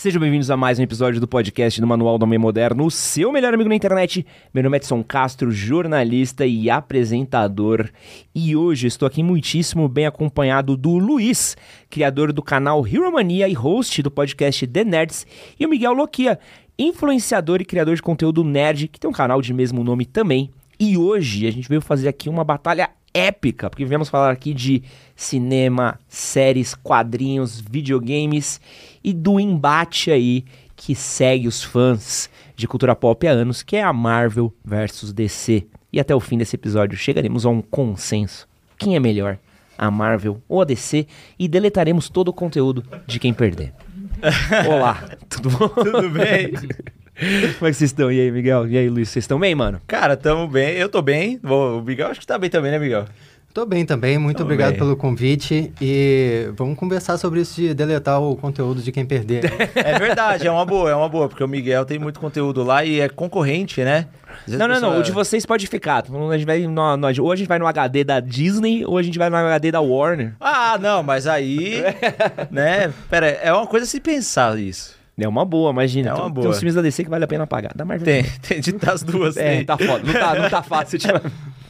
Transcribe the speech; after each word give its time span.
Sejam 0.00 0.18
bem-vindos 0.18 0.50
a 0.50 0.56
mais 0.56 0.78
um 0.78 0.82
episódio 0.82 1.20
do 1.20 1.28
podcast 1.28 1.78
do 1.78 1.86
Manual 1.86 2.16
do 2.16 2.22
Homem 2.22 2.38
Moderno, 2.38 2.86
o 2.86 2.90
seu 2.90 3.30
melhor 3.30 3.52
amigo 3.52 3.68
na 3.68 3.74
internet. 3.74 4.24
Meu 4.54 4.64
nome 4.64 4.74
é 4.74 4.78
Edson 4.78 5.04
Castro, 5.04 5.52
jornalista 5.52 6.46
e 6.46 6.70
apresentador. 6.70 7.86
E 8.34 8.56
hoje 8.56 8.86
estou 8.86 9.06
aqui 9.06 9.22
muitíssimo 9.22 9.86
bem 9.90 10.06
acompanhado 10.06 10.74
do 10.74 10.96
Luiz, 10.96 11.54
criador 11.90 12.32
do 12.32 12.42
canal 12.42 12.86
Hero 12.86 13.12
Mania 13.12 13.46
e 13.46 13.52
host 13.52 14.02
do 14.02 14.10
podcast 14.10 14.66
The 14.66 14.84
Nerds, 14.84 15.26
e 15.58 15.66
o 15.66 15.68
Miguel 15.68 15.92
Loquia, 15.92 16.38
influenciador 16.78 17.60
e 17.60 17.66
criador 17.66 17.94
de 17.94 18.00
conteúdo 18.00 18.42
nerd, 18.42 18.88
que 18.88 18.98
tem 18.98 19.10
um 19.10 19.12
canal 19.12 19.42
de 19.42 19.52
mesmo 19.52 19.84
nome 19.84 20.06
também. 20.06 20.50
E 20.82 20.96
hoje 20.96 21.46
a 21.46 21.50
gente 21.50 21.68
veio 21.68 21.82
fazer 21.82 22.08
aqui 22.08 22.30
uma 22.30 22.42
batalha 22.42 22.88
épica, 23.12 23.68
porque 23.68 23.84
viemos 23.84 24.08
falar 24.08 24.30
aqui 24.30 24.54
de 24.54 24.82
cinema, 25.16 25.98
séries, 26.08 26.74
quadrinhos, 26.74 27.60
videogames 27.60 28.60
e 29.02 29.12
do 29.12 29.40
embate 29.40 30.10
aí 30.10 30.44
que 30.76 30.94
segue 30.94 31.46
os 31.46 31.62
fãs 31.62 32.30
de 32.56 32.66
cultura 32.66 32.96
pop 32.96 33.26
há 33.26 33.32
anos, 33.32 33.62
que 33.62 33.76
é 33.76 33.82
a 33.82 33.92
Marvel 33.92 34.52
versus 34.64 35.12
DC. 35.12 35.66
E 35.92 36.00
até 36.00 36.14
o 36.14 36.20
fim 36.20 36.38
desse 36.38 36.56
episódio 36.56 36.96
chegaremos 36.96 37.44
a 37.44 37.50
um 37.50 37.60
consenso. 37.60 38.48
Quem 38.78 38.96
é 38.96 39.00
melhor, 39.00 39.38
a 39.76 39.90
Marvel 39.90 40.40
ou 40.48 40.62
a 40.62 40.64
DC? 40.64 41.06
E 41.38 41.48
deletaremos 41.48 42.08
todo 42.08 42.28
o 42.28 42.32
conteúdo 42.32 42.84
de 43.06 43.18
quem 43.18 43.34
perder. 43.34 43.74
Olá, 44.68 45.16
tudo 45.28 45.50
bom? 45.50 45.68
Tudo 45.68 46.10
bem? 46.10 46.52
Como 47.20 47.68
é 47.68 47.70
que 47.70 47.74
vocês 47.76 47.82
estão? 47.90 48.10
E 48.10 48.20
aí, 48.20 48.30
Miguel? 48.30 48.66
E 48.66 48.78
aí, 48.78 48.88
Luiz? 48.88 49.08
Vocês 49.10 49.24
estão 49.24 49.38
bem, 49.38 49.54
mano? 49.54 49.80
Cara, 49.86 50.16
tamo 50.16 50.48
bem. 50.48 50.70
Eu 50.76 50.88
tô 50.88 51.02
bem. 51.02 51.38
O 51.44 51.80
Miguel 51.82 52.08
acho 52.08 52.20
que 52.20 52.26
tá 52.26 52.38
bem 52.38 52.48
também, 52.48 52.70
né, 52.70 52.78
Miguel? 52.78 53.04
Tô 53.52 53.66
bem 53.66 53.84
também, 53.84 54.16
muito 54.16 54.36
Tô 54.36 54.44
obrigado 54.44 54.70
bem. 54.70 54.78
pelo 54.78 54.96
convite 54.96 55.72
e 55.80 56.48
vamos 56.56 56.78
conversar 56.78 57.18
sobre 57.18 57.40
isso 57.40 57.60
de 57.60 57.74
deletar 57.74 58.22
o 58.22 58.36
conteúdo 58.36 58.80
de 58.80 58.92
quem 58.92 59.04
perder. 59.04 59.42
É 59.74 59.98
verdade, 59.98 60.46
é 60.46 60.50
uma 60.52 60.64
boa, 60.64 60.88
é 60.88 60.94
uma 60.94 61.08
boa, 61.08 61.28
porque 61.28 61.42
o 61.42 61.48
Miguel 61.48 61.84
tem 61.84 61.98
muito 61.98 62.20
conteúdo 62.20 62.62
lá 62.62 62.84
e 62.84 63.00
é 63.00 63.08
concorrente, 63.08 63.80
né? 63.82 64.06
Não, 64.46 64.68
não, 64.68 64.80
não. 64.80 64.98
O 65.00 65.02
de 65.02 65.10
vocês 65.10 65.44
pode 65.44 65.66
ficar. 65.66 66.04
A 66.30 66.36
gente 66.36 66.46
vai 66.46 66.60
no, 66.60 66.96
no- 66.96 67.22
ou 67.24 67.32
a 67.32 67.36
gente 67.36 67.48
vai 67.48 67.58
no 67.58 67.66
HD 67.66 68.04
da 68.04 68.20
Disney, 68.20 68.84
ou 68.86 68.96
a 68.96 69.02
gente 69.02 69.18
vai 69.18 69.28
no 69.28 69.34
HD 69.36 69.72
da 69.72 69.80
Warner. 69.80 70.34
Ah, 70.40 70.78
não, 70.80 71.02
mas 71.02 71.26
aí, 71.26 71.82
né? 72.52 72.92
Pera, 73.10 73.26
é 73.26 73.52
uma 73.52 73.66
coisa 73.66 73.84
se 73.84 73.98
pensar 73.98 74.56
isso. 74.60 74.99
É 75.24 75.28
uma 75.28 75.44
boa, 75.44 75.70
imagina. 75.70 76.10
É 76.10 76.14
uma 76.14 76.24
tem, 76.24 76.32
boa. 76.32 76.42
Tem 76.42 76.50
uns 76.50 76.58
filmes 76.58 76.74
da 76.74 76.82
DC 76.82 77.04
que 77.04 77.10
vale 77.10 77.24
a 77.24 77.28
pena 77.28 77.46
pagar. 77.46 77.72
Da 77.74 77.84
Marvel. 77.84 78.04
Tem, 78.04 78.24
tem 78.40 78.60
de 78.60 78.72
das 78.72 79.02
duas. 79.02 79.36
É, 79.36 79.56
tem. 79.56 79.64
tá 79.64 79.76
foda. 79.76 80.04
Não 80.04 80.12
tá, 80.12 80.34
não 80.34 80.50
tá 80.50 80.62
fácil. 80.62 80.96
ultimamente. 80.96 81.34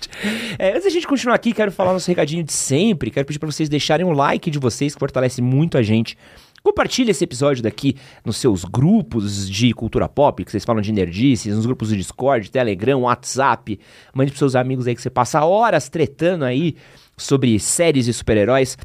É, 0.58 0.70
antes 0.70 0.84
da 0.84 0.90
gente 0.90 1.06
continuar 1.06 1.34
aqui, 1.34 1.52
quero 1.52 1.70
falar 1.70 1.92
nosso 1.92 2.08
recadinho 2.08 2.42
de 2.42 2.52
sempre. 2.52 3.10
Quero 3.10 3.24
pedir 3.26 3.38
pra 3.38 3.50
vocês 3.50 3.68
deixarem 3.68 4.04
o 4.04 4.12
like 4.12 4.50
de 4.50 4.58
vocês, 4.58 4.94
que 4.94 4.98
fortalece 4.98 5.40
muito 5.40 5.78
a 5.78 5.82
gente. 5.82 6.16
Compartilhe 6.62 7.10
esse 7.10 7.24
episódio 7.24 7.62
daqui 7.62 7.96
nos 8.24 8.36
seus 8.36 8.64
grupos 8.64 9.48
de 9.48 9.72
cultura 9.72 10.08
pop, 10.08 10.44
que 10.44 10.50
vocês 10.50 10.64
falam 10.64 10.82
de 10.82 10.92
nerdices, 10.92 11.54
nos 11.54 11.64
grupos 11.64 11.88
do 11.88 11.96
Discord, 11.96 12.50
Telegram, 12.50 13.00
WhatsApp. 13.00 13.78
Mande 14.12 14.30
pros 14.30 14.38
seus 14.38 14.54
amigos 14.54 14.86
aí 14.86 14.94
que 14.94 15.00
você 15.00 15.10
passa 15.10 15.44
horas 15.44 15.88
tretando 15.88 16.44
aí 16.44 16.76
sobre 17.16 17.58
séries 17.58 18.06
e 18.06 18.12
super-heróis. 18.12 18.76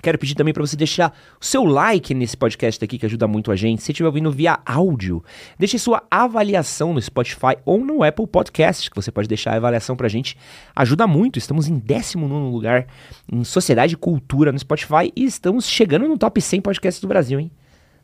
Quero 0.00 0.16
pedir 0.16 0.34
também 0.34 0.54
para 0.54 0.64
você 0.64 0.76
deixar 0.76 1.12
o 1.40 1.44
seu 1.44 1.64
like 1.64 2.14
nesse 2.14 2.36
podcast 2.36 2.84
aqui, 2.84 2.98
que 2.98 3.06
ajuda 3.06 3.26
muito 3.26 3.50
a 3.50 3.56
gente. 3.56 3.82
Se 3.82 3.90
estiver 3.90 4.06
ouvindo 4.06 4.30
via 4.30 4.60
áudio, 4.64 5.24
deixe 5.58 5.76
sua 5.78 6.04
avaliação 6.08 6.94
no 6.94 7.02
Spotify 7.02 7.56
ou 7.64 7.84
no 7.84 8.04
Apple 8.04 8.26
Podcast, 8.26 8.88
que 8.88 8.94
você 8.94 9.10
pode 9.10 9.26
deixar 9.26 9.54
a 9.54 9.56
avaliação 9.56 9.96
pra 9.96 10.08
gente. 10.08 10.36
Ajuda 10.74 11.06
muito. 11.06 11.38
Estamos 11.38 11.66
em 11.66 11.78
19 11.78 12.52
lugar 12.52 12.86
em 13.30 13.42
Sociedade 13.42 13.94
e 13.94 13.96
Cultura 13.96 14.52
no 14.52 14.58
Spotify 14.58 15.12
e 15.16 15.24
estamos 15.24 15.66
chegando 15.66 16.06
no 16.06 16.16
top 16.16 16.40
100 16.40 16.60
podcasts 16.60 17.00
do 17.00 17.08
Brasil, 17.08 17.40
hein? 17.40 17.50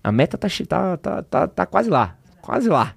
A 0.03 0.11
meta 0.11 0.37
tá, 0.37 0.49
tá, 0.69 0.97
tá, 0.97 1.23
tá, 1.23 1.49
tá 1.49 1.67
quase 1.67 1.89
lá. 1.89 2.17
Quase 2.43 2.69
lá. 2.69 2.95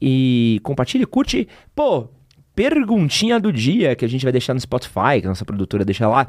E 0.00 0.58
compartilhe, 0.62 1.04
curte. 1.04 1.46
Pô, 1.74 2.08
perguntinha 2.54 3.38
do 3.38 3.52
dia 3.52 3.94
que 3.94 4.04
a 4.06 4.08
gente 4.08 4.24
vai 4.24 4.32
deixar 4.32 4.54
no 4.54 4.60
Spotify, 4.60 5.20
que 5.20 5.26
a 5.26 5.28
nossa 5.28 5.44
produtora 5.44 5.84
deixa 5.84 6.08
lá 6.08 6.26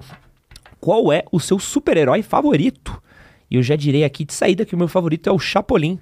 qual 0.82 1.14
é 1.14 1.24
o 1.32 1.40
seu 1.40 1.60
super-herói 1.60 2.22
favorito? 2.24 3.02
E 3.50 3.56
eu 3.56 3.64
já 3.64 3.76
direi 3.76 4.04
aqui 4.04 4.26
de 4.26 4.34
saída 4.34 4.66
que 4.66 4.74
o 4.76 4.78
meu 4.78 4.88
favorito 4.88 5.30
é 5.30 5.32
o 5.32 5.38
Chapolin, 5.40 6.00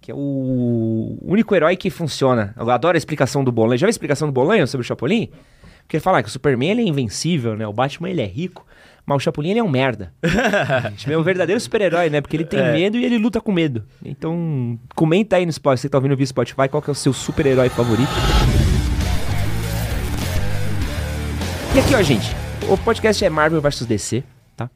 que 0.00 0.10
é 0.12 0.14
o 0.14 1.18
único 1.22 1.54
herói 1.54 1.76
que 1.76 1.90
funciona. 1.90 2.54
Eu 2.56 2.70
adoro 2.70 2.96
a 2.96 2.98
explicação 2.98 3.42
do 3.42 3.50
Bolanho. 3.50 3.78
Já 3.78 3.86
viu 3.86 3.88
a 3.88 3.90
explicação 3.90 4.28
do 4.28 4.32
Bolanho 4.32 4.66
sobre 4.66 4.84
o 4.84 4.86
Chapolin? 4.86 5.28
Porque 5.82 5.96
ele 5.96 6.02
fala 6.02 6.22
que 6.22 6.28
o 6.28 6.32
Superman 6.32 6.70
ele 6.70 6.82
é 6.82 6.84
invencível, 6.84 7.56
né? 7.56 7.66
O 7.66 7.72
Batman 7.72 8.10
ele 8.10 8.20
é 8.20 8.26
rico, 8.26 8.64
mas 9.04 9.16
o 9.16 9.20
Chapolin 9.20 9.50
ele 9.50 9.60
é 9.60 9.62
um 9.64 9.68
merda. 9.68 10.12
Ele 11.04 11.14
é 11.14 11.18
um 11.18 11.22
verdadeiro 11.22 11.60
super-herói, 11.60 12.10
né? 12.10 12.20
Porque 12.20 12.36
ele 12.36 12.44
tem 12.44 12.60
É. 12.60 12.72
medo 12.72 12.98
e 12.98 13.04
ele 13.04 13.18
luta 13.18 13.40
com 13.40 13.50
medo. 13.52 13.84
Então, 14.04 14.78
comenta 14.94 15.36
aí 15.36 15.46
no 15.46 15.52
Spotify, 15.52 15.80
você 15.82 15.88
tá 15.88 15.98
ouvindo 15.98 16.16
via 16.16 16.26
Spotify, 16.26 16.68
qual 16.68 16.82
que 16.82 16.90
é 16.90 16.92
o 16.92 16.94
seu 16.94 17.12
super-herói 17.12 17.68
favorito? 17.68 18.10
E 21.74 21.78
aqui, 21.78 21.94
ó, 21.94 22.02
gente, 22.02 22.34
o 22.68 22.76
podcast 22.78 23.24
é 23.24 23.30
Marvel 23.30 23.60
vs 23.60 23.86
DC, 23.86 24.22
tá? 24.56 24.68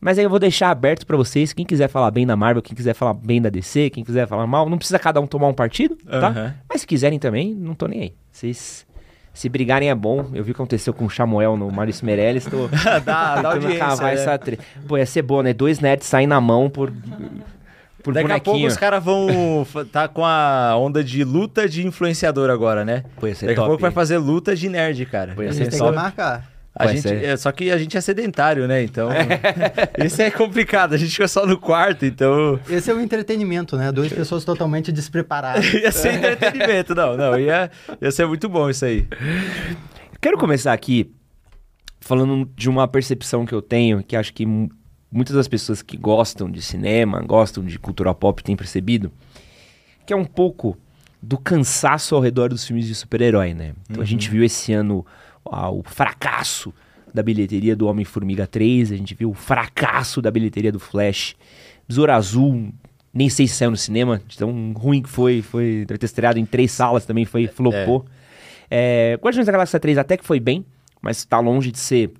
Mas 0.00 0.18
aí 0.18 0.24
eu 0.24 0.30
vou 0.30 0.38
deixar 0.38 0.70
aberto 0.70 1.06
pra 1.06 1.16
vocês, 1.16 1.52
quem 1.52 1.64
quiser 1.64 1.88
falar 1.88 2.10
bem 2.10 2.26
da 2.26 2.36
Marvel, 2.36 2.62
quem 2.62 2.74
quiser 2.76 2.94
falar 2.94 3.14
bem 3.14 3.40
da 3.40 3.48
DC, 3.48 3.90
quem 3.90 4.04
quiser 4.04 4.26
falar 4.26 4.46
mal, 4.46 4.68
não 4.68 4.76
precisa 4.76 4.98
cada 4.98 5.20
um 5.20 5.26
tomar 5.26 5.48
um 5.48 5.54
partido, 5.54 5.96
tá? 5.96 6.54
Mas 6.68 6.82
se 6.82 6.86
quiserem 6.86 7.18
também, 7.18 7.54
não 7.54 7.74
tô 7.74 7.86
nem 7.86 8.00
aí. 8.02 8.14
Vocês 8.30 8.86
se 9.32 9.48
brigarem 9.48 9.90
é 9.90 9.94
bom. 9.94 10.26
Eu 10.32 10.44
vi 10.44 10.50
o 10.50 10.54
que 10.54 10.60
aconteceu 10.60 10.92
com 10.92 11.06
o 11.06 11.10
Samuel 11.10 11.56
no 11.56 11.70
Maurício 11.70 12.04
Meirelles, 12.04 12.44
tô 12.44 12.68
dá, 13.04 13.40
dá 13.40 13.52
audiência, 13.52 13.78
cavar 13.78 14.14
né? 14.14 14.20
essa 14.20 14.38
tre... 14.38 14.58
Pô, 14.86 14.98
ia 14.98 15.06
ser 15.06 15.22
bom, 15.22 15.42
né? 15.42 15.52
Dois 15.52 15.80
nerds 15.80 16.06
saem 16.06 16.26
na 16.26 16.40
mão 16.40 16.68
por 16.68 16.92
por 18.02 18.12
Daqui 18.12 18.26
a 18.26 18.28
bonequinho. 18.28 18.54
pouco 18.56 18.66
os 18.66 18.76
caras 18.76 19.02
vão 19.02 19.66
tá 19.90 20.06
com 20.06 20.22
a 20.22 20.76
onda 20.76 21.02
de 21.02 21.24
luta 21.24 21.66
de 21.66 21.86
influenciador 21.86 22.50
agora, 22.50 22.84
né? 22.84 23.02
Pô, 23.18 23.26
ia 23.26 23.34
ser 23.34 23.46
Daqui 23.46 23.58
a 23.58 23.62
top, 23.62 23.68
pouco 23.70 23.80
vai 23.80 23.90
fazer 23.90 24.18
luta 24.18 24.54
de 24.54 24.68
nerd, 24.68 25.06
cara. 25.06 25.32
Pô, 25.34 25.42
ia 25.42 25.48
A 25.48 25.52
ser 25.54 25.60
gente 25.60 25.70
tem 25.70 25.78
só- 25.78 25.88
que 25.88 25.96
marcar. 25.96 26.53
A 26.76 26.86
Vai 26.86 26.94
gente, 26.96 27.02
ser. 27.08 27.22
é, 27.24 27.36
só 27.36 27.52
que 27.52 27.70
a 27.70 27.78
gente 27.78 27.96
é 27.96 28.00
sedentário, 28.00 28.66
né? 28.66 28.82
Então, 28.82 29.08
isso 30.04 30.20
é 30.20 30.28
complicado. 30.30 30.92
A 30.94 30.96
gente 30.96 31.12
fica 31.12 31.28
só 31.28 31.46
no 31.46 31.56
quarto, 31.56 32.04
então 32.04 32.58
Esse 32.68 32.90
é 32.90 32.94
o 32.94 33.00
entretenimento, 33.00 33.76
né? 33.76 33.92
Duas 33.92 34.12
pessoas 34.12 34.44
totalmente 34.44 34.90
despreparadas. 34.90 35.64
ia 35.72 35.92
ser 35.92 36.14
entretenimento. 36.14 36.92
Não, 36.94 37.16
não, 37.16 37.38
ia, 37.38 37.70
ia 38.02 38.10
ser 38.10 38.26
muito 38.26 38.48
bom 38.48 38.68
isso 38.68 38.84
aí. 38.84 39.06
Quero 40.20 40.36
começar 40.36 40.72
aqui 40.72 41.12
falando 42.00 42.50
de 42.56 42.68
uma 42.68 42.88
percepção 42.88 43.46
que 43.46 43.54
eu 43.54 43.62
tenho, 43.62 44.02
que 44.02 44.16
acho 44.16 44.32
que 44.34 44.44
mu- 44.44 44.68
muitas 45.12 45.36
das 45.36 45.46
pessoas 45.46 45.80
que 45.80 45.96
gostam 45.96 46.50
de 46.50 46.60
cinema, 46.60 47.20
gostam 47.22 47.64
de 47.64 47.78
cultura 47.78 48.12
pop 48.14 48.42
têm 48.42 48.56
percebido, 48.56 49.12
que 50.04 50.12
é 50.12 50.16
um 50.16 50.24
pouco 50.24 50.76
do 51.22 51.38
cansaço 51.38 52.14
ao 52.14 52.20
redor 52.20 52.48
dos 52.50 52.66
filmes 52.66 52.86
de 52.86 52.94
super-herói, 52.94 53.54
né? 53.54 53.74
Então 53.88 54.02
a 54.02 54.06
gente 54.06 54.28
viu 54.28 54.42
esse 54.44 54.72
ano 54.72 55.06
ah, 55.46 55.70
o 55.70 55.82
fracasso 55.82 56.72
da 57.12 57.22
bilheteria 57.22 57.76
do 57.76 57.86
Homem-Formiga 57.86 58.46
3, 58.46 58.92
a 58.92 58.96
gente 58.96 59.14
viu 59.14 59.30
o 59.30 59.34
fracasso 59.34 60.20
da 60.20 60.30
bilheteria 60.30 60.72
do 60.72 60.80
Flash, 60.80 61.36
Besouro 61.86 62.12
Azul, 62.12 62.72
nem 63.12 63.28
sei 63.28 63.46
se 63.46 63.54
saiu 63.54 63.70
no 63.70 63.76
cinema, 63.76 64.20
de 64.26 64.36
tão 64.36 64.72
ruim 64.72 65.00
que 65.00 65.08
foi, 65.08 65.40
foi 65.40 65.84
deve 65.86 65.98
ter 65.98 66.06
estreado 66.06 66.38
em 66.38 66.44
três 66.44 66.72
salas 66.72 67.06
também, 67.06 67.24
foi 67.24 67.46
flopou. 67.46 68.04
É, 68.68 69.16
Guardiões 69.22 69.46
da 69.46 69.52
Galáxia 69.52 69.78
3 69.78 69.98
até 69.98 70.16
que 70.16 70.24
foi 70.24 70.40
bem, 70.40 70.64
mas 71.00 71.24
tá 71.24 71.38
longe 71.38 71.70
de 71.70 71.78
ser 71.78 72.10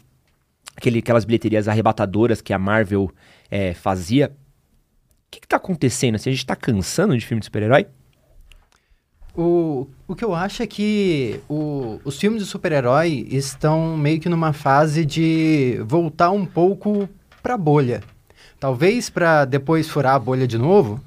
aquele, 0.76 1.00
aquelas 1.00 1.24
bilheterias 1.24 1.66
arrebatadoras 1.66 2.40
que 2.40 2.52
a 2.52 2.58
Marvel 2.58 3.10
é, 3.50 3.74
fazia. 3.74 4.28
O 4.28 5.30
que, 5.32 5.40
que 5.40 5.48
tá 5.48 5.56
acontecendo? 5.56 6.14
Assim, 6.14 6.30
a 6.30 6.32
gente 6.32 6.46
tá 6.46 6.54
cansando 6.54 7.18
de 7.18 7.26
filme 7.26 7.40
de 7.40 7.46
super-herói? 7.46 7.86
O, 9.36 9.88
o 10.06 10.14
que 10.14 10.24
eu 10.24 10.32
acho 10.34 10.62
é 10.62 10.66
que 10.66 11.40
o- 11.48 11.98
os 12.04 12.18
filmes 12.18 12.40
de 12.42 12.48
super-herói 12.48 13.26
estão 13.30 13.96
meio 13.96 14.20
que 14.20 14.28
numa 14.28 14.52
fase 14.52 15.04
de 15.04 15.80
voltar 15.86 16.30
um 16.30 16.46
pouco 16.46 17.08
pra 17.42 17.56
bolha. 17.56 18.02
Talvez 18.60 19.10
pra 19.10 19.44
depois 19.44 19.88
furar 19.88 20.14
a 20.14 20.18
bolha 20.18 20.46
de 20.46 20.56
novo, 20.56 21.00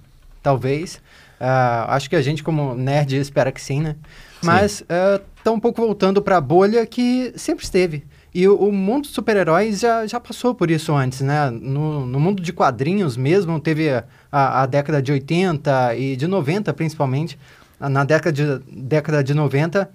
talvez. 0.44 1.02
Ah, 1.40 1.96
acho 1.96 2.10
que 2.10 2.16
a 2.16 2.22
gente, 2.22 2.44
como 2.44 2.76
nerd, 2.76 3.16
espera 3.16 3.52
que 3.52 3.62
sim, 3.62 3.80
né? 3.82 3.96
Mas 4.44 4.84
está 5.38 5.52
um 5.52 5.60
pouco 5.60 5.82
voltando 5.82 6.22
pra 6.22 6.42
bolha 6.42 6.86
que 6.86 7.32
sempre 7.36 7.64
esteve. 7.64 8.04
E 8.34 8.48
o, 8.48 8.56
o 8.56 8.72
mundo 8.72 9.04
dos 9.04 9.12
super-heróis 9.12 9.80
já, 9.80 10.06
já 10.06 10.20
passou 10.20 10.54
por 10.54 10.70
isso 10.70 10.94
antes, 10.94 11.22
né? 11.22 11.50
No, 11.50 12.06
no 12.06 12.20
mundo 12.20 12.44
de 12.44 12.52
quadrinhos 12.54 13.16
mesmo, 13.18 13.60
teve 13.60 13.90
a, 13.90 14.04
a, 14.32 14.64
a 14.64 14.66
década 14.66 15.02
de 15.02 15.12
80 15.12 15.96
e 15.96 16.16
de 16.16 16.28
90, 16.28 16.74
principalmente. 16.74 17.40
Na 17.80 18.04
década 18.04 18.32
de, 18.32 18.60
década 18.72 19.24
de 19.24 19.34
90, 19.34 19.90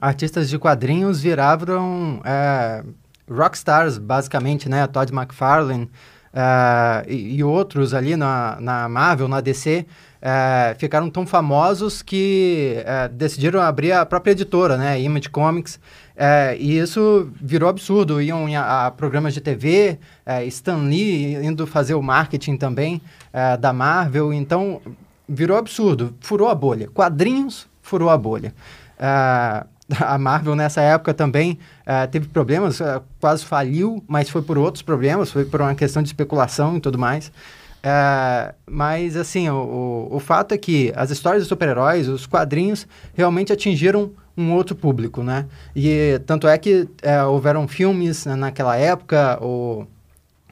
artistas 0.00 0.48
de 0.48 0.58
quadrinhos 0.58 1.20
viravam 1.20 2.20
é, 2.24 2.84
rockstars, 3.28 3.98
basicamente, 3.98 4.68
né? 4.68 4.86
Todd 4.86 5.12
McFarlane 5.12 5.90
é, 6.32 7.04
e, 7.08 7.36
e 7.36 7.44
outros 7.44 7.92
ali 7.92 8.16
na, 8.16 8.58
na 8.60 8.88
Marvel, 8.88 9.26
na 9.26 9.40
DC, 9.40 9.84
é, 10.22 10.76
ficaram 10.78 11.10
tão 11.10 11.26
famosos 11.26 12.02
que 12.02 12.80
é, 12.84 13.08
decidiram 13.08 13.60
abrir 13.60 13.90
a 13.90 14.06
própria 14.06 14.32
editora, 14.32 14.76
né? 14.76 15.00
Image 15.00 15.28
Comics. 15.28 15.80
E 16.58 16.78
isso 16.78 17.32
virou 17.40 17.66
absurdo. 17.66 18.20
Iam 18.20 18.46
a, 18.54 18.88
a 18.88 18.90
programas 18.90 19.32
de 19.32 19.40
TV, 19.40 19.98
Stan 20.48 20.76
Lee 20.76 21.34
indo 21.36 21.66
fazer 21.66 21.94
o 21.94 22.02
marketing 22.02 22.58
também 22.58 23.00
da 23.58 23.72
Marvel. 23.72 24.30
Então, 24.30 24.82
virou 25.30 25.56
absurdo. 25.56 26.14
Furou 26.20 26.48
a 26.48 26.54
bolha. 26.54 26.88
Quadrinhos, 26.88 27.68
furou 27.80 28.10
a 28.10 28.18
bolha. 28.18 28.52
É, 28.98 29.64
a 30.00 30.18
Marvel 30.18 30.56
nessa 30.56 30.80
época 30.80 31.14
também 31.14 31.58
é, 31.86 32.06
teve 32.06 32.28
problemas, 32.28 32.80
é, 32.80 33.00
quase 33.20 33.44
faliu, 33.44 34.02
mas 34.08 34.28
foi 34.28 34.42
por 34.42 34.58
outros 34.58 34.82
problemas, 34.82 35.30
foi 35.30 35.44
por 35.44 35.60
uma 35.60 35.74
questão 35.74 36.02
de 36.02 36.08
especulação 36.08 36.76
e 36.76 36.80
tudo 36.80 36.98
mais. 36.98 37.30
É, 37.82 38.54
mas, 38.66 39.16
assim, 39.16 39.48
o, 39.48 40.08
o, 40.10 40.16
o, 40.16 40.20
fato 40.20 40.52
é 40.52 40.58
que 40.58 40.92
as 40.94 41.10
histórias 41.10 41.44
de 41.44 41.48
super-heróis, 41.48 42.08
os 42.08 42.26
quadrinhos, 42.26 42.86
realmente 43.14 43.52
atingiram 43.52 44.10
um 44.36 44.52
outro 44.52 44.76
público, 44.76 45.22
né? 45.22 45.46
E 45.74 46.20
tanto 46.26 46.46
é 46.46 46.58
que 46.58 46.88
é, 47.02 47.22
houveram 47.24 47.66
filmes 47.66 48.26
né, 48.26 48.34
naquela 48.34 48.76
época, 48.76 49.38
o, 49.42 49.86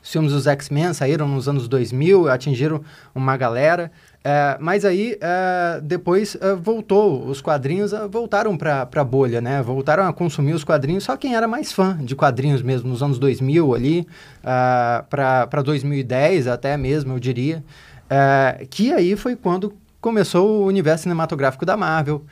os 0.03 0.11
filmes 0.11 0.33
dos 0.33 0.47
X-Men 0.47 0.95
saíram 0.95 1.29
nos 1.29 1.49
anos 1.49 1.69
2000, 1.69 2.31
atingiram 2.31 2.81
uma 3.15 3.37
galera. 3.37 3.93
É, 4.31 4.59
mas 4.61 4.85
aí, 4.85 5.17
é, 5.23 5.81
depois 5.83 6.37
é, 6.39 6.55
voltou, 6.55 7.27
os 7.27 7.41
quadrinhos 7.41 7.95
é, 7.95 8.07
voltaram 8.07 8.59
para 8.59 8.87
a 8.95 9.05
bolha, 9.05 9.41
né? 9.41 9.63
Voltaram 9.63 10.07
a 10.07 10.13
consumir 10.13 10.53
os 10.53 10.63
quadrinhos, 10.63 11.05
só 11.05 11.17
quem 11.17 11.35
era 11.35 11.49
mais 11.49 11.73
fã 11.73 11.97
de 11.99 12.15
quadrinhos 12.15 12.61
mesmo, 12.61 12.91
nos 12.91 13.03
anos 13.03 13.19
2000 13.19 13.75
ali, 13.75 14.07
é, 14.45 15.03
para 15.09 15.63
2010 15.63 16.47
até 16.47 16.77
mesmo, 16.77 17.15
eu 17.15 17.19
diria. 17.19 17.65
É, 18.11 18.67
que 18.69 18.93
aí 18.93 19.17
foi 19.17 19.35
quando 19.35 19.73
começou 19.99 20.61
o 20.61 20.67
universo 20.67 21.05
cinematográfico 21.05 21.65
da 21.65 21.75
Marvel. 21.75 22.23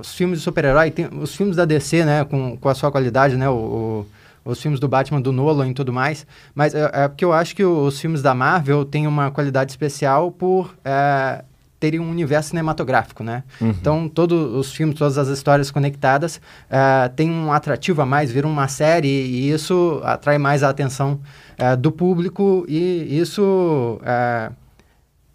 os 0.00 0.12
filmes 0.12 0.40
de 0.40 0.44
super-herói, 0.44 0.92
os 1.20 1.36
filmes 1.36 1.54
da 1.54 1.64
DC, 1.64 2.04
né, 2.04 2.24
com, 2.24 2.56
com 2.56 2.68
a 2.68 2.74
sua 2.74 2.90
qualidade, 2.90 3.36
né, 3.36 3.48
o, 3.48 3.52
o 3.52 4.06
os 4.44 4.60
filmes 4.60 4.80
do 4.80 4.88
Batman 4.88 5.20
do 5.20 5.32
Nolan 5.32 5.68
e 5.68 5.74
tudo 5.74 5.92
mais, 5.92 6.26
mas 6.54 6.74
é, 6.74 6.90
é 6.92 7.08
porque 7.08 7.24
eu 7.24 7.32
acho 7.32 7.54
que 7.54 7.64
os 7.64 8.00
filmes 8.00 8.22
da 8.22 8.34
Marvel 8.34 8.84
têm 8.84 9.06
uma 9.06 9.30
qualidade 9.30 9.70
especial 9.70 10.30
por 10.30 10.74
é, 10.84 11.44
terem 11.78 12.00
um 12.00 12.10
universo 12.10 12.50
cinematográfico, 12.50 13.24
né? 13.24 13.42
Uhum. 13.60 13.70
Então, 13.70 14.08
todos 14.08 14.54
os 14.54 14.72
filmes, 14.72 14.96
todas 14.96 15.18
as 15.18 15.28
histórias 15.28 15.70
conectadas 15.70 16.40
é, 16.70 17.08
têm 17.08 17.30
um 17.30 17.52
atrativo 17.52 18.02
a 18.02 18.06
mais, 18.06 18.30
viram 18.30 18.50
uma 18.50 18.68
série 18.68 19.08
e 19.08 19.50
isso 19.50 20.00
atrai 20.04 20.38
mais 20.38 20.62
a 20.62 20.68
atenção 20.68 21.20
é, 21.58 21.74
do 21.74 21.90
público 21.90 22.64
e 22.68 23.18
isso 23.18 24.00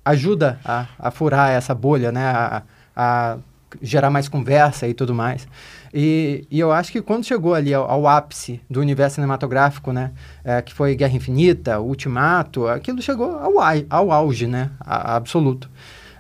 ajuda 0.06 0.58
a, 0.64 0.86
a, 0.98 1.12
furar 1.12 1.52
essa 1.52 1.76
bolha, 1.76 2.14
né? 2.14 2.26
A, 2.26 2.64
a 2.96 3.38
gerar 3.82 4.10
mais 4.10 4.30
conversa 4.30 4.88
e 4.88 4.94
tudo 4.94 5.14
mais. 5.14 5.48
E, 5.94 6.46
e 6.50 6.60
eu 6.60 6.72
acho 6.72 6.92
que 6.92 7.02
quando 7.02 7.26
chegou 7.26 7.54
ali 7.54 7.74
ao, 7.74 7.90
ao 7.90 8.08
ápice 8.08 8.62
do 8.70 8.80
universo 8.80 9.16
cinematográfico, 9.16 9.92
né, 9.92 10.12
é, 10.44 10.62
que 10.62 10.74
foi 10.74 10.96
Guerra 10.96 11.16
Infinita, 11.16 11.80
Ultimato, 11.80 12.68
aquilo 12.68 13.02
chegou 13.02 13.38
ao, 13.38 13.54
ao 13.90 14.12
auge, 14.12 14.48
né, 14.48 14.72
a, 14.80 15.16
absoluto. 15.16 15.70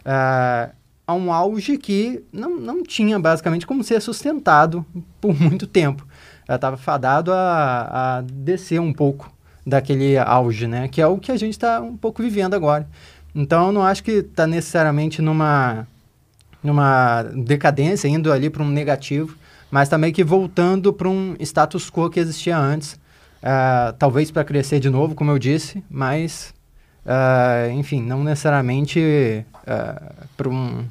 É, 0.05 0.69
a 1.05 1.13
um 1.13 1.31
auge 1.31 1.77
que 1.77 2.23
não, 2.31 2.57
não 2.57 2.83
tinha 2.83 3.17
basicamente 3.17 3.65
como 3.65 3.83
ser 3.83 4.01
sustentado 4.01 4.85
por 5.21 5.33
muito 5.39 5.67
tempo. 5.67 6.05
Estava 6.49 6.77
fadado 6.77 7.31
a, 7.33 8.17
a 8.17 8.21
descer 8.21 8.79
um 8.79 8.93
pouco 8.93 9.31
daquele 9.65 10.17
auge, 10.17 10.65
né, 10.65 10.87
que 10.87 11.01
é 11.01 11.07
o 11.07 11.17
que 11.17 11.31
a 11.31 11.37
gente 11.37 11.53
está 11.53 11.81
um 11.81 11.97
pouco 11.97 12.21
vivendo 12.21 12.53
agora. 12.53 12.87
Então, 13.35 13.67
eu 13.67 13.71
não 13.71 13.83
acho 13.83 14.03
que 14.03 14.11
está 14.11 14.47
necessariamente 14.47 15.21
numa 15.21 15.85
numa 16.63 17.23
decadência, 17.23 18.07
indo 18.07 18.31
ali 18.31 18.49
para 18.49 18.63
um 18.63 18.67
negativo 18.67 19.37
mas 19.69 19.89
também 19.89 20.11
que 20.11 20.23
voltando 20.23 20.93
para 20.93 21.07
um 21.07 21.35
status 21.39 21.89
quo 21.89 22.09
que 22.09 22.19
existia 22.19 22.57
antes, 22.57 22.93
uh, 22.93 23.93
talvez 23.97 24.31
para 24.31 24.43
crescer 24.43 24.79
de 24.79 24.89
novo, 24.89 25.15
como 25.15 25.31
eu 25.31 25.39
disse, 25.39 25.83
mas, 25.89 26.53
uh, 27.05 27.71
enfim, 27.71 28.01
não 28.01 28.23
necessariamente 28.23 29.45
uh, 29.63 30.27
para 30.35 30.49
um 30.49 30.85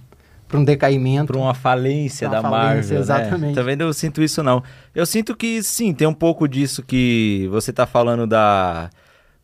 para 0.49 0.61
um 0.61 0.64
decaimento. 0.64 1.32
Para 1.32 1.43
uma 1.43 1.55
falência 1.55 2.28
uma 2.28 2.37
da 2.37 2.43
falência, 2.43 2.69
Marvel, 2.69 2.94
né? 2.94 3.00
exatamente. 3.00 3.50
Né? 3.50 3.55
Também 3.55 3.76
não 3.76 3.93
sinto 3.93 4.23
isso, 4.23 4.43
não. 4.43 4.62
Eu 4.94 5.05
sinto 5.05 5.34
que, 5.34 5.62
sim, 5.62 5.93
tem 5.93 6.06
um 6.06 6.14
pouco 6.14 6.46
disso 6.46 6.82
que 6.82 7.49
você 7.50 7.70
está 7.70 7.84
falando 7.84 8.26
da 8.26 8.88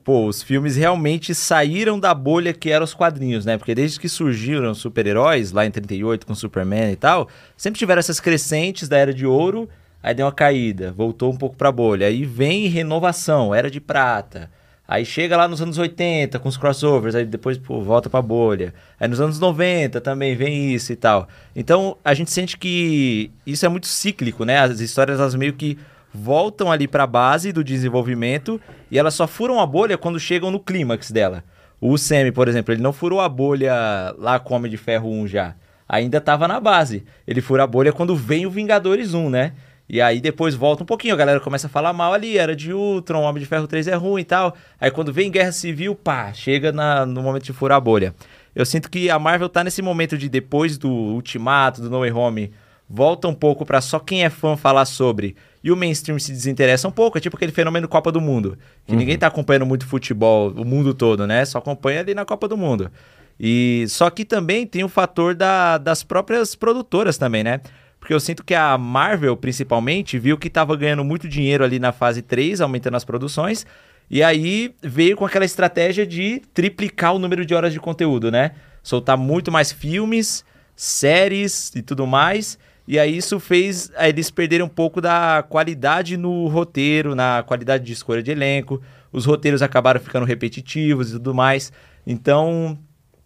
pô, 0.05 0.27
os 0.27 0.43
filmes 0.43 0.77
realmente 0.77 1.35
saíram 1.35 1.99
da 1.99 2.13
bolha 2.15 2.53
que 2.53 2.71
eram 2.71 2.85
os 2.85 2.95
quadrinhos, 2.95 3.45
né? 3.45 3.57
Porque 3.57 3.75
desde 3.75 3.99
que 3.99 4.09
surgiram 4.09 4.75
super-heróis, 4.75 5.53
lá 5.53 5.65
em 5.65 5.71
38 5.71 6.27
com 6.27 6.35
Superman 6.35 6.93
e 6.93 6.97
tal, 6.97 7.29
sempre 7.57 7.79
tiveram 7.79 8.01
essas 8.01 8.21
crescentes 8.21 8.89
da 8.89 8.97
Era 8.97 9.15
de 9.15 9.27
Ouro, 9.27 9.69
aí 10.03 10.15
deu 10.15 10.27
uma 10.27 10.33
caída, 10.33 10.93
voltou 10.93 11.33
um 11.33 11.37
pouco 11.37 11.57
pra 11.57 11.73
bolha. 11.73 12.07
Aí 12.07 12.25
vem 12.25 12.67
renovação, 12.69 13.55
Era 13.55 13.71
de 13.71 13.81
Prata. 13.81 14.51
Aí 14.87 15.07
chega 15.07 15.37
lá 15.37 15.49
nos 15.49 15.63
anos 15.63 15.79
80 15.79 16.39
com 16.39 16.49
os 16.49 16.57
crossovers, 16.57 17.15
aí 17.15 17.25
depois 17.25 17.57
pô, 17.57 17.81
volta 17.81 18.11
pra 18.11 18.21
bolha. 18.21 18.75
Aí 19.01 19.09
nos 19.09 19.21
anos 19.21 19.39
90 19.39 20.01
também 20.01 20.37
vem 20.37 20.75
isso 20.75 20.93
e 20.93 20.97
tal. 20.97 21.29
Então 21.57 21.97
a 22.05 22.13
gente 22.13 22.31
sente 22.31 22.59
que 22.59 23.31
isso 23.47 23.65
é 23.65 23.69
muito 23.69 23.87
cíclico, 23.87 24.45
né? 24.45 24.59
As 24.59 24.81
histórias 24.81 25.19
elas 25.19 25.35
meio 25.35 25.55
que 25.55 25.79
voltam 26.13 26.71
ali 26.71 26.87
para 26.87 27.05
a 27.05 27.07
base 27.07 27.53
do 27.53 27.65
desenvolvimento 27.65 28.61
e 28.91 28.99
elas 28.99 29.15
só 29.15 29.27
furam 29.27 29.61
a 29.61 29.67
bolha 29.67 29.97
quando 29.97 30.21
chegam 30.21 30.51
no 30.51 30.61
clímax 30.61 31.11
dela. 31.11 31.45
O 31.81 31.97
Semi, 31.99 32.31
por 32.31 32.47
exemplo, 32.49 32.73
ele 32.73 32.83
não 32.83 32.93
furou 32.93 33.21
a 33.21 33.29
bolha 33.29 33.75
lá 34.19 34.39
com 34.39 34.55
Homem 34.55 34.71
de 34.71 34.77
Ferro 34.77 35.11
1 35.11 35.27
já. 35.27 35.55
Ainda 35.89 36.19
estava 36.19 36.47
na 36.47 36.61
base. 36.61 37.05
Ele 37.27 37.41
fura 37.41 37.65
a 37.65 37.67
bolha 37.67 37.93
quando 37.93 38.15
vem 38.15 38.47
o 38.47 38.51
Vingadores 38.51 39.15
1, 39.15 39.29
né? 39.29 39.53
E 39.89 40.01
aí 40.01 40.21
depois 40.21 40.55
volta 40.55 40.85
um 40.85 40.87
pouquinho, 40.87 41.13
a 41.13 41.17
galera 41.17 41.41
começa 41.41 41.67
a 41.67 41.71
falar 41.71 41.93
mal 41.93 42.15
ali, 42.15 42.39
era 42.39 42.55
de 42.55 42.73
Ultron, 42.73 43.23
Homem 43.23 43.43
de 43.43 43.49
Ferro 43.49 43.67
3 43.67 43.89
é 43.89 43.95
ruim 43.95 44.23
e 44.23 44.25
tal. 44.25 44.57
Aí 44.81 44.91
quando 44.91 45.13
vem 45.13 45.31
Guerra 45.31 45.53
Civil, 45.53 45.95
pá, 45.95 46.33
chega 46.33 46.73
na, 46.73 47.05
no 47.05 47.21
momento 47.21 47.45
de 47.45 47.53
furar 47.53 47.79
a 47.79 47.81
bolha. 47.81 48.15
Eu 48.55 48.65
sinto 48.65 48.91
que 48.91 49.11
a 49.11 49.19
Marvel 49.19 49.49
tá 49.49 49.65
nesse 49.65 49.83
momento 49.83 50.17
de 50.17 50.29
depois 50.29 50.79
do 50.79 50.89
Ultimato, 50.89 51.83
do 51.83 51.91
No 51.91 52.01
Way 52.01 52.13
Home, 52.13 52.53
volta 52.89 53.27
um 53.29 53.35
pouco 53.35 53.67
para 53.67 53.81
só 53.81 53.99
quem 53.99 54.25
é 54.25 54.31
fã 54.31 54.57
falar 54.57 54.85
sobre 54.85 55.37
e 55.63 55.71
o 55.71 55.77
mainstream 55.77 56.19
se 56.19 56.33
desinteressa 56.33 56.89
um 56.89 56.91
pouco. 56.91 57.19
É 57.19 57.21
tipo 57.21 57.37
aquele 57.37 57.53
fenômeno 57.53 57.87
Copa 57.87 58.11
do 58.11 58.21
Mundo. 58.21 58.59
Que 58.87 58.93
uhum. 58.93 58.99
ninguém 58.99 59.17
tá 59.17 59.27
acompanhando 59.27 59.67
muito 59.67 59.87
futebol, 59.87 60.51
o 60.51 60.65
mundo 60.65 60.93
todo, 60.93 61.27
né? 61.27 61.45
Só 61.45 61.59
acompanha 61.59 62.01
ali 62.01 62.15
na 62.15 62.25
Copa 62.25 62.49
do 62.49 62.57
Mundo. 62.57 62.91
E 63.39 63.85
só 63.89 64.11
que 64.11 64.25
também 64.25 64.67
tem 64.67 64.85
o 64.85 64.89
fator 64.89 65.35
da, 65.35 65.79
das 65.79 66.03
próprias 66.03 66.55
produtoras 66.55 67.17
também, 67.17 67.43
né? 67.43 67.61
Porque 67.99 68.13
eu 68.13 68.21
sinto 68.21 68.43
que 68.43 68.55
a 68.55 68.77
Marvel, 68.77 69.37
principalmente, 69.37 70.19
viu 70.19 70.37
que 70.37 70.49
estava 70.49 70.77
ganhando 70.77 71.05
muito 71.05 71.29
dinheiro 71.29 71.63
ali 71.63 71.79
na 71.79 71.93
fase 71.93 72.21
3, 72.21 72.61
aumentando 72.61 72.97
as 72.97 73.05
produções. 73.05 73.65
E 74.11 74.23
aí 74.23 74.75
veio 74.83 75.17
com 75.17 75.25
aquela 75.25 75.45
estratégia 75.45 76.05
de 76.05 76.43
triplicar 76.53 77.15
o 77.15 77.19
número 77.19 77.47
de 77.47 77.55
horas 77.55 77.73
de 77.73 77.79
conteúdo, 77.79 78.31
né? 78.31 78.53
Soltar 78.83 79.17
muito 79.17 79.53
mais 79.53 79.71
filmes, 79.71 80.45
séries 80.75 81.73
e 81.77 81.81
tudo 81.81 82.07
mais. 82.07 82.59
E 82.87 82.99
aí 82.99 83.17
isso 83.17 83.39
fez 83.39 83.91
eles 83.99 84.31
perderem 84.31 84.65
um 84.65 84.69
pouco 84.69 85.01
da 85.01 85.45
qualidade 85.49 86.17
no 86.17 86.49
roteiro, 86.49 87.15
na 87.15 87.43
qualidade 87.47 87.85
de 87.85 87.93
escolha 87.93 88.23
de 88.23 88.31
elenco. 88.31 88.83
Os 89.13 89.25
roteiros 89.25 89.63
acabaram 89.63 90.01
ficando 90.01 90.27
repetitivos 90.27 91.11
e 91.11 91.13
tudo 91.13 91.35
mais. 91.35 91.73
Então, 92.07 92.79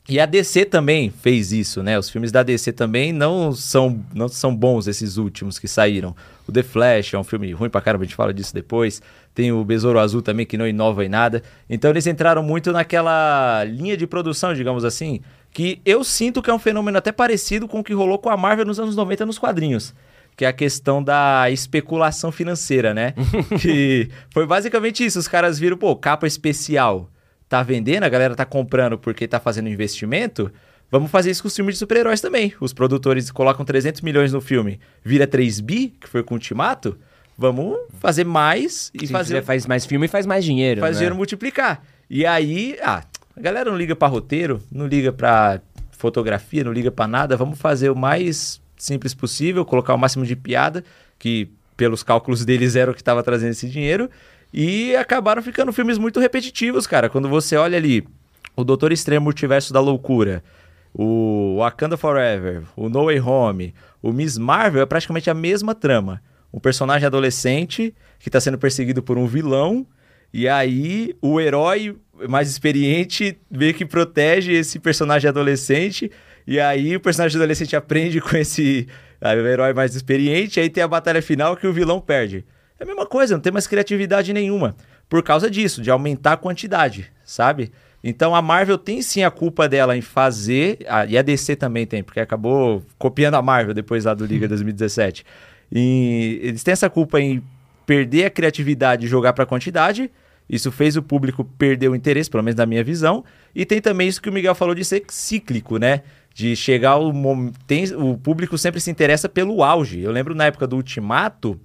e 0.08 0.20
a 0.20 0.26
DC 0.26 0.66
também 0.66 1.10
fez 1.10 1.52
isso, 1.52 1.82
né? 1.82 1.98
Os 1.98 2.08
filmes 2.08 2.30
da 2.30 2.44
DC 2.44 2.72
também 2.72 3.12
não 3.12 3.50
são, 3.50 4.04
não 4.14 4.28
são 4.28 4.54
bons 4.54 4.86
esses 4.86 5.16
últimos 5.16 5.58
que 5.58 5.66
saíram. 5.66 6.14
O 6.46 6.52
The 6.52 6.62
Flash 6.62 7.14
é 7.14 7.18
um 7.18 7.24
filme 7.24 7.52
ruim 7.52 7.68
pra 7.68 7.80
caramba, 7.80 8.04
a 8.04 8.06
gente 8.06 8.14
fala 8.14 8.32
disso 8.32 8.54
depois. 8.54 9.02
Tem 9.34 9.50
o 9.50 9.64
Besouro 9.64 9.98
Azul 9.98 10.22
também, 10.22 10.46
que 10.46 10.56
não 10.56 10.66
inova 10.66 11.04
em 11.04 11.08
nada. 11.08 11.42
Então 11.68 11.90
eles 11.90 12.06
entraram 12.06 12.40
muito 12.40 12.70
naquela 12.70 13.64
linha 13.64 13.96
de 13.96 14.06
produção, 14.06 14.54
digamos 14.54 14.84
assim, 14.84 15.20
que 15.56 15.80
eu 15.86 16.04
sinto 16.04 16.42
que 16.42 16.50
é 16.50 16.52
um 16.52 16.58
fenômeno 16.58 16.98
até 16.98 17.10
parecido 17.10 17.66
com 17.66 17.80
o 17.80 17.82
que 17.82 17.94
rolou 17.94 18.18
com 18.18 18.28
a 18.28 18.36
Marvel 18.36 18.66
nos 18.66 18.78
anos 18.78 18.94
90 18.94 19.24
nos 19.24 19.38
quadrinhos. 19.38 19.94
Que 20.36 20.44
é 20.44 20.48
a 20.48 20.52
questão 20.52 21.02
da 21.02 21.50
especulação 21.50 22.30
financeira, 22.30 22.92
né? 22.92 23.14
que 23.58 24.10
foi 24.34 24.46
basicamente 24.46 25.02
isso. 25.02 25.18
Os 25.18 25.26
caras 25.26 25.58
viram, 25.58 25.78
pô, 25.78 25.96
capa 25.96 26.26
especial 26.26 27.08
tá 27.48 27.62
vendendo, 27.62 28.02
a 28.02 28.08
galera 28.10 28.34
tá 28.34 28.44
comprando 28.44 28.98
porque 28.98 29.26
tá 29.26 29.40
fazendo 29.40 29.70
investimento. 29.70 30.52
Vamos 30.90 31.10
fazer 31.10 31.30
isso 31.30 31.40
com 31.40 31.48
os 31.48 31.56
filmes 31.56 31.76
de 31.76 31.78
super-heróis 31.78 32.20
também. 32.20 32.52
Os 32.60 32.74
produtores 32.74 33.30
colocam 33.30 33.64
300 33.64 34.02
milhões 34.02 34.34
no 34.34 34.42
filme, 34.42 34.78
vira 35.02 35.26
3 35.26 35.60
bi, 35.60 35.88
que 35.98 36.06
foi 36.06 36.22
com 36.22 36.34
o 36.34 36.36
Ultimato. 36.36 36.98
Vamos 37.38 37.78
fazer 37.98 38.24
mais 38.24 38.90
e 38.92 39.06
Se 39.06 39.10
fazer. 39.10 39.42
Faz 39.42 39.64
mais 39.64 39.86
filme 39.86 40.04
e 40.04 40.08
faz 40.08 40.26
mais 40.26 40.44
dinheiro. 40.44 40.82
Faz 40.82 40.96
né? 40.96 40.98
dinheiro 40.98 41.16
multiplicar. 41.16 41.82
E 42.10 42.26
aí, 42.26 42.76
ah, 42.82 43.02
a 43.36 43.40
galera 43.40 43.70
não 43.70 43.76
liga 43.76 43.94
para 43.94 44.08
roteiro, 44.08 44.62
não 44.72 44.86
liga 44.86 45.12
para 45.12 45.60
fotografia, 45.90 46.64
não 46.64 46.72
liga 46.72 46.90
para 46.90 47.06
nada. 47.06 47.36
Vamos 47.36 47.58
fazer 47.58 47.90
o 47.90 47.96
mais 47.96 48.60
simples 48.76 49.12
possível, 49.14 49.64
colocar 49.64 49.94
o 49.94 49.98
máximo 49.98 50.24
de 50.24 50.34
piada, 50.34 50.82
que 51.18 51.50
pelos 51.76 52.02
cálculos 52.02 52.44
deles 52.44 52.76
era 52.76 52.90
o 52.90 52.94
que 52.94 53.00
estava 53.00 53.22
trazendo 53.22 53.50
esse 53.50 53.68
dinheiro. 53.68 54.08
E 54.52 54.96
acabaram 54.96 55.42
ficando 55.42 55.72
filmes 55.72 55.98
muito 55.98 56.18
repetitivos, 56.18 56.86
cara. 56.86 57.10
Quando 57.10 57.28
você 57.28 57.56
olha 57.56 57.76
ali 57.76 58.06
o 58.56 58.64
Doutor 58.64 58.90
Extremo 58.90 59.24
Multiverso 59.24 59.70
da 59.70 59.80
Loucura, 59.80 60.42
o 60.94 61.56
Wakanda 61.58 61.98
Forever, 61.98 62.62
o 62.74 62.88
No 62.88 63.04
Way 63.04 63.20
Home, 63.20 63.74
o 64.02 64.12
Miss 64.12 64.38
Marvel 64.38 64.80
é 64.80 64.86
praticamente 64.86 65.28
a 65.28 65.34
mesma 65.34 65.74
trama. 65.74 66.22
um 66.52 66.58
personagem 66.58 67.06
adolescente 67.06 67.94
que 68.18 68.30
está 68.30 68.40
sendo 68.40 68.56
perseguido 68.56 69.02
por 69.02 69.18
um 69.18 69.26
vilão, 69.26 69.86
e 70.32 70.48
aí 70.48 71.14
o 71.20 71.38
herói 71.38 71.96
mais 72.28 72.48
experiente 72.48 73.38
meio 73.50 73.74
que 73.74 73.84
protege 73.84 74.52
esse 74.52 74.78
personagem 74.78 75.28
adolescente, 75.28 76.10
e 76.46 76.60
aí 76.60 76.96
o 76.96 77.00
personagem 77.00 77.36
adolescente 77.36 77.74
aprende 77.74 78.20
com 78.20 78.36
esse 78.36 78.86
aí, 79.20 79.40
o 79.40 79.46
herói 79.46 79.72
mais 79.72 79.94
experiente, 79.94 80.58
e 80.58 80.62
aí 80.62 80.70
tem 80.70 80.82
a 80.82 80.88
batalha 80.88 81.22
final 81.22 81.56
que 81.56 81.66
o 81.66 81.72
vilão 81.72 82.00
perde. 82.00 82.44
É 82.78 82.84
a 82.84 82.86
mesma 82.86 83.06
coisa, 83.06 83.34
não 83.34 83.40
tem 83.40 83.52
mais 83.52 83.66
criatividade 83.66 84.32
nenhuma. 84.32 84.76
Por 85.08 85.22
causa 85.22 85.50
disso, 85.50 85.80
de 85.80 85.90
aumentar 85.90 86.32
a 86.32 86.36
quantidade, 86.36 87.10
sabe? 87.24 87.72
Então 88.02 88.34
a 88.34 88.42
Marvel 88.42 88.78
tem 88.78 89.02
sim 89.02 89.24
a 89.24 89.30
culpa 89.30 89.68
dela 89.68 89.96
em 89.96 90.00
fazer, 90.00 90.78
e 91.08 91.16
a 91.16 91.22
DC 91.22 91.56
também 91.56 91.86
tem, 91.86 92.02
porque 92.02 92.20
acabou 92.20 92.84
copiando 92.98 93.34
a 93.34 93.42
Marvel 93.42 93.74
depois 93.74 94.04
lá 94.04 94.14
do 94.14 94.24
Liga 94.26 94.46
2017. 94.48 95.24
E 95.72 96.38
eles 96.42 96.62
têm 96.62 96.72
essa 96.72 96.88
culpa 96.88 97.20
em 97.20 97.42
perder 97.84 98.26
a 98.26 98.30
criatividade 98.30 99.06
e 99.06 99.08
jogar 99.08 99.32
para 99.32 99.46
quantidade. 99.46 100.10
Isso 100.48 100.70
fez 100.70 100.96
o 100.96 101.02
público 101.02 101.44
perder 101.44 101.88
o 101.88 101.94
interesse, 101.94 102.30
pelo 102.30 102.42
menos 102.42 102.56
na 102.56 102.66
minha 102.66 102.84
visão. 102.84 103.24
E 103.54 103.64
tem 103.64 103.80
também 103.80 104.08
isso 104.08 104.22
que 104.22 104.28
o 104.28 104.32
Miguel 104.32 104.54
falou 104.54 104.74
de 104.74 104.84
ser 104.84 105.04
cíclico, 105.08 105.76
né? 105.76 106.02
De 106.32 106.54
chegar 106.54 106.96
o 106.96 107.12
momento. 107.12 107.58
O 107.98 108.16
público 108.16 108.56
sempre 108.56 108.80
se 108.80 108.90
interessa 108.90 109.28
pelo 109.28 109.62
auge. 109.62 110.00
Eu 110.00 110.12
lembro 110.12 110.34
na 110.34 110.44
época 110.44 110.66
do 110.66 110.76
Ultimato, 110.76 111.58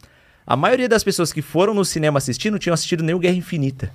a 0.45 0.55
maioria 0.55 0.89
das 0.89 1.03
pessoas 1.03 1.31
que 1.31 1.41
foram 1.41 1.73
no 1.73 1.85
cinema 1.85 2.17
assistir 2.17 2.50
não 2.50 2.57
tinham 2.57 2.73
assistido 2.73 3.03
nem 3.03 3.13
o 3.13 3.19
Guerra 3.19 3.35
Infinita. 3.35 3.91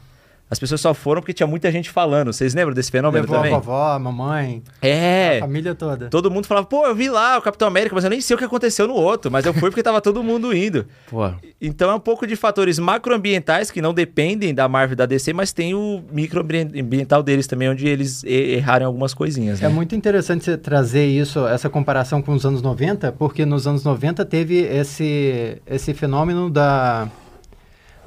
As 0.49 0.61
pessoas 0.61 0.81
só 0.81 0.95
foram 0.95 1.21
porque 1.21 1.33
tinha 1.33 1.47
muita 1.47 1.73
gente 1.73 1.91
falando. 1.91 2.33
Vocês 2.33 2.55
lembram 2.55 2.73
desse 2.73 2.91
fenômeno 2.91 3.23
Levou 3.23 3.37
também? 3.37 3.53
a 3.53 3.59
vovó, 3.59 3.93
a 3.93 3.99
mamãe. 3.99 4.63
É. 4.81 5.39
A 5.39 5.41
família 5.41 5.75
toda. 5.75 6.09
Todo 6.09 6.31
mundo 6.31 6.47
falava, 6.47 6.67
pô, 6.67 6.87
eu 6.87 6.95
vi 6.95 7.11
lá 7.11 7.37
o 7.37 7.43
Capitão 7.43 7.67
América, 7.67 7.95
mas 7.97 8.05
eu 8.05 8.11
nem 8.11 8.21
sei 8.21 8.37
o 8.37 8.39
que 8.39 8.45
aconteceu 8.45 8.87
no 8.87 8.95
outro. 8.95 9.29
Mas 9.29 9.45
eu 9.45 9.53
fui 9.53 9.71
porque 9.71 9.83
tava 9.83 10.01
todo 10.01 10.23
mundo 10.23 10.55
indo. 10.55 10.87
Pô. 11.11 11.31
Então 11.61 11.91
é 11.91 11.95
um 11.95 12.01
pouco 12.01 12.27
de 12.27 12.37
fatores 12.37 12.79
macroambientais 12.79 13.71
que 13.73 13.83
não 13.83 13.93
dependem 13.93 14.55
da 14.55 14.69
Marvel 14.69 14.93
e 14.93 14.97
da 14.97 15.07
DC, 15.07 15.33
mas 15.33 15.53
tem 15.53 15.75
o 15.75 16.03
microambiental 16.13 17.23
deles 17.23 17.47
também, 17.49 17.69
onde 17.69 17.89
eles 17.89 18.23
erraram 18.25 18.87
algumas 18.87 19.15
coisinhas. 19.15 19.61
É 19.61 19.65
né? 19.65 19.71
É 19.71 19.75
muito 19.75 19.97
interessante 19.97 20.45
você 20.45 20.57
trazer 20.57 21.07
isso, 21.07 21.45
essa 21.47 21.69
comparação 21.69 22.23
com 22.23 22.33
os 22.33 22.47
anos 22.47 22.63
90, 22.63 23.11
porque 23.13 23.45
nos 23.45 23.67
anos 23.67 23.83
90 23.83 24.25
teve 24.25 24.61
esse, 24.61 25.61
esse 25.67 25.93
fenômeno 25.93 26.49
da. 26.51 27.09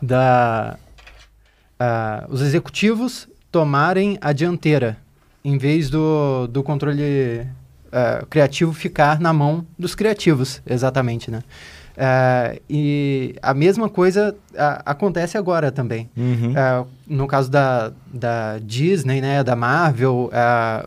da 0.01 0.77
uh, 1.79 2.31
os 2.31 2.41
executivos 2.41 3.27
tomarem 3.51 4.17
a 4.21 4.31
dianteira, 4.31 4.97
em 5.43 5.57
vez 5.57 5.89
do, 5.89 6.47
do 6.47 6.61
controle 6.61 7.41
uh, 7.87 8.25
criativo 8.27 8.73
ficar 8.73 9.19
na 9.19 9.33
mão 9.33 9.65
dos 9.77 9.95
criativos, 9.95 10.61
exatamente, 10.65 11.31
né? 11.31 11.43
Uh, 11.99 12.61
e 12.69 13.35
a 13.41 13.53
mesma 13.53 13.89
coisa 13.89 14.33
uh, 14.53 14.81
acontece 14.85 15.37
agora 15.37 15.69
também. 15.69 16.09
Uhum. 16.15 16.53
Uh, 16.53 16.87
no 17.05 17.27
caso 17.27 17.51
da, 17.51 17.91
da 18.07 18.57
Disney, 18.59 19.19
né, 19.19 19.43
da 19.43 19.53
Marvel, 19.53 20.31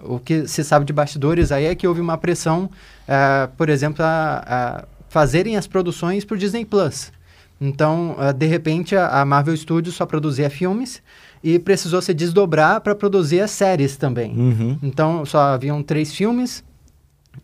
o 0.04 0.18
que 0.18 0.49
se 0.49 0.64
sabe 0.64 0.87
de 0.87 0.92
bastidores 0.92 1.52
aí 1.52 1.66
é 1.66 1.75
que 1.75 1.87
houve 1.87 2.00
uma 2.00 2.16
pressão, 2.16 2.70
por 3.58 3.68
exemplo, 3.68 4.02
a, 4.02 4.44
a 4.46 4.84
fazerem 5.08 5.56
as 5.56 5.66
produções 5.66 6.25
para 6.25 6.37
o 6.37 6.38
Disney 6.38 6.64
Plus. 6.64 7.12
Então, 7.64 8.16
uh, 8.19 8.33
de 8.33 8.47
repente, 8.47 8.97
a, 8.97 9.21
a, 9.21 9.25
Marvel 9.25 9.57
Studios 9.57 9.95
só 9.95 10.04
produzia 10.04 10.50
filmes 10.50 11.00
e 11.45 11.61
precisou 11.61 12.02
se 12.02 12.12
desdobrar 12.12 12.81
para 12.81 12.92
produzir 12.92 13.40
as 13.40 13.52
séries 13.52 13.97
também. 13.97 14.37
Uhum. 14.37 14.78
Então, 14.83 15.25
só 15.25 15.38
haviam 15.38 15.81
três 15.81 16.12
filmes. 16.12 16.64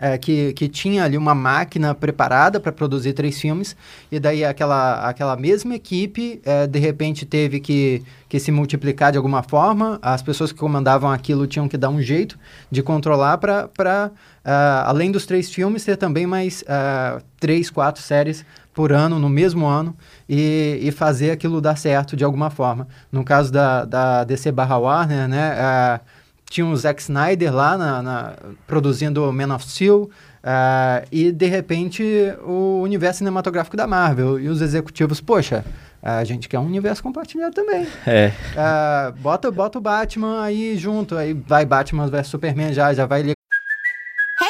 É, 0.01 0.17
que, 0.17 0.53
que 0.53 0.69
tinha 0.69 1.03
ali 1.03 1.17
uma 1.17 1.35
máquina 1.35 1.93
preparada 1.93 2.61
para 2.61 2.71
produzir 2.71 3.15
três 3.15 3.41
filmes, 3.41 3.75
e 4.13 4.21
daí 4.21 4.45
aquela, 4.45 5.09
aquela 5.09 5.35
mesma 5.35 5.75
equipe, 5.75 6.41
é, 6.45 6.69
de 6.69 6.79
repente, 6.79 7.27
teve 7.27 7.59
que, 7.59 8.05
que 8.29 8.39
se 8.39 8.53
multiplicar 8.53 9.11
de 9.11 9.19
alguma 9.19 9.43
forma, 9.43 9.99
as 10.03 10.23
pessoas 10.23 10.53
que 10.53 10.59
comandavam 10.59 11.11
aquilo 11.11 11.47
tinham 11.47 11.69
que 11.69 11.77
dar 11.77 11.89
um 11.89 12.01
jeito 12.01 12.39
de 12.71 12.83
controlar 12.83 13.39
para, 13.39 14.13
uh, 14.45 14.85
além 14.85 15.11
dos 15.11 15.25
três 15.27 15.51
filmes, 15.51 15.85
ter 15.85 15.97
também 15.97 16.27
mais 16.27 16.63
uh, 16.63 17.23
três, 17.41 17.71
quatro 17.71 18.03
séries 18.03 18.45
por 18.75 18.93
ano, 18.93 19.19
no 19.19 19.29
mesmo 19.29 19.67
ano, 19.67 19.97
e, 20.29 20.79
e, 20.83 20.93
fazer 20.93 21.33
aquilo 21.33 21.61
dar 21.61 21.77
certo 21.77 22.15
de 22.15 22.23
alguma 22.23 22.49
forma. 22.49 22.87
No 23.11 23.25
caso 23.25 23.51
da, 23.51 23.85
da 23.85 24.23
DC 24.23 24.53
barra 24.53 24.79
Warner, 24.79 25.27
né, 25.27 25.55
uh, 25.55 26.01
tinha 26.49 26.67
o 26.67 26.77
Zack 26.77 27.01
Snyder 27.03 27.55
lá 27.55 27.77
na, 27.77 28.03
na, 28.03 28.33
produzindo 28.67 29.33
Man 29.33 29.55
of 29.55 29.69
Steel, 29.69 30.03
uh, 30.03 31.07
e 31.13 31.31
de 31.31 31.47
repente 31.47 32.03
o 32.45 32.81
universo 32.83 33.19
cinematográfico 33.19 33.77
da 33.77 33.87
Marvel, 33.87 34.39
e 34.41 34.49
os 34.49 34.61
executivos, 34.61 35.21
poxa, 35.21 35.65
a 36.03 36.25
gente 36.25 36.49
quer 36.49 36.59
um 36.59 36.67
universo 36.67 37.03
compartilhado 37.03 37.55
também. 37.55 37.87
É. 38.07 38.33
Uh, 38.55 39.13
bota, 39.21 39.51
bota 39.51 39.79
o 39.79 39.81
Batman 39.81 40.43
aí 40.43 40.77
junto, 40.77 41.17
aí 41.17 41.35
vai 41.35 41.65
Batman 41.65 42.07
vs 42.07 42.27
Superman 42.27 42.73
já, 42.73 42.93
já 42.95 43.05
vai 43.05 43.23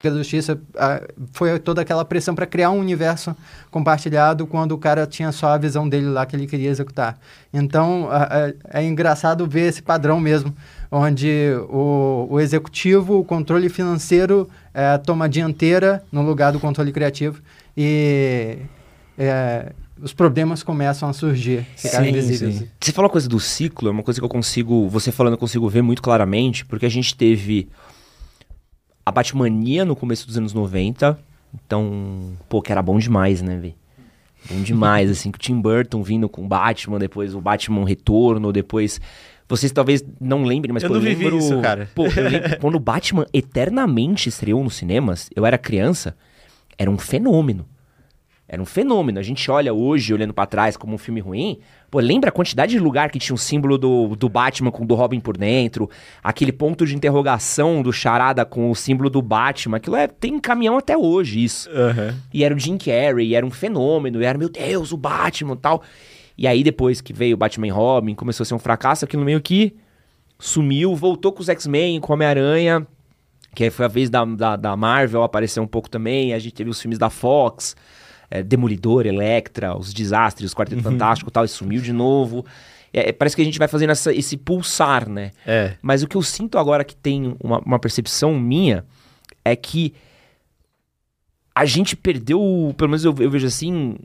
Da 0.00 0.10
Justiça 0.10 0.54
uh, 0.54 1.12
foi 1.32 1.58
toda 1.58 1.82
aquela 1.82 2.04
pressão 2.04 2.32
para 2.32 2.46
criar 2.46 2.70
um 2.70 2.78
universo 2.78 3.34
compartilhado 3.68 4.46
quando 4.46 4.70
o 4.70 4.78
cara 4.78 5.08
tinha 5.08 5.32
só 5.32 5.48
a 5.48 5.58
visão 5.58 5.88
dele 5.88 6.06
lá 6.06 6.24
que 6.24 6.36
ele 6.36 6.46
queria 6.46 6.70
executar. 6.70 7.18
Então 7.52 8.04
uh, 8.04 8.06
uh, 8.06 8.56
é 8.70 8.84
engraçado 8.84 9.44
ver 9.44 9.62
esse 9.62 9.82
padrão 9.82 10.20
mesmo, 10.20 10.54
onde 10.88 11.52
o, 11.68 12.28
o 12.30 12.38
executivo, 12.38 13.18
o 13.18 13.24
controle 13.24 13.68
financeiro 13.68 14.48
uh, 14.68 15.04
toma 15.04 15.24
a 15.24 15.28
dianteira 15.28 16.04
no 16.12 16.22
lugar 16.22 16.52
do 16.52 16.60
controle 16.60 16.92
criativo 16.92 17.42
e 17.76 18.58
uh, 19.18 19.74
os 20.00 20.12
problemas 20.12 20.62
começam 20.62 21.08
a 21.08 21.12
surgir, 21.12 21.66
ficarem 21.76 22.12
visíveis. 22.12 22.62
Você 22.80 22.92
falou 22.92 23.08
a 23.08 23.10
coisa 23.10 23.28
do 23.28 23.40
ciclo, 23.40 23.88
é 23.88 23.90
uma 23.90 24.04
coisa 24.04 24.20
que 24.20 24.24
eu 24.24 24.28
consigo, 24.28 24.88
você 24.88 25.10
falando, 25.10 25.32
eu 25.32 25.38
consigo 25.38 25.68
ver 25.68 25.82
muito 25.82 26.00
claramente, 26.00 26.64
porque 26.64 26.86
a 26.86 26.88
gente 26.88 27.16
teve 27.16 27.68
a 29.08 29.12
Batmania 29.12 29.84
no 29.84 29.96
começo 29.96 30.26
dos 30.26 30.36
anos 30.36 30.52
90. 30.52 31.18
Então, 31.54 32.32
pô, 32.48 32.60
que 32.60 32.70
era 32.70 32.82
bom 32.82 32.98
demais, 32.98 33.40
né, 33.42 33.56
velho? 33.56 33.74
Bom 34.50 34.62
demais, 34.62 35.10
assim, 35.10 35.30
que 35.30 35.38
o 35.38 35.40
Tim 35.40 35.60
Burton 35.60 36.02
vindo 36.02 36.28
com 36.28 36.44
o 36.44 36.48
Batman, 36.48 36.98
depois 36.98 37.34
o 37.34 37.40
Batman 37.40 37.86
Retorno, 37.86 38.52
depois... 38.52 39.00
Vocês 39.48 39.72
talvez 39.72 40.04
não 40.20 40.44
lembrem, 40.44 40.74
mas 40.74 40.82
eu 40.82 40.90
pô, 40.90 40.96
não 40.96 41.02
eu 41.02 41.08
vivi 41.08 41.24
lembro... 41.24 41.38
isso, 41.38 41.58
cara. 41.62 41.88
Pô, 41.94 42.04
eu 42.04 42.28
lembro, 42.28 42.58
quando 42.60 42.74
o 42.74 42.80
Batman 42.80 43.26
eternamente 43.32 44.28
estreou 44.28 44.62
nos 44.62 44.74
cinemas, 44.74 45.30
eu 45.34 45.46
era 45.46 45.56
criança, 45.56 46.14
era 46.76 46.90
um 46.90 46.98
fenômeno. 46.98 47.64
Era 48.48 48.62
um 48.62 48.64
fenômeno. 48.64 49.18
A 49.18 49.22
gente 49.22 49.50
olha 49.50 49.74
hoje, 49.74 50.14
olhando 50.14 50.32
para 50.32 50.46
trás, 50.46 50.74
como 50.74 50.94
um 50.94 50.98
filme 50.98 51.20
ruim. 51.20 51.58
Pô, 51.90 52.00
lembra 52.00 52.30
a 52.30 52.32
quantidade 52.32 52.72
de 52.72 52.78
lugar 52.78 53.10
que 53.10 53.18
tinha 53.18 53.34
um 53.34 53.38
símbolo 53.38 53.76
do, 53.76 54.16
do 54.16 54.26
Batman 54.26 54.70
com 54.70 54.84
o 54.84 54.86
do 54.86 54.94
Robin 54.94 55.20
por 55.20 55.36
dentro? 55.36 55.90
Aquele 56.24 56.50
ponto 56.50 56.86
de 56.86 56.96
interrogação 56.96 57.82
do 57.82 57.92
Charada 57.92 58.46
com 58.46 58.70
o 58.70 58.74
símbolo 58.74 59.10
do 59.10 59.20
Batman. 59.20 59.76
Aquilo 59.76 59.96
é, 59.96 60.06
tem 60.06 60.40
caminhão 60.40 60.78
até 60.78 60.96
hoje, 60.96 61.44
isso. 61.44 61.68
Uhum. 61.68 62.14
E 62.32 62.42
era 62.42 62.54
o 62.54 62.58
Jim 62.58 62.78
Carrey, 62.78 63.34
era 63.34 63.44
um 63.44 63.50
fenômeno. 63.50 64.22
Era, 64.22 64.38
meu 64.38 64.48
Deus, 64.48 64.92
o 64.92 64.96
Batman 64.96 65.52
e 65.52 65.58
tal. 65.58 65.82
E 66.36 66.46
aí, 66.46 66.64
depois 66.64 67.02
que 67.02 67.12
veio 67.12 67.34
o 67.34 67.38
Batman 67.38 67.70
Robin, 67.70 68.14
começou 68.14 68.44
a 68.44 68.46
ser 68.46 68.54
um 68.54 68.58
fracasso, 68.58 69.04
aquilo 69.04 69.24
meio 69.26 69.42
que 69.42 69.76
sumiu. 70.38 70.96
Voltou 70.96 71.32
com 71.32 71.42
os 71.42 71.50
X-Men, 71.50 72.00
com 72.00 72.14
Homem-Aranha. 72.14 72.86
Que 73.54 73.68
foi 73.70 73.84
a 73.84 73.88
vez 73.88 74.08
da, 74.08 74.24
da, 74.24 74.56
da 74.56 74.76
Marvel 74.76 75.22
aparecer 75.22 75.60
um 75.60 75.66
pouco 75.66 75.90
também. 75.90 76.32
A 76.32 76.38
gente 76.38 76.54
teve 76.54 76.70
os 76.70 76.80
filmes 76.80 76.98
da 76.98 77.10
Fox 77.10 77.76
é, 78.30 78.42
Demolidor, 78.42 79.06
Electra, 79.06 79.76
os 79.76 79.92
desastres, 79.92 80.52
o 80.52 80.56
Quarteto 80.56 80.78
uhum. 80.78 80.92
Fantástico 80.92 81.30
e 81.30 81.32
tal, 81.32 81.44
e 81.44 81.48
sumiu 81.48 81.80
de 81.80 81.92
novo. 81.92 82.44
É, 82.92 83.12
parece 83.12 83.36
que 83.36 83.42
a 83.42 83.44
gente 83.44 83.58
vai 83.58 83.68
fazendo 83.68 83.90
essa, 83.90 84.12
esse 84.12 84.36
pulsar, 84.36 85.08
né? 85.08 85.32
É. 85.46 85.74
Mas 85.82 86.02
o 86.02 86.08
que 86.08 86.16
eu 86.16 86.22
sinto 86.22 86.58
agora 86.58 86.84
que 86.84 86.96
tem 86.96 87.36
uma, 87.42 87.58
uma 87.60 87.78
percepção 87.78 88.38
minha 88.38 88.84
é 89.44 89.54
que 89.54 89.94
a 91.54 91.64
gente 91.64 91.96
perdeu, 91.96 92.74
pelo 92.76 92.90
menos 92.90 93.04
eu, 93.04 93.14
eu 93.18 93.30
vejo 93.30 93.46
assim, 93.46 93.96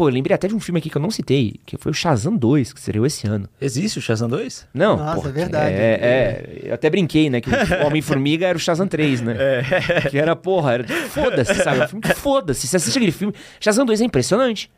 Pô, 0.00 0.08
eu 0.08 0.14
lembrei 0.14 0.34
até 0.34 0.48
de 0.48 0.54
um 0.54 0.60
filme 0.60 0.78
aqui 0.78 0.88
que 0.88 0.96
eu 0.96 1.02
não 1.02 1.10
citei, 1.10 1.60
que 1.66 1.76
foi 1.76 1.92
o 1.92 1.94
Shazam 1.94 2.34
2, 2.34 2.72
que 2.72 2.80
seria 2.80 3.06
esse 3.06 3.26
ano. 3.26 3.46
Existe 3.60 3.98
o 3.98 4.00
Shazam 4.00 4.30
2? 4.30 4.68
Não. 4.72 4.96
Nossa, 4.96 5.16
porra, 5.16 5.28
é 5.28 5.32
verdade. 5.32 5.74
É, 5.74 5.78
é, 5.78 6.60
eu 6.62 6.72
até 6.72 6.88
brinquei, 6.88 7.28
né? 7.28 7.42
Que 7.42 7.50
o 7.50 7.52
Homem-Formiga 7.86 8.46
era 8.46 8.56
o 8.56 8.58
Shazam 8.58 8.88
3, 8.88 9.20
né? 9.20 9.36
É. 9.38 10.08
Que 10.08 10.16
era, 10.16 10.34
porra, 10.34 10.72
era 10.72 10.84
foda-se, 10.88 11.54
sabe? 11.56 11.82
Um 11.82 11.88
filme 11.88 12.00
que 12.02 12.14
foda-se. 12.14 12.66
Você 12.66 12.76
assiste 12.76 12.96
aquele 12.96 13.12
filme. 13.12 13.34
Shazam 13.60 13.84
2 13.84 14.00
é 14.00 14.04
impressionante. 14.06 14.70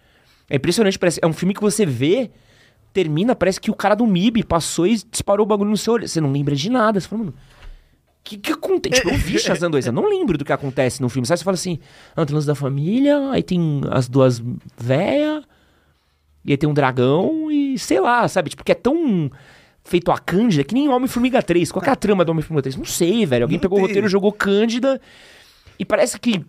É 0.51 0.57
impressionante, 0.57 0.99
parece. 0.99 1.21
É 1.23 1.27
um 1.29 1.33
filme 1.33 1.55
que 1.55 1.61
você 1.61 1.87
vê, 1.87 2.29
termina, 2.93 3.37
parece 3.37 3.61
que 3.61 3.71
o 3.71 3.75
cara 3.75 3.95
do 3.95 4.05
MIB 4.05 4.43
passou 4.43 4.89
e 4.89 5.01
disparou 5.09 5.47
o 5.47 5.49
bagulho 5.49 5.71
no 5.71 5.77
seu 5.77 5.93
olho. 5.93 6.09
Você 6.09 6.21
não 6.21 6.33
lembra 6.33 6.57
de 6.57 6.69
nada. 6.69 6.99
Você 6.99 7.07
fala, 7.07 7.23
mano. 7.23 7.35
O 8.23 8.25
que, 8.25 8.37
que 8.39 8.53
acontece? 8.53 9.01
Tipo, 9.01 9.11
eu 9.11 9.19
vi 9.19 9.37
Shazam 9.41 9.69
2, 9.69 9.87
eu 9.87 9.93
não 9.93 10.09
lembro 10.09 10.39
do 10.39 10.45
que 10.45 10.53
acontece 10.53 11.03
no 11.03 11.09
filme. 11.09 11.27
Sabe? 11.27 11.39
Você 11.39 11.45
fala 11.45 11.57
assim, 11.57 11.81
ah, 12.15 12.25
tem 12.25 12.35
lance 12.35 12.47
da 12.47 12.55
família, 12.55 13.31
aí 13.31 13.43
tem 13.43 13.81
as 13.91 14.09
duas 14.09 14.41
véias, 14.79 15.43
e 16.45 16.53
aí 16.53 16.57
tem 16.57 16.69
um 16.69 16.75
dragão, 16.75 17.51
e 17.51 17.77
sei 17.79 17.99
lá, 17.99 18.27
sabe? 18.29 18.51
Tipo, 18.51 18.63
que 18.63 18.71
é 18.71 18.77
tão 18.77 19.31
feito 19.85 20.13
a 20.13 20.19
Cândida 20.19 20.63
que 20.63 20.73
nem 20.73 20.89
Homem-Formiga 20.89 21.43
3. 21.43 21.73
Qual 21.73 21.85
é 21.85 21.91
a 21.91 21.97
trama 21.97 22.25
do 22.25 22.31
Homem-Formiga 22.31 22.63
3? 22.63 22.77
Não 22.77 22.85
sei, 22.85 23.27
velho. 23.27 23.45
Alguém 23.45 23.59
não 23.59 23.63
pegou 23.63 23.79
tem. 23.79 23.85
o 23.85 23.89
roteiro, 23.89 24.09
jogou 24.09 24.33
Cândida, 24.33 25.01
e 25.79 25.85
parece 25.85 26.19
que 26.19 26.45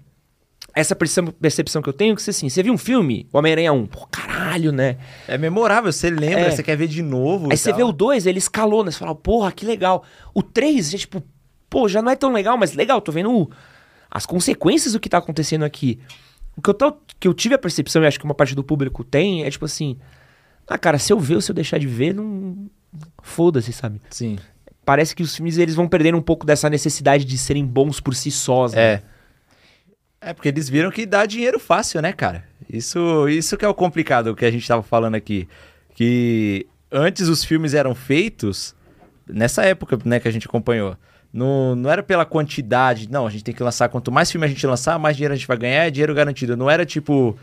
essa 0.76 0.96
percepção 0.96 1.82
que 1.82 1.90
eu 1.90 1.94
tenho, 1.94 2.14
é 2.14 2.16
que 2.16 2.22
você 2.22 2.32
assim, 2.32 2.50
você 2.50 2.64
viu 2.64 2.74
um 2.74 2.78
filme, 2.78 3.28
o 3.32 3.38
Homem-Aranha 3.38 3.72
1, 3.74 3.86
pô, 3.86 4.08
caralho, 4.10 4.72
né? 4.72 4.98
É 5.28 5.38
memorável, 5.38 5.92
você 5.92 6.10
lembra, 6.10 6.42
é. 6.42 6.52
você 6.52 6.64
quer 6.64 6.76
ver 6.76 6.88
de 6.88 7.02
novo. 7.02 7.50
Aí 7.52 7.58
você 7.58 7.70
tal. 7.70 7.78
vê 7.78 7.84
o 7.84 7.92
2, 7.92 8.26
ele 8.26 8.40
escalou, 8.40 8.84
né? 8.84 8.90
Você 8.90 8.98
fala, 8.98 9.14
porra, 9.14 9.52
que 9.52 9.66
legal. 9.66 10.04
O 10.34 10.42
3, 10.42 10.92
já, 10.92 10.98
tipo, 10.98 11.24
pô, 11.74 11.90
já 11.90 12.04
não 12.04 12.12
é 12.12 12.16
tão 12.16 12.32
legal, 12.32 12.56
mas 12.56 12.76
legal, 12.76 13.02
tô 13.02 13.12
vendo 13.12 13.50
as 14.12 14.28
consequências 14.28 14.94
do 14.94 15.00
que 15.00 15.10
tá 15.10 15.18
acontecendo 15.18 15.66
aqui. 15.66 16.00
O 16.56 16.62
que 16.62 16.70
eu, 16.70 16.74
tô, 16.76 16.96
que 17.20 17.28
eu 17.28 17.34
tive 17.34 17.56
a 17.56 17.58
percepção, 17.58 18.04
e 18.04 18.06
acho 18.06 18.20
que 18.20 18.26
uma 18.26 18.36
parte 18.36 18.54
do 18.54 18.64
público 18.64 19.04
tem, 19.04 19.44
é 19.44 19.50
tipo 19.50 19.66
assim, 19.66 19.98
ah, 20.68 20.78
cara, 20.78 21.00
se 21.00 21.12
eu 21.12 21.20
ver 21.20 21.34
ou 21.34 21.42
se 21.42 21.50
eu 21.50 21.56
deixar 21.56 21.80
de 21.80 21.88
ver, 21.88 22.14
não. 22.14 22.70
Foda-se, 23.24 23.74
sabe? 23.74 24.00
Sim. 24.12 24.38
Parece 24.86 25.16
que 25.16 25.24
os 25.24 25.36
filmes 25.36 25.58
eles 25.58 25.74
vão 25.74 25.88
perdendo 25.88 26.16
um 26.16 26.22
pouco 26.22 26.46
dessa 26.46 26.70
necessidade 26.70 27.26
de 27.26 27.40
serem 27.40 27.66
bons 27.66 28.00
por 28.00 28.14
si 28.14 28.30
sós. 28.30 28.74
Né? 28.74 28.82
É. 28.82 29.04
É, 30.22 30.34
porque 30.34 30.50
eles 30.50 30.70
viram 30.70 30.92
que 30.92 31.08
dá 31.08 31.26
dinheiro 31.26 31.60
fácil, 31.60 32.04
né, 32.04 32.14
cara? 32.14 32.46
Isso, 32.70 33.28
isso 33.28 33.58
que 33.58 33.66
é 33.66 33.68
o 33.68 33.74
complicado 33.74 34.36
que 34.36 34.46
a 34.46 34.52
gente 34.52 34.68
tava 34.68 34.84
falando 34.84 35.16
aqui. 35.16 35.50
Que 35.96 36.68
antes 36.92 37.28
os 37.28 37.44
filmes 37.44 37.74
eram 37.74 37.96
feitos, 37.96 38.76
nessa 39.28 39.64
época 39.64 39.98
né, 40.06 40.20
que 40.20 40.28
a 40.28 40.32
gente 40.32 40.46
acompanhou, 40.46 40.96
não, 41.34 41.76
não 41.76 41.90
era 41.90 42.04
pela 42.04 42.26
quantidade, 42.26 43.10
não, 43.10 43.26
a 43.26 43.30
gente 43.30 43.44
tem 43.44 43.56
que 43.56 43.64
lançar, 43.64 43.90
quanto 43.90 44.12
mais 44.12 44.32
filme 44.32 44.46
a 44.46 44.50
gente 44.50 44.66
lançar, 44.68 45.00
mais 45.00 45.16
dinheiro 45.18 45.34
a 45.34 45.36
gente 45.36 45.48
vai 45.48 45.58
ganhar, 45.58 45.88
é 45.88 45.90
dinheiro 45.90 46.14
garantido. 46.14 46.56
Não 46.56 46.70
era 46.70 46.86
tipo 46.86 47.36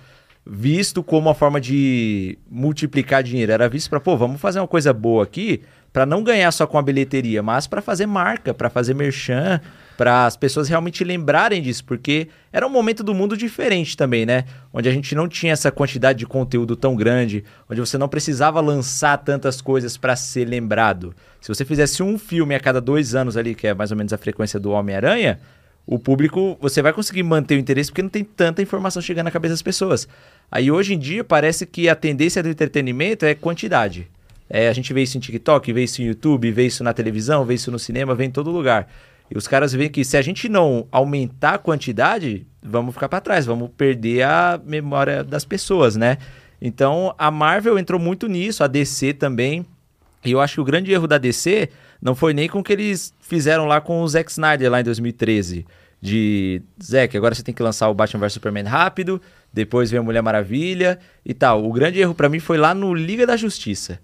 visto 0.46 1.02
como 1.02 1.28
uma 1.28 1.34
forma 1.34 1.60
de 1.60 2.38
multiplicar 2.48 3.22
dinheiro, 3.22 3.50
era 3.50 3.68
visto 3.68 3.90
para, 3.90 3.98
pô, 3.98 4.16
vamos 4.16 4.40
fazer 4.40 4.60
uma 4.60 4.68
coisa 4.68 4.92
boa 4.92 5.24
aqui, 5.24 5.62
para 5.92 6.06
não 6.06 6.22
ganhar 6.22 6.50
só 6.52 6.66
com 6.66 6.78
a 6.78 6.82
bilheteria, 6.82 7.42
mas 7.42 7.66
para 7.66 7.82
fazer 7.82 8.06
marca, 8.06 8.54
para 8.54 8.70
fazer 8.70 8.94
merchan, 8.94 9.60
para 10.00 10.24
as 10.24 10.34
pessoas 10.34 10.66
realmente 10.66 11.04
lembrarem 11.04 11.60
disso, 11.60 11.84
porque 11.84 12.28
era 12.50 12.66
um 12.66 12.70
momento 12.70 13.04
do 13.04 13.12
mundo 13.12 13.36
diferente 13.36 13.94
também, 13.94 14.24
né? 14.24 14.46
Onde 14.72 14.88
a 14.88 14.92
gente 14.92 15.14
não 15.14 15.28
tinha 15.28 15.52
essa 15.52 15.70
quantidade 15.70 16.20
de 16.20 16.26
conteúdo 16.26 16.74
tão 16.74 16.96
grande, 16.96 17.44
onde 17.68 17.82
você 17.82 17.98
não 17.98 18.08
precisava 18.08 18.62
lançar 18.62 19.18
tantas 19.18 19.60
coisas 19.60 19.98
para 19.98 20.16
ser 20.16 20.48
lembrado. 20.48 21.14
Se 21.38 21.48
você 21.48 21.66
fizesse 21.66 22.02
um 22.02 22.16
filme 22.16 22.54
a 22.54 22.60
cada 22.60 22.80
dois 22.80 23.14
anos 23.14 23.36
ali, 23.36 23.54
que 23.54 23.66
é 23.66 23.74
mais 23.74 23.90
ou 23.90 23.96
menos 23.98 24.10
a 24.14 24.16
frequência 24.16 24.58
do 24.58 24.70
Homem-Aranha, 24.70 25.38
o 25.86 25.98
público, 25.98 26.56
você 26.62 26.80
vai 26.80 26.94
conseguir 26.94 27.22
manter 27.22 27.56
o 27.56 27.58
interesse 27.58 27.90
porque 27.90 28.00
não 28.00 28.08
tem 28.08 28.24
tanta 28.24 28.62
informação 28.62 29.02
chegando 29.02 29.26
na 29.26 29.30
cabeça 29.30 29.52
das 29.52 29.60
pessoas. 29.60 30.08
Aí 30.50 30.70
hoje 30.70 30.94
em 30.94 30.98
dia 30.98 31.22
parece 31.22 31.66
que 31.66 31.90
a 31.90 31.94
tendência 31.94 32.42
do 32.42 32.48
entretenimento 32.48 33.26
é 33.26 33.34
quantidade. 33.34 34.08
É, 34.48 34.68
a 34.68 34.72
gente 34.72 34.94
vê 34.94 35.02
isso 35.02 35.18
em 35.18 35.20
TikTok, 35.20 35.70
vê 35.74 35.84
isso 35.84 36.00
em 36.00 36.06
YouTube, 36.06 36.50
vê 36.50 36.66
isso 36.66 36.82
na 36.82 36.94
televisão, 36.94 37.44
vê 37.44 37.52
isso 37.52 37.70
no 37.70 37.78
cinema, 37.78 38.14
vê 38.14 38.24
em 38.24 38.30
todo 38.30 38.50
lugar. 38.50 38.88
E 39.30 39.38
os 39.38 39.46
caras 39.46 39.72
veem 39.72 39.88
que 39.88 40.04
se 40.04 40.16
a 40.16 40.22
gente 40.22 40.48
não 40.48 40.88
aumentar 40.90 41.54
a 41.54 41.58
quantidade, 41.58 42.46
vamos 42.62 42.94
ficar 42.94 43.08
para 43.08 43.20
trás, 43.20 43.46
vamos 43.46 43.70
perder 43.76 44.22
a 44.22 44.60
memória 44.64 45.22
das 45.22 45.44
pessoas, 45.44 45.94
né? 45.94 46.18
Então 46.60 47.14
a 47.16 47.30
Marvel 47.30 47.78
entrou 47.78 48.00
muito 48.00 48.26
nisso, 48.26 48.64
a 48.64 48.66
DC 48.66 49.14
também. 49.14 49.64
E 50.24 50.32
eu 50.32 50.40
acho 50.40 50.54
que 50.54 50.60
o 50.60 50.64
grande 50.64 50.92
erro 50.92 51.06
da 51.06 51.16
DC 51.16 51.70
não 52.02 52.14
foi 52.14 52.34
nem 52.34 52.48
com 52.48 52.58
o 52.58 52.62
que 52.62 52.72
eles 52.72 53.14
fizeram 53.20 53.66
lá 53.66 53.80
com 53.80 54.02
o 54.02 54.08
Zack 54.08 54.30
Snyder 54.30 54.70
lá 54.70 54.80
em 54.80 54.84
2013. 54.84 55.64
De 56.02 56.62
Zack, 56.82 57.16
agora 57.16 57.34
você 57.34 57.42
tem 57.42 57.54
que 57.54 57.62
lançar 57.62 57.88
o 57.88 57.94
Batman 57.94 58.20
vs 58.20 58.32
Superman 58.32 58.64
rápido, 58.64 59.20
depois 59.52 59.90
vem 59.90 60.00
a 60.00 60.02
Mulher 60.02 60.22
Maravilha 60.22 60.98
e 61.24 61.32
tal. 61.32 61.64
O 61.64 61.72
grande 61.72 62.00
erro 62.00 62.14
para 62.14 62.28
mim 62.28 62.40
foi 62.40 62.58
lá 62.58 62.74
no 62.74 62.94
Liga 62.94 63.26
da 63.26 63.36
Justiça. 63.36 64.00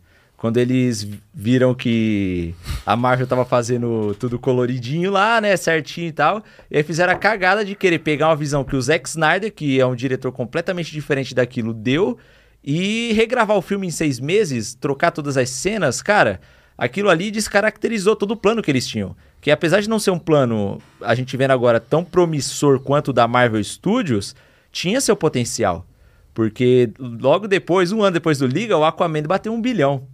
Quando 0.47 0.59
eles 0.59 1.09
viram 1.35 1.75
que 1.75 2.55
a 2.87 2.95
Marvel 2.95 3.27
tava 3.27 3.45
fazendo 3.45 4.15
tudo 4.15 4.39
coloridinho 4.39 5.11
lá, 5.11 5.41
né? 5.41 5.57
Certinho 5.57 6.07
e 6.07 6.13
tal. 6.13 6.41
E 6.71 6.77
aí 6.77 6.85
fizeram 6.85 7.13
a 7.13 7.17
cagada 7.17 7.65
de 7.65 7.75
querer 7.75 7.99
pegar 7.99 8.29
uma 8.29 8.37
visão 8.37 8.63
que 8.63 8.77
o 8.77 8.81
Zack 8.81 9.09
Snyder, 9.09 9.53
que 9.53 9.81
é 9.81 9.85
um 9.85 9.97
diretor 9.97 10.31
completamente 10.31 10.93
diferente 10.93 11.35
daquilo, 11.35 11.75
deu. 11.75 12.17
E 12.63 13.13
regravar 13.15 13.57
o 13.57 13.61
filme 13.61 13.89
em 13.89 13.91
seis 13.91 14.21
meses, 14.21 14.73
trocar 14.73 15.11
todas 15.11 15.37
as 15.37 15.51
cenas, 15.51 16.01
cara, 16.01 16.41
aquilo 16.79 17.11
ali 17.11 17.33
descaracterizou 17.33 18.15
todo 18.15 18.31
o 18.31 18.37
plano 18.37 18.63
que 18.63 18.71
eles 18.71 18.87
tinham. 18.87 19.17
Que 19.41 19.51
apesar 19.51 19.81
de 19.81 19.89
não 19.89 19.99
ser 19.99 20.13
um 20.13 20.19
plano, 20.19 20.81
a 21.01 21.17
gente 21.17 21.37
vendo 21.37 21.51
agora, 21.51 21.81
tão 21.81 22.05
promissor 22.05 22.79
quanto 22.79 23.09
o 23.09 23.13
da 23.13 23.27
Marvel 23.27 23.65
Studios, 23.65 24.33
tinha 24.71 25.01
seu 25.01 25.17
potencial. 25.17 25.85
Porque 26.33 26.93
logo 27.01 27.49
depois, 27.49 27.91
um 27.91 28.05
ano 28.05 28.15
depois 28.15 28.39
do 28.39 28.47
Liga, 28.47 28.77
o 28.77 28.85
Aquaman 28.85 29.23
bateu 29.23 29.53
um 29.53 29.61
bilhão. 29.61 30.07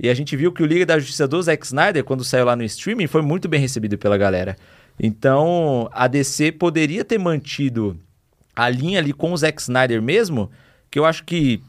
E 0.00 0.08
a 0.08 0.14
gente 0.14 0.36
viu 0.36 0.52
que 0.52 0.62
o 0.62 0.66
Liga 0.66 0.86
da 0.86 0.98
Justiça 0.98 1.26
do 1.26 1.42
Zack 1.42 1.66
Snyder, 1.66 2.04
quando 2.04 2.22
saiu 2.22 2.44
lá 2.44 2.54
no 2.54 2.62
streaming, 2.62 3.08
foi 3.08 3.20
muito 3.20 3.48
bem 3.48 3.60
recebido 3.60 3.98
pela 3.98 4.16
galera. 4.16 4.56
Então, 4.98 5.88
a 5.92 6.06
DC 6.06 6.52
poderia 6.52 7.04
ter 7.04 7.18
mantido 7.18 7.98
a 8.54 8.68
linha 8.68 9.00
ali 9.00 9.12
com 9.12 9.32
o 9.32 9.36
Zack 9.36 9.60
Snyder 9.60 10.00
mesmo, 10.00 10.50
que 10.90 10.98
eu 10.98 11.04
acho 11.04 11.24
que, 11.24 11.60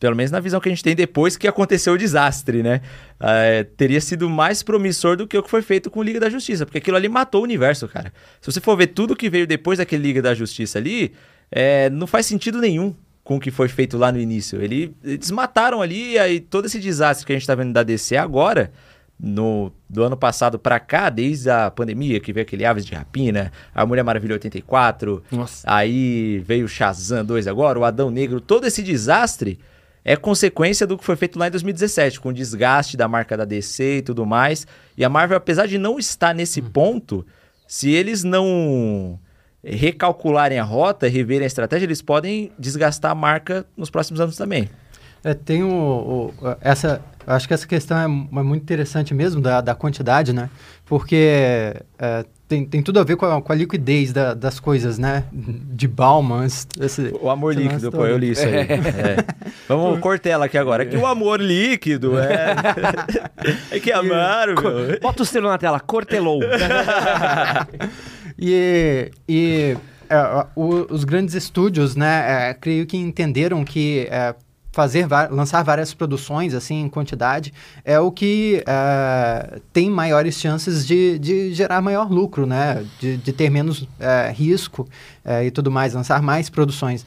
pelo 0.00 0.16
menos 0.16 0.30
na 0.30 0.40
visão 0.40 0.60
que 0.60 0.68
a 0.68 0.72
gente 0.72 0.82
tem 0.82 0.94
depois 0.94 1.36
que 1.36 1.46
aconteceu 1.46 1.92
o 1.92 1.98
desastre, 1.98 2.62
né? 2.62 2.80
É, 3.20 3.64
teria 3.64 4.00
sido 4.00 4.30
mais 4.30 4.62
promissor 4.62 5.16
do 5.16 5.26
que 5.26 5.36
o 5.36 5.42
que 5.42 5.50
foi 5.50 5.62
feito 5.62 5.90
com 5.90 6.00
o 6.00 6.02
Liga 6.02 6.20
da 6.20 6.30
Justiça, 6.30 6.64
porque 6.64 6.78
aquilo 6.78 6.96
ali 6.96 7.08
matou 7.08 7.42
o 7.42 7.44
universo, 7.44 7.86
cara. 7.86 8.12
Se 8.40 8.50
você 8.50 8.60
for 8.60 8.76
ver 8.76 8.88
tudo 8.88 9.14
que 9.14 9.28
veio 9.28 9.46
depois 9.46 9.78
daquele 9.78 10.02
Liga 10.02 10.22
da 10.22 10.34
Justiça 10.34 10.78
ali, 10.78 11.12
é, 11.50 11.90
não 11.90 12.06
faz 12.06 12.24
sentido 12.24 12.60
nenhum 12.60 12.94
com 13.24 13.36
o 13.36 13.40
que 13.40 13.50
foi 13.50 13.68
feito 13.68 13.96
lá 13.96 14.12
no 14.12 14.20
início. 14.20 14.62
Ele, 14.62 14.94
eles 15.02 15.30
mataram 15.30 15.80
ali, 15.80 16.12
e 16.12 16.18
aí 16.18 16.38
todo 16.38 16.66
esse 16.66 16.78
desastre 16.78 17.26
que 17.26 17.32
a 17.32 17.34
gente 17.34 17.42
está 17.42 17.54
vendo 17.54 17.72
da 17.72 17.82
DC 17.82 18.16
agora, 18.18 18.70
no, 19.18 19.72
do 19.88 20.02
ano 20.02 20.16
passado 20.16 20.58
para 20.58 20.78
cá, 20.78 21.08
desde 21.08 21.48
a 21.48 21.70
pandemia, 21.70 22.20
que 22.20 22.32
veio 22.32 22.44
aquele 22.44 22.66
Aves 22.66 22.84
de 22.84 22.94
Rapina, 22.94 23.50
a 23.74 23.86
Mulher 23.86 24.02
Maravilha 24.02 24.34
84, 24.34 25.24
Nossa. 25.32 25.62
aí 25.66 26.38
veio 26.40 26.66
o 26.66 26.68
Shazam 26.68 27.24
2 27.24 27.46
agora, 27.46 27.78
o 27.78 27.84
Adão 27.84 28.10
Negro, 28.10 28.40
todo 28.40 28.66
esse 28.66 28.82
desastre 28.82 29.58
é 30.04 30.16
consequência 30.16 30.86
do 30.86 30.98
que 30.98 31.04
foi 31.04 31.16
feito 31.16 31.38
lá 31.38 31.48
em 31.48 31.50
2017, 31.50 32.20
com 32.20 32.28
o 32.28 32.32
desgaste 32.32 32.94
da 32.94 33.08
marca 33.08 33.38
da 33.38 33.46
DC 33.46 33.98
e 33.98 34.02
tudo 34.02 34.26
mais. 34.26 34.66
E 34.98 35.04
a 35.04 35.08
Marvel, 35.08 35.38
apesar 35.38 35.66
de 35.66 35.78
não 35.78 35.98
estar 35.98 36.34
nesse 36.34 36.60
hum. 36.60 36.68
ponto, 36.70 37.26
se 37.66 37.90
eles 37.90 38.22
não 38.22 39.18
recalcularem 39.64 40.58
a 40.58 40.64
rota, 40.64 41.08
reverem 41.08 41.44
a 41.44 41.46
estratégia, 41.46 41.86
eles 41.86 42.02
podem 42.02 42.52
desgastar 42.58 43.10
a 43.10 43.14
marca 43.14 43.64
nos 43.76 43.90
próximos 43.90 44.20
anos 44.20 44.36
também. 44.36 44.68
É, 45.24 45.32
tem 45.32 45.62
o, 45.62 45.70
o, 45.70 46.34
essa, 46.60 47.00
acho 47.26 47.48
que 47.48 47.54
essa 47.54 47.66
questão 47.66 47.96
é, 47.96 48.04
é, 48.04 48.42
muito 48.42 48.62
interessante 48.62 49.14
mesmo 49.14 49.40
da, 49.40 49.62
da 49.62 49.74
quantidade, 49.74 50.34
né? 50.34 50.50
Porque 50.84 51.74
é, 51.98 52.26
tem, 52.46 52.66
tem 52.66 52.82
tudo 52.82 53.00
a 53.00 53.04
ver 53.04 53.16
com 53.16 53.24
a, 53.24 53.40
com 53.40 53.50
a 53.50 53.56
liquidez 53.56 54.12
da, 54.12 54.34
das 54.34 54.60
coisas, 54.60 54.98
né? 54.98 55.24
De 55.32 55.88
Bauman. 55.88 56.44
Esse, 56.44 57.14
o 57.22 57.30
amor 57.30 57.54
líquido, 57.54 57.90
pô, 57.90 58.04
eu 58.04 58.18
li 58.18 58.32
isso 58.32 58.44
aí. 58.44 58.54
é. 58.54 59.24
Vamos 59.66 59.98
cortela 60.04 60.44
aqui 60.44 60.58
agora. 60.58 60.84
Que 60.84 60.96
o 60.96 61.06
amor 61.06 61.40
líquido 61.40 62.18
é. 62.18 62.54
é 63.72 63.80
que 63.80 63.90
amaram, 63.90 64.54
meu. 64.60 65.00
Bota 65.00 65.22
o 65.22 65.26
selo 65.26 65.48
na 65.48 65.56
tela, 65.56 65.80
cortelou. 65.80 66.40
E, 68.38 69.10
e 69.28 69.76
é, 70.08 70.46
o, 70.54 70.92
os 70.92 71.04
grandes 71.04 71.34
estúdios, 71.34 71.96
né, 71.96 72.50
é, 72.50 72.54
creio 72.54 72.86
que 72.86 72.96
entenderam 72.96 73.64
que 73.64 74.06
é, 74.10 74.34
fazer 74.74 75.06
lançar 75.30 75.62
várias 75.62 75.94
produções 75.94 76.52
assim 76.52 76.82
em 76.82 76.88
quantidade 76.88 77.54
é 77.84 77.98
o 78.00 78.10
que 78.10 78.60
é, 78.66 79.60
tem 79.72 79.88
maiores 79.88 80.34
chances 80.34 80.84
de, 80.84 81.16
de 81.20 81.54
gerar 81.54 81.80
maior 81.80 82.10
lucro, 82.10 82.44
né? 82.44 82.84
De, 82.98 83.16
de 83.16 83.32
ter 83.32 83.48
menos 83.50 83.86
é, 84.00 84.32
risco 84.34 84.88
é, 85.24 85.46
e 85.46 85.50
tudo 85.52 85.70
mais, 85.70 85.94
lançar 85.94 86.20
mais 86.20 86.50
produções. 86.50 87.06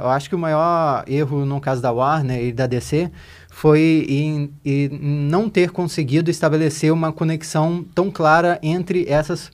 Eu 0.00 0.08
acho 0.08 0.28
que 0.28 0.34
o 0.34 0.38
maior 0.38 1.04
erro 1.06 1.44
no 1.44 1.60
caso 1.60 1.82
da 1.82 1.92
Warner 1.92 2.42
e 2.42 2.50
da 2.50 2.66
DC 2.66 3.10
foi 3.50 4.06
em, 4.08 4.50
em 4.64 4.88
não 4.88 5.50
ter 5.50 5.70
conseguido 5.70 6.30
estabelecer 6.30 6.90
uma 6.90 7.12
conexão 7.12 7.84
tão 7.94 8.10
clara 8.10 8.58
entre 8.62 9.06
essas. 9.06 9.52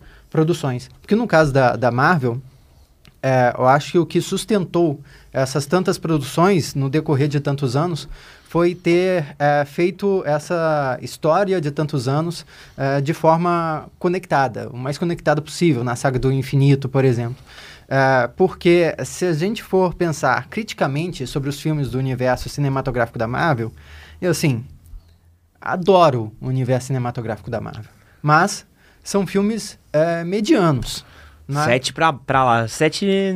Porque 1.00 1.14
no 1.14 1.26
caso 1.26 1.52
da, 1.52 1.76
da 1.76 1.90
Marvel, 1.90 2.40
é, 3.22 3.54
eu 3.56 3.66
acho 3.66 3.92
que 3.92 3.98
o 3.98 4.06
que 4.06 4.20
sustentou 4.20 5.00
essas 5.32 5.66
tantas 5.66 5.98
produções 5.98 6.74
no 6.74 6.88
decorrer 6.88 7.28
de 7.28 7.40
tantos 7.40 7.76
anos 7.76 8.08
foi 8.48 8.74
ter 8.74 9.34
é, 9.38 9.64
feito 9.64 10.22
essa 10.24 10.98
história 11.02 11.60
de 11.60 11.70
tantos 11.70 12.06
anos 12.08 12.46
é, 12.76 13.00
de 13.00 13.12
forma 13.12 13.88
conectada, 13.98 14.68
o 14.70 14.76
mais 14.76 14.96
conectada 14.96 15.42
possível, 15.42 15.82
na 15.82 15.96
saga 15.96 16.18
do 16.18 16.32
infinito, 16.32 16.88
por 16.88 17.04
exemplo. 17.04 17.42
É, 17.88 18.28
porque 18.36 18.94
se 19.04 19.24
a 19.26 19.32
gente 19.32 19.62
for 19.62 19.94
pensar 19.94 20.48
criticamente 20.48 21.26
sobre 21.26 21.48
os 21.48 21.60
filmes 21.60 21.90
do 21.90 21.98
universo 21.98 22.48
cinematográfico 22.48 23.18
da 23.18 23.26
Marvel, 23.26 23.72
eu 24.20 24.30
assim, 24.30 24.64
adoro 25.60 26.32
o 26.40 26.48
universo 26.48 26.86
cinematográfico 26.86 27.50
da 27.50 27.60
Marvel. 27.60 27.90
Mas 28.22 28.64
são 29.02 29.26
filmes 29.26 29.78
é, 29.96 30.24
medianos. 30.24 31.04
Né? 31.48 31.64
Sete 31.64 31.92
pra, 31.92 32.12
pra 32.12 32.44
lá, 32.44 32.66
sete 32.66 33.08
é, 33.08 33.32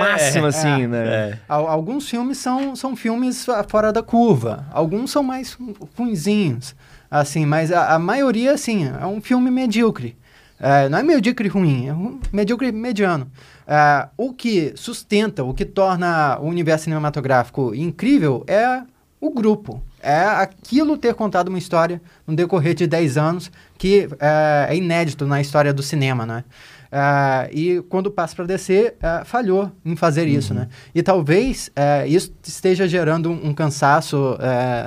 máximo, 0.00 0.46
assim, 0.46 0.82
é, 0.82 0.86
né? 0.86 1.06
É. 1.06 1.38
Alguns 1.48 2.08
filmes 2.08 2.36
são, 2.36 2.76
são 2.76 2.94
filmes 2.94 3.46
fora 3.68 3.90
da 3.90 4.02
curva, 4.02 4.66
alguns 4.70 5.10
são 5.10 5.22
mais 5.22 5.56
ruinzinhos, 5.96 6.76
assim, 7.10 7.46
mas 7.46 7.72
a, 7.72 7.94
a 7.94 7.98
maioria, 7.98 8.52
assim, 8.52 8.86
é 8.86 9.06
um 9.06 9.20
filme 9.20 9.50
medíocre. 9.50 10.14
É, 10.60 10.88
não 10.90 10.98
é 10.98 11.02
medíocre 11.02 11.48
ruim, 11.48 11.88
é 11.88 11.94
um 11.94 12.20
medíocre 12.30 12.70
mediano. 12.70 13.30
É, 13.66 14.08
o 14.16 14.34
que 14.34 14.74
sustenta, 14.76 15.42
o 15.42 15.54
que 15.54 15.64
torna 15.64 16.38
o 16.40 16.46
universo 16.46 16.84
cinematográfico 16.84 17.74
incrível 17.74 18.44
é 18.46 18.82
o 19.18 19.30
grupo. 19.30 19.82
É 20.02 20.20
aquilo 20.20 20.98
ter 20.98 21.14
contado 21.14 21.48
uma 21.48 21.58
história 21.58 22.00
no 22.26 22.36
decorrer 22.36 22.74
de 22.74 22.86
10 22.86 23.16
anos 23.16 23.50
que 23.84 24.08
é, 24.18 24.68
é 24.70 24.76
inédito 24.76 25.26
na 25.26 25.42
história 25.42 25.70
do 25.70 25.82
cinema, 25.82 26.24
né? 26.24 26.42
Uh, 26.90 27.52
e 27.52 27.82
quando 27.82 28.10
passa 28.10 28.34
para 28.34 28.46
descer, 28.46 28.96
uh, 28.96 29.26
falhou 29.26 29.70
em 29.84 29.94
fazer 29.94 30.22
uhum. 30.22 30.38
isso, 30.38 30.54
né? 30.54 30.68
E 30.94 31.02
talvez 31.02 31.68
uh, 31.68 32.06
isso 32.06 32.32
esteja 32.42 32.88
gerando 32.88 33.30
um, 33.30 33.48
um 33.48 33.52
cansaço 33.52 34.38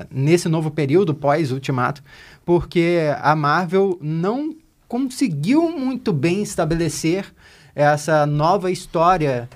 nesse 0.09 0.49
novo 0.49 0.71
período 0.71 1.13
pós-Ultimato, 1.13 2.01
porque 2.43 3.13
a 3.21 3.35
Marvel 3.35 3.99
não 4.01 4.55
conseguiu 4.87 5.69
muito 5.69 6.11
bem 6.11 6.41
estabelecer 6.41 7.23
essa 7.75 8.25
nova 8.25 8.71
história 8.71 9.47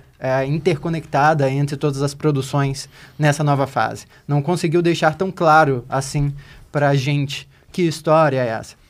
interconectada 0.48 1.50
entre 1.50 1.76
todas 1.76 2.04
as 2.04 2.14
produções 2.14 2.88
nessa 3.18 3.44
nova 3.44 3.66
fase. 3.66 4.06
Não 4.28 4.40
conseguiu 4.40 4.84
deixar 4.84 5.16
tão 5.16 5.32
claro 5.32 5.84
assim 5.90 6.32
para 6.72 6.90
a 6.90 6.96
gente 6.96 7.50
que 7.72 7.82
história 7.82 8.38
é 8.38 8.50
essa. 8.50 8.81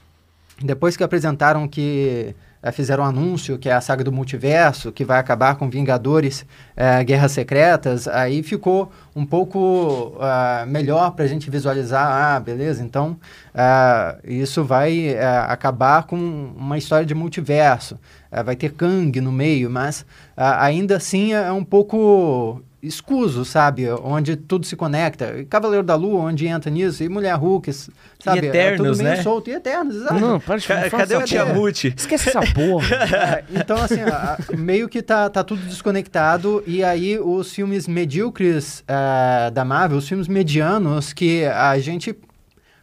Depois 0.63 0.95
que 0.95 1.03
apresentaram 1.03 1.67
que 1.67 2.35
é, 2.63 2.71
fizeram 2.71 3.03
um 3.03 3.07
anúncio 3.07 3.57
que 3.57 3.67
é 3.67 3.73
a 3.73 3.81
saga 3.81 4.03
do 4.03 4.11
multiverso, 4.11 4.91
que 4.91 5.03
vai 5.03 5.19
acabar 5.19 5.55
com 5.55 5.67
Vingadores 5.69 6.45
é, 6.75 7.03
Guerras 7.03 7.31
Secretas, 7.31 8.07
aí 8.07 8.43
ficou 8.43 8.91
um 9.15 9.25
pouco 9.25 10.15
uh, 10.15 10.67
melhor 10.67 11.11
para 11.11 11.25
a 11.25 11.27
gente 11.27 11.49
visualizar, 11.49 12.07
ah, 12.07 12.39
beleza, 12.39 12.83
então 12.83 13.17
uh, 13.55 14.19
isso 14.23 14.63
vai 14.63 15.15
uh, 15.15 15.49
acabar 15.49 16.03
com 16.03 16.15
uma 16.15 16.77
história 16.77 17.05
de 17.05 17.15
multiverso, 17.15 17.99
vai 18.45 18.55
ter 18.55 18.71
Kang 18.71 19.19
no 19.19 19.31
meio, 19.31 19.69
mas 19.69 20.05
ainda 20.37 20.95
assim 20.95 21.33
é 21.33 21.51
um 21.51 21.65
pouco 21.65 22.61
escuso, 22.81 23.45
sabe? 23.45 23.89
Onde 23.91 24.35
tudo 24.35 24.65
se 24.65 24.75
conecta. 24.75 25.45
Cavaleiro 25.49 25.83
da 25.83 25.95
Lua, 25.95 26.21
onde 26.21 26.47
entra 26.47 26.71
nisso, 26.71 27.03
e 27.03 27.09
Mulher 27.09 27.35
Hulk, 27.35 27.71
sabe? 27.71 28.45
E 28.45 28.49
Eternos, 28.49 28.79
é 28.79 28.91
tudo 28.91 28.97
meio 28.97 29.17
né? 29.17 29.23
solto. 29.23 29.49
E 29.49 29.53
Eternos, 29.53 29.95
exato. 29.95 30.19
Não, 30.19 30.39
pode 30.39 30.67
Ca 30.67 30.89
Cadê 30.89 31.15
o 31.15 31.23
Tiamut? 31.23 31.93
Esquece 31.95 32.29
essa 32.29 32.41
porra. 32.53 32.87
é, 33.15 33.43
então, 33.51 33.77
assim, 33.77 34.01
a, 34.01 34.37
meio 34.57 34.89
que 34.89 35.01
tá, 35.01 35.29
tá 35.29 35.43
tudo 35.43 35.61
desconectado, 35.61 36.63
e 36.65 36.83
aí 36.83 37.19
os 37.19 37.53
filmes 37.53 37.87
medíocres 37.87 38.79
uh, 38.81 39.51
da 39.51 39.63
Marvel, 39.63 39.97
os 39.97 40.07
filmes 40.07 40.27
medianos 40.27 41.13
que 41.13 41.45
a 41.45 41.77
gente 41.79 42.15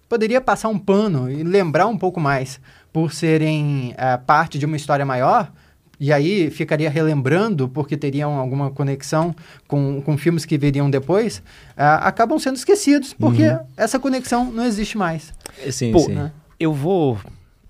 poderia 0.08 0.40
passar 0.40 0.68
um 0.68 0.78
pano 0.78 1.30
e 1.30 1.42
lembrar 1.42 1.86
um 1.86 1.98
pouco 1.98 2.20
mais 2.20 2.60
por 2.92 3.12
serem 3.12 3.94
uh, 3.94 4.24
parte 4.24 4.58
de 4.58 4.64
uma 4.64 4.76
história 4.76 5.04
maior, 5.04 5.52
e 6.00 6.12
aí 6.12 6.50
ficaria 6.50 6.88
relembrando, 6.88 7.68
porque 7.68 7.96
teriam 7.96 8.38
alguma 8.38 8.70
conexão 8.70 9.34
com, 9.66 10.00
com 10.02 10.16
filmes 10.16 10.44
que 10.44 10.56
viriam 10.56 10.88
depois, 10.88 11.38
uh, 11.38 12.02
acabam 12.02 12.38
sendo 12.38 12.56
esquecidos, 12.56 13.12
porque 13.12 13.48
uhum. 13.48 13.58
essa 13.76 13.98
conexão 13.98 14.50
não 14.50 14.64
existe 14.64 14.96
mais. 14.96 15.34
Sim, 15.70 15.92
Pô, 15.92 16.00
sim. 16.00 16.14
Né? 16.14 16.32
Eu 16.58 16.72
vou. 16.72 17.18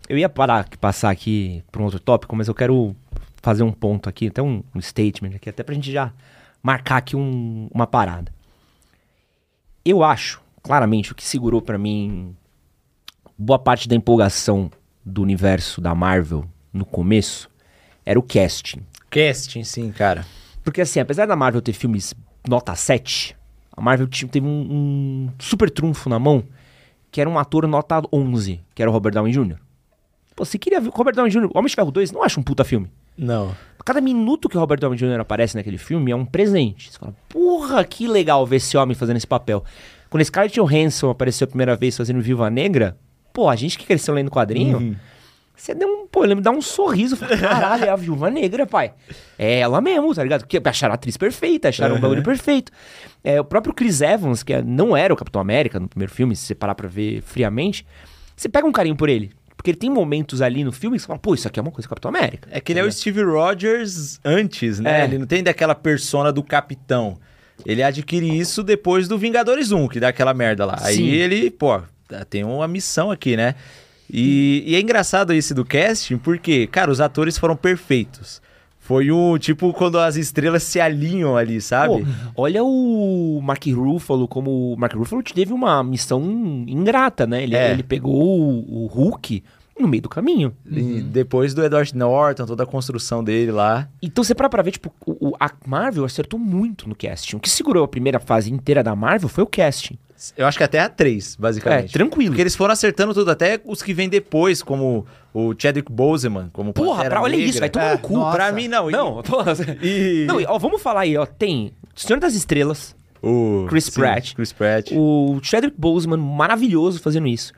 Eu 0.09 0.19
ia 0.19 0.29
parar, 0.29 0.69
passar 0.79 1.11
aqui 1.11 1.63
para 1.73 1.81
um 1.81 1.85
outro 1.85 2.01
tópico, 2.01 2.37
mas 2.37 2.49
eu 2.49 2.55
quero 2.55 2.95
fazer 3.43 3.63
um 3.63 3.73
ponto 3.73 4.09
aqui, 4.09 4.29
até 4.29 4.43
um, 4.43 4.63
um 4.75 4.81
statement 4.81 5.37
aqui, 5.37 5.49
até 5.49 5.63
para 5.63 5.73
a 5.73 5.75
gente 5.75 5.91
já 5.91 6.13
marcar 6.63 6.99
aqui 6.99 7.17
um, 7.17 7.69
uma 7.73 7.87
parada. 7.87 8.33
Eu 9.85 10.03
acho, 10.03 10.43
claramente, 10.63 11.13
o 11.13 11.15
que 11.15 11.25
segurou 11.25 11.63
para 11.63 11.79
mim 11.79 12.35
boa 13.39 13.59
parte 13.59 13.89
da 13.89 13.95
empolgação 13.95 14.71
do 15.05 15.23
universo 15.23 15.81
da 15.81 15.95
Marvel 15.95 16.45
no 16.73 16.85
começo 16.85 17.49
era 18.09 18.19
o 18.19 18.23
casting. 18.23 18.81
Casting, 19.11 19.63
sim, 19.65 19.93
cara. 19.93 20.25
Porque 20.65 20.81
assim, 20.81 20.99
apesar 20.99 21.27
da 21.27 21.37
Marvel 21.37 21.61
ter 21.61 21.75
filmes 21.75 22.15
nota 22.49 22.75
7, 22.75 23.37
a 23.71 23.83
Marvel 23.83 24.09
teve 24.31 24.47
um, 24.47 24.51
um 24.51 25.29
super 25.39 25.69
trunfo 25.69 26.09
na 26.09 26.19
mão, 26.19 26.43
que 27.11 27.21
era 27.21 27.29
um 27.29 27.39
ator 27.39 27.69
nota 27.69 28.01
11, 28.11 28.63
que 28.75 28.81
era 28.81 28.91
o 28.91 28.95
Robert 28.95 29.13
Downey 29.13 29.31
Jr. 29.31 29.57
Pô, 30.35 30.43
você 30.43 30.57
queria 30.57 30.81
ver 30.81 30.89
o 30.89 30.93
Robert 30.93 31.15
Downey 31.15 31.31
Jr., 31.31 31.51
Homem 31.53 31.69
de 31.69 31.75
Ferro 31.75 31.91
2, 31.91 32.11
não 32.11 32.23
acha 32.23 32.41
um 32.41 32.43
puta 32.43 32.65
filme? 32.65 32.91
Não. 33.15 33.55
Cada 33.85 34.01
minuto 34.01 34.49
que 34.49 34.57
o 34.57 34.61
Robert 34.61 34.81
Downey 34.81 34.99
Jr. 34.99 35.21
aparece 35.21 35.55
naquele 35.55 35.77
filme 35.77 36.11
é 36.11 36.17
um 36.17 36.25
presente. 36.25 36.91
Você 36.91 36.99
fala, 36.99 37.15
porra, 37.29 37.85
que 37.85 38.09
legal 38.09 38.47
ver 38.47 38.57
esse 38.57 38.75
homem 38.79 38.95
fazendo 38.95 39.19
esse 39.19 39.27
papel. 39.27 39.63
Quando 40.09 40.25
Scarlett 40.25 40.59
Johansson 40.59 41.11
apareceu 41.11 41.45
a 41.45 41.49
primeira 41.49 41.77
vez 41.77 41.95
fazendo 41.95 42.23
Viva 42.23 42.49
Negra, 42.49 42.97
pô, 43.35 43.51
a 43.51 43.57
gente 43.57 43.77
que 43.77 43.85
cresceu 43.85 44.15
lendo 44.15 44.31
quadrinho, 44.31 44.79
uhum. 44.79 44.97
Você 45.59 45.75
deu 45.75 45.89
um, 45.89 46.07
pô, 46.07 46.25
ele 46.25 46.37
me 46.37 46.41
dá 46.41 46.51
um 46.51 46.63
sorriso. 46.63 47.17
Falei, 47.17 47.37
caralho, 47.39 47.85
é 47.85 47.89
a 47.89 47.97
viúva 47.97 48.31
negra, 48.31 48.65
pai. 48.65 48.93
É 49.37 49.59
ela 49.59 49.81
mesmo, 49.81 50.15
tá 50.15 50.23
ligado? 50.23 50.43
Porque 50.43 50.61
acharam 50.65 50.93
a 50.93 50.95
atriz 50.95 51.17
perfeita, 51.17 51.69
acharam 51.69 51.95
uhum. 51.95 51.99
um 51.99 52.03
bagulho 52.03 52.23
perfeito. 52.23 52.71
É, 53.25 53.41
o 53.41 53.45
próprio 53.45 53.75
Chris 53.75 54.01
Evans, 54.01 54.43
que 54.45 54.53
é, 54.53 54.63
não 54.63 54.97
era 54.97 55.13
o 55.13 55.17
Capitão 55.17 55.41
América 55.41 55.81
no 55.81 55.89
primeiro 55.89 56.13
filme, 56.13 56.37
se 56.37 56.47
você 56.47 56.55
parar 56.55 56.77
pra 56.77 56.89
ver 56.89 57.21
friamente, 57.23 57.85
você 58.37 58.49
pega 58.49 58.67
um 58.67 58.73
carinho 58.73 58.97
por 58.97 59.09
ele. 59.09 59.33
Porque 59.57 59.73
ele 59.73 59.79
tem 59.79 59.91
momentos 59.91 60.41
ali 60.41 60.63
no 60.63 60.71
filme 60.71 60.97
que 60.97 61.03
você 61.03 61.09
fala, 61.09 61.19
pô, 61.19 61.35
isso 61.35 61.49
aqui 61.49 61.59
é 61.59 61.63
uma 61.63 61.73
coisa 61.73 61.89
do 61.89 61.91
Capitão 61.91 62.11
América. 62.11 62.49
É 62.53 62.61
que 62.61 62.71
ele 62.71 62.79
é 62.79 62.85
o 62.85 62.93
Steve 62.93 63.25
Rogers 63.25 64.21
antes, 64.25 64.79
né? 64.79 65.01
É. 65.01 65.05
Ele 65.05 65.19
não 65.19 65.27
tem 65.27 65.43
daquela 65.43 65.75
persona 65.75 66.33
do 66.33 66.45
capitão. 66.45 67.19
Ele 67.67 67.83
adquire 67.83 68.39
isso 68.39 68.63
depois 68.63 69.09
do 69.09 69.19
Vingadores 69.19 69.73
1, 69.73 69.89
que 69.89 69.99
dá 69.99 70.09
aquela 70.09 70.33
merda 70.33 70.65
lá. 70.65 70.79
Sim. 70.79 70.87
Aí 70.87 71.11
ele, 71.11 71.51
pô, 71.51 71.83
tem 72.31 72.45
uma 72.45 72.69
missão 72.69 73.11
aqui, 73.11 73.37
né? 73.37 73.57
E, 74.11 74.65
e 74.67 74.75
é 74.75 74.81
engraçado 74.81 75.33
esse 75.33 75.53
do 75.53 75.65
casting, 75.65 76.19
porque, 76.19 76.67
cara, 76.67 76.91
os 76.91 77.01
atores 77.01 77.37
foram 77.37 77.57
perfeitos. 77.57 78.41
Foi 78.89 79.11
o 79.11 79.37
tipo 79.37 79.71
quando 79.75 79.99
as 79.99 80.17
estrelas 80.17 80.63
se 80.63 80.81
alinham 80.81 81.37
ali, 81.37 81.61
sabe? 81.61 82.07
Pô, 82.35 82.43
olha 82.43 82.65
o 82.65 83.39
Mark 83.43 83.67
Ruffalo 83.67 84.27
como. 84.27 84.73
O 84.73 84.77
Mark 84.79 84.95
Ruffalo 84.95 85.23
teve 85.23 85.53
uma 85.53 85.85
missão 85.85 86.23
ingrata, 86.67 87.27
né? 87.27 87.43
Ele, 87.43 87.55
é. 87.55 87.73
ele 87.73 87.83
pegou 87.83 88.15
o, 88.15 88.85
o 88.85 88.87
Hulk 88.87 89.43
no 89.79 89.87
meio 89.87 90.03
do 90.03 90.09
caminho. 90.09 90.55
Depois 90.65 91.53
do 91.53 91.63
Edward 91.63 91.95
Norton, 91.95 92.47
toda 92.47 92.63
a 92.63 92.67
construção 92.67 93.23
dele 93.23 93.53
lá. 93.53 93.89
Então 94.01 94.25
você 94.25 94.35
para 94.35 94.49
pra 94.49 94.63
ver, 94.63 94.73
tipo, 94.73 94.91
o, 95.07 95.35
a 95.39 95.51
Marvel 95.67 96.07
acertou 96.07 96.41
muito 96.41 96.89
no 96.89 96.95
casting. 96.95 97.37
O 97.37 97.41
que 97.41 97.51
segurou 97.51 97.85
a 97.85 97.89
primeira 97.89 98.19
fase 98.19 98.51
inteira 98.51 98.83
da 98.83 98.97
Marvel 98.97 99.29
foi 99.29 99.45
o 99.45 99.47
casting. 99.47 99.99
Eu 100.37 100.47
acho 100.47 100.59
que 100.59 100.65
até 100.65 100.81
a 100.81 100.89
3, 100.89 101.37
basicamente. 101.37 101.91
É, 101.91 101.93
tranquilo. 101.93 102.31
Porque 102.31 102.43
eles 102.43 102.57
foram 102.57 102.73
acertando 102.73 103.15
tudo, 103.15 103.31
até 103.31 103.61
os 103.65 103.83
que 103.83 103.95
vêm 103.95 104.09
depois, 104.09 104.63
como 104.63 105.07
o 105.33 105.55
Chadwick 105.57 105.91
Boseman, 105.91 106.51
como 106.53 106.73
Porra, 106.73 107.05
pra, 107.05 107.23
olha 107.23 107.37
isso, 107.37 107.61
vai 107.61 107.71
tomar 107.71 107.91
é, 107.91 107.93
no 107.93 107.99
cu. 108.01 108.15
Nossa. 108.15 108.37
Pra 108.37 108.53
mim, 108.53 108.67
não. 108.67 108.91
Não, 108.91 109.23
tô... 109.23 109.39
e... 109.83 110.27
não 110.29 110.43
ó, 110.47 110.59
vamos 110.59 110.83
falar 110.83 111.03
aí, 111.03 111.17
ó. 111.17 111.25
Tem 111.25 111.73
Senhor 111.95 112.19
das 112.19 112.35
Estrelas, 112.35 112.97
o 113.23 113.67
Chris 113.69 113.85
sim, 113.85 113.93
Pratt. 113.93 114.35
Chris 114.35 114.53
Pratt. 114.53 114.93
O 114.93 115.39
Chadwick 115.43 115.77
Boseman, 115.79 116.19
maravilhoso 116.19 117.01
fazendo 117.01 117.29
isso. 117.29 117.53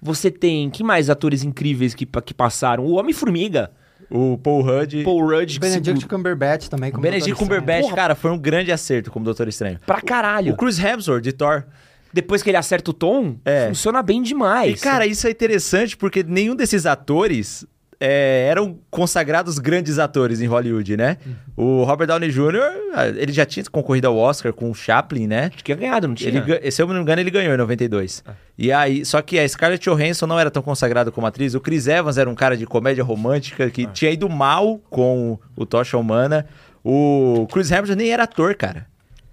Você 0.00 0.30
tem, 0.30 0.70
que 0.70 0.82
mais 0.82 1.10
atores 1.10 1.42
incríveis 1.42 1.94
que, 1.94 2.06
que 2.06 2.34
passaram? 2.34 2.84
O 2.84 2.94
Homem-Formiga. 2.96 3.70
O 4.10 4.38
Paul 4.38 4.62
Rudd. 4.62 5.02
Paul 5.02 5.26
Rudd. 5.26 5.58
Benedict 5.58 6.06
Cumberbatch 6.06 6.68
também. 6.68 6.90
Como 6.92 7.02
Benedict 7.02 7.34
Cumberbatch, 7.34 7.92
cara, 7.92 8.14
foi 8.14 8.30
um 8.30 8.38
grande 8.38 8.70
acerto 8.70 9.10
como 9.10 9.24
Doutor 9.24 9.48
Estranho. 9.48 9.80
Pra 9.84 10.00
caralho. 10.00 10.52
O 10.52 10.56
Chris 10.56 10.78
Hemsworth, 10.78 11.22
de 11.22 11.32
Thor 11.32 11.64
depois 12.12 12.42
que 12.42 12.50
ele 12.50 12.56
acerta 12.56 12.90
o 12.90 12.94
tom, 12.94 13.36
é. 13.44 13.68
funciona 13.68 14.02
bem 14.02 14.22
demais. 14.22 14.78
E, 14.78 14.82
cara, 14.82 15.06
isso 15.06 15.26
é 15.26 15.30
interessante 15.30 15.96
porque 15.96 16.22
nenhum 16.22 16.54
desses 16.54 16.86
atores 16.86 17.66
é, 18.00 18.46
eram 18.50 18.78
consagrados 18.90 19.58
grandes 19.58 19.98
atores 19.98 20.40
em 20.40 20.46
Hollywood, 20.46 20.96
né? 20.96 21.16
Uhum. 21.56 21.80
O 21.80 21.84
Robert 21.84 22.06
Downey 22.06 22.30
Jr., 22.30 22.60
ah, 22.94 23.08
ele 23.08 23.32
já 23.32 23.46
tinha 23.46 23.64
concorrido 23.70 24.06
ao 24.06 24.16
Oscar 24.16 24.52
com 24.52 24.70
o 24.70 24.74
Chaplin, 24.74 25.26
né? 25.26 25.46
Acho 25.46 25.56
que 25.56 25.64
tinha 25.64 25.76
ganhado, 25.76 26.08
não 26.08 26.14
tinha? 26.14 26.44
Ele, 26.46 26.70
se 26.70 26.82
eu 26.82 26.86
não 26.86 26.94
me 26.94 27.00
engano, 27.00 27.20
ele 27.20 27.30
ganhou 27.30 27.54
em 27.54 27.56
92. 27.56 28.22
Ah. 28.26 28.34
E 28.58 28.70
aí, 28.70 29.04
só 29.04 29.20
que 29.22 29.38
a 29.38 29.48
Scarlett 29.48 29.88
Johansson 29.88 30.26
não 30.26 30.38
era 30.38 30.50
tão 30.50 30.62
consagrada 30.62 31.10
como 31.10 31.26
atriz. 31.26 31.54
O 31.54 31.60
Chris 31.60 31.86
Evans 31.86 32.18
era 32.18 32.28
um 32.28 32.34
cara 32.34 32.56
de 32.56 32.66
comédia 32.66 33.02
romântica 33.02 33.70
que 33.70 33.84
ah. 33.84 33.90
tinha 33.92 34.10
ido 34.10 34.28
mal 34.28 34.78
com 34.90 35.38
o 35.56 35.64
Tocha 35.64 35.96
Humana. 35.96 36.46
O 36.84 37.48
Chris 37.50 37.70
Hemsworth 37.70 37.96
nem 37.96 38.10
era 38.10 38.24
ator, 38.24 38.54
cara. 38.54 38.86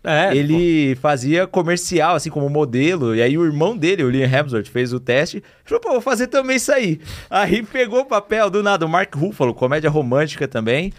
É, 0.03 0.35
ele 0.35 0.95
pô. 0.95 1.01
fazia 1.01 1.47
comercial, 1.47 2.15
assim, 2.15 2.29
como 2.29 2.49
modelo. 2.49 3.15
E 3.15 3.21
aí 3.21 3.37
o 3.37 3.45
irmão 3.45 3.77
dele, 3.77 4.03
o 4.03 4.09
Liam 4.09 4.29
Hemsworth, 4.29 4.67
fez 4.67 4.91
o 4.91 4.99
teste. 4.99 5.41
Falou, 5.63 5.81
pô, 5.81 5.91
vou 5.91 6.01
fazer 6.01 6.27
também 6.27 6.57
isso 6.57 6.71
aí. 6.71 6.99
Aí 7.29 7.63
pegou 7.63 8.01
o 8.01 8.05
papel 8.05 8.49
do 8.49 8.61
nada, 8.61 8.85
o 8.85 8.89
Mark 8.89 9.15
Ruffalo, 9.15 9.53
comédia 9.53 9.89
romântica 9.89 10.47
também. 10.47 10.91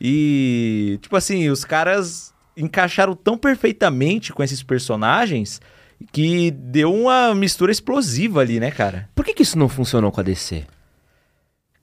E, 0.00 0.98
tipo 1.02 1.16
assim, 1.16 1.48
os 1.48 1.64
caras 1.64 2.32
encaixaram 2.56 3.14
tão 3.14 3.36
perfeitamente 3.36 4.32
com 4.32 4.42
esses 4.42 4.62
personagens 4.62 5.60
que 6.12 6.50
deu 6.50 6.92
uma 6.92 7.34
mistura 7.34 7.72
explosiva 7.72 8.40
ali, 8.40 8.58
né, 8.58 8.70
cara? 8.70 9.08
Por 9.14 9.24
que, 9.24 9.34
que 9.34 9.42
isso 9.42 9.58
não 9.58 9.68
funcionou 9.68 10.10
com 10.10 10.20
a 10.20 10.24
DC? 10.24 10.64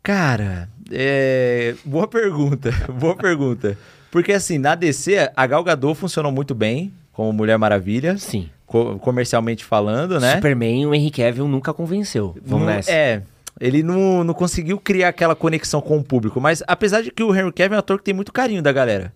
Cara, 0.04 0.70
é... 0.92 1.76
boa 1.86 2.08
pergunta, 2.08 2.72
boa 3.00 3.15
pergunta. 3.15 3.78
Porque 4.12 4.34
assim, 4.34 4.58
na 4.58 4.76
DC, 4.76 5.32
a 5.36 5.48
Gal 5.48 5.63
Gadot 5.63 5.95
funcionou 5.95 6.32
muito 6.32 6.56
bem 6.56 6.93
como 7.12 7.32
Mulher 7.34 7.58
Maravilha. 7.58 8.17
Sim. 8.17 8.50
Co 8.65 9.00
comercialmente 9.00 9.65
falando, 9.65 10.19
né? 10.19 10.36
Superman, 10.36 10.86
o 10.86 10.93
Henry 10.93 11.12
Cavill 11.12 11.48
nunca 11.48 11.74
convenceu. 11.74 12.36
Vamos 12.43 12.67
não, 12.67 12.74
nessa. 12.74 12.91
É, 12.91 13.24
ele 13.60 13.82
não, 13.84 14.24
não 14.24 14.34
conseguiu 14.34 14.80
criar 14.80 15.10
aquela 15.10 15.36
conexão 15.36 15.82
com 15.82 15.98
o 15.98 16.04
público. 16.04 16.39
Mas 16.39 16.63
apesar 16.67 17.02
de 17.02 17.12
que 17.12 17.24
o 17.24 17.36
Henry 17.36 17.52
Cavill 17.52 17.74
é 17.74 17.78
um 17.78 17.80
ator 17.80 17.98
que 17.98 18.04
tem 18.04 18.13
muito 18.13 18.32
carinho 18.32 18.62
da 18.62 18.72
galera 18.72 19.12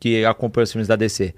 que 0.00 0.24
acompanha 0.24 0.64
os 0.64 0.72
filmes 0.72 0.88
da 0.88 0.96
DC. 0.96 1.34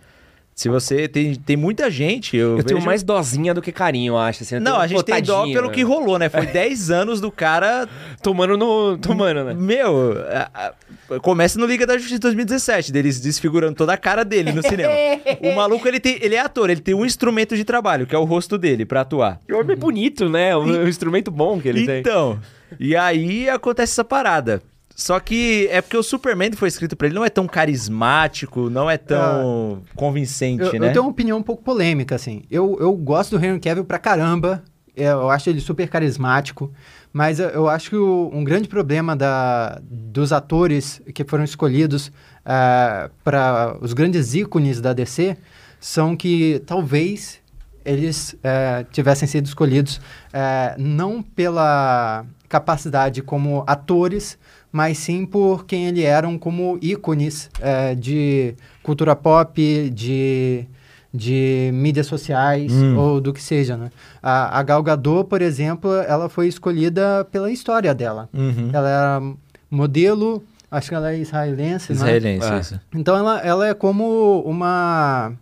Se 0.58 0.68
você 0.68 1.06
tem, 1.06 1.36
tem 1.36 1.56
muita 1.56 1.88
gente. 1.88 2.36
Eu, 2.36 2.48
eu 2.48 2.56
vejo... 2.56 2.66
tenho 2.66 2.82
mais 2.84 3.04
dozinha 3.04 3.54
do 3.54 3.62
que 3.62 3.70
carinho, 3.70 4.14
eu 4.14 4.18
acho. 4.18 4.42
Assim, 4.42 4.58
não, 4.58 4.80
a 4.80 4.88
gente 4.88 5.04
tem 5.04 5.22
dó 5.22 5.44
pelo 5.44 5.70
que 5.70 5.84
rolou, 5.84 6.18
né? 6.18 6.28
Foi 6.28 6.46
10 6.50 6.90
anos 6.90 7.20
do 7.20 7.30
cara. 7.30 7.88
Tomando 8.20 8.56
no. 8.56 8.98
Tomando, 8.98 9.44
né? 9.44 9.54
Meu, 9.54 10.16
a, 10.28 10.72
a, 11.12 11.20
começa 11.20 11.60
no 11.60 11.64
Liga 11.64 11.86
da 11.86 11.96
Justiça 11.96 12.18
2017, 12.18 12.90
deles 12.90 13.20
desfigurando 13.20 13.76
toda 13.76 13.92
a 13.92 13.96
cara 13.96 14.24
dele 14.24 14.50
no 14.50 14.60
cinema. 14.60 14.92
o 15.40 15.54
maluco, 15.54 15.86
ele, 15.86 16.00
tem, 16.00 16.18
ele 16.20 16.34
é 16.34 16.40
ator, 16.40 16.68
ele 16.70 16.80
tem 16.80 16.92
um 16.92 17.06
instrumento 17.06 17.54
de 17.54 17.62
trabalho, 17.62 18.04
que 18.04 18.16
é 18.16 18.18
o 18.18 18.24
rosto 18.24 18.58
dele, 18.58 18.84
pra 18.84 19.02
atuar. 19.02 19.38
O 19.48 19.60
homem 19.60 19.74
é 19.74 19.76
bonito, 19.76 20.28
né? 20.28 20.56
Um, 20.56 20.66
e... 20.66 20.78
um 20.78 20.88
instrumento 20.88 21.30
bom 21.30 21.60
que 21.60 21.68
ele 21.68 21.82
então, 21.82 21.92
tem. 21.92 22.00
Então. 22.00 22.40
E 22.80 22.96
aí 22.96 23.48
acontece 23.48 23.92
essa 23.92 24.04
parada. 24.04 24.60
Só 24.98 25.20
que 25.20 25.68
é 25.70 25.80
porque 25.80 25.96
o 25.96 26.02
Superman 26.02 26.50
foi 26.54 26.66
escrito 26.66 26.96
para 26.96 27.06
ele 27.06 27.14
não 27.14 27.24
é 27.24 27.30
tão 27.30 27.46
carismático, 27.46 28.68
não 28.68 28.90
é 28.90 28.98
tão 28.98 29.80
ah, 29.80 29.90
convincente, 29.94 30.64
eu, 30.64 30.72
né? 30.72 30.88
Eu 30.88 30.92
tenho 30.92 31.04
uma 31.04 31.10
opinião 31.12 31.38
um 31.38 31.42
pouco 31.42 31.62
polêmica, 31.62 32.16
assim. 32.16 32.42
Eu, 32.50 32.76
eu 32.80 32.92
gosto 32.94 33.38
do 33.38 33.44
Henry 33.44 33.60
Cavill 33.60 33.84
pra 33.84 34.00
caramba. 34.00 34.60
É, 34.96 35.04
eu 35.12 35.30
acho 35.30 35.48
ele 35.48 35.60
super 35.60 35.88
carismático. 35.88 36.72
Mas 37.12 37.38
eu 37.38 37.68
acho 37.68 37.90
que 37.90 37.96
o, 37.96 38.28
um 38.34 38.42
grande 38.42 38.66
problema 38.66 39.14
da, 39.14 39.80
dos 39.88 40.32
atores 40.32 41.00
que 41.14 41.22
foram 41.22 41.44
escolhidos 41.44 42.08
uh, 42.08 42.12
é, 42.46 43.10
para 43.22 43.76
os 43.80 43.92
grandes 43.92 44.34
ícones 44.34 44.80
da 44.80 44.92
DC 44.92 45.36
são 45.78 46.16
que 46.16 46.60
talvez 46.66 47.38
eles 47.84 48.32
uh, 48.32 48.84
tivessem 48.90 49.28
sido 49.28 49.46
escolhidos 49.46 49.98
uh, 49.98 50.74
não 50.76 51.22
pela 51.22 52.26
capacidade 52.48 53.22
como 53.22 53.62
atores, 53.66 54.38
mas 54.72 54.98
sim 54.98 55.26
por 55.26 55.66
quem 55.66 55.86
eles 55.86 56.04
eram 56.04 56.38
como 56.38 56.78
ícones 56.80 57.50
é, 57.60 57.94
de 57.94 58.54
cultura 58.82 59.14
pop, 59.14 59.90
de, 59.90 60.64
de 61.12 61.70
mídias 61.72 62.06
sociais 62.06 62.72
hum. 62.72 62.96
ou 62.96 63.20
do 63.20 63.32
que 63.32 63.42
seja, 63.42 63.76
né? 63.76 63.90
A, 64.22 64.58
a 64.58 64.62
Gal 64.62 64.82
Gadot, 64.82 65.28
por 65.28 65.42
exemplo, 65.42 65.92
ela 65.92 66.28
foi 66.28 66.48
escolhida 66.48 67.26
pela 67.30 67.50
história 67.50 67.94
dela. 67.94 68.28
Uhum. 68.32 68.70
Ela 68.72 68.88
era 68.88 69.22
modelo, 69.70 70.42
acho 70.70 70.88
que 70.88 70.94
ela 70.94 71.12
é 71.12 71.18
israelense, 71.18 71.92
Israelense, 71.92 72.50
né? 72.50 72.60
isso. 72.60 72.80
Então 72.94 73.16
ela, 73.16 73.40
ela 73.40 73.68
é 73.68 73.74
como 73.74 74.42
uma, 74.42 75.32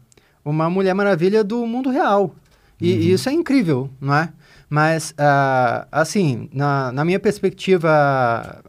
uma 0.44 0.68
Mulher 0.70 0.94
Maravilha 0.94 1.44
do 1.44 1.66
mundo 1.66 1.90
real. 1.90 2.34
E, 2.80 2.92
uhum. 2.92 2.98
e 2.98 3.12
isso 3.12 3.28
é 3.28 3.32
incrível, 3.32 3.88
não 4.00 4.14
é? 4.14 4.28
Mas, 4.68 5.12
uh, 5.12 5.86
assim, 5.92 6.48
na, 6.52 6.90
na 6.90 7.04
minha 7.04 7.20
perspectiva 7.20 8.62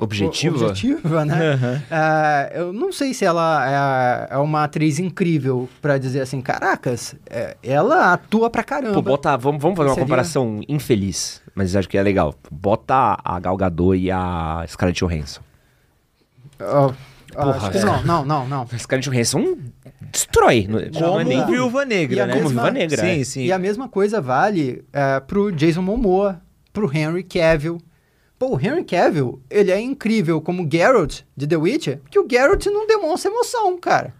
objetiva. 0.00 0.66
Objetiva, 0.66 1.24
né? 1.24 1.52
Uhum. 1.52 1.76
Uh, 1.76 2.54
eu 2.54 2.72
não 2.72 2.92
sei 2.92 3.12
se 3.14 3.24
ela 3.24 4.28
é, 4.30 4.34
é 4.34 4.38
uma 4.38 4.64
atriz 4.64 4.98
incrível 4.98 5.68
para 5.80 5.98
dizer 5.98 6.20
assim, 6.20 6.40
caracas, 6.40 7.14
é, 7.28 7.56
ela 7.62 8.12
atua 8.12 8.48
pra 8.48 8.62
caramba. 8.62 8.94
Pô, 8.94 9.02
bota, 9.02 9.36
vamos, 9.36 9.60
vamos 9.60 9.76
fazer 9.76 9.90
uma 9.90 9.94
Seria... 9.94 10.06
comparação 10.06 10.60
infeliz, 10.68 11.42
mas 11.54 11.76
acho 11.76 11.88
que 11.88 11.98
é 11.98 12.02
legal. 12.02 12.34
Bota 12.50 13.18
a 13.22 13.38
Gal 13.38 13.56
Gadot 13.56 13.96
e 13.96 14.10
a 14.10 14.64
Scarlett 14.66 14.98
Johansson. 14.98 15.42
Oh, 16.60 16.92
Porra, 17.32 17.70
não, 17.84 18.02
não, 18.02 18.24
não, 18.24 18.48
não. 18.48 18.78
Scarlett 18.78 19.08
Johansson 19.08 19.56
destrói. 20.10 20.68
Como 20.92 21.20
é 21.20 21.24
nem 21.24 21.44
Viúva 21.46 21.84
Negra, 21.84 22.26
né? 22.26 22.34
Como 22.34 22.48
Viúva 22.50 22.70
Negra. 22.70 23.00
Sim, 23.00 23.20
é. 23.20 23.24
sim. 23.24 23.44
E 23.44 23.52
a 23.52 23.58
mesma 23.58 23.88
coisa 23.88 24.20
vale 24.20 24.84
uh, 24.88 25.24
pro 25.26 25.50
Jason 25.50 25.82
Momoa, 25.82 26.40
pro 26.72 26.90
Henry 26.94 27.22
Cavill, 27.22 27.80
Pô, 28.42 28.56
o 28.56 28.60
Henry 28.60 28.82
Cavill, 28.82 29.40
ele 29.48 29.70
é 29.70 29.80
incrível 29.80 30.40
como 30.40 30.68
Geralt 30.68 31.20
de 31.36 31.46
The 31.46 31.56
Witcher, 31.56 31.98
porque 31.98 32.18
o 32.18 32.26
Geralt 32.28 32.66
não 32.66 32.88
demonstra 32.88 33.30
emoção, 33.30 33.78
cara. 33.78 34.12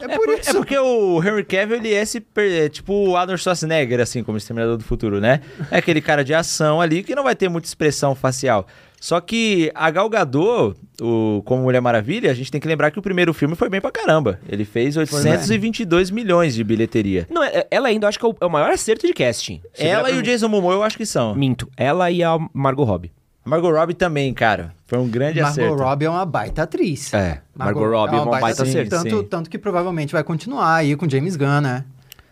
É, 0.00 0.04
é 0.04 0.16
por, 0.16 0.24
por, 0.24 0.38
isso. 0.38 0.48
É 0.48 0.54
porque 0.54 0.78
o 0.78 1.22
Henry 1.22 1.44
Cavill, 1.44 1.76
ele 1.76 1.92
é 1.92 2.00
esse, 2.00 2.24
é 2.34 2.68
tipo 2.70 2.94
o 3.10 3.14
Arnold 3.14 3.42
Schwarzenegger, 3.42 4.00
assim, 4.00 4.24
como 4.24 4.38
Exterminador 4.38 4.78
do 4.78 4.84
Futuro, 4.84 5.20
né? 5.20 5.42
É 5.70 5.76
aquele 5.76 6.00
cara 6.00 6.24
de 6.24 6.32
ação 6.32 6.80
ali 6.80 7.02
que 7.02 7.14
não 7.14 7.24
vai 7.24 7.36
ter 7.36 7.50
muita 7.50 7.68
expressão 7.68 8.14
facial. 8.14 8.66
Só 9.02 9.20
que 9.20 9.68
a 9.74 9.90
Gal 9.90 10.08
Gadot, 10.08 10.78
o, 11.00 11.42
como 11.44 11.64
Mulher 11.64 11.80
Maravilha, 11.80 12.30
a 12.30 12.34
gente 12.34 12.52
tem 12.52 12.60
que 12.60 12.68
lembrar 12.68 12.92
que 12.92 13.00
o 13.00 13.02
primeiro 13.02 13.34
filme 13.34 13.56
foi 13.56 13.68
bem 13.68 13.80
pra 13.80 13.90
caramba. 13.90 14.38
Ele 14.48 14.64
fez 14.64 14.96
822 14.96 16.08
foi, 16.08 16.14
milhões 16.14 16.54
de 16.54 16.62
bilheteria. 16.62 17.26
Não, 17.28 17.42
é, 17.42 17.66
ela 17.68 17.88
ainda 17.88 18.06
acho 18.06 18.16
que 18.16 18.24
é 18.24 18.46
o, 18.46 18.48
maior 18.48 18.70
acerto 18.70 19.04
de 19.04 19.12
casting. 19.12 19.60
ela 19.76 20.08
e 20.08 20.18
o 20.20 20.22
Jason 20.22 20.46
Momoa 20.46 20.74
eu 20.74 20.84
acho 20.84 20.96
que 20.96 21.04
são. 21.04 21.34
Minto. 21.34 21.68
Ela 21.76 22.12
e 22.12 22.22
a 22.22 22.38
Margot 22.54 22.84
Robbie. 22.84 23.10
Margot 23.44 23.72
Robbie 23.72 23.94
também, 23.94 24.32
cara. 24.32 24.72
Foi 24.86 25.00
um 25.00 25.08
grande 25.08 25.40
Margot 25.40 25.50
acerto. 25.50 25.70
Margot 25.70 25.84
Robbie 25.84 26.04
é 26.04 26.10
uma 26.10 26.24
baita 26.24 26.62
atriz. 26.62 27.12
É. 27.12 27.42
Margot, 27.56 27.80
Margot 27.80 27.96
Robbie 27.96 28.14
é 28.14 28.20
uma, 28.20 28.30
baita, 28.30 28.40
baita 28.40 28.62
acerto. 28.62 28.90
Tanto, 28.90 29.18
sim. 29.18 29.24
tanto 29.24 29.50
que 29.50 29.58
provavelmente 29.58 30.12
vai 30.12 30.22
continuar 30.22 30.76
aí 30.76 30.94
com 30.94 31.10
James 31.10 31.34
Gunn, 31.34 31.60
né? 31.60 31.84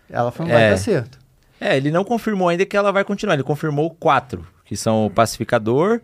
Ela 0.08 0.30
foi 0.30 0.46
um 0.46 0.48
é. 0.50 0.52
baita 0.52 0.74
acerto. 0.74 1.18
É, 1.60 1.76
ele 1.76 1.90
não 1.90 2.04
confirmou 2.04 2.48
ainda 2.48 2.64
que 2.64 2.76
ela 2.76 2.92
vai 2.92 3.02
continuar. 3.02 3.34
Ele 3.34 3.42
confirmou 3.42 3.90
quatro, 3.90 4.46
que 4.64 4.76
são 4.76 5.06
o 5.06 5.10
Pacificador, 5.10 6.00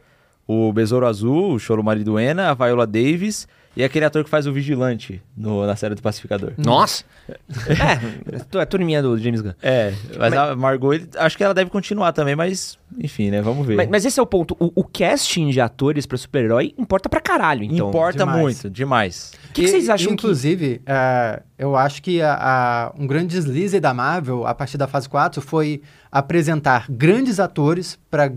o 0.46 0.72
Besouro 0.72 1.06
Azul, 1.06 1.54
o 1.54 1.58
Choro 1.58 1.82
Mariduena, 1.82 2.50
a 2.50 2.54
Viola 2.54 2.86
Davis 2.86 3.48
e 3.76 3.84
aquele 3.84 4.06
ator 4.06 4.24
que 4.24 4.30
faz 4.30 4.46
o 4.46 4.52
Vigilante 4.52 5.22
no, 5.36 5.66
na 5.66 5.76
série 5.76 5.94
do 5.94 6.00
Pacificador. 6.00 6.52
Nossa! 6.56 7.04
é, 7.28 8.58
é 8.58 8.62
a 8.62 8.64
turminha 8.64 9.02
do 9.02 9.18
James 9.18 9.42
Gunn. 9.42 9.52
É, 9.60 9.92
mas, 10.10 10.18
mas 10.18 10.34
a 10.34 10.56
Margot, 10.56 10.94
ele, 10.94 11.08
acho 11.16 11.36
que 11.36 11.44
ela 11.44 11.52
deve 11.52 11.70
continuar 11.70 12.12
também, 12.12 12.34
mas 12.34 12.78
enfim, 12.98 13.30
né? 13.30 13.42
Vamos 13.42 13.66
ver. 13.66 13.76
Mas, 13.76 13.88
mas 13.90 14.04
esse 14.06 14.18
é 14.18 14.22
o 14.22 14.26
ponto. 14.26 14.56
O, 14.58 14.72
o 14.76 14.84
casting 14.84 15.50
de 15.50 15.60
atores 15.60 16.06
pra 16.06 16.16
super-herói 16.16 16.74
importa 16.78 17.08
pra 17.10 17.20
caralho, 17.20 17.64
então. 17.64 17.90
Importa 17.90 18.18
demais. 18.20 18.40
muito, 18.40 18.70
demais. 18.70 19.32
O 19.50 19.52
que, 19.52 19.62
que, 19.62 19.68
vocês 19.68 19.90
acham 19.90 20.12
Inclusive, 20.12 20.78
que... 20.78 20.90
uh, 20.90 21.42
eu 21.58 21.76
acho 21.76 22.02
que 22.02 22.22
a, 22.22 22.34
a, 22.34 22.92
um 22.98 23.06
grande 23.06 23.34
deslize 23.34 23.78
da 23.78 23.92
Marvel, 23.92 24.46
a 24.46 24.54
partir 24.54 24.78
da 24.78 24.86
fase 24.86 25.06
4, 25.06 25.42
foi 25.42 25.82
apresentar 26.10 26.86
grandes 26.88 27.38
atores 27.38 27.98
para 28.10 28.32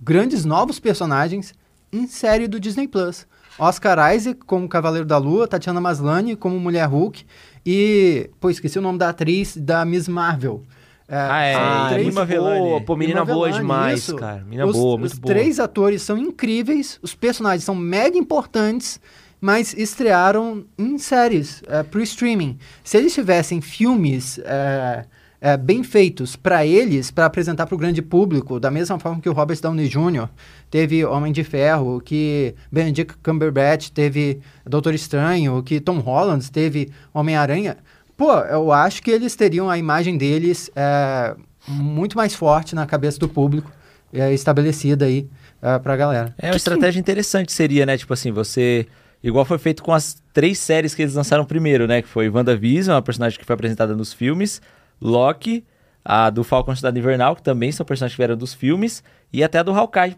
grandes 0.00 0.44
novos 0.44 0.78
personagens 0.78 1.52
em 1.92 2.06
série 2.06 2.48
do 2.48 2.58
Disney 2.58 2.88
Plus. 2.88 3.26
Oscar 3.58 4.14
Isaac 4.14 4.40
como 4.46 4.68
Cavaleiro 4.68 5.06
da 5.06 5.18
Lua, 5.18 5.46
Tatiana 5.46 5.80
Maslany 5.80 6.34
como 6.36 6.58
Mulher 6.58 6.86
Hulk 6.88 7.26
e, 7.66 8.30
pô, 8.40 8.48
esqueci 8.48 8.78
o 8.78 8.82
nome 8.82 8.98
da 8.98 9.10
atriz 9.10 9.56
da 9.56 9.84
Miss 9.84 10.08
Marvel. 10.08 10.62
É, 11.06 11.16
ah, 11.16 11.42
é. 11.42 11.54
Ah, 11.54 12.24
Velani. 12.24 12.84
Pô, 12.84 12.96
menina 12.96 13.24
boa 13.24 13.50
demais, 13.50 13.98
isso. 13.98 14.16
cara. 14.16 14.42
Menina 14.44 14.64
os, 14.64 14.76
boa, 14.76 14.96
muito 14.96 15.12
os 15.12 15.18
boa. 15.18 15.34
Os 15.34 15.38
três 15.38 15.60
atores 15.60 16.02
são 16.02 16.16
incríveis, 16.16 16.98
os 17.02 17.14
personagens 17.14 17.64
são 17.64 17.74
mega 17.74 18.16
importantes, 18.16 19.00
mas 19.40 19.74
estrearam 19.74 20.64
em 20.78 20.96
séries 20.96 21.62
é, 21.66 21.82
pro 21.82 22.00
streaming. 22.00 22.56
Se 22.84 22.96
eles 22.96 23.12
tivessem 23.12 23.60
filmes... 23.60 24.38
É, 24.44 25.04
é, 25.40 25.56
bem 25.56 25.82
feitos 25.82 26.36
para 26.36 26.66
eles, 26.66 27.10
para 27.10 27.24
apresentar 27.24 27.66
para 27.66 27.74
o 27.74 27.78
grande 27.78 28.02
público, 28.02 28.60
da 28.60 28.70
mesma 28.70 28.98
forma 28.98 29.20
que 29.20 29.28
o 29.28 29.32
Robert 29.32 29.58
Downey 29.60 29.88
Jr. 29.88 30.28
teve 30.70 31.04
Homem 31.04 31.32
de 31.32 31.42
Ferro, 31.42 32.00
que 32.00 32.54
Benedict 32.70 33.14
Cumberbatch 33.22 33.88
teve 33.88 34.40
Doutor 34.66 34.94
Estranho, 34.94 35.62
que 35.62 35.80
Tom 35.80 35.98
Holland 35.98 36.50
teve 36.50 36.90
Homem-Aranha. 37.14 37.78
Pô, 38.16 38.32
eu 38.32 38.70
acho 38.70 39.02
que 39.02 39.10
eles 39.10 39.34
teriam 39.34 39.70
a 39.70 39.78
imagem 39.78 40.18
deles 40.18 40.70
é, 40.76 41.34
muito 41.66 42.18
mais 42.18 42.34
forte 42.34 42.74
na 42.74 42.86
cabeça 42.86 43.18
do 43.18 43.28
público, 43.28 43.72
é, 44.12 44.34
estabelecida 44.34 45.06
aí 45.06 45.26
é, 45.62 45.78
para 45.78 45.94
a 45.94 45.96
galera. 45.96 46.34
É 46.36 46.50
uma 46.50 46.56
estratégia 46.56 47.00
interessante 47.00 47.50
seria, 47.50 47.86
né? 47.86 47.96
Tipo 47.96 48.12
assim, 48.12 48.30
você... 48.30 48.86
Igual 49.22 49.44
foi 49.44 49.58
feito 49.58 49.82
com 49.82 49.92
as 49.92 50.22
três 50.32 50.58
séries 50.58 50.94
que 50.94 51.02
eles 51.02 51.14
lançaram 51.14 51.44
primeiro, 51.44 51.86
né? 51.86 52.00
Que 52.00 52.08
foi 52.08 52.30
WandaVision, 52.30 52.94
uma 52.94 53.02
personagem 53.02 53.38
que 53.38 53.44
foi 53.44 53.52
apresentada 53.52 53.94
nos 53.94 54.14
filmes. 54.14 54.62
Loki, 55.00 55.64
a 56.04 56.30
do 56.30 56.42
Falcão 56.44 56.74
Cidade 56.74 56.98
Invernal, 56.98 57.36
que 57.36 57.42
também 57.42 57.72
são 57.72 57.84
personagens 57.86 58.14
que 58.14 58.20
vieram 58.20 58.36
dos 58.36 58.54
filmes, 58.54 59.02
e 59.32 59.42
até 59.44 59.58
a 59.58 59.62
do 59.62 59.72
Hawkeye, 59.72 60.16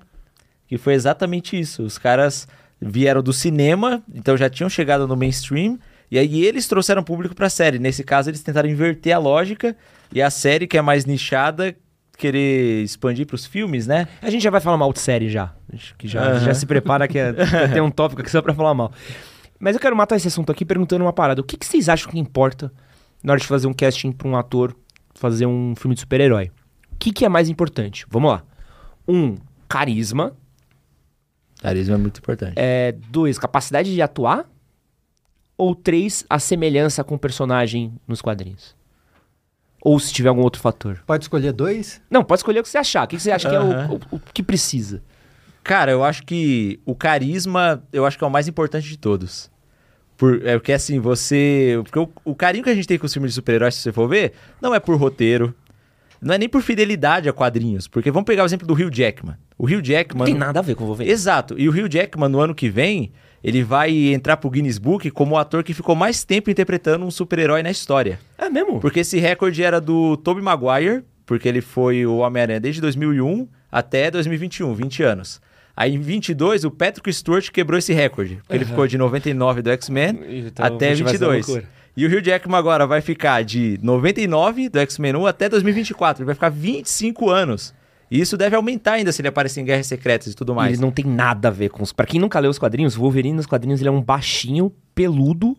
que 0.67 0.79
foi 0.79 0.95
exatamente 0.95 1.59
isso. 1.59 1.83
Os 1.83 1.99
caras 1.99 2.49
vieram 2.81 3.23
do 3.23 3.33
cinema, 3.33 4.03
então 4.13 4.37
já 4.37 4.49
tinham 4.51 4.69
chegado 4.69 5.07
no 5.07 5.17
mainstream. 5.17 5.79
E 6.11 6.19
aí 6.19 6.45
eles 6.45 6.67
trouxeram 6.67 7.03
público 7.03 7.35
pra 7.35 7.49
série. 7.49 7.79
Nesse 7.79 8.05
caso, 8.05 8.29
eles 8.29 8.43
tentaram 8.43 8.69
inverter 8.69 9.15
a 9.15 9.19
lógica. 9.19 9.75
E 10.13 10.21
a 10.21 10.29
série, 10.29 10.67
que 10.67 10.77
é 10.77 10.83
mais 10.83 11.07
nichada, 11.07 11.75
querer 12.19 12.83
expandir 12.83 13.27
pros 13.27 13.47
filmes, 13.47 13.87
né? 13.87 14.07
A 14.21 14.29
gente 14.29 14.43
já 14.43 14.51
vai 14.51 14.61
falar 14.61 14.77
mal 14.77 14.93
de 14.93 15.01
série 15.01 15.31
já. 15.31 15.55
Que 15.97 16.07
já, 16.07 16.35
uhum. 16.35 16.41
já 16.41 16.55
se 16.55 16.67
prepara 16.67 17.09
que 17.09 17.19
é, 17.19 17.33
tem 17.73 17.81
um 17.81 17.91
tópico 17.91 18.21
aqui 18.21 18.31
só 18.31 18.43
pra 18.43 18.53
falar 18.53 18.75
mal. 18.75 18.93
Mas 19.59 19.75
eu 19.75 19.81
quero 19.81 19.97
matar 19.97 20.17
esse 20.17 20.29
assunto 20.29 20.53
aqui 20.53 20.65
perguntando 20.65 21.05
uma 21.05 21.13
parada. 21.13 21.41
O 21.41 21.45
que, 21.45 21.57
que 21.57 21.65
vocês 21.65 21.89
acham 21.89 22.11
que 22.11 22.19
importa 22.19 22.71
na 23.23 23.33
hora 23.33 23.41
de 23.41 23.47
fazer 23.47 23.67
um 23.67 23.73
casting 23.73 24.13
pra 24.13 24.29
um 24.29 24.37
ator 24.37 24.77
fazer 25.15 25.47
um 25.47 25.75
filme 25.77 25.95
de 25.95 26.01
super-herói? 26.01 26.51
O 26.93 26.97
que, 26.99 27.13
que 27.13 27.25
é 27.25 27.29
mais 27.29 27.49
importante? 27.49 28.07
Vamos 28.09 28.31
lá. 28.31 28.43
Um, 29.07 29.37
carisma. 29.69 30.37
Carisma 31.61 31.95
é 31.95 31.99
muito 31.99 32.19
importante. 32.19 32.55
É, 32.57 32.93
dois, 33.11 33.39
capacidade 33.39 33.93
de 33.93 34.03
atuar. 34.03 34.49
Ou 35.57 35.75
três, 35.75 36.25
a 36.29 36.39
semelhança 36.39 37.05
com 37.05 37.15
o 37.15 37.19
personagem 37.19 37.93
nos 38.07 38.21
quadrinhos. 38.21 38.75
Ou 39.81 39.99
se 39.99 40.13
tiver 40.13 40.29
algum 40.29 40.43
outro 40.43 40.61
fator. 40.61 41.03
Pode 41.07 41.25
escolher 41.25 41.53
dois? 41.53 42.01
Não, 42.11 42.25
pode 42.25 42.41
escolher 42.41 42.61
o 42.61 42.63
que 42.63 42.69
você 42.69 42.79
achar. 42.79 43.05
O 43.05 43.09
que 43.09 43.19
você 43.19 43.31
acha 43.31 43.49
que 43.49 43.55
é 43.55 43.61
o, 43.61 43.95
o, 43.95 44.01
o, 44.13 44.21
que 44.33 44.43
precisa? 44.43 45.03
Cara, 45.63 45.93
eu 45.93 46.03
acho 46.03 46.25
que 46.25 46.81
o 46.85 46.95
carisma, 46.95 47.83
eu 47.93 48.07
acho 48.07 48.19
que 48.19 48.25
é 48.25 48.27
o 48.27 48.31
mais 48.31 48.49
importante 48.49 48.89
de 48.89 48.97
todos. 48.97 49.52
Por, 50.23 50.41
é 50.47 50.57
porque 50.57 50.73
assim, 50.73 51.01
você. 51.01 51.81
Porque 51.83 51.99
o, 51.99 52.09
o 52.25 52.33
carinho 52.33 52.63
que 52.63 52.71
a 52.71 52.75
gente 52.77 52.87
tem 52.87 52.97
com 52.97 53.07
os 53.07 53.13
filmes 53.13 53.33
de 53.33 53.35
super-heróis, 53.35 53.75
se 53.75 53.81
você 53.81 53.91
for 53.91 54.07
ver, 54.07 54.35
não 54.61 54.73
é 54.73 54.79
por 54.79 54.95
roteiro, 54.95 55.53
não 56.21 56.33
é 56.33 56.39
nem 56.39 56.49
por 56.49 56.63
fidelidade 56.63 57.29
a 57.29 57.33
quadrinhos. 57.33 57.89
Porque 57.89 58.09
vamos 58.09 58.25
pegar 58.25 58.45
o 58.45 58.47
exemplo 58.47 58.65
do 58.65 58.73
Hugh 58.73 58.95
Jackman. 58.95 59.35
O 59.59 59.65
Hugh 59.65 59.83
Jackman. 59.83 60.21
Não 60.21 60.27
tem 60.27 60.37
nada 60.37 60.61
a 60.61 60.63
ver 60.63 60.77
com 60.77 60.85
o 60.85 60.87
Wolverine. 60.87 61.13
Exato. 61.13 61.59
E 61.59 61.69
o 61.69 61.73
Hugh 61.73 61.89
Jackman, 61.91 62.29
no 62.29 62.39
ano 62.39 62.55
que 62.55 62.69
vem, 62.69 63.11
ele 63.43 63.65
vai 63.65 63.91
entrar 64.13 64.37
pro 64.37 64.49
Guinness 64.49 64.79
Book 64.79 65.11
como 65.11 65.35
o 65.35 65.39
ator 65.39 65.65
que 65.65 65.75
ficou 65.75 65.97
mais 65.97 66.23
tempo 66.23 66.53
interpretando 66.53 67.05
um 67.05 67.11
super-herói 67.11 67.61
na 67.65 67.73
história. 67.73 68.21
É 68.39 68.49
mesmo? 68.49 68.79
Porque 68.79 69.01
esse 69.01 69.19
recorde 69.19 69.61
era 69.61 69.81
do 69.81 70.17
Tobey 70.19 70.41
Maguire, 70.41 71.03
porque 71.27 71.49
ele 71.49 71.61
foi 71.61 72.07
o 72.07 72.19
Homem-Aranha 72.19 72.61
desde 72.61 72.81
2001 72.81 73.49
até 73.73 74.09
2021, 74.09 74.73
20 74.73 75.03
anos. 75.03 75.41
Aí 75.77 75.95
em 75.95 75.99
22, 75.99 76.65
o 76.65 76.71
Patrick 76.71 77.13
Stewart 77.13 77.51
quebrou 77.51 77.79
esse 77.79 77.93
recorde. 77.93 78.37
Porque 78.37 78.53
uhum. 78.53 78.57
ele 78.57 78.65
ficou 78.65 78.87
de 78.87 78.99
99 78.99 79.63
do 79.63 79.71
X-Men 79.71 80.19
então, 80.47 80.65
até 80.65 80.95
22. 80.95 81.63
E 81.97 82.07
o 82.07 82.09
Hugh 82.09 82.25
Jackman 82.25 82.57
agora 82.57 82.87
vai 82.87 83.01
ficar 83.01 83.43
de 83.45 83.79
99 83.83 84.69
do 84.69 84.79
X-Men 84.79 85.17
1 85.17 85.27
até 85.27 85.49
2024. 85.49 86.23
Ele 86.23 86.27
vai 86.27 86.35
ficar 86.35 86.49
25 86.49 87.29
anos. 87.29 87.75
E 88.11 88.21
isso 88.21 88.37
deve 88.37 88.55
aumentar 88.55 88.93
ainda 88.93 89.11
se 89.11 89.23
ele 89.23 89.29
aparecer 89.29 89.61
em 89.61 89.65
Guerras 89.65 89.87
Secretas 89.87 90.33
e 90.33 90.35
tudo 90.35 90.55
mais. 90.55 90.75
Ele 90.75 90.83
não 90.83 90.91
tem 90.91 91.05
nada 91.05 91.49
a 91.49 91.51
ver 91.51 91.71
com 91.71 91.83
os. 91.83 91.93
Pra 91.93 92.07
quem 92.07 92.21
nunca 92.21 92.39
leu 92.39 92.51
os 92.51 92.59
quadrinhos, 92.59 92.97
o 92.97 93.01
Wolverine 93.01 93.37
nos 93.37 93.47
quadrinhos 93.47 93.81
ele 93.81 93.89
é 93.89 93.93
um 93.93 94.03
baixinho, 94.03 94.71
peludo, 94.95 95.57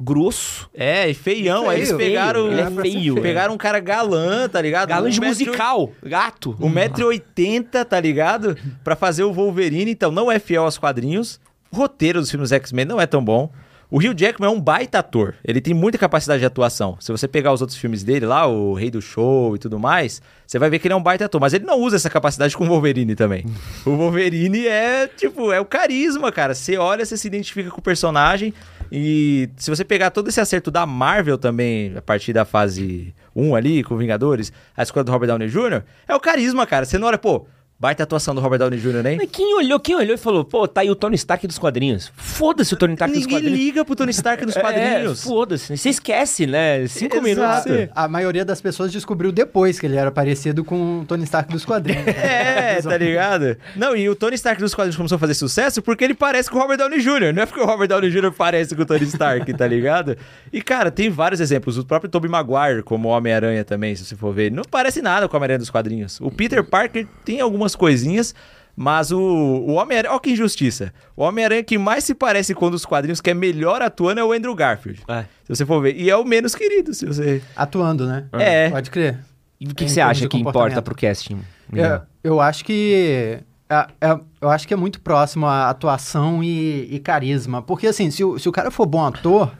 grosso. 0.00 0.68
É, 0.74 1.08
e 1.08 1.14
feião. 1.14 1.60
Feio, 1.60 1.70
aí 1.70 1.78
eles 1.78 1.92
pegaram. 1.92 2.50
Ele 2.50 2.60
é 2.60 2.70
feio. 2.70 3.20
Pegaram 3.20 3.54
um 3.54 3.58
cara 3.58 3.78
galã, 3.78 4.48
tá 4.48 4.60
ligado? 4.60 4.88
Galã 4.88 5.08
um 5.08 5.10
de 5.10 5.20
musical, 5.20 5.92
gato. 6.02 6.56
1,80m, 6.60 7.84
tá 7.84 8.00
ligado? 8.00 8.56
Pra 8.82 8.96
fazer 8.96 9.24
o 9.24 9.32
Wolverine. 9.32 9.90
Então 9.90 10.10
não 10.10 10.30
é 10.30 10.38
fiel 10.38 10.64
aos 10.64 10.78
quadrinhos. 10.78 11.40
O 11.70 11.76
roteiro 11.76 12.20
dos 12.20 12.30
filmes 12.30 12.50
X-Men 12.50 12.84
não 12.84 13.00
é 13.00 13.06
tão 13.06 13.24
bom. 13.24 13.50
O 13.90 13.98
Hugh 13.98 14.14
Jackman 14.16 14.48
é 14.48 14.52
um 14.52 14.60
baita 14.60 15.00
ator. 15.00 15.34
Ele 15.44 15.60
tem 15.60 15.74
muita 15.74 15.98
capacidade 15.98 16.38
de 16.38 16.46
atuação. 16.46 16.96
Se 17.00 17.10
você 17.10 17.26
pegar 17.26 17.52
os 17.52 17.60
outros 17.60 17.76
filmes 17.76 18.04
dele 18.04 18.24
lá, 18.24 18.46
o 18.46 18.72
Rei 18.72 18.88
do 18.88 19.02
Show 19.02 19.56
e 19.56 19.58
tudo 19.58 19.80
mais, 19.80 20.22
você 20.46 20.60
vai 20.60 20.70
ver 20.70 20.78
que 20.78 20.86
ele 20.86 20.94
é 20.94 20.96
um 20.96 21.02
baita 21.02 21.24
ator. 21.24 21.40
Mas 21.40 21.54
ele 21.54 21.64
não 21.64 21.76
usa 21.76 21.96
essa 21.96 22.08
capacidade 22.08 22.56
com 22.56 22.64
o 22.64 22.68
Wolverine 22.68 23.16
também. 23.16 23.44
o 23.84 23.90
Wolverine 23.96 24.68
é, 24.68 25.08
tipo, 25.08 25.50
é 25.50 25.58
o 25.58 25.64
carisma, 25.64 26.30
cara. 26.30 26.54
Você 26.54 26.78
olha, 26.78 27.04
você 27.04 27.16
se 27.16 27.26
identifica 27.26 27.68
com 27.68 27.80
o 27.80 27.82
personagem. 27.82 28.54
E 28.92 29.48
se 29.56 29.70
você 29.70 29.84
pegar 29.84 30.10
todo 30.10 30.28
esse 30.28 30.40
acerto 30.40 30.70
da 30.70 30.84
Marvel 30.84 31.38
também, 31.38 31.96
a 31.96 32.02
partir 32.02 32.32
da 32.32 32.44
fase 32.44 33.14
1 33.34 33.54
ali, 33.54 33.84
com 33.84 33.96
Vingadores, 33.96 34.52
a 34.76 34.82
escolha 34.82 35.04
do 35.04 35.12
Robert 35.12 35.28
Downey 35.28 35.48
Jr., 35.48 35.82
é 36.08 36.14
o 36.14 36.20
carisma, 36.20 36.66
cara. 36.66 36.84
Você 36.84 36.98
não 36.98 37.06
olha, 37.06 37.18
pô, 37.18 37.46
Baita 37.80 38.02
atuação 38.02 38.34
do 38.34 38.42
Robert 38.42 38.58
Downey 38.58 38.78
Jr., 38.78 39.02
né? 39.02 39.16
Mas 39.16 39.30
quem 39.32 39.54
olhou, 39.54 39.80
quem 39.80 39.96
olhou 39.96 40.14
e 40.14 40.18
falou, 40.18 40.44
pô, 40.44 40.68
tá 40.68 40.82
aí 40.82 40.90
o 40.90 40.94
Tony 40.94 41.14
Stark 41.16 41.46
dos 41.46 41.58
quadrinhos. 41.58 42.12
Foda-se 42.14 42.74
o 42.74 42.76
Tony 42.76 42.92
Stark 42.92 43.14
dos 43.14 43.24
quadrinhos. 43.24 43.52
Ninguém 43.52 43.64
liga 43.64 43.84
pro 43.86 43.96
Tony 43.96 44.10
Stark 44.10 44.44
dos 44.44 44.54
é, 44.56 44.60
quadrinhos. 44.60 45.24
É, 45.24 45.28
foda-se. 45.28 45.76
Você 45.78 45.88
esquece, 45.88 46.46
né? 46.46 46.86
Cinco 46.86 47.16
Exato. 47.26 47.70
minutos. 47.70 47.92
A 47.94 48.06
maioria 48.06 48.44
das 48.44 48.60
pessoas 48.60 48.92
descobriu 48.92 49.32
depois 49.32 49.80
que 49.80 49.86
ele 49.86 49.96
era 49.96 50.10
parecido 50.10 50.62
com 50.62 51.00
o 51.00 51.04
Tony 51.06 51.24
Stark 51.24 51.50
dos 51.50 51.64
quadrinhos. 51.64 52.06
é, 52.14 52.80
tá 52.84 52.98
ligado? 52.98 53.56
Não, 53.74 53.96
e 53.96 54.10
o 54.10 54.14
Tony 54.14 54.34
Stark 54.34 54.60
dos 54.60 54.74
quadrinhos 54.74 54.96
começou 54.96 55.16
a 55.16 55.18
fazer 55.18 55.32
sucesso 55.32 55.80
porque 55.80 56.04
ele 56.04 56.14
parece 56.14 56.50
com 56.50 56.58
o 56.58 56.60
Robert 56.60 56.76
Downey 56.76 57.00
Jr., 57.00 57.32
não 57.34 57.42
é 57.42 57.46
porque 57.46 57.60
o 57.62 57.64
Robert 57.64 57.88
Downey 57.88 58.10
Jr. 58.10 58.30
parece 58.30 58.76
com 58.76 58.82
o 58.82 58.86
Tony 58.86 59.04
Stark, 59.04 59.50
tá 59.54 59.66
ligado? 59.66 60.18
E, 60.52 60.60
cara, 60.60 60.90
tem 60.90 61.08
vários 61.08 61.40
exemplos. 61.40 61.78
O 61.78 61.84
próprio 61.86 62.10
Tobey 62.10 62.30
Maguire, 62.30 62.82
como 62.82 63.08
Homem-Aranha 63.08 63.64
também, 63.64 63.96
se 63.96 64.04
você 64.04 64.14
for 64.14 64.34
ver, 64.34 64.52
não 64.52 64.64
parece 64.70 65.00
nada 65.00 65.26
com 65.26 65.34
o 65.34 65.36
Homem-Aranha 65.38 65.58
dos 65.58 65.70
quadrinhos. 65.70 66.20
O 66.20 66.30
Peter 66.30 66.62
Parker 66.62 67.06
tem 67.24 67.40
algumas 67.40 67.69
coisinhas, 67.74 68.34
mas 68.76 69.10
o, 69.12 69.18
o 69.20 69.72
Homem-Aranha. 69.72 70.12
Olha 70.12 70.20
que 70.20 70.30
injustiça. 70.30 70.92
O 71.16 71.22
Homem-Aranha 71.22 71.62
que 71.62 71.76
mais 71.76 72.04
se 72.04 72.14
parece 72.14 72.54
com 72.54 72.66
um 72.66 72.70
dos 72.70 72.86
quadrinhos 72.86 73.20
que 73.20 73.30
é 73.30 73.34
melhor 73.34 73.82
atuando 73.82 74.20
é 74.20 74.24
o 74.24 74.32
Andrew 74.32 74.54
Garfield. 74.54 75.02
É. 75.08 75.24
Se 75.44 75.56
você 75.56 75.66
for 75.66 75.82
ver. 75.82 75.96
E 75.96 76.08
é 76.08 76.16
o 76.16 76.24
menos 76.24 76.54
querido, 76.54 76.94
se 76.94 77.04
você. 77.06 77.42
Atuando, 77.54 78.06
né? 78.06 78.24
É. 78.32 78.70
Pode 78.70 78.90
crer. 78.90 79.18
E 79.60 79.66
o 79.66 79.74
que, 79.74 79.84
que 79.84 79.90
você 79.90 80.00
acha 80.00 80.26
que 80.26 80.38
importa 80.38 80.80
pro 80.80 80.94
casting? 80.94 81.40
É, 81.74 82.00
eu 82.24 82.40
acho 82.40 82.64
que. 82.64 83.38
É, 83.68 83.86
é, 84.00 84.20
eu 84.40 84.48
acho 84.48 84.66
que 84.66 84.74
é 84.74 84.76
muito 84.76 85.00
próximo 85.00 85.46
a 85.46 85.68
atuação 85.68 86.42
e, 86.42 86.88
e 86.90 86.98
carisma. 86.98 87.60
Porque, 87.62 87.86
assim, 87.86 88.10
se 88.10 88.24
o, 88.24 88.38
se 88.38 88.48
o 88.48 88.52
cara 88.52 88.70
for 88.70 88.86
bom 88.86 89.04
ator, 89.04 89.52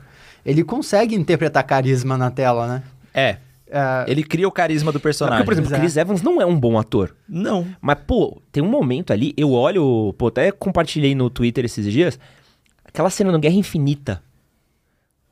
ele 0.45 0.63
consegue 0.63 1.15
interpretar 1.15 1.63
carisma 1.63 2.17
na 2.17 2.31
tela, 2.31 2.67
né? 2.67 2.83
É. 3.13 3.37
Uh, 3.71 4.03
ele 4.05 4.21
cria 4.21 4.45
o 4.45 4.51
carisma 4.51 4.91
do 4.91 4.99
personagem. 4.99 5.45
Porque, 5.45 5.45
por 5.45 5.53
exemplo, 5.53 5.77
o 5.77 5.79
Chris 5.79 5.95
Evans 5.95 6.21
não 6.21 6.41
é 6.41 6.45
um 6.45 6.59
bom 6.59 6.77
ator. 6.77 7.15
Não. 7.27 7.65
Mas, 7.79 7.97
pô, 8.05 8.41
tem 8.51 8.61
um 8.61 8.67
momento 8.67 9.13
ali, 9.13 9.33
eu 9.37 9.53
olho, 9.53 10.13
pô, 10.17 10.27
até 10.27 10.51
compartilhei 10.51 11.15
no 11.15 11.29
Twitter 11.29 11.63
esses 11.63 11.89
dias, 11.89 12.19
aquela 12.83 13.09
cena 13.09 13.31
no 13.31 13.39
Guerra 13.39 13.55
Infinita, 13.55 14.21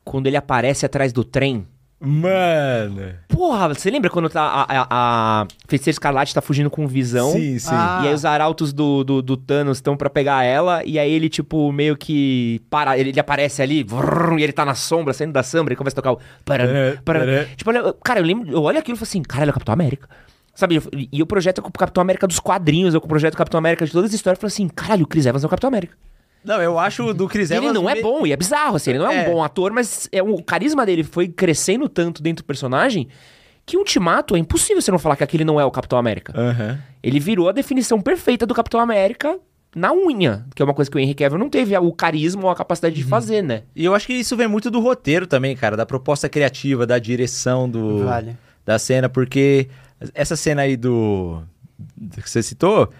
quando 0.02 0.26
ele 0.26 0.38
aparece 0.38 0.86
atrás 0.86 1.12
do 1.12 1.22
trem. 1.22 1.66
Mano. 2.00 3.12
Porra, 3.40 3.68
você 3.68 3.90
lembra 3.90 4.10
quando 4.10 4.28
tá 4.28 4.42
a, 4.42 4.66
a, 4.68 4.86
a 4.90 5.46
Feiticeira 5.66 5.94
Escarlate 5.94 6.34
tá 6.34 6.42
fugindo 6.42 6.68
com 6.68 6.86
visão? 6.86 7.32
Sim, 7.32 7.58
sim. 7.58 7.70
Ah. 7.72 8.02
E 8.04 8.08
aí 8.08 8.12
os 8.12 8.26
arautos 8.26 8.70
do, 8.70 9.02
do, 9.02 9.22
do 9.22 9.34
Thanos 9.34 9.78
estão 9.78 9.96
para 9.96 10.10
pegar 10.10 10.44
ela. 10.44 10.84
E 10.84 10.98
aí 10.98 11.10
ele, 11.10 11.30
tipo, 11.30 11.72
meio 11.72 11.96
que. 11.96 12.60
para 12.68 12.98
Ele, 12.98 13.08
ele 13.08 13.18
aparece 13.18 13.62
ali, 13.62 13.82
vrr, 13.82 14.38
e 14.38 14.42
ele 14.42 14.52
tá 14.52 14.62
na 14.62 14.74
sombra, 14.74 15.14
saindo 15.14 15.32
da 15.32 15.42
sombra, 15.42 15.72
e 15.72 15.76
começa 15.76 15.94
a 15.94 16.02
tocar 16.02 16.12
o. 16.12 16.18
Para, 16.44 17.00
para, 17.02 17.46
tipo, 17.56 17.72
cara, 18.04 18.20
eu 18.20 18.24
lembro. 18.26 18.52
Eu 18.52 18.62
olho 18.62 18.78
aquilo 18.78 18.96
e 18.96 18.98
falo 18.98 19.08
assim, 19.08 19.22
cara, 19.22 19.44
ele 19.44 19.48
é 19.48 19.52
o 19.52 19.54
Capitão 19.54 19.72
América. 19.72 20.06
Sabe? 20.54 20.78
E 21.10 21.22
o 21.22 21.26
projeto 21.26 21.62
é 21.62 21.66
o 21.66 21.72
Capitão 21.72 22.02
América 22.02 22.26
dos 22.26 22.40
quadrinhos, 22.40 22.92
eu 22.92 23.00
com 23.00 23.06
o 23.06 23.08
projeto 23.08 23.38
Capitão 23.38 23.56
América 23.56 23.86
de 23.86 23.92
todas 23.92 24.10
as 24.10 24.14
histórias. 24.14 24.36
Eu 24.36 24.42
falo 24.42 24.52
assim, 24.52 24.68
caralho, 24.68 25.04
o 25.04 25.06
Chris 25.06 25.24
Evans 25.24 25.42
é 25.42 25.46
o 25.46 25.50
Capitão 25.50 25.68
América. 25.68 25.96
Não, 26.44 26.60
eu 26.60 26.78
acho 26.78 27.12
do 27.12 27.28
Chris 27.28 27.50
Evans. 27.50 27.64
Ele 27.64 27.72
não 27.74 27.88
é 27.88 28.00
bom, 28.00 28.26
e 28.26 28.32
é 28.32 28.36
bizarro, 28.36 28.76
assim. 28.76 28.90
Ele 28.90 28.98
não 28.98 29.10
é, 29.10 29.24
é. 29.24 29.28
um 29.28 29.34
bom 29.34 29.44
ator, 29.44 29.72
mas 29.72 30.08
é 30.10 30.22
um, 30.22 30.34
o 30.34 30.42
carisma 30.42 30.86
dele 30.86 31.04
foi 31.04 31.28
crescendo 31.28 31.88
tanto 31.88 32.22
dentro 32.22 32.42
do 32.42 32.46
personagem 32.46 33.08
que 33.66 33.76
Ultimato 33.76 34.34
é 34.34 34.38
impossível 34.38 34.82
você 34.82 34.90
não 34.90 34.98
falar 34.98 35.16
que 35.16 35.22
aquele 35.22 35.44
não 35.44 35.60
é 35.60 35.64
o 35.64 35.70
Capitão 35.70 35.98
América. 35.98 36.34
Uhum. 36.36 36.78
Ele 37.02 37.20
virou 37.20 37.48
a 37.48 37.52
definição 37.52 38.00
perfeita 38.00 38.44
do 38.44 38.54
Capitão 38.54 38.80
América 38.80 39.38
na 39.74 39.92
unha, 39.92 40.44
que 40.54 40.60
é 40.60 40.64
uma 40.64 40.74
coisa 40.74 40.90
que 40.90 40.96
o 40.96 41.00
Henry 41.00 41.14
Cavill 41.14 41.38
não 41.38 41.48
teve 41.48 41.76
o 41.76 41.92
carisma 41.92 42.44
ou 42.44 42.50
a 42.50 42.56
capacidade 42.56 42.94
de 42.94 43.02
uhum. 43.02 43.08
fazer, 43.08 43.42
né? 43.42 43.62
E 43.76 43.84
eu 43.84 43.94
acho 43.94 44.06
que 44.06 44.14
isso 44.14 44.36
vem 44.36 44.48
muito 44.48 44.70
do 44.70 44.80
roteiro 44.80 45.26
também, 45.26 45.54
cara, 45.54 45.76
da 45.76 45.86
proposta 45.86 46.28
criativa, 46.28 46.86
da 46.86 46.98
direção 46.98 47.70
do 47.70 48.04
vale. 48.04 48.36
da 48.66 48.78
cena, 48.78 49.08
porque 49.08 49.68
essa 50.14 50.34
cena 50.34 50.62
aí 50.62 50.76
do 50.76 51.42
que 52.20 52.28
você 52.28 52.42
citou, 52.42 52.90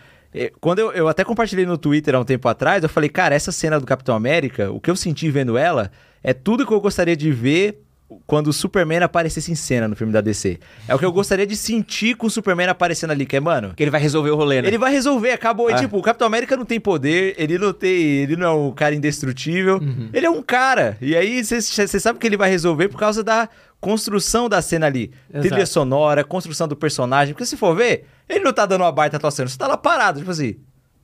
quando 0.61 0.79
eu, 0.79 0.93
eu 0.93 1.09
até 1.09 1.25
compartilhei 1.25 1.67
no 1.67 1.77
Twitter 1.77 2.15
há 2.15 2.21
um 2.21 2.25
tempo 2.25 2.49
atrás, 2.49 2.83
eu 2.83 2.89
falei, 2.89 3.09
cara, 3.09 3.35
essa 3.35 3.51
cena 3.51 3.81
do 3.81 3.87
Capitão 3.87 4.15
América, 4.15 4.71
o 4.71 4.81
que 4.81 4.91
eu 4.91 4.97
senti 4.97 5.31
vendo 5.31 5.59
ela, 5.59 5.91
é 6.23 6.33
tudo 6.33 6.67
que 6.67 6.73
eu 6.73 6.81
gostaria 6.81 7.17
de 7.17 7.33
ver 7.33 7.83
quando 8.27 8.49
o 8.49 8.53
Superman 8.53 9.05
aparecesse 9.05 9.53
em 9.53 9.55
cena 9.55 9.87
no 9.87 9.95
filme 9.95 10.13
da 10.13 10.21
DC. 10.21 10.59
É 10.89 10.95
o 10.95 10.99
que 10.99 11.05
eu 11.05 11.13
gostaria 11.13 11.47
de 11.47 11.57
sentir 11.57 12.17
com 12.17 12.27
o 12.27 12.31
Superman 12.31 12.69
aparecendo 12.69 13.13
ali, 13.13 13.25
que 13.25 13.37
é, 13.37 13.41
mano... 13.41 13.73
Que 13.77 13.85
ele 13.85 13.91
vai 13.91 14.01
resolver 14.01 14.31
o 14.31 14.37
rolê, 14.37 14.61
né? 14.61 14.69
Ele 14.69 14.79
vai 14.79 14.91
resolver, 14.91 15.31
acabou. 15.31 15.71
É. 15.71 15.75
E, 15.75 15.77
tipo, 15.77 15.97
o 15.97 16.03
Capitão 16.03 16.27
América 16.27 16.57
não 16.57 16.65
tem 16.65 16.81
poder, 16.81 17.37
ele 17.39 17.57
não 17.57 17.73
tem... 17.73 17.93
Ele 17.93 18.37
não 18.37 18.47
é 18.47 18.53
um 18.53 18.73
cara 18.73 18.97
indestrutível, 18.97 19.77
uhum. 19.77 20.09
ele 20.13 20.27
é 20.27 20.31
um 20.31 20.43
cara. 20.43 20.99
E 21.01 21.15
aí, 21.15 21.45
você 21.45 21.61
sabe 22.01 22.19
que 22.19 22.27
ele 22.27 22.37
vai 22.37 22.51
resolver 22.51 22.89
por 22.89 22.99
causa 22.99 23.23
da 23.23 23.49
construção 23.81 24.49
da 24.49 24.61
cena 24.61 24.87
ali. 24.87 25.11
Exato. 25.31 25.49
Trilha 25.49 25.67
sonora, 25.67 26.23
construção 26.23 26.69
do 26.69 26.77
personagem. 26.77 27.35
Porque 27.35 27.47
se 27.47 27.57
for 27.57 27.75
ver, 27.75 28.07
ele 28.29 28.45
não 28.45 28.53
tá 28.53 28.67
dando 28.67 28.83
uma 28.83 28.93
baita 28.93 29.17
atuação, 29.17 29.47
você 29.47 29.59
tá 29.59 29.67
lá 29.67 29.77
parado, 29.77 30.19
tipo 30.19 30.31
assim 30.31 30.57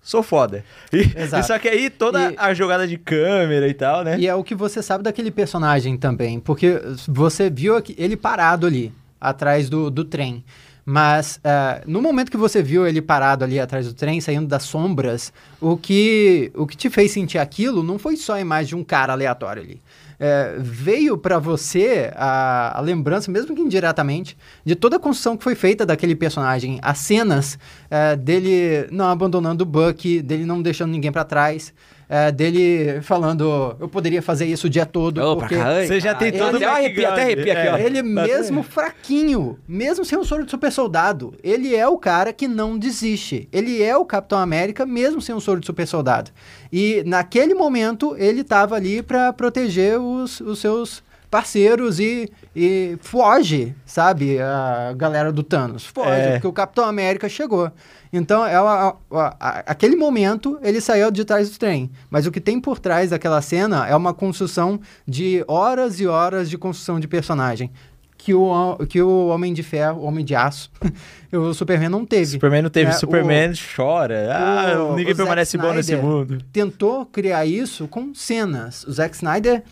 sou 0.06 0.22
foda. 0.22 0.64
E, 0.92 1.00
Exato. 1.20 1.44
só 1.48 1.58
que 1.58 1.68
aí 1.68 1.90
toda 1.90 2.30
e, 2.30 2.36
a 2.38 2.54
jogada 2.54 2.86
de 2.86 2.96
câmera 2.96 3.66
e 3.66 3.74
tal, 3.74 4.04
né? 4.04 4.16
E 4.16 4.28
é 4.28 4.34
o 4.34 4.44
que 4.44 4.54
você 4.54 4.80
sabe 4.80 5.02
daquele 5.02 5.32
personagem 5.32 5.96
também, 5.96 6.38
porque 6.38 6.80
você 7.08 7.50
viu 7.50 7.82
ele 7.98 8.16
parado 8.16 8.68
ali, 8.68 8.92
atrás 9.20 9.68
do, 9.68 9.90
do 9.90 10.04
trem. 10.04 10.44
Mas 10.88 11.38
uh, 11.38 11.82
no 11.90 12.00
momento 12.00 12.30
que 12.30 12.36
você 12.36 12.62
viu 12.62 12.86
ele 12.86 13.02
parado 13.02 13.42
ali 13.42 13.58
atrás 13.58 13.88
do 13.88 13.94
trem, 13.94 14.20
saindo 14.20 14.46
das 14.46 14.62
sombras, 14.62 15.32
o 15.60 15.76
que, 15.76 16.52
o 16.54 16.64
que 16.64 16.76
te 16.76 16.88
fez 16.88 17.10
sentir 17.10 17.38
aquilo 17.38 17.82
não 17.82 17.98
foi 17.98 18.16
só 18.16 18.34
a 18.34 18.40
imagem 18.40 18.68
de 18.68 18.76
um 18.76 18.84
cara 18.84 19.12
aleatório 19.12 19.64
ali. 19.64 19.82
É, 20.18 20.56
veio 20.58 21.18
para 21.18 21.38
você 21.38 22.10
a, 22.14 22.78
a, 22.78 22.80
lembrança, 22.80 23.30
mesmo 23.30 23.54
que 23.54 23.60
indiretamente, 23.60 24.36
de 24.64 24.74
toda 24.74 24.96
a 24.96 24.98
construção 24.98 25.36
que 25.36 25.44
foi 25.44 25.54
feita 25.54 25.84
daquele 25.84 26.14
personagem. 26.14 26.78
As 26.82 26.98
cenas 26.98 27.58
é, 27.90 28.16
dele 28.16 28.88
não 28.90 29.06
abandonando 29.08 29.62
o 29.62 29.66
Buck, 29.66 30.22
dele 30.22 30.44
não 30.44 30.62
deixando 30.62 30.90
ninguém 30.90 31.12
para 31.12 31.24
trás 31.24 31.72
é, 32.08 32.30
dele 32.30 33.00
falando, 33.02 33.76
eu 33.80 33.88
poderia 33.88 34.22
fazer 34.22 34.46
isso 34.46 34.66
o 34.66 34.70
dia 34.70 34.86
todo. 34.86 35.20
Oh, 35.20 35.36
porque 35.36 35.56
você 35.56 35.98
já 36.00 36.14
tem 36.14 36.30
todo 36.32 36.56
ele, 36.56 36.64
até 36.64 36.74
arrepia, 36.74 37.08
até 37.08 37.22
arrepia 37.22 37.52
aqui, 37.58 37.68
ó. 37.68 37.78
Ele 37.78 38.02
mesmo 38.02 38.62
fraquinho, 38.62 39.58
mesmo 39.66 40.04
sem 40.04 40.18
o 40.18 40.24
soro 40.24 40.44
de 40.44 40.50
super 40.50 40.70
soldado, 40.70 41.34
ele 41.42 41.74
é 41.74 41.86
o 41.86 41.98
cara 41.98 42.32
que 42.32 42.46
não 42.46 42.78
desiste. 42.78 43.48
Ele 43.52 43.82
é 43.82 43.96
o 43.96 44.04
Capitão 44.04 44.38
América, 44.38 44.86
mesmo 44.86 45.20
sem 45.20 45.34
o 45.34 45.40
soro 45.40 45.60
de 45.60 45.66
super 45.66 45.86
soldado. 45.86 46.30
E 46.72 47.02
naquele 47.06 47.54
momento, 47.54 48.14
ele 48.18 48.42
estava 48.42 48.76
ali 48.76 49.02
para 49.02 49.32
proteger 49.32 49.98
os, 49.98 50.40
os 50.40 50.58
seus 50.60 51.02
parceiros 51.30 51.98
e, 52.00 52.30
e 52.54 52.96
foge, 53.00 53.74
sabe? 53.84 54.38
A 54.40 54.94
galera 54.96 55.32
do 55.32 55.42
Thanos. 55.42 55.86
Foge, 55.86 56.10
é. 56.10 56.32
porque 56.32 56.46
o 56.46 56.52
Capitão 56.52 56.84
América 56.84 57.28
chegou. 57.28 57.70
Então, 58.12 58.46
é 58.46 58.54
a, 58.54 58.94
a, 59.10 59.62
aquele 59.66 59.96
momento, 59.96 60.58
ele 60.62 60.80
saiu 60.80 61.10
de 61.10 61.24
trás 61.24 61.50
do 61.50 61.58
trem. 61.58 61.90
Mas 62.08 62.26
o 62.26 62.30
que 62.30 62.40
tem 62.40 62.60
por 62.60 62.78
trás 62.78 63.10
daquela 63.10 63.42
cena 63.42 63.86
é 63.86 63.94
uma 63.94 64.14
construção 64.14 64.80
de 65.06 65.44
horas 65.46 66.00
e 66.00 66.06
horas 66.06 66.48
de 66.48 66.56
construção 66.56 67.00
de 67.00 67.08
personagem. 67.08 67.70
Que 68.16 68.32
o, 68.32 68.76
que 68.88 69.00
o 69.02 69.28
Homem 69.28 69.52
de 69.52 69.62
Ferro, 69.62 70.00
o 70.00 70.04
Homem 70.04 70.24
de 70.24 70.34
Aço, 70.34 70.70
o 71.30 71.52
Superman 71.52 71.90
não 71.90 72.04
teve. 72.04 72.32
Superman 72.32 72.62
não 72.62 72.70
teve. 72.70 72.90
É, 72.90 72.92
Superman 72.94 73.50
o, 73.50 73.54
chora. 73.76 74.32
Ah, 74.32 74.82
o, 74.82 74.96
ninguém 74.96 75.14
permanece 75.14 75.58
bom 75.58 75.72
nesse 75.72 75.94
mundo. 75.94 76.38
Tentou 76.52 77.04
criar 77.06 77.44
isso 77.44 77.86
com 77.86 78.14
cenas. 78.14 78.84
O 78.84 78.92
Zack 78.92 79.14
Snyder 79.14 79.62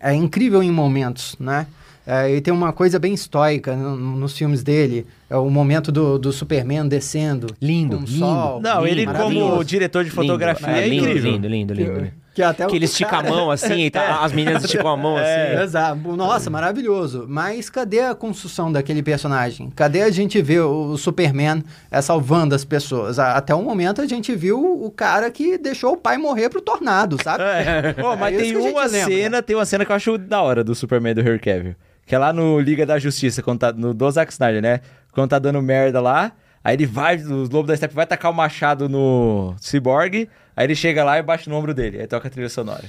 é 0.00 0.14
incrível 0.14 0.62
em 0.62 0.70
momentos, 0.70 1.36
né? 1.38 1.66
É, 2.06 2.34
e 2.34 2.40
tem 2.40 2.52
uma 2.52 2.72
coisa 2.72 2.98
bem 2.98 3.14
estoica 3.14 3.76
no, 3.76 3.96
nos 3.96 4.36
filmes 4.36 4.62
dele. 4.62 5.06
É 5.28 5.36
o 5.36 5.48
momento 5.48 5.92
do, 5.92 6.18
do 6.18 6.32
Superman 6.32 6.88
descendo. 6.88 7.54
Lindo, 7.60 7.98
com 7.98 8.04
lindo. 8.04 8.18
Sol. 8.18 8.60
Não, 8.60 8.86
ele 8.86 9.06
como 9.06 9.62
diretor 9.62 10.02
de 10.02 10.10
fotografia 10.10 10.66
lindo, 10.66 10.78
é, 10.78 10.88
lindo, 10.88 11.04
incrível. 11.04 11.32
Lindo, 11.32 11.48
lindo, 11.48 11.74
lindo. 11.74 11.92
lindo. 12.00 12.12
Que, 12.34 12.42
até 12.42 12.66
que 12.66 12.76
ele 12.76 12.84
estica 12.84 13.10
cara... 13.10 13.28
a 13.28 13.30
mão 13.30 13.50
assim, 13.50 13.86
e 13.86 13.90
tá, 13.90 14.02
é. 14.22 14.24
as 14.24 14.32
meninas 14.32 14.64
esticam 14.64 14.88
a 14.88 14.96
mão 14.96 15.18
é, 15.18 15.54
assim. 15.54 15.62
Exato. 15.64 16.16
Nossa, 16.16 16.48
maravilhoso. 16.48 17.26
Mas 17.28 17.68
cadê 17.68 18.00
a 18.00 18.14
construção 18.14 18.70
daquele 18.70 19.02
personagem? 19.02 19.70
Cadê 19.70 20.02
a 20.02 20.10
gente 20.10 20.40
ver 20.40 20.60
o 20.60 20.96
Superman 20.96 21.64
é, 21.90 22.00
salvando 22.00 22.54
as 22.54 22.64
pessoas? 22.64 23.18
Até 23.18 23.54
o 23.54 23.62
momento 23.62 24.00
a 24.00 24.06
gente 24.06 24.34
viu 24.34 24.60
o 24.60 24.90
cara 24.90 25.30
que 25.30 25.58
deixou 25.58 25.94
o 25.94 25.96
pai 25.96 26.18
morrer 26.18 26.48
pro 26.48 26.60
tornado, 26.60 27.16
sabe? 27.22 27.42
É. 27.42 27.92
Pô, 27.98 28.14
mas 28.16 28.34
é 28.34 28.38
tem 28.38 28.56
uma 28.56 28.88
cena, 28.88 29.42
tem 29.42 29.56
uma 29.56 29.66
cena 29.66 29.84
que 29.84 29.90
eu 29.90 29.96
acho 29.96 30.16
da 30.16 30.40
hora 30.40 30.62
do 30.62 30.74
Superman 30.74 31.14
do 31.14 31.20
Henry 31.20 31.38
Cavill. 31.38 31.74
Que 32.06 32.14
é 32.14 32.18
lá 32.18 32.32
no 32.32 32.58
Liga 32.58 32.84
da 32.84 32.98
Justiça, 32.98 33.42
quando 33.42 33.60
tá, 33.60 33.72
no 33.72 33.94
do 33.94 34.10
Zack 34.10 34.32
Snyder, 34.32 34.60
né? 34.60 34.80
Quando 35.12 35.30
tá 35.30 35.38
dando 35.38 35.60
merda 35.62 36.00
lá, 36.00 36.32
aí 36.62 36.76
ele 36.76 36.86
vai, 36.86 37.16
o 37.16 37.48
Lobo 37.50 37.64
da 37.64 37.76
Steppe 37.76 37.94
vai 37.94 38.06
tacar 38.06 38.30
o 38.30 38.34
machado 38.34 38.88
no 38.88 39.54
Cyborg, 39.60 40.28
aí 40.56 40.66
ele 40.66 40.74
chega 40.74 41.04
lá 41.04 41.18
e 41.18 41.22
bate 41.22 41.48
no 41.48 41.56
ombro 41.56 41.74
dele, 41.74 42.00
aí 42.00 42.06
toca 42.06 42.28
a 42.28 42.30
trilha 42.30 42.48
sonora. 42.48 42.84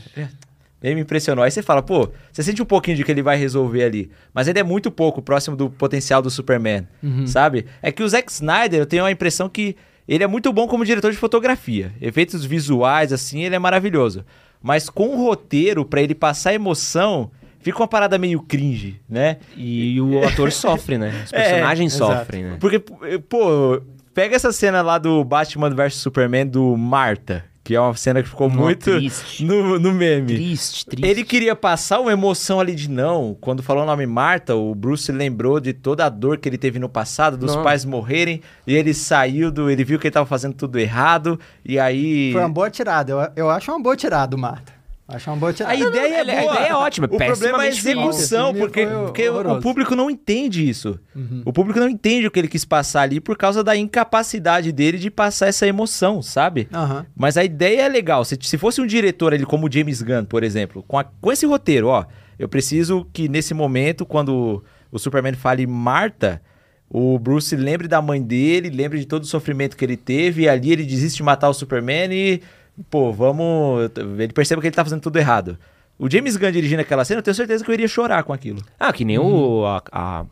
Bem 0.81 0.95
me 0.95 1.01
impressionou. 1.01 1.43
Aí 1.45 1.51
você 1.51 1.61
fala, 1.61 1.83
pô, 1.83 2.09
você 2.31 2.41
sente 2.41 2.59
um 2.59 2.65
pouquinho 2.65 2.97
de 2.97 3.03
que 3.03 3.11
ele 3.11 3.21
vai 3.21 3.37
resolver 3.37 3.83
ali. 3.83 4.09
Mas 4.33 4.47
ainda 4.47 4.61
é 4.61 4.63
muito 4.63 4.89
pouco 4.89 5.21
próximo 5.21 5.55
do 5.55 5.69
potencial 5.69 6.23
do 6.23 6.29
Superman, 6.31 6.87
uhum. 7.03 7.27
sabe? 7.27 7.67
É 7.83 7.91
que 7.91 8.01
o 8.01 8.09
Zack 8.09 8.31
Snyder, 8.31 8.79
eu 8.79 8.85
tenho 8.87 9.05
a 9.05 9.11
impressão 9.11 9.47
que 9.47 9.75
ele 10.07 10.23
é 10.23 10.27
muito 10.27 10.51
bom 10.51 10.67
como 10.67 10.83
diretor 10.83 11.11
de 11.11 11.17
fotografia. 11.17 11.93
Efeitos 12.01 12.43
visuais, 12.43 13.13
assim, 13.13 13.43
ele 13.43 13.55
é 13.55 13.59
maravilhoso. 13.59 14.25
Mas 14.61 14.89
com 14.89 15.09
o 15.09 15.23
roteiro, 15.23 15.85
para 15.85 16.01
ele 16.01 16.15
passar 16.15 16.53
emoção, 16.53 17.29
fica 17.61 17.79
uma 17.79 17.87
parada 17.87 18.17
meio 18.17 18.41
cringe, 18.41 19.01
né? 19.09 19.37
E 19.55 19.99
o 20.01 20.25
ator 20.25 20.51
sofre, 20.53 20.97
né? 20.97 21.23
Os 21.25 21.33
é, 21.33 21.43
personagens 21.43 21.93
é, 21.93 21.97
sofrem, 21.97 22.43
né? 22.43 22.57
Porque, 22.59 22.79
pô, 22.79 23.81
pega 24.13 24.35
essa 24.35 24.51
cena 24.51 24.81
lá 24.81 24.97
do 24.97 25.23
Batman 25.23 25.69
vs 25.69 25.95
Superman 25.95 26.47
do 26.47 26.75
Marta. 26.75 27.45
Que 27.63 27.75
é 27.75 27.79
uma 27.79 27.93
cena 27.93 28.23
que 28.23 28.27
ficou 28.27 28.49
muito 28.49 28.89
no, 29.39 29.77
no 29.77 29.93
meme. 29.93 30.33
Triste, 30.33 30.83
triste. 30.83 31.07
Ele 31.07 31.23
queria 31.23 31.55
passar 31.55 31.99
uma 31.99 32.11
emoção 32.11 32.59
ali 32.59 32.73
de 32.73 32.89
não. 32.89 33.37
Quando 33.39 33.61
falou 33.61 33.83
o 33.83 33.85
nome 33.85 34.07
Marta, 34.07 34.55
o 34.55 34.73
Bruce 34.73 35.11
lembrou 35.11 35.59
de 35.59 35.71
toda 35.71 36.03
a 36.03 36.09
dor 36.09 36.39
que 36.39 36.49
ele 36.49 36.57
teve 36.57 36.79
no 36.79 36.89
passado, 36.89 37.37
dos 37.37 37.55
não. 37.55 37.63
pais 37.63 37.85
morrerem. 37.85 38.41
E 38.65 38.73
ele 38.73 38.95
saiu 38.95 39.51
do. 39.51 39.69
Ele 39.69 39.83
viu 39.83 39.99
que 39.99 40.07
ele 40.07 40.13
tava 40.13 40.25
fazendo 40.25 40.55
tudo 40.55 40.79
errado. 40.79 41.39
E 41.63 41.77
aí. 41.77 42.31
Foi 42.31 42.41
uma 42.41 42.49
boa 42.49 42.69
tirada. 42.71 43.11
Eu, 43.11 43.31
eu 43.35 43.49
acho 43.51 43.71
uma 43.71 43.79
boa 43.79 43.95
tirada, 43.95 44.35
Marta. 44.35 44.80
Acho 45.11 45.29
uma 45.29 45.37
boa 45.37 45.53
tirada. 45.53 45.73
A 45.73 45.77
ideia, 45.77 46.23
não, 46.23 46.33
é 46.33 46.41
boa. 46.41 46.51
a 46.51 46.55
ideia 46.55 46.69
é 46.69 46.75
ótima. 46.75 47.07
O 47.11 47.17
problema 47.17 47.63
é 47.63 47.67
a 47.67 47.69
execução, 47.69 48.53
porque, 48.53 48.85
porque 48.85 49.29
o 49.29 49.59
público 49.59 49.95
não 49.95 50.09
entende 50.09 50.67
isso. 50.67 50.99
Uhum. 51.15 51.41
O 51.45 51.53
público 51.53 51.79
não 51.79 51.89
entende 51.89 52.27
o 52.27 52.31
que 52.31 52.39
ele 52.39 52.47
quis 52.47 52.65
passar 52.65 53.01
ali 53.01 53.19
por 53.19 53.37
causa 53.37 53.63
da 53.63 53.75
incapacidade 53.75 54.71
dele 54.71 54.97
de 54.97 55.11
passar 55.11 55.47
essa 55.47 55.67
emoção, 55.67 56.21
sabe? 56.21 56.67
Uhum. 56.73 57.05
Mas 57.15 57.37
a 57.37 57.43
ideia 57.43 57.83
é 57.83 57.89
legal. 57.89 58.23
Se, 58.23 58.37
se 58.41 58.57
fosse 58.57 58.81
um 58.81 58.87
diretor 58.87 59.33
ali 59.33 59.45
como 59.45 59.71
James 59.71 60.01
Gunn, 60.01 60.25
por 60.25 60.43
exemplo, 60.43 60.83
com, 60.87 60.97
a, 60.97 61.03
com 61.03 61.31
esse 61.31 61.45
roteiro, 61.45 61.87
ó, 61.87 62.05
eu 62.39 62.47
preciso 62.47 63.05
que 63.11 63.27
nesse 63.27 63.53
momento, 63.53 64.05
quando 64.05 64.63
o 64.91 64.97
Superman 64.97 65.33
fale 65.33 65.67
Marta, 65.67 66.41
o 66.89 67.17
Bruce 67.17 67.55
lembre 67.55 67.87
da 67.87 68.01
mãe 68.01 68.21
dele, 68.21 68.69
lembre 68.69 68.99
de 68.99 69.05
todo 69.05 69.23
o 69.23 69.27
sofrimento 69.27 69.77
que 69.77 69.85
ele 69.85 69.95
teve, 69.95 70.43
e 70.43 70.49
ali 70.49 70.71
ele 70.71 70.83
desiste 70.83 71.17
de 71.17 71.23
matar 71.23 71.49
o 71.49 71.53
Superman 71.53 72.11
e 72.11 72.41
pô, 72.89 73.11
vamos. 73.11 73.89
Ele 74.17 74.33
percebe 74.33 74.61
que 74.61 74.67
ele 74.67 74.75
tá 74.75 74.83
fazendo 74.83 75.01
tudo 75.01 75.17
errado. 75.17 75.57
O 75.97 76.09
James 76.09 76.35
Gunn 76.35 76.51
dirigindo 76.51 76.81
aquela 76.81 77.05
cena, 77.05 77.19
eu 77.19 77.23
tenho 77.23 77.35
certeza 77.35 77.63
que 77.63 77.69
eu 77.69 77.73
iria 77.73 77.87
chorar 77.87 78.23
com 78.23 78.33
aquilo. 78.33 78.61
Ah, 78.79 78.91
que 78.91 79.05
nem 79.05 79.19
o. 79.19 79.65
A, 79.65 79.83
a, 79.91 80.25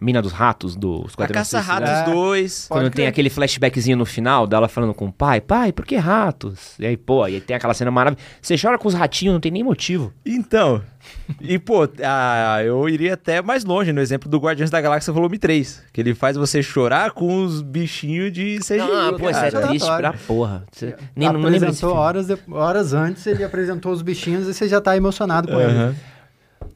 Mina 0.00 0.20
dos 0.20 0.32
Ratos, 0.32 0.76
dos 0.76 1.14
A 1.18 1.26
Caça-Ratos 1.26 2.12
2. 2.12 2.66
É, 2.70 2.74
quando 2.74 2.90
tem 2.90 3.06
aquele 3.06 3.30
flashbackzinho 3.30 3.96
no 3.96 4.04
final 4.04 4.46
dela 4.46 4.68
falando 4.68 4.92
com 4.92 5.06
o 5.06 5.12
pai, 5.12 5.40
pai, 5.40 5.72
por 5.72 5.86
que 5.86 5.96
ratos? 5.96 6.74
E 6.78 6.86
aí, 6.86 6.96
pô, 6.96 7.22
aí 7.22 7.40
tem 7.40 7.56
aquela 7.56 7.74
cena 7.74 7.90
maravilhosa. 7.90 8.26
Você 8.40 8.56
chora 8.60 8.78
com 8.78 8.88
os 8.88 8.94
ratinhos, 8.94 9.32
não 9.32 9.40
tem 9.40 9.50
nem 9.50 9.64
motivo. 9.64 10.12
Então. 10.24 10.82
e, 11.40 11.58
pô, 11.58 11.88
ah, 12.02 12.62
eu 12.64 12.88
iria 12.88 13.14
até 13.14 13.40
mais 13.40 13.64
longe 13.64 13.92
no 13.92 14.00
exemplo 14.00 14.28
do 14.28 14.38
Guardiões 14.38 14.70
da 14.70 14.80
Galáxia 14.80 15.12
Volume 15.12 15.38
3. 15.38 15.84
Que 15.92 16.00
ele 16.00 16.14
faz 16.14 16.36
você 16.36 16.62
chorar 16.62 17.12
com 17.12 17.44
os 17.44 17.62
bichinhos 17.62 18.32
de 18.32 18.58
CGI. 18.58 18.80
Ah, 18.80 19.12
pô, 19.18 19.30
isso 19.30 19.40
é 19.40 19.50
triste 19.50 19.96
pra 19.96 20.12
porra. 20.12 20.64
Você 20.70 20.94
nem, 21.14 21.28
apresentou 21.28 21.90
não 21.90 21.96
horas, 21.96 22.26
de, 22.26 22.38
horas 22.50 22.92
antes, 22.92 23.26
ele 23.26 23.44
apresentou 23.44 23.92
os 23.92 24.02
bichinhos 24.02 24.46
e 24.48 24.54
você 24.54 24.68
já 24.68 24.80
tá 24.80 24.96
emocionado 24.96 25.48
com 25.48 25.54
uhum. 25.54 25.60
ele. 25.60 25.96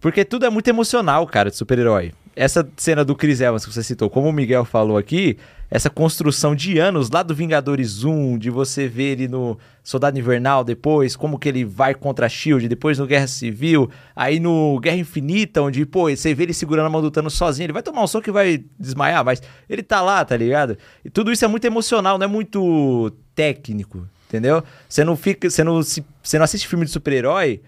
Porque 0.00 0.24
tudo 0.24 0.46
é 0.46 0.50
muito 0.50 0.68
emocional, 0.68 1.26
cara, 1.26 1.50
de 1.50 1.56
super-herói 1.56 2.12
essa 2.34 2.66
cena 2.76 3.04
do 3.04 3.14
Chris 3.14 3.40
Evans 3.40 3.66
que 3.66 3.72
você 3.72 3.82
citou, 3.82 4.08
como 4.08 4.28
o 4.28 4.32
Miguel 4.32 4.64
falou 4.64 4.96
aqui, 4.96 5.36
essa 5.70 5.90
construção 5.90 6.54
de 6.54 6.78
anos 6.78 7.10
lá 7.10 7.22
do 7.22 7.34
Vingadores 7.34 8.02
1, 8.02 8.38
de 8.38 8.50
você 8.50 8.88
ver 8.88 9.12
ele 9.12 9.28
no 9.28 9.58
Soldado 9.84 10.18
Invernal 10.18 10.64
depois, 10.64 11.14
como 11.16 11.38
que 11.38 11.48
ele 11.48 11.64
vai 11.64 11.94
contra 11.94 12.26
a 12.26 12.28
SHIELD, 12.28 12.68
depois 12.68 12.98
no 12.98 13.06
Guerra 13.06 13.26
Civil, 13.26 13.90
aí 14.14 14.40
no 14.40 14.80
Guerra 14.80 14.96
Infinita, 14.96 15.62
onde, 15.62 15.84
pô, 15.84 16.10
você 16.10 16.32
vê 16.34 16.44
ele 16.44 16.54
segurando 16.54 16.86
a 16.86 16.90
mão 16.90 17.02
do 17.02 17.10
Thanos 17.10 17.34
sozinho, 17.34 17.66
ele 17.66 17.72
vai 17.72 17.82
tomar 17.82 18.02
um 18.02 18.06
soco 18.06 18.30
e 18.30 18.32
vai 18.32 18.64
desmaiar, 18.78 19.24
mas 19.24 19.42
ele 19.68 19.82
tá 19.82 20.00
lá, 20.00 20.24
tá 20.24 20.36
ligado? 20.36 20.78
E 21.04 21.10
tudo 21.10 21.30
isso 21.30 21.44
é 21.44 21.48
muito 21.48 21.66
emocional, 21.66 22.16
não 22.16 22.24
é 22.24 22.28
muito 22.28 23.12
técnico, 23.34 24.08
entendeu? 24.28 24.62
Você 24.88 25.04
não 25.04 25.16
fica, 25.16 25.48
você 25.48 25.62
não, 25.62 25.82
você 25.82 26.38
não 26.38 26.44
assiste 26.44 26.66
filme 26.66 26.84
de 26.84 26.90
super-herói 26.90 27.60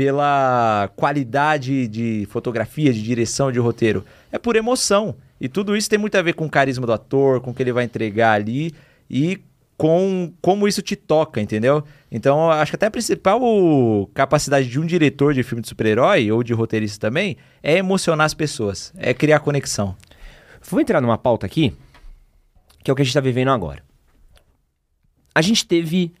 pela 0.00 0.90
qualidade 0.96 1.86
de 1.86 2.26
fotografia, 2.30 2.90
de 2.90 3.02
direção, 3.02 3.52
de 3.52 3.58
roteiro. 3.58 4.02
É 4.32 4.38
por 4.38 4.56
emoção. 4.56 5.14
E 5.38 5.46
tudo 5.46 5.76
isso 5.76 5.90
tem 5.90 5.98
muito 5.98 6.16
a 6.16 6.22
ver 6.22 6.32
com 6.32 6.46
o 6.46 6.50
carisma 6.50 6.86
do 6.86 6.92
ator, 6.94 7.42
com 7.42 7.50
o 7.50 7.54
que 7.54 7.62
ele 7.62 7.70
vai 7.70 7.84
entregar 7.84 8.32
ali 8.32 8.72
e 9.10 9.38
com 9.76 10.32
como 10.40 10.66
isso 10.66 10.80
te 10.80 10.96
toca, 10.96 11.38
entendeu? 11.38 11.84
Então, 12.10 12.50
acho 12.50 12.72
que 12.72 12.76
até 12.76 12.86
a 12.86 12.90
principal 12.90 13.42
capacidade 14.14 14.70
de 14.70 14.80
um 14.80 14.86
diretor 14.86 15.34
de 15.34 15.42
filme 15.42 15.60
de 15.60 15.68
super-herói 15.68 16.32
ou 16.32 16.42
de 16.42 16.54
roteirista 16.54 16.98
também 16.98 17.36
é 17.62 17.76
emocionar 17.76 18.24
as 18.24 18.32
pessoas, 18.32 18.94
é 18.96 19.12
criar 19.12 19.40
conexão. 19.40 19.94
Vou 20.62 20.80
entrar 20.80 21.02
numa 21.02 21.18
pauta 21.18 21.44
aqui, 21.44 21.76
que 22.82 22.90
é 22.90 22.92
o 22.92 22.96
que 22.96 23.02
a 23.02 23.04
gente 23.04 23.10
está 23.10 23.20
vivendo 23.20 23.50
agora. 23.50 23.82
A 25.34 25.42
gente 25.42 25.66
teve 25.66 26.14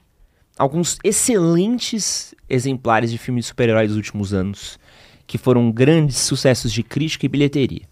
alguns 0.60 0.98
excelentes 1.02 2.34
exemplares 2.46 3.10
de 3.10 3.16
filmes 3.16 3.46
de 3.46 3.48
super-heróis 3.48 3.88
dos 3.88 3.96
últimos 3.96 4.34
anos, 4.34 4.78
que 5.26 5.38
foram 5.38 5.72
grandes 5.72 6.18
sucessos 6.18 6.70
de 6.70 6.82
crítica 6.82 7.24
e 7.24 7.30
bilheteria. 7.30 7.88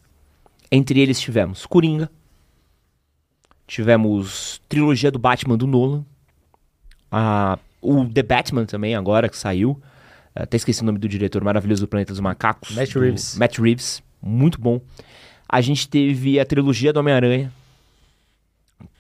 Entre 0.71 1.01
eles 1.01 1.19
tivemos 1.19 1.65
Coringa, 1.65 2.11
tivemos 3.67 4.61
trilogia 4.69 5.11
do 5.11 5.19
Batman 5.19 5.57
do 5.57 5.67
Nolan, 5.67 6.05
a, 7.11 7.59
o 7.81 8.05
The 8.05 8.23
Batman 8.23 8.67
também, 8.67 8.95
agora 8.95 9.31
que 9.31 9.39
saiu. 9.39 9.81
Até 10.35 10.59
esqueci 10.59 10.83
o 10.83 10.85
nome 10.85 10.99
do 10.99 11.09
diretor 11.09 11.43
maravilhoso 11.43 11.81
do 11.81 11.89
Planeta 11.89 12.13
dos 12.13 12.21
Macacos. 12.21 12.77
Matt 12.77 12.95
Reeves. 12.95 13.39
Matt 13.39 13.59
Reeves, 13.59 14.03
muito 14.21 14.61
bom. 14.61 14.79
A 15.49 15.63
gente 15.63 15.89
teve 15.89 16.39
a 16.39 16.45
trilogia 16.45 16.93
do 16.93 17.01
Homem-Aranha, 17.01 17.51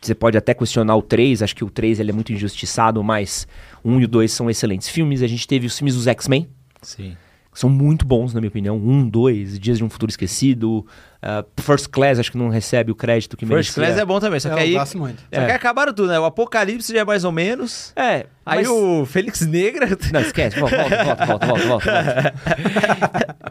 você 0.00 0.14
pode 0.14 0.36
até 0.38 0.54
questionar 0.54 0.94
o 0.96 1.02
3, 1.02 1.42
acho 1.42 1.54
que 1.56 1.64
o 1.64 1.70
3 1.70 1.98
ele 2.00 2.10
é 2.10 2.14
muito 2.14 2.32
injustiçado, 2.32 3.02
mas 3.02 3.46
o 3.82 3.90
1 3.90 4.00
e 4.00 4.04
o 4.04 4.08
2 4.08 4.30
são 4.32 4.48
excelentes 4.48 4.88
filmes. 4.88 5.22
A 5.22 5.26
gente 5.26 5.46
teve 5.46 5.66
os 5.66 5.76
filmes 5.76 5.94
dos 5.94 6.06
X-Men. 6.06 6.48
Sim. 6.82 7.16
São 7.52 7.68
muito 7.68 8.06
bons, 8.06 8.32
na 8.32 8.40
minha 8.40 8.48
opinião. 8.50 8.76
Um, 8.76 9.08
dois, 9.08 9.58
Dias 9.58 9.78
de 9.78 9.84
um 9.84 9.90
Futuro 9.90 10.10
Esquecido. 10.10 10.86
Uh, 11.20 11.44
First 11.60 11.88
Class, 11.88 12.20
acho 12.20 12.30
que 12.30 12.38
não 12.38 12.48
recebe 12.50 12.92
o 12.92 12.94
crédito 12.94 13.36
que 13.36 13.44
merece. 13.44 13.70
First 13.70 13.78
merecia. 13.78 13.94
Class 13.96 14.02
é 14.02 14.06
bom 14.06 14.20
também, 14.20 14.38
só 14.38 14.48
Eu 14.50 14.54
que 14.54 14.62
aí... 14.62 14.72
gosto 14.74 14.96
muito. 14.96 15.18
Só 15.18 15.40
É. 15.40 15.46
que 15.46 15.50
acabaram 15.52 15.92
tudo, 15.92 16.06
né? 16.08 16.20
O 16.20 16.24
Apocalipse 16.24 16.92
já 16.92 17.00
é 17.00 17.04
mais 17.04 17.24
ou 17.24 17.32
menos. 17.32 17.92
É, 17.96 18.26
Aí 18.46 18.58
mas- 18.62 18.68
o 18.68 19.04
Fênix 19.06 19.40
Negra... 19.40 19.88
Não, 20.12 20.20
esquece. 20.20 20.60
Volta, 20.60 20.76
volta, 20.76 21.04
volta, 21.04 21.26
volta, 21.26 21.46
volta, 21.46 21.66
volta, 21.66 21.84
volta. 21.88 22.34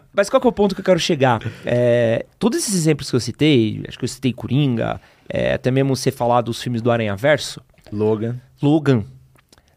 Mas 0.14 0.30
qual 0.30 0.41
que 0.41 0.48
é 0.48 0.50
o 0.50 0.54
ponto 0.54 0.74
que 0.74 0.82
eu 0.82 0.86
quero 0.86 1.00
chegar? 1.00 1.39
É, 1.66 2.26
todos 2.39 2.58
esses 2.58 2.74
exemplos 2.74 3.10
que 3.10 3.16
eu 3.16 3.20
citei, 3.20 3.84
acho 3.88 4.00
que 4.00 4.04
eu 4.06 4.10
citei 4.10 4.34
Coringa, 4.34 5.00
é, 5.30 5.53
até 5.53 5.69
mesmo 5.71 5.95
você 5.95 6.11
falar 6.11 6.41
dos 6.41 6.61
filmes 6.61 6.82
do 6.82 6.91
Aranha 6.91 7.15
Verso, 7.15 7.61
Logan. 7.91 8.38
Logan, 8.61 9.03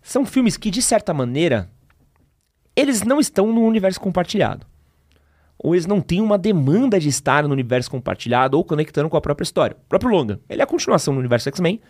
são 0.03 0.25
filmes 0.27 0.57
que, 0.57 0.71
de 0.71 0.83
certa 0.83 1.13
maneira, 1.15 1.69
eles 2.75 3.03
não 3.03 3.21
estão 3.21 3.53
no 3.53 3.63
universo 3.63 4.01
compartilhado. 4.01 4.67
Ou 5.59 5.75
eles 5.75 5.87
não 5.87 6.01
têm 6.01 6.21
uma 6.23 6.39
demanda 6.39 6.99
de 6.99 7.09
estar 7.09 7.43
no 7.45 7.53
universo 7.53 7.91
compartilhado 7.91 8.57
ou 8.57 8.65
conectando 8.65 9.11
com 9.11 9.17
a 9.17 9.21
própria 9.21 9.45
história. 9.45 9.77
O 9.85 9.89
próprio 9.89 10.11
Logan, 10.11 10.39
ele 10.49 10.61
é 10.63 10.65
a 10.65 10.67
continuação 10.67 11.13
do 11.13 11.21
universo 11.21 11.49
X-Men, 11.51 11.81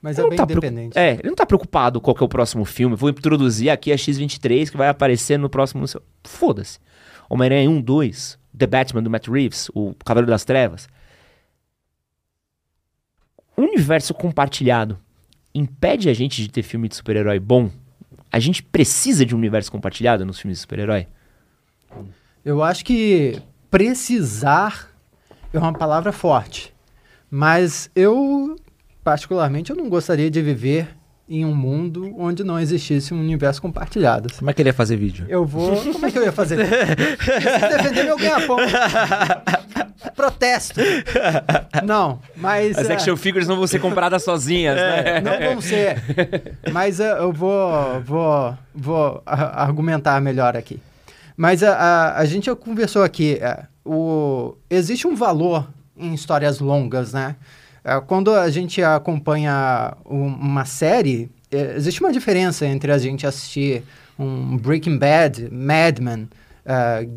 Mas 0.00 0.16
Ele 0.16 0.20
é 0.20 0.22
não 0.22 0.30
bem 0.30 0.36
tá 0.38 0.46
preocup- 0.46 0.66
independente. 0.66 0.96
É, 0.98 1.14
ele 1.14 1.28
não 1.28 1.34
tá 1.34 1.44
preocupado 1.44 2.00
qual 2.00 2.14
que 2.14 2.22
é 2.22 2.26
o 2.26 2.28
próximo 2.28 2.64
filme. 2.64 2.94
Vou 2.96 3.10
introduzir 3.10 3.68
aqui 3.68 3.92
a 3.92 3.96
X-23 3.96 4.70
que 4.70 4.76
vai 4.76 4.88
aparecer 4.88 5.38
no 5.38 5.50
próximo... 5.50 5.84
Foda-se. 6.24 6.78
Homem-Aranha 7.28 7.68
1, 7.68 7.80
2, 7.82 8.38
The 8.56 8.66
Batman 8.66 9.02
do 9.02 9.10
Matt 9.10 9.26
Reeves, 9.28 9.68
o 9.74 9.94
Cavaleiro 10.04 10.30
das 10.30 10.44
Trevas. 10.44 10.88
Universo 13.62 14.14
compartilhado 14.14 14.98
impede 15.54 16.08
a 16.08 16.14
gente 16.14 16.42
de 16.42 16.48
ter 16.48 16.62
filme 16.62 16.88
de 16.88 16.96
super-herói 16.96 17.38
bom? 17.38 17.70
A 18.30 18.38
gente 18.38 18.62
precisa 18.62 19.26
de 19.26 19.34
um 19.34 19.38
universo 19.38 19.70
compartilhado 19.72 20.24
nos 20.24 20.38
filmes 20.38 20.58
de 20.58 20.62
super-herói? 20.62 21.06
Eu 22.44 22.62
acho 22.62 22.84
que 22.84 23.40
precisar 23.70 24.88
é 25.52 25.58
uma 25.58 25.72
palavra 25.72 26.12
forte. 26.12 26.72
Mas 27.30 27.90
eu, 27.94 28.56
particularmente, 29.04 29.70
eu 29.70 29.76
não 29.76 29.88
gostaria 29.88 30.30
de 30.30 30.40
viver 30.42 30.96
em 31.28 31.44
um 31.44 31.54
mundo 31.54 32.12
onde 32.18 32.42
não 32.42 32.58
existisse 32.58 33.14
um 33.14 33.20
universo 33.20 33.62
compartilhado. 33.62 34.32
Como 34.36 34.50
é 34.50 34.52
que 34.52 34.62
ele 34.62 34.70
ia 34.70 34.74
fazer 34.74 34.96
vídeo? 34.96 35.26
Eu 35.28 35.44
vou. 35.44 35.76
Como 35.92 36.04
é 36.04 36.10
que 36.10 36.18
eu 36.18 36.24
ia 36.24 36.32
fazer? 36.32 36.56
Preciso 37.16 37.68
defender 37.68 38.04
meu 38.04 38.16
ganha-pão. 38.16 38.56
Protesto. 40.16 40.80
Não, 41.84 42.18
mas. 42.36 42.76
As 42.78 42.88
é, 42.90 42.94
action 42.94 43.16
figures 43.16 43.46
não 43.48 43.56
vão 43.56 43.66
ser 43.66 43.78
compradas 43.78 44.22
sozinhas, 44.24 44.76
né? 44.76 45.20
não 45.20 45.38
vão 45.52 45.60
ser. 45.60 45.96
Mas 46.72 47.00
é, 47.00 47.12
eu 47.18 47.32
vou, 47.32 48.00
vou, 48.02 48.58
vou 48.74 49.22
argumentar 49.26 50.20
melhor 50.20 50.56
aqui. 50.56 50.80
Mas 51.36 51.62
a, 51.62 51.74
a, 51.74 52.18
a 52.18 52.24
gente 52.24 52.54
conversou 52.56 53.02
aqui. 53.02 53.38
é, 53.40 53.64
o, 53.84 54.54
existe 54.68 55.06
um 55.06 55.14
valor 55.16 55.68
em 55.96 56.12
histórias 56.14 56.60
longas, 56.60 57.12
né? 57.12 57.36
É, 57.82 57.98
quando 58.00 58.34
a 58.34 58.50
gente 58.50 58.82
acompanha 58.82 59.94
um- 60.04 60.26
uma 60.26 60.64
série, 60.66 61.30
é, 61.50 61.74
existe 61.76 62.00
uma 62.00 62.12
diferença 62.12 62.66
entre 62.66 62.92
a 62.92 62.98
gente 62.98 63.26
assistir 63.26 63.82
um 64.18 64.56
Breaking 64.58 64.98
Bad, 64.98 65.48
Mad 65.50 65.98
Men, 65.98 66.28
é, 66.64 67.08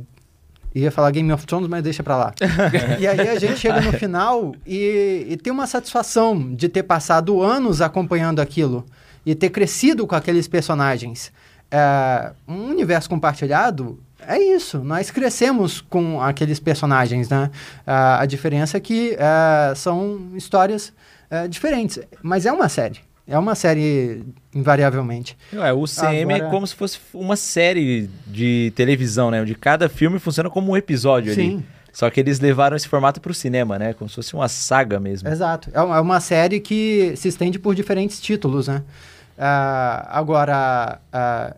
ia 0.73 0.91
falar 0.91 1.11
Game 1.11 1.31
of 1.31 1.45
Thrones, 1.45 1.67
mas 1.67 1.83
deixa 1.83 2.03
pra 2.03 2.17
lá. 2.17 2.33
e 2.99 3.07
aí 3.07 3.27
a 3.29 3.39
gente 3.39 3.57
chega 3.57 3.81
no 3.81 3.93
final 3.93 4.55
e, 4.65 5.27
e 5.29 5.37
tem 5.37 5.51
uma 5.51 5.67
satisfação 5.67 6.53
de 6.53 6.67
ter 6.67 6.83
passado 6.83 7.41
anos 7.41 7.81
acompanhando 7.81 8.39
aquilo 8.39 8.85
e 9.25 9.35
ter 9.35 9.49
crescido 9.49 10.07
com 10.07 10.15
aqueles 10.15 10.47
personagens. 10.47 11.31
É, 11.69 12.31
um 12.47 12.69
universo 12.69 13.09
compartilhado 13.09 13.99
é 14.27 14.37
isso, 14.37 14.79
nós 14.79 15.11
crescemos 15.11 15.81
com 15.81 16.21
aqueles 16.21 16.59
personagens, 16.59 17.29
né? 17.29 17.49
Ah, 17.85 18.21
a 18.21 18.25
diferença 18.25 18.77
é 18.77 18.79
que 18.79 19.17
ah, 19.19 19.73
são 19.75 20.31
histórias 20.35 20.93
ah, 21.29 21.47
diferentes, 21.47 21.99
mas 22.21 22.45
é 22.45 22.51
uma 22.51 22.69
série. 22.69 22.99
É 23.27 23.37
uma 23.37 23.55
série, 23.55 24.23
invariavelmente. 24.55 25.37
Ué, 25.53 25.73
o 25.73 25.85
CM 25.85 26.31
é 26.33 26.35
Agora- 26.35 26.49
como 26.51 26.67
se 26.67 26.75
fosse 26.75 26.99
uma 27.13 27.35
série 27.35 28.09
de 28.27 28.71
televisão, 28.75 29.31
né? 29.31 29.41
Onde 29.41 29.55
cada 29.55 29.89
filme 29.89 30.19
funciona 30.19 30.49
como 30.49 30.71
um 30.71 30.77
episódio 30.77 31.31
ali. 31.31 31.41
Sim. 31.41 31.63
Só 31.91 32.09
que 32.09 32.19
eles 32.19 32.39
levaram 32.39 32.75
esse 32.75 32.87
formato 32.87 33.21
pro 33.21 33.33
cinema, 33.33 33.77
né? 33.77 33.93
Como 33.93 34.09
se 34.09 34.15
fosse 34.15 34.33
uma 34.33 34.47
saga 34.47 34.99
mesmo. 34.99 35.29
Exato. 35.29 35.69
É 35.73 35.79
uma, 35.81 36.17
é 36.17 36.19
série 36.19 36.59
que 36.59 37.13
se 37.15 37.27
estende 37.27 37.59
por 37.59 37.75
diferentes 37.75 38.19
títulos, 38.19 38.67
né? 38.67 38.81
Ah, 39.37 40.07
agora, 40.11 40.99
ah, 41.11 41.55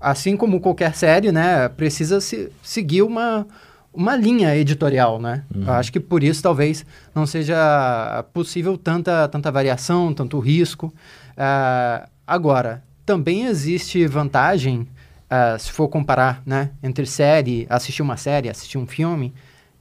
assim 0.00 0.36
como 0.36 0.60
qualquer 0.60 0.94
série, 0.94 1.32
né, 1.32 1.68
precisa 1.68 2.20
se 2.20 2.50
seguir 2.62 3.02
uma, 3.02 3.46
uma 3.92 4.16
linha 4.16 4.56
editorial, 4.56 5.20
né? 5.20 5.44
Eu 5.54 5.72
acho 5.72 5.92
que 5.92 6.00
por 6.00 6.22
isso 6.22 6.42
talvez 6.42 6.84
não 7.14 7.26
seja 7.26 8.24
possível 8.32 8.76
tanta, 8.76 9.28
tanta 9.28 9.50
variação, 9.50 10.12
tanto 10.14 10.38
risco. 10.38 10.92
Ah, 11.36 12.08
agora, 12.26 12.82
também 13.04 13.46
existe 13.46 14.06
vantagem, 14.06 14.88
ah, 15.28 15.56
se 15.58 15.70
for 15.70 15.88
comparar, 15.88 16.42
né, 16.46 16.70
entre 16.82 17.06
série, 17.06 17.66
assistir 17.68 18.02
uma 18.02 18.16
série, 18.16 18.48
assistir 18.48 18.78
um 18.78 18.86
filme, 18.86 19.34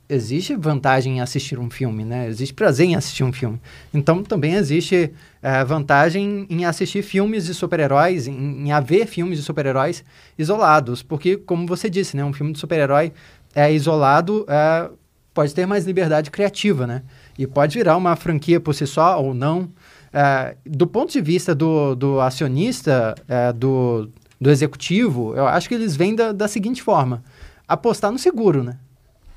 existe 0.09 0.55
vantagem 0.55 1.17
em 1.17 1.21
assistir 1.21 1.57
um 1.57 1.69
filme, 1.69 2.03
né? 2.03 2.27
Existe 2.27 2.53
prazer 2.53 2.87
em 2.87 2.95
assistir 2.95 3.23
um 3.23 3.31
filme. 3.31 3.59
Então 3.93 4.23
também 4.23 4.53
existe 4.55 5.11
eh, 5.41 5.63
vantagem 5.63 6.45
em 6.49 6.65
assistir 6.65 7.01
filmes 7.01 7.45
de 7.45 7.53
super-heróis, 7.53 8.27
em, 8.27 8.67
em 8.67 8.71
haver 8.71 9.07
filmes 9.07 9.39
de 9.39 9.43
super-heróis 9.43 10.03
isolados, 10.37 11.01
porque 11.01 11.37
como 11.37 11.65
você 11.65 11.89
disse, 11.89 12.15
né, 12.17 12.23
um 12.23 12.33
filme 12.33 12.53
de 12.53 12.59
super-herói 12.59 13.11
é 13.55 13.71
isolado, 13.73 14.45
eh, 14.47 14.89
pode 15.33 15.53
ter 15.53 15.65
mais 15.65 15.85
liberdade 15.85 16.29
criativa, 16.29 16.85
né? 16.85 17.01
E 17.37 17.47
pode 17.47 17.77
virar 17.77 17.97
uma 17.97 18.15
franquia 18.15 18.59
por 18.59 18.75
si 18.75 18.85
só 18.85 19.21
ou 19.21 19.33
não. 19.33 19.69
Eh, 20.13 20.55
do 20.65 20.85
ponto 20.85 21.11
de 21.11 21.21
vista 21.21 21.55
do, 21.55 21.95
do 21.95 22.21
acionista, 22.21 23.15
eh, 23.27 23.51
do, 23.51 24.09
do 24.39 24.51
executivo, 24.51 25.35
eu 25.35 25.47
acho 25.47 25.67
que 25.67 25.73
eles 25.73 25.95
vêm 25.95 26.15
da, 26.15 26.31
da 26.31 26.47
seguinte 26.47 26.83
forma: 26.83 27.23
apostar 27.67 28.11
no 28.11 28.19
seguro, 28.19 28.63
né? 28.63 28.77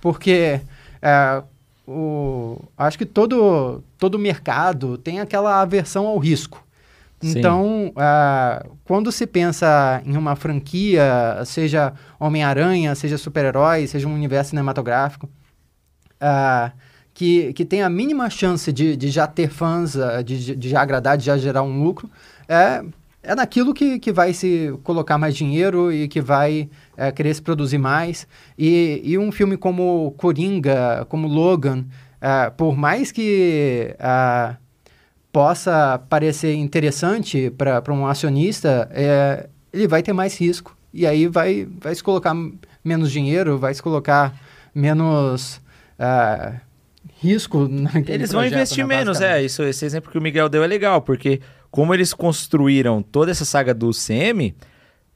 Porque 0.00 0.60
é, 1.00 1.42
o, 1.86 2.60
acho 2.76 2.98
que 2.98 3.06
todo, 3.06 3.82
todo 3.98 4.18
mercado 4.18 4.98
tem 4.98 5.20
aquela 5.20 5.60
aversão 5.60 6.06
ao 6.06 6.18
risco. 6.18 6.64
Sim. 7.20 7.38
Então, 7.38 7.92
é, 7.96 8.66
quando 8.84 9.10
se 9.10 9.26
pensa 9.26 10.02
em 10.04 10.16
uma 10.16 10.36
franquia, 10.36 11.42
seja 11.46 11.94
Homem-Aranha, 12.20 12.94
seja 12.94 13.16
super-herói, 13.16 13.86
seja 13.86 14.06
um 14.06 14.14
universo 14.14 14.50
cinematográfico, 14.50 15.28
é, 16.20 16.70
que, 17.16 17.54
que 17.54 17.64
tem 17.64 17.82
a 17.82 17.88
mínima 17.88 18.28
chance 18.28 18.70
de, 18.70 18.94
de 18.94 19.08
já 19.08 19.26
ter 19.26 19.48
fãs, 19.48 19.96
é, 19.96 20.22
de, 20.22 20.54
de 20.54 20.68
já 20.68 20.82
agradar, 20.82 21.16
de 21.16 21.24
já 21.24 21.38
gerar 21.38 21.62
um 21.62 21.82
lucro, 21.82 22.10
é, 22.46 22.84
é 23.22 23.34
naquilo 23.34 23.72
que, 23.72 23.98
que 23.98 24.12
vai 24.12 24.34
se 24.34 24.78
colocar 24.84 25.16
mais 25.16 25.34
dinheiro 25.34 25.90
e 25.90 26.08
que 26.08 26.20
vai 26.20 26.68
é, 26.94 27.10
querer 27.10 27.32
se 27.32 27.40
produzir 27.40 27.78
mais. 27.78 28.28
E, 28.58 29.00
e 29.02 29.16
um 29.16 29.32
filme 29.32 29.56
como 29.56 30.14
Coringa, 30.18 31.06
como 31.08 31.26
Logan, 31.26 31.86
é, 32.20 32.50
por 32.50 32.76
mais 32.76 33.10
que 33.10 33.96
ah, 33.98 34.56
possa 35.32 35.98
parecer 36.10 36.54
interessante 36.54 37.50
para 37.50 37.94
um 37.94 38.06
acionista, 38.06 38.90
é, 38.92 39.48
ele 39.72 39.88
vai 39.88 40.02
ter 40.02 40.12
mais 40.12 40.38
risco. 40.38 40.76
E 40.92 41.06
aí 41.06 41.26
vai, 41.26 41.66
vai 41.80 41.94
se 41.94 42.02
colocar 42.02 42.34
menos 42.84 43.10
dinheiro, 43.10 43.56
vai 43.56 43.72
se 43.72 43.82
colocar 43.82 44.38
menos 44.74 45.62
ah, 45.98 46.60
risco 47.20 47.66
naquele 47.70 48.18
Eles 48.18 48.32
vão 48.32 48.42
projeto, 48.42 48.58
investir 48.58 48.86
né, 48.86 48.96
menos, 48.96 49.20
é. 49.20 49.42
Isso, 49.42 49.62
esse 49.62 49.84
exemplo 49.84 50.10
que 50.10 50.18
o 50.18 50.22
Miguel 50.22 50.48
deu 50.48 50.62
é 50.62 50.66
legal, 50.66 51.02
porque 51.02 51.40
como 51.70 51.92
eles 51.92 52.12
construíram 52.14 53.02
toda 53.02 53.30
essa 53.30 53.44
saga 53.44 53.74
do 53.74 53.90
CM, 53.90 54.54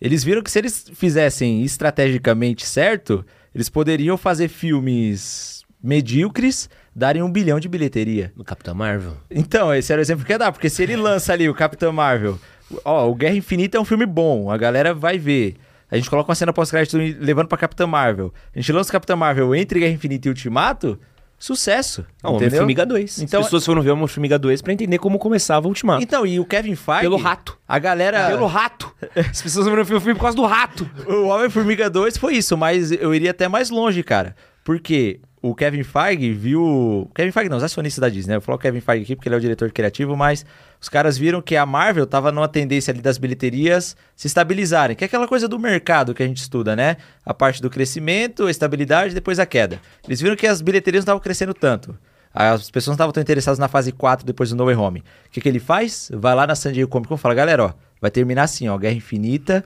eles 0.01 0.25
viram 0.25 0.43
que 0.43 0.51
se 0.51 0.59
eles 0.59 0.91
fizessem 0.95 1.63
estrategicamente 1.63 2.67
certo, 2.67 3.25
eles 3.55 3.69
poderiam 3.69 4.17
fazer 4.17 4.49
filmes 4.49 5.65
medíocres, 5.83 6.69
darem 6.95 7.23
um 7.23 7.31
bilhão 7.31 7.59
de 7.59 7.69
bilheteria. 7.69 8.33
No 8.37 8.45
Capitão 8.45 8.75
Marvel. 8.75 9.17
Então, 9.31 9.75
esse 9.75 9.93
era 9.93 10.01
o 10.01 10.03
exemplo 10.03 10.25
que 10.25 10.33
ia 10.33 10.39
dar, 10.39 10.53
porque 10.53 10.69
se 10.69 10.83
ele 10.83 10.97
lança 10.97 11.33
ali 11.33 11.49
o 11.49 11.55
Capitão 11.55 11.93
Marvel, 11.93 12.39
ó, 12.85 13.09
o 13.09 13.15
Guerra 13.15 13.37
Infinita 13.37 13.79
é 13.79 13.81
um 13.81 13.85
filme 13.85 14.07
bom, 14.07 14.51
a 14.51 14.57
galera 14.57 14.95
vai 14.95 15.19
ver. 15.19 15.57
A 15.91 15.97
gente 15.97 16.09
coloca 16.09 16.31
uma 16.31 16.35
cena 16.35 16.53
pós-crédito 16.53 16.97
levando 16.97 17.49
pra 17.49 17.59
Capitão 17.59 17.87
Marvel. 17.87 18.33
A 18.55 18.61
gente 18.61 18.71
lança 18.73 18.91
o 18.91 18.93
Capitão 18.93 19.17
Marvel 19.17 19.55
entre 19.55 19.81
Guerra 19.81 19.93
Infinita 19.93 20.29
e 20.29 20.31
Ultimato, 20.31 20.99
sucesso. 21.41 22.05
Não, 22.22 22.32
entendeu? 22.36 22.49
Homem-Formiga 22.49 22.86
2. 22.86 23.22
Então- 23.22 23.41
As 23.41 23.47
pessoas 23.47 23.64
foram 23.66 23.82
ver 23.82 23.91
Homem-Formiga 23.91 24.38
2 24.38 24.61
pra 24.62 24.72
entender 24.72 24.99
como 24.99 25.18
começava 25.18 25.66
o 25.66 25.70
Ultimato. 25.70 26.03
Então, 26.03 26.24
e 26.26 26.38
o 26.38 26.45
Kevin 26.45 26.76
Feige... 26.76 27.01
Pelo 27.01 27.16
rato. 27.16 27.59
A 27.66 27.78
galera... 27.78 28.28
Pelo 28.28 28.47
rato. 28.47 28.95
As 29.16 29.41
pessoas 29.43 29.66
foram 29.66 29.82
ver 29.82 29.95
o 29.95 30.01
filme 30.01 30.14
por 30.14 30.20
causa 30.22 30.36
do 30.36 30.45
rato. 30.45 30.88
O 31.09 31.26
Homem-Formiga 31.28 31.88
2 31.88 32.18
foi 32.18 32.34
isso, 32.34 32.57
mas 32.57 32.93
eu 32.93 33.14
iria 33.14 33.30
até 33.32 33.49
mais 33.49 33.70
longe, 33.70 34.03
cara. 34.03 34.36
Porque 34.62 35.18
o 35.43 35.55
Kevin 35.55 35.82
Feige 35.82 36.32
viu. 36.32 37.11
Kevin 37.14 37.32
Feige 37.32 37.49
não, 37.49 37.57
os 37.57 37.62
acionistas 37.62 38.01
da 38.01 38.09
Disney, 38.09 38.32
né? 38.32 38.36
Eu 38.36 38.41
falo 38.43 38.59
Kevin 38.59 38.80
Feige 38.80 39.05
aqui 39.05 39.16
porque 39.16 39.28
ele 39.28 39.36
é 39.36 39.38
o 39.38 39.41
diretor 39.41 39.70
criativo, 39.72 40.14
mas 40.14 40.45
os 40.78 40.88
caras 40.88 41.16
viram 41.16 41.41
que 41.41 41.57
a 41.57 41.64
Marvel 41.64 42.07
tava 42.07 42.30
numa 42.30 42.49
tendência 42.49 42.93
ali 42.93 43.01
das 43.01 43.16
bilheterias 43.16 43.97
se 44.14 44.26
estabilizarem, 44.26 44.95
que 44.95 45.03
é 45.03 45.07
aquela 45.07 45.26
coisa 45.26 45.49
do 45.49 45.59
mercado 45.59 46.14
que 46.14 46.22
a 46.22 46.26
gente 46.26 46.38
estuda, 46.38 46.76
né? 46.76 46.99
A 47.24 47.32
parte 47.32 47.62
do 47.62 47.70
crescimento, 47.70 48.47
a 48.47 48.51
estabilidade, 48.51 49.14
depois 49.14 49.38
a 49.38 49.47
queda. 49.47 49.80
Eles 50.07 50.20
viram 50.20 50.36
que 50.36 50.47
as 50.47 50.61
bilheterias 50.61 51.05
não 51.05 51.14
estavam 51.14 51.20
crescendo 51.20 51.55
tanto. 51.55 51.97
As 52.32 52.70
pessoas 52.70 52.93
não 52.93 52.95
estavam 52.95 53.12
tão 53.12 53.22
interessadas 53.22 53.59
na 53.59 53.66
fase 53.66 53.93
4 53.93 54.24
depois 54.26 54.51
do 54.51 54.57
No 54.57 54.66
Way 54.66 54.76
Home. 54.76 55.01
O 55.01 55.30
que, 55.30 55.41
que 55.41 55.49
ele 55.49 55.59
faz? 55.59 56.11
Vai 56.14 56.34
lá 56.34 56.47
na 56.47 56.55
San 56.55 56.72
Diego 56.72 56.91
Comic 56.91 57.09
Con 57.09 57.16
e 57.16 57.18
fala, 57.18 57.34
galera, 57.34 57.64
ó, 57.64 57.72
vai 58.01 58.11
terminar 58.11 58.45
assim, 58.45 58.68
ó, 58.68 58.76
Guerra 58.78 58.95
Infinita, 58.95 59.64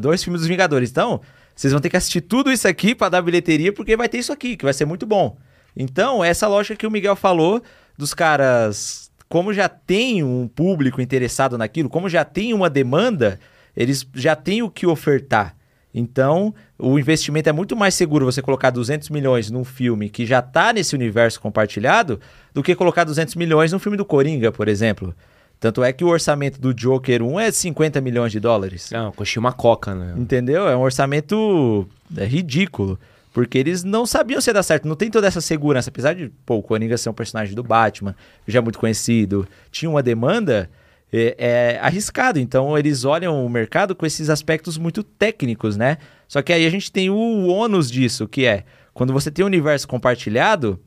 dois 0.00 0.22
filmes 0.22 0.40
dos 0.40 0.48
Vingadores. 0.48 0.90
Então, 0.90 1.20
vocês 1.58 1.72
vão 1.72 1.80
ter 1.80 1.90
que 1.90 1.96
assistir 1.96 2.20
tudo 2.20 2.52
isso 2.52 2.68
aqui 2.68 2.94
para 2.94 3.08
dar 3.08 3.20
bilheteria, 3.20 3.72
porque 3.72 3.96
vai 3.96 4.08
ter 4.08 4.18
isso 4.18 4.32
aqui, 4.32 4.56
que 4.56 4.64
vai 4.64 4.72
ser 4.72 4.84
muito 4.84 5.04
bom. 5.04 5.36
Então, 5.76 6.22
essa 6.22 6.46
lógica 6.46 6.76
que 6.76 6.86
o 6.86 6.90
Miguel 6.90 7.16
falou 7.16 7.60
dos 7.96 8.14
caras, 8.14 9.10
como 9.28 9.52
já 9.52 9.68
tem 9.68 10.22
um 10.22 10.46
público 10.46 11.02
interessado 11.02 11.58
naquilo, 11.58 11.88
como 11.88 12.08
já 12.08 12.24
tem 12.24 12.54
uma 12.54 12.70
demanda, 12.70 13.40
eles 13.76 14.06
já 14.14 14.36
têm 14.36 14.62
o 14.62 14.70
que 14.70 14.86
ofertar. 14.86 15.56
Então, 15.92 16.54
o 16.78 16.96
investimento 16.96 17.48
é 17.48 17.52
muito 17.52 17.74
mais 17.74 17.94
seguro 17.94 18.24
você 18.24 18.40
colocar 18.40 18.70
200 18.70 19.10
milhões 19.10 19.50
num 19.50 19.64
filme 19.64 20.08
que 20.08 20.24
já 20.24 20.38
está 20.38 20.72
nesse 20.72 20.94
universo 20.94 21.40
compartilhado 21.40 22.20
do 22.54 22.62
que 22.62 22.76
colocar 22.76 23.02
200 23.02 23.34
milhões 23.34 23.72
num 23.72 23.80
filme 23.80 23.98
do 23.98 24.04
Coringa, 24.04 24.52
por 24.52 24.68
exemplo. 24.68 25.12
Tanto 25.60 25.82
é 25.82 25.92
que 25.92 26.04
o 26.04 26.08
orçamento 26.08 26.60
do 26.60 26.72
Joker 26.72 27.22
1 27.22 27.40
é 27.40 27.50
50 27.50 28.00
milhões 28.00 28.30
de 28.30 28.38
dólares. 28.38 28.90
Não, 28.92 29.10
custou 29.10 29.40
uma 29.40 29.52
coca, 29.52 29.94
né? 29.94 30.14
Entendeu? 30.16 30.68
É 30.68 30.76
um 30.76 30.80
orçamento 30.80 31.88
é, 32.16 32.24
ridículo. 32.24 32.98
Porque 33.32 33.58
eles 33.58 33.84
não 33.84 34.06
sabiam 34.06 34.40
se 34.40 34.50
ia 34.50 34.54
dar 34.54 34.62
certo. 34.62 34.88
Não 34.88 34.96
tem 34.96 35.10
toda 35.10 35.26
essa 35.26 35.40
segurança. 35.40 35.90
Apesar 35.90 36.14
de, 36.14 36.30
pô, 36.46 36.56
o 36.56 36.62
Coringa 36.62 36.96
ser 36.96 37.10
um 37.10 37.14
personagem 37.14 37.54
do 37.54 37.62
Batman, 37.62 38.14
já 38.46 38.62
muito 38.62 38.78
conhecido, 38.78 39.46
tinha 39.70 39.90
uma 39.90 40.02
demanda, 40.02 40.70
é, 41.12 41.34
é 41.38 41.78
arriscado. 41.80 42.38
Então 42.38 42.76
eles 42.78 43.04
olham 43.04 43.44
o 43.44 43.48
mercado 43.48 43.94
com 43.94 44.06
esses 44.06 44.30
aspectos 44.30 44.78
muito 44.78 45.02
técnicos, 45.02 45.76
né? 45.76 45.98
Só 46.26 46.40
que 46.42 46.52
aí 46.52 46.66
a 46.66 46.70
gente 46.70 46.90
tem 46.92 47.10
o 47.10 47.46
ônus 47.46 47.90
disso, 47.90 48.28
que 48.28 48.44
é 48.44 48.64
quando 48.94 49.12
você 49.12 49.30
tem 49.30 49.44
um 49.44 49.46
universo 49.46 49.86
compartilhado, 49.86 50.78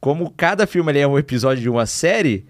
como 0.00 0.30
cada 0.30 0.66
filme 0.66 0.98
é 0.98 1.06
um 1.06 1.18
episódio 1.18 1.62
de 1.62 1.68
uma 1.68 1.86
série, 1.86 2.44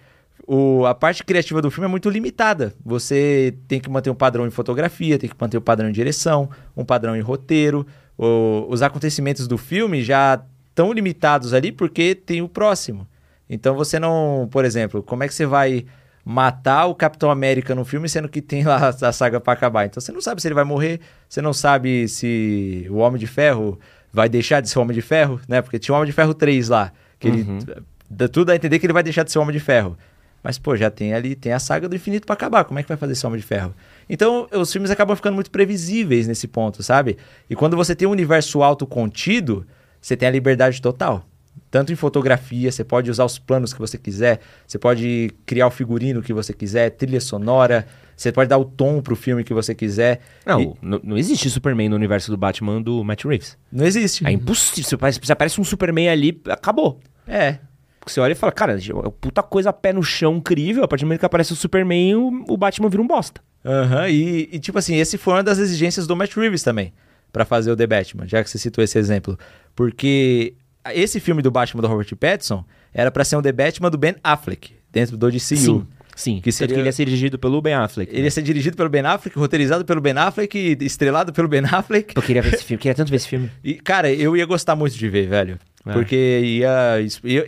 o, 0.55 0.84
a 0.84 0.94
parte 0.94 1.24
criativa 1.24 1.62
do 1.62 1.70
filme 1.70 1.86
é 1.86 1.88
muito 1.88 2.11
limitada. 2.11 2.74
Você 2.84 3.55
tem 3.66 3.80
que 3.80 3.88
manter 3.88 4.11
um 4.11 4.14
padrão 4.14 4.46
em 4.46 4.50
fotografia, 4.50 5.18
tem 5.18 5.30
que 5.30 5.36
manter 5.40 5.57
um 5.57 5.62
padrão 5.62 5.88
em 5.88 5.92
direção, 5.92 6.50
um 6.76 6.84
padrão 6.84 7.16
em 7.16 7.22
roteiro. 7.22 7.86
O, 8.18 8.66
os 8.68 8.82
acontecimentos 8.82 9.48
do 9.48 9.57
filme 9.57 10.03
já 10.03 10.44
estão 10.68 10.92
limitados 10.92 11.55
ali 11.55 11.72
porque 11.72 12.14
tem 12.14 12.42
o 12.42 12.48
próximo. 12.50 13.09
Então 13.48 13.74
você 13.74 13.98
não, 13.98 14.46
por 14.50 14.66
exemplo, 14.66 15.03
como 15.03 15.22
é 15.22 15.28
que 15.28 15.32
você 15.32 15.46
vai 15.46 15.86
matar 16.22 16.84
o 16.84 16.94
Capitão 16.94 17.30
América 17.30 17.74
no 17.74 17.82
filme 17.82 18.07
sendo 18.07 18.28
que 18.28 18.42
tem 18.42 18.62
lá 18.62 18.88
a 19.00 19.11
saga 19.11 19.40
para 19.40 19.55
acabar? 19.55 19.86
Então 19.86 20.03
você 20.03 20.12
não 20.12 20.20
sabe 20.20 20.42
se 20.42 20.48
ele 20.48 20.55
vai 20.55 20.64
morrer, 20.64 21.00
você 21.30 21.40
não 21.40 21.55
sabe 21.55 22.07
se 22.09 22.86
o 22.90 22.96
Homem 22.96 23.18
de 23.18 23.26
Ferro 23.26 23.80
vai 24.12 24.28
deixar 24.28 24.61
de 24.61 24.68
ser 24.68 24.78
Homem 24.78 24.94
de 24.94 25.00
Ferro, 25.00 25.40
né? 25.48 25.62
Porque 25.62 25.78
tinha 25.78 25.94
o 25.94 25.96
Homem 25.96 26.11
de 26.11 26.12
Ferro 26.12 26.34
3 26.34 26.68
lá, 26.68 26.92
que 27.18 27.28
uhum. 27.28 27.59
ele 27.59 28.28
tudo 28.28 28.50
a 28.50 28.55
entender 28.55 28.78
que 28.78 28.84
ele 28.84 28.92
vai 28.92 29.03
deixar 29.03 29.22
de 29.22 29.32
ser 29.32 29.38
Homem 29.38 29.55
de 29.55 29.61
Ferro. 29.61 29.96
Mas, 30.43 30.59
pô, 30.59 30.76
já 30.76 30.90
tem 30.90 31.14
ali, 31.14 31.34
tem 31.36 31.53
a 31.53 31.59
saga 31.59 31.88
do 31.88 31.95
infinito 31.95 32.26
para 32.26 32.34
acabar. 32.34 32.64
Como 32.64 32.78
é 32.78 32.82
que 32.82 32.88
vai 32.88 32.97
fazer 32.97 33.12
esse 33.12 33.26
Homem 33.26 33.38
de 33.38 33.47
Ferro? 33.47 33.74
Então, 34.09 34.49
os 34.53 34.72
filmes 34.72 34.90
acabam 34.90 35.14
ficando 35.14 35.34
muito 35.34 35.51
previsíveis 35.51 36.26
nesse 36.26 36.49
ponto, 36.49 36.82
sabe? 36.82 37.16
E 37.49 37.55
quando 37.55 37.76
você 37.76 37.95
tem 37.95 38.09
um 38.09 38.11
universo 38.11 38.62
autocontido, 38.62 39.64
você 40.01 40.16
tem 40.16 40.28
a 40.28 40.32
liberdade 40.32 40.82
total. 40.82 41.24
Tanto 41.70 41.93
em 41.93 41.97
fotografia, 41.97 42.70
você 42.70 42.84
pode 42.84 43.11
usar 43.11 43.24
os 43.24 43.38
planos 43.38 43.72
que 43.72 43.78
você 43.78 43.97
quiser, 43.97 44.40
você 44.66 44.78
pode 44.78 45.30
criar 45.47 45.68
o 45.68 45.70
figurino 45.70 46.22
que 46.22 46.32
você 46.32 46.53
quiser, 46.53 46.90
trilha 46.90 47.20
sonora, 47.20 47.86
você 48.16 48.30
pode 48.30 48.49
dar 48.49 48.59
o 48.59 48.64
tom 48.64 49.01
pro 49.01 49.16
filme 49.16 49.43
que 49.43 49.55
você 49.55 49.74
quiser. 49.74 50.20
Não, 50.45 50.61
e... 50.61 50.72
não, 50.82 51.01
não, 51.03 51.16
existe 51.16 51.49
Superman 51.49 51.88
no 51.88 51.97
universo 51.97 52.30
do 52.30 52.36
Batman 52.36 52.82
do 52.82 53.03
Matt 53.03 53.24
Reeves. 53.24 53.57
Não 53.70 53.86
existe. 53.86 54.26
É 54.26 54.30
impossível. 54.30 54.99
Se 55.22 55.32
aparece 55.32 55.61
um 55.61 55.64
Superman 55.64 56.09
ali, 56.09 56.40
acabou. 56.47 57.01
É. 57.26 57.59
Porque 58.03 58.12
você 58.12 58.20
olha 58.20 58.32
e 58.32 58.34
fala, 58.34 58.50
cara, 58.50 58.76
é 58.76 59.11
puta 59.20 59.44
coisa 59.44 59.72
pé 59.72 59.92
no 59.92 60.03
chão 60.03 60.38
incrível. 60.38 60.82
A 60.82 60.88
partir 60.88 61.05
do 61.05 61.07
momento 61.07 61.20
que 61.20 61.26
aparece 61.26 61.53
o 61.53 61.57
Superman, 61.57 62.16
o, 62.16 62.44
o 62.48 62.57
Batman 62.57 62.88
vira 62.88 63.00
um 63.00 63.07
bosta. 63.07 63.40
Aham, 63.64 64.00
uhum, 64.00 64.09
e, 64.09 64.48
e, 64.50 64.59
tipo 64.59 64.76
assim, 64.76 64.96
esse 64.96 65.16
foi 65.16 65.34
uma 65.34 65.42
das 65.44 65.61
exigências 65.61 66.05
do 66.05 66.16
Matt 66.16 66.34
Reeves 66.34 66.64
também, 66.64 66.92
para 67.32 67.44
fazer 67.44 67.70
o 67.70 67.76
The 67.76 67.86
Batman, 67.86 68.26
já 68.26 68.42
que 68.42 68.50
você 68.50 68.59
citou 68.59 68.82
esse 68.82 68.98
exemplo. 68.98 69.38
Porque 69.76 70.55
esse 70.92 71.20
filme 71.20 71.42
do 71.42 71.50
Batman 71.53 71.80
do 71.80 71.86
Robert 71.86 72.12
Pattinson 72.16 72.64
era 72.92 73.09
para 73.09 73.24
ser 73.24 73.36
um 73.36 73.42
The 73.42 73.53
Batman 73.53 73.88
do 73.88 73.96
Ben 73.96 74.16
Affleck, 74.24 74.74
dentro 74.90 75.16
do 75.16 75.30
DCU. 75.30 75.57
Sim. 75.57 75.86
Sim, 76.14 76.40
que, 76.40 76.52
seria... 76.52 76.74
que 76.74 76.80
ele 76.80 76.88
ia 76.88 76.92
ser 76.92 77.04
dirigido 77.04 77.38
pelo 77.38 77.60
Ben 77.60 77.74
Affleck. 77.74 78.12
Né? 78.12 78.18
Ele 78.18 78.26
ia 78.26 78.30
ser 78.30 78.42
dirigido 78.42 78.76
pelo 78.76 78.88
Ben 78.88 79.02
Affleck, 79.02 79.38
roteirizado 79.38 79.84
pelo 79.84 80.00
Ben 80.00 80.16
Affleck, 80.16 80.76
estrelado 80.80 81.32
pelo 81.32 81.48
Ben 81.48 81.62
Affleck. 81.64 82.14
Eu 82.14 82.22
queria 82.22 82.42
ver 82.42 82.54
esse 82.54 82.64
filme, 82.64 82.80
queria 82.80 82.94
tanto 82.94 83.10
ver 83.10 83.16
esse 83.16 83.28
filme. 83.28 83.50
E, 83.64 83.74
cara, 83.74 84.12
eu 84.12 84.36
ia 84.36 84.44
gostar 84.44 84.76
muito 84.76 84.96
de 84.96 85.08
ver, 85.08 85.28
velho. 85.28 85.58
É. 85.84 85.92
Porque 85.92 86.40
ia, 86.44 86.98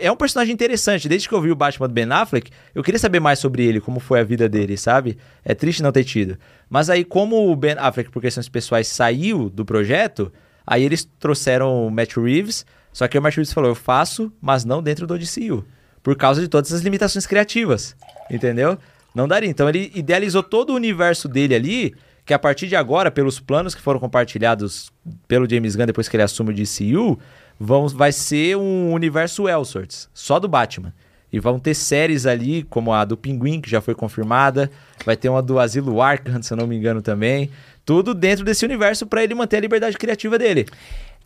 é 0.00 0.10
um 0.10 0.16
personagem 0.16 0.52
interessante. 0.52 1.08
Desde 1.08 1.28
que 1.28 1.34
eu 1.34 1.40
vi 1.40 1.50
o 1.50 1.56
Batman 1.56 1.88
do 1.88 1.94
Ben 1.94 2.10
Affleck, 2.10 2.50
eu 2.74 2.82
queria 2.82 2.98
saber 2.98 3.20
mais 3.20 3.38
sobre 3.38 3.64
ele, 3.64 3.80
como 3.80 4.00
foi 4.00 4.20
a 4.20 4.24
vida 4.24 4.48
dele, 4.48 4.76
sabe? 4.76 5.16
É 5.44 5.54
triste 5.54 5.82
não 5.82 5.92
ter 5.92 6.04
tido. 6.04 6.36
Mas 6.68 6.90
aí, 6.90 7.04
como 7.04 7.50
o 7.50 7.54
Ben 7.54 7.76
Affleck, 7.78 8.10
por 8.10 8.20
questões 8.20 8.48
pessoais, 8.48 8.88
saiu 8.88 9.48
do 9.48 9.64
projeto, 9.64 10.32
aí 10.66 10.82
eles 10.82 11.08
trouxeram 11.18 11.86
o 11.86 11.90
Matt 11.90 12.16
Reeves. 12.16 12.66
Só 12.92 13.06
que 13.06 13.18
o 13.18 13.22
Matt 13.22 13.36
Reeves 13.36 13.52
falou: 13.52 13.70
eu 13.70 13.74
faço, 13.74 14.32
mas 14.40 14.64
não 14.64 14.82
dentro 14.82 15.06
do 15.06 15.18
DCU. 15.18 15.64
Por 16.04 16.14
causa 16.14 16.40
de 16.40 16.46
todas 16.46 16.70
as 16.72 16.82
limitações 16.82 17.26
criativas. 17.26 17.96
Entendeu? 18.30 18.78
Não 19.14 19.26
daria. 19.26 19.48
Então 19.48 19.68
ele 19.68 19.90
idealizou 19.94 20.42
todo 20.42 20.70
o 20.70 20.76
universo 20.76 21.26
dele 21.26 21.54
ali, 21.54 21.94
que 22.26 22.34
a 22.34 22.38
partir 22.38 22.68
de 22.68 22.76
agora, 22.76 23.10
pelos 23.10 23.40
planos 23.40 23.74
que 23.74 23.80
foram 23.80 23.98
compartilhados 23.98 24.92
pelo 25.26 25.48
James 25.48 25.74
Gunn 25.74 25.86
depois 25.86 26.08
que 26.08 26.16
ele 26.16 26.22
assume 26.22 26.50
o 26.50 26.54
DCU 26.54 27.18
vão, 27.58 27.88
vai 27.88 28.12
ser 28.12 28.56
um 28.56 28.92
universo 28.92 29.48
Elseworlds, 29.48 30.08
só 30.12 30.38
do 30.38 30.46
Batman. 30.46 30.92
E 31.32 31.40
vão 31.40 31.58
ter 31.58 31.74
séries 31.74 32.26
ali, 32.26 32.62
como 32.64 32.92
a 32.92 33.04
do 33.04 33.16
Pinguim, 33.16 33.60
que 33.60 33.68
já 33.68 33.80
foi 33.80 33.92
confirmada. 33.92 34.70
Vai 35.04 35.16
ter 35.16 35.28
uma 35.28 35.42
do 35.42 35.58
Asilo 35.58 36.00
Arkham, 36.00 36.40
se 36.40 36.52
eu 36.52 36.56
não 36.56 36.66
me 36.66 36.76
engano 36.76 37.02
também. 37.02 37.50
Tudo 37.84 38.14
dentro 38.14 38.44
desse 38.44 38.64
universo 38.64 39.04
para 39.04 39.24
ele 39.24 39.34
manter 39.34 39.56
a 39.56 39.60
liberdade 39.60 39.98
criativa 39.98 40.38
dele. 40.38 40.66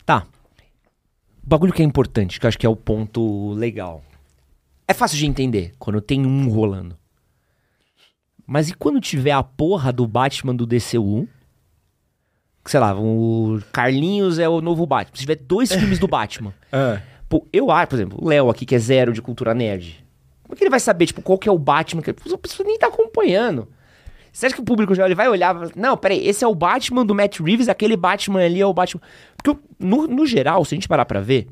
Tá. 0.05 0.25
O 1.43 1.47
bagulho 1.47 1.71
que 1.71 1.83
é 1.83 1.85
importante, 1.85 2.39
que 2.39 2.45
eu 2.45 2.47
acho 2.47 2.57
que 2.57 2.65
é 2.65 2.69
o 2.69 2.75
ponto 2.75 3.53
legal. 3.53 4.03
É 4.89 4.93
fácil 4.93 5.19
de 5.19 5.27
entender 5.27 5.75
quando 5.77 6.01
tem 6.01 6.25
um 6.25 6.49
rolando. 6.49 6.97
Mas 8.43 8.69
e 8.69 8.73
quando 8.73 8.99
tiver 8.99 9.29
a 9.29 9.43
porra 9.43 9.93
do 9.93 10.07
Batman 10.07 10.55
do 10.55 10.65
DCU? 10.65 11.27
sei 12.65 12.79
lá, 12.79 12.99
o 12.99 13.59
Carlinhos 13.71 14.39
é 14.39 14.49
o 14.49 14.61
novo 14.61 14.87
Batman. 14.87 15.15
Se 15.15 15.21
tiver 15.21 15.35
dois 15.35 15.71
filmes 15.71 15.99
do 15.99 16.07
Batman. 16.07 16.53
É. 16.71 17.01
Pô, 17.27 17.45
eu 17.53 17.69
acho, 17.69 17.87
por 17.89 17.95
exemplo, 17.95 18.17
o 18.19 18.27
Léo 18.27 18.49
aqui, 18.49 18.65
que 18.65 18.73
é 18.73 18.79
zero 18.79 19.13
de 19.13 19.21
cultura 19.21 19.53
nerd. 19.53 20.03
Como 20.41 20.55
é 20.55 20.57
que 20.57 20.63
ele 20.63 20.71
vai 20.71 20.79
saber, 20.79 21.05
tipo, 21.05 21.21
qual 21.21 21.37
que 21.37 21.47
é 21.47 21.51
o 21.51 21.59
Batman? 21.59 22.01
Que... 22.01 22.09
A 22.09 22.37
pessoa 22.39 22.67
nem 22.67 22.77
tá 22.79 22.87
acompanhando. 22.87 23.67
Você 24.33 24.47
acha 24.47 24.55
que 24.55 24.61
o 24.61 24.65
público 24.65 24.95
já 24.95 25.05
ele 25.05 25.13
vai 25.13 25.29
olhar 25.29 25.55
e 25.55 25.79
não, 25.79 25.95
peraí, 25.95 26.27
esse 26.27 26.43
é 26.43 26.47
o 26.47 26.55
Batman 26.55 27.05
do 27.05 27.13
Matt 27.13 27.39
Reeves, 27.39 27.69
aquele 27.69 27.95
Batman 27.95 28.43
ali 28.43 28.59
é 28.59 28.65
o 28.65 28.73
Batman. 28.73 29.01
Porque, 29.37 29.59
no, 29.77 30.07
no 30.07 30.25
geral, 30.25 30.65
se 30.65 30.73
a 30.73 30.75
gente 30.75 30.87
parar 30.87 31.05
pra 31.05 31.19
ver. 31.19 31.47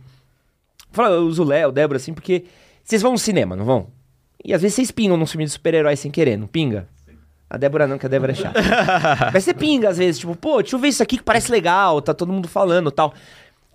Fala, 0.92 1.16
eu 1.16 1.28
uso 1.28 1.44
o 1.44 1.46
Léo, 1.46 1.72
Débora, 1.72 1.98
assim, 1.98 2.14
porque 2.14 2.46
vocês 2.88 3.02
vão 3.02 3.12
no 3.12 3.18
cinema, 3.18 3.54
não 3.54 3.66
vão? 3.66 3.88
E 4.44 4.54
às 4.54 4.62
vezes 4.62 4.76
vocês 4.76 4.92
pingam 4.92 5.18
num 5.18 5.26
filme 5.26 5.44
de 5.44 5.52
super-herói 5.52 5.98
sem 5.98 6.10
querer, 6.10 6.38
não 6.38 6.48
pinga? 6.48 6.88
A 7.50 7.58
Débora 7.58 7.86
não, 7.86 7.98
que 7.98 8.06
a 8.06 8.10
Débora 8.10 8.32
é 8.32 8.36
chata. 8.36 8.62
Mas 9.34 9.44
você 9.44 9.54
pinga 9.54 9.90
às 9.90 9.98
vezes, 9.98 10.20
tipo, 10.20 10.34
pô, 10.38 10.62
deixa 10.62 10.78
eu 10.78 10.80
ver 10.80 10.88
isso 10.88 11.04
aqui 11.04 11.18
que 11.18 11.24
parece 11.24 11.52
legal, 11.52 12.02
tá 12.02 12.14
todo 12.14 12.32
mundo 12.32 12.48
falando 12.48 12.90
tal. 12.90 13.14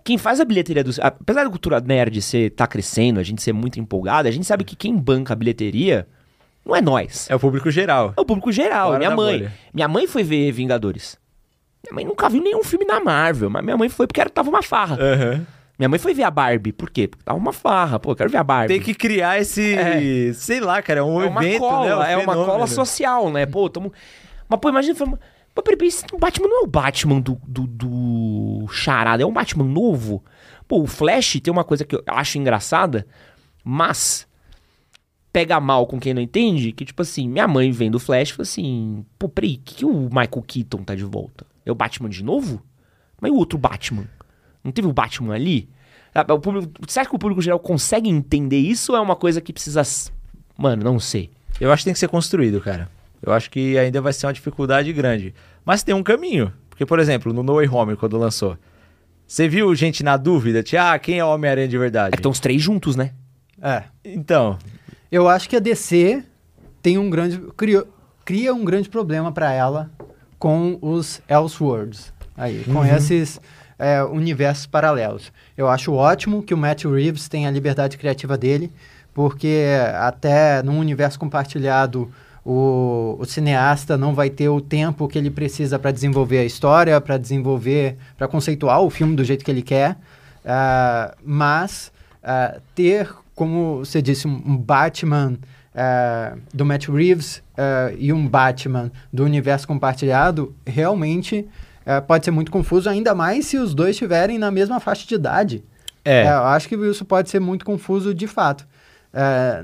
Quem 0.03 0.17
faz 0.17 0.41
a 0.41 0.47
bilheteria 0.47 0.83
do. 0.83 0.91
Apesar 0.99 1.45
da 1.45 1.51
cultura 1.51 1.79
nerd 1.79 2.23
ser 2.23 2.53
tá 2.53 2.67
crescendo, 2.67 3.21
a 3.21 3.23
gente 3.23 3.43
ser 3.43 3.53
muito 3.53 3.79
empolgado, 3.79 4.29
a 4.29 4.31
gente 4.31 4.47
sabe 4.47 4.65
que 4.65 4.75
quem 4.75 4.97
banca 4.97 5.35
a 5.35 5.37
bilheteria 5.37 6.09
não 6.65 6.75
é 6.75 6.81
nós. 6.81 7.29
É 7.29 7.35
o 7.35 7.39
público 7.41 7.71
geral. 7.71 8.15
É 8.17 8.21
o 8.21 8.25
público 8.25 8.51
geral. 8.51 8.89
Fora 8.89 8.99
minha 8.99 9.15
mãe. 9.15 9.39
Bolha. 9.41 9.53
Minha 9.75 9.89
mãe 9.89 10.07
foi 10.07 10.23
ver 10.23 10.51
Vingadores. 10.53 11.19
Minha 11.85 11.95
mãe 11.97 12.05
nunca 12.07 12.31
viu 12.31 12.43
nenhum 12.43 12.65
filme 12.65 12.87
da 12.87 12.99
Marvel, 12.99 13.51
mas 13.51 13.63
minha 13.63 13.77
mãe 13.77 13.91
foi 13.91 14.07
porque 14.07 14.21
era, 14.23 14.31
tava 14.31 14.49
uma 14.49 14.63
farra. 14.63 14.97
Uhum. 14.97 15.45
Minha 15.83 15.89
mãe 15.89 15.99
foi 15.99 16.15
ver 16.15 16.23
a 16.23 16.31
Barbie. 16.31 16.71
Por 16.71 16.91
quê? 16.91 17.09
Porque 17.09 17.25
tava 17.25 17.37
uma 17.37 17.53
farra. 17.53 17.99
Pô, 17.99 18.13
eu 18.13 18.15
quero 18.15 18.31
ver 18.31 18.37
a 18.37 18.45
Barbie. 18.45 18.75
Tem 18.75 18.81
que 18.81 18.95
criar 18.95 19.41
esse. 19.41 19.75
É. 19.75 20.33
Sei 20.33 20.61
lá, 20.61 20.81
cara, 20.81 21.01
é 21.01 21.03
um 21.03 21.21
é 21.21 21.27
evento, 21.27 21.59
cola, 21.59 22.07
né? 22.07 22.17
Um 22.17 22.21
é 22.21 22.23
uma 22.23 22.35
cola 22.37 22.69
social, 22.69 23.33
né? 23.33 23.47
Pô, 23.47 23.69
tamo. 23.69 23.93
Mas, 24.49 24.61
pô, 24.61 24.69
imagina. 24.69 24.95
Pô, 25.53 25.61
peraí, 25.61 25.91
o 26.13 26.19
Batman 26.19 26.47
não 26.47 26.61
é 26.61 26.63
o 26.63 26.69
Batman 26.69 27.21
do, 27.21 27.37
do, 27.45 27.67
do 27.67 28.69
Charada, 28.69 29.25
é 29.25 29.27
um 29.27 29.33
Batman 29.33 29.65
novo. 29.65 30.23
Pô, 30.69 30.83
o 30.83 30.87
Flash 30.87 31.41
tem 31.41 31.53
uma 31.53 31.65
coisa 31.65 31.85
que 31.85 31.97
eu 31.97 32.05
acho 32.07 32.39
engraçada, 32.39 33.05
mas 33.65 34.25
pega 35.33 35.59
mal 35.59 35.85
com 35.89 35.99
quem 35.99 36.15
não 36.15 36.23
entende, 36.23 36.71
que 36.71 36.85
tipo 36.85 37.03
assim, 37.03 37.29
minha 37.29 37.49
mãe 37.49 37.73
vem 37.73 37.91
do 37.91 37.99
Flash 37.99 38.29
e 38.29 38.33
fala 38.35 38.43
assim, 38.45 39.05
pô, 39.19 39.29
peraí, 39.29 39.57
que, 39.57 39.75
que 39.75 39.85
o 39.85 40.05
Michael 40.05 40.45
Keaton 40.47 40.85
tá 40.85 40.95
de 40.95 41.05
volta? 41.05 41.45
É 41.67 41.73
o 41.73 41.75
Batman 41.75 42.09
de 42.09 42.23
novo? 42.23 42.63
Mas 43.21 43.33
e 43.33 43.35
o 43.35 43.37
outro 43.37 43.59
Batman? 43.59 44.07
Não 44.63 44.73
teve 44.73 44.87
o 44.89 44.93
Batman 44.93 45.35
ali? 45.35 45.69
O 46.29 46.39
público, 46.39 46.73
você 46.87 47.01
acha 47.01 47.09
que 47.09 47.17
o 47.17 47.19
público 47.19 47.41
geral 47.41 47.59
consegue 47.59 48.09
entender 48.09 48.59
isso 48.59 48.93
ou 48.93 48.99
é 48.99 49.01
uma 49.01 49.17
coisa 49.17 49.41
que 49.41 49.53
precisa. 49.53 49.83
Mano, 50.57 50.85
não 50.85 51.01
sei. 51.01 51.31
Eu 51.61 51.73
acho 51.73 51.83
que 51.83 51.85
tem 51.87 51.95
que 51.95 51.99
ser 51.99 52.09
construído, 52.09 52.61
cara. 52.61 52.89
Eu 53.23 53.33
acho 53.33 53.51
que 53.51 53.79
ainda 53.79 54.01
vai 54.01 54.13
ser 54.13 54.27
uma 54.27 54.33
dificuldade 54.33 54.93
grande. 54.93 55.35
Mas 55.65 55.83
tem 55.83 55.95
um 55.95 56.03
caminho. 56.03 56.53
Porque, 56.69 56.85
por 56.85 56.99
exemplo, 56.99 57.33
no 57.33 57.43
No 57.43 57.55
Way 57.55 57.69
Home, 57.69 57.97
quando 57.97 58.19
lançou, 58.19 58.59
você 59.27 59.49
viu 59.49 59.75
gente 59.75 60.03
na 60.03 60.17
dúvida? 60.17 60.63
Tipo, 60.63 60.83
ah, 60.83 60.99
quem 60.99 61.19
é 61.19 61.25
o 61.25 61.29
Homem-Aranha 61.33 61.69
de 61.69 61.79
verdade? 61.79 62.09
É 62.09 62.11
que 62.11 62.19
estão 62.19 62.33
os 62.33 62.41
três 62.41 62.61
juntos, 62.61 62.97
né? 62.97 63.13
É. 63.61 63.85
Então. 64.05 64.59
Eu 65.11 65.29
acho 65.29 65.49
que 65.49 65.57
a 65.57 65.61
DC 65.61 66.25
tem 66.83 66.99
um 66.99 67.09
grande. 67.09 67.39
Cria, 67.57 67.85
cria 68.25 68.53
um 68.53 68.65
grande 68.65 68.89
problema 68.89 69.31
para 69.31 69.53
ela 69.53 69.91
com 70.39 70.79
os 70.83 71.23
Elseworlds. 71.29 72.13
Aí, 72.37 72.65
uhum. 72.67 72.75
com 72.75 72.85
esses 72.85 73.41
é, 73.83 74.01
universos 74.05 74.65
paralelos. 74.65 75.33
Eu 75.57 75.69
acho 75.69 75.93
ótimo 75.93 76.41
que 76.41 76.55
o 76.55 76.57
Matt 76.57 76.85
Reeves 76.85 77.29
tenha 77.29 77.49
a 77.49 77.51
liberdade 77.51 77.99
criativa 77.99 78.39
dele, 78.39 78.73
porque 79.13 79.67
até 79.99 80.63
num 80.63 80.79
universo 80.79 81.19
compartilhado 81.19 82.09
o, 82.45 83.17
o, 83.19 83.25
cineasta 83.25 83.99
não 83.99 84.15
vai 84.15 84.31
ter 84.31 84.49
o 84.49 84.61
tempo 84.61 85.09
que 85.09 85.19
ele 85.19 85.31
precisa 85.31 85.81
para 85.81 85.91
desenvolver 85.91 86.39
a 86.39 86.45
história, 86.45 87.01
para 87.01 87.19
desenvolver, 87.19 87.97
para 88.17 88.29
conceituar 88.29 88.81
o 88.81 88.89
filme 88.89 89.17
do 89.17 89.25
jeito 89.25 89.45
que 89.45 89.51
ele 89.51 89.63
quer. 89.63 89.97
Uh, 90.45 91.17
mas 91.25 91.93
uh, 92.23 92.61
ter, 92.77 93.13
como 93.35 93.79
você 93.81 94.01
disse, 94.01 94.29
um, 94.29 94.43
um 94.47 94.57
Batman 94.57 95.35
uh, 95.75 96.39
do 96.55 96.65
Matt 96.65 96.89
Reeves 96.89 97.43
e 97.99 98.13
um 98.13 98.27
Batman 98.27 98.91
do 99.13 99.25
universo 99.25 99.69
compartilhado 99.69 100.55
realmente 100.67 101.49
pode 102.07 102.25
ser 102.25 102.31
muito 102.31 102.51
confuso, 102.51 102.89
ainda 102.89 103.15
mais 103.15 103.47
se 103.47 103.57
os 103.57 103.75
dois 103.75 103.91
estiverem 103.91 104.39
na 104.39 104.51
mesma 104.51 104.81
faixa 104.81 105.07
de 105.07 105.15
idade. 105.15 105.65
É. 106.05 106.27
eu 106.27 106.45
acho 106.45 106.69
que 106.69 106.75
isso 106.75 107.05
pode 107.05 107.31
ser 107.31 107.39
muito 107.39 107.65
confuso 107.65 108.13
de 108.13 108.27
fato. 108.27 108.67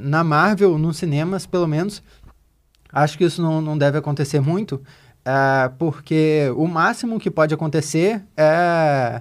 na 0.01 0.23
Marvel, 0.23 0.79
nos 0.79 0.99
cinemas, 0.99 1.47
pelo 1.47 1.67
menos, 1.67 2.03
Acho 2.93 3.19
que 3.19 3.25
isso 3.25 3.43
não, 3.43 3.61
não 3.61 3.77
deve 3.77 3.99
acontecer 3.99 4.41
muito, 4.41 4.81
é, 5.25 5.71
porque 5.79 6.53
o 6.57 6.67
máximo 6.67 7.19
que 7.19 7.31
pode 7.31 7.53
acontecer 7.53 8.23
é 8.37 9.21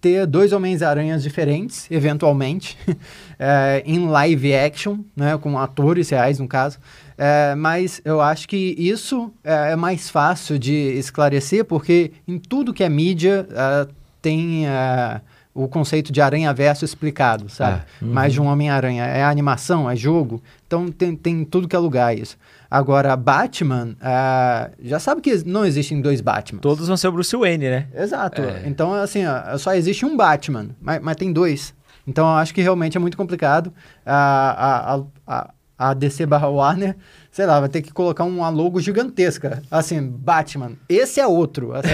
ter 0.00 0.26
dois 0.26 0.52
Homens-Aranhas 0.52 1.22
diferentes, 1.22 1.90
eventualmente, 1.90 2.76
é, 3.38 3.82
em 3.86 4.06
live 4.06 4.54
action, 4.54 4.98
né, 5.14 5.36
com 5.38 5.58
atores 5.58 6.08
reais, 6.10 6.38
no 6.38 6.48
caso. 6.48 6.78
É, 7.22 7.54
mas 7.54 8.00
eu 8.02 8.18
acho 8.18 8.48
que 8.48 8.74
isso 8.78 9.30
é, 9.44 9.72
é, 9.72 9.76
mais 9.76 10.08
fácil 10.08 10.58
de 10.58 10.72
esclarecer, 10.72 11.66
porque 11.66 12.12
em 12.26 12.38
tudo 12.38 12.72
que 12.72 12.82
é 12.82 12.88
mídia 12.88 13.46
é, 13.50 13.86
tem 14.22 14.66
é, 14.66 15.20
o 15.52 15.68
conceito 15.68 16.10
de 16.10 16.22
aranha-verso 16.22 16.82
explicado, 16.82 17.50
sabe? 17.50 17.82
É, 18.00 18.04
uhum. 18.06 18.14
Mais 18.14 18.32
de 18.32 18.40
um 18.40 18.46
Homem-Aranha. 18.46 19.04
É 19.04 19.22
animação, 19.22 19.90
é 19.90 19.94
jogo, 19.94 20.42
então 20.66 20.90
tem, 20.90 21.14
tem 21.14 21.44
tudo 21.44 21.68
que 21.68 21.76
é 21.76 21.78
lugar 21.78 22.16
isso. 22.16 22.38
Agora, 22.70 23.14
Batman, 23.16 23.96
uh, 24.00 24.72
já 24.82 24.98
sabe 24.98 25.20
que 25.20 25.46
não 25.46 25.66
existem 25.66 26.00
dois 26.00 26.22
Batman. 26.22 26.60
Todos 26.60 26.88
vão 26.88 26.96
ser 26.96 27.08
o 27.08 27.12
Bruce 27.12 27.36
Wayne, 27.36 27.68
né? 27.68 27.88
Exato. 27.94 28.40
É. 28.40 28.62
Então, 28.64 28.94
assim, 28.94 29.26
ó, 29.26 29.58
só 29.58 29.74
existe 29.74 30.06
um 30.06 30.16
Batman, 30.16 30.70
mas, 30.80 31.02
mas, 31.02 31.16
tem 31.16 31.30
dois. 31.30 31.74
Então, 32.06 32.24
eu 32.26 32.36
acho 32.36 32.54
que 32.54 32.62
realmente 32.62 32.96
é 32.96 33.00
muito 33.00 33.18
complicado. 33.18 33.70
A, 34.06 34.94
a, 34.94 35.02
a, 35.26 35.50
a 35.80 35.94
DC 35.94 36.26
barra 36.26 36.46
Warner, 36.46 36.94
sei 37.30 37.46
lá, 37.46 37.58
vai 37.58 37.70
ter 37.70 37.80
que 37.80 37.90
colocar 37.90 38.24
uma 38.24 38.50
logo 38.50 38.78
gigantesca. 38.82 39.62
Assim, 39.70 40.06
Batman. 40.06 40.72
Esse 40.86 41.20
é 41.20 41.26
outro. 41.26 41.72
Assim, 41.72 41.88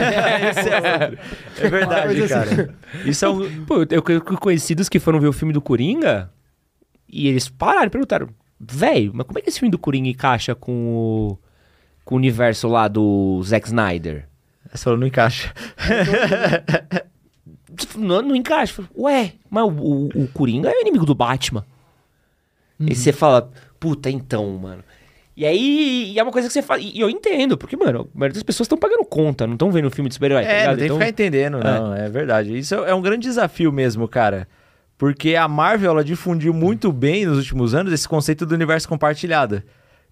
Esse 0.51 0.69
é 0.69 1.03
outro. 1.03 1.19
É 1.61 1.69
verdade, 1.69 2.23
assim. 2.25 2.35
cara. 2.35 2.75
Isso 3.05 3.25
é 3.25 3.29
um... 3.29 3.65
Pô, 3.65 3.87
eu 3.89 4.03
conhecidos 4.41 4.89
que 4.89 4.99
foram 4.99 5.21
ver 5.21 5.29
o 5.29 5.33
filme 5.33 5.55
do 5.55 5.61
Coringa 5.61 6.29
e 7.09 7.29
eles 7.29 7.49
pararam 7.49 7.87
e 7.87 7.91
perguntaram 7.91 8.29
Velho, 8.59 9.13
mas 9.15 9.25
como 9.25 9.39
é 9.39 9.43
que 9.43 9.51
esse 9.51 9.61
filme 9.61 9.71
do 9.71 9.79
Coringa 9.79 10.09
encaixa 10.09 10.53
com 10.53 10.97
o, 10.97 11.39
com 12.05 12.17
o 12.17 12.19
universo 12.19 12.67
lá 12.67 12.89
do 12.89 13.41
Zack 13.45 13.69
Snyder? 13.69 14.29
Você 14.73 14.83
falou, 14.83 14.99
não 14.99 15.07
encaixa. 15.07 15.55
não, 17.95 18.21
não 18.21 18.35
encaixa. 18.35 18.83
Ué, 18.99 19.35
mas 19.49 19.65
o, 19.65 19.69
o, 19.69 20.07
o 20.25 20.29
Coringa 20.29 20.71
é 20.71 20.81
inimigo 20.81 21.07
do 21.07 21.15
Batman. 21.15 21.65
Uhum. 22.79 22.89
E 22.91 22.95
você 22.95 23.13
fala, 23.13 23.51
puta, 23.79 24.11
então, 24.11 24.51
mano. 24.59 24.83
E 25.37 25.45
aí, 25.45 26.13
e 26.13 26.19
é 26.19 26.23
uma 26.23 26.33
coisa 26.33 26.49
que 26.49 26.55
você 26.55 26.63
fala. 26.63 26.81
E 26.81 26.99
eu 26.99 27.11
entendo, 27.11 27.59
porque, 27.59 27.77
mano, 27.77 28.09
a 28.15 28.19
maioria 28.19 28.35
das 28.35 28.43
pessoas 28.43 28.65
estão 28.65 28.79
pagando 28.79 29.05
conta, 29.05 29.47
não 29.47 29.53
estão 29.53 29.71
vendo 29.71 29.91
filme 29.91 30.09
de 30.09 30.15
super-herói. 30.15 30.45
Tá 30.45 30.51
é, 30.51 30.65
tá 30.65 30.71
não 30.71 30.77
tem 30.77 30.85
então... 30.87 30.99
que 30.99 31.05
ficar 31.05 31.11
entendendo, 31.11 31.59
não, 31.63 31.95
é. 31.95 32.07
é 32.07 32.09
verdade. 32.09 32.57
Isso 32.57 32.75
é 32.75 32.95
um 32.95 33.03
grande 33.03 33.29
desafio 33.29 33.71
mesmo, 33.71 34.09
cara. 34.09 34.49
Porque 34.97 35.37
a 35.37 35.47
Marvel 35.47 35.91
ela 35.91 36.05
difundiu 36.05 36.55
muito 36.55 36.91
bem 36.91 37.27
nos 37.27 37.37
últimos 37.37 37.75
anos 37.75 37.93
esse 37.93 38.09
conceito 38.09 38.47
do 38.47 38.55
universo 38.55 38.89
compartilhado. 38.89 39.63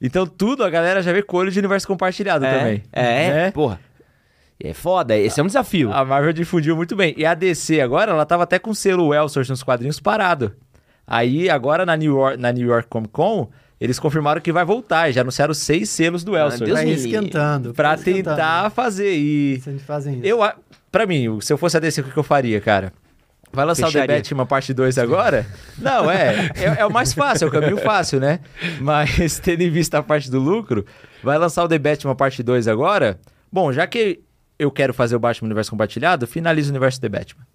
Então 0.01 0.27
tudo 0.27 0.63
a 0.63 0.69
galera 0.69 1.03
já 1.03 1.13
vê 1.13 1.23
cor 1.23 1.51
de 1.51 1.59
universo 1.59 1.87
compartilhado 1.87 2.45
é, 2.45 2.59
também. 2.59 2.83
É, 2.93 3.47
é, 3.47 3.51
porra. 3.51 3.81
É 4.63 4.73
foda, 4.73 5.17
esse 5.17 5.41
é 5.41 5.43
um 5.43 5.47
desafio. 5.47 5.93
A 5.93 6.05
Marvel 6.05 6.33
difundiu 6.33 6.77
muito 6.77 6.95
bem. 6.95 7.15
E 7.17 7.25
a 7.25 7.35
DC 7.35 7.81
agora, 7.81 8.13
ela 8.13 8.25
tava 8.25 8.45
até 8.45 8.59
com 8.59 8.71
o 8.71 8.75
selo 8.75 9.13
Elseworlds 9.13 9.51
nos 9.51 9.63
quadrinhos 9.63 9.99
parado. 9.99 10.55
Aí 11.07 11.51
agora 11.51 11.85
na 11.85 11.97
New 11.97 12.17
York, 12.17 12.39
na 12.39 12.53
New 12.53 12.67
York 12.67 12.89
Comic 12.89 13.13
Con, 13.13 13.49
eles 13.81 13.99
confirmaram 13.99 14.41
que 14.41 14.53
vai 14.53 14.65
voltar. 14.65 15.11
Já 15.13 15.21
anunciaram 15.21 15.53
seis 15.53 15.91
selos 15.91 16.25
do 16.25 16.37
Elseworlds. 16.37 16.73
Vai 16.73 16.91
esquentando. 16.91 17.75
Pra 17.75 17.97
tentar 17.97 18.71
fazer. 18.71 19.13
E 19.13 19.63
fazem 19.87 20.17
isso. 20.17 20.27
Eu, 20.27 20.41
pra 20.91 21.07
mim, 21.07 21.41
se 21.41 21.53
eu 21.53 21.59
fosse 21.59 21.77
a 21.77 21.81
DC, 21.81 22.01
o 22.01 22.05
que 22.05 22.17
eu 22.17 22.23
faria, 22.23 22.61
cara? 22.61 22.93
Vai 23.55 23.65
lançar 23.65 23.87
Fecharia. 23.87 24.05
o 24.05 24.09
The 24.09 24.17
Batman 24.17 24.47
parte 24.47 24.75
2 24.75 24.99
agora? 24.99 25.47
Não, 25.79 26.11
é, 26.11 26.51
é, 26.57 26.81
é. 26.81 26.87
o 26.87 26.91
mais 26.91 27.13
fácil, 27.15 27.45
é 27.45 27.49
o 27.49 27.53
caminho 27.53 27.77
fácil, 27.77 28.19
né? 28.19 28.41
Mas 28.81 29.39
tendo 29.39 29.63
em 29.63 29.71
vista 29.71 29.99
a 29.99 30.03
parte 30.03 30.29
do 30.29 30.41
lucro, 30.41 30.85
vai 31.23 31.39
lançar 31.39 31.63
o 31.63 31.69
The 31.69 31.79
Batman 31.79 32.17
parte 32.17 32.43
2 32.43 32.67
agora? 32.67 33.17
Bom, 33.53 33.73
já 33.73 33.87
que 33.87 34.21
eu 34.59 34.73
quero 34.73 34.93
fazer 34.93 35.15
o 35.15 35.21
Batman 35.21 35.47
Universo 35.47 35.71
Compartilhado, 35.71 36.27
finaliza 36.27 36.69
o 36.69 36.73
universo 36.73 37.01
The 37.01 37.09
Batman. 37.09 37.47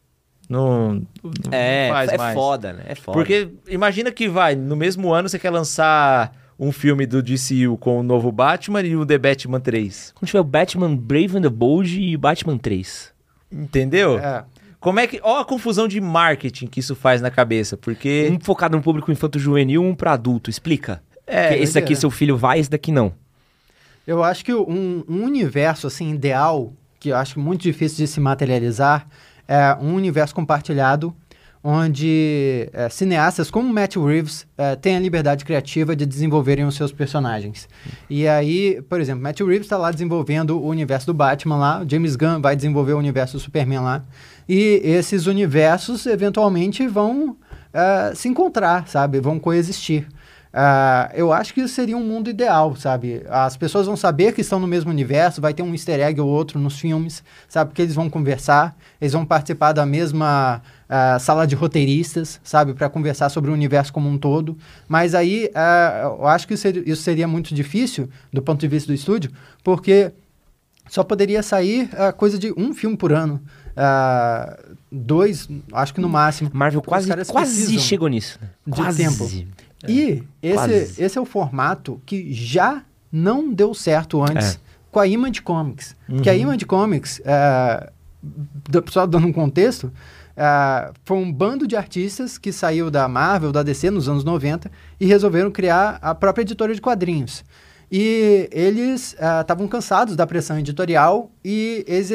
Não, 0.50 0.96
não 1.24 1.52
é, 1.52 1.90
faz 1.90 2.12
é 2.12 2.18
mais. 2.18 2.34
foda, 2.34 2.74
né? 2.74 2.84
É 2.88 2.96
foda. 2.96 3.18
Porque 3.18 3.50
imagina 3.68 4.12
que 4.12 4.28
vai, 4.28 4.56
no 4.56 4.76
mesmo 4.76 5.14
ano 5.14 5.30
você 5.30 5.38
quer 5.38 5.52
lançar 5.52 6.36
um 6.60 6.72
filme 6.72 7.06
do 7.06 7.22
DCU 7.22 7.78
com 7.80 8.00
o 8.00 8.04
novo 8.04 8.32
Batman 8.32 8.82
e 8.82 8.96
o 8.96 9.06
The 9.06 9.18
Batman 9.20 9.60
3. 9.60 10.14
Quando 10.16 10.28
tiver 10.28 10.40
o 10.40 10.44
Batman 10.44 10.96
Brave 10.96 11.38
and 11.38 11.42
the 11.44 11.50
Bold 11.50 12.02
e 12.02 12.18
Batman 12.18 12.58
3. 12.58 13.14
Entendeu? 13.52 14.18
É. 14.18 14.44
Como 14.80 15.00
é 15.00 15.08
que. 15.08 15.20
Ó 15.24 15.40
a 15.40 15.46
confusão 15.46 15.88
de 15.88 16.02
marketing 16.02 16.68
que 16.68 16.80
isso 16.80 16.96
faz 16.96 17.22
na 17.22 17.30
cabeça, 17.30 17.78
porque. 17.78 18.30
Um 18.32 18.40
focado 18.40 18.76
no 18.76 18.82
público 18.82 19.12
infanto-juvenil, 19.12 19.84
um 19.84 19.94
para 19.94 20.14
adulto. 20.14 20.50
Explica. 20.50 21.02
É. 21.28 21.56
esse 21.60 21.76
daqui 21.76 21.94
é. 21.94 21.96
seu 21.96 22.10
filho 22.10 22.36
vai, 22.36 22.60
esse 22.60 22.70
daqui 22.70 22.92
não. 22.92 23.14
Eu 24.08 24.24
acho 24.24 24.44
que 24.44 24.52
um, 24.52 25.04
um 25.08 25.24
universo, 25.24 25.86
assim, 25.86 26.12
ideal, 26.12 26.74
que 27.00 27.10
eu 27.10 27.16
acho 27.16 27.40
muito 27.40 27.62
difícil 27.62 27.98
de 27.98 28.08
se 28.08 28.20
materializar, 28.20 29.08
é 29.50 29.76
um 29.82 29.96
universo 29.96 30.36
compartilhado 30.36 31.14
onde 31.64 32.70
é, 32.72 32.88
cineastas 32.88 33.52
como 33.52 33.74
Matt 33.74 33.98
Reeves 33.98 34.48
é, 34.58 34.76
têm 34.76 34.96
a 34.96 35.00
liberdade 35.00 35.44
criativa 35.44 35.96
de 35.96 36.06
desenvolverem 36.06 36.66
os 36.66 36.76
seus 36.76 36.92
personagens. 36.92 37.68
E 38.10 38.28
aí, 38.28 38.82
por 38.88 39.02
exemplo, 39.02 39.22
Matt 39.22 39.42
Reeves 39.42 39.62
está 39.62 39.78
lá 39.78 39.92
desenvolvendo 39.92 40.58
o 40.58 40.68
universo 40.68 41.08
do 41.08 41.14
Batman 41.14 41.58
lá, 41.58 41.86
James 41.86 42.16
Gunn 42.16 42.42
vai 42.42 42.56
desenvolver 42.56 42.94
o 42.94 42.98
universo 42.98 43.38
do 43.38 43.40
Superman 43.42 43.80
lá, 43.80 44.06
e 44.48 44.82
esses 44.84 45.26
universos 45.26 46.06
eventualmente 46.06 46.88
vão 46.88 47.32
uh, 47.32 48.16
se 48.16 48.30
encontrar, 48.30 48.88
sabe? 48.88 49.20
Vão 49.20 49.38
coexistir. 49.38 50.08
Uh, 50.52 51.14
eu 51.14 51.32
acho 51.32 51.54
que 51.54 51.62
isso 51.62 51.76
seria 51.76 51.96
um 51.96 52.04
mundo 52.04 52.30
ideal, 52.30 52.76
sabe? 52.76 53.22
As 53.30 53.56
pessoas 53.56 53.86
vão 53.86 53.96
saber 53.96 54.34
que 54.34 54.42
estão 54.42 54.60
no 54.60 54.66
mesmo 54.66 54.90
universo, 54.90 55.40
vai 55.40 55.54
ter 55.54 55.62
um 55.62 55.72
easter 55.74 56.00
egg 56.00 56.20
ou 56.20 56.28
outro 56.28 56.60
nos 56.60 56.80
filmes, 56.80 57.24
sabe? 57.48 57.70
Porque 57.70 57.84
eles 57.84 57.94
vão 57.94 58.10
conversar, 58.10 58.76
eles 59.00 59.14
vão 59.14 59.26
participar 59.26 59.74
da 59.74 59.86
mesma 59.86 60.62
uh, 60.90 61.20
sala 61.20 61.46
de 61.46 61.54
roteiristas, 61.54 62.42
sabe? 62.44 62.74
Para 62.74 62.90
conversar 62.90 63.30
sobre 63.30 63.52
o 63.52 63.54
universo 63.54 63.94
como 63.94 64.10
um 64.10 64.18
todo. 64.18 64.58
Mas 64.88 65.14
aí 65.14 65.50
uh, 65.50 66.20
eu 66.20 66.28
acho 66.28 66.48
que 66.48 66.56
isso 66.56 66.64
seria, 66.64 66.84
isso 66.86 67.04
seria, 67.04 67.28
muito 67.28 67.54
difícil 67.54 68.10
do 68.34 68.42
ponto 68.42 68.60
de 68.60 68.68
vista 68.68 68.88
do 68.88 68.96
estúdio, 68.96 69.32
porque 69.64 70.12
só 70.90 71.04
poderia 71.04 71.44
sair 71.44 71.92
uh, 71.94 72.12
coisa 72.16 72.40
de 72.40 72.52
um 72.58 72.74
filme 72.74 72.98
por 72.98 73.14
ano. 73.14 73.40
Uh, 73.78 74.76
dois, 74.92 75.48
acho 75.72 75.94
que 75.94 76.02
no 76.02 76.10
máximo. 76.10 76.50
Marvel 76.52 76.82
quase, 76.82 77.08
quase 77.26 77.80
chegou 77.80 78.08
nisso. 78.08 78.40
Né? 78.42 78.50
De 78.66 78.82
quase. 78.82 79.04
tempo. 79.04 79.30
É, 79.84 79.92
e 79.92 80.24
esse, 80.42 81.02
esse 81.02 81.18
é 81.18 81.22
o 81.22 81.26
formato 81.26 82.02
que 82.06 82.34
já 82.34 82.84
não 83.12 83.52
deu 83.54 83.74
certo 83.74 84.22
antes 84.22 84.56
é. 84.56 84.60
com 84.92 85.00
a 85.00 85.08
Image 85.08 85.42
Comics. 85.42 85.96
Uhum. 86.08 86.22
Que 86.22 86.30
a 86.30 86.36
Image 86.36 86.66
Comics, 86.66 87.20
uh, 87.20 87.92
só 88.90 89.06
dando 89.06 89.28
um 89.28 89.34
contexto, 89.34 89.86
uh, 89.86 90.94
foi 91.04 91.18
um 91.18 91.32
bando 91.32 91.68
de 91.68 91.76
artistas 91.76 92.38
que 92.38 92.52
saiu 92.52 92.92
da 92.92 93.08
Marvel, 93.08 93.52
da 93.52 93.64
DC 93.64 93.90
nos 93.90 94.08
anos 94.08 94.24
90 94.24 94.70
e 95.00 95.06
resolveram 95.06 95.52
criar 95.52 95.98
a 96.02 96.14
própria 96.14 96.44
editora 96.44 96.74
de 96.74 96.82
quadrinhos. 96.82 97.44
E 97.92 98.48
eles 98.52 99.16
estavam 99.40 99.66
uh, 99.66 99.70
cansados 99.70 100.16
da 100.16 100.28
pressão 100.28 100.60
editorial 100.60 101.32
e 101.44 101.84
eles 101.88 102.12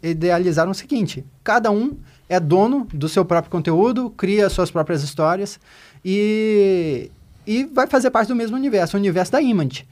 idealizaram 0.00 0.70
o 0.70 0.74
seguinte: 0.74 1.26
cada 1.42 1.72
um 1.72 1.96
é 2.28 2.38
dono 2.38 2.86
do 2.92 3.08
seu 3.08 3.24
próprio 3.24 3.50
conteúdo, 3.50 4.10
cria 4.10 4.48
suas 4.48 4.70
próprias 4.70 5.02
histórias 5.02 5.58
e, 6.04 7.10
e 7.46 7.64
vai 7.64 7.86
fazer 7.86 8.10
parte 8.10 8.28
do 8.28 8.36
mesmo 8.36 8.56
universo, 8.56 8.96
o 8.96 9.00
universo 9.00 9.32
da 9.32 9.40
Image. 9.40 9.86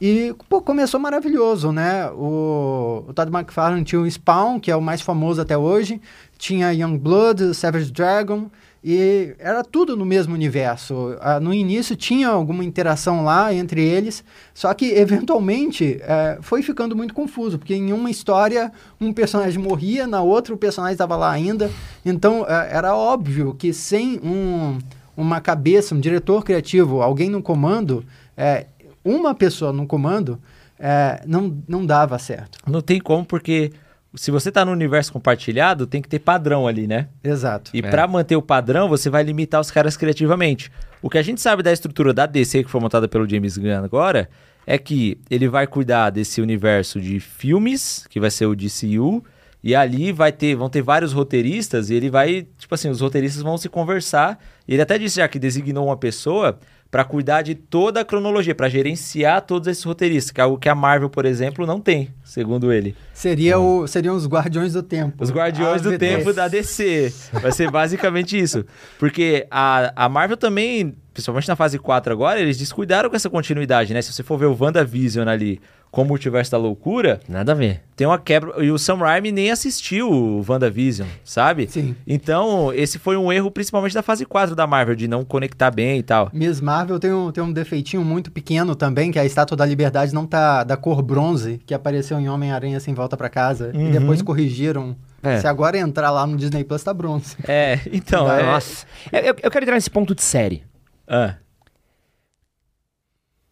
E 0.00 0.34
pô, 0.48 0.62
começou 0.62 0.98
maravilhoso, 0.98 1.72
né? 1.72 2.10
O, 2.12 3.04
o 3.06 3.12
Todd 3.12 3.30
McFarlane 3.30 3.84
tinha 3.84 4.00
o 4.00 4.10
Spawn, 4.10 4.58
que 4.58 4.70
é 4.70 4.76
o 4.76 4.80
mais 4.80 5.02
famoso 5.02 5.42
até 5.42 5.58
hoje, 5.58 6.00
tinha 6.38 6.72
Youngblood, 6.72 7.54
Savage 7.54 7.92
Dragon, 7.92 8.50
e 8.82 9.34
era 9.38 9.62
tudo 9.62 9.94
no 9.94 10.06
mesmo 10.06 10.32
universo. 10.32 11.14
Ah, 11.20 11.38
no 11.38 11.52
início 11.52 11.94
tinha 11.94 12.28
alguma 12.28 12.64
interação 12.64 13.22
lá 13.22 13.52
entre 13.52 13.84
eles, 13.84 14.24
só 14.54 14.72
que 14.72 14.86
eventualmente 14.96 16.00
é, 16.00 16.38
foi 16.40 16.62
ficando 16.62 16.96
muito 16.96 17.12
confuso, 17.12 17.58
porque 17.58 17.74
em 17.74 17.92
uma 17.92 18.10
história 18.10 18.72
um 18.98 19.12
personagem 19.12 19.62
morria, 19.62 20.06
na 20.06 20.22
outra 20.22 20.54
o 20.54 20.56
personagem 20.56 20.94
estava 20.94 21.14
lá 21.14 21.30
ainda. 21.30 21.70
Então 22.06 22.46
é, 22.48 22.74
era 22.74 22.96
óbvio 22.96 23.54
que 23.54 23.70
sem 23.74 24.18
um, 24.24 24.78
uma 25.20 25.40
cabeça, 25.40 25.94
um 25.94 26.00
diretor 26.00 26.44
criativo, 26.44 27.02
alguém 27.02 27.28
no 27.28 27.42
comando, 27.42 28.04
é, 28.36 28.66
uma 29.04 29.34
pessoa 29.34 29.72
no 29.72 29.86
comando, 29.86 30.40
é, 30.78 31.22
não, 31.26 31.62
não 31.68 31.84
dava 31.84 32.18
certo. 32.18 32.58
Não 32.66 32.80
tem 32.80 33.00
como, 33.00 33.24
porque 33.24 33.72
se 34.14 34.30
você 34.30 34.48
está 34.48 34.64
no 34.64 34.72
universo 34.72 35.12
compartilhado, 35.12 35.86
tem 35.86 36.00
que 36.02 36.08
ter 36.08 36.18
padrão 36.18 36.66
ali, 36.66 36.86
né? 36.86 37.08
Exato. 37.22 37.70
E 37.74 37.78
é. 37.78 37.82
para 37.82 38.06
manter 38.08 38.36
o 38.36 38.42
padrão, 38.42 38.88
você 38.88 39.10
vai 39.10 39.22
limitar 39.22 39.60
os 39.60 39.70
caras 39.70 39.96
criativamente. 39.96 40.72
O 41.02 41.08
que 41.08 41.18
a 41.18 41.22
gente 41.22 41.40
sabe 41.40 41.62
da 41.62 41.72
estrutura 41.72 42.12
da 42.12 42.26
DC 42.26 42.64
que 42.64 42.70
foi 42.70 42.80
montada 42.80 43.06
pelo 43.06 43.28
James 43.28 43.56
Gunn 43.56 43.84
agora 43.84 44.28
é 44.66 44.78
que 44.78 45.18
ele 45.30 45.48
vai 45.48 45.66
cuidar 45.66 46.10
desse 46.10 46.40
universo 46.40 47.00
de 47.00 47.20
filmes, 47.20 48.06
que 48.08 48.20
vai 48.20 48.30
ser 48.30 48.46
o 48.46 48.54
DCU, 48.54 49.24
e 49.62 49.74
ali 49.74 50.12
vai 50.12 50.32
ter, 50.32 50.54
vão 50.54 50.68
ter 50.68 50.82
vários 50.82 51.12
roteiristas 51.12 51.90
e 51.90 51.94
ele 51.94 52.08
vai, 52.08 52.46
tipo 52.58 52.74
assim, 52.74 52.88
os 52.88 53.00
roteiristas 53.00 53.42
vão 53.42 53.58
se 53.58 53.68
conversar. 53.68 54.38
Ele 54.66 54.80
até 54.80 54.98
disse 54.98 55.16
já 55.16 55.28
que 55.28 55.38
designou 55.38 55.86
uma 55.86 55.96
pessoa 55.96 56.58
para 56.90 57.04
cuidar 57.04 57.42
de 57.42 57.54
toda 57.54 58.00
a 58.00 58.04
cronologia, 58.04 58.54
para 58.54 58.68
gerenciar 58.68 59.42
todos 59.42 59.68
esses 59.68 59.84
roteiristas, 59.84 60.32
que 60.32 60.40
é 60.40 60.44
algo 60.44 60.58
que 60.58 60.68
a 60.68 60.74
Marvel, 60.74 61.08
por 61.08 61.24
exemplo, 61.24 61.64
não 61.64 61.80
tem, 61.80 62.12
segundo 62.24 62.72
ele. 62.72 62.96
Seria 63.14 63.60
o, 63.60 63.86
seriam 63.86 64.16
os 64.16 64.26
Guardiões 64.26 64.72
do 64.72 64.82
Tempo. 64.82 65.22
Os 65.22 65.30
Guardiões 65.30 65.82
do 65.82 65.96
Tempo 65.96 66.32
da 66.32 66.48
DC. 66.48 67.12
Vai 67.34 67.52
ser 67.52 67.70
basicamente 67.70 68.36
isso. 68.36 68.64
Porque 68.98 69.46
a, 69.50 69.92
a 70.04 70.08
Marvel 70.08 70.36
também, 70.36 70.96
principalmente 71.20 71.48
na 71.48 71.56
fase 71.56 71.78
4 71.78 72.12
agora, 72.12 72.40
eles 72.40 72.56
descuidaram 72.58 73.10
com 73.10 73.16
essa 73.16 73.28
continuidade, 73.28 73.92
né? 73.92 74.00
Se 74.00 74.12
você 74.12 74.22
for 74.22 74.38
ver 74.38 74.46
o 74.46 74.56
WandaVision 74.58 75.28
ali, 75.28 75.60
com 75.90 76.02
o 76.02 76.04
Multiverso 76.04 76.52
da 76.52 76.58
Loucura. 76.58 77.20
Nada 77.28 77.52
a 77.52 77.54
ver. 77.54 77.82
Tem 77.96 78.06
uma 78.06 78.18
quebra. 78.18 78.64
E 78.64 78.70
o 78.70 78.78
Sam 78.78 78.96
Raimi 78.96 79.32
nem 79.32 79.50
assistiu 79.50 80.10
o 80.10 80.44
WandaVision, 80.48 81.08
sabe? 81.24 81.68
Sim. 81.68 81.94
Então, 82.06 82.72
esse 82.72 82.98
foi 82.98 83.16
um 83.16 83.32
erro 83.32 83.50
principalmente 83.50 83.94
da 83.94 84.02
fase 84.02 84.24
4 84.24 84.54
da 84.54 84.66
Marvel, 84.66 84.94
de 84.94 85.08
não 85.08 85.24
conectar 85.24 85.70
bem 85.70 85.98
e 85.98 86.02
tal. 86.02 86.30
Miss 86.32 86.60
Marvel 86.60 86.98
tem 86.98 87.12
um, 87.12 87.30
tem 87.30 87.42
um 87.42 87.52
defeitinho 87.52 88.04
muito 88.04 88.30
pequeno 88.30 88.74
também, 88.74 89.10
que 89.10 89.18
a 89.18 89.24
Estátua 89.24 89.56
da 89.56 89.66
Liberdade 89.66 90.14
não 90.14 90.26
tá 90.26 90.64
da 90.64 90.76
cor 90.76 91.02
bronze, 91.02 91.60
que 91.66 91.74
apareceu 91.74 92.18
em 92.18 92.28
Homem-Aranha 92.28 92.78
Sem 92.80 92.94
Volta 92.94 93.16
para 93.16 93.28
Casa. 93.28 93.72
Uhum. 93.74 93.88
E 93.88 93.92
depois 93.92 94.22
corrigiram. 94.22 94.96
É. 95.22 95.38
Se 95.38 95.46
agora 95.46 95.76
entrar 95.76 96.10
lá 96.10 96.26
no 96.26 96.36
Disney 96.36 96.64
Plus, 96.64 96.82
tá 96.82 96.94
bronze. 96.94 97.36
É, 97.46 97.78
então. 97.92 98.30
É... 98.30 98.42
Nossa. 98.42 98.86
Eu, 99.12 99.34
eu, 99.42 99.50
quero 99.50 99.64
entrar 99.64 99.74
nesse 99.74 99.90
ponto 99.90 100.14
de 100.14 100.22
série. 100.22 100.62
Ah. 101.10 101.34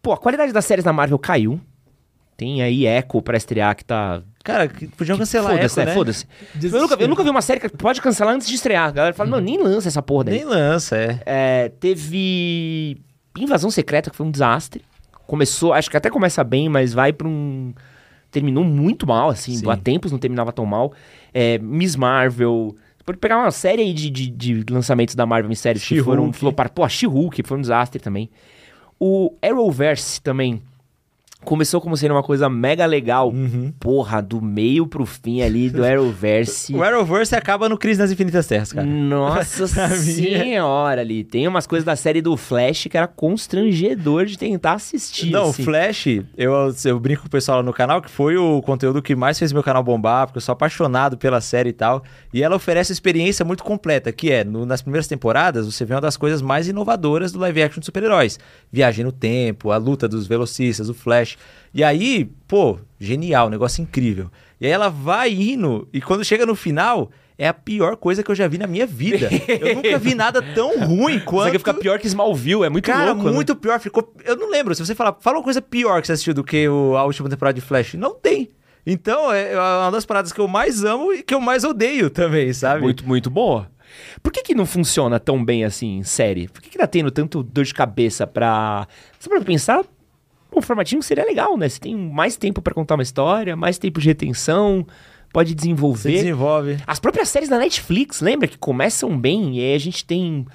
Pô, 0.01 0.13
a 0.13 0.17
qualidade 0.17 0.53
das 0.53 0.63
séries 0.63 0.85
da 0.85 0.93
Marvel 0.93 1.19
caiu. 1.19 1.59
Tem 2.37 2.61
aí 2.61 2.87
Echo 2.87 3.21
pra 3.21 3.35
estrear 3.35 3.75
que 3.75 3.83
tá. 3.83 4.21
Cara, 4.45 4.71
podiam 4.97 5.17
cancelar 5.17 5.51
Foda-se, 5.51 5.85
né? 5.85 5.93
Foda-se. 5.93 6.25
Eu 6.63 6.81
nunca, 6.81 6.95
eu 6.95 7.07
nunca 7.09 7.23
vi 7.23 7.29
uma 7.29 7.41
série 7.41 7.59
que 7.59 7.67
pode 7.67 8.01
cancelar 8.01 8.33
antes 8.33 8.47
de 8.47 8.55
estrear. 8.55 8.87
A 8.87 8.91
galera 8.91 9.13
fala, 9.13 9.29
não, 9.29 9.41
nem 9.41 9.61
lança 9.61 9.89
essa 9.89 10.01
porra 10.01 10.23
daí. 10.23 10.35
Nem 10.35 10.45
lança, 10.45 10.95
é. 10.95 11.21
é. 11.25 11.69
Teve 11.81 13.01
Invasão 13.37 13.69
Secreta, 13.69 14.09
que 14.09 14.15
foi 14.15 14.25
um 14.25 14.31
desastre. 14.31 14.81
Começou, 15.27 15.73
acho 15.73 15.89
que 15.91 15.97
até 15.97 16.09
começa 16.09 16.41
bem, 16.45 16.69
mas 16.69 16.93
vai 16.93 17.11
pra 17.11 17.27
um. 17.27 17.73
Terminou 18.31 18.63
muito 18.63 19.05
mal, 19.05 19.29
assim. 19.29 19.55
Sim. 19.55 19.69
Há 19.69 19.75
tempos 19.75 20.11
não 20.11 20.17
terminava 20.17 20.53
tão 20.53 20.65
mal. 20.65 20.93
É, 21.33 21.57
Miss 21.57 21.97
Marvel. 21.97 22.73
Pode 23.09 23.17
pegar 23.17 23.39
uma 23.39 23.49
série 23.49 23.81
aí 23.81 23.91
de, 23.91 24.07
de, 24.07 24.29
de 24.29 24.63
lançamentos 24.71 25.15
da 25.15 25.25
Marvel 25.25 25.51
em 25.51 25.55
séries 25.55 25.83
que 25.83 25.99
foram 26.03 26.31
flopar. 26.31 26.69
Pô, 26.69 26.83
a 26.83 26.87
She-Hulk 26.87 27.41
foi 27.41 27.57
um 27.57 27.61
desastre 27.61 27.99
também. 27.99 28.29
O 28.99 29.35
Arrowverse 29.41 30.21
também 30.21 30.61
Começou 31.43 31.79
como 31.79 31.95
sendo 31.95 32.13
uma 32.13 32.21
coisa 32.21 32.49
mega 32.49 32.85
legal. 32.85 33.29
Uhum. 33.29 33.73
Porra, 33.79 34.21
do 34.21 34.41
meio 34.41 34.85
pro 34.85 35.05
fim 35.05 35.41
ali 35.41 35.69
do 35.69 35.83
Arrowverse. 35.85 36.75
o 36.75 36.83
Arrowverse 36.83 37.33
acaba 37.33 37.69
no 37.69 37.77
Crise 37.77 37.99
nas 37.99 38.11
Infinitas 38.11 38.45
Terras, 38.45 38.73
cara. 38.73 38.85
Nossa 38.85 39.65
senhora 39.95 41.01
ali. 41.01 41.23
Tem 41.23 41.47
umas 41.47 41.65
coisas 41.65 41.85
da 41.85 41.95
série 41.95 42.21
do 42.21 42.35
Flash 42.35 42.87
que 42.89 42.97
era 42.97 43.07
constrangedor 43.07 44.25
de 44.25 44.37
tentar 44.37 44.73
assistir. 44.73 45.31
Não, 45.31 45.49
assim. 45.49 45.63
Flash, 45.63 46.07
eu, 46.37 46.53
eu 46.83 46.99
brinco 46.99 47.21
com 47.21 47.27
o 47.27 47.31
pessoal 47.31 47.57
lá 47.59 47.63
no 47.63 47.73
canal 47.73 48.01
que 48.01 48.09
foi 48.09 48.35
o 48.35 48.61
conteúdo 48.61 49.01
que 49.01 49.15
mais 49.15 49.39
fez 49.39 49.53
meu 49.53 49.63
canal 49.63 49.81
bombar, 49.81 50.27
porque 50.27 50.37
eu 50.37 50.41
sou 50.41 50.53
apaixonado 50.53 51.17
pela 51.17 51.39
série 51.39 51.69
e 51.69 51.73
tal. 51.73 52.03
E 52.33 52.43
ela 52.43 52.57
oferece 52.57 52.91
uma 52.91 52.95
experiência 52.95 53.45
muito 53.45 53.63
completa, 53.63 54.11
que 54.11 54.31
é, 54.31 54.43
no, 54.43 54.65
nas 54.65 54.81
primeiras 54.81 55.07
temporadas, 55.07 55.65
você 55.65 55.85
vê 55.85 55.93
uma 55.93 56.01
das 56.01 56.17
coisas 56.17 56.41
mais 56.41 56.67
inovadoras 56.67 57.31
do 57.31 57.39
live 57.39 57.63
action 57.63 57.79
de 57.79 57.85
super-heróis. 57.85 58.37
Viagem 58.71 59.05
no 59.05 59.11
tempo, 59.11 59.71
a 59.71 59.77
luta 59.77 60.07
dos 60.07 60.27
velocistas, 60.27 60.89
o 60.89 60.93
Flash 60.93 61.28
E 61.73 61.83
aí, 61.83 62.29
pô, 62.47 62.79
genial, 62.99 63.49
negócio 63.49 63.81
incrível. 63.81 64.31
E 64.59 64.65
aí 64.65 64.71
ela 64.71 64.89
vai 64.89 65.31
indo, 65.31 65.87
e 65.93 66.01
quando 66.01 66.23
chega 66.25 66.45
no 66.45 66.55
final, 66.55 67.11
é 67.37 67.47
a 67.47 67.53
pior 67.53 67.95
coisa 67.95 68.21
que 68.21 68.29
eu 68.29 68.35
já 68.35 68.47
vi 68.49 68.57
na 68.57 68.67
minha 68.67 68.85
vida. 68.85 69.29
Eu 69.47 69.75
nunca 69.75 69.97
vi 69.97 70.13
nada 70.13 70.41
tão 70.41 70.77
ruim 70.85 71.19
quanto. 71.21 71.43
Isso 71.43 71.47
aqui 71.47 71.57
fica 71.59 71.73
pior 71.73 71.97
que 71.97 72.07
Smallville, 72.07 72.65
é 72.65 72.69
muito 72.69 72.85
Cara, 72.85 73.13
louco. 73.13 73.29
Né? 73.29 73.31
muito 73.31 73.53
né? 73.53 73.59
pior. 73.61 73.79
Ficou. 73.79 74.13
Eu 74.25 74.35
não 74.35 74.49
lembro. 74.49 74.75
Se 74.75 74.85
você 74.85 74.93
falar, 74.93 75.15
fala 75.21 75.37
uma 75.37 75.43
coisa 75.43 75.61
pior 75.61 76.01
que 76.01 76.07
você 76.07 76.13
assistiu 76.13 76.33
do 76.33 76.43
que 76.43 76.67
o, 76.67 76.97
a 76.97 77.05
última 77.05 77.29
temporada 77.29 77.55
de 77.55 77.61
Flash, 77.61 77.93
não 77.93 78.13
tem. 78.13 78.51
Então, 78.85 79.31
é, 79.31 79.53
é 79.53 79.57
uma 79.57 79.91
das 79.91 80.05
paradas 80.05 80.33
que 80.33 80.39
eu 80.39 80.47
mais 80.49 80.83
amo 80.83 81.13
e 81.13 81.23
que 81.23 81.33
eu 81.33 81.39
mais 81.39 81.63
odeio 81.63 82.09
também, 82.09 82.51
sabe? 82.51 82.81
Muito, 82.81 83.07
muito 83.07 83.29
boa. 83.29 83.69
Por 84.21 84.33
que, 84.33 84.41
que 84.41 84.55
não 84.55 84.65
funciona 84.65 85.17
tão 85.17 85.43
bem 85.43 85.63
assim 85.63 85.97
em 85.97 86.03
série? 86.03 86.49
Por 86.49 86.61
que, 86.61 86.69
que 86.69 86.77
tá 86.77 86.87
tendo 86.87 87.09
tanto 87.09 87.41
dor 87.41 87.63
de 87.63 87.73
cabeça 87.73 88.27
pra. 88.27 88.85
Você 89.17 89.29
pode 89.29 89.45
pensar? 89.45 89.85
Um 90.55 90.61
formatinho 90.61 91.01
seria 91.01 91.23
legal, 91.23 91.57
né? 91.57 91.69
Você 91.69 91.79
tem 91.79 91.95
mais 91.95 92.35
tempo 92.35 92.61
para 92.61 92.73
contar 92.73 92.95
uma 92.95 93.03
história, 93.03 93.55
mais 93.55 93.77
tempo 93.77 93.99
de 93.99 94.07
retenção, 94.07 94.85
pode 95.31 95.53
desenvolver. 95.53 96.11
Você 96.11 96.17
desenvolve. 96.17 96.77
As 96.85 96.99
próprias 96.99 97.29
séries 97.29 97.49
da 97.49 97.57
Netflix, 97.57 98.21
lembra 98.21 98.47
que 98.47 98.57
começam 98.57 99.17
bem 99.17 99.57
e 99.57 99.59
aí 99.61 99.75
a 99.75 99.79
gente 99.79 100.03
tem 100.05 100.45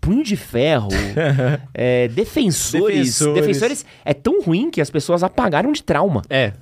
Punho 0.00 0.22
de 0.22 0.36
Ferro, 0.36 0.88
é, 1.72 2.08
defensores. 2.08 2.96
defensores. 2.98 3.34
Defensores 3.34 3.86
é 4.04 4.12
tão 4.12 4.42
ruim 4.42 4.70
que 4.70 4.80
as 4.80 4.90
pessoas 4.90 5.22
apagaram 5.22 5.72
de 5.72 5.82
trauma. 5.82 6.22
É. 6.28 6.52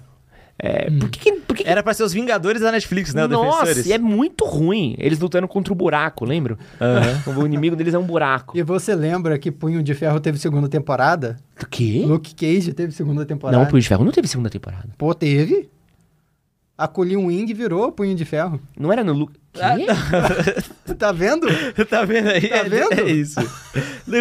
É, 0.58 0.88
hum. 0.90 0.98
por 1.00 1.10
que, 1.10 1.32
por 1.32 1.56
que, 1.56 1.68
Era 1.68 1.82
pra 1.82 1.92
ser 1.92 2.04
os 2.04 2.12
Vingadores 2.12 2.62
da 2.62 2.70
Netflix, 2.70 3.12
né? 3.14 3.26
Nossa, 3.26 3.88
e 3.88 3.92
é 3.92 3.98
muito 3.98 4.44
ruim. 4.44 4.94
Eles 4.98 5.18
lutando 5.18 5.48
contra 5.48 5.72
o 5.72 5.76
buraco, 5.76 6.24
lembra? 6.24 6.56
Uhum. 7.26 7.42
o 7.42 7.46
inimigo 7.46 7.74
deles 7.74 7.94
é 7.94 7.98
um 7.98 8.04
buraco. 8.04 8.56
E 8.56 8.62
você 8.62 8.94
lembra 8.94 9.38
que 9.38 9.50
Punho 9.50 9.82
de 9.82 9.94
Ferro 9.94 10.20
teve 10.20 10.38
segunda 10.38 10.68
temporada? 10.68 11.36
Do 11.58 11.66
quê? 11.66 12.04
Luke 12.06 12.34
Cage 12.34 12.72
teve 12.72 12.92
segunda 12.92 13.24
temporada. 13.24 13.58
Não, 13.58 13.66
Punho 13.68 13.82
de 13.82 13.88
Ferro 13.88 14.04
não 14.04 14.12
teve 14.12 14.28
segunda 14.28 14.50
temporada. 14.50 14.88
Pô, 14.96 15.14
teve? 15.14 15.68
A 16.76 16.88
Colin 16.88 17.16
Wing 17.16 17.52
virou 17.54 17.92
Punho 17.92 18.14
de 18.14 18.24
Ferro. 18.24 18.60
Não 18.78 18.92
era 18.92 19.04
no 19.04 19.12
Luke... 19.12 19.38
Ah, 19.60 19.76
tá 20.98 21.12
vendo? 21.12 21.46
tá 21.88 22.04
vendo 22.04 22.28
aí? 22.28 22.48
Tá 22.48 22.62
vendo? 22.62 22.92
É, 22.92 23.00
é 23.00 23.10
isso. 23.10 23.40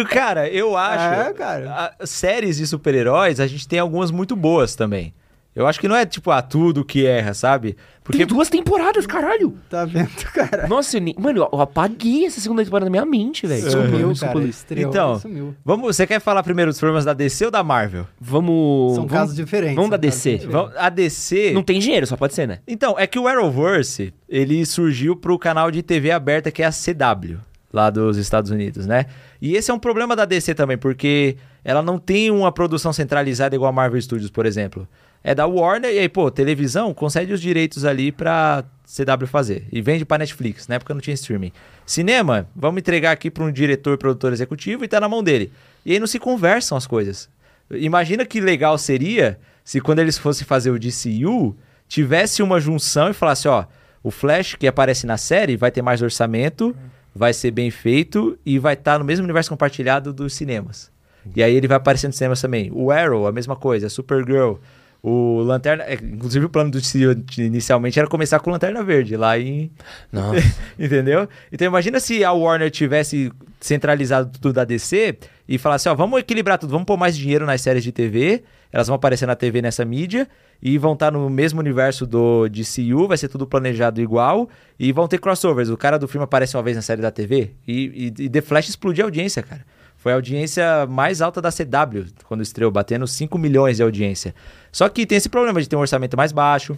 cara, 0.08 0.48
eu 0.48 0.76
acho... 0.78 1.28
É, 1.28 1.32
cara. 1.32 1.94
A, 1.98 2.06
séries 2.06 2.58
de 2.58 2.66
super-heróis, 2.66 3.40
a 3.40 3.46
gente 3.46 3.66
tem 3.66 3.78
algumas 3.78 4.10
muito 4.10 4.36
boas 4.36 4.74
também. 4.74 5.14
Eu 5.54 5.66
acho 5.66 5.78
que 5.78 5.86
não 5.86 5.94
é 5.94 6.06
tipo, 6.06 6.30
a 6.30 6.40
tudo 6.40 6.82
que 6.82 7.04
erra, 7.04 7.34
sabe? 7.34 7.76
Porque 8.02 8.18
Tem 8.18 8.26
duas 8.26 8.48
temporadas, 8.48 9.06
caralho. 9.06 9.54
Tá 9.68 9.84
vendo, 9.84 10.08
cara? 10.32 10.66
Nossa, 10.66 10.96
eu, 10.96 11.02
mano, 11.18 11.46
eu 11.52 11.60
apaguei 11.60 12.24
essa 12.24 12.40
segunda 12.40 12.64
temporada 12.64 12.86
na 12.86 12.90
minha 12.90 13.04
mente, 13.04 13.46
velho. 13.46 13.70
Sumiu, 13.70 14.08
uhum, 14.08 14.14
cara. 14.14 14.44
Estreou, 14.44 14.88
então, 14.88 15.18
sumiu. 15.20 15.54
Vamos, 15.62 15.94
você 15.94 16.06
quer 16.06 16.20
falar 16.20 16.42
primeiro 16.42 16.70
dos 16.70 16.80
problemas 16.80 17.04
da 17.04 17.12
DC 17.12 17.44
ou 17.44 17.50
da 17.50 17.62
Marvel? 17.62 18.06
Vamos. 18.18 18.94
São 18.94 19.06
vamos, 19.06 19.12
casos 19.12 19.36
diferentes. 19.36 19.76
Vamos 19.76 19.90
da 19.90 19.98
DC. 19.98 20.46
Vamos, 20.48 20.72
a 20.74 20.88
DC. 20.88 21.52
Não 21.52 21.62
tem 21.62 21.78
dinheiro, 21.78 22.06
só 22.06 22.16
pode 22.16 22.32
ser, 22.32 22.48
né? 22.48 22.60
Então, 22.66 22.98
é 22.98 23.06
que 23.06 23.18
o 23.18 23.28
Arrowverse, 23.28 24.12
ele 24.26 24.64
surgiu 24.64 25.14
pro 25.14 25.38
canal 25.38 25.70
de 25.70 25.82
TV 25.82 26.10
aberta 26.10 26.50
que 26.50 26.62
é 26.62 26.66
a 26.66 26.72
CW, 26.72 27.36
lá 27.70 27.90
dos 27.90 28.16
Estados 28.16 28.50
Unidos, 28.50 28.86
né? 28.86 29.04
E 29.40 29.54
esse 29.54 29.70
é 29.70 29.74
um 29.74 29.78
problema 29.78 30.16
da 30.16 30.24
DC 30.24 30.54
também, 30.54 30.78
porque 30.78 31.36
ela 31.62 31.82
não 31.82 31.98
tem 31.98 32.30
uma 32.30 32.50
produção 32.50 32.90
centralizada 32.90 33.54
igual 33.54 33.68
a 33.68 33.72
Marvel 33.72 34.00
Studios, 34.00 34.30
por 34.30 34.46
exemplo 34.46 34.88
é 35.24 35.34
da 35.34 35.46
Warner, 35.46 35.92
e 35.92 35.98
aí, 35.98 36.08
pô, 36.08 36.30
televisão 36.30 36.92
concede 36.92 37.32
os 37.32 37.40
direitos 37.40 37.84
ali 37.84 38.10
pra 38.10 38.64
CW 38.84 39.26
fazer. 39.26 39.66
E 39.70 39.80
vende 39.80 40.04
pra 40.04 40.18
Netflix, 40.18 40.66
na 40.66 40.74
época 40.74 40.92
não 40.92 41.00
tinha 41.00 41.14
streaming. 41.14 41.52
Cinema, 41.86 42.48
vamos 42.54 42.80
entregar 42.80 43.12
aqui 43.12 43.30
pra 43.30 43.44
um 43.44 43.52
diretor, 43.52 43.96
produtor 43.96 44.32
executivo 44.32 44.84
e 44.84 44.88
tá 44.88 45.00
na 45.00 45.08
mão 45.08 45.22
dele. 45.22 45.52
E 45.86 45.92
aí 45.92 46.00
não 46.00 46.06
se 46.06 46.18
conversam 46.18 46.76
as 46.76 46.86
coisas. 46.86 47.28
Imagina 47.70 48.26
que 48.26 48.40
legal 48.40 48.76
seria 48.76 49.38
se 49.64 49.80
quando 49.80 50.00
eles 50.00 50.18
fossem 50.18 50.46
fazer 50.46 50.70
o 50.70 50.78
DCU, 50.78 51.56
tivesse 51.88 52.42
uma 52.42 52.60
junção 52.60 53.10
e 53.10 53.14
falasse, 53.14 53.46
ó, 53.46 53.64
o 54.02 54.10
Flash 54.10 54.56
que 54.56 54.66
aparece 54.66 55.06
na 55.06 55.16
série 55.16 55.56
vai 55.56 55.70
ter 55.70 55.82
mais 55.82 56.02
orçamento, 56.02 56.74
vai 57.14 57.32
ser 57.32 57.50
bem 57.50 57.70
feito 57.70 58.36
e 58.44 58.58
vai 58.58 58.74
estar 58.74 58.94
tá 58.94 58.98
no 58.98 59.04
mesmo 59.04 59.24
universo 59.24 59.50
compartilhado 59.50 60.12
dos 60.12 60.34
cinemas. 60.34 60.90
E 61.36 61.42
aí 61.42 61.54
ele 61.54 61.68
vai 61.68 61.76
aparecer 61.76 62.08
nos 62.08 62.16
cinemas 62.16 62.40
também. 62.40 62.70
O 62.72 62.90
Arrow, 62.90 63.28
a 63.28 63.32
mesma 63.32 63.54
coisa, 63.54 63.88
Supergirl, 63.88 64.54
o 65.02 65.40
Lanterna, 65.40 65.82
é, 65.82 65.94
inclusive 65.94 66.46
o 66.46 66.48
plano 66.48 66.70
do 66.70 66.80
CEO 66.80 67.16
inicialmente 67.36 67.98
era 67.98 68.06
começar 68.06 68.38
com 68.38 68.50
Lanterna 68.50 68.84
Verde 68.84 69.16
lá 69.16 69.36
em, 69.36 69.68
Nossa. 70.12 70.40
entendeu? 70.78 71.28
Então 71.50 71.66
imagina 71.66 71.98
se 71.98 72.22
a 72.22 72.32
Warner 72.32 72.70
tivesse 72.70 73.32
centralizado 73.60 74.30
tudo 74.38 74.52
da 74.52 74.64
DC 74.64 75.18
e 75.48 75.58
falasse, 75.58 75.88
ó, 75.88 75.94
vamos 75.94 76.20
equilibrar 76.20 76.56
tudo, 76.56 76.70
vamos 76.70 76.86
pôr 76.86 76.96
mais 76.96 77.16
dinheiro 77.16 77.44
nas 77.44 77.60
séries 77.60 77.82
de 77.82 77.90
TV, 77.90 78.44
elas 78.70 78.86
vão 78.86 78.94
aparecer 78.94 79.26
na 79.26 79.34
TV 79.34 79.60
nessa 79.60 79.84
mídia 79.84 80.28
e 80.62 80.78
vão 80.78 80.92
estar 80.92 81.10
no 81.10 81.28
mesmo 81.28 81.58
universo 81.58 82.06
do 82.06 82.48
DCU, 82.48 83.08
vai 83.08 83.18
ser 83.18 83.26
tudo 83.26 83.44
planejado 83.44 84.00
igual 84.00 84.48
e 84.78 84.92
vão 84.92 85.08
ter 85.08 85.18
crossovers. 85.18 85.68
O 85.68 85.76
cara 85.76 85.98
do 85.98 86.06
filme 86.06 86.22
aparece 86.22 86.56
uma 86.56 86.62
vez 86.62 86.76
na 86.76 86.82
série 86.82 87.02
da 87.02 87.10
TV 87.10 87.50
e, 87.66 88.12
e, 88.16 88.24
e 88.24 88.28
The 88.28 88.40
Flash 88.40 88.68
explodiu 88.68 89.04
a 89.04 89.06
audiência, 89.08 89.42
cara. 89.42 89.64
Foi 90.02 90.10
a 90.10 90.16
audiência 90.16 90.84
mais 90.88 91.22
alta 91.22 91.40
da 91.40 91.52
CW 91.52 92.06
quando 92.24 92.42
estreou, 92.42 92.72
batendo 92.72 93.06
5 93.06 93.38
milhões 93.38 93.76
de 93.76 93.84
audiência. 93.84 94.34
Só 94.72 94.88
que 94.88 95.06
tem 95.06 95.16
esse 95.16 95.28
problema 95.28 95.62
de 95.62 95.68
ter 95.68 95.76
um 95.76 95.78
orçamento 95.78 96.16
mais 96.16 96.32
baixo, 96.32 96.76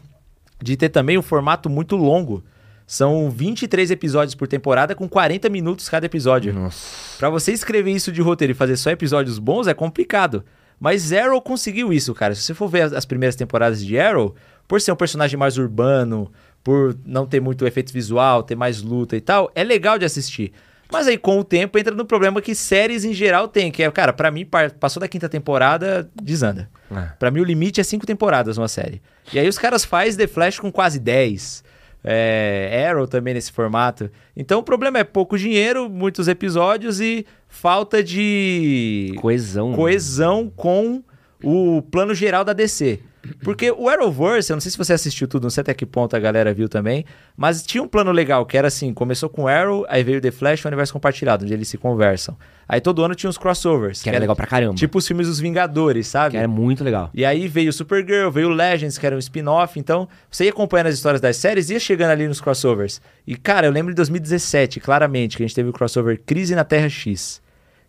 de 0.63 0.77
ter 0.77 0.91
também 0.91 1.17
um 1.17 1.23
formato 1.23 1.71
muito 1.71 1.97
longo. 1.97 2.45
São 2.87 3.31
23 3.31 3.91
episódios 3.91 4.35
por 4.35 4.47
temporada 4.47 4.95
com 4.95 5.09
40 5.09 5.49
minutos 5.49 5.89
cada 5.89 6.05
episódio. 6.05 6.53
Nossa. 6.53 7.17
Pra 7.17 7.31
você 7.31 7.51
escrever 7.51 7.93
isso 7.93 8.13
de 8.13 8.21
roteiro 8.21 8.51
e 8.51 8.55
fazer 8.55 8.77
só 8.77 8.91
episódios 8.91 9.39
bons 9.39 9.67
é 9.67 9.73
complicado. 9.73 10.45
Mas 10.79 11.11
Arrow 11.11 11.41
conseguiu 11.41 11.95
isso, 11.95 12.13
cara. 12.13 12.35
Se 12.35 12.43
você 12.43 12.53
for 12.53 12.69
ver 12.69 12.95
as 12.95 13.07
primeiras 13.07 13.35
temporadas 13.35 13.83
de 13.83 13.99
Arrow, 13.99 14.35
por 14.69 14.83
ser 14.83 14.93
um 14.93 14.97
personagem 14.97 15.39
mais 15.39 15.57
urbano, 15.57 16.31
por 16.63 16.95
não 17.07 17.25
ter 17.25 17.41
muito 17.41 17.67
efeito 17.67 17.91
visual, 17.91 18.43
ter 18.43 18.55
mais 18.55 18.83
luta 18.83 19.17
e 19.17 19.21
tal, 19.23 19.51
é 19.55 19.65
legal 19.65 19.99
de 19.99 20.05
assistir. 20.05 20.53
Mas 20.91 21.09
aí, 21.09 21.19
com 21.19 21.39
o 21.39 21.45
tempo, 21.45 21.79
entra 21.79 21.95
no 21.95 22.05
problema 22.05 22.41
que 22.41 22.55
séries 22.55 23.05
em 23.05 23.13
geral 23.13 23.49
tem, 23.49 23.71
que 23.71 23.83
é, 23.83 23.91
cara, 23.91 24.13
para 24.13 24.31
mim, 24.31 24.47
passou 24.79 25.01
da 25.01 25.09
quinta 25.09 25.29
temporada, 25.29 26.09
desanda. 26.23 26.69
É. 26.91 27.09
Para 27.19 27.31
mim, 27.31 27.41
o 27.41 27.45
limite 27.45 27.81
é 27.81 27.85
cinco 27.85 28.07
temporadas 28.07 28.59
uma 28.59 28.69
série. 28.69 29.03
E 29.33 29.39
aí 29.39 29.49
os 29.49 29.59
caras 29.59 29.85
fazem 29.85 30.17
The 30.17 30.27
Flash 30.27 30.59
com 30.59 30.71
quase 30.71 30.99
10. 30.99 31.65
É, 32.07 32.87
Arrow 32.87 33.09
também 33.09 33.33
nesse 33.33 33.51
formato. 33.51 34.11
Então 34.37 34.61
o 34.61 34.63
problema 34.63 34.99
é 34.99 35.05
pouco 35.05 35.39
dinheiro, 35.39 35.89
muitos 35.89 36.29
episódios 36.29 37.01
e 37.01 37.25
falta 37.49 38.05
de 38.05 39.15
coesão. 39.23 39.73
Coesão 39.73 40.53
com 40.55 41.03
o 41.43 41.81
plano 41.81 42.15
geral 42.15 42.45
da 42.45 42.53
DC. 42.53 43.01
Porque 43.43 43.71
o 43.71 43.89
Arrowverse, 43.89 44.51
eu 44.51 44.57
não 44.57 44.61
sei 44.61 44.71
se 44.71 44.79
você 44.79 44.93
assistiu 44.93 45.27
tudo, 45.27 45.45
não 45.45 45.51
sei 45.51 45.63
até 45.63 45.75
que 45.75 45.87
ponto 45.87 46.15
a 46.15 46.19
galera 46.19 46.53
viu 46.53 46.69
também, 46.69 47.05
mas 47.37 47.63
tinha 47.63 47.83
um 47.83 47.89
plano 47.89 48.13
legal 48.13 48.45
que 48.47 48.57
era 48.57 48.69
assim: 48.69 48.93
começou 48.93 49.29
com 49.29 49.49
Arrow, 49.49 49.85
aí 49.89 50.03
veio 50.03 50.21
The 50.21 50.31
Flash, 50.31 50.65
o 50.65 50.69
universo 50.69 50.93
compartilhado, 50.93 51.45
onde 51.45 51.53
eles 51.55 51.69
se 51.69 51.79
conversam. 51.79 52.37
Aí 52.69 52.81
todo 52.81 53.05
ano 53.05 53.15
tinha 53.15 53.29
uns 53.29 53.37
crossovers. 53.37 53.99
Que, 53.99 54.05
que 54.05 54.09
era 54.11 54.19
legal 54.19 54.35
pra 54.35 54.47
caramba. 54.47 54.75
Tipo 54.75 54.99
os 54.99 55.07
filmes 55.07 55.27
dos 55.27 55.39
Vingadores, 55.39 56.07
sabe? 56.07 56.33
Que 56.33 56.37
era 56.39 56.49
muito 56.49 56.83
legal. 56.83 57.11
E 57.13 57.25
aí 57.25 57.47
veio 57.47 57.73
Supergirl, 57.73 58.31
veio 58.31 58.49
Legends, 58.49 58.97
que 58.97 59.07
era 59.07 59.15
um 59.15 59.19
spin-off. 59.19 59.79
Então, 59.79 60.09
você 60.31 60.45
ia 60.45 60.51
acompanhando 60.51 60.87
as 60.87 60.95
histórias 60.95 61.21
das 61.21 61.37
séries 61.37 61.69
e 61.71 61.75
ia 61.75 61.81
chegando 61.81 62.11
ali 62.11 62.27
nos 62.27 62.41
crossovers. 62.41 63.01
E, 63.27 63.37
cara, 63.37 63.67
eu 63.67 63.73
lembro 63.73 63.93
de 63.93 63.97
2017, 63.97 64.81
claramente, 64.81 65.37
que 65.37 65.43
a 65.43 65.47
gente 65.47 65.55
teve 65.55 65.69
o 65.69 65.73
crossover 65.73 66.21
Crise 66.25 66.55
na 66.55 66.65
Terra 66.65 66.89
X, 66.89 67.43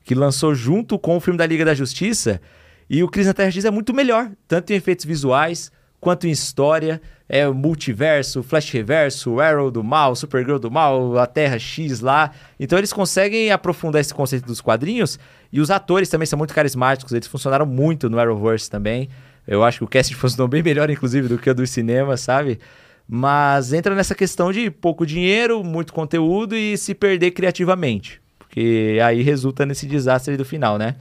que 0.04 0.14
lançou 0.14 0.54
junto 0.54 1.00
com 1.00 1.16
o 1.16 1.20
filme 1.20 1.38
da 1.38 1.46
Liga 1.46 1.64
da 1.64 1.74
Justiça. 1.74 2.42
E 2.90 3.04
o 3.04 3.08
Cris 3.08 3.28
na 3.28 3.34
Terra 3.34 3.52
X 3.52 3.66
é 3.66 3.72
muito 3.72 3.94
melhor, 3.94 4.32
tanto 4.48 4.72
em 4.72 4.76
efeitos 4.76 5.06
visuais 5.06 5.72
quanto 6.00 6.28
em 6.28 6.32
história. 6.32 7.02
É 7.28 7.48
o 7.48 7.54
multiverso, 7.56 8.44
Flash 8.44 8.70
Reverso, 8.70 9.40
Arrow 9.40 9.72
do 9.72 9.84
mal, 9.84 10.16
Supergirl 10.16 10.60
do 10.60 10.70
mal, 10.70 11.18
a 11.18 11.26
Terra 11.26 11.58
X 11.58 12.00
lá. 12.00 12.30
Então 12.60 12.78
eles 12.78 12.94
conseguem 12.94 13.52
aprofundar 13.52 14.00
esse 14.00 14.14
conceito 14.14 14.46
dos 14.46 14.62
quadrinhos. 14.62 15.18
E 15.52 15.60
os 15.60 15.72
atores 15.72 16.08
também 16.10 16.28
são 16.28 16.38
muito 16.38 16.54
carismáticos, 16.54 17.12
eles 17.14 17.28
funcionaram 17.28 17.66
muito 17.66 18.10
no 18.10 18.20
Arrowverse 18.20 18.70
também. 18.70 19.10
Eu 19.48 19.64
acho 19.64 19.80
que 19.80 19.84
o 19.84 19.88
casting 19.88 20.14
funcionou 20.16 20.48
bem 20.48 20.62
melhor, 20.62 20.90
inclusive, 20.92 21.28
do 21.28 21.40
que 21.40 21.50
o 21.50 21.56
do 21.56 21.66
cinema, 21.66 22.16
sabe? 22.18 22.60
Mas 23.08 23.74
entra 23.74 23.96
nessa 23.96 24.14
questão 24.14 24.52
de 24.52 24.70
pouco 24.70 25.06
dinheiro, 25.06 25.64
muito 25.64 25.94
conteúdo 25.94 26.56
e 26.56 26.78
se 26.78 26.94
perder 26.94 27.32
criativamente. 27.32 28.22
Porque 28.38 29.00
aí 29.04 29.24
resulta 29.24 29.66
nesse 29.66 29.88
desastre 29.88 30.38
do 30.38 30.46
final, 30.46 30.78
né? 30.78 30.96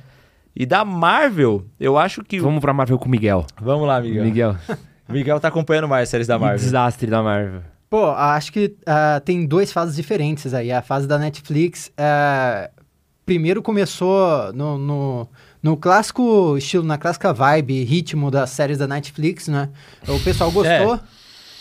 E 0.57 0.65
da 0.65 0.85
Marvel, 0.85 1.67
eu 1.81 1.99
acho 1.99 2.23
que. 2.23 2.39
Vamos 2.39 2.61
pra 2.61 2.73
Marvel 2.73 2.99
com 2.99 3.07
o 3.07 3.11
Miguel. 3.11 3.45
Vamos 3.61 3.87
lá, 3.89 4.01
Miguel. 4.01 4.25
Miguel. 4.25 4.57
Miguel 5.09 5.41
tá 5.41 5.49
acompanhando 5.49 5.89
mais 5.89 6.05
as 6.05 6.09
séries 6.09 6.27
da 6.27 6.39
Marvel. 6.39 6.59
desastre 6.59 7.11
da 7.11 7.23
Marvel. 7.23 7.63
Pô, 7.91 8.11
acho 8.11 8.53
que 8.53 8.77
uh, 8.81 9.21
tem 9.25 9.47
duas 9.47 9.73
fases 9.73 9.97
diferentes 9.97 10.55
aí. 10.55 10.73
A 10.73 10.81
fase 10.81 11.07
da 11.07 11.19
Netflix. 11.19 11.93
Uh, 11.99 12.83
primeiro 13.27 13.63
começou 13.63 14.53
no, 14.53 14.79
no, 14.79 15.29
no, 15.63 15.77
clássico 15.77 16.57
estilo, 16.57 16.85
na 16.85 16.99
clássica 16.99 17.33
vibe, 17.33 17.85
ritmo 17.85 18.31
das 18.31 18.51
séries 18.51 18.79
da 18.79 18.87
Netflix, 18.87 19.49
né? 19.49 19.71
O 20.07 20.21
pessoal 20.21 20.51
gostou 20.53 20.95
é. 20.95 21.01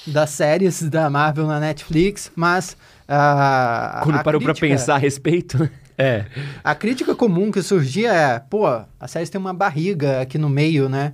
das 0.08 0.30
séries 0.30 0.82
da 0.90 1.10
Marvel 1.10 1.48
na 1.48 1.60
Netflix, 1.60 2.32
mas. 2.36 2.78
Uh, 3.04 4.04
Quando 4.04 4.24
parou 4.24 4.40
crítica... 4.40 4.60
pra 4.60 4.70
pensar 4.70 4.96
a 4.96 5.00
respeito, 5.00 5.58
né? 5.58 5.70
É. 5.98 6.26
A 6.64 6.74
crítica 6.74 7.16
comum 7.16 7.52
que 7.52 7.62
surgia 7.62 8.12
é, 8.12 8.40
pô, 8.40 8.66
a 8.68 9.08
série 9.08 9.28
tem 9.28 9.40
uma 9.40 9.54
barriga 9.54 10.22
aqui 10.22 10.38
no 10.38 10.50
meio, 10.50 10.90
né? 10.90 11.14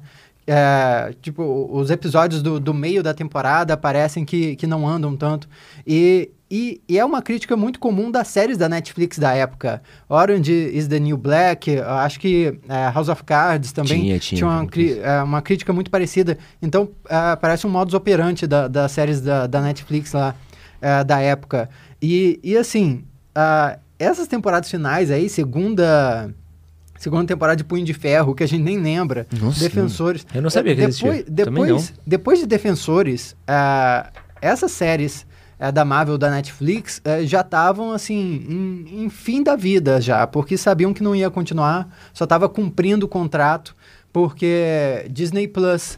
É, 0.51 1.13
tipo, 1.21 1.69
os 1.71 1.91
episódios 1.91 2.41
do, 2.41 2.59
do 2.59 2.73
meio 2.73 3.03
da 3.03 3.13
temporada 3.13 3.77
parecem 3.77 4.25
que, 4.25 4.55
que 4.55 4.65
não 4.65 4.87
andam 4.87 5.15
tanto. 5.15 5.47
E, 5.85 6.31
e, 6.49 6.81
e, 6.89 6.97
é 6.97 7.05
uma 7.05 7.21
crítica 7.21 7.55
muito 7.55 7.79
comum 7.79 8.09
das 8.09 8.29
séries 8.29 8.57
da 8.57 8.67
Netflix 8.67 9.19
da 9.19 9.31
época. 9.35 9.79
Orange 10.09 10.51
is 10.51 10.87
the 10.87 10.99
New 10.99 11.17
Black, 11.17 11.77
acho 11.79 12.19
que 12.19 12.59
é, 12.67 12.89
House 12.91 13.09
of 13.09 13.23
Cards 13.23 13.71
também 13.71 14.01
tinha, 14.01 14.19
tinha, 14.19 14.37
tinha 14.39 14.47
uma, 14.47 14.67
é, 15.03 15.21
uma, 15.21 15.41
crítica 15.43 15.71
muito 15.71 15.91
parecida. 15.91 16.35
Então, 16.59 16.89
é, 17.07 17.35
parece 17.35 17.67
um 17.67 17.69
modus 17.69 17.93
operandi 17.93 18.47
da, 18.47 18.67
das 18.67 18.91
séries 18.91 19.21
da, 19.21 19.45
da 19.45 19.61
Netflix 19.61 20.13
lá 20.13 20.33
é, 20.81 21.03
da 21.03 21.19
época. 21.19 21.69
E, 22.01 22.39
e 22.43 22.57
assim, 22.57 23.03
essas 23.99 24.27
temporadas 24.27 24.71
finais 24.71 25.11
aí, 25.11 25.27
segunda 25.27 26.33
segunda 26.97 27.25
temporada 27.25 27.55
de 27.55 27.63
Punho 27.63 27.85
de 27.85 27.93
Ferro, 27.93 28.35
que 28.35 28.43
a 28.43 28.47
gente 28.47 28.61
nem 28.61 28.77
lembra. 28.77 29.25
Nossa, 29.39 29.59
Defensores. 29.59 30.25
Eu 30.33 30.41
não 30.41 30.49
sabia 30.49 30.75
que 30.75 30.81
depois, 30.81 31.01
existia. 31.01 31.25
Depois, 31.27 31.93
depois 32.05 32.39
de 32.39 32.45
Defensores, 32.45 33.35
uh, 33.43 34.09
essas 34.41 34.71
séries 34.71 35.25
uh, 35.59 35.71
da 35.71 35.85
Marvel, 35.85 36.17
da 36.17 36.29
Netflix, 36.29 36.99
uh, 36.99 37.25
já 37.25 37.39
estavam, 37.39 37.93
assim, 37.93 38.45
em, 38.49 39.05
em, 39.05 39.09
fim 39.09 39.41
da 39.41 39.55
vida 39.55 40.01
já, 40.01 40.27
porque 40.27 40.57
sabiam 40.57 40.93
que 40.93 41.01
não 41.01 41.15
ia 41.15 41.29
continuar, 41.29 41.87
só 42.13 42.25
estava 42.25 42.49
cumprindo 42.49 43.05
o 43.05 43.09
contrato, 43.09 43.75
porque 44.11 45.07
Disney 45.09 45.47
Plus... 45.47 45.97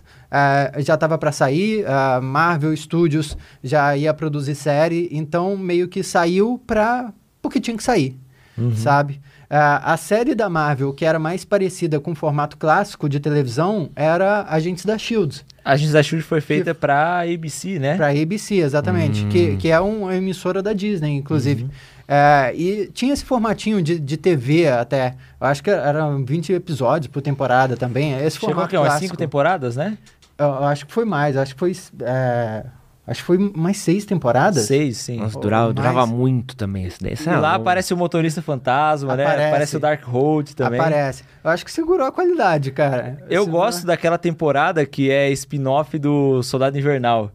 já 0.80 0.94
estava 0.94 1.18
para 1.18 1.32
sair, 1.34 1.86
a 1.86 2.22
Marvel 2.22 2.76
Studios 2.78 3.36
já 3.62 3.98
ia 3.98 4.14
produzir 4.14 4.56
série, 4.56 5.10
então 5.12 5.58
meio 5.58 5.90
que 5.90 6.02
saiu 6.04 6.58
para 6.66 7.14
porque 7.42 7.60
tinha 7.60 7.76
que 7.76 7.84
sair, 7.84 8.18
uhum. 8.58 8.76
sabe? 8.76 9.22
Uh, 9.52 9.84
a 9.84 9.98
série 9.98 10.34
da 10.34 10.50
Marvel, 10.50 10.94
que 10.94 11.04
era 11.04 11.20
mais 11.20 11.44
parecida 11.44 12.00
com 12.00 12.12
o 12.12 12.16
formato 12.16 12.56
clássico 12.56 13.10
de 13.10 13.20
televisão, 13.20 13.90
era 13.98 14.46
Agentes 14.48 14.86
da 14.86 14.94
S.H.I.E.L.D. 14.94 15.42
Agentes 15.66 15.92
da 15.92 16.00
S.H.I.E.L.D. 16.00 16.26
foi 16.26 16.40
feita 16.40 16.74
para 16.74 17.20
ABC, 17.20 17.78
né? 17.78 17.98
Para 17.98 18.12
ABC, 18.12 18.56
exatamente. 18.56 19.24
Uhum. 19.24 19.30
Que, 19.30 19.58
que 19.58 19.70
é 19.70 19.78
uma 19.78 20.16
emissora 20.16 20.64
da 20.64 20.72
Disney, 20.72 21.18
inclusive. 21.18 21.64
Uhum. 21.64 21.70
Uh, 21.70 22.56
e 22.56 22.90
tinha 22.94 23.14
esse 23.14 23.26
formatinho 23.26 23.82
de, 23.82 24.00
de 24.00 24.16
TV 24.16 24.70
até. 24.70 25.16
Eu 25.40 25.48
acho 25.48 25.62
que 25.62 25.70
eram 25.70 26.24
20 26.24 26.54
episódios 26.54 27.08
por 27.08 27.22
temporada 27.22 27.76
também. 27.76 28.14
Esse 28.14 28.38
Chegou 28.38 28.50
formato 28.50 28.68
aqui, 28.68 28.78
umas 28.78 29.00
5 29.00 29.18
temporadas, 29.18 29.76
né? 29.76 29.98
Eu, 30.38 30.46
eu, 30.46 30.64
acho 30.64 30.86
que 30.86 30.94
foi 30.94 31.04
mais. 31.04 31.36
Acho 31.36 31.54
que 31.54 31.60
foi... 31.60 31.76
É, 32.02 32.66
Acho 33.06 33.22
que 33.22 33.26
foi 33.26 33.38
mais 33.38 33.78
seis 33.78 34.06
temporadas. 34.06 34.66
Seis, 34.66 34.98
sim. 34.98 35.18
Nossa, 35.18 35.40
durava, 35.40 35.74
durava 35.74 36.06
muito 36.06 36.56
também 36.56 36.86
esse 36.86 37.02
daí. 37.02 37.16
E 37.20 37.30
lá 37.36 37.56
aparece 37.56 37.94
o 37.94 37.98
motorista 37.98 38.42
fantasma, 38.42 39.14
aparece, 39.14 39.38
né? 39.38 39.48
Aparece 39.48 39.78
o 39.78 39.80
Dark 39.80 40.04
Road 40.04 40.56
também. 40.56 40.80
Aparece. 40.80 41.24
Eu 41.44 41.50
acho 41.50 41.66
que 41.66 41.72
segurou 41.72 42.06
a 42.06 42.12
qualidade, 42.12 42.72
cara. 42.72 43.18
Eu 43.28 43.44
segurou... 43.44 43.64
gosto 43.64 43.86
daquela 43.88 44.18
temporada 44.18 44.86
que 44.86 45.10
é 45.10 45.32
spin-off 45.32 45.98
do 45.98 46.44
Soldado 46.44 46.78
Invernal. 46.78 47.32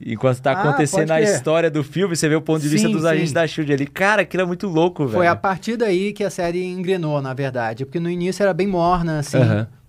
Enquanto 0.00 0.40
tá 0.40 0.52
ah, 0.52 0.60
acontecendo 0.62 1.10
a 1.10 1.20
história 1.20 1.68
do 1.68 1.82
filme, 1.82 2.14
você 2.14 2.28
vê 2.28 2.36
o 2.36 2.40
ponto 2.40 2.60
de 2.60 2.68
sim, 2.68 2.74
vista 2.74 2.88
dos 2.88 3.02
sim. 3.02 3.08
agentes 3.08 3.32
da 3.32 3.44
SHIELD 3.44 3.72
ali. 3.72 3.86
Cara, 3.86 4.22
aquilo 4.22 4.44
é 4.44 4.46
muito 4.46 4.68
louco, 4.68 5.04
velho. 5.04 5.16
Foi 5.16 5.26
a 5.26 5.34
partir 5.34 5.76
daí 5.76 6.12
que 6.12 6.22
a 6.22 6.30
série 6.30 6.64
engrenou, 6.64 7.20
na 7.20 7.34
verdade. 7.34 7.84
Porque 7.84 7.98
no 7.98 8.08
início 8.08 8.42
era 8.42 8.54
bem 8.54 8.66
morna, 8.66 9.18
assim. 9.18 9.38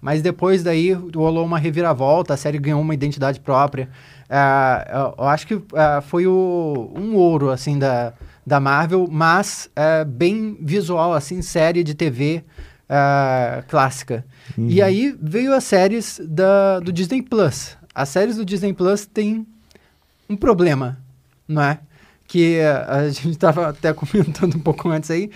Mas 0.02 0.22
depois 0.22 0.64
daí 0.64 0.94
rolou 0.94 1.46
uma 1.46 1.60
reviravolta, 1.60 2.34
a 2.34 2.38
série 2.38 2.58
ganhou 2.58 2.82
uma 2.82 2.94
identidade 2.94 3.40
própria. 3.40 3.90
Uh, 4.30 5.16
eu 5.18 5.28
acho 5.28 5.48
que 5.48 5.56
uh, 5.56 5.66
foi 6.04 6.28
o, 6.28 6.92
um 6.96 7.16
ouro, 7.16 7.50
assim, 7.50 7.80
da, 7.80 8.14
da 8.46 8.60
Marvel, 8.60 9.08
mas 9.10 9.70
uh, 9.76 10.06
bem 10.06 10.56
visual, 10.62 11.14
assim, 11.14 11.42
série 11.42 11.84
de 11.84 11.96
TV, 11.96 12.44
clássica. 13.68 14.26
Uhum. 14.58 14.68
E 14.68 14.82
aí 14.82 15.16
veio 15.22 15.54
as 15.54 15.64
séries 15.64 16.20
da, 16.24 16.80
do 16.80 16.92
Disney 16.92 17.22
Plus. 17.22 17.78
As 17.94 18.10
séries 18.10 18.38
do 18.38 18.46
Disney 18.46 18.74
Plus 18.74 19.06
têm 19.06 19.46
um 20.28 20.36
problema, 20.36 20.98
não 21.48 21.62
é? 21.62 21.80
Que 22.28 22.60
a 22.62 23.08
gente 23.10 23.30
estava 23.30 23.70
até 23.70 23.94
comentando 23.94 24.56
um 24.56 24.60
pouco 24.60 24.90
antes 24.90 25.12
aí, 25.12 25.30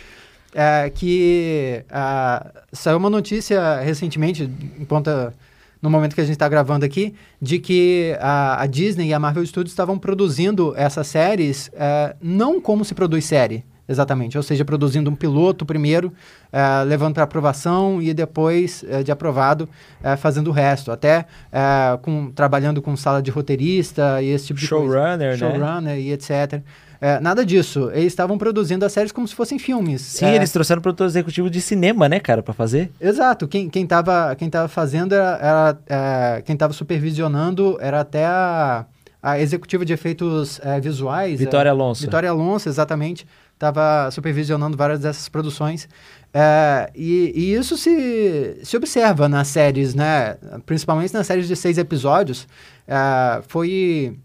que 0.96 1.86
saiu 2.72 2.98
uma 2.98 3.10
notícia 3.10 3.80
recentemente, 3.82 4.50
enquanto 4.80 5.12
no 5.84 5.90
momento 5.90 6.16
que 6.16 6.22
a 6.22 6.24
gente 6.24 6.36
está 6.36 6.48
gravando 6.48 6.86
aqui, 6.86 7.14
de 7.42 7.60
que 7.60 8.16
a, 8.22 8.62
a, 8.62 8.66
Disney 8.66 9.10
e 9.10 9.14
a 9.14 9.20
Marvel 9.20 9.46
Studios 9.46 9.74
estavam 9.74 10.00
produzindo 10.00 10.74
essas 10.78 11.08
séries 11.08 11.68
uh, 11.74 12.16
não 12.22 12.62
como 12.62 12.86
se 12.86 12.96
produz 12.96 13.26
série, 13.26 13.66
exatamente, 13.86 14.38
ou 14.38 14.44
seja, 14.44 14.64
produzindo 14.64 15.10
um 15.10 15.16
piloto 15.16 15.66
primeiro, 15.66 16.08
uh, 16.08 16.86
levando 16.88 17.16
para 17.16 17.24
aprovação 17.24 18.02
e 18.02 18.14
depois 18.14 18.82
uh, 18.84 19.04
de 19.04 19.12
aprovado, 19.12 19.68
fazendo 20.20 20.48
o 20.48 20.54
resto, 20.54 20.90
até 20.90 21.26
com, 22.02 22.32
trabalhando 22.32 22.82
com 22.82 22.96
sala 22.96 23.22
de 23.22 23.30
roteirista 23.30 24.22
e 24.22 24.30
esse 24.30 24.48
tipo 24.48 24.62
de 24.62 24.66
Showrunner, 24.66 25.18
coisa. 25.18 25.38
Showrunner, 25.38 25.82
né? 25.82 25.98
Showrunner 25.98 26.00
e 26.00 26.14
etc. 26.14 26.64
É, 27.04 27.20
nada 27.20 27.46
disso. 27.46 27.92
Eles 27.92 28.14
estavam 28.14 28.38
produzindo 28.38 28.86
as 28.86 28.94
séries 28.94 29.12
como 29.12 29.28
se 29.28 29.36
fossem 29.36 29.60
filmes. 29.60 30.00
Sim, 30.02 30.24
é... 30.24 30.36
eles 30.38 30.54
trouxeram 30.54 30.82
produtor 30.82 31.06
executivo 31.06 31.50
de 31.50 31.60
cinema, 31.60 32.08
né, 32.08 32.18
cara, 32.18 32.42
para 32.42 32.54
fazer. 32.54 32.94
Exato. 32.98 33.46
Quem, 33.46 33.70
quem, 33.70 33.86
tava, 33.86 34.34
quem 34.38 34.50
tava 34.50 34.70
fazendo 34.70 35.14
era. 35.14 35.38
era 35.42 35.78
é, 36.38 36.42
quem 36.44 36.56
tava 36.56 36.72
supervisionando 36.72 37.78
era 37.82 38.00
até 38.00 38.26
a, 38.26 38.86
a 39.22 39.38
executiva 39.38 39.84
de 39.84 39.92
efeitos 39.92 40.62
é, 40.64 40.80
visuais. 40.80 41.42
Vitória 41.42 41.70
Alonso. 41.70 42.04
Vitória 42.04 42.30
Alonso, 42.30 42.70
exatamente. 42.70 43.28
Estava 43.54 44.10
supervisionando 44.10 44.78
várias 44.78 45.02
dessas 45.02 45.28
produções. 45.28 45.90
É, 46.34 46.90
e, 46.96 47.34
e, 47.36 47.54
isso 47.54 47.76
se, 47.76 48.62
se 48.64 48.78
observa 48.78 49.28
nas 49.28 49.50
séries, 49.50 49.94
né? 49.94 50.38
Principalmente 50.66 51.14
nas 51.14 51.28
séries 51.28 51.50
de 51.50 51.56
seis 51.58 51.78
episódios. 51.78 52.48
É, 52.88 53.42
foi 53.46 54.18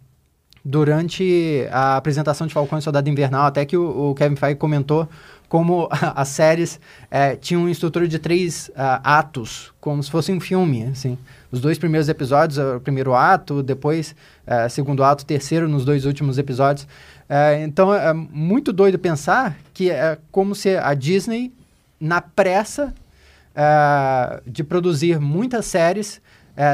durante 0.68 1.66
a 1.70 1.96
apresentação 1.96 2.46
de 2.46 2.52
Falcão 2.52 2.78
e 2.78 2.82
Soldado 2.82 3.08
Invernal, 3.08 3.46
até 3.46 3.64
que 3.64 3.74
o, 3.74 4.10
o 4.10 4.14
Kevin 4.14 4.36
Feige 4.36 4.56
comentou 4.56 5.08
como 5.48 5.88
as 6.14 6.28
séries 6.28 6.78
é, 7.10 7.36
tinham 7.36 7.62
uma 7.62 7.70
estrutura 7.70 8.06
de 8.06 8.18
três 8.18 8.68
uh, 8.68 9.00
atos, 9.02 9.72
como 9.80 10.02
se 10.02 10.10
fosse 10.10 10.30
um 10.30 10.38
filme, 10.38 10.84
assim. 10.84 11.16
Os 11.50 11.58
dois 11.58 11.78
primeiros 11.78 12.10
episódios, 12.10 12.58
o 12.58 12.80
primeiro 12.80 13.14
ato, 13.14 13.62
depois 13.62 14.14
uh, 14.46 14.68
segundo 14.68 15.02
ato, 15.02 15.24
terceiro 15.24 15.66
nos 15.66 15.86
dois 15.86 16.04
últimos 16.04 16.36
episódios. 16.36 16.84
Uh, 16.84 17.64
então 17.64 17.94
é 17.94 18.12
muito 18.12 18.70
doido 18.70 18.98
pensar 18.98 19.56
que 19.72 19.90
é 19.90 20.18
como 20.30 20.54
se 20.54 20.76
a 20.76 20.92
Disney, 20.92 21.50
na 21.98 22.20
pressa 22.20 22.94
de 24.46 24.62
produzir 24.62 25.18
muitas 25.18 25.66
séries, 25.66 26.20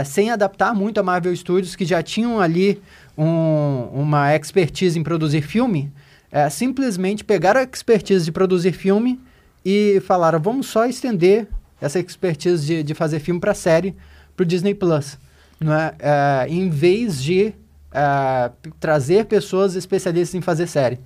sem 0.05 0.30
adaptar 0.30 0.74
muito 0.74 1.01
a 1.01 1.03
Marvel 1.03 1.34
Studios, 1.34 1.74
que 1.74 1.86
já 1.86 2.03
tinham 2.03 2.38
ali 2.38 2.78
um, 3.16 3.88
uma 3.92 4.34
expertise 4.34 4.98
em 4.98 5.02
produzir 5.02 5.42
filme, 5.42 5.92
é, 6.30 6.48
simplesmente 6.50 7.24
pegaram 7.24 7.60
a 7.60 7.64
expertise 7.64 8.24
de 8.24 8.32
produzir 8.32 8.72
filme 8.72 9.20
e 9.64 10.00
falaram, 10.06 10.40
vamos 10.40 10.66
só 10.66 10.84
estender 10.86 11.46
essa 11.80 11.98
expertise 11.98 12.66
de, 12.66 12.82
de 12.82 12.94
fazer 12.94 13.20
filme 13.20 13.40
para 13.40 13.54
série 13.54 13.94
para 14.36 14.42
o 14.42 14.46
Disney 14.46 14.74
Plus. 14.74 15.18
Não 15.60 15.72
é? 15.72 15.94
é? 15.98 16.46
em 16.48 16.68
vez 16.68 17.22
de 17.22 17.54
é, 17.92 18.50
trazer 18.80 19.26
pessoas 19.26 19.76
especialistas 19.76 20.34
em 20.34 20.40
fazer 20.40 20.66
série. 20.66 20.98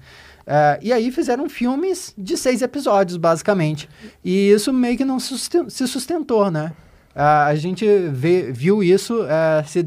É, 0.46 0.78
e 0.80 0.92
aí 0.92 1.12
fizeram 1.12 1.46
filmes 1.46 2.14
de 2.16 2.34
seis 2.38 2.62
episódios, 2.62 3.18
basicamente. 3.18 3.86
E 4.24 4.50
isso 4.50 4.72
meio 4.72 4.96
que 4.96 5.04
não 5.04 5.20
se 5.20 5.86
sustentou, 5.86 6.50
né? 6.50 6.72
É, 7.14 7.20
a 7.20 7.54
gente 7.54 7.86
vê, 8.08 8.50
viu 8.50 8.82
isso 8.82 9.24
é, 9.24 9.62
se 9.64 9.86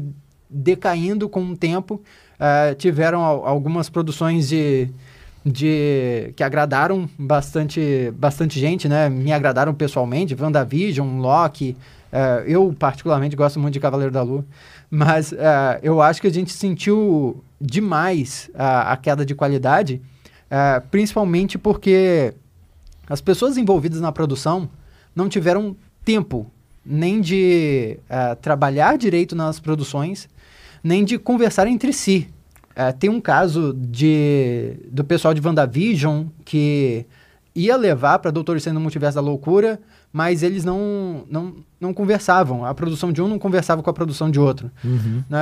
decaindo 0.52 1.28
com 1.28 1.42
o 1.44 1.56
tempo. 1.56 2.02
Uh, 2.42 2.74
tiveram 2.74 3.22
algumas 3.22 3.88
produções 3.88 4.48
de, 4.48 4.88
de 5.46 6.32
que 6.34 6.42
agradaram 6.42 7.08
bastante, 7.16 8.12
bastante 8.16 8.58
gente, 8.58 8.88
né? 8.88 9.08
Me 9.08 9.32
agradaram 9.32 9.72
pessoalmente, 9.72 10.36
WandaVision, 10.38 11.20
Loki. 11.20 11.76
Uh, 12.12 12.44
eu, 12.44 12.74
particularmente, 12.76 13.36
gosto 13.36 13.60
muito 13.60 13.74
de 13.74 13.80
Cavaleiro 13.80 14.12
da 14.12 14.22
Lua. 14.22 14.44
Mas 14.90 15.30
uh, 15.30 15.36
eu 15.82 16.02
acho 16.02 16.20
que 16.20 16.26
a 16.26 16.32
gente 16.32 16.52
sentiu 16.52 17.42
demais 17.60 18.50
a, 18.54 18.92
a 18.92 18.96
queda 18.96 19.24
de 19.24 19.36
qualidade, 19.36 20.02
principalmente 20.90 21.56
porque 21.56 22.34
as 23.08 23.20
pessoas 23.20 23.56
envolvidas 23.56 24.00
na 24.00 24.10
produção 24.12 24.68
não 25.14 25.28
tiveram 25.28 25.74
tempo 26.04 26.50
nem 26.84 27.20
de 27.20 27.98
trabalhar 28.42 28.98
direito 28.98 29.34
nas 29.36 29.60
produções, 29.60 30.28
nem 30.82 31.04
de 31.04 31.18
conversar 31.18 31.66
entre 31.66 31.92
si. 31.92 32.28
É, 32.74 32.90
tem 32.90 33.10
um 33.10 33.20
caso 33.20 33.74
de, 33.74 34.76
do 34.90 35.04
pessoal 35.04 35.34
de 35.34 35.46
WandaVision 35.46 36.24
que 36.44 37.04
ia 37.54 37.76
levar 37.76 38.18
para 38.18 38.30
Doutor 38.30 38.56
Estranho 38.56 38.74
no 38.74 38.80
Multiverso 38.80 39.16
da 39.16 39.20
Loucura, 39.20 39.78
mas 40.12 40.42
eles 40.42 40.64
não, 40.64 41.24
não, 41.30 41.54
não 41.80 41.94
conversavam. 41.94 42.64
A 42.64 42.74
produção 42.74 43.12
de 43.12 43.20
um 43.22 43.28
não 43.28 43.38
conversava 43.38 43.82
com 43.82 43.90
a 43.90 43.92
produção 43.92 44.30
de 44.30 44.40
outro. 44.40 44.70
Uhum. 44.84 45.22
Né? 45.28 45.40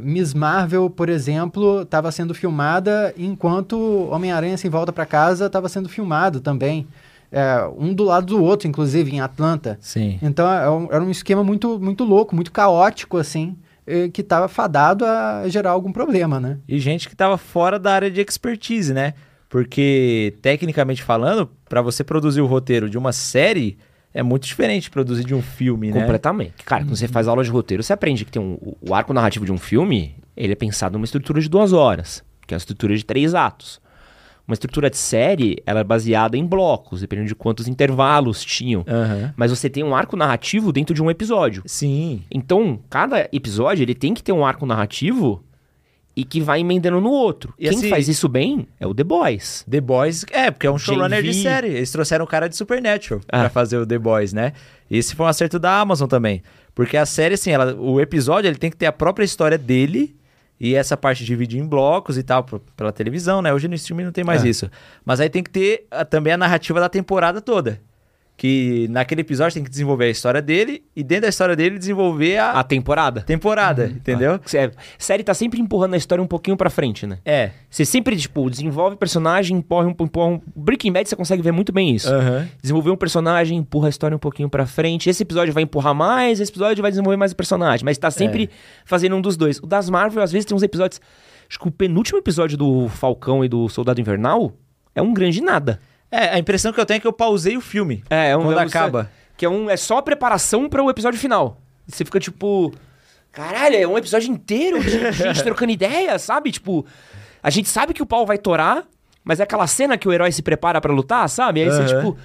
Miss 0.00 0.34
Marvel, 0.34 0.88
por 0.88 1.08
exemplo, 1.08 1.82
estava 1.82 2.10
sendo 2.12 2.34
filmada 2.34 3.14
enquanto 3.16 4.08
Homem-Aranha 4.10 4.56
Sem 4.56 4.70
Volta 4.70 4.92
para 4.92 5.06
Casa 5.06 5.46
estava 5.46 5.68
sendo 5.68 5.88
filmado 5.88 6.40
também. 6.40 6.86
É, 7.32 7.64
um 7.78 7.94
do 7.94 8.04
lado 8.04 8.26
do 8.26 8.42
outro, 8.42 8.66
inclusive, 8.66 9.14
em 9.14 9.20
Atlanta. 9.20 9.78
Sim. 9.80 10.18
Então, 10.20 10.50
é 10.50 10.94
era 10.94 11.04
um 11.04 11.10
esquema 11.10 11.44
muito, 11.44 11.78
muito 11.78 12.04
louco, 12.04 12.34
muito 12.34 12.50
caótico, 12.50 13.18
assim. 13.18 13.56
Eh, 13.90 14.08
que 14.08 14.20
estava 14.20 14.46
fadado 14.46 15.04
a 15.04 15.48
gerar 15.48 15.70
algum 15.70 15.90
problema, 15.92 16.38
né? 16.38 16.58
E 16.68 16.78
gente 16.78 17.08
que 17.08 17.14
estava 17.14 17.36
fora 17.36 17.76
da 17.76 17.92
área 17.92 18.08
de 18.08 18.20
expertise, 18.20 18.94
né? 18.94 19.14
Porque, 19.48 20.38
tecnicamente 20.40 21.02
falando, 21.02 21.50
para 21.68 21.82
você 21.82 22.04
produzir 22.04 22.40
o 22.40 22.46
roteiro 22.46 22.88
de 22.88 22.96
uma 22.96 23.12
série, 23.12 23.76
é 24.14 24.22
muito 24.22 24.46
diferente 24.46 24.84
de 24.84 24.90
produzir 24.90 25.24
de 25.24 25.34
um 25.34 25.42
filme, 25.42 25.90
né? 25.90 26.02
Completamente. 26.02 26.62
Cara, 26.64 26.84
quando 26.84 26.96
você 26.96 27.08
faz 27.08 27.26
aula 27.26 27.42
de 27.42 27.50
roteiro, 27.50 27.82
você 27.82 27.92
aprende 27.92 28.24
que 28.24 28.30
tem 28.30 28.40
um, 28.40 28.56
o 28.80 28.94
arco 28.94 29.12
narrativo 29.12 29.44
de 29.44 29.50
um 29.50 29.58
filme, 29.58 30.14
ele 30.36 30.52
é 30.52 30.56
pensado 30.56 30.92
numa 30.92 31.04
estrutura 31.04 31.40
de 31.40 31.48
duas 31.48 31.72
horas, 31.72 32.22
que 32.46 32.54
é 32.54 32.56
uma 32.56 32.58
estrutura 32.60 32.96
de 32.96 33.04
três 33.04 33.34
atos. 33.34 33.79
Uma 34.50 34.54
estrutura 34.54 34.90
de 34.90 34.96
série, 34.96 35.62
ela 35.64 35.78
é 35.78 35.84
baseada 35.84 36.36
em 36.36 36.44
blocos, 36.44 37.02
dependendo 37.02 37.28
de 37.28 37.36
quantos 37.36 37.68
intervalos 37.68 38.44
tinham. 38.44 38.80
Uhum. 38.80 39.30
Mas 39.36 39.52
você 39.52 39.70
tem 39.70 39.84
um 39.84 39.94
arco 39.94 40.16
narrativo 40.16 40.72
dentro 40.72 40.92
de 40.92 41.00
um 41.00 41.08
episódio. 41.08 41.62
Sim. 41.66 42.24
Então, 42.28 42.80
cada 42.90 43.28
episódio, 43.32 43.84
ele 43.84 43.94
tem 43.94 44.12
que 44.12 44.24
ter 44.24 44.32
um 44.32 44.44
arco 44.44 44.66
narrativo 44.66 45.40
e 46.16 46.24
que 46.24 46.40
vai 46.40 46.58
emendando 46.58 47.00
no 47.00 47.10
outro. 47.10 47.54
E 47.56 47.68
Quem 47.68 47.78
assim, 47.78 47.90
faz 47.90 48.08
isso 48.08 48.28
bem 48.28 48.66
é 48.80 48.88
o 48.88 48.92
The 48.92 49.04
Boys. 49.04 49.64
The 49.70 49.80
Boys, 49.80 50.26
é, 50.32 50.50
porque 50.50 50.66
é 50.66 50.70
um 50.72 50.78
showrunner 50.78 51.22
de 51.22 51.32
série. 51.32 51.68
Eles 51.68 51.92
trouxeram 51.92 52.24
o 52.24 52.28
cara 52.28 52.48
de 52.48 52.56
Supernatural 52.56 53.20
ah. 53.28 53.38
pra 53.42 53.50
fazer 53.50 53.78
o 53.78 53.86
The 53.86 54.00
Boys, 54.00 54.32
né? 54.32 54.52
Esse 54.90 55.14
foi 55.14 55.26
um 55.26 55.28
acerto 55.28 55.60
da 55.60 55.78
Amazon 55.78 56.08
também. 56.08 56.42
Porque 56.74 56.96
a 56.96 57.06
série, 57.06 57.34
assim, 57.34 57.52
ela, 57.52 57.72
o 57.76 58.00
episódio 58.00 58.48
ele 58.48 58.58
tem 58.58 58.68
que 58.68 58.76
ter 58.76 58.86
a 58.86 58.92
própria 58.92 59.24
história 59.24 59.56
dele 59.56 60.16
e 60.60 60.74
essa 60.74 60.96
parte 60.96 61.20
de 61.20 61.26
dividir 61.26 61.58
em 61.58 61.66
blocos 61.66 62.18
e 62.18 62.22
tal, 62.22 62.44
pela 62.76 62.92
televisão, 62.92 63.40
né? 63.40 63.52
Hoje 63.52 63.66
no 63.66 63.74
streaming 63.74 64.04
não 64.04 64.12
tem 64.12 64.22
mais 64.22 64.44
é. 64.44 64.48
isso. 64.48 64.70
Mas 65.04 65.18
aí 65.18 65.30
tem 65.30 65.42
que 65.42 65.50
ter 65.50 65.86
a, 65.90 66.04
também 66.04 66.34
a 66.34 66.36
narrativa 66.36 66.78
da 66.78 66.88
temporada 66.88 67.40
toda 67.40 67.80
que 68.40 68.88
naquele 68.88 69.20
episódio 69.20 69.52
tem 69.52 69.62
que 69.62 69.68
desenvolver 69.68 70.06
a 70.06 70.08
história 70.08 70.40
dele 70.40 70.82
e 70.96 71.04
dentro 71.04 71.24
da 71.24 71.28
história 71.28 71.54
dele 71.54 71.78
desenvolver 71.78 72.38
a, 72.38 72.52
a 72.52 72.64
temporada. 72.64 73.20
Temporada, 73.20 73.82
uhum. 73.82 73.90
entendeu? 73.90 74.32
A 74.32 74.56
é, 74.56 74.70
série 74.96 75.22
tá 75.22 75.34
sempre 75.34 75.60
empurrando 75.60 75.92
a 75.92 75.98
história 75.98 76.24
um 76.24 76.26
pouquinho 76.26 76.56
pra 76.56 76.70
frente, 76.70 77.06
né? 77.06 77.18
É. 77.22 77.50
Você 77.68 77.84
sempre, 77.84 78.16
tipo, 78.16 78.48
desenvolve 78.48 78.96
personagem, 78.96 79.58
empurra 79.58 79.88
um, 79.88 79.90
empurra 79.90 80.26
um... 80.28 80.40
Breaking 80.56 80.90
Bad 80.90 81.06
você 81.06 81.14
consegue 81.14 81.42
ver 81.42 81.52
muito 81.52 81.70
bem 81.70 81.94
isso. 81.94 82.10
Uhum. 82.10 82.48
Desenvolver 82.62 82.90
um 82.90 82.96
personagem, 82.96 83.58
empurra 83.58 83.88
a 83.88 83.90
história 83.90 84.16
um 84.16 84.18
pouquinho 84.18 84.48
pra 84.48 84.64
frente. 84.64 85.10
Esse 85.10 85.22
episódio 85.22 85.52
vai 85.52 85.64
empurrar 85.64 85.94
mais, 85.94 86.40
esse 86.40 86.50
episódio 86.50 86.80
vai 86.80 86.90
desenvolver 86.90 87.18
mais 87.18 87.32
o 87.32 87.36
personagem. 87.36 87.84
Mas 87.84 87.98
tá 87.98 88.10
sempre 88.10 88.44
é. 88.44 88.48
fazendo 88.86 89.16
um 89.16 89.20
dos 89.20 89.36
dois. 89.36 89.58
O 89.58 89.66
das 89.66 89.90
Marvel, 89.90 90.22
às 90.22 90.32
vezes, 90.32 90.46
tem 90.46 90.56
uns 90.56 90.62
episódios... 90.62 90.98
Acho 91.46 91.58
que 91.58 91.68
o 91.68 91.70
penúltimo 91.70 92.16
episódio 92.16 92.56
do 92.56 92.88
Falcão 92.88 93.44
e 93.44 93.50
do 93.50 93.68
Soldado 93.68 94.00
Invernal 94.00 94.54
é 94.94 95.02
um 95.02 95.12
grande 95.12 95.42
nada. 95.42 95.78
É, 96.10 96.30
a 96.30 96.38
impressão 96.38 96.72
que 96.72 96.80
eu 96.80 96.86
tenho 96.86 96.98
é 96.98 97.00
que 97.00 97.06
eu 97.06 97.12
pausei 97.12 97.56
o 97.56 97.60
filme. 97.60 98.02
É, 98.10 98.30
é 98.30 98.36
um, 98.36 98.42
quando 98.42 98.58
é, 98.58 98.62
acaba. 98.62 99.10
Que 99.36 99.44
é, 99.44 99.48
um, 99.48 99.70
é 99.70 99.76
só 99.76 99.98
a 99.98 100.02
preparação 100.02 100.68
para 100.68 100.82
o 100.82 100.90
episódio 100.90 101.18
final. 101.18 101.60
Você 101.86 102.04
fica 102.04 102.18
tipo. 102.18 102.72
Caralho, 103.32 103.76
é 103.76 103.86
um 103.86 103.96
episódio 103.96 104.30
inteiro 104.30 104.82
de 104.82 104.90
gente 105.12 105.42
trocando 105.42 105.70
ideia, 105.70 106.18
sabe? 106.18 106.50
Tipo, 106.50 106.84
a 107.42 107.48
gente 107.48 107.68
sabe 107.68 107.94
que 107.94 108.02
o 108.02 108.06
pau 108.06 108.26
vai 108.26 108.38
torar, 108.38 108.84
mas 109.22 109.38
é 109.38 109.44
aquela 109.44 109.68
cena 109.68 109.96
que 109.96 110.08
o 110.08 110.12
herói 110.12 110.32
se 110.32 110.42
prepara 110.42 110.80
para 110.80 110.92
lutar, 110.92 111.28
sabe? 111.28 111.62
Aí 111.62 111.68
uhum. 111.68 111.76
você, 111.76 111.94
tipo. 111.94 112.18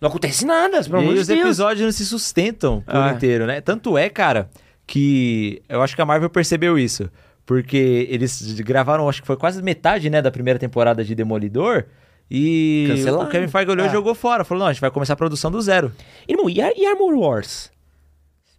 Não 0.00 0.08
acontece 0.10 0.44
nada, 0.44 0.82
pelo 0.82 0.98
amor 0.98 1.14
de 1.14 1.14
Deus. 1.14 1.28
E 1.28 1.32
os 1.32 1.40
episódios 1.40 1.84
não 1.84 1.92
se 1.92 2.04
sustentam 2.04 2.82
por 2.82 2.94
ah. 2.94 3.12
inteiro, 3.14 3.46
né? 3.46 3.62
Tanto 3.62 3.96
é, 3.96 4.10
cara, 4.10 4.50
que 4.86 5.62
eu 5.66 5.80
acho 5.80 5.96
que 5.96 6.02
a 6.02 6.04
Marvel 6.04 6.28
percebeu 6.28 6.78
isso. 6.78 7.08
Porque 7.46 8.06
eles 8.10 8.60
gravaram, 8.60 9.08
acho 9.08 9.20
que 9.20 9.26
foi 9.26 9.36
quase 9.36 9.62
metade, 9.62 10.08
né, 10.10 10.20
da 10.20 10.30
primeira 10.30 10.58
temporada 10.58 11.04
de 11.04 11.14
Demolidor. 11.14 11.84
E 12.30 12.86
Cancelaram. 12.88 13.28
o 13.28 13.30
Kevin 13.30 13.48
Feige 13.48 13.70
olhou 13.70 13.86
e 13.86 13.88
é. 13.88 13.92
jogou 13.92 14.14
fora. 14.14 14.44
Falou, 14.44 14.60
não, 14.60 14.68
a 14.68 14.72
gente 14.72 14.80
vai 14.80 14.90
começar 14.90 15.12
a 15.12 15.16
produção 15.16 15.50
do 15.50 15.60
zero. 15.60 15.92
Irmão, 16.28 16.48
e, 16.48 16.56
e 16.58 16.86
Armor 16.86 17.14
Wars? 17.14 17.70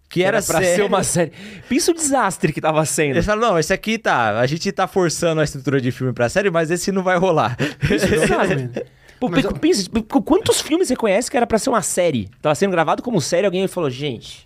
Que, 0.08 0.24
era, 0.24 0.38
era 0.38 0.46
pra 0.46 0.62
série. 0.62 0.76
ser 0.76 0.84
uma 0.84 1.04
série. 1.04 1.32
Pensa 1.68 1.92
o 1.92 1.94
desastre 1.94 2.54
que 2.54 2.62
tava 2.62 2.86
sendo. 2.86 3.16
Eles 3.16 3.26
falaram, 3.26 3.54
não, 3.54 3.60
esse 3.60 3.74
aqui 3.74 3.98
tá. 3.98 4.40
A 4.40 4.46
gente 4.46 4.72
tá 4.72 4.88
forçando 4.88 5.42
a 5.42 5.44
estrutura 5.44 5.82
de 5.82 5.92
filme 5.92 6.14
pra 6.14 6.30
série, 6.30 6.50
mas 6.50 6.72
esse 6.72 6.92
não 6.92 7.04
vai 7.04 7.18
rolar. 7.18 7.58
Isso, 7.92 8.86
Pô, 9.20 9.30
mas, 9.30 9.46
pensa, 9.60 9.90
quantos 10.26 10.62
filmes 10.62 10.88
você 10.88 10.96
conhece 10.96 11.32
que 11.32 11.38
era 11.38 11.48
pra 11.48 11.58
ser 11.58 11.70
uma 11.70 11.82
série? 11.82 12.30
Tava 12.42 12.54
sendo 12.54 12.72
gravado 12.72 13.02
como 13.02 13.22
série, 13.22 13.46
alguém 13.46 13.68
falou, 13.68 13.90
gente. 13.90 14.45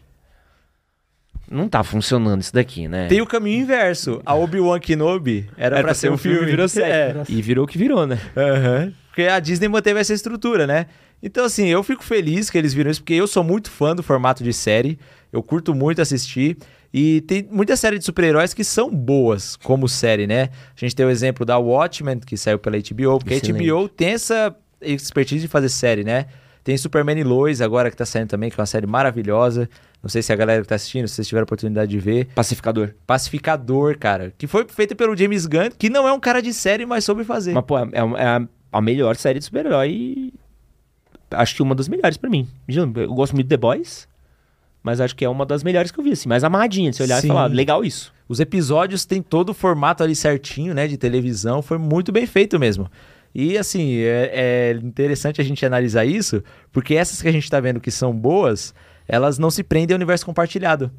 Não 1.51 1.67
tá 1.67 1.83
funcionando 1.83 2.41
isso 2.41 2.53
daqui, 2.53 2.87
né? 2.87 3.07
Tem 3.07 3.21
o 3.21 3.25
caminho 3.25 3.63
inverso. 3.63 4.21
A 4.25 4.35
Obi-Wan 4.35 4.79
Kenobi 4.79 5.49
era, 5.57 5.65
era 5.65 5.75
pra, 5.77 5.83
pra 5.85 5.93
ser 5.93 6.11
um 6.11 6.17
filme, 6.17 6.37
filme 6.37 6.51
virou 6.51 6.67
série. 6.69 7.19
É. 7.19 7.23
E 7.27 7.41
virou 7.41 7.65
o 7.65 7.67
que 7.67 7.77
virou, 7.77 8.05
né? 8.05 8.19
Uhum. 8.35 8.93
Porque 9.07 9.23
a 9.23 9.39
Disney 9.39 9.67
manteve 9.67 9.99
essa 9.99 10.13
estrutura, 10.13 10.67
né? 10.67 10.85
Então, 11.21 11.43
assim, 11.43 11.67
eu 11.67 11.83
fico 11.83 12.03
feliz 12.03 12.49
que 12.49 12.57
eles 12.57 12.73
viram 12.73 12.91
isso, 12.91 13.01
porque 13.01 13.15
eu 13.15 13.27
sou 13.27 13.43
muito 13.43 13.69
fã 13.69 13.95
do 13.95 14.03
formato 14.03 14.43
de 14.43 14.53
série. 14.53 14.97
Eu 15.33 15.43
curto 15.43 15.73
muito 15.73 16.01
assistir. 16.01 16.57
E 16.93 17.21
tem 17.21 17.47
muitas 17.51 17.79
séries 17.79 17.99
de 17.99 18.05
super-heróis 18.05 18.53
que 18.53 18.63
são 18.63 18.89
boas 18.89 19.55
como 19.57 19.87
série, 19.87 20.25
né? 20.25 20.49
A 20.75 20.79
gente 20.79 20.95
tem 20.95 21.05
o 21.05 21.09
exemplo 21.09 21.45
da 21.45 21.57
Watchmen, 21.57 22.19
que 22.19 22.37
saiu 22.37 22.57
pela 22.57 22.77
HBO, 22.77 23.19
porque 23.19 23.35
Excelente. 23.35 23.69
a 23.69 23.73
HBO 23.73 23.89
tem 23.89 24.09
essa 24.09 24.55
expertise 24.81 25.41
de 25.41 25.47
fazer 25.47 25.69
série, 25.69 26.03
né? 26.03 26.25
Tem 26.63 26.77
Superman 26.77 27.17
e 27.19 27.23
Lois 27.23 27.61
agora 27.61 27.89
que 27.89 27.97
tá 27.97 28.05
saindo 28.05 28.29
também, 28.29 28.49
que 28.49 28.59
é 28.59 28.61
uma 28.61 28.65
série 28.65 28.85
maravilhosa. 28.85 29.69
Não 30.01 30.09
sei 30.09 30.21
se 30.21 30.31
a 30.31 30.35
galera 30.35 30.61
que 30.61 30.67
tá 30.67 30.75
assistindo, 30.75 31.07
se 31.07 31.15
vocês 31.15 31.27
tiveram 31.27 31.43
a 31.43 31.45
oportunidade 31.45 31.91
de 31.91 31.99
ver. 31.99 32.27
Pacificador. 32.35 32.93
Pacificador, 33.05 33.97
cara. 33.97 34.33
Que 34.37 34.47
foi 34.47 34.65
feito 34.67 34.95
pelo 34.95 35.15
James 35.15 35.45
Gunn, 35.45 35.71
que 35.77 35.89
não 35.89 36.07
é 36.07 36.13
um 36.13 36.19
cara 36.19 36.41
de 36.41 36.53
série, 36.53 36.85
mas 36.85 37.03
soube 37.03 37.23
fazer. 37.23 37.53
Mas, 37.53 37.65
pô, 37.65 37.77
é, 37.77 37.89
é 38.17 38.25
a, 38.25 38.47
a 38.71 38.81
melhor 38.81 39.15
série 39.15 39.39
de 39.39 39.45
super-herói. 39.45 40.31
Acho 41.31 41.55
que 41.55 41.61
uma 41.61 41.75
das 41.75 41.87
melhores 41.87 42.17
para 42.17 42.29
mim. 42.29 42.47
Eu 42.67 43.13
gosto 43.13 43.33
muito 43.33 43.47
de 43.47 43.49
The 43.49 43.57
Boys. 43.57 44.07
Mas 44.81 45.01
acho 45.01 45.15
que 45.15 45.25
é 45.25 45.29
uma 45.29 45.45
das 45.45 45.63
melhores 45.63 45.91
que 45.91 45.99
eu 45.99 46.03
vi, 46.03 46.13
assim, 46.13 46.29
mais 46.29 46.43
amadinha, 46.43 46.89
de 46.89 46.97
você 46.97 47.03
olhar 47.03 47.19
Sim. 47.19 47.27
e 47.27 47.29
falar, 47.29 47.47
legal 47.47 47.83
isso. 47.83 48.13
Os 48.29 48.39
episódios 48.39 49.05
têm 49.05 49.21
todo 49.21 49.49
o 49.49 49.53
formato 49.53 50.03
ali 50.03 50.15
certinho, 50.15 50.73
né, 50.73 50.87
de 50.87 50.97
televisão, 50.97 51.61
foi 51.61 51.77
muito 51.77 52.11
bem 52.11 52.25
feito 52.25 52.57
mesmo. 52.57 52.89
E 53.33 53.57
assim, 53.57 53.97
é, 53.97 54.31
é 54.33 54.79
interessante 54.83 55.39
a 55.39 55.43
gente 55.43 55.65
analisar 55.65 56.05
isso, 56.05 56.43
porque 56.71 56.95
essas 56.95 57.21
que 57.21 57.27
a 57.27 57.31
gente 57.31 57.49
tá 57.49 57.59
vendo 57.59 57.79
que 57.79 57.91
são 57.91 58.13
boas, 58.13 58.73
elas 59.07 59.37
não 59.37 59.51
se 59.51 59.63
prendem 59.63 59.93
ao 59.93 59.97
universo 59.97 60.25
compartilhado. 60.25 60.91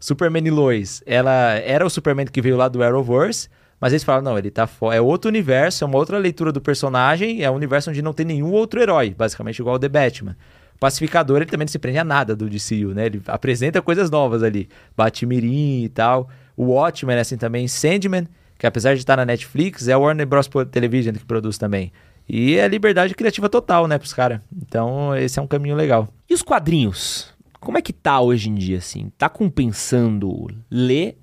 Superman 0.00 0.46
e 0.46 0.50
Lois, 0.50 1.02
ela 1.06 1.54
era 1.54 1.84
o 1.84 1.90
Superman 1.90 2.26
que 2.26 2.40
veio 2.40 2.56
lá 2.56 2.68
do 2.68 2.82
Arrowverse, 2.82 3.48
mas 3.80 3.92
eles 3.92 4.04
falaram, 4.04 4.24
não, 4.24 4.38
ele 4.38 4.50
tá. 4.50 4.68
É 4.92 5.00
outro 5.00 5.28
universo, 5.28 5.84
é 5.84 5.86
uma 5.86 5.98
outra 5.98 6.18
leitura 6.18 6.52
do 6.52 6.60
personagem, 6.60 7.42
é 7.42 7.50
um 7.50 7.54
universo 7.54 7.90
onde 7.90 8.02
não 8.02 8.12
tem 8.12 8.26
nenhum 8.26 8.50
outro 8.50 8.80
herói, 8.80 9.14
basicamente 9.16 9.58
igual 9.60 9.76
o 9.76 9.78
The 9.78 9.88
Batman. 9.88 10.36
Pacificador, 10.80 11.38
ele 11.38 11.46
também 11.46 11.64
não 11.64 11.72
se 11.72 11.78
prende 11.78 11.98
a 11.98 12.04
nada 12.04 12.36
do 12.36 12.48
DCU, 12.48 12.94
né? 12.94 13.06
Ele 13.06 13.20
apresenta 13.26 13.82
coisas 13.82 14.10
novas 14.10 14.44
ali. 14.44 14.68
Batimirim 14.96 15.82
e 15.82 15.88
tal. 15.88 16.28
O 16.56 16.66
Watchmen, 16.66 17.18
assim, 17.18 17.36
também. 17.36 17.66
Sandman, 17.66 18.28
que 18.58 18.66
apesar 18.66 18.94
de 18.94 19.00
estar 19.00 19.16
na 19.16 19.24
Netflix, 19.24 19.88
é 19.88 19.92
a 19.92 19.98
Warner 19.98 20.26
Bros. 20.26 20.48
Television 20.70 21.14
que 21.14 21.24
produz 21.24 21.56
também. 21.56 21.92
E 22.28 22.56
é 22.56 22.68
liberdade 22.68 23.14
criativa 23.14 23.48
total, 23.48 23.86
né, 23.86 23.96
pros 23.96 24.12
caras. 24.12 24.40
Então, 24.54 25.16
esse 25.16 25.38
é 25.38 25.42
um 25.42 25.46
caminho 25.46 25.76
legal. 25.76 26.08
E 26.28 26.34
os 26.34 26.42
quadrinhos? 26.42 27.32
Como 27.58 27.78
é 27.78 27.82
que 27.82 27.92
tá 27.92 28.20
hoje 28.20 28.50
em 28.50 28.54
dia, 28.54 28.78
assim? 28.78 29.10
Tá 29.16 29.28
compensando 29.28 30.48
ler? 30.70 31.16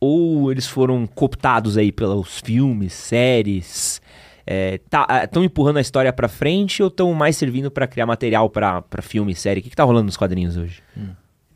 Ou 0.00 0.50
eles 0.50 0.66
foram 0.66 1.06
cooptados 1.06 1.78
aí 1.78 1.92
pelos 1.92 2.40
filmes, 2.40 2.92
séries? 2.92 4.02
estão 4.44 5.06
é, 5.08 5.26
tá, 5.26 5.40
empurrando 5.40 5.76
a 5.76 5.80
história 5.80 6.12
para 6.12 6.28
frente 6.28 6.82
ou 6.82 6.88
estão 6.88 7.12
mais 7.14 7.36
servindo 7.36 7.70
para 7.70 7.86
criar 7.86 8.06
material 8.06 8.50
para 8.50 8.82
filme, 9.00 9.34
série? 9.34 9.60
O 9.60 9.62
que, 9.62 9.70
que 9.70 9.76
tá 9.76 9.84
rolando 9.84 10.06
nos 10.06 10.16
quadrinhos 10.16 10.56
hoje? 10.56 10.82
Hum. 10.96 11.10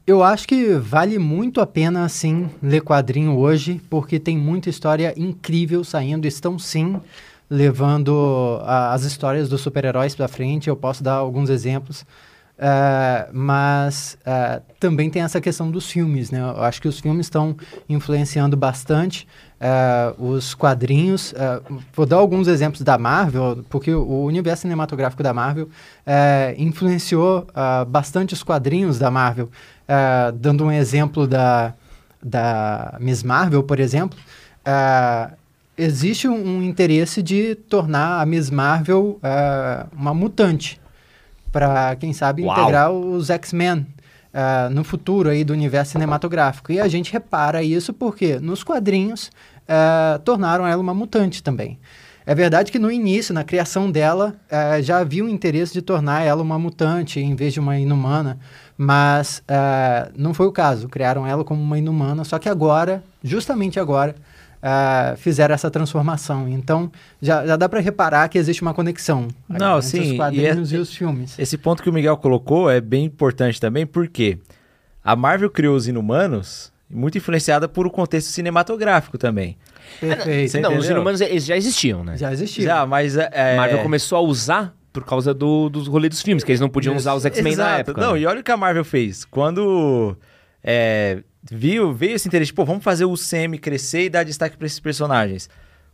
Eu 0.07 0.23
acho 0.23 0.47
que 0.47 0.75
vale 0.75 1.19
muito 1.19 1.61
a 1.61 1.67
pena, 1.67 2.09
sim, 2.09 2.49
ler 2.63 2.81
quadrinho 2.81 3.37
hoje, 3.37 3.81
porque 3.91 4.21
tem 4.21 4.39
muita 4.39 4.71
história 4.71 5.13
incrível 5.17 5.83
saindo. 5.83 6.29
Estão, 6.29 6.57
sim, 6.61 7.01
levando 7.51 8.61
a, 8.63 8.93
as 8.93 9.03
histórias 9.03 9.49
dos 9.49 9.61
super-heróis 9.61 10.15
para 10.15 10.29
frente. 10.29 10.69
Eu 10.69 10.77
posso 10.77 11.03
dar 11.03 11.15
alguns 11.15 11.51
exemplos. 11.51 12.07
Uh, 12.57 13.29
mas 13.35 14.17
uh, 14.23 14.63
também 14.81 15.11
tem 15.11 15.21
essa 15.21 15.43
questão 15.43 15.71
dos 15.71 15.91
filmes, 15.91 16.31
né? 16.31 16.41
Eu 16.41 16.63
acho 16.63 16.81
que 16.81 16.89
os 16.89 16.99
filmes 17.01 17.27
estão 17.27 17.55
influenciando 17.87 18.57
bastante 18.57 19.29
uh, 19.61 20.25
os 20.25 20.55
quadrinhos. 20.55 21.35
vou 21.93 22.07
dar 22.07 22.17
alguns 22.17 22.49
exemplos 22.49 22.81
da 22.81 22.97
Marvel, 22.97 23.63
porque 23.69 23.93
o 23.93 24.23
universo 24.25 24.63
cinematográfico 24.63 25.23
da 25.23 25.35
Marvel 25.35 25.69
influenciou 26.57 27.47
bastante 27.89 28.33
os 28.33 28.43
quadrinhos 28.43 28.99
da 28.99 29.11
Marvel. 29.11 29.51
Dando 30.35 30.65
um 30.65 30.73
exemplo 30.73 31.27
da, 31.27 31.75
da 32.23 32.97
Miss 33.01 33.23
Marvel, 33.23 33.63
por 33.63 33.79
exemplo, 33.79 34.19
existe 35.77 36.27
um, 36.27 36.35
um, 36.35 36.63
interesse 36.63 37.23
de 37.23 37.55
tornar 37.55 38.21
a 38.21 38.27
Miss 38.27 38.51
Marvel 38.51 39.21
uma 39.93 40.13
mutante 40.13 40.81
para 41.53 41.97
quem 41.97 42.13
sabe 42.13 42.43
Uau. 42.43 42.59
integrar 42.59 42.91
os 42.91 43.31
X-Men 43.31 43.87
uh, 44.37 44.71
no 44.71 44.85
futuro 44.85 45.31
aí 45.31 45.43
do 45.43 45.55
universo 45.55 45.93
cinematográfico. 45.93 46.71
E 46.71 46.79
a 46.79 46.87
gente 46.87 47.11
repara 47.11 47.63
isso 47.63 47.93
porque 47.95 48.39
nos 48.39 48.63
quadrinhos 48.63 49.31
uh, 49.63 50.19
tornaram 50.21 50.67
ela 50.67 50.81
uma 50.81 50.93
mutante 50.93 51.43
também. 51.43 51.79
É 52.27 52.35
verdade 52.35 52.73
que 52.73 52.79
no 52.79 52.91
início, 52.91 53.33
na 53.33 53.45
criação 53.45 53.91
dela, 53.91 54.35
uh, 54.51 54.83
já 54.83 54.99
havia 54.99 55.23
o 55.25 55.29
um 55.29 55.31
interesse 55.31 55.73
de 55.73 55.81
tornar 55.81 56.23
ela 56.23 56.43
uma 56.43 56.59
mutante 56.59 57.21
em 57.21 57.37
vez 57.37 57.53
de 57.53 57.61
uma 57.61 57.79
inumana, 57.79 58.39
mas 58.77 59.43
não 60.15 60.35
foi 60.35 60.47
o 60.47 60.53
caso. 60.53 60.89
Criaram 60.89 61.27
ela 61.27 61.45
como 61.45 61.63
uma 61.63 61.79
inumana, 61.79 62.25
só 62.25 62.39
que 62.39 62.49
agora, 62.49 63.03
justamente 63.23 63.79
agora, 63.81 64.15
uh, 64.57 65.17
fizeram 65.17 65.55
essa 65.55 65.71
transformação. 65.71 66.49
Então, 66.49 66.91
já, 67.21 67.47
já 67.47 67.57
dá 67.57 67.69
para 67.69 67.81
reparar 67.81 68.29
que 68.29 68.39
existe 68.39 68.63
uma 68.63 68.75
conexão 68.75 69.29
Não, 69.49 69.79
entre 69.79 69.89
sim, 69.89 70.11
os 70.13 70.17
quadrinhos 70.17 70.73
e, 70.73 70.75
é, 70.75 70.79
e, 70.79 70.81
os 70.81 70.95
filmes. 70.95 71.39
Esse 71.39 71.57
ponto 71.57 71.83
que 71.83 71.91
o 71.91 71.93
Miguel 71.93 72.17
colocou 72.17 72.71
é 72.71 72.81
bem 72.81 73.05
importante 73.05 73.61
também, 73.61 73.87
porque 73.87 74.39
a 75.03 75.15
Marvel 75.15 75.51
criou 75.51 75.77
os 75.77 75.87
Inumanos 75.87 76.73
muito 76.89 77.19
influenciada 77.19 77.69
por 77.69 77.87
o 77.87 77.91
contexto 77.91 78.29
cinematográfico 78.29 79.19
também. 79.19 79.57
Perfeito. 80.01 80.61
Não, 80.61 80.77
os 80.77 80.89
Inumanos 80.89 81.21
eles 81.21 81.45
já 81.45 81.57
existiam, 81.57 82.05
né? 82.05 82.17
Já 82.17 82.33
existiam. 82.33 82.65
Já, 82.65 82.87
mas... 82.87 83.17
É... 83.17 83.57
Marvel 83.57 83.83
começou 83.83 84.19
a 84.19 84.21
usar 84.21 84.75
por 84.93 85.05
causa 85.05 85.35
do, 85.35 85.69
dos 85.69 85.87
rolês 85.87 86.11
dos 86.11 86.23
filmes, 86.23 86.43
que 86.43 86.51
eles 86.51 86.61
não 86.61 86.71
podiam 86.71 86.95
Isso. 86.95 87.03
usar 87.03 87.15
os 87.15 87.25
X-Men 87.25 87.57
na 87.57 87.79
época. 87.79 88.01
Não, 88.01 88.15
né? 88.15 88.21
e 88.21 88.27
olha 88.27 88.41
o 88.41 88.43
que 88.43 88.51
a 88.51 88.57
Marvel 88.57 88.85
fez. 88.85 89.25
Quando... 89.25 90.17
É, 90.65 91.23
viu, 91.51 91.93
veio 91.93 92.15
esse 92.15 92.27
interesse, 92.27 92.53
pô, 92.53 92.65
vamos 92.65 92.83
fazer 92.83 93.05
o 93.05 93.15
CM 93.15 93.59
crescer 93.59 94.05
e 94.05 94.09
dar 94.09 94.25
destaque 94.25 94.57
para 94.57 94.67
esses 94.67 94.81
personagens. 94.81 95.49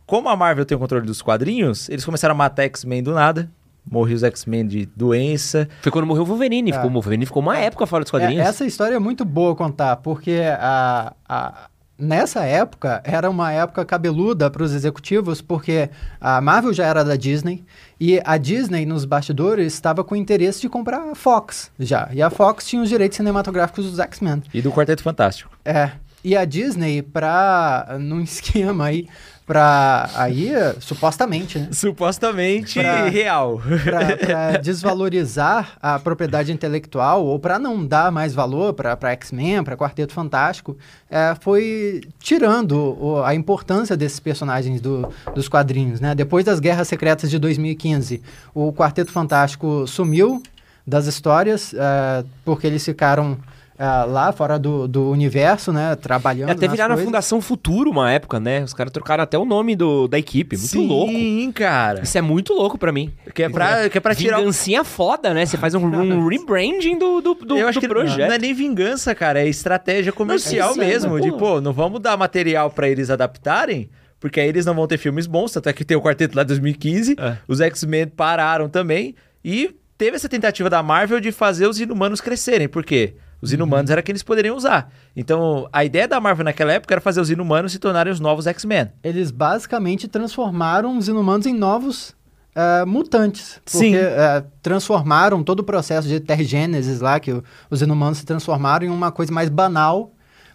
Como 0.05 0.27
a 0.29 0.35
Marvel 0.35 0.65
tem 0.65 0.75
o 0.75 0.79
controle 0.79 1.05
dos 1.05 1.21
quadrinhos, 1.21 1.89
eles 1.89 2.03
começaram 2.03 2.33
a 2.33 2.37
matar 2.37 2.63
X-Men 2.63 3.03
do 3.03 3.13
nada. 3.13 3.49
Morreu 3.85 4.15
os 4.15 4.23
X-Men 4.23 4.65
de 4.65 4.85
doença. 4.95 5.67
Foi 5.81 5.91
quando 5.91 6.07
morreu 6.07 6.23
o 6.23 6.25
Wolverine. 6.25 6.71
É. 6.71 6.73
Ficou, 6.73 6.89
o 6.89 6.93
Wolverine 6.93 7.25
ficou 7.25 7.41
uma 7.41 7.57
época 7.57 7.85
fora 7.85 8.03
dos 8.03 8.11
quadrinhos. 8.11 8.45
É, 8.45 8.47
essa 8.47 8.65
história 8.65 8.95
é 8.95 8.99
muito 8.99 9.25
boa 9.25 9.55
contar, 9.55 9.97
porque 9.97 10.39
a, 10.57 11.13
a, 11.27 11.69
nessa 11.97 12.43
época 12.43 13.01
era 13.03 13.29
uma 13.29 13.51
época 13.51 13.85
cabeluda 13.85 14.49
para 14.49 14.63
os 14.63 14.73
executivos, 14.73 15.41
porque 15.41 15.89
a 16.19 16.41
Marvel 16.41 16.73
já 16.73 16.85
era 16.85 17.03
da 17.03 17.15
Disney 17.15 17.63
e 17.99 18.21
a 18.23 18.37
Disney 18.37 18.85
nos 18.85 19.05
bastidores 19.05 19.73
estava 19.73 20.03
com 20.03 20.15
interesse 20.15 20.61
de 20.61 20.69
comprar 20.69 21.09
a 21.09 21.15
Fox 21.15 21.71
já. 21.79 22.09
E 22.11 22.21
a 22.21 22.29
Fox 22.29 22.67
tinha 22.67 22.81
os 22.81 22.89
direitos 22.89 23.17
cinematográficos 23.17 23.89
dos 23.89 23.99
X-Men. 23.99 24.43
E 24.53 24.61
do 24.61 24.71
Quarteto 24.71 25.03
Fantástico. 25.03 25.51
É. 25.63 25.91
E 26.23 26.37
a 26.37 26.45
Disney, 26.45 27.01
para 27.01 27.97
num 27.99 28.21
esquema 28.23 28.85
aí 28.85 29.07
para 29.45 30.09
aí, 30.15 30.51
supostamente, 30.79 31.59
né? 31.59 31.67
Supostamente 31.71 32.79
pra, 32.79 33.09
real. 33.09 33.61
Para 33.83 34.57
desvalorizar 34.57 35.77
a 35.81 35.99
propriedade 35.99 36.51
intelectual 36.51 37.25
ou 37.25 37.37
para 37.37 37.59
não 37.59 37.85
dar 37.85 38.11
mais 38.11 38.33
valor 38.33 38.73
para 38.73 39.11
X-Men, 39.11 39.63
para 39.63 39.75
Quarteto 39.75 40.13
Fantástico, 40.13 40.77
é, 41.09 41.35
foi 41.41 42.01
tirando 42.19 42.97
o, 42.99 43.23
a 43.23 43.35
importância 43.35 43.97
desses 43.97 44.19
personagens 44.19 44.79
do, 44.79 45.11
dos 45.35 45.49
quadrinhos, 45.49 45.99
né? 45.99 46.15
Depois 46.15 46.45
das 46.45 46.59
Guerras 46.59 46.87
Secretas 46.87 47.29
de 47.29 47.37
2015, 47.37 48.21
o 48.53 48.71
Quarteto 48.71 49.11
Fantástico 49.11 49.85
sumiu 49.87 50.41
das 50.87 51.05
histórias 51.05 51.73
é, 51.73 52.23
porque 52.45 52.67
eles 52.67 52.83
ficaram 52.83 53.37
Uh, 53.73 54.07
lá 54.07 54.31
fora 54.31 54.59
do, 54.59 54.87
do 54.87 55.09
universo, 55.09 55.73
né? 55.73 55.95
Trabalhando. 55.95 56.49
É, 56.49 56.51
até 56.51 56.67
viraram 56.67 56.93
a 56.93 56.97
Fundação 56.97 57.41
Futuro 57.41 57.89
uma 57.89 58.11
época, 58.11 58.39
né? 58.39 58.63
Os 58.63 58.73
caras 58.73 58.93
trocaram 58.93 59.23
até 59.23 59.35
o 59.35 59.45
nome 59.45 59.75
do, 59.75 60.07
da 60.07 60.19
equipe. 60.19 60.55
Muito 60.55 60.69
Sim, 60.69 60.87
louco. 60.87 61.11
Sim, 61.11 61.51
cara. 61.51 62.03
Isso 62.03 62.15
é 62.15 62.21
muito 62.21 62.53
louco 62.53 62.77
pra 62.77 62.91
mim. 62.91 63.11
Que 63.33 63.43
é 63.43 63.49
pra, 63.49 63.89
que 63.89 63.97
é 63.97 64.01
pra 64.01 64.13
tirar. 64.13 64.37
Vingancinha 64.37 64.83
foda, 64.83 65.33
né? 65.33 65.45
Você 65.45 65.57
faz 65.57 65.73
um, 65.73 65.83
um 65.83 66.27
rebranding 66.27 66.99
do, 66.99 67.19
do, 67.19 67.33
do, 67.33 67.57
Eu 67.57 67.67
acho 67.67 67.79
do 67.79 67.81
que 67.81 67.87
projeto. 67.87 68.27
Não 68.27 68.35
é 68.35 68.37
nem 68.37 68.53
vingança, 68.53 69.15
cara. 69.15 69.41
É 69.41 69.47
estratégia 69.47 70.11
comercial 70.11 70.75
não, 70.75 70.83
é 70.83 70.87
mesmo. 70.87 71.17
É, 71.17 71.21
de, 71.21 71.31
pô, 71.31 71.59
não 71.59 71.73
vamos 71.73 71.99
dar 71.99 72.15
material 72.15 72.69
para 72.69 72.87
eles 72.87 73.09
adaptarem 73.09 73.89
porque 74.19 74.39
aí 74.39 74.47
eles 74.47 74.65
não 74.65 74.73
vão 74.73 74.87
ter 74.87 74.97
filmes 74.97 75.27
bons, 75.27 75.51
tanto 75.51 75.67
é 75.67 75.73
que 75.73 75.83
tem 75.83 75.97
o 75.97 76.01
quarteto 76.01 76.37
lá 76.37 76.43
de 76.43 76.47
2015, 76.47 77.17
é. 77.19 77.37
os 77.45 77.59
X-Men 77.59 78.07
pararam 78.07 78.69
também, 78.69 79.15
e 79.43 79.75
teve 79.97 80.15
essa 80.15 80.29
tentativa 80.29 80.69
da 80.69 80.81
Marvel 80.81 81.19
de 81.19 81.29
fazer 81.33 81.67
os 81.67 81.77
inumanos 81.77 82.21
crescerem, 82.21 82.69
por 82.69 82.85
quê? 82.85 83.15
Os 83.43 83.51
inumanos 83.51 83.91
era 83.91 84.01
que 84.01 84.09
eles 84.09 84.23
poderiam 84.23 84.55
usar. 84.55 84.89
Então, 85.13 85.67
a 85.73 85.83
ideia 85.83 86.07
da 86.07 86.17
Marvel 86.21 86.45
naquela 86.45 86.71
época 86.71 86.93
era 86.93 87.01
fazer 87.01 87.19
os 87.19 87.29
inumanos 87.29 87.73
se 87.73 87.77
tornarem 87.77 88.13
os 88.13 88.21
novos 88.21 88.47
X-Men. 88.47 88.89
Eles 89.03 89.31
basicamente 89.31 90.07
transformaram 90.07 90.97
os 90.97 91.09
inumanos 91.09 91.45
em 91.45 91.53
novos 91.53 92.15
Uh, 92.55 92.85
mutantes. 92.85 93.59
Porque, 93.65 93.79
Sim. 93.79 93.95
Uh, 93.95 94.45
transformaram 94.61 95.41
todo 95.41 95.61
o 95.61 95.63
processo 95.63 96.07
de 96.07 96.19
tergênesis 96.19 97.01
lá, 97.01 97.19
que 97.19 97.41
os 97.67 97.81
inumanos 97.81 98.19
se 98.19 98.25
transformaram 98.27 98.85
em 98.85 98.91
uma 98.91 99.11
coisa 99.11 99.33
mais 99.33 99.49
banal 99.49 100.13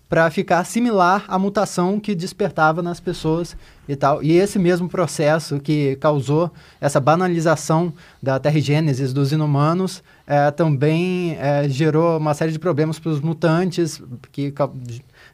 para 0.08 0.30
ficar 0.30 0.64
similar 0.64 1.24
à 1.28 1.38
mutação 1.38 2.00
que 2.00 2.14
despertava 2.14 2.82
nas 2.82 2.98
pessoas 2.98 3.56
e 3.86 3.94
tal. 3.94 4.22
E 4.22 4.32
esse 4.32 4.58
mesmo 4.58 4.88
processo 4.88 5.60
que 5.60 5.96
causou 5.96 6.50
essa 6.80 6.98
banalização 6.98 7.92
da 8.22 8.38
terrigênesis 8.38 9.12
dos 9.12 9.32
inumanos 9.32 10.02
é, 10.26 10.50
também 10.50 11.36
é, 11.38 11.68
gerou 11.68 12.16
uma 12.16 12.32
série 12.32 12.52
de 12.52 12.58
problemas 12.58 12.98
para 12.98 13.10
os 13.10 13.20
mutantes, 13.20 14.02
que 14.32 14.52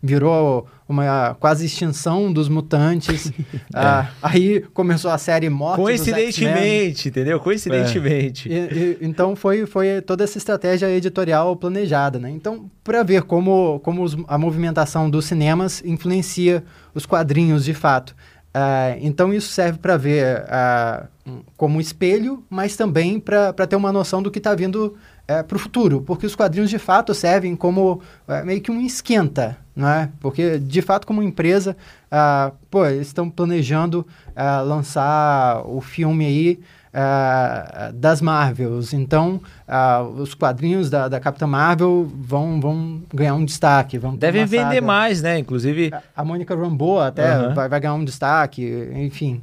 virou 0.05 0.67
uma 0.87 1.35
quase 1.41 1.65
extinção 1.65 2.31
dos 2.31 2.47
mutantes. 2.47 3.33
ah, 3.75 4.09
aí 4.23 4.61
começou 4.75 5.11
a 5.11 5.17
série 5.17 5.49
Morte 5.49 5.81
Coincidentemente, 5.81 7.09
entendeu? 7.09 7.41
Coincidentemente. 7.41 8.53
É. 8.53 8.55
E, 8.55 8.77
e, 8.77 8.99
então 9.01 9.35
foi, 9.35 9.65
foi 9.65 10.03
toda 10.03 10.23
essa 10.23 10.37
estratégia 10.37 10.91
editorial 10.91 11.57
planejada, 11.57 12.19
né? 12.19 12.31
Então, 12.31 12.71
para 12.85 13.03
ver 13.03 13.23
como, 13.23 13.81
como 13.81 14.03
os, 14.03 14.15
a 14.29 14.37
movimentação 14.37 15.09
dos 15.09 15.25
cinemas 15.25 15.83
influencia 15.85 16.63
os 16.95 17.07
quadrinhos 17.07 17.65
de 17.65 17.73
fato. 17.73 18.15
Uh, 18.55 18.95
então 19.01 19.35
isso 19.35 19.49
serve 19.49 19.79
para 19.79 19.97
ver 19.97 20.45
uh, 20.45 21.09
como 21.57 21.81
espelho, 21.81 22.45
mas 22.49 22.77
também 22.77 23.19
para 23.19 23.53
ter 23.67 23.75
uma 23.75 23.91
noção 23.91 24.23
do 24.23 24.31
que 24.31 24.39
está 24.39 24.55
vindo 24.55 24.95
é, 25.27 25.43
para 25.43 25.57
o 25.57 25.59
futuro, 25.59 26.03
porque 26.03 26.27
os 26.27 26.37
quadrinhos 26.37 26.71
de 26.71 26.79
fato 26.79 27.15
servem 27.15 27.57
como 27.57 28.01
é, 28.29 28.43
meio 28.45 28.61
que 28.61 28.71
um 28.71 28.81
esquenta, 28.81 29.57
não 29.75 29.89
é? 29.89 30.09
Porque 30.21 30.59
de 30.59 30.81
fato 30.81 31.07
como 31.07 31.23
empresa, 31.23 31.77
ah, 32.11 32.53
pô, 32.71 32.87
eles 32.87 33.09
estão 33.09 33.29
planejando 33.29 34.07
ah, 34.37 34.61
lançar 34.61 35.63
o 35.67 35.81
filme 35.81 36.25
aí 36.25 36.61
ah, 36.93 37.91
das 37.93 38.21
Marvels, 38.21 38.93
então 38.93 39.41
ah, 39.67 40.03
os 40.03 40.33
quadrinhos 40.33 40.89
da, 40.89 41.09
da 41.09 41.19
Capitã 41.19 41.47
Marvel 41.47 42.09
vão, 42.15 42.61
vão 42.61 43.03
ganhar 43.13 43.35
um 43.35 43.45
destaque, 43.45 43.99
vão 43.99 44.15
devem 44.15 44.47
vender 44.47 44.81
mais, 44.81 45.21
né? 45.21 45.39
Inclusive 45.39 45.93
a, 45.93 46.03
a 46.17 46.25
Mônica 46.25 46.55
Rambeau 46.55 47.01
até 47.01 47.37
uhum. 47.37 47.55
vai, 47.55 47.69
vai 47.69 47.81
ganhar 47.81 47.95
um 47.95 48.05
destaque, 48.05 48.91
enfim, 48.95 49.43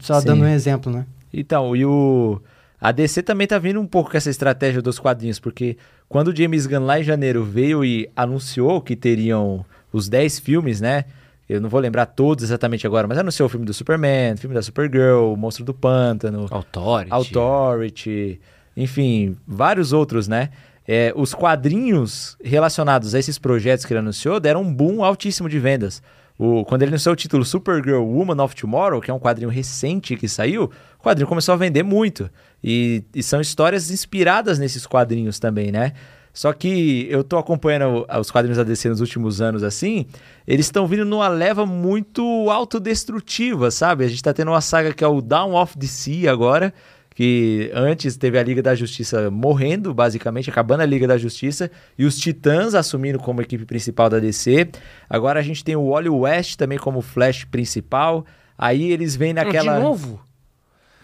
só 0.00 0.20
Sim. 0.20 0.26
dando 0.26 0.42
um 0.42 0.48
exemplo, 0.48 0.92
né? 0.92 1.06
Então 1.32 1.74
e 1.74 1.86
o 1.86 2.42
a 2.82 2.90
DC 2.90 3.22
também 3.22 3.46
tá 3.46 3.58
vindo 3.60 3.80
um 3.80 3.86
pouco 3.86 4.10
com 4.10 4.16
essa 4.16 4.28
estratégia 4.28 4.82
dos 4.82 4.98
quadrinhos, 4.98 5.38
porque 5.38 5.76
quando 6.08 6.28
o 6.28 6.36
James 6.36 6.66
Gunn 6.66 6.84
lá 6.84 6.98
em 6.98 7.04
janeiro 7.04 7.44
veio 7.44 7.84
e 7.84 8.10
anunciou 8.16 8.80
que 8.80 8.96
teriam 8.96 9.64
os 9.92 10.08
10 10.08 10.40
filmes, 10.40 10.80
né? 10.80 11.04
Eu 11.48 11.60
não 11.60 11.68
vou 11.68 11.78
lembrar 11.78 12.06
todos 12.06 12.42
exatamente 12.42 12.84
agora, 12.84 13.06
mas 13.06 13.18
anunciou 13.18 13.46
o 13.46 13.48
filme 13.48 13.64
do 13.64 13.72
Superman, 13.72 14.36
filme 14.36 14.54
da 14.54 14.62
Supergirl, 14.62 15.32
o 15.32 15.36
Monstro 15.36 15.64
do 15.64 15.72
Pântano, 15.72 16.48
Authority, 16.50 17.12
Authority 17.12 18.40
enfim, 18.76 19.36
vários 19.46 19.92
outros, 19.92 20.26
né? 20.26 20.50
É, 20.86 21.12
os 21.14 21.32
quadrinhos 21.32 22.36
relacionados 22.42 23.14
a 23.14 23.18
esses 23.18 23.38
projetos 23.38 23.84
que 23.84 23.92
ele 23.92 24.00
anunciou 24.00 24.40
deram 24.40 24.62
um 24.62 24.74
boom 24.74 25.04
altíssimo 25.04 25.48
de 25.48 25.60
vendas. 25.60 26.02
O, 26.38 26.64
quando 26.64 26.82
ele 26.82 26.90
anunciou 26.90 27.12
o 27.12 27.16
título 27.16 27.44
Supergirl 27.44 28.02
Woman 28.02 28.42
of 28.42 28.54
Tomorrow, 28.56 29.00
que 29.00 29.10
é 29.10 29.14
um 29.14 29.18
quadrinho 29.18 29.50
recente 29.50 30.16
que 30.16 30.28
saiu, 30.28 30.70
o 30.98 31.02
quadrinho 31.02 31.28
começou 31.28 31.52
a 31.52 31.56
vender 31.56 31.82
muito. 31.82 32.30
E, 32.62 33.04
e 33.14 33.22
são 33.22 33.40
histórias 33.40 33.90
inspiradas 33.90 34.58
nesses 34.58 34.86
quadrinhos 34.86 35.38
também, 35.38 35.70
né? 35.70 35.92
Só 36.32 36.52
que 36.52 37.06
eu 37.10 37.22
tô 37.22 37.36
acompanhando 37.36 38.06
os 38.18 38.30
quadrinhos 38.30 38.56
da 38.56 38.64
DC 38.64 38.88
nos 38.88 39.00
últimos 39.00 39.42
anos, 39.42 39.62
assim, 39.62 40.06
eles 40.46 40.64
estão 40.64 40.86
vindo 40.86 41.04
numa 41.04 41.28
leva 41.28 41.66
muito 41.66 42.22
autodestrutiva, 42.50 43.70
sabe? 43.70 44.04
A 44.04 44.08
gente 44.08 44.22
tá 44.22 44.32
tendo 44.32 44.50
uma 44.50 44.62
saga 44.62 44.94
que 44.94 45.04
é 45.04 45.06
o 45.06 45.20
Down 45.20 45.54
of 45.54 45.76
DC 45.76 46.26
agora, 46.26 46.72
que 47.14 47.70
antes 47.74 48.16
teve 48.16 48.38
a 48.38 48.42
Liga 48.42 48.62
da 48.62 48.74
Justiça 48.74 49.30
morrendo, 49.30 49.92
basicamente, 49.92 50.48
acabando 50.48 50.82
a 50.82 50.86
Liga 50.86 51.06
da 51.06 51.18
Justiça, 51.18 51.70
e 51.98 52.04
os 52.04 52.18
Titãs 52.18 52.74
assumindo 52.74 53.18
como 53.18 53.42
equipe 53.42 53.64
principal 53.64 54.08
da 54.08 54.18
DC. 54.18 54.68
Agora 55.08 55.40
a 55.40 55.42
gente 55.42 55.64
tem 55.64 55.76
o 55.76 55.90
Wally 55.90 56.08
West 56.08 56.56
também 56.56 56.78
como 56.78 57.00
Flash 57.00 57.44
principal. 57.44 58.24
Aí 58.56 58.90
eles 58.92 59.16
vêm 59.16 59.32
naquela. 59.32 59.76
De 59.76 59.82
novo? 59.82 60.20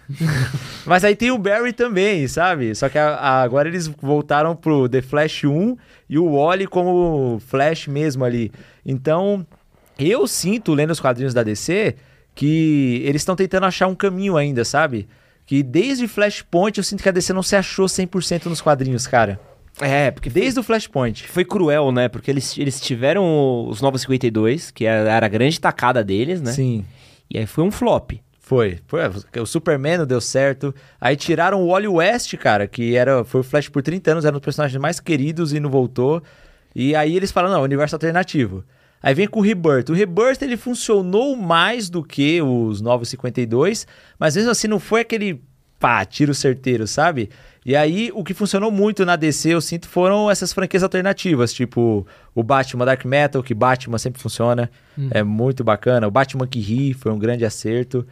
Mas 0.87 1.05
aí 1.05 1.15
tem 1.15 1.31
o 1.31 1.39
Barry 1.39 1.73
também, 1.73 2.27
sabe? 2.29 2.75
Só 2.75 2.89
que 2.89 2.99
a, 2.99 3.15
a, 3.15 3.43
agora 3.43 3.69
eles 3.69 3.87
voltaram 3.87 4.57
pro 4.57 4.89
The 4.89 5.03
Flash 5.03 5.45
1 5.45 5.77
e 6.09 6.19
o 6.19 6.37
Wally 6.37 6.67
como 6.67 7.39
Flash 7.47 7.87
mesmo 7.87 8.25
ali. 8.25 8.51
Então, 8.85 9.47
eu 9.99 10.27
sinto, 10.27 10.73
lendo 10.73 10.91
os 10.91 11.01
quadrinhos 11.01 11.35
da 11.35 11.43
DC, 11.43 11.97
que 12.35 13.03
eles 13.05 13.21
estão 13.21 13.37
tentando 13.37 13.67
achar 13.67 13.87
um 13.87 13.95
caminho 13.95 14.37
ainda, 14.37 14.65
sabe? 14.65 15.09
Que 15.49 15.63
desde 15.63 16.07
Flashpoint 16.07 16.77
eu 16.77 16.85
sinto 16.85 17.03
que 17.03 17.09
a 17.09 17.13
DC 17.13 17.33
não 17.33 17.43
se 17.43 17.57
achou 17.57 17.87
100% 17.87 18.45
nos 18.47 18.61
quadrinhos, 18.61 19.07
cara. 19.07 19.41
É, 19.81 20.11
porque 20.11 20.29
desde 20.29 20.57
foi, 20.57 20.61
o 20.61 20.63
Flashpoint. 20.63 21.27
Foi 21.27 21.43
cruel, 21.43 21.91
né? 21.91 22.07
Porque 22.07 22.31
eles, 22.31 22.59
eles 22.59 22.79
tiveram 22.79 23.67
os 23.67 23.81
Novos 23.81 24.03
52, 24.03 24.71
que 24.71 24.85
era, 24.85 25.25
a 25.25 25.29
grande 25.29 25.59
tacada 25.59 26.05
deles, 26.05 26.43
né? 26.43 26.53
Sim. 26.53 26.85
E 27.31 27.39
aí 27.39 27.47
foi 27.47 27.65
um 27.65 27.71
flop. 27.71 28.13
Foi, 28.39 28.79
foi. 28.87 29.01
O 29.41 29.47
Superman 29.47 29.97
não 29.97 30.07
deu 30.07 30.21
certo. 30.21 30.75
Aí 31.01 31.17
tiraram 31.17 31.63
o 31.63 31.69
Wally 31.69 31.89
West, 31.89 32.37
cara, 32.37 32.67
que 32.69 32.95
era, 32.95 33.25
foi 33.25 33.41
o 33.41 33.45
Flash 33.45 33.71
por 33.71 33.83
30 33.83 34.11
anos, 34.11 34.25
era 34.27 34.37
um 34.37 34.39
dos 34.39 34.45
personagens 34.45 34.79
mais 34.79 35.01
queridos 35.01 35.55
e 35.55 35.61
não 35.61 35.71
voltou. 35.71 36.23
E 36.75 36.95
aí 36.95 37.17
eles 37.17 37.33
falam, 37.33 37.51
não, 37.51 37.63
universo 37.63 37.95
alternativo. 37.95 38.65
Aí 39.03 39.15
vem 39.15 39.29
com 39.29 39.41
o 39.41 39.43
Rebirth. 39.43 39.91
O 39.91 39.95
Rebirth 39.95 40.43
ele 40.43 40.57
funcionou 40.57 41.37
mais 41.37 41.89
do 41.89 42.03
que 42.03 42.43
os 42.43 42.81
Novos 42.81 43.09
52, 43.09 43.87
mas 44.19 44.37
mesmo 44.37 44.51
assim 44.51 44.69
não 44.69 44.81
foi 44.81 45.03
aquele 45.03 45.41
pá, 45.79 46.05
tiro 46.05 46.35
certeiro, 46.35 46.87
sabe? 46.87 47.31
E 47.65 47.77
aí 47.77 48.11
o 48.15 48.25
que 48.25 48.35
funcionou 48.35 48.71
muito 48.71 49.05
na 49.05 49.15
DC, 49.15 49.51
eu 49.51 49.61
sinto, 49.61 49.89
foram 49.89 50.31
essas 50.31 50.53
franquias 50.53 50.83
alternativas, 50.83 51.53
tipo 51.53 52.07
o 52.35 52.43
Batman 52.43 52.85
Dark 52.85 53.05
Metal, 53.05 53.43
que 53.43 53.55
Batman 53.55 53.99
sempre 53.99 54.21
funciona, 54.21 54.71
hum. 54.99 55.09
é 55.11 55.23
muito 55.23 55.63
bacana. 55.63 56.09
O 56.09 56.11
Batman 56.11 56.47
que 56.47 56.61
ri 56.61 56.95
foi 56.95 57.13
um 57.13 57.19
grande 57.19 57.45
acerto. 57.45 58.07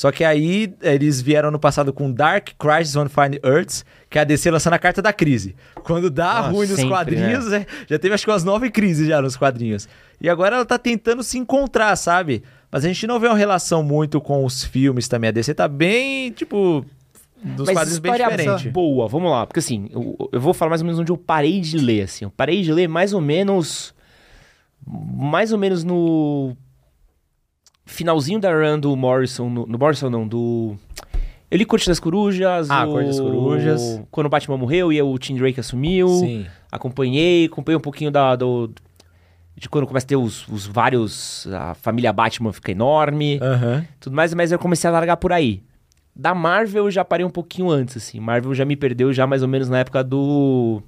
Só 0.00 0.10
que 0.10 0.24
aí 0.24 0.72
eles 0.80 1.20
vieram 1.20 1.50
no 1.50 1.58
passado 1.58 1.92
com 1.92 2.10
Dark 2.10 2.52
Crisis 2.58 2.96
on 2.96 3.06
Fine 3.06 3.38
Earths, 3.44 3.84
que 4.08 4.16
é 4.16 4.22
a 4.22 4.24
DC 4.24 4.50
lançando 4.50 4.72
a 4.72 4.78
carta 4.78 5.02
da 5.02 5.12
crise. 5.12 5.54
Quando 5.74 6.08
dá 6.08 6.36
Nossa, 6.36 6.48
ruim 6.48 6.66
nos 6.66 6.76
sempre, 6.76 6.88
quadrinhos, 6.88 7.48
né? 7.48 7.66
é, 7.68 7.84
já 7.86 7.98
teve 7.98 8.14
acho 8.14 8.24
que 8.24 8.30
umas 8.30 8.42
nove 8.42 8.70
crises 8.70 9.06
já 9.06 9.20
nos 9.20 9.36
quadrinhos. 9.36 9.86
E 10.18 10.26
agora 10.26 10.56
ela 10.56 10.64
tá 10.64 10.78
tentando 10.78 11.22
se 11.22 11.36
encontrar, 11.36 11.94
sabe? 11.96 12.42
Mas 12.72 12.82
a 12.82 12.88
gente 12.88 13.06
não 13.06 13.20
vê 13.20 13.26
uma 13.26 13.36
relação 13.36 13.82
muito 13.82 14.22
com 14.22 14.42
os 14.42 14.64
filmes 14.64 15.06
também. 15.06 15.28
A 15.28 15.32
DC 15.32 15.52
tá 15.52 15.68
bem, 15.68 16.30
tipo, 16.30 16.82
dos 17.36 17.66
Mas 17.66 17.76
quadrinhos 17.76 17.98
bem 17.98 18.12
diferente. 18.14 18.70
Boa, 18.70 19.06
vamos 19.06 19.30
lá. 19.30 19.46
Porque 19.46 19.58
assim, 19.58 19.90
eu, 19.92 20.30
eu, 20.32 20.40
vou 20.40 20.54
falar 20.54 20.70
mais 20.70 20.80
ou 20.80 20.86
menos 20.86 20.98
onde 20.98 21.12
eu 21.12 21.18
parei 21.18 21.60
de 21.60 21.76
ler, 21.76 22.04
assim. 22.04 22.24
Eu 22.24 22.30
parei 22.30 22.62
de 22.62 22.72
ler 22.72 22.88
mais 22.88 23.12
ou 23.12 23.20
menos... 23.20 23.94
Mais 24.86 25.52
ou 25.52 25.58
menos 25.58 25.84
no 25.84 26.56
finalzinho 27.90 28.40
da 28.40 28.50
run 28.52 28.78
do 28.78 28.94
Morrison, 28.96 29.48
no, 29.48 29.66
no 29.66 29.78
Morrison 29.78 30.10
não, 30.10 30.26
do... 30.26 30.76
Eu 31.50 31.58
li 31.58 31.64
Corte 31.64 31.88
das 31.88 31.98
Corujas. 31.98 32.70
Ah, 32.70 32.86
o... 32.86 32.92
Corte 32.92 33.06
das 33.08 33.18
Corujas. 33.18 34.00
Quando 34.10 34.26
o 34.26 34.30
Batman 34.30 34.56
morreu 34.56 34.92
e 34.92 35.02
o 35.02 35.18
Tim 35.18 35.36
Drake 35.36 35.58
assumiu. 35.58 36.08
Sim. 36.08 36.46
Acompanhei, 36.70 37.46
acompanhei 37.46 37.76
um 37.76 37.80
pouquinho 37.80 38.10
da, 38.10 38.36
do, 38.36 38.70
de 39.56 39.68
quando 39.68 39.86
começa 39.86 40.06
a 40.06 40.08
ter 40.08 40.16
os, 40.16 40.46
os, 40.48 40.66
vários. 40.66 41.46
A 41.48 41.74
família 41.74 42.12
Batman 42.12 42.52
fica 42.52 42.70
enorme. 42.72 43.40
Uhum. 43.42 43.84
Tudo 43.98 44.16
mais, 44.16 44.32
mas 44.32 44.52
eu 44.52 44.58
comecei 44.58 44.88
a 44.88 44.92
largar 44.92 45.16
por 45.16 45.32
aí. 45.32 45.62
Da 46.14 46.34
Marvel 46.34 46.84
eu 46.84 46.90
já 46.90 47.04
parei 47.04 47.26
um 47.26 47.30
pouquinho 47.30 47.68
antes, 47.68 47.96
assim. 47.96 48.20
Marvel 48.20 48.54
já 48.54 48.64
me 48.64 48.76
perdeu 48.76 49.12
já 49.12 49.26
mais 49.26 49.42
ou 49.42 49.48
menos 49.48 49.68
na 49.68 49.80
época 49.80 50.02
do. 50.02 50.82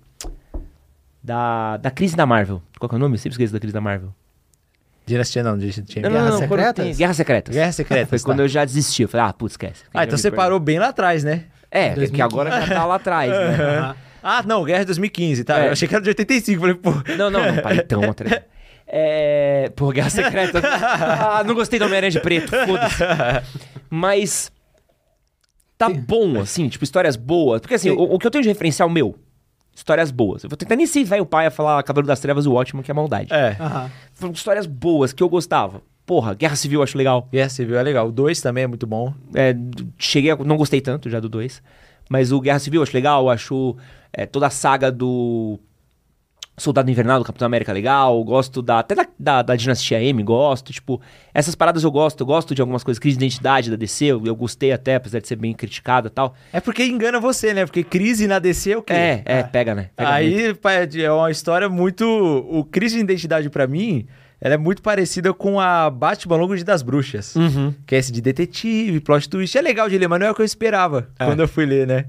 Da, 1.22 1.76
da 1.76 1.90
crise 1.90 2.16
da 2.16 2.24
Marvel. 2.24 2.62
Qual 2.78 2.88
que 2.88 2.94
é 2.94 2.98
o 2.98 2.98
nome? 2.98 3.14
Eu 3.14 3.18
sempre 3.18 3.34
esqueço 3.34 3.52
da 3.52 3.60
crise 3.60 3.74
da 3.74 3.80
Marvel. 3.80 4.14
Dinastia 5.04 5.42
não, 5.42 5.58
Dinastia 5.58 6.02
não, 6.02 6.10
não, 6.10 6.30
não, 6.30 6.38
Secretas? 6.38 6.96
Guerra 6.96 7.72
Secretas. 7.72 8.08
Foi 8.08 8.18
tá. 8.18 8.24
quando 8.24 8.40
eu 8.40 8.48
já 8.48 8.64
desisti. 8.64 9.02
Eu 9.02 9.08
falei, 9.08 9.26
ah, 9.26 9.32
putz, 9.32 9.54
esquece. 9.54 9.82
Ah, 9.92 10.04
então 10.04 10.16
você 10.16 10.30
parou 10.30 10.60
bem 10.60 10.78
lá 10.78 10.88
atrás, 10.88 11.24
né? 11.24 11.44
É, 11.70 11.94
2015. 11.94 12.12
que 12.12 12.22
agora 12.22 12.50
já 12.50 12.74
tá 12.74 12.84
lá 12.84 12.94
atrás, 12.96 13.30
né? 13.30 13.92
Uhum. 13.92 13.94
Ah, 14.24 14.40
não, 14.46 14.62
Guerra 14.62 14.80
de 14.80 14.86
2015, 14.86 15.42
tá? 15.42 15.58
É. 15.58 15.66
Eu 15.66 15.72
achei 15.72 15.88
que 15.88 15.94
era 15.94 16.02
de 16.02 16.10
85. 16.10 16.60
Falei, 16.60 16.76
pô. 16.76 16.92
Não, 17.18 17.28
não, 17.28 17.44
não, 17.44 17.60
parei 17.60 17.82
tão 17.82 18.02
atrás. 18.04 18.42
É. 18.94 19.72
Pô, 19.74 19.88
Guerra 19.88 20.10
Secreta. 20.10 20.60
ah, 20.62 21.42
não 21.46 21.54
gostei 21.54 21.78
do 21.78 21.86
Homem-Aranha 21.86 22.10
de 22.10 22.20
preto, 22.20 22.50
foda-se. 22.66 23.02
Mas. 23.88 24.52
Tá 25.78 25.88
bom, 25.88 26.38
assim, 26.38 26.68
tipo, 26.68 26.84
histórias 26.84 27.16
boas. 27.16 27.62
Porque 27.62 27.74
assim, 27.74 27.88
o, 27.88 28.02
o, 28.02 28.18
que 28.18 28.26
eu 28.26 28.30
tenho 28.30 28.42
de 28.42 28.50
referencial 28.50 28.90
meu 28.90 29.16
histórias 29.74 30.10
boas. 30.10 30.44
Eu 30.44 30.50
vou 30.50 30.56
tentar 30.56 30.76
nem 30.76 30.86
ser 30.86 31.04
velho 31.04 31.26
pai 31.26 31.46
a 31.46 31.50
falar 31.50 31.82
Cavaleiro 31.82 32.06
das 32.06 32.20
Trevas 32.20 32.46
o 32.46 32.52
Ótimo, 32.52 32.82
que 32.82 32.90
é 32.90 32.94
maldade. 32.94 33.32
É. 33.32 33.56
Uhum. 33.60 33.90
Foram 34.12 34.32
histórias 34.32 34.66
boas 34.66 35.12
que 35.12 35.22
eu 35.22 35.28
gostava. 35.28 35.82
Porra, 36.04 36.34
Guerra 36.34 36.56
Civil 36.56 36.80
eu 36.80 36.84
acho 36.84 36.98
legal. 36.98 37.28
Guerra 37.32 37.48
Civil 37.48 37.78
é 37.78 37.82
legal. 37.82 38.08
O 38.08 38.12
2 38.12 38.40
também 38.40 38.64
é 38.64 38.66
muito 38.66 38.86
bom. 38.86 39.14
É, 39.34 39.56
cheguei 39.96 40.30
a, 40.30 40.36
Não 40.36 40.56
gostei 40.56 40.80
tanto 40.80 41.08
já 41.08 41.20
do 41.20 41.28
2. 41.28 41.62
Mas 42.08 42.32
o 42.32 42.40
Guerra 42.40 42.58
Civil 42.58 42.80
eu 42.80 42.82
acho 42.82 42.94
legal. 42.94 43.24
Eu 43.24 43.30
acho 43.30 43.76
é, 44.12 44.26
toda 44.26 44.46
a 44.46 44.50
saga 44.50 44.90
do 44.90 45.58
Soldado 46.56 46.90
Invernal 46.90 47.18
do 47.18 47.24
Capitão 47.24 47.46
América 47.46 47.72
legal, 47.72 48.22
gosto 48.24 48.60
da, 48.60 48.80
até 48.80 48.94
da, 48.94 49.06
da, 49.18 49.42
da, 49.42 49.56
Dinastia 49.56 50.02
M, 50.02 50.22
gosto, 50.22 50.70
tipo, 50.70 51.00
essas 51.32 51.54
paradas 51.54 51.82
eu 51.82 51.90
gosto, 51.90 52.20
eu 52.20 52.26
gosto 52.26 52.54
de 52.54 52.60
algumas 52.60 52.84
coisas, 52.84 52.98
crise 52.98 53.16
de 53.16 53.24
identidade 53.24 53.70
da 53.70 53.76
DC, 53.76 54.04
eu, 54.04 54.22
eu 54.26 54.36
gostei 54.36 54.70
até, 54.70 54.96
apesar 54.96 55.20
de 55.20 55.28
ser 55.28 55.36
bem 55.36 55.54
criticada 55.54 56.08
e 56.08 56.10
tal. 56.10 56.34
É 56.52 56.60
porque 56.60 56.84
engana 56.84 57.18
você, 57.18 57.54
né? 57.54 57.64
Porque 57.64 57.82
crise 57.82 58.26
na 58.26 58.38
DC 58.38 58.72
é 58.72 58.76
o 58.76 58.82
quê? 58.82 58.92
É, 58.92 59.22
é, 59.24 59.40
ah. 59.40 59.44
pega, 59.44 59.74
né? 59.74 59.90
Pega 59.96 60.10
Aí 60.10 60.54
muito. 60.54 61.00
é 61.00 61.10
uma 61.10 61.30
história 61.30 61.68
muito... 61.70 62.04
O 62.04 62.64
crise 62.64 62.96
de 62.96 63.02
identidade 63.02 63.48
para 63.48 63.66
mim, 63.66 64.06
ela 64.38 64.54
é 64.54 64.58
muito 64.58 64.82
parecida 64.82 65.32
com 65.32 65.58
a 65.58 65.88
Batman 65.88 66.36
Longo 66.36 66.54
de 66.54 66.64
das 66.64 66.82
Bruxas, 66.82 67.34
uhum. 67.34 67.72
que 67.86 67.94
é 67.94 67.98
esse 67.98 68.12
de 68.12 68.20
detetive, 68.20 69.00
plot 69.00 69.28
twist, 69.28 69.56
é 69.56 69.62
legal 69.62 69.88
de 69.88 69.96
ler, 69.96 70.08
mas 70.08 70.20
não 70.20 70.26
é 70.26 70.30
o 70.30 70.34
que 70.34 70.42
eu 70.42 70.46
esperava 70.46 71.08
é. 71.18 71.24
quando 71.24 71.40
eu 71.40 71.48
fui 71.48 71.64
ler, 71.64 71.86
né? 71.86 72.06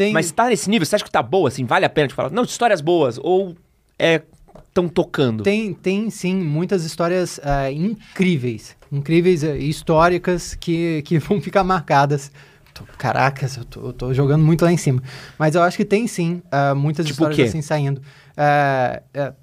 Tem... 0.00 0.14
Mas 0.14 0.32
tá 0.32 0.48
nesse 0.48 0.70
nível, 0.70 0.86
você 0.86 0.96
acha 0.96 1.04
que 1.04 1.10
tá 1.10 1.22
boa, 1.22 1.48
assim, 1.48 1.66
vale 1.66 1.84
a 1.84 1.90
pena 1.90 2.08
de 2.08 2.14
falar, 2.14 2.30
não, 2.30 2.42
histórias 2.44 2.80
boas, 2.80 3.20
ou 3.22 3.54
é 3.98 4.22
estão 4.66 4.88
tocando? 4.88 5.42
Tem, 5.42 5.74
tem 5.74 6.08
sim, 6.08 6.36
muitas 6.36 6.86
histórias 6.86 7.36
uh, 7.36 7.70
incríveis, 7.70 8.74
incríveis 8.90 9.42
uh, 9.42 9.54
históricas 9.56 10.54
que, 10.54 11.02
que 11.02 11.18
vão 11.20 11.38
ficar 11.38 11.62
marcadas. 11.64 12.32
Tô, 12.72 12.82
caracas, 12.96 13.58
eu 13.58 13.64
tô, 13.66 13.88
eu 13.88 13.92
tô, 13.92 14.14
jogando 14.14 14.42
muito 14.42 14.64
lá 14.64 14.72
em 14.72 14.78
cima. 14.78 15.02
Mas 15.38 15.54
eu 15.54 15.62
acho 15.62 15.76
que 15.76 15.84
tem 15.84 16.06
sim 16.06 16.40
uh, 16.46 16.74
muitas 16.74 17.04
tipo 17.04 17.22
histórias 17.22 17.50
assim 17.50 17.60
saindo. 17.60 18.00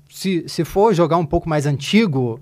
se, 0.10 0.44
se 0.48 0.66
for 0.66 0.92
jogar 0.92 1.18
um 1.18 1.26
pouco 1.26 1.48
mais 1.48 1.68
antigo, 1.68 2.42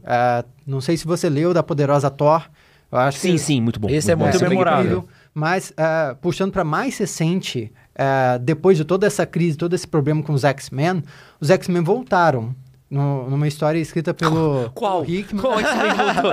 não 0.65 0.79
sei 0.79 0.95
se 0.95 1.05
você 1.05 1.29
leu 1.29 1.53
da 1.53 1.61
Poderosa 1.61 2.09
Thor. 2.09 2.47
Eu 2.89 2.99
acho 2.99 3.19
sim, 3.19 3.33
que, 3.33 3.39
sim, 3.39 3.59
muito 3.59 3.77
bom. 3.77 3.89
Esse 3.89 4.15
muito 4.15 4.37
é 4.37 4.39
muito 4.39 4.49
memorável. 4.49 5.05
Mas 5.33 5.73
puxando 6.21 6.53
para 6.53 6.63
mais 6.63 6.97
recente, 6.97 7.73
uh, 7.95 8.39
depois 8.39 8.77
de 8.77 8.85
toda 8.85 9.07
essa 9.07 9.25
crise, 9.25 9.57
todo 9.57 9.73
esse 9.73 9.87
problema 9.87 10.21
com 10.21 10.33
os 10.33 10.43
X-Men, 10.43 11.03
os 11.39 11.49
X-Men 11.49 11.83
voltaram. 11.83 12.55
No, 12.87 13.27
numa 13.29 13.47
história 13.47 13.79
escrita 13.79 14.13
pelo 14.13 14.69
Qual? 14.75 15.03
Hickman. 15.03 15.41
Qual 15.41 15.59
X-Men 15.59 15.93
voltou? 15.95 16.31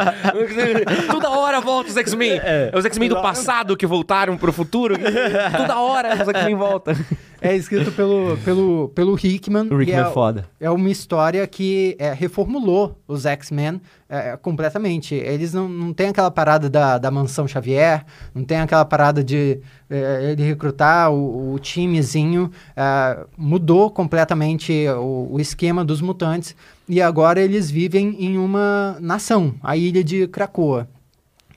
Toda 1.11 1.31
hora 1.31 1.61
volta 1.61 1.91
os 1.91 1.97
X-Men. 1.97 2.33
É, 2.33 2.71
é 2.73 2.79
os 2.79 2.85
X-Men 2.85 3.09
do 3.09 3.23
passado 3.23 3.77
que 3.77 3.87
voltaram 3.87 4.37
pro 4.37 4.53
futuro. 4.53 4.95
Toda 5.57 5.79
hora 5.79 6.23
os 6.23 6.29
X-Men 6.29 6.55
voltam. 6.55 6.95
É 7.43 7.57
escrito 7.57 7.91
pelo, 7.91 8.39
pelo, 8.39 8.89
pelo 8.95 9.19
Hickman. 9.19 9.69
O 9.69 9.83
Hickman 9.83 10.05
é, 10.05 10.09
é 10.09 10.13
foda. 10.13 10.47
É 10.61 10.71
uma 10.71 10.89
história 10.89 11.45
que 11.47 11.97
é, 11.99 12.13
reformulou 12.13 12.97
os 13.09 13.27
X-Men 13.27 13.81
é, 14.09 14.37
completamente. 14.37 15.17
Eles 15.17 15.53
não, 15.53 15.69
não 15.69 15.93
têm 15.93 16.11
aquela 16.11 16.31
parada 16.31 16.71
da, 16.71 16.99
da 16.99 17.11
mansão 17.11 17.49
Xavier, 17.49 18.05
não 18.33 18.45
tem 18.45 18.61
aquela 18.61 18.85
parada 18.85 19.25
de 19.25 19.59
é, 19.91 20.31
ele 20.31 20.45
recrutar 20.45 21.11
o, 21.11 21.53
o 21.53 21.59
timezinho. 21.59 22.49
É, 22.77 23.27
mudou 23.37 23.91
completamente 23.91 24.87
o, 24.91 25.31
o 25.33 25.41
esquema 25.41 25.85
dos 25.85 26.01
mutantes 26.01 26.55
e 26.89 27.03
agora 27.03 27.41
eles 27.41 27.69
vivem 27.69 28.15
em 28.21 28.39
uma 28.39 28.97
nação, 29.01 29.55
a 29.61 29.77
ilha 29.77 30.05
de 30.05 30.29
Krakoa. 30.29 30.89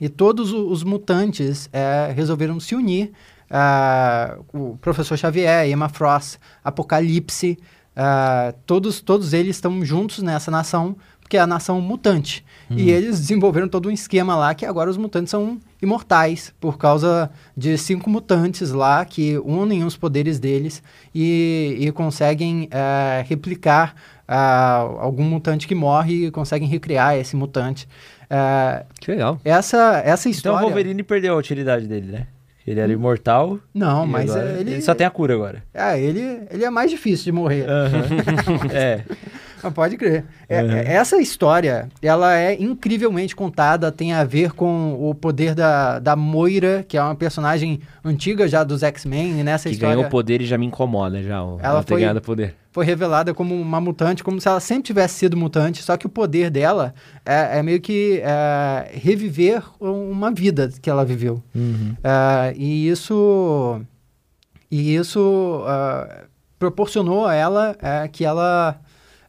E 0.02 0.10
todos 0.10 0.52
os 0.52 0.84
mutantes 0.84 1.70
é, 1.72 2.12
resolveram 2.14 2.60
se 2.60 2.76
unir 2.76 3.12
uh, 3.49 4.43
o 4.53 4.77
professor 4.77 5.17
Xavier, 5.17 5.67
Emma 5.67 5.89
Frost, 5.89 6.38
Apocalipse, 6.63 7.57
uh, 7.95 8.55
todos, 8.65 9.01
todos 9.01 9.34
eles 9.34 9.55
estão 9.55 9.84
juntos 9.84 10.22
nessa 10.22 10.49
nação, 10.49 10.95
porque 11.19 11.38
é 11.38 11.39
a 11.39 11.47
nação 11.47 11.81
mutante. 11.81 12.45
Hum. 12.69 12.76
E 12.77 12.91
eles 12.91 13.19
desenvolveram 13.19 13.67
todo 13.67 13.89
um 13.89 13.91
esquema 13.91 14.35
lá 14.35 14.53
que 14.53 14.65
agora 14.65 14.89
os 14.89 14.97
mutantes 14.97 15.31
são 15.31 15.59
imortais, 15.81 16.53
por 16.59 16.77
causa 16.77 17.31
de 17.57 17.77
cinco 17.77 18.09
mutantes 18.09 18.72
lá 18.72 19.03
que 19.05 19.38
unem 19.39 19.84
os 19.84 19.97
poderes 19.97 20.39
deles 20.39 20.84
e, 21.13 21.77
e 21.80 21.91
conseguem 21.91 22.65
uh, 22.65 23.27
replicar 23.27 23.95
algum 24.27 25.23
mutante 25.23 25.67
que 25.67 25.76
morre 25.76 26.26
e 26.26 26.31
conseguem 26.31 26.67
recriar 26.67 27.15
esse 27.15 27.35
mutante. 27.35 27.88
que 28.99 29.11
legal. 29.11 29.39
Essa, 29.45 30.01
essa 30.03 30.27
história... 30.27 30.57
Então 30.57 30.65
o 30.65 30.69
Wolverine 30.72 31.03
perdeu 31.03 31.35
a 31.35 31.38
utilidade 31.38 31.85
dele, 31.85 32.11
né? 32.11 32.27
Ele 32.65 32.79
era 32.79 32.91
imortal. 32.91 33.59
Não, 33.73 34.07
mas 34.07 34.35
ele... 34.35 34.71
ele... 34.71 34.81
só 34.81 34.95
tem 34.95 35.05
a 35.05 35.09
cura 35.09 35.35
agora. 35.35 35.63
É, 35.73 35.99
ele, 35.99 36.41
ele 36.49 36.65
é 36.65 36.69
mais 36.69 36.89
difícil 36.89 37.25
de 37.25 37.31
morrer. 37.31 37.65
Uhum. 37.69 38.69
é. 38.73 39.03
Pode 39.73 39.97
crer. 39.97 40.25
É, 40.47 40.61
uhum. 40.61 40.71
Essa 40.71 41.17
história, 41.17 41.89
ela 42.01 42.37
é 42.37 42.59
incrivelmente 42.61 43.35
contada, 43.35 43.91
tem 43.91 44.13
a 44.13 44.23
ver 44.23 44.51
com 44.51 44.93
o 44.99 45.13
poder 45.15 45.55
da, 45.55 45.99
da 45.99 46.15
Moira, 46.15 46.85
que 46.87 46.97
é 46.97 47.01
uma 47.01 47.15
personagem 47.15 47.79
antiga 48.03 48.47
já 48.47 48.63
dos 48.63 48.83
X-Men, 48.83 49.43
nessa 49.43 49.69
que 49.69 49.75
história... 49.75 49.95
Que 49.95 49.97
ganhou 49.97 50.09
poder 50.09 50.41
e 50.41 50.45
já 50.45 50.57
me 50.57 50.65
incomoda, 50.65 51.21
já, 51.23 51.35
ela, 51.35 51.59
ela 51.61 51.83
foi, 51.83 52.01
ganhado 52.01 52.21
poder. 52.21 52.55
Foi 52.76 52.84
revelada 52.84 53.34
como 53.34 53.56
uma 53.56 53.80
mutante, 53.80 54.22
como 54.22 54.41
se 54.41 54.49
ela 54.49 54.60
sempre 54.60 54.84
tivesse 54.84 55.19
sido 55.19 55.38
mutante, 55.38 55.81
só 55.81 55.95
que 55.95 56.06
o 56.06 56.10
poder 56.10 56.49
dela 56.49 56.93
é, 57.26 57.60
é 57.60 57.64
meio 57.64 57.80
que 57.80 58.19
é, 58.22 58.91
reviver 58.95 59.64
uma 59.80 60.30
vida 60.30 60.69
que 60.81 60.89
ela 60.89 61.06
viveu. 61.06 61.41
Uhum. 61.56 61.95
É, 62.03 62.53
e 62.57 62.89
isso... 62.89 63.80
E 64.69 64.93
isso 64.93 65.64
uh, 65.64 66.27
proporcionou 66.60 67.26
a 67.26 67.34
ela 67.34 67.77
é, 67.81 68.10
que 68.10 68.26
ela 68.26 68.77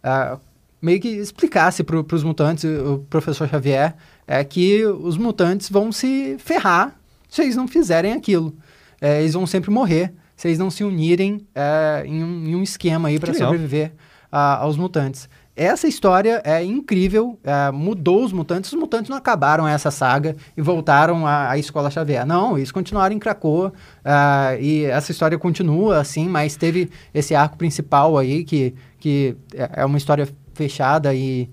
uh, 0.02 0.40
meio 0.82 1.00
que 1.00 1.06
explicasse 1.06 1.84
para 1.84 2.00
os 2.00 2.24
mutantes, 2.24 2.64
o 2.64 3.06
professor 3.08 3.48
Xavier, 3.48 3.94
é 4.26 4.42
que 4.42 4.84
os 4.84 5.16
mutantes 5.16 5.70
vão 5.70 5.92
se 5.92 6.36
ferrar 6.40 6.98
se 7.28 7.42
eles 7.42 7.54
não 7.54 7.68
fizerem 7.68 8.12
aquilo. 8.12 8.52
É, 9.00 9.20
eles 9.20 9.34
vão 9.34 9.46
sempre 9.46 9.70
morrer 9.70 10.12
se 10.36 10.48
eles 10.48 10.58
não 10.58 10.70
se 10.70 10.84
unirem 10.84 11.46
é, 11.54 12.02
em, 12.06 12.22
um, 12.22 12.44
em, 12.46 12.54
um, 12.54 12.62
esquema 12.62 13.08
aí 13.08 13.18
para 13.18 13.32
sobreviver 13.32 13.92
a, 14.30 14.56
aos 14.58 14.76
mutantes. 14.76 15.28
Essa 15.56 15.88
história 15.88 16.42
é 16.44 16.62
incrível, 16.62 17.38
é, 17.42 17.70
mudou 17.70 18.22
os 18.22 18.30
mutantes. 18.30 18.70
Os 18.70 18.78
mutantes 18.78 19.08
não 19.08 19.16
acabaram 19.16 19.66
essa 19.66 19.90
saga 19.90 20.36
e 20.54 20.60
voltaram 20.60 21.26
à, 21.26 21.50
à 21.52 21.58
Escola 21.58 21.90
Xavier. 21.90 22.26
Não, 22.26 22.58
eles 22.58 22.70
continuaram 22.70 23.16
em 23.16 23.18
Krakoa 23.18 23.72
uh, 24.04 24.60
e 24.60 24.84
essa 24.84 25.10
história 25.10 25.38
continua 25.38 25.98
assim, 25.98 26.28
mas 26.28 26.56
teve 26.56 26.90
esse 27.14 27.34
arco 27.34 27.56
principal 27.56 28.18
aí 28.18 28.44
que, 28.44 28.74
que 28.98 29.34
é, 29.54 29.80
é 29.80 29.84
uma 29.86 29.96
história 29.96 30.28
fechada 30.52 31.14
e 31.14 31.48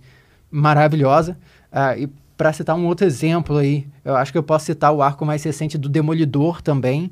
maravilhosa. 0.52 1.38
E 1.98 2.08
para 2.38 2.52
citar 2.52 2.76
um 2.76 2.86
outro 2.86 3.06
exemplo 3.06 3.58
aí, 3.58 3.88
eu 4.04 4.16
acho 4.16 4.32
que 4.32 4.38
eu 4.38 4.44
posso 4.44 4.66
citar 4.66 4.92
o 4.92 5.02
arco 5.02 5.26
mais 5.26 5.42
recente 5.44 5.78
do 5.78 5.88
Demolidor 5.88 6.62
também. 6.62 7.12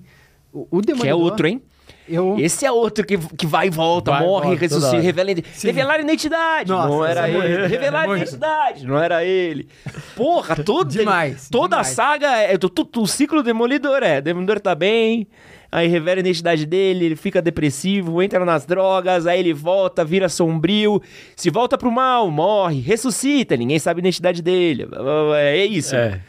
O, 0.53 0.68
o 0.69 0.82
Demolidor... 0.82 1.02
Que 1.03 1.10
é 1.10 1.15
outro, 1.15 1.48
hein? 1.48 1.61
Eu... 2.07 2.36
Esse 2.40 2.65
é 2.65 2.72
outro 2.72 3.06
que, 3.06 3.18
que 3.18 3.45
vai 3.45 3.68
e 3.68 3.69
volta, 3.69 4.11
vai, 4.11 4.22
morre, 4.22 4.48
volta, 4.48 4.61
ressuscita, 4.61 4.99
revela, 4.99 5.30
revelar 5.64 5.99
identidade. 5.99 6.69
Nossa, 6.69 6.88
não 6.90 7.06
era 7.06 7.30
ele. 7.30 7.64
É 7.64 7.68
revelar 7.68 8.18
identidade, 8.18 8.86
não 8.86 8.98
era 8.98 9.23
ele. 9.23 9.68
Porra, 10.15 10.56
todo, 10.57 10.90
demais. 10.90 11.48
Toda 11.49 11.78
demais. 11.78 11.91
a 11.91 11.94
saga, 11.94 12.38
é, 12.41 12.56
o, 12.56 12.99
o, 12.99 13.02
o 13.02 13.07
ciclo 13.07 13.41
Demolidor 13.41 14.03
é, 14.03 14.19
Demolidor 14.19 14.60
tá 14.60 14.76
bem, 14.76 15.28
aí 15.72 15.88
revela 15.88 16.18
a 16.18 16.22
identidade 16.22 16.65
dele, 16.65 17.06
ele 17.06 17.15
fica 17.15 17.41
depressivo, 17.41 18.22
entra 18.22 18.44
nas 18.44 18.65
drogas, 18.65 19.26
aí 19.26 19.40
ele 19.40 19.53
volta, 19.53 20.03
vira 20.03 20.28
sombrio, 20.28 21.02
se 21.36 21.49
volta 21.49 21.78
pro 21.78 21.91
mal, 21.91 22.30
morre, 22.30 22.82
ressuscita, 22.82 23.56
ninguém 23.56 23.80
sabe 23.80 23.99
a 23.99 24.02
identidade 24.02 24.41
dele. 24.41 24.88
É 25.36 25.65
isso. 25.65 25.95
É. 25.95 26.19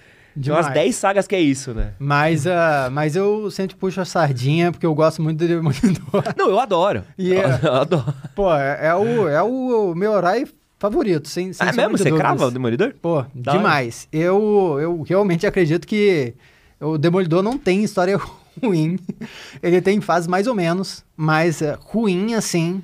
Tem 0.40 0.52
umas 0.52 0.72
10 0.72 0.94
sagas 0.94 1.26
que 1.26 1.34
é 1.34 1.40
isso, 1.40 1.74
né? 1.74 1.92
Mas, 1.98 2.46
uh, 2.46 2.90
mas 2.90 3.16
eu 3.16 3.50
sempre 3.50 3.76
puxo 3.76 4.00
a 4.00 4.04
sardinha 4.04 4.72
porque 4.72 4.86
eu 4.86 4.94
gosto 4.94 5.20
muito 5.20 5.38
do 5.38 5.48
Demolidor. 5.48 6.24
Não, 6.36 6.48
eu 6.48 6.58
adoro. 6.58 7.04
Yeah. 7.18 7.60
Eu, 7.62 7.72
adoro. 7.74 8.14
Pô, 8.34 8.54
é, 8.54 8.86
é, 8.88 8.94
o, 8.94 9.28
é 9.28 9.42
o 9.42 9.94
meu 9.94 10.16
herói 10.16 10.46
favorito, 10.78 11.28
sem, 11.28 11.52
sem 11.52 11.66
Ah, 11.66 11.70
é 11.70 11.72
mesmo? 11.72 11.98
Você 11.98 12.10
crava 12.10 12.46
o 12.46 12.50
Demolidor? 12.50 12.94
Pô, 13.00 13.24
Dá 13.34 13.52
demais. 13.52 14.08
Eu, 14.12 14.78
eu 14.80 15.02
realmente 15.02 15.46
acredito 15.46 15.86
que 15.86 16.34
o 16.80 16.98
Demolidor 16.98 17.42
não 17.42 17.58
tem 17.58 17.84
história 17.84 18.18
ruim. 18.62 18.98
Ele 19.62 19.80
tem 19.80 20.00
fases 20.00 20.26
mais 20.26 20.46
ou 20.46 20.54
menos, 20.54 21.04
mas 21.16 21.60
uh, 21.60 21.78
ruim 21.80 22.34
assim 22.34 22.82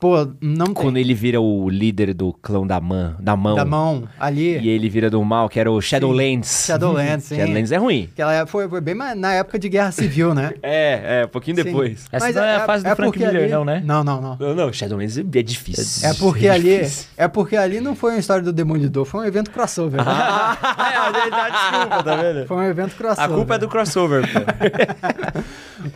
Pô, 0.00 0.26
não 0.40 0.72
Quando 0.72 0.94
tem. 0.94 1.02
ele 1.02 1.12
vira 1.12 1.38
o 1.42 1.68
líder 1.68 2.14
do 2.14 2.32
clã 2.32 2.66
da, 2.66 2.80
man, 2.80 3.16
da 3.20 3.36
mão. 3.36 3.54
Da 3.54 3.66
mão, 3.66 4.08
ali. 4.18 4.58
E 4.58 4.66
ele 4.66 4.88
vira 4.88 5.10
do 5.10 5.22
mal, 5.22 5.46
que 5.46 5.60
era 5.60 5.70
o 5.70 5.78
Shadowlands. 5.78 6.48
Sim. 6.48 6.72
Shadowlands, 6.72 7.24
sim. 7.26 7.36
Shadowlands 7.36 7.70
é 7.70 7.76
ruim. 7.76 8.08
Que 8.16 8.22
ela 8.22 8.46
foi, 8.46 8.66
foi 8.66 8.80
bem 8.80 8.94
na 8.94 9.34
época 9.34 9.58
de 9.58 9.68
Guerra 9.68 9.92
Civil, 9.92 10.34
né? 10.34 10.54
é, 10.62 11.20
é, 11.20 11.24
um 11.26 11.28
pouquinho 11.28 11.58
sim. 11.58 11.64
depois. 11.64 12.06
Essa 12.10 12.24
Mas 12.24 12.34
não 12.34 12.42
é, 12.42 12.52
é 12.52 12.56
a 12.56 12.64
fase 12.64 12.86
é, 12.86 12.90
do 12.90 12.96
Frank 12.96 13.18
Miller, 13.18 13.42
ali... 13.42 13.52
não, 13.52 13.62
né? 13.62 13.82
Não, 13.84 14.02
não, 14.02 14.20
não. 14.22 14.36
Não, 14.40 14.54
não, 14.54 14.72
Shadowlands 14.72 15.18
é 15.18 15.42
difícil. 15.42 16.08
É 16.08 16.14
porque 16.14 16.46
é 16.48 16.50
ali... 16.50 16.78
Difícil. 16.78 17.06
É 17.18 17.28
porque 17.28 17.56
ali 17.56 17.78
não 17.78 17.94
foi 17.94 18.12
uma 18.12 18.20
história 18.20 18.42
do 18.42 18.54
Demolidor, 18.54 19.04
foi 19.04 19.20
um 19.20 19.24
evento 19.24 19.50
crossover. 19.50 20.00
Ah, 20.02 20.56
é, 21.36 21.50
desculpa, 21.50 22.02
tá 22.02 22.16
vendo? 22.16 22.46
Foi 22.46 22.56
um 22.56 22.64
evento 22.64 22.96
crossover. 22.96 23.30
A 23.30 23.34
culpa 23.34 23.54
é 23.56 23.58
do 23.58 23.68
crossover, 23.68 24.22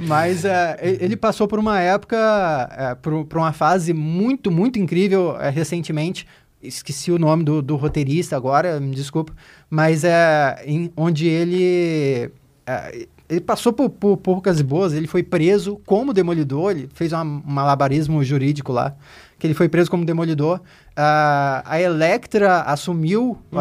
Mas 0.01 0.44
uh, 0.44 0.48
ele 0.81 1.16
passou 1.16 1.47
por 1.47 1.59
uma 1.59 1.81
época, 1.81 2.16
uh, 2.16 2.97
por, 2.97 3.24
por 3.24 3.39
uma 3.39 3.52
fase 3.52 3.93
muito, 3.93 4.51
muito 4.51 4.78
incrível 4.78 5.31
uh, 5.31 5.51
recentemente. 5.51 6.27
esqueci 6.62 7.11
o 7.11 7.19
nome 7.19 7.44
do, 7.44 7.61
do 7.62 7.77
roteirista 7.77 8.36
agora, 8.36 8.81
me 8.81 8.94
desculpa, 8.94 9.32
mas 9.69 10.05
é 10.05 10.62
em, 10.66 10.93
onde 10.97 11.27
ele 11.27 12.31
é, 12.66 13.06
ele 13.28 13.40
passou 13.40 13.73
por, 13.73 13.89
por, 13.90 14.16
poucas 14.19 14.61
boas, 14.61 14.93
ele 14.93 15.06
foi 15.06 15.23
preso 15.23 15.81
como 15.86 16.12
demolidor, 16.12 16.73
ele 16.73 16.89
fez 16.93 17.12
um 17.12 17.43
malabarismo 17.44 18.23
jurídico 18.23 18.73
lá, 18.73 18.94
que 19.39 19.47
ele 19.47 19.55
foi 19.55 19.69
preso 19.69 19.90
como 19.90 20.05
demolidor. 20.05 20.59
Uh, 20.90 21.62
a 21.65 21.81
Electra 21.81 22.62
assumiu 22.62 23.39
hum. 23.52 23.59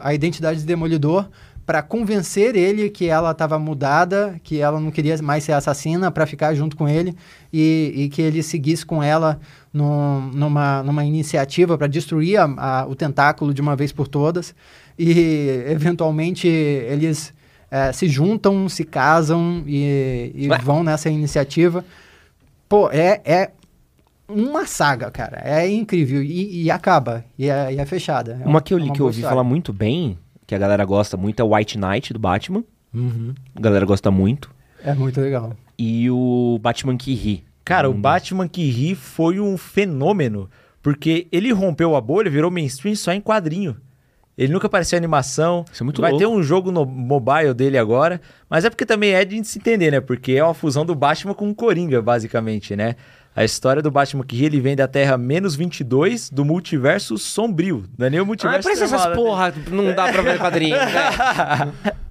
a 0.00 0.12
identidade 0.14 0.60
de 0.60 0.66
demolidor 0.66 1.28
para 1.68 1.82
convencer 1.82 2.56
ele 2.56 2.88
que 2.88 3.10
ela 3.10 3.30
estava 3.30 3.58
mudada, 3.58 4.40
que 4.42 4.58
ela 4.58 4.80
não 4.80 4.90
queria 4.90 5.20
mais 5.20 5.44
ser 5.44 5.52
assassina, 5.52 6.10
para 6.10 6.24
ficar 6.24 6.54
junto 6.54 6.74
com 6.74 6.88
ele 6.88 7.14
e, 7.52 7.92
e, 7.94 8.08
que 8.08 8.22
ele 8.22 8.42
seguisse 8.42 8.86
com 8.86 9.02
ela 9.02 9.38
no, 9.70 10.22
numa, 10.32 10.82
numa 10.82 11.04
iniciativa 11.04 11.76
para 11.76 11.86
destruir 11.86 12.38
a, 12.38 12.44
a, 12.56 12.86
o 12.86 12.94
tentáculo 12.94 13.52
de 13.52 13.60
uma 13.60 13.76
vez 13.76 13.92
por 13.92 14.08
todas. 14.08 14.54
E, 14.98 15.62
eventualmente, 15.68 16.48
eles 16.48 17.34
é, 17.70 17.92
se 17.92 18.08
juntam, 18.08 18.66
se 18.66 18.82
casam 18.82 19.62
e, 19.66 20.32
e 20.34 20.48
vão 20.62 20.82
nessa 20.82 21.10
iniciativa. 21.10 21.84
Pô, 22.66 22.88
é, 22.90 23.20
é 23.26 23.50
uma 24.26 24.66
saga, 24.66 25.10
cara. 25.10 25.42
É 25.44 25.68
incrível. 25.68 26.22
E, 26.22 26.62
e 26.64 26.70
acaba. 26.70 27.26
E 27.38 27.50
é, 27.50 27.74
e 27.74 27.78
é 27.78 27.84
fechada. 27.84 28.40
É 28.42 28.48
uma 28.48 28.62
que 28.62 28.72
eu 28.72 28.78
li 28.78 28.90
que 28.90 29.00
eu 29.00 29.04
ouvi 29.06 29.18
história. 29.18 29.36
falar 29.36 29.44
muito 29.44 29.70
bem 29.70 30.16
que 30.48 30.54
a 30.54 30.58
galera 30.58 30.82
gosta 30.86 31.14
muito, 31.14 31.40
é 31.40 31.44
o 31.44 31.54
White 31.54 31.78
Knight 31.78 32.10
do 32.14 32.18
Batman. 32.18 32.64
Uhum. 32.94 33.34
A 33.54 33.60
galera 33.60 33.84
gosta 33.84 34.10
muito. 34.10 34.50
É 34.82 34.94
muito 34.94 35.20
legal. 35.20 35.54
E 35.78 36.10
o 36.10 36.58
Batman 36.62 36.96
que 36.96 37.12
ri. 37.12 37.44
Cara, 37.62 37.90
um 37.90 37.92
o 37.92 37.94
Batman 37.94 38.48
que 38.48 38.64
ri 38.70 38.94
foi 38.94 39.38
um 39.38 39.58
fenômeno, 39.58 40.48
porque 40.82 41.28
ele 41.30 41.52
rompeu 41.52 41.94
a 41.94 42.00
bolha, 42.00 42.30
virou 42.30 42.50
mainstream 42.50 42.96
só 42.96 43.12
em 43.12 43.20
quadrinho. 43.20 43.76
Ele 44.38 44.50
nunca 44.50 44.68
apareceu 44.68 44.96
em 44.96 45.00
animação. 45.00 45.66
Isso 45.70 45.82
é 45.82 45.84
muito 45.84 46.00
Vai 46.00 46.12
louco. 46.12 46.24
ter 46.24 46.32
um 46.32 46.42
jogo 46.42 46.70
no 46.72 46.86
mobile 46.86 47.52
dele 47.52 47.76
agora. 47.76 48.18
Mas 48.48 48.64
é 48.64 48.70
porque 48.70 48.86
também 48.86 49.12
é 49.12 49.26
de 49.26 49.44
se 49.44 49.58
entender, 49.58 49.90
né? 49.90 50.00
Porque 50.00 50.32
é 50.32 50.42
uma 50.42 50.54
fusão 50.54 50.86
do 50.86 50.94
Batman 50.94 51.34
com 51.34 51.50
o 51.50 51.54
Coringa, 51.54 52.00
basicamente, 52.00 52.74
né? 52.74 52.94
A 53.38 53.44
história 53.44 53.80
do 53.80 53.88
Batman 53.88 54.24
que 54.24 54.44
ele 54.44 54.60
vem 54.60 54.74
da 54.74 54.88
Terra 54.88 55.16
menos 55.16 55.54
22 55.54 56.28
do 56.28 56.44
multiverso 56.44 57.16
sombrio. 57.16 57.84
Não 57.96 58.08
é 58.08 58.10
nem 58.10 58.18
o 58.18 58.26
multiverso. 58.26 58.68
Ah, 58.68 58.72
parece 58.74 58.82
essas 58.82 59.14
porra, 59.14 59.54
não 59.70 59.94
dá 59.94 60.10
pra 60.10 60.22
ver 60.22 60.40
quadrinho, 60.40 60.76
né? 60.76 61.72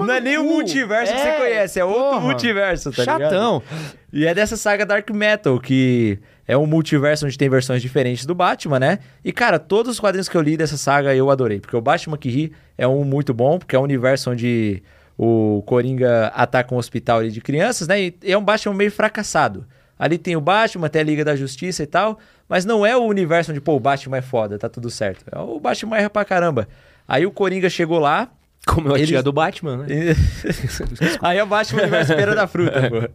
Não 0.00 0.10
é 0.12 0.20
nem 0.20 0.36
o 0.36 0.42
multiverso 0.42 1.12
é, 1.12 1.14
que 1.14 1.22
você 1.22 1.28
é, 1.28 1.38
conhece, 1.38 1.78
é 1.78 1.84
outro 1.84 2.02
porra, 2.02 2.20
multiverso, 2.20 2.90
tá 2.90 3.04
Chatão. 3.04 3.62
Ligado? 3.62 3.96
E 4.12 4.26
é 4.26 4.34
dessa 4.34 4.56
saga 4.56 4.84
Dark 4.84 5.08
Metal, 5.10 5.60
que 5.60 6.18
é 6.48 6.56
um 6.56 6.66
multiverso 6.66 7.26
onde 7.26 7.38
tem 7.38 7.48
versões 7.48 7.80
diferentes 7.80 8.26
do 8.26 8.34
Batman, 8.34 8.80
né? 8.80 8.98
E, 9.24 9.32
cara, 9.32 9.60
todos 9.60 9.92
os 9.92 10.00
quadrinhos 10.00 10.28
que 10.28 10.36
eu 10.36 10.40
li 10.40 10.56
dessa 10.56 10.76
saga 10.76 11.14
eu 11.14 11.30
adorei. 11.30 11.60
Porque 11.60 11.76
o 11.76 11.80
Batman 11.80 12.16
que 12.16 12.28
ri 12.28 12.52
é 12.76 12.88
um 12.88 13.04
muito 13.04 13.32
bom, 13.32 13.58
porque 13.58 13.76
é 13.76 13.78
um 13.78 13.82
universo 13.84 14.30
onde 14.30 14.82
o 15.16 15.62
Coringa 15.66 16.32
ataca 16.34 16.74
um 16.74 16.78
hospital 16.78 17.22
de 17.28 17.40
crianças, 17.40 17.86
né? 17.86 18.00
E 18.00 18.14
é 18.24 18.36
um 18.36 18.42
Batman 18.42 18.74
meio 18.74 18.90
fracassado. 18.90 19.66
Ali 20.00 20.16
tem 20.16 20.34
o 20.34 20.40
Batman, 20.40 20.88
tem 20.88 21.02
a 21.02 21.04
Liga 21.04 21.22
da 21.22 21.36
Justiça 21.36 21.82
e 21.82 21.86
tal, 21.86 22.18
mas 22.48 22.64
não 22.64 22.86
é 22.86 22.96
o 22.96 23.02
universo 23.02 23.50
onde, 23.50 23.60
pô, 23.60 23.76
o 23.76 23.80
Batman 23.80 24.16
é 24.16 24.22
foda, 24.22 24.58
tá 24.58 24.66
tudo 24.66 24.88
certo. 24.88 25.26
É 25.30 25.38
o 25.38 25.60
Batman 25.60 25.98
erra 25.98 26.08
pra 26.08 26.24
caramba. 26.24 26.66
Aí 27.06 27.26
o 27.26 27.30
Coringa 27.30 27.68
chegou 27.68 27.98
lá. 27.98 28.30
Como 28.66 28.96
é 28.96 29.02
a 29.02 29.06
tia 29.06 29.22
do 29.22 29.30
Batman, 29.30 29.76
né? 29.78 29.86
Aí 31.20 31.36
é 31.36 31.44
o 31.44 31.46
Batman 31.46 31.82
universo 31.82 32.16
beira 32.16 32.34
da 32.34 32.46
fruta, 32.46 32.88
pô. 32.88 33.10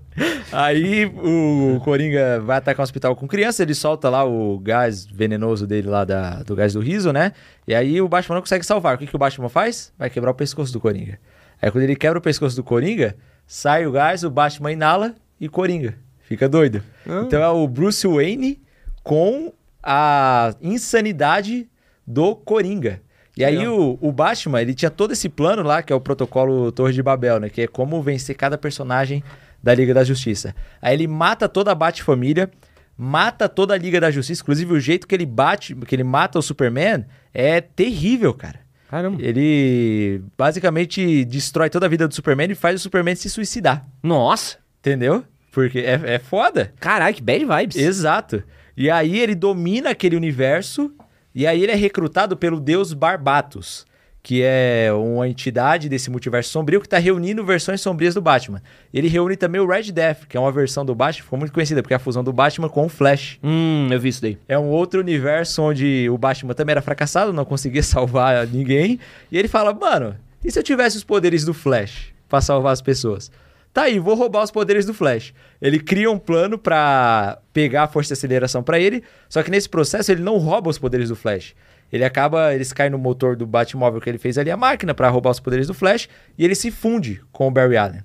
Aí 0.51 1.05
o 1.05 1.79
Coringa 1.83 2.39
vai 2.41 2.57
atacar 2.57 2.81
um 2.81 2.83
hospital 2.83 3.15
com 3.15 3.27
criança, 3.27 3.63
ele 3.63 3.73
solta 3.73 4.07
lá 4.07 4.23
o 4.23 4.59
gás 4.59 5.07
venenoso 5.07 5.65
dele 5.65 5.87
lá 5.87 6.05
da, 6.05 6.43
do 6.43 6.55
gás 6.55 6.73
do 6.73 6.81
riso, 6.81 7.11
né? 7.11 7.31
E 7.67 7.73
aí 7.73 7.99
o 7.99 8.07
Batman 8.07 8.35
não 8.35 8.41
consegue 8.43 8.63
salvar. 8.65 8.93
O 8.93 8.97
que, 8.99 9.07
que 9.07 9.15
o 9.15 9.19
Batman 9.19 9.49
faz? 9.49 9.91
Vai 9.97 10.11
quebrar 10.11 10.29
o 10.29 10.35
pescoço 10.35 10.71
do 10.71 10.79
Coringa. 10.79 11.17
Aí 11.59 11.71
quando 11.71 11.83
ele 11.83 11.95
quebra 11.95 12.19
o 12.19 12.21
pescoço 12.21 12.55
do 12.55 12.63
Coringa, 12.63 13.15
sai 13.47 13.87
o 13.87 13.91
gás, 13.91 14.23
o 14.23 14.29
Batman 14.29 14.71
inala 14.71 15.15
e 15.41 15.49
Coringa. 15.49 16.04
Fica 16.27 16.49
doido. 16.49 16.83
Ah. 17.07 17.23
Então 17.25 17.41
é 17.41 17.47
o 17.49 17.67
Bruce 17.67 18.07
Wayne 18.07 18.61
com 19.03 19.53
a 19.81 20.55
insanidade 20.61 21.69
do 22.05 22.35
Coringa. 22.35 23.01
E 23.37 23.43
aí 23.43 23.67
o, 23.67 23.97
o, 24.01 24.11
Batman, 24.11 24.61
ele 24.61 24.73
tinha 24.73 24.89
todo 24.89 25.11
esse 25.11 25.27
plano 25.27 25.61
lá, 25.61 25.83
que 25.83 25.91
é 25.91 25.95
o 25.95 25.99
protocolo 25.99 26.71
Torre 26.71 26.93
de 26.93 27.03
Babel, 27.03 27.39
né? 27.39 27.49
Que 27.49 27.63
é 27.63 27.67
como 27.67 28.01
vencer 28.01 28.35
cada 28.35 28.57
personagem 28.57 29.21
da 29.61 29.75
Liga 29.75 29.93
da 29.93 30.03
Justiça. 30.03 30.55
Aí 30.81 30.93
ele 30.93 31.05
mata 31.05 31.49
toda 31.49 31.71
a 31.71 31.75
Bat-família, 31.75 32.49
mata 32.97 33.49
toda 33.49 33.73
a 33.73 33.77
Liga 33.77 33.99
da 33.99 34.09
Justiça. 34.09 34.41
Inclusive 34.41 34.71
o 34.71 34.79
jeito 34.79 35.05
que 35.05 35.13
ele 35.13 35.25
bate, 35.25 35.75
que 35.75 35.93
ele 35.93 36.03
mata 36.03 36.39
o 36.39 36.41
Superman 36.41 37.05
é 37.33 37.59
terrível, 37.59 38.33
cara. 38.33 38.59
Caramba. 38.89 39.21
Ele 39.21 40.21
basicamente 40.37 41.25
destrói 41.25 41.69
toda 41.69 41.87
a 41.87 41.89
vida 41.89 42.07
do 42.07 42.15
Superman 42.15 42.49
e 42.51 42.55
faz 42.55 42.79
o 42.79 42.83
Superman 42.83 43.15
se 43.15 43.29
suicidar. 43.29 43.85
Nossa! 44.01 44.57
Entendeu? 44.79 45.25
Porque 45.55 45.79
é, 45.79 46.15
é 46.15 46.19
foda. 46.19 46.73
Caralho, 46.81 47.15
que 47.15 47.23
bad 47.23 47.45
vibes. 47.45 47.77
Exato. 47.77 48.43
E 48.75 48.89
aí 48.89 49.17
ele 49.17 49.33
domina 49.33 49.91
aquele 49.91 50.17
universo 50.17 50.91
e 51.33 51.47
aí 51.47 51.63
ele 51.63 51.71
é 51.71 51.75
recrutado 51.75 52.35
pelo 52.35 52.59
deus 52.59 52.91
Barbatos, 52.91 53.85
que 54.21 54.41
é 54.43 54.91
uma 54.91 55.29
entidade 55.29 55.87
desse 55.87 56.09
multiverso 56.09 56.49
sombrio 56.49 56.81
que 56.81 56.87
está 56.87 56.97
reunindo 56.97 57.41
versões 57.45 57.79
sombrias 57.79 58.13
do 58.13 58.21
Batman. 58.21 58.61
Ele 58.93 59.07
reúne 59.07 59.37
também 59.37 59.61
o 59.61 59.65
Red 59.65 59.93
Death, 59.93 60.25
que 60.27 60.35
é 60.35 60.39
uma 60.39 60.51
versão 60.51 60.85
do 60.85 60.93
Batman, 60.93 61.23
ficou 61.23 61.39
muito 61.39 61.53
conhecida, 61.53 61.81
porque 61.81 61.93
é 61.93 61.95
a 61.97 61.99
fusão 61.99 62.21
do 62.21 62.33
Batman 62.33 62.67
com 62.67 62.87
o 62.87 62.89
Flash. 62.89 63.39
Hum, 63.41 63.87
eu 63.89 63.97
vi 63.97 64.09
isso 64.09 64.21
daí. 64.21 64.37
É 64.49 64.59
um 64.59 64.67
outro 64.67 64.99
universo 64.99 65.61
onde 65.61 66.09
o 66.09 66.17
Batman 66.17 66.53
também 66.53 66.73
era 66.73 66.81
fracassado, 66.81 67.31
não 67.31 67.45
conseguia 67.45 67.83
salvar 67.83 68.45
ninguém. 68.45 68.99
E 69.31 69.37
ele 69.37 69.47
fala, 69.47 69.73
mano, 69.73 70.17
e 70.43 70.51
se 70.51 70.59
eu 70.59 70.63
tivesse 70.63 70.97
os 70.97 71.03
poderes 71.05 71.45
do 71.45 71.53
Flash 71.53 72.13
para 72.27 72.41
salvar 72.41 72.73
as 72.73 72.81
pessoas? 72.81 73.31
Tá 73.75 73.81
aí, 73.83 73.99
vou 73.99 74.15
roubar 74.15 74.41
os 74.41 74.51
poderes 74.51 74.85
do 74.85 74.93
Flash. 74.93 75.33
Ele 75.61 75.81
cria 75.81 76.09
um 76.09 76.17
plano 76.17 76.57
para 76.57 77.39
pegar 77.51 77.83
a 77.83 77.87
força 77.89 78.07
de 78.07 78.13
aceleração 78.13 78.63
para 78.63 78.79
ele, 78.79 79.03
só 79.27 79.43
que 79.43 79.51
nesse 79.51 79.67
processo 79.67 80.13
ele 80.13 80.21
não 80.21 80.37
rouba 80.37 80.69
os 80.69 80.77
poderes 80.79 81.09
do 81.09 81.15
Flash. 81.15 81.53
Ele 81.91 82.05
acaba, 82.05 82.55
eles 82.55 82.71
caem 82.71 82.89
no 82.89 82.97
motor 82.97 83.35
do 83.35 83.45
Batmóvel 83.45 83.99
que 83.99 84.09
ele 84.09 84.17
fez 84.17 84.37
ali 84.37 84.49
a 84.49 84.55
máquina 84.55 84.93
para 84.93 85.09
roubar 85.09 85.31
os 85.31 85.41
poderes 85.41 85.67
do 85.67 85.73
Flash 85.73 86.07
e 86.37 86.45
ele 86.45 86.55
se 86.55 86.71
funde 86.71 87.21
com 87.33 87.49
o 87.49 87.51
Barry 87.51 87.75
Allen. 87.75 87.99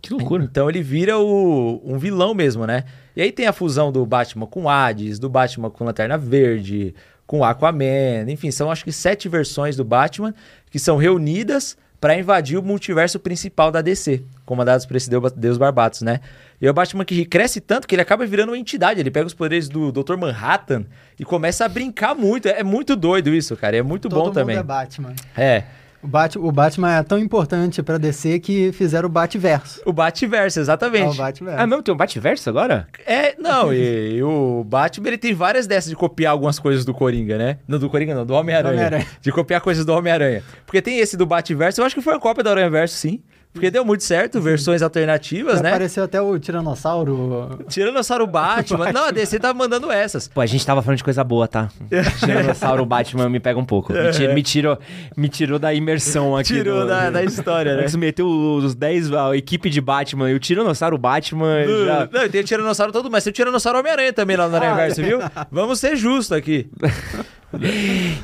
Que 0.00 0.12
loucura. 0.12 0.44
Então 0.44 0.70
ele 0.70 0.80
vira 0.80 1.18
o, 1.18 1.82
um 1.84 1.98
vilão 1.98 2.32
mesmo, 2.32 2.64
né? 2.64 2.84
E 3.16 3.20
aí 3.20 3.32
tem 3.32 3.48
a 3.48 3.52
fusão 3.52 3.90
do 3.90 4.06
Batman 4.06 4.46
com 4.46 4.68
Hades, 4.68 5.18
do 5.18 5.28
Batman 5.28 5.70
com 5.70 5.82
Lanterna 5.82 6.16
Verde, 6.16 6.94
com 7.26 7.42
Aquaman, 7.42 8.30
enfim, 8.30 8.52
são 8.52 8.70
acho 8.70 8.84
que 8.84 8.92
sete 8.92 9.28
versões 9.28 9.74
do 9.74 9.84
Batman 9.84 10.32
que 10.70 10.78
são 10.78 10.96
reunidas 10.96 11.76
para 12.06 12.16
invadir 12.16 12.56
o 12.56 12.62
multiverso 12.62 13.18
principal 13.18 13.72
da 13.72 13.82
DC, 13.82 14.22
comandados 14.44 14.86
por 14.86 14.94
esse 14.96 15.10
Deus 15.10 15.58
Barbatos, 15.58 16.02
né? 16.02 16.20
E 16.62 16.70
o 16.70 16.72
Batman 16.72 17.04
que 17.04 17.24
cresce 17.24 17.60
tanto 17.60 17.84
que 17.84 17.96
ele 17.96 18.02
acaba 18.02 18.24
virando 18.24 18.50
uma 18.50 18.58
entidade. 18.58 19.00
Ele 19.00 19.10
pega 19.10 19.26
os 19.26 19.34
poderes 19.34 19.68
do 19.68 19.90
Dr. 19.90 20.16
Manhattan 20.16 20.84
e 21.18 21.24
começa 21.24 21.64
a 21.64 21.68
brincar 21.68 22.14
muito. 22.14 22.46
É 22.46 22.62
muito 22.62 22.94
doido 22.94 23.34
isso, 23.34 23.56
cara. 23.56 23.76
É 23.76 23.82
muito 23.82 24.08
Todo 24.08 24.26
bom 24.26 24.30
também. 24.30 24.56
é 24.56 24.62
Batman. 24.62 25.14
É. 25.36 25.64
O, 26.02 26.06
Bat, 26.06 26.38
o 26.38 26.52
Batman 26.52 26.96
é 26.96 27.02
tão 27.02 27.18
importante 27.18 27.82
pra 27.82 27.98
DC 27.98 28.38
que 28.40 28.72
fizeram 28.72 29.08
o 29.08 29.10
Batverso. 29.10 29.80
O 29.84 29.92
Batverso, 29.92 30.60
exatamente. 30.60 31.04
É 31.04 31.08
o 31.08 31.14
Batverso. 31.14 31.60
Ah, 31.60 31.66
não? 31.66 31.82
Tem 31.82 31.94
um 31.94 31.96
Batverso 31.96 32.48
agora? 32.48 32.86
É, 33.06 33.34
não. 33.38 33.72
e, 33.74 34.16
e, 34.16 34.22
o 34.22 34.64
Batman, 34.64 35.08
ele 35.08 35.18
tem 35.18 35.34
várias 35.34 35.66
dessas 35.66 35.90
de 35.90 35.96
copiar 35.96 36.32
algumas 36.32 36.58
coisas 36.58 36.84
do 36.84 36.94
Coringa, 36.94 37.38
né? 37.38 37.58
Não, 37.66 37.78
do 37.78 37.90
Coringa 37.90 38.14
não, 38.14 38.26
do 38.26 38.34
Homem-Aranha. 38.34 38.86
Homem 38.86 39.06
de 39.20 39.32
copiar 39.32 39.60
coisas 39.60 39.84
do 39.84 39.92
Homem-Aranha. 39.92 40.42
Porque 40.64 40.82
tem 40.82 40.98
esse 40.98 41.16
do 41.16 41.26
Batverso, 41.26 41.80
eu 41.80 41.84
acho 41.84 41.94
que 41.94 42.02
foi 42.02 42.14
uma 42.14 42.20
cópia 42.20 42.44
do 42.44 42.50
Aranha-Verso, 42.50 42.94
sim. 42.94 43.22
Porque 43.56 43.70
deu 43.70 43.84
muito 43.84 44.04
certo, 44.04 44.38
versões 44.40 44.82
alternativas, 44.82 45.62
né? 45.62 45.70
Apareceu 45.70 46.04
até 46.04 46.20
o 46.20 46.38
Tiranossauro. 46.38 47.58
Tiranossauro 47.68 48.26
Batman. 48.28 48.92
Não, 48.92 49.06
a 49.06 49.10
DC 49.10 49.38
tava 49.38 49.58
mandando 49.58 49.90
essas. 49.90 50.28
Pô, 50.28 50.42
a 50.42 50.46
gente 50.46 50.64
tava 50.64 50.82
falando 50.82 50.98
de 50.98 51.04
coisa 51.04 51.24
boa, 51.24 51.48
tá? 51.48 51.68
Tiranossauro 52.20 52.84
Batman 52.84 53.30
me 53.30 53.40
pega 53.40 53.58
um 53.58 53.64
pouco. 53.64 53.94
Me, 53.94 54.10
tira, 54.12 54.34
me, 54.34 54.42
tirou, 54.42 54.78
me 55.16 55.28
tirou 55.28 55.58
da 55.58 55.72
imersão 55.72 56.36
aqui. 56.36 56.52
Tirou 56.52 56.82
do, 56.82 56.86
da, 56.86 57.10
da 57.10 57.22
história, 57.24 57.76
né? 57.76 57.88
Você 57.88 57.96
meteu 57.96 58.28
os 58.28 58.74
10, 58.74 59.12
a 59.14 59.36
equipe 59.36 59.70
de 59.70 59.80
Batman 59.80 60.30
e 60.30 60.34
o 60.34 60.38
Tiranossauro 60.38 60.98
Batman. 60.98 61.64
Não, 61.64 61.86
já... 61.86 62.08
não 62.12 62.28
tem 62.28 62.42
o 62.42 62.44
Tiranossauro 62.44 62.92
todo, 62.92 63.10
mas 63.10 63.24
tem 63.24 63.30
o 63.30 63.34
Tiranossauro 63.34 63.78
Homem-Aranha 63.78 64.12
também 64.12 64.36
lá 64.36 64.48
no 64.48 64.56
Aranha 64.56 64.74
Verso, 64.74 65.02
viu? 65.02 65.18
Vamos 65.50 65.80
ser 65.80 65.96
justos 65.96 66.36
aqui. 66.36 66.68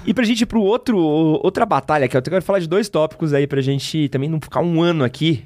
E 0.07 0.13
pra 0.13 0.25
gente 0.25 0.43
ir 0.43 0.47
pro 0.47 0.61
outro, 0.61 0.99
outra 0.99 1.65
batalha, 1.65 2.09
que 2.09 2.17
eu 2.17 2.23
quero 2.23 2.43
falar 2.43 2.59
de 2.59 2.69
dois 2.69 2.89
tópicos 2.89 3.33
aí 3.33 3.47
pra 3.47 3.61
gente 3.61 4.09
também 4.09 4.29
não 4.29 4.41
ficar 4.41 4.61
um 4.61 4.83
ano 4.83 5.05
aqui 5.05 5.45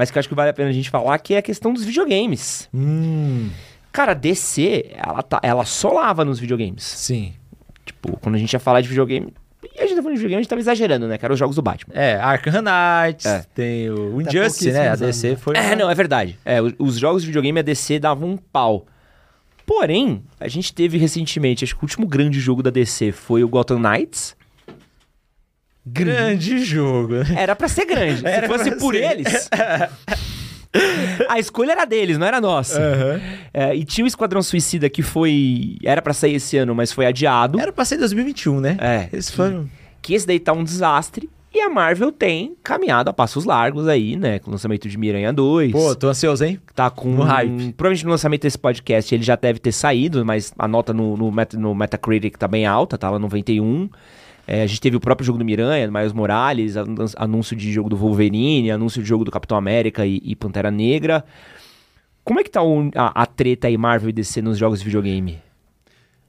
mas 0.00 0.10
que 0.10 0.16
eu 0.16 0.20
acho 0.20 0.28
que 0.28 0.34
vale 0.34 0.48
a 0.48 0.52
pena 0.54 0.70
a 0.70 0.72
gente 0.72 0.88
falar, 0.88 1.18
que 1.18 1.34
é 1.34 1.38
a 1.38 1.42
questão 1.42 1.74
dos 1.74 1.84
videogames. 1.84 2.68
Hum. 2.72 3.50
Cara, 3.92 4.12
a 4.12 4.14
DC, 4.14 4.92
ela, 4.94 5.22
tá, 5.22 5.40
ela 5.42 5.64
solava 5.66 6.24
nos 6.24 6.38
videogames. 6.38 6.84
Sim. 6.84 7.34
Tipo, 7.84 8.16
quando 8.18 8.36
a 8.36 8.38
gente 8.38 8.50
ia 8.50 8.58
falar 8.58 8.80
de 8.80 8.88
videogame, 8.88 9.34
e 9.62 9.78
a 9.78 9.86
gente 9.86 9.96
tá 9.96 10.02
falando 10.02 10.14
de 10.14 10.20
videogame, 10.20 10.36
a 10.36 10.42
gente 10.42 10.48
tava 10.48 10.60
exagerando, 10.60 11.06
né? 11.06 11.18
Que 11.18 11.24
eram 11.26 11.34
os 11.34 11.38
jogos 11.38 11.56
do 11.56 11.60
Batman. 11.60 11.92
É, 11.94 12.14
Arkham 12.14 12.62
Knight, 12.62 13.28
é. 13.28 13.44
tem 13.54 13.90
o 13.90 14.22
Injustice, 14.22 14.72
né? 14.72 14.88
A 14.88 14.96
DC 14.96 15.36
foi... 15.36 15.56
É, 15.56 15.76
não, 15.76 15.90
é 15.90 15.94
verdade. 15.94 16.38
É, 16.44 16.58
os 16.78 16.96
jogos 16.96 17.22
de 17.22 17.26
videogame, 17.26 17.58
a 17.58 17.62
DC 17.62 17.98
dava 17.98 18.24
um 18.24 18.36
pau. 18.36 18.86
Porém, 19.70 20.24
a 20.40 20.48
gente 20.48 20.74
teve 20.74 20.98
recentemente, 20.98 21.62
acho 21.62 21.76
que 21.76 21.80
o 21.80 21.84
último 21.84 22.04
grande 22.04 22.40
jogo 22.40 22.60
da 22.60 22.70
DC 22.70 23.12
foi 23.12 23.44
o 23.44 23.48
Gotham 23.48 23.78
Knights. 23.78 24.34
Grande 25.86 26.58
jogo. 26.64 27.14
Era 27.36 27.54
para 27.54 27.68
ser 27.68 27.86
grande. 27.86 28.20
Se 28.20 28.48
fosse 28.48 28.72
por 28.72 28.94
ser. 28.96 29.12
eles. 29.12 29.48
a 31.28 31.38
escolha 31.38 31.70
era 31.70 31.84
deles, 31.84 32.18
não 32.18 32.26
era 32.26 32.40
nossa. 32.40 32.80
Uhum. 32.80 33.20
É, 33.54 33.72
e 33.76 33.84
tinha 33.84 34.04
o 34.04 34.08
Esquadrão 34.08 34.42
Suicida 34.42 34.90
que 34.90 35.02
foi. 35.02 35.76
Era 35.84 36.02
para 36.02 36.14
sair 36.14 36.34
esse 36.34 36.56
ano, 36.56 36.74
mas 36.74 36.90
foi 36.90 37.06
adiado. 37.06 37.60
Era 37.60 37.72
pra 37.72 37.84
ser 37.84 37.94
em 37.94 37.98
2021, 38.00 38.58
né? 38.58 38.76
É. 38.80 39.08
Eles 39.12 39.30
foram. 39.30 39.70
Que 40.02 40.14
esse 40.14 40.26
daí 40.26 40.40
tá 40.40 40.52
um 40.52 40.64
desastre. 40.64 41.30
E 41.52 41.60
a 41.60 41.68
Marvel 41.68 42.12
tem 42.12 42.56
caminhado 42.62 43.10
a 43.10 43.12
passos 43.12 43.44
largos 43.44 43.88
aí, 43.88 44.14
né? 44.14 44.38
Com 44.38 44.50
o 44.50 44.52
lançamento 44.52 44.88
de 44.88 44.96
Miranha 44.96 45.32
2. 45.32 45.72
Pô, 45.72 45.94
tô 45.96 46.08
ansioso, 46.08 46.44
hein? 46.44 46.60
Tá 46.74 46.88
com. 46.90 47.08
Um, 47.08 47.22
hype. 47.22 47.72
Provavelmente 47.72 48.04
no 48.04 48.10
lançamento 48.10 48.42
desse 48.42 48.58
podcast 48.58 49.12
ele 49.12 49.24
já 49.24 49.34
deve 49.34 49.58
ter 49.58 49.72
saído, 49.72 50.24
mas 50.24 50.54
a 50.56 50.68
nota 50.68 50.92
no, 50.92 51.16
no, 51.16 51.32
no 51.58 51.74
Metacritic 51.74 52.36
tá 52.36 52.46
bem 52.46 52.66
alta, 52.66 52.96
tá 52.96 53.10
lá 53.10 53.18
91. 53.18 53.90
É, 54.46 54.62
a 54.62 54.66
gente 54.66 54.80
teve 54.80 54.96
o 54.96 55.00
próprio 55.00 55.26
jogo 55.26 55.38
do 55.38 55.44
Miranha, 55.44 55.90
Miles 55.90 56.12
Morales, 56.12 56.74
anúncio 57.16 57.56
de 57.56 57.72
jogo 57.72 57.88
do 57.88 57.96
Wolverine, 57.96 58.70
anúncio 58.70 59.02
de 59.02 59.08
jogo 59.08 59.24
do 59.24 59.30
Capitão 59.30 59.56
América 59.56 60.06
e, 60.06 60.20
e 60.24 60.36
Pantera 60.36 60.70
Negra. 60.70 61.24
Como 62.24 62.38
é 62.38 62.44
que 62.44 62.50
tá 62.50 62.62
o, 62.62 62.90
a, 62.94 63.22
a, 63.22 63.26
treta 63.26 63.66
aí 63.66 63.76
Marvel 63.76 64.10
e 64.10 64.12
DC 64.12 64.40
nos 64.42 64.56
jogos 64.56 64.78
de 64.78 64.84
videogame? 64.84 65.38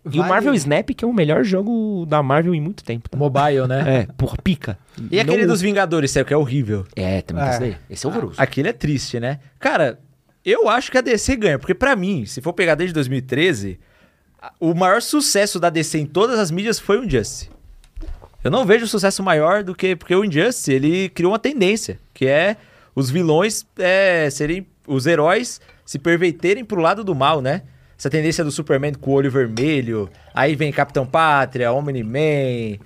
Vale. 0.03 0.17
E 0.17 0.19
o 0.19 0.27
Marvel 0.27 0.53
Snap, 0.55 0.89
que 0.89 1.05
é 1.05 1.07
o 1.07 1.13
melhor 1.13 1.43
jogo 1.43 2.05
da 2.07 2.23
Marvel 2.23 2.55
em 2.55 2.61
muito 2.61 2.83
tempo. 2.83 3.07
Tá? 3.07 3.17
Mobile, 3.17 3.67
né? 3.67 3.99
É, 3.99 4.07
porra, 4.17 4.35
pica. 4.43 4.77
E 5.11 5.15
Não... 5.15 5.21
aquele 5.21 5.45
dos 5.45 5.61
Vingadores, 5.61 6.11
que 6.13 6.33
é 6.33 6.37
horrível. 6.37 6.85
É, 6.95 7.21
também 7.21 7.43
é. 7.43 7.45
tem 7.45 7.53
esse 7.53 7.59
daí. 7.59 7.77
Esse 7.89 8.05
é 8.05 8.09
horroroso. 8.09 8.35
Aquele 8.37 8.69
é 8.69 8.73
triste, 8.73 9.19
né? 9.19 9.39
Cara, 9.59 9.99
eu 10.43 10.67
acho 10.67 10.91
que 10.91 10.97
a 10.97 11.01
DC 11.01 11.35
ganha, 11.35 11.59
porque 11.59 11.75
para 11.75 11.95
mim, 11.95 12.25
se 12.25 12.41
for 12.41 12.51
pegar 12.51 12.73
desde 12.73 12.95
2013, 12.95 13.79
o 14.59 14.73
maior 14.73 15.03
sucesso 15.03 15.59
da 15.59 15.69
DC 15.69 15.99
em 15.99 16.05
todas 16.07 16.39
as 16.39 16.49
mídias 16.49 16.79
foi 16.79 16.99
o 16.99 17.03
Injustice. 17.03 17.49
Eu 18.43 18.49
não 18.49 18.65
vejo 18.65 18.87
sucesso 18.87 19.21
maior 19.21 19.63
do 19.63 19.75
que... 19.75 19.95
Porque 19.95 20.15
o 20.15 20.25
Injustice, 20.25 20.73
ele 20.73 21.09
criou 21.09 21.31
uma 21.31 21.37
tendência, 21.37 21.99
que 22.11 22.25
é 22.25 22.57
os 22.95 23.11
vilões 23.11 23.65
é, 23.77 24.27
serem... 24.31 24.65
Os 24.87 25.05
heróis 25.05 25.61
se 25.85 25.99
perverterem 25.99 26.65
pro 26.65 26.81
lado 26.81 27.03
do 27.03 27.13
mal, 27.13 27.39
né? 27.39 27.61
Essa 28.01 28.09
tendência 28.09 28.43
do 28.43 28.49
Superman 28.49 28.95
com 28.95 29.11
o 29.11 29.13
olho 29.13 29.29
vermelho. 29.29 30.09
Aí 30.33 30.55
vem 30.55 30.71
Capitão 30.71 31.05
Pátria, 31.05 31.71
Omni-Man. 31.71 32.79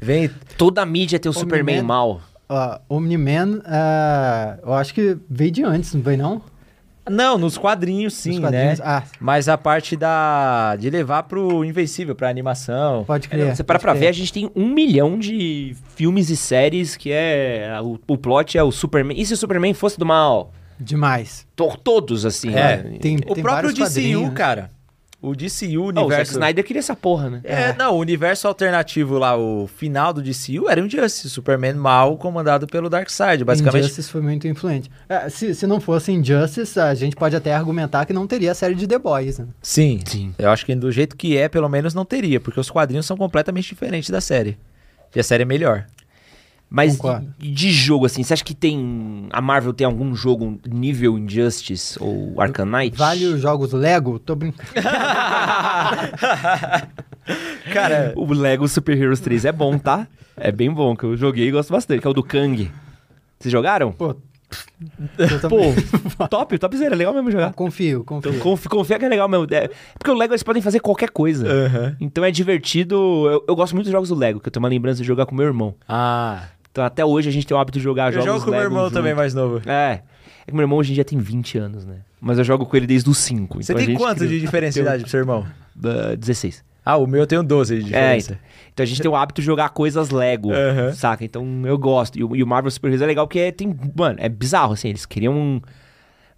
Vem. 0.00 0.30
Toda 0.56 0.82
a 0.82 0.86
mídia 0.86 1.18
tem 1.18 1.28
o 1.28 1.32
Superman 1.32 1.82
mal. 1.82 2.20
Uh, 2.48 2.78
Omni-Man, 2.88 3.62
uh, 3.64 4.60
eu 4.64 4.72
acho 4.74 4.94
que 4.94 5.18
veio 5.28 5.50
de 5.50 5.64
antes, 5.64 5.92
não 5.92 6.00
veio 6.00 6.18
não? 6.18 6.42
Não, 7.08 7.36
nos 7.36 7.58
quadrinhos 7.58 8.14
sim, 8.14 8.34
nos 8.34 8.40
quadrinhos, 8.42 8.78
né? 8.78 8.84
Ah. 8.86 9.02
Mas 9.18 9.48
a 9.48 9.58
parte 9.58 9.96
da 9.96 10.76
de 10.76 10.88
levar 10.88 11.24
pro 11.24 11.64
Invencível, 11.64 12.14
pra 12.14 12.28
animação. 12.28 13.02
Pode 13.04 13.28
crer. 13.28 13.48
É, 13.48 13.54
você 13.56 13.64
para 13.64 13.80
pra 13.80 13.92
ver, 13.92 14.06
a 14.06 14.12
gente 14.12 14.32
tem 14.32 14.48
um 14.54 14.68
milhão 14.68 15.18
de 15.18 15.74
filmes 15.96 16.30
e 16.30 16.36
séries 16.36 16.96
que 16.96 17.10
é. 17.10 17.76
O, 17.82 17.98
o 18.06 18.16
plot 18.16 18.56
é 18.56 18.62
o 18.62 18.70
Superman. 18.70 19.20
E 19.20 19.26
se 19.26 19.34
o 19.34 19.36
Superman 19.36 19.74
fosse 19.74 19.98
do 19.98 20.06
mal? 20.06 20.52
Demais. 20.80 21.46
todos, 21.84 22.24
assim. 22.24 22.50
É, 22.50 22.82
né? 22.82 22.98
tem, 23.00 23.16
o 23.16 23.34
tem 23.34 23.42
próprio 23.42 23.72
DCU, 23.72 24.32
cara. 24.32 24.70
O 25.22 25.34
DCU, 25.34 25.82
o 25.82 25.86
universo... 25.88 26.00
Oh, 26.00 26.06
o 26.06 26.10
Zack 26.10 26.30
Snyder 26.30 26.64
queria 26.64 26.80
essa 26.80 26.96
porra, 26.96 27.28
né? 27.28 27.40
É, 27.44 27.62
é, 27.62 27.76
não, 27.76 27.94
o 27.94 27.98
universo 27.98 28.48
alternativo 28.48 29.18
lá, 29.18 29.36
o 29.36 29.66
final 29.66 30.14
do 30.14 30.22
DCU 30.22 30.66
era 30.66 30.82
um 30.82 30.88
Justice, 30.88 31.28
Superman 31.28 31.74
mal 31.74 32.16
comandado 32.16 32.66
pelo 32.66 32.88
Darkseid, 32.88 33.44
basicamente. 33.44 33.82
Injustice 33.84 34.10
foi 34.10 34.22
muito 34.22 34.48
influente. 34.48 34.90
É, 35.06 35.28
se, 35.28 35.54
se 35.54 35.66
não 35.66 35.78
fosse 35.78 36.10
Injustice, 36.10 36.80
a 36.80 36.94
gente 36.94 37.16
pode 37.16 37.36
até 37.36 37.54
argumentar 37.54 38.06
que 38.06 38.14
não 38.14 38.26
teria 38.26 38.52
a 38.52 38.54
série 38.54 38.74
de 38.74 38.86
The 38.86 38.98
Boys, 38.98 39.38
né? 39.38 39.46
Sim, 39.60 40.00
sim. 40.06 40.34
Eu 40.38 40.48
acho 40.48 40.64
que 40.64 40.74
do 40.74 40.90
jeito 40.90 41.14
que 41.14 41.36
é, 41.36 41.50
pelo 41.50 41.68
menos 41.68 41.92
não 41.92 42.06
teria, 42.06 42.40
porque 42.40 42.58
os 42.58 42.70
quadrinhos 42.70 43.04
são 43.04 43.16
completamente 43.16 43.68
diferentes 43.68 44.08
da 44.08 44.22
série. 44.22 44.56
E 45.14 45.20
a 45.20 45.22
série 45.22 45.42
é 45.42 45.46
melhor. 45.46 45.84
Mas 46.70 46.96
de, 47.36 47.52
de, 47.52 47.72
jogo, 47.72 48.06
assim, 48.06 48.22
você 48.22 48.32
acha 48.32 48.44
que 48.44 48.54
tem. 48.54 49.26
A 49.32 49.40
Marvel 49.40 49.72
tem 49.72 49.84
algum 49.84 50.14
jogo 50.14 50.56
nível 50.64 51.18
Injustice 51.18 51.98
ou 52.00 52.40
Arcanite? 52.40 52.96
Vale 52.96 53.26
os 53.26 53.40
jogos 53.40 53.72
Lego? 53.72 54.20
Tô 54.20 54.36
brincando. 54.36 54.70
Cara, 57.72 58.12
o 58.14 58.32
Lego 58.32 58.68
Super 58.68 58.96
Heroes 58.96 59.18
3 59.18 59.46
é 59.46 59.52
bom, 59.52 59.76
tá? 59.78 60.06
É 60.36 60.52
bem 60.52 60.72
bom, 60.72 60.94
que 60.94 61.02
eu 61.02 61.16
joguei 61.16 61.48
e 61.48 61.50
gosto 61.50 61.72
bastante, 61.72 62.00
que 62.00 62.06
é 62.06 62.10
o 62.10 62.14
do 62.14 62.22
Kang. 62.22 62.70
Vocês 63.36 63.50
jogaram? 63.50 63.90
Pô, 63.90 64.14
Pô, 65.48 66.26
top, 66.28 66.58
topzera, 66.58 66.94
é 66.94 66.98
legal 66.98 67.12
mesmo 67.14 67.30
jogar. 67.30 67.52
Confio, 67.52 68.04
confio. 68.04 68.30
Então, 68.30 68.40
confia, 68.40 68.70
confia 68.70 68.98
que 68.98 69.04
é 69.04 69.08
legal 69.08 69.28
mesmo. 69.28 69.46
É, 69.50 69.68
porque 69.98 70.10
o 70.10 70.14
Lego 70.14 70.32
eles 70.32 70.42
podem 70.42 70.62
fazer 70.62 70.80
qualquer 70.80 71.10
coisa. 71.10 71.46
Uhum. 71.46 71.96
Então 72.00 72.24
é 72.24 72.30
divertido. 72.30 72.96
Eu, 73.28 73.44
eu, 73.48 73.56
gosto 73.56 73.74
muito 73.74 73.86
dos 73.86 73.92
jogos 73.92 74.08
do 74.08 74.14
Lego, 74.14 74.40
que 74.40 74.48
eu 74.48 74.52
tenho 74.52 74.62
uma 74.62 74.68
lembrança 74.68 75.00
de 75.00 75.06
jogar 75.06 75.26
com 75.26 75.34
meu 75.34 75.46
irmão. 75.46 75.74
Ah. 75.88 76.44
Então 76.70 76.84
até 76.84 77.04
hoje 77.04 77.28
a 77.28 77.32
gente 77.32 77.46
tem 77.46 77.56
o 77.56 77.60
hábito 77.60 77.78
de 77.78 77.84
jogar 77.84 78.06
eu 78.06 78.12
jogos 78.12 78.26
Eu 78.26 78.32
jogo 78.34 78.44
com 78.44 78.50
meu 78.52 78.60
irmão 78.60 78.84
junto. 78.84 78.94
também 78.94 79.14
mais 79.14 79.34
novo. 79.34 79.60
É. 79.68 80.02
É 80.42 80.46
que 80.46 80.52
meu 80.52 80.62
irmão 80.62 80.78
hoje 80.78 80.92
em 80.92 80.94
dia 80.94 81.04
tem 81.04 81.18
20 81.18 81.58
anos, 81.58 81.84
né? 81.84 81.96
Mas 82.20 82.38
eu 82.38 82.44
jogo 82.44 82.66
com 82.66 82.76
ele 82.76 82.86
desde 82.86 83.08
os 83.08 83.18
5. 83.18 83.62
Você 83.62 83.72
então 83.72 83.84
tem 83.84 83.94
quanto 83.94 84.26
de 84.26 84.38
diferença 84.40 84.74
de 84.74 84.80
idade 84.80 85.02
pro 85.02 85.10
seu 85.10 85.20
irmão? 85.20 85.46
Uh, 85.76 86.16
16. 86.16 86.64
Ah, 86.84 86.96
o 86.96 87.06
meu 87.06 87.20
eu 87.20 87.26
tenho 87.26 87.42
12 87.42 87.76
de 87.76 87.84
diferença. 87.84 88.32
É, 88.32 88.34
então, 88.34 88.38
então 88.72 88.82
a 88.82 88.86
gente 88.86 89.02
tem 89.02 89.10
o 89.10 89.14
hábito 89.14 89.40
de 89.40 89.46
jogar 89.46 89.68
coisas 89.70 90.10
Lego, 90.10 90.48
uhum. 90.48 90.92
saca? 90.94 91.24
Então 91.24 91.62
eu 91.66 91.76
gosto. 91.76 92.16
E, 92.16 92.20
e, 92.20 92.42
o 92.42 92.46
Marvel 92.46 92.70
Super 92.70 92.88
Heroes 92.88 93.02
é 93.02 93.06
legal 93.06 93.26
porque 93.26 93.52
tem. 93.52 93.76
Mano, 93.94 94.18
é 94.18 94.28
bizarro, 94.28 94.72
assim. 94.72 94.88
Eles 94.88 95.04
criam 95.04 95.60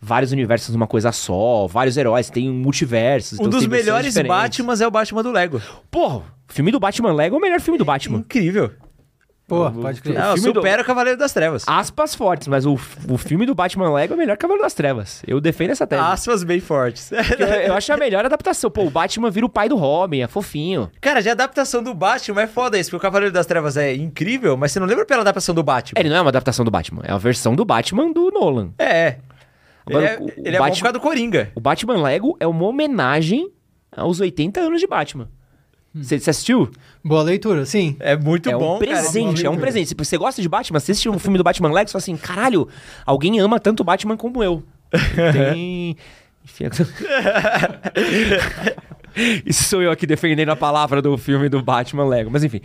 vários 0.00 0.32
universos 0.32 0.74
numa 0.74 0.86
coisa 0.88 1.12
só, 1.12 1.68
vários 1.68 1.96
heróis, 1.96 2.28
tem 2.28 2.50
multiversos. 2.50 3.38
Um 3.38 3.46
então 3.46 3.60
dos 3.60 3.66
melhores 3.68 4.14
Batmans 4.18 4.80
é 4.80 4.86
o 4.86 4.90
Batman 4.90 5.22
do 5.22 5.30
Lego. 5.30 5.62
Porra, 5.90 6.16
o 6.18 6.52
filme 6.52 6.72
do 6.72 6.80
Batman 6.80 7.12
Lego 7.12 7.36
é 7.36 7.38
o 7.38 7.40
melhor 7.40 7.60
filme 7.60 7.78
do 7.78 7.84
Batman. 7.84 8.18
Incrível. 8.18 8.72
Pô, 9.52 9.70
pode 9.70 10.00
crer. 10.00 10.18
Não, 10.18 10.34
filme 10.34 10.54
supera 10.54 10.78
do... 10.78 10.82
o 10.82 10.86
Cavaleiro 10.86 11.18
das 11.18 11.30
Trevas. 11.30 11.64
Aspas 11.66 12.14
fortes, 12.14 12.48
mas 12.48 12.64
o, 12.64 12.72
o 13.08 13.18
filme 13.18 13.44
do 13.44 13.54
Batman 13.54 13.92
Lego 13.92 14.14
é 14.14 14.16
melhor 14.16 14.34
que 14.38 14.40
o 14.40 14.48
Cavaleiro 14.48 14.62
das 14.62 14.72
Trevas. 14.72 15.22
Eu 15.26 15.42
defendo 15.42 15.70
essa 15.72 15.86
tese. 15.86 16.02
Aspas 16.02 16.42
bem 16.42 16.58
fortes. 16.58 17.12
eu, 17.38 17.46
eu, 17.46 17.74
acho 17.74 17.92
a 17.92 17.96
melhor 17.98 18.24
adaptação. 18.24 18.70
Pô, 18.70 18.84
o 18.84 18.90
Batman 18.90 19.30
vira 19.30 19.44
o 19.44 19.50
pai 19.50 19.68
do 19.68 19.76
Robin, 19.76 20.20
é 20.20 20.26
fofinho. 20.26 20.90
Cara, 21.02 21.20
de 21.20 21.28
adaptação 21.28 21.82
do 21.82 21.92
Batman 21.92 22.42
é 22.42 22.46
foda 22.46 22.78
isso, 22.78 22.90
porque 22.90 23.06
o 23.06 23.10
Cavaleiro 23.10 23.34
das 23.34 23.44
Trevas 23.44 23.76
é 23.76 23.94
incrível, 23.94 24.56
mas 24.56 24.72
você 24.72 24.80
não 24.80 24.86
lembra 24.86 25.04
pela 25.04 25.20
adaptação 25.20 25.54
do 25.54 25.62
Batman. 25.62 26.00
Ele 26.00 26.08
não 26.08 26.16
é 26.16 26.20
uma 26.22 26.30
adaptação 26.30 26.64
do 26.64 26.70
Batman, 26.70 27.02
é 27.04 27.12
a 27.12 27.18
versão 27.18 27.54
do 27.54 27.64
Batman 27.64 28.10
do 28.10 28.30
Nolan. 28.30 28.70
É. 28.78 29.16
Agora, 29.84 30.04
ele 30.04 30.14
é, 30.14 30.18
o, 30.18 30.24
o 30.24 30.46
ele 30.46 30.56
é 30.56 30.58
Batman, 30.58 30.92
do 30.92 31.00
Coringa. 31.00 31.50
O 31.54 31.60
Batman 31.60 32.00
Lego 32.00 32.36
é 32.40 32.46
uma 32.46 32.64
homenagem 32.64 33.52
aos 33.94 34.18
80 34.18 34.60
anos 34.60 34.80
de 34.80 34.86
Batman. 34.86 35.28
Você 35.94 36.14
assistiu? 36.14 36.70
Boa 37.04 37.22
leitura, 37.22 37.66
sim. 37.66 37.96
É 38.00 38.16
muito 38.16 38.48
é 38.48 38.56
bom, 38.56 38.76
um 38.76 38.78
presente, 38.78 39.42
cara, 39.42 39.48
é 39.48 39.50
um 39.50 39.58
presente. 39.58 39.88
Se 39.88 39.94
você 39.94 40.16
gosta 40.16 40.40
de 40.40 40.48
Batman, 40.48 40.80
você 40.80 40.92
assistiu 40.92 41.12
um 41.12 41.18
filme 41.18 41.36
do 41.36 41.44
Batman 41.44 41.70
Lego, 41.70 41.88
você 41.88 41.92
fala 41.92 42.02
assim, 42.02 42.16
caralho, 42.16 42.66
alguém 43.04 43.38
ama 43.40 43.60
tanto 43.60 43.84
Batman 43.84 44.16
como 44.16 44.42
eu. 44.42 44.62
Tem... 45.32 45.96
Enfim... 46.44 46.64
Isso 49.44 49.64
sou 49.64 49.82
eu 49.82 49.90
aqui 49.90 50.06
defendendo 50.06 50.48
a 50.48 50.56
palavra 50.56 51.02
do 51.02 51.18
filme 51.18 51.48
do 51.48 51.62
Batman 51.62 52.06
Lego. 52.06 52.30
Mas 52.30 52.42
enfim. 52.42 52.60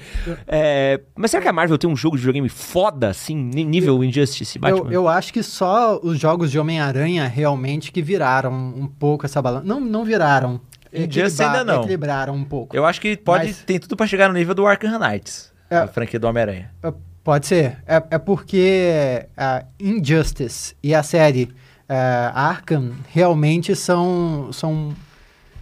É... 0.48 1.02
Mas 1.16 1.32
será 1.32 1.44
que 1.44 1.50
a 1.50 1.54
Marvel 1.54 1.78
tem 1.78 1.90
um 1.90 1.96
jogo 1.96 2.16
de 2.16 2.22
videogame 2.22 2.48
foda, 2.50 3.10
assim, 3.10 3.36
nível 3.36 4.02
Injustice 4.04 4.58
Batman? 4.58 4.86
Eu, 4.86 4.92
eu 4.92 5.08
acho 5.08 5.34
que 5.34 5.44
só 5.44 6.00
os 6.02 6.18
jogos 6.18 6.50
de 6.50 6.58
Homem-Aranha 6.58 7.28
realmente 7.28 7.92
que 7.92 8.02
viraram 8.02 8.54
um 8.54 8.88
pouco 8.88 9.26
essa 9.26 9.42
balança. 9.42 9.66
Não, 9.66 9.80
não 9.80 10.06
viraram. 10.06 10.62
Injustice 10.94 11.44
ainda 11.44 11.64
não. 11.64 11.80
Equilibraram 11.82 12.34
um 12.34 12.44
pouco. 12.44 12.76
Eu 12.76 12.86
acho 12.86 13.00
que 13.02 13.16
pode, 13.18 13.48
Mas... 13.48 13.64
tem 13.64 13.80
tudo 13.80 13.96
para 13.96 14.08
chegar 14.08 14.28
no 14.28 14.34
nível 14.34 14.56
do 14.56 14.66
Arkham 14.66 15.00
Knights, 15.00 15.52
é, 15.70 15.78
a 15.78 15.88
franquia 15.88 16.20
do 16.20 16.28
Homem-Aranha. 16.28 16.72
É, 16.84 16.94
pode 17.24 17.48
ser. 17.48 17.78
É, 17.86 18.04
é 18.12 18.18
porque 18.18 19.26
a 19.36 19.66
Injustice 19.80 20.76
e 20.82 20.94
a 20.94 21.04
série 21.04 21.54
é, 21.88 22.32
Arkham 22.34 22.94
realmente 23.10 23.76
são, 23.76 24.50
são 24.52 24.94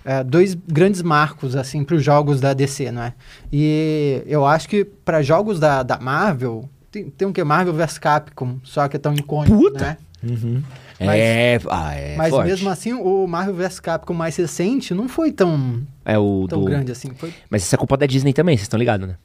é, 0.03 0.23
dois 0.23 0.53
grandes 0.53 1.01
marcos 1.01 1.55
assim 1.55 1.83
para 1.83 1.95
os 1.95 2.03
jogos 2.03 2.39
da 2.39 2.53
DC, 2.53 2.91
não 2.91 3.03
é? 3.03 3.13
E 3.51 4.21
eu 4.25 4.45
acho 4.45 4.69
que 4.69 4.85
para 4.85 5.21
jogos 5.21 5.59
da, 5.59 5.83
da 5.83 5.99
Marvel 5.99 6.69
tem, 6.91 7.09
tem 7.09 7.27
um 7.27 7.33
que 7.33 7.43
Marvel 7.43 7.73
vs 7.73 7.97
Capcom, 7.97 8.57
só 8.63 8.87
que 8.87 8.95
é 8.95 8.99
tão 8.99 9.13
icônico, 9.13 9.57
Puta. 9.57 9.79
né? 9.79 9.97
Uhum. 10.23 10.63
Mas, 10.99 11.19
é, 11.19 11.59
ah, 11.69 11.93
é 11.93 12.15
mas 12.15 12.33
mesmo 12.45 12.69
assim, 12.69 12.93
o 12.93 13.27
Marvel 13.27 13.53
vs 13.53 13.79
Capcom 13.79 14.13
mais 14.13 14.35
recente 14.37 14.93
não 14.93 15.09
foi 15.09 15.31
tão, 15.31 15.85
é 16.05 16.17
o 16.17 16.45
tão 16.47 16.61
do... 16.61 16.65
grande 16.65 16.91
assim. 16.91 17.11
Foi... 17.15 17.33
Mas 17.49 17.63
isso 17.63 17.75
é 17.75 17.77
culpa 17.77 17.97
da 17.97 18.05
Disney 18.05 18.31
também, 18.31 18.55
vocês 18.55 18.65
estão 18.65 18.79
ligados, 18.79 19.07
né? 19.07 19.15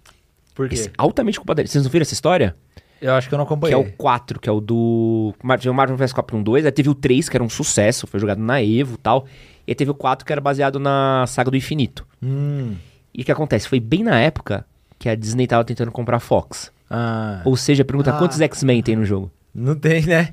Por 0.55 0.68
quê? 0.68 0.74
Esse 0.74 0.88
é 0.88 0.92
altamente 0.98 1.38
culpa 1.38 1.55
da 1.55 1.62
Disney. 1.62 1.74
Vocês 1.74 1.84
não 1.84 1.90
viram 1.90 2.02
essa 2.02 2.14
história? 2.14 2.56
Eu 3.01 3.14
acho 3.14 3.28
que 3.28 3.34
eu 3.34 3.38
não 3.38 3.44
acompanhei. 3.44 3.82
Que 3.82 3.88
é 3.88 3.92
o 3.92 3.97
4, 3.97 4.40
que 4.40 4.48
é 4.48 4.52
o 4.52 4.60
do. 4.60 5.32
o 5.42 5.72
Marvel 5.72 5.97
vs 5.97 6.12
Capcom 6.12 6.42
2. 6.42 6.66
Aí 6.66 6.72
teve 6.72 6.90
o 6.90 6.94
3, 6.94 7.28
que 7.28 7.36
era 7.36 7.42
um 7.42 7.48
sucesso, 7.48 8.06
foi 8.06 8.20
jogado 8.20 8.38
na 8.38 8.62
Evo 8.62 8.94
e 8.94 8.98
tal. 8.98 9.26
E 9.66 9.70
aí 9.70 9.74
teve 9.74 9.90
o 9.90 9.94
4, 9.94 10.26
que 10.26 10.32
era 10.32 10.40
baseado 10.40 10.78
na 10.78 11.24
Saga 11.26 11.51
do 11.51 11.56
Infinito. 11.56 12.06
Hum. 12.22 12.74
E 13.14 13.22
o 13.22 13.24
que 13.24 13.32
acontece? 13.32 13.68
Foi 13.68 13.80
bem 13.80 14.02
na 14.02 14.20
época 14.20 14.66
que 14.98 15.09
a 15.09 15.14
Disney 15.14 15.47
tava 15.47 15.64
tentando 15.64 15.90
comprar 15.90 16.18
a 16.18 16.20
Fox. 16.20 16.70
Ah. 16.90 17.40
Ou 17.44 17.56
seja, 17.56 17.84
pergunta 17.84 18.10
ah. 18.14 18.18
quantos 18.18 18.40
X-Men 18.40 18.82
tem 18.82 18.97
no 18.97 19.05
jogo. 19.05 19.30
Não 19.52 19.74
tem, 19.74 20.02
né? 20.06 20.32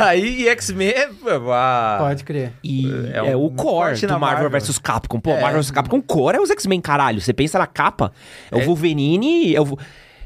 Aí 0.00 0.48
X-Men 0.48 0.88
é. 0.88 1.10
Ah, 1.52 1.98
Pode 2.00 2.24
crer. 2.24 2.52
E 2.62 2.86
é, 3.12 3.32
é 3.32 3.36
um 3.36 3.44
o 3.44 3.50
core 3.50 4.00
do 4.00 4.08
Marvel, 4.18 4.50
Marvel 4.50 4.50
vs 4.50 4.78
Capcom. 4.78 5.20
Pô, 5.20 5.30
é. 5.32 5.40
Marvel 5.40 5.60
vs 5.60 5.70
Capcom 5.70 6.00
core 6.00 6.38
é 6.38 6.40
os 6.40 6.50
X-Men, 6.50 6.80
caralho. 6.80 7.20
Você 7.20 7.32
pensa 7.32 7.58
na 7.58 7.66
capa, 7.66 8.12
é, 8.50 8.58
é. 8.58 8.62
o 8.62 8.66
Wolverine. 8.66 9.54
É 9.54 9.60
o... 9.60 9.76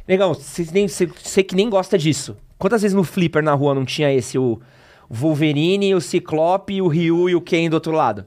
Legal, 0.06 0.34
você 0.34 1.42
que 1.42 1.54
nem 1.56 1.68
gosta 1.68 1.98
disso. 1.98 2.36
Quantas 2.56 2.82
vezes 2.82 2.94
no 2.94 3.04
Flipper 3.04 3.42
na 3.42 3.54
rua 3.54 3.74
não 3.74 3.84
tinha 3.84 4.12
esse, 4.12 4.38
o 4.38 4.60
Wolverine, 5.10 5.94
o 5.94 6.00
Ciclope, 6.00 6.80
o 6.80 6.88
Ryu 6.88 7.28
e 7.28 7.34
o 7.34 7.40
Ken 7.40 7.68
do 7.68 7.74
outro 7.74 7.92
lado? 7.92 8.24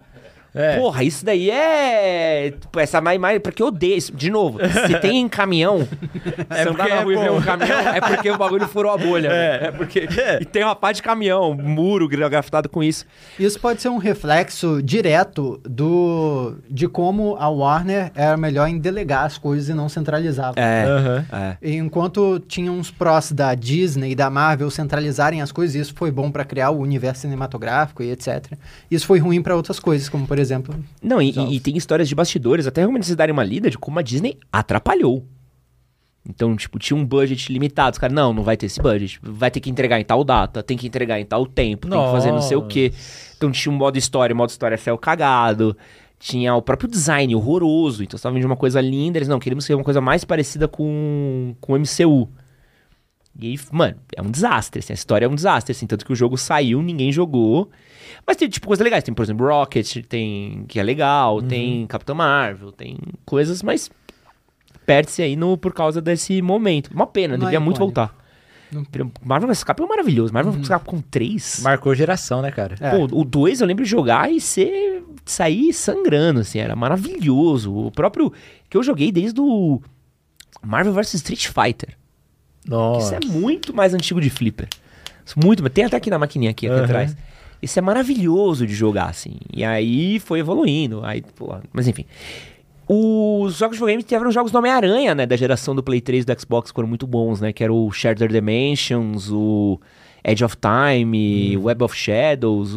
É. 0.53 0.77
Porra, 0.77 1.03
isso 1.03 1.23
daí 1.23 1.49
é. 1.49 2.51
Tipo, 2.51 2.79
essa 2.79 2.99
mais, 2.99 3.19
mais. 3.19 3.39
Porque 3.39 3.61
eu 3.61 3.67
odeio. 3.67 3.97
Isso. 3.97 4.15
De 4.15 4.29
novo, 4.29 4.59
se 4.87 4.99
tem 4.99 5.27
caminhão, 5.29 5.87
é 6.49 6.63
se 6.63 6.69
andar 6.69 6.89
na 6.89 7.01
rua 7.01 7.13
é 7.13 7.15
e 7.15 7.19
ver 7.19 7.31
um 7.31 7.41
caminhão, 7.41 7.79
é 7.79 8.01
porque 8.01 8.29
o 8.29 8.37
bagulho 8.37 8.67
furou 8.67 8.91
a 8.91 8.97
bolha. 8.97 9.29
É, 9.29 9.67
é 9.67 9.71
porque. 9.71 10.07
É. 10.17 10.39
E 10.41 10.45
tem 10.45 10.63
uma 10.63 10.75
pá 10.75 10.91
de 10.91 11.01
caminhão, 11.01 11.53
muro 11.53 12.07
grafitado 12.07 12.67
com 12.67 12.83
isso. 12.83 13.05
Isso 13.39 13.59
pode 13.59 13.81
ser 13.81 13.89
um 13.89 13.97
reflexo 13.97 14.81
direto 14.83 15.59
do 15.63 16.57
de 16.69 16.87
como 16.87 17.35
a 17.37 17.47
Warner 17.47 18.11
era 18.13 18.35
melhor 18.35 18.67
em 18.67 18.77
delegar 18.77 19.25
as 19.25 19.37
coisas 19.37 19.69
e 19.69 19.73
não 19.73 19.87
centralizar. 19.87 20.53
É. 20.57 20.85
Uhum. 20.85 21.25
é. 21.37 21.57
Enquanto 21.77 22.39
tinha 22.39 22.71
uns 22.71 22.91
prós 22.91 23.31
da 23.31 23.55
Disney 23.55 24.11
e 24.11 24.15
da 24.15 24.29
Marvel 24.29 24.69
centralizarem 24.69 25.41
as 25.41 25.51
coisas, 25.51 25.75
isso 25.75 25.93
foi 25.95 26.11
bom 26.11 26.29
para 26.29 26.43
criar 26.43 26.71
o 26.71 26.79
universo 26.79 27.21
cinematográfico 27.21 28.03
e 28.03 28.11
etc. 28.11 28.53
Isso 28.89 29.05
foi 29.05 29.19
ruim 29.19 29.41
para 29.41 29.55
outras 29.55 29.79
coisas, 29.79 30.09
como 30.09 30.27
por 30.27 30.37
exemplo. 30.37 30.40
Não, 31.01 31.21
e, 31.21 31.55
e, 31.55 31.59
tem 31.59 31.77
histórias 31.77 32.09
de 32.09 32.15
bastidores, 32.15 32.65
até 32.65 32.81
realmente 32.81 33.05
vocês 33.05 33.15
darem 33.15 33.33
uma 33.33 33.43
lida 33.43 33.69
de 33.69 33.77
como 33.77 33.99
a 33.99 34.01
Disney 34.01 34.37
atrapalhou. 34.51 35.25
Então, 36.27 36.55
tipo, 36.55 36.77
tinha 36.77 36.95
um 36.95 37.05
budget 37.05 37.51
limitado. 37.51 37.93
Os 37.93 37.97
caras, 37.97 38.15
não, 38.15 38.31
não 38.31 38.43
vai 38.43 38.55
ter 38.55 38.67
esse 38.67 38.79
budget. 38.81 39.19
Vai 39.23 39.49
ter 39.49 39.59
que 39.59 39.69
entregar 39.69 39.99
em 39.99 40.05
tal 40.05 40.23
data, 40.23 40.61
tem 40.61 40.77
que 40.77 40.87
entregar 40.87 41.19
em 41.19 41.25
tal 41.25 41.45
tempo, 41.45 41.87
Nossa. 41.87 42.01
tem 42.01 42.11
que 42.11 42.17
fazer 42.17 42.31
não 42.31 42.41
sei 42.41 42.57
o 42.57 42.67
quê. 42.67 42.93
Então 43.35 43.51
tinha 43.51 43.73
um 43.73 43.75
modo 43.75 43.97
história, 43.97 44.35
modo 44.35 44.49
história 44.49 44.77
céu 44.77 44.97
cagado. 44.97 45.75
Tinha 46.19 46.53
o 46.53 46.61
próprio 46.61 46.87
design 46.87 47.35
horroroso. 47.35 48.03
Então, 48.03 48.15
você 48.15 48.23
tava 48.23 48.35
vendo 48.35 48.45
uma 48.45 48.55
coisa 48.55 48.79
linda. 48.79 49.17
Eles, 49.17 49.27
não, 49.27 49.39
queremos 49.39 49.65
ser 49.65 49.73
uma 49.73 49.83
coisa 49.83 49.99
mais 49.99 50.23
parecida 50.23 50.67
com, 50.67 51.55
com 51.59 51.73
o 51.73 51.79
MCU. 51.79 52.29
E 53.39 53.47
aí, 53.47 53.59
mano, 53.71 53.97
é 54.15 54.21
um 54.21 54.29
desastre, 54.29 54.79
assim, 54.79 54.93
a 54.93 54.95
história 54.95 55.25
é 55.25 55.29
um 55.29 55.35
desastre, 55.35 55.71
assim, 55.71 55.87
tanto 55.87 56.05
que 56.05 56.11
o 56.11 56.15
jogo 56.15 56.37
saiu, 56.37 56.81
ninguém 56.81 57.11
jogou. 57.11 57.69
Mas 58.25 58.37
tem, 58.37 58.49
tipo, 58.49 58.67
coisas 58.67 58.83
legais. 58.83 59.03
Tem, 59.03 59.13
por 59.13 59.23
exemplo, 59.23 59.47
Rocket, 59.47 60.05
tem, 60.07 60.65
que 60.67 60.79
é 60.79 60.83
legal, 60.83 61.37
uhum. 61.37 61.47
tem 61.47 61.87
Capitão 61.87 62.15
Marvel, 62.15 62.71
tem 62.71 62.97
coisas, 63.25 63.63
mas 63.63 63.89
perde-se 64.85 65.21
aí 65.21 65.35
no, 65.35 65.57
por 65.57 65.73
causa 65.73 66.01
desse 66.01 66.41
momento. 66.41 66.91
Uma 66.93 67.07
pena, 67.07 67.37
Não 67.37 67.45
devia 67.45 67.57
é 67.57 67.59
muito 67.59 67.79
voltar. 67.79 68.15
Não... 68.71 68.85
Marvel 69.23 69.49
vs 69.49 69.63
Capcom 69.63 69.85
é 69.85 69.89
maravilhoso. 69.89 70.33
Marvel 70.33 70.51
vs 70.51 70.63
uhum. 70.63 70.69
Capcom 70.69 71.01
3... 71.01 71.61
Marcou 71.63 71.95
geração, 71.95 72.41
né, 72.41 72.51
cara? 72.51 72.75
É. 72.79 72.91
Pô, 72.91 73.07
o 73.11 73.23
2 73.23 73.61
eu 73.61 73.67
lembro 73.67 73.83
de 73.83 73.89
jogar 73.89 74.31
e 74.31 74.39
ser... 74.39 75.03
sair 75.25 75.73
sangrando, 75.73 76.41
assim, 76.41 76.59
era 76.59 76.75
maravilhoso. 76.75 77.73
O 77.73 77.91
próprio... 77.91 78.31
que 78.69 78.77
eu 78.77 78.83
joguei 78.83 79.11
desde 79.11 79.39
o 79.39 79.81
Marvel 80.61 80.93
vs 80.93 81.15
Street 81.15 81.47
Fighter. 81.47 81.97
Nossa. 82.67 83.17
Isso 83.17 83.27
é 83.27 83.39
muito 83.39 83.73
mais 83.73 83.93
antigo 83.93 84.21
de 84.21 84.29
Flipper. 84.29 84.67
Muito, 85.35 85.67
tem 85.69 85.85
até 85.85 85.97
aqui 85.97 86.09
na 86.09 86.19
maquininha 86.19 86.51
aqui, 86.51 86.67
aqui 86.67 86.75
uhum. 86.75 86.83
atrás. 86.83 87.15
Isso 87.61 87.77
é 87.77 87.81
maravilhoso 87.81 88.65
de 88.65 88.73
jogar, 88.73 89.09
assim. 89.09 89.35
E 89.53 89.63
aí 89.63 90.19
foi 90.19 90.39
evoluindo. 90.39 91.01
Aí, 91.03 91.21
pô, 91.35 91.55
mas 91.71 91.87
enfim. 91.87 92.05
Os 92.87 93.57
jogos 93.57 93.77
de 93.77 93.79
videogame 93.79 94.03
tiveram 94.03 94.31
jogos 94.31 94.51
do 94.51 94.57
Homem-Aranha, 94.57 95.15
né? 95.15 95.25
Da 95.25 95.35
geração 95.35 95.75
do 95.75 95.83
Play 95.83 96.01
3 96.01 96.23
e 96.23 96.25
do 96.25 96.41
Xbox, 96.41 96.71
que 96.71 96.75
foram 96.75 96.89
muito 96.89 97.05
bons, 97.05 97.39
né? 97.39 97.53
Que 97.53 97.63
era 97.63 97.71
o 97.71 97.89
Shattered 97.91 98.33
Dimensions, 98.33 99.31
o 99.31 99.79
Edge 100.23 100.43
of 100.43 100.57
Time, 100.57 101.55
hum. 101.55 101.63
Web 101.63 101.83
of 101.83 101.95
Shadows. 101.95 102.75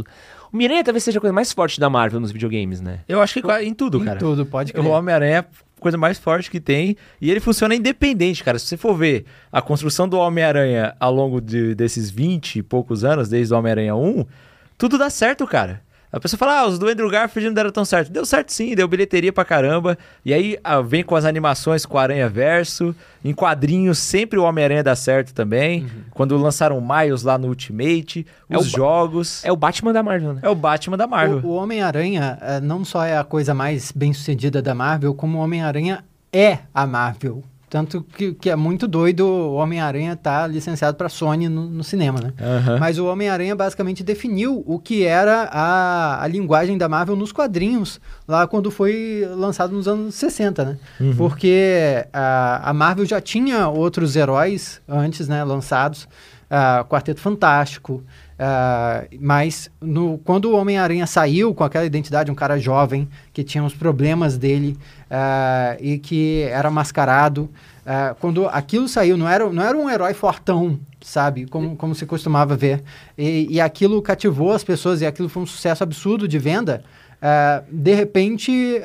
O 0.53 0.57
Miranha 0.57 0.85
talvez 0.85 1.03
seja 1.03 1.19
a 1.19 1.21
coisa 1.21 1.33
mais 1.33 1.53
forte 1.53 1.81
da 1.81 1.91
Marvel 1.91 2.21
nos 2.21 2.31
videogames, 2.31 2.81
né? 2.81 3.01
Eu 3.09 3.21
acho 3.21 3.41
que 3.41 3.53
em 3.63 3.75
tudo, 3.75 3.99
cara. 4.01 4.17
Em 4.17 4.21
tudo, 4.21 4.47
pode 4.47 4.73
crer. 4.73 4.85
O 4.85 4.91
Homem-Aranha 4.91 5.39
é 5.39 5.45
coisa 5.85 5.99
mais 5.99 6.19
forte 6.19 6.51
que 6.51 6.59
tem. 6.59 6.97
E 7.21 7.31
ele 7.31 7.41
funciona 7.41 7.75
independente, 7.75 8.43
cara. 8.43 8.59
Se 8.59 8.67
você 8.67 8.77
for 8.77 8.95
ver 8.95 9.27
a 9.53 9.61
construção 9.61 10.09
do 10.09 10.17
Homem-Aranha 10.17 10.97
ao 10.99 11.13
longo 11.13 11.43
de, 11.43 11.75
desses 11.75 12.11
20 12.11 12.57
e 12.57 12.63
poucos 12.63 13.05
anos, 13.05 13.29
desde 13.29 13.53
o 13.53 13.59
Homem-Aranha 13.59 13.95
1, 13.95 14.25
tudo 14.79 14.97
dá 14.97 15.11
certo, 15.11 15.47
cara. 15.47 15.83
A 16.15 16.21
pessoa 16.21 16.39
fala, 16.39 16.61
ah, 16.61 16.67
os 16.69 16.79
do 16.79 16.89
Andrew 16.89 17.11
Garfield 17.11 17.49
não 17.49 17.55
deram 17.55 17.73
tão 17.73 17.85
certo. 17.85 18.13
Deu 18.13 18.25
certo 18.25 18.53
sim, 18.53 18.73
deu 18.77 18.87
bilheteria 18.87 19.33
pra 19.33 19.45
caramba. 19.45 19.99
E 20.25 20.33
aí 20.33 20.57
ah, 20.63 20.81
vem 20.81 21.03
com 21.03 21.17
as 21.17 21.25
animações 21.25 21.85
com 21.85 21.97
o 21.97 22.01
Aranha 22.01 22.29
Verso. 22.29 22.95
Em 23.25 23.35
quadrinhos, 23.35 23.99
sempre 23.99 24.39
o 24.39 24.45
Homem-Aranha 24.45 24.85
dá 24.85 24.95
certo 24.95 25.35
também. 25.35 25.83
Uhum. 25.83 25.89
Quando 26.13 26.37
lançaram 26.37 26.81
Miles 26.81 27.25
lá 27.25 27.37
no 27.37 27.49
Ultimate, 27.49 28.25
é 28.49 28.57
os 28.57 28.71
jogos. 28.71 29.45
É 29.45 29.51
o 29.51 29.57
Batman 29.57 29.93
da 29.93 30.05
Marvel, 30.05 30.35
né? 30.35 30.41
É 30.45 30.49
o 30.49 30.55
Batman 30.55 30.97
da 30.97 31.09
Marvel. 31.09 31.41
O, 31.43 31.49
o 31.49 31.55
Homem-Aranha 31.57 32.39
eh, 32.41 32.61
não 32.61 32.85
só 32.85 33.05
é 33.05 33.19
a 33.19 33.25
coisa 33.25 33.53
mais 33.53 33.91
bem 33.91 34.13
sucedida 34.13 34.63
da 34.63 34.73
Marvel, 34.73 35.15
como 35.15 35.39
o 35.39 35.41
Homem-Aranha 35.41 36.05
é 36.33 36.61
a 36.73 36.87
Marvel. 36.87 37.43
Tanto 37.75 38.03
que, 38.05 38.33
que 38.35 38.49
é 38.49 38.55
muito 38.55 38.87
doido 38.87 39.27
o 39.27 39.55
Homem-Aranha 39.55 40.15
tá 40.15 40.47
licenciado 40.47 40.97
para 40.97 41.09
Sony 41.09 41.49
no, 41.49 41.69
no, 41.69 41.83
cinema, 41.83 42.21
né? 42.21 42.33
Uhum. 42.39 42.79
Mas 42.79 43.01
o 43.01 43.07
Homem-Aranha 43.07 43.57
basicamente 43.57 44.05
definiu 44.05 44.63
o 44.65 44.79
que 44.79 45.03
era 45.03 45.49
a, 45.51 46.23
a 46.23 46.27
linguagem 46.29 46.79
da 46.79 46.89
Marvel 46.89 47.17
nos 47.17 47.33
quadrinhos, 47.33 48.01
lá 48.29 48.47
quando 48.47 48.71
foi 48.71 49.29
lançado 49.29 49.75
nos 49.75 49.89
anos 49.89 50.15
60, 50.15 50.65
né? 50.65 50.79
Uhum. 51.01 51.17
Porque 51.17 52.07
a, 52.13 52.71
a 52.71 52.73
Marvel 52.73 53.05
já 53.05 53.21
tinha 53.21 53.67
outros 53.67 54.15
heróis 54.15 54.81
antes, 54.89 55.27
né, 55.27 55.43
lançados. 55.43 56.07
Uh, 56.45 56.85
Quarteto 56.85 57.21
Fantástico, 57.21 58.05
Uh, 58.35 59.17
mas 59.21 59.71
no, 59.81 60.19
quando 60.19 60.47
o 60.47 60.57
Homem-Aranha 60.57 61.07
saiu 61.07 61.55
com 61.55 61.63
aquela 61.63 61.85
identidade, 61.85 62.31
um 62.31 62.35
cara 62.35 62.59
jovem, 62.59 63.09
que 63.33 63.45
tinha 63.45 63.63
os 63.63 63.75
problemas 63.75 64.37
dele 64.37 64.77
uh, 65.11 65.77
e 65.81 65.99
que 65.99 66.43
era 66.43 66.71
mascarado, 66.71 67.49
uh, 67.83 68.15
quando 68.21 68.47
aquilo 68.49 68.89
saiu, 68.89 69.17
não 69.17 69.29
era, 69.29 69.49
não 69.51 69.63
era 69.63 69.77
um 69.77 69.89
herói 69.89 70.15
fortão, 70.15 70.81
sabe? 71.01 71.47
Como, 71.47 71.77
como 71.77 71.95
se 71.95 72.07
costumava 72.07 72.57
ver. 72.57 72.83
E, 73.17 73.47
e 73.51 73.61
aquilo 73.61 74.03
cativou 74.03 74.53
as 74.53 74.65
pessoas 74.65 75.01
e 75.01 75.07
aquilo 75.07 75.29
foi 75.29 75.43
um 75.43 75.47
sucesso 75.47 75.85
absurdo 75.85 76.27
de 76.27 76.39
venda. 76.39 76.83
de 77.71 77.95
repente, 77.95 78.81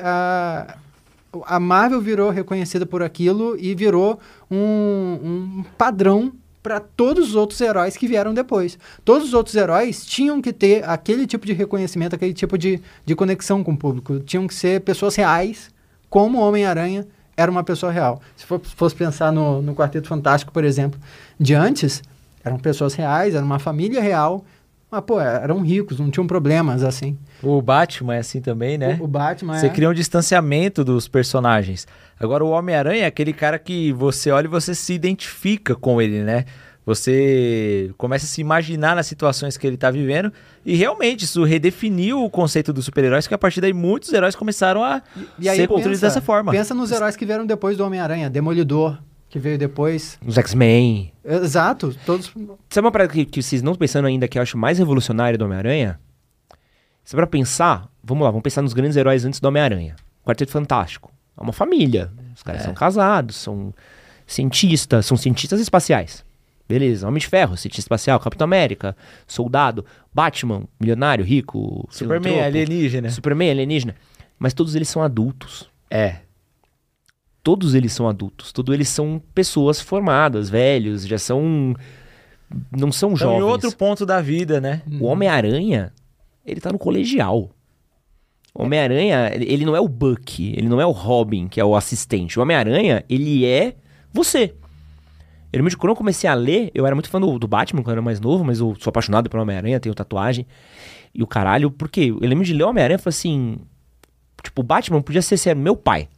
a 1.44 1.60
Marvel 1.60 2.00
virou 2.00 2.30
reconhecida 2.30 2.86
por 2.86 3.02
aquilo 3.02 3.56
e 3.58 3.74
virou 3.74 4.20
um, 4.50 5.58
um 5.58 5.64
padrão 5.76 6.32
para 6.62 6.80
todos 6.80 7.30
os 7.30 7.34
outros 7.34 7.60
heróis 7.60 7.96
que 7.96 8.06
vieram 8.06 8.34
depois. 8.34 8.78
Todos 9.04 9.28
os 9.28 9.34
outros 9.34 9.56
heróis 9.56 10.04
tinham 10.04 10.42
que 10.42 10.52
ter 10.52 10.88
aquele 10.88 11.26
tipo 11.26 11.46
de 11.46 11.52
reconhecimento, 11.52 12.14
aquele 12.14 12.34
tipo 12.34 12.58
de, 12.58 12.80
de 13.04 13.14
conexão 13.14 13.64
com 13.64 13.72
o 13.72 13.76
público. 13.76 14.20
Tinham 14.20 14.46
que 14.46 14.54
ser 14.54 14.80
pessoas 14.82 15.16
reais, 15.16 15.70
como 16.08 16.38
o 16.38 16.42
Homem-Aranha 16.42 17.06
era 17.36 17.50
uma 17.50 17.64
pessoa 17.64 17.90
real. 17.90 18.20
Se 18.36 18.44
for, 18.44 18.60
fosse 18.60 18.94
pensar 18.94 19.32
no, 19.32 19.62
no 19.62 19.74
Quarteto 19.74 20.08
Fantástico, 20.08 20.52
por 20.52 20.64
exemplo, 20.64 21.00
de 21.38 21.54
antes, 21.54 22.02
eram 22.44 22.58
pessoas 22.58 22.94
reais, 22.94 23.34
era 23.34 23.44
uma 23.44 23.58
família 23.58 24.00
real, 24.00 24.44
mas, 24.90 25.02
pô, 25.02 25.20
eram 25.20 25.60
ricos, 25.60 25.98
não 26.00 26.10
tinham 26.10 26.26
problemas 26.26 26.82
assim. 26.82 27.16
O 27.42 27.62
Batman 27.62 28.16
é 28.16 28.18
assim 28.18 28.40
também, 28.40 28.76
né? 28.76 28.98
O, 29.00 29.04
o 29.04 29.06
Batman 29.06 29.58
Você 29.58 29.66
é. 29.66 29.70
cria 29.70 29.88
um 29.88 29.94
distanciamento 29.94 30.84
dos 30.84 31.06
personagens. 31.06 31.86
Agora, 32.18 32.44
o 32.44 32.50
Homem-Aranha 32.50 33.04
é 33.04 33.06
aquele 33.06 33.32
cara 33.32 33.58
que 33.58 33.92
você 33.92 34.30
olha 34.30 34.46
e 34.46 34.48
você 34.48 34.74
se 34.74 34.92
identifica 34.92 35.74
com 35.74 36.02
ele, 36.02 36.22
né? 36.22 36.44
Você 36.84 37.92
começa 37.96 38.24
a 38.24 38.28
se 38.28 38.40
imaginar 38.40 38.96
nas 38.96 39.06
situações 39.06 39.56
que 39.56 39.66
ele 39.66 39.76
está 39.76 39.90
vivendo. 39.90 40.32
E 40.66 40.74
realmente, 40.74 41.24
isso 41.24 41.44
redefiniu 41.44 42.24
o 42.24 42.28
conceito 42.28 42.72
dos 42.72 42.84
super-heróis, 42.84 43.28
que 43.28 43.34
a 43.34 43.38
partir 43.38 43.60
daí 43.60 43.72
muitos 43.72 44.12
heróis 44.12 44.34
começaram 44.34 44.82
a 44.82 45.00
e, 45.38 45.46
e 45.46 45.54
ser 45.54 45.68
construídos 45.68 46.00
dessa 46.00 46.20
forma. 46.20 46.50
Pensa 46.50 46.74
nos 46.74 46.90
heróis 46.90 47.14
que 47.14 47.24
vieram 47.24 47.46
depois 47.46 47.76
do 47.76 47.84
Homem-Aranha. 47.84 48.28
Demolidor, 48.28 48.98
que 49.30 49.38
veio 49.38 49.56
depois. 49.56 50.18
Os 50.26 50.36
X-Men. 50.36 51.12
Exato, 51.24 51.96
todos. 52.04 52.26
Sabe 52.68 52.84
uma 52.84 52.90
parada 52.90 53.12
que, 53.12 53.24
que 53.24 53.42
vocês 53.42 53.62
não 53.62 53.72
estão 53.72 53.78
pensando 53.78 54.06
ainda 54.06 54.26
que 54.26 54.36
eu 54.36 54.42
acho 54.42 54.58
mais 54.58 54.78
revolucionária 54.78 55.38
do 55.38 55.44
Homem-Aranha? 55.44 55.98
Se 57.04 57.14
para 57.14 57.26
pensar, 57.26 57.88
vamos 58.02 58.24
lá, 58.24 58.30
vamos 58.30 58.42
pensar 58.42 58.60
nos 58.60 58.74
grandes 58.74 58.96
heróis 58.96 59.24
antes 59.24 59.40
do 59.40 59.46
Homem-Aranha. 59.46 59.94
Quarteto 60.24 60.50
Fantástico. 60.50 61.12
É 61.38 61.42
uma 61.42 61.52
família. 61.52 62.10
Os 62.34 62.42
caras 62.42 62.62
é. 62.62 62.64
são 62.64 62.74
casados, 62.74 63.36
são 63.36 63.72
cientistas, 64.26 65.06
são 65.06 65.16
cientistas 65.16 65.60
espaciais. 65.60 66.24
Beleza, 66.68 67.06
Homem 67.06 67.20
de 67.20 67.26
Ferro, 67.26 67.56
cientista 67.56 67.80
espacial, 67.80 68.20
Capitão 68.20 68.44
América, 68.44 68.96
Soldado, 69.26 69.84
Batman, 70.12 70.64
milionário, 70.78 71.24
rico, 71.24 71.88
Superman, 71.90 72.40
alienígena. 72.40 73.10
Superman, 73.10 73.50
alienígena. 73.50 73.94
Mas 74.38 74.54
todos 74.54 74.74
eles 74.74 74.88
são 74.88 75.02
adultos. 75.02 75.68
É. 75.90 76.18
Todos 77.42 77.74
eles 77.74 77.92
são 77.92 78.08
adultos. 78.08 78.52
Todos 78.52 78.74
eles 78.74 78.88
são 78.88 79.20
pessoas 79.34 79.80
formadas, 79.80 80.50
velhos, 80.50 81.06
já 81.06 81.18
são. 81.18 81.74
Não 82.70 82.90
são 82.90 83.12
então, 83.12 83.28
jovens. 83.28 83.38
em 83.38 83.42
outro 83.42 83.76
ponto 83.76 84.04
da 84.04 84.20
vida, 84.20 84.60
né? 84.60 84.82
O 85.00 85.06
Homem-Aranha, 85.06 85.92
ele 86.44 86.60
tá 86.60 86.72
no 86.72 86.78
colegial. 86.78 87.50
O 88.52 88.64
Homem-Aranha, 88.64 89.30
ele 89.34 89.64
não 89.64 89.76
é 89.76 89.80
o 89.80 89.88
Buck, 89.88 90.52
ele 90.56 90.68
não 90.68 90.80
é 90.80 90.86
o 90.86 90.90
Robin, 90.90 91.46
que 91.46 91.60
é 91.60 91.64
o 91.64 91.76
assistente. 91.76 92.38
O 92.38 92.42
Homem-Aranha, 92.42 93.04
ele 93.08 93.46
é 93.46 93.74
você. 94.12 94.54
Eu 95.52 95.58
lembro 95.58 95.70
de 95.70 95.76
quando 95.76 95.90
eu 95.90 95.96
comecei 95.96 96.28
a 96.28 96.34
ler, 96.34 96.70
eu 96.74 96.86
era 96.86 96.94
muito 96.94 97.08
fã 97.08 97.20
do, 97.20 97.38
do 97.38 97.48
Batman 97.48 97.82
quando 97.82 97.88
eu 97.88 97.94
era 97.94 98.02
mais 98.02 98.20
novo, 98.20 98.44
mas 98.44 98.60
eu 98.60 98.76
sou 98.78 98.90
apaixonado 98.90 99.30
pelo 99.30 99.42
Homem-Aranha, 99.42 99.80
tenho 99.80 99.94
tatuagem. 99.94 100.46
E 101.14 101.22
o 101.22 101.26
caralho, 101.26 101.70
por 101.70 101.88
quê? 101.88 102.12
Eu 102.20 102.28
lembro 102.28 102.44
de 102.44 102.52
ler 102.52 102.64
o 102.64 102.68
Homem-Aranha 102.68 102.96
e 102.96 103.00
falei 103.00 103.16
assim. 103.16 103.58
Tipo, 104.42 104.60
o 104.62 104.64
Batman 104.64 105.02
podia 105.02 105.22
ser, 105.22 105.36
ser 105.36 105.54
meu 105.54 105.76
pai. 105.76 106.08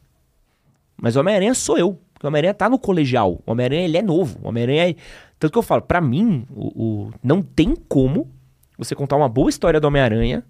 Mas 0.97 1.15
o 1.15 1.19
Homem-Aranha 1.19 1.53
sou 1.53 1.77
eu. 1.77 1.99
o 2.21 2.27
Homem-Aranha 2.27 2.53
tá 2.53 2.69
no 2.69 2.79
colegial. 2.79 3.41
O 3.45 3.51
Homem-Aranha, 3.51 3.83
ele 3.83 3.97
é 3.97 4.01
novo. 4.01 4.39
O 4.41 4.47
Homem-Aranha 4.47 4.89
é... 4.89 4.95
Tanto 5.39 5.51
que 5.51 5.57
eu 5.57 5.63
falo, 5.63 5.81
para 5.81 5.99
mim, 5.99 6.45
o, 6.49 6.83
o, 6.83 7.11
não 7.21 7.41
tem 7.41 7.75
como 7.75 8.31
você 8.77 8.95
contar 8.95 9.17
uma 9.17 9.27
boa 9.27 9.49
história 9.49 9.79
do 9.79 9.87
Homem-Aranha. 9.87 10.43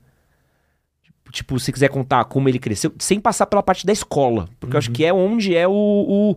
Tipo, 1.32 1.60
se 1.60 1.72
quiser 1.72 1.90
contar 1.90 2.26
como 2.26 2.48
ele 2.48 2.60
cresceu, 2.60 2.94
sem 3.00 3.20
passar 3.20 3.48
pela 3.48 3.64
parte 3.64 3.88
da 3.88 3.92
escola. 3.92 4.48
Porque 4.60 4.68
uhum. 4.68 4.74
eu 4.74 4.78
acho 4.78 4.90
uhum. 4.90 4.94
que 4.94 5.06
é 5.06 5.14
onde 5.14 5.56
é 5.56 5.68
o, 5.68 5.72
o 5.72 6.36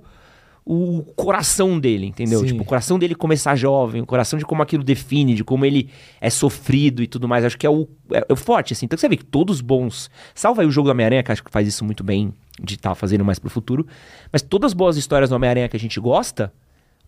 o 0.68 1.04
coração 1.14 1.78
dele, 1.78 2.06
entendeu? 2.06 2.40
Sim. 2.40 2.46
Tipo, 2.46 2.62
o 2.62 2.64
coração 2.64 2.98
dele 2.98 3.14
começar 3.14 3.54
jovem, 3.54 4.02
o 4.02 4.06
coração 4.06 4.36
de 4.36 4.44
como 4.44 4.62
aquilo 4.62 4.82
define, 4.82 5.32
de 5.32 5.44
como 5.44 5.64
ele 5.64 5.90
é 6.20 6.28
sofrido 6.28 7.04
e 7.04 7.06
tudo 7.06 7.28
mais. 7.28 7.44
Acho 7.44 7.56
que 7.56 7.64
é 7.64 7.70
o, 7.70 7.86
é, 8.12 8.26
é 8.28 8.32
o 8.32 8.34
forte, 8.34 8.72
assim. 8.72 8.84
Então 8.84 8.98
você 8.98 9.08
vê 9.08 9.16
que 9.16 9.24
todos 9.24 9.60
bons. 9.60 10.10
Salva 10.34 10.62
aí 10.62 10.66
o 10.66 10.70
jogo 10.72 10.88
do 10.88 10.90
Homem-Aranha, 10.90 11.22
que 11.22 11.30
acho 11.30 11.44
que 11.44 11.52
faz 11.52 11.68
isso 11.68 11.84
muito 11.84 12.02
bem, 12.02 12.34
de 12.60 12.74
estar 12.74 12.88
tá 12.88 12.94
fazendo 12.96 13.24
mais 13.24 13.38
pro 13.38 13.48
futuro. 13.48 13.86
Mas 14.32 14.42
todas 14.42 14.70
as 14.70 14.74
boas 14.74 14.96
histórias 14.96 15.30
do 15.30 15.36
Homem-Aranha 15.36 15.68
que 15.68 15.76
a 15.76 15.80
gente 15.80 16.00
gosta 16.00 16.52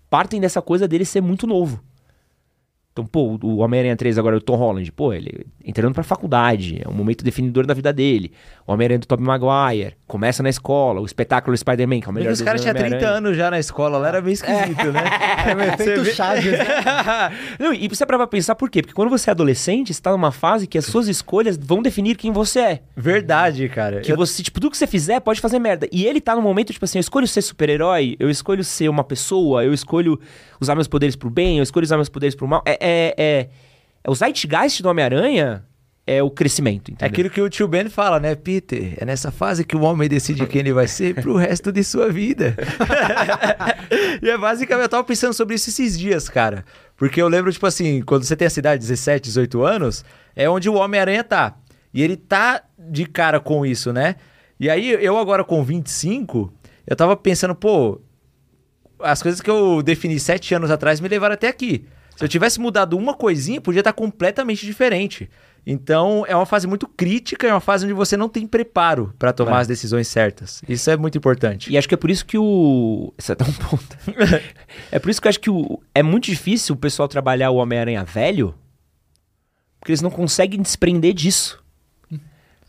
partem 0.08 0.40
dessa 0.40 0.62
coisa 0.62 0.86
dele 0.86 1.04
ser 1.04 1.20
muito 1.20 1.44
novo. 1.44 1.82
Então, 2.98 3.06
pô, 3.06 3.38
o 3.40 3.58
Homem-Aranha 3.58 3.96
3 3.96 4.18
agora, 4.18 4.36
o 4.36 4.40
Tom 4.40 4.56
Holland, 4.56 4.90
pô, 4.90 5.12
ele 5.12 5.46
entrando 5.64 5.94
pra 5.94 6.02
faculdade, 6.02 6.82
é 6.84 6.88
um 6.88 6.92
momento 6.92 7.22
definidor 7.22 7.64
da 7.64 7.72
vida 7.72 7.92
dele. 7.92 8.32
O 8.66 8.72
Homem-Aranha 8.72 8.98
do 8.98 9.06
Tobey 9.06 9.24
Maguire, 9.24 9.94
começa 10.04 10.42
na 10.42 10.48
escola, 10.48 11.00
o 11.00 11.06
espetáculo 11.06 11.56
Spider-Man, 11.56 12.00
que 12.00 12.08
é 12.08 12.10
o 12.10 12.12
melhor 12.12 12.30
Mas 12.30 12.40
os 12.40 12.44
caras 12.44 12.60
tinham 12.60 12.74
30 12.74 13.06
anos 13.06 13.36
já 13.36 13.52
na 13.52 13.58
escola, 13.60 13.98
lá 13.98 14.08
era 14.08 14.20
meio 14.20 14.32
esquisito, 14.32 14.80
é. 14.88 14.90
né? 14.90 15.02
É 15.46 15.54
um 15.54 15.60
efeito 15.60 16.04
Chaves, 16.06 16.50
né? 16.50 16.66
Não, 17.56 17.72
e 17.72 17.86
você 17.86 18.04
para 18.04 18.16
pra 18.16 18.26
pensar 18.26 18.56
por 18.56 18.68
quê? 18.68 18.82
Porque 18.82 18.94
quando 18.94 19.10
você 19.10 19.30
é 19.30 19.32
adolescente, 19.32 19.94
você 19.94 20.02
tá 20.02 20.10
numa 20.10 20.32
fase 20.32 20.66
que 20.66 20.76
as 20.76 20.86
suas 20.86 21.06
escolhas 21.06 21.56
vão 21.56 21.80
definir 21.80 22.16
quem 22.16 22.32
você 22.32 22.58
é. 22.60 22.80
Verdade, 22.96 23.68
cara. 23.68 24.00
Que 24.00 24.10
eu... 24.10 24.16
você, 24.16 24.42
tipo, 24.42 24.60
tudo 24.60 24.72
que 24.72 24.76
você 24.76 24.88
fizer 24.88 25.20
pode 25.20 25.40
fazer 25.40 25.60
merda. 25.60 25.86
E 25.92 26.04
ele 26.04 26.20
tá 26.20 26.34
no 26.34 26.42
momento, 26.42 26.72
tipo 26.72 26.84
assim, 26.84 26.98
eu 26.98 27.00
escolho 27.00 27.28
ser 27.28 27.42
super-herói, 27.42 28.16
eu 28.18 28.28
escolho 28.28 28.64
ser 28.64 28.88
uma 28.88 29.04
pessoa, 29.04 29.64
eu 29.64 29.72
escolho 29.72 30.18
usar 30.60 30.74
meus 30.74 30.88
poderes 30.88 31.14
pro 31.14 31.30
bem, 31.30 31.58
eu 31.58 31.62
escolho 31.62 31.84
usar 31.84 31.96
meus 31.96 32.08
poderes 32.08 32.34
pro 32.34 32.48
mal. 32.48 32.62
É, 32.64 32.76
é, 32.88 33.14
é, 33.16 33.48
é 34.02 34.10
o 34.10 34.14
Zeitgeist 34.14 34.82
do 34.82 34.88
Homem-Aranha 34.88 35.64
é 36.08 36.22
o 36.22 36.30
crescimento. 36.30 36.90
Entendeu? 36.90 37.06
É 37.06 37.06
aquilo 37.06 37.28
que 37.28 37.38
o 37.38 37.50
tio 37.50 37.68
Ben 37.68 37.90
fala, 37.90 38.18
né, 38.18 38.34
Peter? 38.34 38.94
É 38.96 39.04
nessa 39.04 39.30
fase 39.30 39.62
que 39.62 39.76
o 39.76 39.82
homem 39.82 40.08
decide 40.08 40.46
quem 40.46 40.60
ele 40.60 40.72
vai 40.72 40.88
ser 40.88 41.14
pro 41.14 41.36
resto 41.36 41.70
de 41.70 41.84
sua 41.84 42.10
vida. 42.10 42.56
e 44.22 44.30
é 44.30 44.38
basicamente, 44.38 44.84
eu 44.84 44.88
tava 44.88 45.04
pensando 45.04 45.34
sobre 45.34 45.56
isso 45.56 45.68
esses 45.68 45.98
dias, 45.98 46.26
cara. 46.26 46.64
Porque 46.96 47.20
eu 47.20 47.28
lembro, 47.28 47.52
tipo 47.52 47.66
assim, 47.66 48.00
quando 48.00 48.24
você 48.24 48.34
tem 48.34 48.46
a 48.46 48.50
cidade 48.50 48.80
de 48.80 48.88
17, 48.88 49.24
18 49.24 49.62
anos, 49.62 50.04
é 50.34 50.48
onde 50.48 50.70
o 50.70 50.74
Homem-Aranha 50.74 51.22
tá. 51.22 51.56
E 51.92 52.02
ele 52.02 52.16
tá 52.16 52.62
de 52.78 53.04
cara 53.04 53.38
com 53.38 53.66
isso, 53.66 53.92
né? 53.92 54.16
E 54.58 54.70
aí, 54.70 54.90
eu 55.04 55.18
agora 55.18 55.44
com 55.44 55.62
25, 55.62 56.50
eu 56.86 56.96
tava 56.96 57.14
pensando, 57.18 57.54
pô, 57.54 58.00
as 58.98 59.22
coisas 59.22 59.42
que 59.42 59.50
eu 59.50 59.82
defini 59.82 60.18
sete 60.18 60.54
anos 60.54 60.70
atrás 60.70 61.00
me 61.00 61.08
levaram 61.08 61.34
até 61.34 61.48
aqui. 61.48 61.84
Se 62.18 62.24
eu 62.24 62.28
tivesse 62.28 62.58
mudado 62.58 62.98
uma 62.98 63.14
coisinha, 63.14 63.60
podia 63.60 63.78
estar 63.78 63.92
completamente 63.92 64.66
diferente. 64.66 65.30
Então, 65.64 66.24
é 66.26 66.34
uma 66.34 66.46
fase 66.46 66.66
muito 66.66 66.88
crítica, 66.88 67.46
é 67.46 67.54
uma 67.54 67.60
fase 67.60 67.84
onde 67.84 67.94
você 67.94 68.16
não 68.16 68.28
tem 68.28 68.44
preparo 68.44 69.14
para 69.16 69.32
tomar 69.32 69.58
é. 69.58 69.60
as 69.60 69.68
decisões 69.68 70.08
certas. 70.08 70.60
Isso 70.68 70.90
é 70.90 70.96
muito 70.96 71.16
importante. 71.16 71.72
E 71.72 71.78
acho 71.78 71.86
que 71.86 71.94
é 71.94 71.96
por 71.96 72.10
isso 72.10 72.26
que 72.26 72.36
o. 72.36 73.14
Isso 73.16 73.30
é 73.30 73.36
tão 73.36 73.46
ponto. 73.54 73.96
é 74.90 74.98
por 74.98 75.08
isso 75.10 75.22
que 75.22 75.28
eu 75.28 75.30
acho 75.30 75.38
que 75.38 75.48
o... 75.48 75.80
é 75.94 76.02
muito 76.02 76.24
difícil 76.24 76.74
o 76.74 76.78
pessoal 76.78 77.06
trabalhar 77.06 77.50
o 77.50 77.56
Homem-Aranha 77.56 78.02
velho, 78.02 78.52
porque 79.78 79.92
eles 79.92 80.02
não 80.02 80.10
conseguem 80.10 80.60
desprender 80.60 81.14
disso. 81.14 81.62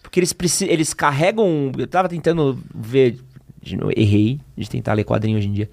Porque 0.04 0.20
eles, 0.20 0.62
eles 0.62 0.94
carregam. 0.94 1.72
Eu 1.76 1.88
tava 1.88 2.08
tentando 2.08 2.62
ver 2.72 3.18
errei 3.96 4.40
de 4.58 4.70
tentar 4.70 4.94
ler 4.94 5.04
quadrinho 5.04 5.38
hoje 5.38 5.48
em 5.48 5.54
dia. 5.54 5.70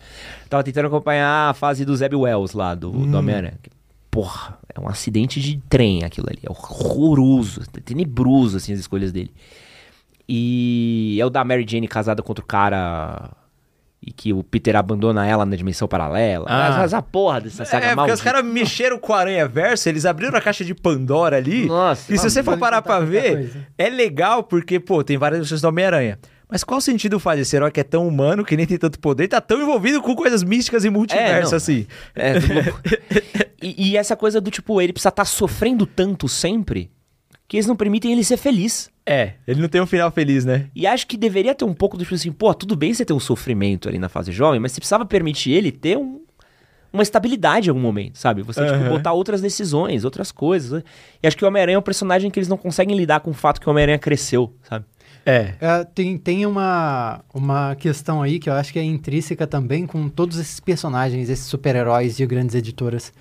Tava 0.49 0.63
tentando 0.63 0.87
acompanhar 0.87 1.51
a 1.51 1.55
fase 1.55 1.85
do 1.85 1.97
Zeb 1.97 2.15
Wells 2.15 2.57
lá, 2.57 2.75
do, 2.75 2.91
hum. 2.91 3.11
do 3.11 3.19
Homem-Aranha. 3.19 3.59
Porra, 4.11 4.59
é 4.75 4.81
um 4.81 4.89
acidente 4.89 5.41
de 5.41 5.59
trem 5.69 6.05
aquilo 6.05 6.29
ali. 6.29 6.41
É 6.43 6.51
horroroso, 6.51 7.63
é 7.77 7.81
tenebroso, 7.81 8.57
assim, 8.57 8.73
as 8.73 8.81
escolhas 8.81 9.13
dele. 9.13 9.31
E 10.29 11.19
é 11.21 11.27
o 11.27 11.31
da 11.31 11.45
Mary 11.45 11.65
Jane 11.69 11.87
casada 11.87 12.23
com 12.23 12.31
outro 12.31 12.45
cara 12.45 13.31
e 14.03 14.13
que 14.13 14.33
o 14.33 14.43
Peter 14.43 14.77
abandona 14.77 15.27
ela 15.27 15.45
na 15.45 15.57
dimensão 15.57 15.89
paralela. 15.89 16.47
Ah. 16.49 16.77
Mas 16.79 16.95
a 16.95 17.03
porra 17.03 17.41
dessa 17.41 17.65
saga 17.65 17.87
É, 17.87 17.95
porque 17.95 18.13
os 18.13 18.21
caras 18.21 18.45
mexeram 18.45 18.99
com 18.99 19.13
o 19.13 19.17
Aranha 19.17 19.49
Verso, 19.49 19.89
eles 19.89 20.05
abriram 20.05 20.37
a 20.37 20.41
caixa 20.41 20.65
de 20.65 20.75
Pandora 20.75 21.37
ali. 21.37 21.67
Nossa. 21.67 22.13
E 22.13 22.19
se 22.19 22.31
você 22.31 22.43
for 22.43 22.57
parar 22.57 22.83
pra 22.83 23.01
ver, 23.01 23.67
é 23.77 23.89
legal 23.89 24.45
porque, 24.45 24.79
pô, 24.79 25.03
tem 25.03 25.17
várias 25.17 25.41
versões 25.41 25.61
do 25.61 25.69
Homem-Aranha. 25.69 26.19
Mas 26.49 26.63
qual 26.63 26.81
sentido 26.81 27.19
faz 27.19 27.41
esse 27.41 27.57
herói 27.57 27.73
que 27.73 27.81
é 27.81 27.85
tão 27.85 28.07
humano, 28.07 28.45
que 28.45 28.57
nem 28.57 28.67
tem 28.67 28.79
tanto 28.79 29.01
poder, 29.01 29.25
e 29.25 29.29
tá 29.29 29.41
tão 29.41 29.61
envolvido 29.61 30.01
com 30.01 30.15
coisas 30.15 30.45
místicas 30.45 30.85
e 30.85 30.91
multiverso 30.91 31.55
é, 31.55 31.57
assim? 31.57 31.87
É, 32.15 32.35
e, 33.61 33.91
e, 33.91 33.97
essa 33.97 34.15
coisa 34.15 34.41
do 34.41 34.51
tipo, 34.51 34.81
ele 34.81 34.93
precisa 34.93 35.09
estar 35.09 35.23
tá 35.23 35.25
sofrendo 35.25 35.85
tanto 35.87 36.29
sempre 36.29 36.91
que 37.49 37.57
eles 37.57 37.67
não 37.67 37.77
permitem 37.77 38.13
ele 38.13 38.25
ser 38.25 38.37
feliz. 38.37 38.91
É, 39.05 39.35
ele 39.47 39.61
não 39.61 39.69
tem 39.69 39.81
um 39.81 39.87
final 39.87 40.11
feliz, 40.11 40.45
né? 40.45 40.69
E 40.75 40.87
acho 40.87 41.07
que 41.07 41.17
deveria 41.17 41.55
ter 41.55 41.65
um 41.65 41.75
pouco 41.75 41.97
do 41.97 42.05
tipo 42.05 42.15
assim, 42.15 42.33
pô, 42.33 42.53
tudo 42.55 42.77
bem 42.77 42.93
você 42.93 43.05
ter 43.05 43.13
um 43.13 43.21
sofrimento 43.21 43.89
ali 43.89 43.99
na 43.99 44.09
fase 44.09 44.33
jovem, 44.33 44.61
mas 44.61 44.73
você 44.73 44.81
precisava 44.81 45.05
permitir 45.05 45.53
ele 45.53 45.71
ter 45.71 45.97
um, 45.97 46.21
uma 46.93 47.03
estabilidade 47.03 47.69
em 47.69 47.71
algum 47.71 47.81
momento, 47.81 48.19
sabe? 48.19 48.43
Você, 48.43 48.61
uhum. 48.61 48.79
tipo, 48.79 48.91
botar 48.91 49.13
outras 49.13 49.41
decisões, 49.41 50.05
outras 50.05 50.33
coisas. 50.33 50.83
E 51.23 51.27
acho 51.27 51.37
que 51.37 51.45
o 51.45 51.49
Homem-Aranha 51.49 51.77
é 51.77 51.79
um 51.79 51.83
personagem 51.83 52.31
que 52.31 52.39
eles 52.39 52.49
não 52.49 52.57
conseguem 52.57 52.97
lidar 52.97 53.21
com 53.21 53.31
o 53.31 53.35
fato 53.35 53.61
que 53.61 53.69
o 53.69 53.71
Homem-Aranha 53.71 53.99
cresceu, 53.99 54.53
sabe? 54.63 54.85
É. 55.27 55.55
é. 55.61 55.85
tem 55.85 56.17
tem 56.17 56.47
uma, 56.47 57.21
uma 57.35 57.75
questão 57.75 58.23
aí 58.23 58.39
que 58.39 58.49
eu 58.49 58.55
acho 58.55 58.73
que 58.73 58.79
é 58.79 58.85
intrínseca 58.85 59.47
também 59.47 59.87
com 59.87 60.09
todos 60.09 60.39
esses 60.39 60.61
personagens, 60.61 61.29
esses 61.29 61.47
super-heróis 61.47 62.17
de 62.17 62.25
grandes 62.25 62.55
editoras. 62.55 63.13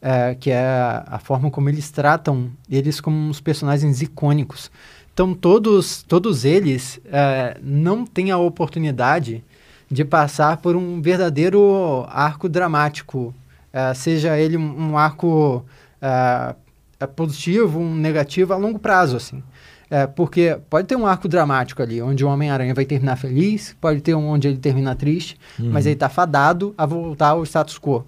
É, 0.00 0.36
que 0.36 0.52
é 0.52 0.64
a 0.64 1.18
forma 1.18 1.50
como 1.50 1.68
eles 1.68 1.90
tratam 1.90 2.52
eles 2.70 3.00
como 3.00 3.16
uns 3.16 3.40
personagens 3.40 4.00
icônicos. 4.00 4.70
Então, 5.12 5.34
todos, 5.34 6.04
todos 6.04 6.44
eles 6.44 7.00
é, 7.06 7.56
não 7.60 8.06
têm 8.06 8.30
a 8.30 8.38
oportunidade 8.38 9.42
de 9.90 10.04
passar 10.04 10.58
por 10.58 10.76
um 10.76 11.02
verdadeiro 11.02 12.06
arco 12.08 12.48
dramático, 12.48 13.34
é, 13.72 13.92
seja 13.94 14.38
ele 14.38 14.56
um, 14.56 14.90
um 14.90 14.96
arco 14.96 15.64
é, 16.00 16.54
é 17.00 17.06
positivo, 17.08 17.80
um 17.80 17.94
negativo 17.96 18.52
a 18.52 18.56
longo 18.56 18.78
prazo, 18.78 19.16
assim. 19.16 19.42
É, 19.90 20.06
porque 20.06 20.58
pode 20.68 20.86
ter 20.86 20.96
um 20.96 21.06
arco 21.06 21.26
dramático 21.26 21.82
ali, 21.82 22.02
onde 22.02 22.24
o 22.24 22.28
Homem-Aranha 22.28 22.74
vai 22.74 22.84
terminar 22.84 23.16
feliz, 23.16 23.74
pode 23.80 24.00
ter 24.02 24.14
um 24.14 24.28
onde 24.28 24.46
ele 24.46 24.58
termina 24.58 24.94
triste, 24.94 25.38
uhum. 25.58 25.70
mas 25.72 25.86
ele 25.86 25.94
está 25.94 26.10
fadado 26.10 26.74
a 26.76 26.84
voltar 26.84 27.28
ao 27.28 27.42
status 27.44 27.78
quo. 27.78 28.06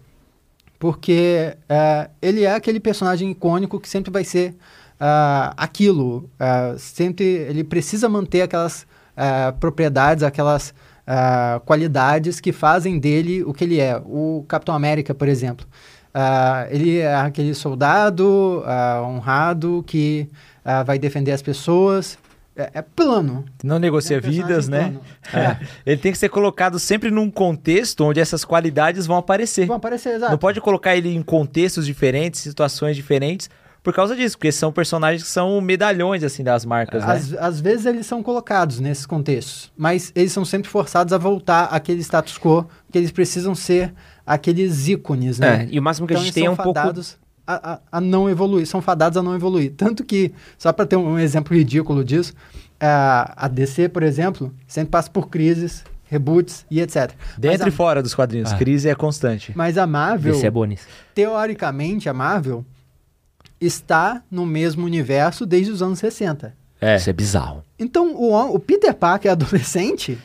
Porque 0.79 1.57
é, 1.69 2.11
ele 2.21 2.45
é 2.45 2.55
aquele 2.55 2.81
personagem 2.81 3.31
icônico 3.31 3.81
que 3.81 3.89
sempre 3.89 4.11
vai 4.11 4.25
ser 4.25 4.55
uh, 5.01 5.55
aquilo. 5.57 6.31
Uh, 6.39 6.79
sempre 6.79 7.25
ele 7.25 7.65
precisa 7.65 8.09
manter 8.09 8.43
aquelas 8.43 8.83
uh, 9.17 9.59
propriedades, 9.59 10.23
aquelas 10.23 10.75
qualidades 11.65 12.39
que 12.39 12.53
fazem 12.53 12.97
dele 12.97 13.43
o 13.43 13.53
que 13.53 13.65
ele 13.65 13.81
é. 13.81 14.01
O 14.05 14.45
Capitão 14.47 14.73
América, 14.73 15.13
por 15.13 15.27
exemplo. 15.27 15.67
ele 16.71 16.99
é 16.99 17.13
aquele 17.17 17.53
soldado 17.53 18.63
honrado 19.05 19.83
que 19.89 20.29
uh, 20.65 20.85
vai 20.85 20.99
defender 20.99 21.33
as 21.33 21.43
pessoas. 21.43 22.19
É, 22.57 22.71
é 22.75 22.83
plano. 22.83 23.45
Não 23.63 23.79
negocia 23.79 24.17
é 24.17 24.21
vidas, 24.21 24.69
né? 24.69 24.97
É. 25.33 25.57
Ele 25.87 25.97
tem 25.97 26.11
que 26.11 26.19
ser 26.19 26.29
colocado 26.29 26.79
sempre 26.79 27.11
num 27.11 27.31
contexto 27.31 28.05
onde 28.05 28.19
essas 28.19 28.45
qualidades 28.45 29.07
vão 29.07 29.17
aparecer. 29.17 29.67
Vão 29.67 29.77
aparecer, 29.77 30.15
exato. 30.17 30.33
Não 30.33 30.39
pode 30.39 30.61
colocar 30.61 30.97
ele 30.97 31.15
em 31.15 31.23
contextos 31.23 31.87
diferentes, 31.87 32.41
situações 32.41 32.97
diferentes, 32.97 33.49
por 33.83 33.95
causa 33.95 34.15
disso, 34.15 34.37
porque 34.37 34.53
são 34.53 34.73
personagens 34.73 35.23
que 35.23 35.29
são 35.29 35.61
medalhões, 35.61 36.23
assim, 36.23 36.43
das 36.43 36.65
marcas, 36.65 37.03
às, 37.03 37.31
né? 37.31 37.39
Às 37.41 37.61
vezes 37.61 37.87
eles 37.87 38.07
são 38.07 38.23
colocados 38.23 38.79
nesses 38.79 39.07
contextos, 39.07 39.73
mas 39.77 40.13
eles 40.15 40.33
são 40.33 40.45
sempre 40.45 40.69
forçados 40.69 41.13
a 41.13 41.19
voltar 41.19 41.65
àquele 41.65 42.01
status 42.01 42.39
quo, 42.39 42.69
que 42.93 42.99
eles 42.99 43.11
precisam 43.11 43.55
ser 43.55 43.95
aqueles 44.27 44.87
ícones, 44.89 45.39
né? 45.39 45.65
É, 45.65 45.69
e 45.71 45.79
o 45.79 45.83
máximo 45.83 46.07
que 46.07 46.13
então, 46.13 46.23
a 46.23 46.25
gente 46.25 46.35
tem 46.35 46.47
é 46.47 46.51
um 46.51 46.57
pouco 46.57 46.93
a, 47.55 47.81
a, 47.91 48.01
não 48.01 48.29
evoluir, 48.29 48.67
são 48.67 48.81
fadados 48.81 49.17
a 49.17 49.23
não 49.23 49.35
evoluir. 49.35 49.73
Tanto 49.77 50.05
que, 50.05 50.33
só 50.59 50.73
para 50.73 50.87
ter 50.87 50.97
um 50.97 51.19
exemplo 51.19 51.57
ridículo 51.57 52.05
disso, 52.05 52.35
a, 52.79 53.47
a 53.47 53.49
DC, 53.49 53.89
por 53.89 54.03
exemplo, 54.03 54.55
sempre 54.67 54.91
passa 54.91 55.11
por 55.11 55.29
crises, 55.29 55.85
reboots 56.05 56.67
e 56.71 56.81
etc. 56.81 57.13
Dentro 57.39 57.67
a... 57.67 57.69
e 57.69 57.71
fora 57.71 58.03
dos 58.03 58.15
quadrinhos, 58.15 58.53
ah. 58.53 58.57
crise 58.57 58.89
é 58.89 58.95
constante. 58.95 59.53
Mas 59.55 59.79
a 59.79 59.87
Marvel, 59.87 60.35
DC 60.35 60.47
é 60.47 60.51
bonis. 60.51 60.87
teoricamente, 61.15 62.09
a 62.09 62.15
Marvel 62.15 62.65
está 63.61 64.23
no 64.31 64.47
mesmo 64.47 64.85
universo 64.85 65.45
desde 65.45 65.71
os 65.71 65.83
anos 65.83 65.99
60. 65.99 66.55
É. 66.81 66.97
Isso 66.97 67.11
é 67.11 67.13
bizarro. 67.13 67.63
Então, 67.79 68.15
o, 68.15 68.55
o 68.55 68.59
Peter 68.59 68.95
Parker 68.95 69.31
adolescente 69.31 70.19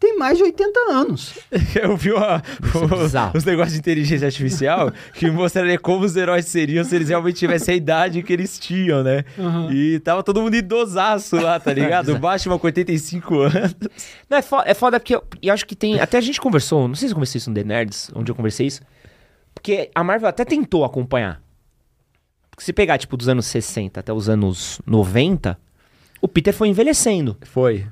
tem 0.00 0.16
mais 0.16 0.38
de 0.38 0.44
80 0.44 0.80
anos. 0.90 1.34
Eu 1.80 1.94
vi 1.94 2.10
uma, 2.10 2.42
é 2.42 3.36
os 3.36 3.44
negócios 3.44 3.74
de 3.74 3.80
inteligência 3.80 4.26
artificial 4.26 4.90
que 5.12 5.30
mostraria 5.30 5.78
como 5.78 6.06
os 6.06 6.16
heróis 6.16 6.46
seriam 6.46 6.82
se 6.82 6.96
eles 6.96 7.10
realmente 7.10 7.36
tivessem 7.36 7.74
a 7.74 7.76
idade 7.76 8.22
que 8.22 8.32
eles 8.32 8.58
tinham, 8.58 9.04
né? 9.04 9.26
Uhum. 9.36 9.70
E 9.70 10.00
tava 10.00 10.22
todo 10.22 10.40
mundo 10.40 10.56
idosaço 10.56 11.36
lá, 11.36 11.60
tá 11.60 11.70
ligado? 11.74 12.14
o 12.14 12.18
Batman 12.18 12.58
com 12.58 12.66
85 12.66 13.38
anos. 13.40 13.76
Não, 14.28 14.38
é 14.38 14.42
foda, 14.42 14.70
é 14.70 14.72
foda 14.72 14.98
porque 14.98 15.14
eu, 15.14 15.22
eu, 15.42 15.52
acho 15.52 15.66
que 15.66 15.76
tem. 15.76 16.00
Até 16.00 16.16
a 16.16 16.22
gente 16.22 16.40
conversou, 16.40 16.88
não 16.88 16.94
sei 16.94 17.08
se 17.08 17.12
eu 17.12 17.16
conversei 17.16 17.38
isso 17.38 17.50
no 17.50 17.54
The 17.54 17.64
Nerds, 17.64 18.10
onde 18.14 18.32
eu 18.32 18.34
conversei 18.34 18.66
isso. 18.66 18.80
Porque 19.54 19.90
a 19.94 20.02
Marvel 20.02 20.30
até 20.30 20.46
tentou 20.46 20.82
acompanhar. 20.82 21.42
Porque 22.50 22.64
se 22.64 22.72
pegar, 22.72 22.96
tipo, 22.96 23.18
dos 23.18 23.28
anos 23.28 23.44
60 23.44 24.00
até 24.00 24.12
os 24.14 24.30
anos 24.30 24.80
90, 24.86 25.58
o 26.22 26.28
Peter 26.28 26.54
foi 26.54 26.68
envelhecendo. 26.68 27.36
Foi. 27.42 27.86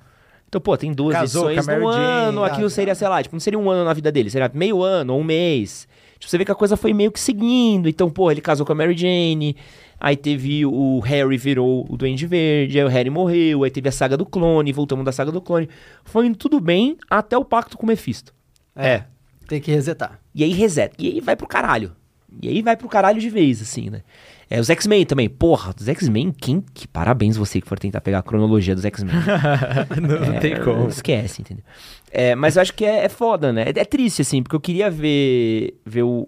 Então, 0.48 0.60
pô, 0.60 0.76
tem 0.78 0.92
duas 0.92 1.14
Casou 1.14 1.50
edições 1.50 1.78
no 1.78 1.88
ano, 1.88 2.42
aquilo 2.42 2.70
seria, 2.70 2.94
sei 2.94 3.06
lá, 3.06 3.22
tipo, 3.22 3.34
não 3.34 3.40
seria 3.40 3.58
um 3.58 3.70
ano 3.70 3.84
na 3.84 3.92
vida 3.92 4.10
dele, 4.10 4.30
seria 4.30 4.50
meio 4.54 4.82
ano 4.82 5.12
ou 5.12 5.20
um 5.20 5.24
mês. 5.24 5.86
Tipo, 6.18 6.30
você 6.30 6.38
vê 6.38 6.44
que 6.44 6.50
a 6.50 6.54
coisa 6.54 6.74
foi 6.74 6.94
meio 6.94 7.12
que 7.12 7.20
seguindo. 7.20 7.86
Então, 7.86 8.08
pô, 8.08 8.30
ele 8.30 8.40
casou 8.40 8.64
com 8.64 8.72
a 8.72 8.74
Mary 8.74 8.96
Jane, 8.96 9.54
aí 10.00 10.16
teve 10.16 10.64
o 10.64 11.00
Harry 11.00 11.36
virou 11.36 11.86
o 11.88 11.96
Duende 11.98 12.26
Verde, 12.26 12.78
aí 12.78 12.84
o 12.84 12.88
Harry 12.88 13.10
morreu, 13.10 13.62
aí 13.62 13.70
teve 13.70 13.90
a 13.90 13.92
saga 13.92 14.16
do 14.16 14.24
clone, 14.24 14.72
voltamos 14.72 15.04
da 15.04 15.12
saga 15.12 15.30
do 15.30 15.40
clone. 15.40 15.68
Foi 16.02 16.26
indo 16.26 16.38
tudo 16.38 16.60
bem 16.60 16.96
até 17.10 17.36
o 17.36 17.44
pacto 17.44 17.76
com 17.76 17.84
o 17.84 17.86
Mephisto. 17.86 18.32
É, 18.74 18.88
é. 18.88 19.04
tem 19.46 19.60
que 19.60 19.70
resetar. 19.70 20.18
E 20.34 20.42
aí 20.42 20.52
reseta. 20.52 20.94
E 20.98 21.08
aí 21.08 21.20
vai 21.20 21.36
pro 21.36 21.46
caralho. 21.46 21.94
E 22.40 22.48
aí 22.48 22.62
vai 22.62 22.76
pro 22.76 22.88
caralho 22.88 23.20
de 23.20 23.28
vez, 23.28 23.60
assim, 23.60 23.90
né? 23.90 24.02
É, 24.50 24.58
os 24.58 24.70
X-Men 24.70 25.04
também. 25.04 25.28
Porra, 25.28 25.72
dos 25.74 25.86
X-Men, 25.88 26.32
quem. 26.32 26.64
Que 26.72 26.88
parabéns 26.88 27.36
você 27.36 27.60
que 27.60 27.68
for 27.68 27.78
tentar 27.78 28.00
pegar 28.00 28.20
a 28.20 28.22
cronologia 28.22 28.74
dos 28.74 28.84
X-Men. 28.84 29.14
não, 30.00 30.34
é, 30.34 30.40
tem 30.40 30.60
como. 30.62 30.88
Esquece, 30.88 31.42
entendeu? 31.42 31.64
É, 32.10 32.34
mas 32.34 32.56
eu 32.56 32.62
acho 32.62 32.72
que 32.72 32.84
é, 32.84 33.04
é 33.04 33.08
foda, 33.08 33.52
né? 33.52 33.64
É, 33.64 33.80
é, 33.80 33.84
triste, 33.84 34.22
assim, 34.22 34.42
porque 34.42 34.56
eu 34.56 34.60
queria 34.60 34.90
ver, 34.90 35.78
ver 35.84 36.02
o. 36.02 36.26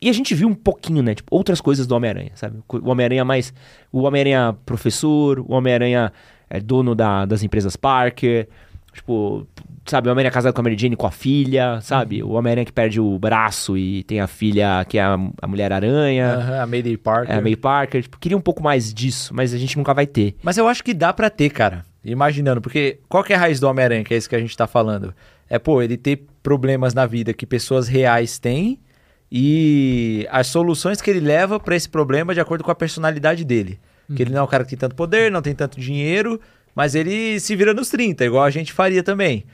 E 0.00 0.08
a 0.08 0.12
gente 0.12 0.34
viu 0.34 0.48
um 0.48 0.54
pouquinho, 0.54 1.00
né? 1.00 1.14
Tipo, 1.14 1.34
outras 1.34 1.60
coisas 1.60 1.86
do 1.86 1.94
Homem-Aranha, 1.94 2.32
sabe? 2.34 2.58
O 2.68 2.90
Homem-Aranha 2.90 3.24
mais. 3.24 3.54
O 3.92 4.02
Homem-Aranha 4.02 4.56
professor, 4.66 5.38
o 5.38 5.52
Homem-Aranha 5.52 6.12
é 6.50 6.60
dono 6.60 6.92
da, 6.92 7.24
das 7.24 7.44
empresas 7.44 7.76
Parker. 7.76 8.48
Tipo, 8.92 9.46
sabe, 9.86 10.08
o 10.08 10.12
Homem-Aranha 10.12 10.30
casado 10.30 10.52
com 10.52 10.60
a 10.60 10.64
Mary 10.64 10.76
Jane 10.78 10.96
com 10.96 11.06
a 11.06 11.10
filha, 11.10 11.80
sabe? 11.80 12.22
Uhum. 12.22 12.30
O 12.30 12.32
Homem-Aranha 12.34 12.64
que 12.64 12.72
perde 12.72 13.00
o 13.00 13.18
braço 13.18 13.76
e 13.76 14.02
tem 14.04 14.20
a 14.20 14.26
filha 14.26 14.84
que 14.86 14.98
é 14.98 15.02
a, 15.02 15.18
a 15.40 15.46
Mulher-Aranha. 15.46 16.38
Uhum, 16.38 16.60
a 16.60 16.66
Mayday 16.66 16.96
Parker. 16.96 17.34
É, 17.34 17.38
a 17.38 17.40
May 17.40 17.56
Parker. 17.56 18.02
Tipo, 18.02 18.18
queria 18.18 18.36
um 18.36 18.40
pouco 18.40 18.62
mais 18.62 18.92
disso, 18.92 19.34
mas 19.34 19.54
a 19.54 19.58
gente 19.58 19.78
nunca 19.78 19.94
vai 19.94 20.06
ter. 20.06 20.36
Mas 20.42 20.58
eu 20.58 20.68
acho 20.68 20.84
que 20.84 20.92
dá 20.92 21.12
para 21.12 21.30
ter, 21.30 21.50
cara. 21.50 21.84
Imaginando, 22.04 22.60
porque 22.60 22.98
qual 23.08 23.22
que 23.24 23.32
é 23.32 23.36
a 23.36 23.38
raiz 23.38 23.60
do 23.60 23.68
Homem-Aranha, 23.68 24.04
que 24.04 24.12
é 24.12 24.16
isso 24.16 24.28
que 24.28 24.36
a 24.36 24.40
gente 24.40 24.56
tá 24.56 24.66
falando? 24.66 25.14
É, 25.48 25.58
pô, 25.58 25.80
ele 25.80 25.96
ter 25.96 26.26
problemas 26.42 26.92
na 26.92 27.06
vida 27.06 27.32
que 27.32 27.46
pessoas 27.46 27.88
reais 27.88 28.38
têm 28.38 28.80
e 29.30 30.26
as 30.30 30.48
soluções 30.48 31.00
que 31.00 31.08
ele 31.08 31.20
leva 31.20 31.58
para 31.58 31.74
esse 31.74 31.88
problema 31.88 32.34
de 32.34 32.40
acordo 32.40 32.62
com 32.62 32.70
a 32.70 32.74
personalidade 32.74 33.44
dele. 33.44 33.80
Uhum. 34.08 34.16
Que 34.16 34.22
ele 34.22 34.30
não 34.32 34.40
é 34.40 34.42
um 34.42 34.46
cara 34.46 34.64
que 34.64 34.70
tem 34.70 34.78
tanto 34.78 34.94
poder, 34.94 35.30
não 35.30 35.40
tem 35.40 35.54
tanto 35.54 35.80
dinheiro, 35.80 36.38
mas 36.74 36.94
ele 36.94 37.38
se 37.40 37.54
vira 37.54 37.74
nos 37.74 37.88
30, 37.88 38.24
igual 38.24 38.44
a 38.44 38.50
gente 38.50 38.72
faria 38.72 39.02
também. 39.02 39.44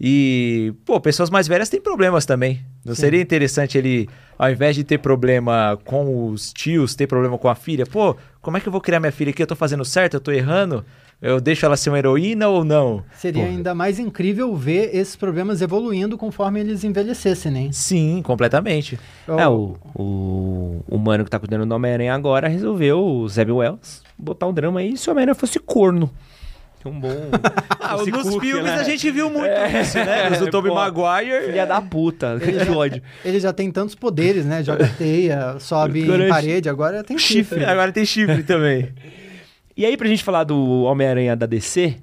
E, 0.00 0.74
pô, 0.84 1.00
pessoas 1.00 1.30
mais 1.30 1.48
velhas 1.48 1.68
têm 1.68 1.80
problemas 1.80 2.26
também. 2.26 2.60
Não 2.84 2.94
Sim. 2.94 3.00
seria 3.00 3.20
interessante 3.20 3.78
ele, 3.78 4.08
ao 4.38 4.50
invés 4.50 4.76
de 4.76 4.84
ter 4.84 4.98
problema 4.98 5.78
com 5.84 6.28
os 6.28 6.52
tios, 6.52 6.94
ter 6.94 7.06
problema 7.06 7.38
com 7.38 7.48
a 7.48 7.54
filha? 7.54 7.86
Pô, 7.86 8.14
como 8.42 8.56
é 8.56 8.60
que 8.60 8.68
eu 8.68 8.72
vou 8.72 8.80
criar 8.80 9.00
minha 9.00 9.12
filha 9.12 9.30
aqui? 9.30 9.42
Eu 9.42 9.46
tô 9.46 9.56
fazendo 9.56 9.84
certo? 9.84 10.14
Eu 10.14 10.20
tô 10.20 10.30
errando? 10.30 10.84
Eu 11.20 11.40
deixo 11.40 11.64
ela 11.64 11.78
ser 11.78 11.88
uma 11.88 11.98
heroína 11.98 12.46
ou 12.46 12.62
não? 12.62 13.02
Seria 13.16 13.42
Porra. 13.42 13.56
ainda 13.56 13.74
mais 13.74 13.98
incrível 13.98 14.54
ver 14.54 14.94
esses 14.94 15.16
problemas 15.16 15.62
evoluindo 15.62 16.18
conforme 16.18 16.60
eles 16.60 16.84
envelhecessem, 16.84 17.50
né? 17.50 17.68
Sim, 17.72 18.20
completamente. 18.22 19.00
É, 19.26 19.48
o, 19.48 19.76
o, 19.94 20.84
o 20.86 20.98
mano 20.98 21.24
que 21.24 21.30
tá 21.30 21.38
cuidando 21.38 21.64
do 21.64 21.74
Homem-Aranha 21.74 22.14
agora 22.14 22.48
resolveu, 22.48 23.02
o 23.02 23.26
Zeb 23.30 23.50
Wells, 23.50 24.02
botar 24.18 24.46
um 24.46 24.52
drama 24.52 24.80
aí 24.80 24.94
se 24.94 25.08
o 25.08 25.12
Homem-Aranha 25.12 25.34
fosse 25.34 25.58
corno 25.58 26.12
um 26.88 26.98
bom. 26.98 27.08
ah, 27.80 27.96
nos 27.96 28.28
Cook, 28.28 28.40
filmes 28.40 28.64
né? 28.64 28.74
a 28.74 28.82
gente 28.82 29.10
viu 29.10 29.30
muito 29.30 29.46
é, 29.46 29.82
isso, 29.82 29.96
né? 29.98 30.30
Os 30.32 30.38
do 30.38 30.50
Tobey 30.50 30.72
Maguire. 30.72 31.46
Filha 31.46 31.66
da 31.66 31.80
puta, 31.80 32.38
ele 32.40 32.64
já, 32.64 32.72
ódio. 32.72 33.02
Ele 33.24 33.40
já 33.40 33.52
tem 33.52 33.70
tantos 33.70 33.94
poderes, 33.94 34.44
né? 34.44 34.62
Joga 34.62 34.88
teia, 34.96 35.58
sobe 35.58 36.02
em 36.02 36.28
parede, 36.28 36.68
agora 36.68 37.02
tem 37.04 37.18
chifre. 37.18 37.58
chifre. 37.58 37.64
Agora 37.64 37.92
tem 37.92 38.04
chifre 38.04 38.42
também. 38.42 38.92
E 39.76 39.84
aí, 39.84 39.96
pra 39.96 40.08
gente 40.08 40.24
falar 40.24 40.44
do 40.44 40.82
Homem-Aranha 40.84 41.36
da 41.36 41.44
DC, 41.44 41.96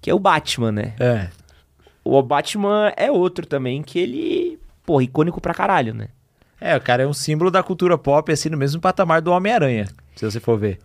que 0.00 0.10
é 0.10 0.14
o 0.14 0.18
Batman, 0.18 0.72
né? 0.72 0.94
É. 0.98 1.28
O 2.02 2.22
Batman 2.22 2.92
é 2.96 3.10
outro 3.10 3.46
também 3.46 3.82
que 3.82 3.98
ele, 3.98 4.58
pô, 4.86 5.02
icônico 5.02 5.40
pra 5.40 5.52
caralho, 5.52 5.92
né? 5.92 6.08
É, 6.60 6.76
o 6.76 6.80
cara 6.80 7.02
é 7.02 7.06
um 7.06 7.12
símbolo 7.12 7.50
da 7.50 7.62
cultura 7.62 7.96
pop, 7.96 8.30
assim, 8.32 8.48
no 8.48 8.56
mesmo 8.56 8.80
patamar 8.80 9.20
do 9.20 9.30
Homem-Aranha, 9.32 9.86
se 10.14 10.24
você 10.24 10.40
for 10.40 10.58
ver. 10.58 10.78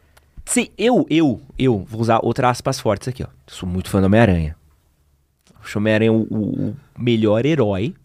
Se 0.45 0.71
eu, 0.77 1.05
eu, 1.09 1.41
eu, 1.57 1.79
vou 1.79 1.99
usar 1.99 2.19
outras 2.21 2.51
aspas 2.51 2.79
fortes 2.79 3.07
aqui, 3.07 3.23
ó. 3.23 3.27
Sou 3.47 3.67
muito 3.67 3.89
fã 3.89 3.99
do 3.99 4.05
Homem-Aranha. 4.05 4.55
Acho 5.61 5.79
o 5.79 5.81
Homem-Aranha 5.81 6.13
o, 6.13 6.21
o, 6.21 6.75
melhor 6.97 7.45
herói. 7.45 7.95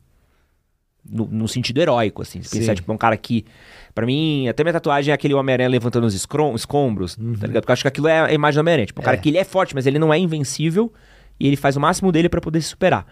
No, 1.09 1.27
no 1.27 1.49
sentido 1.49 1.81
heróico, 1.81 2.23
assim. 2.23 2.43
Se 2.43 2.59
pensar, 2.59 2.75
tipo, 2.75 2.91
um 2.93 2.97
cara 2.97 3.17
que. 3.17 3.45
Pra 3.95 4.07
mim, 4.07 4.49
até 4.49 4.63
minha 4.63 4.73
tatuagem 4.73 5.13
é 5.13 5.15
aquele 5.15 5.35
Homem-Aranha 5.35 5.69
levantando 5.69 6.07
os 6.07 6.15
escombros, 6.15 7.17
tá 7.17 7.23
uhum. 7.23 7.35
tá 7.35 7.47
ligado? 7.47 7.63
Porque 7.63 7.71
eu 7.71 7.75
acho 7.75 7.83
que 7.83 7.89
aquilo 7.89 8.09
é 8.09 8.21
a 8.21 8.33
imagem 8.33 8.57
do 8.57 8.61
Homem-Aranha. 8.61 8.87
Tipo, 8.87 9.01
um 9.01 9.03
é. 9.03 9.05
cara 9.05 9.17
que 9.17 9.29
ele 9.29 9.39
é 9.39 9.45
forte, 9.45 9.75
mas 9.75 9.87
ele 9.87 9.99
não 9.99 10.13
é 10.13 10.19
invencível. 10.19 10.93
E 11.39 11.47
ele 11.47 11.57
faz 11.57 11.77
o 11.77 11.81
máximo 11.81 12.13
dele 12.13 12.29
para 12.29 12.41
poder 12.41 12.61
se 12.63 12.69
superar. 12.69 13.07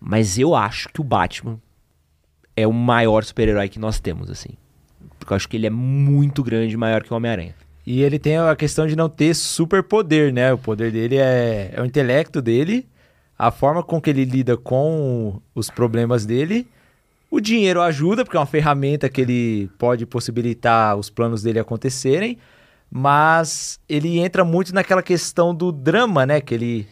Mas 0.00 0.38
eu 0.38 0.54
acho 0.54 0.88
que 0.88 1.00
o 1.00 1.04
Batman 1.04 1.60
é 2.56 2.66
o 2.66 2.72
maior 2.72 3.24
super-herói 3.24 3.68
que 3.68 3.78
nós 3.78 4.00
temos, 4.00 4.30
assim. 4.30 4.50
Porque 5.18 5.32
eu 5.32 5.36
acho 5.36 5.48
que 5.48 5.56
ele 5.56 5.66
é 5.66 5.70
muito 5.70 6.42
grande, 6.42 6.76
maior 6.76 7.02
que 7.02 7.12
o 7.12 7.16
Homem-Aranha. 7.16 7.54
E 7.86 8.02
ele 8.02 8.18
tem 8.18 8.38
a 8.38 8.56
questão 8.56 8.86
de 8.86 8.96
não 8.96 9.08
ter 9.08 9.34
superpoder, 9.34 10.32
né? 10.32 10.52
O 10.52 10.58
poder 10.58 10.90
dele 10.90 11.16
é, 11.16 11.70
é 11.74 11.80
o 11.80 11.84
intelecto 11.84 12.40
dele, 12.40 12.86
a 13.38 13.50
forma 13.50 13.82
com 13.82 14.00
que 14.00 14.10
ele 14.10 14.24
lida 14.24 14.56
com 14.56 15.40
os 15.54 15.68
problemas 15.68 16.24
dele. 16.24 16.66
O 17.30 17.40
dinheiro 17.40 17.82
ajuda, 17.82 18.24
porque 18.24 18.36
é 18.36 18.40
uma 18.40 18.46
ferramenta 18.46 19.08
que 19.08 19.20
ele 19.20 19.68
pode 19.78 20.06
possibilitar 20.06 20.96
os 20.96 21.10
planos 21.10 21.42
dele 21.42 21.58
acontecerem. 21.58 22.38
Mas 22.90 23.80
ele 23.88 24.18
entra 24.18 24.44
muito 24.44 24.72
naquela 24.72 25.02
questão 25.02 25.54
do 25.54 25.72
drama, 25.72 26.24
né? 26.24 26.40
Que 26.40 26.54
ele 26.54 26.88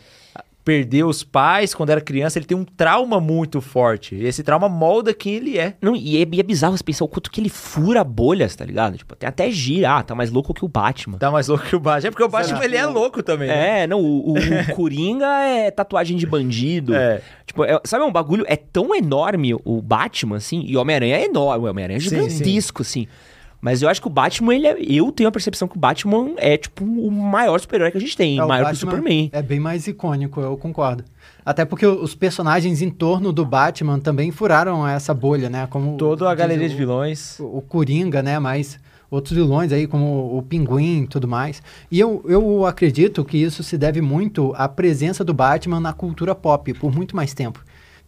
perdeu 0.65 1.09
os 1.09 1.23
pais 1.23 1.75
quando 1.75 1.91
era 1.91 2.01
criança, 2.01 2.39
ele 2.39 2.47
tem 2.47 2.57
um 2.57 2.65
trauma 2.65 3.21
muito 3.21 3.61
forte. 3.61 4.15
E 4.15 4.27
esse 4.27 4.43
trauma 4.43 4.69
molda 4.69 5.13
quem 5.13 5.35
ele 5.35 5.59
é. 5.59 5.75
Não, 5.81 5.95
e 5.95 6.23
é, 6.23 6.27
e 6.31 6.41
é 6.41 6.43
bizarro 6.43 6.77
você 6.77 6.85
pensar 6.85 7.05
o 7.05 7.09
quanto 7.09 7.31
que 7.31 7.41
ele 7.41 7.49
fura 7.49 8.05
bolhas, 8.05 8.55
tá 8.55 8.65
ligado? 8.65 8.97
Tipo, 8.97 9.17
tem 9.17 9.29
até 9.29 9.51
gira, 9.51 9.99
ah, 9.99 10.03
tá 10.03 10.15
mais 10.15 10.31
louco 10.31 10.55
que 10.55 10.65
o 10.65 10.69
Batman. 10.69 11.19
Tá 11.19 11.31
mais 11.31 11.49
louco 11.49 11.65
que 11.65 11.77
o 11.77 11.81
Batman. 11.81 12.09
É 12.09 12.11
porque 12.11 12.25
o 12.25 12.29
Batman, 12.29 12.65
ele 12.65 12.77
é 12.77 12.87
louco 12.87 13.23
também. 13.23 13.49
Né? 13.49 13.83
É, 13.83 13.87
não, 13.87 14.01
o, 14.01 14.33
o, 14.33 14.35
o 14.35 14.75
Coringa 14.75 15.27
é 15.27 15.71
tatuagem 15.71 16.17
de 16.17 16.27
bandido. 16.27 16.95
É. 16.95 17.21
Tipo, 17.47 17.65
é, 17.65 17.81
sabe 17.85 18.05
um 18.05 18.13
bagulho, 18.13 18.45
é 18.47 18.57
tão 18.57 18.95
enorme 18.95 19.55
o 19.65 19.83
Batman, 19.83 20.37
assim, 20.37 20.65
e 20.67 20.77
o 20.77 20.81
Homem-Aranha 20.81 21.17
é 21.17 21.25
enorme, 21.25 21.67
o 21.67 21.71
Homem-Aranha 21.71 21.97
é 21.97 22.01
gigantesco, 22.01 22.85
sim, 22.85 23.01
sim. 23.01 23.09
assim. 23.09 23.32
Mas 23.63 23.81
eu 23.81 23.89
acho 23.89 24.01
que 24.01 24.09
o 24.09 24.11
Batman, 24.11 24.57
ele 24.57 24.67
é, 24.67 24.77
eu 24.81 25.13
tenho 25.13 25.29
a 25.29 25.33
percepção 25.33 25.69
que 25.69 25.77
o 25.77 25.79
Batman 25.79 26.33
é, 26.37 26.57
tipo, 26.57 26.85
o 26.85 27.13
maior 27.13 27.61
super-herói 27.61 27.93
que 27.93 27.97
a 27.97 28.01
gente 28.01 28.17
tem, 28.17 28.41
é, 28.41 28.45
maior 28.45 28.67
que 28.67 28.73
o 28.73 28.77
Superman. 28.77 29.31
É 29.33 29.41
bem 29.41 29.61
mais 29.61 29.87
icônico, 29.87 30.41
eu 30.41 30.57
concordo. 30.57 31.05
Até 31.47 31.65
porque 31.65 31.87
os 31.87 32.13
personagens 32.13 32.83
em 32.83 32.91
torno 32.91 33.33
do 33.33 33.47
Batman 33.47 34.01
também 34.01 34.33
furaram 34.33 34.87
essa 34.87 35.15
bolha, 35.15 35.49
né? 35.49 35.69
Como 35.71 35.97
Toda 35.97 36.29
a 36.29 36.35
galeria 36.35 36.67
o, 36.67 36.71
de 36.71 36.75
vilões. 36.75 37.39
O, 37.39 37.59
o 37.59 37.63
Coringa, 37.63 38.21
né? 38.21 38.37
Mas 38.41 38.81
outros 39.09 39.37
vilões 39.37 39.71
aí, 39.71 39.87
como 39.87 40.37
o 40.37 40.43
Pinguim 40.43 41.03
e 41.03 41.07
tudo 41.07 41.29
mais. 41.29 41.63
E 41.89 42.01
eu, 42.01 42.25
eu 42.27 42.67
acredito 42.67 43.25
que 43.25 43.39
isso 43.39 43.63
se 43.63 43.79
deve 43.79 44.01
muito 44.01 44.53
à 44.57 44.69
presença 44.69 45.23
do 45.23 45.33
Batman 45.33 45.79
na 45.79 45.93
cultura 45.93 46.35
pop 46.35 46.75
por 46.75 46.93
muito 46.93 47.15
mais 47.15 47.33
tempo. 47.33 47.63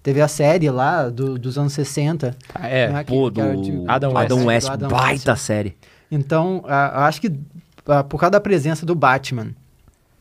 Teve 0.04 0.20
a 0.20 0.28
série 0.28 0.70
lá 0.70 1.08
do, 1.08 1.38
dos 1.38 1.56
anos 1.56 1.72
60. 1.72 2.36
Ah, 2.54 2.68
é, 2.68 2.92
né, 2.92 3.04
pô, 3.04 3.30
do 3.30 3.62
de, 3.62 3.84
Adam, 3.88 4.12
West. 4.12 4.24
Adam 4.24 4.44
West, 4.44 4.68
Adam 4.68 4.90
baita 4.90 5.30
West. 5.32 5.42
série. 5.42 5.74
Então, 6.10 6.58
uh, 6.58 6.98
acho 7.06 7.22
que 7.22 7.28
uh, 7.28 8.04
por 8.06 8.20
causa 8.20 8.32
da 8.32 8.40
presença 8.40 8.84
do 8.84 8.94
Batman 8.94 9.52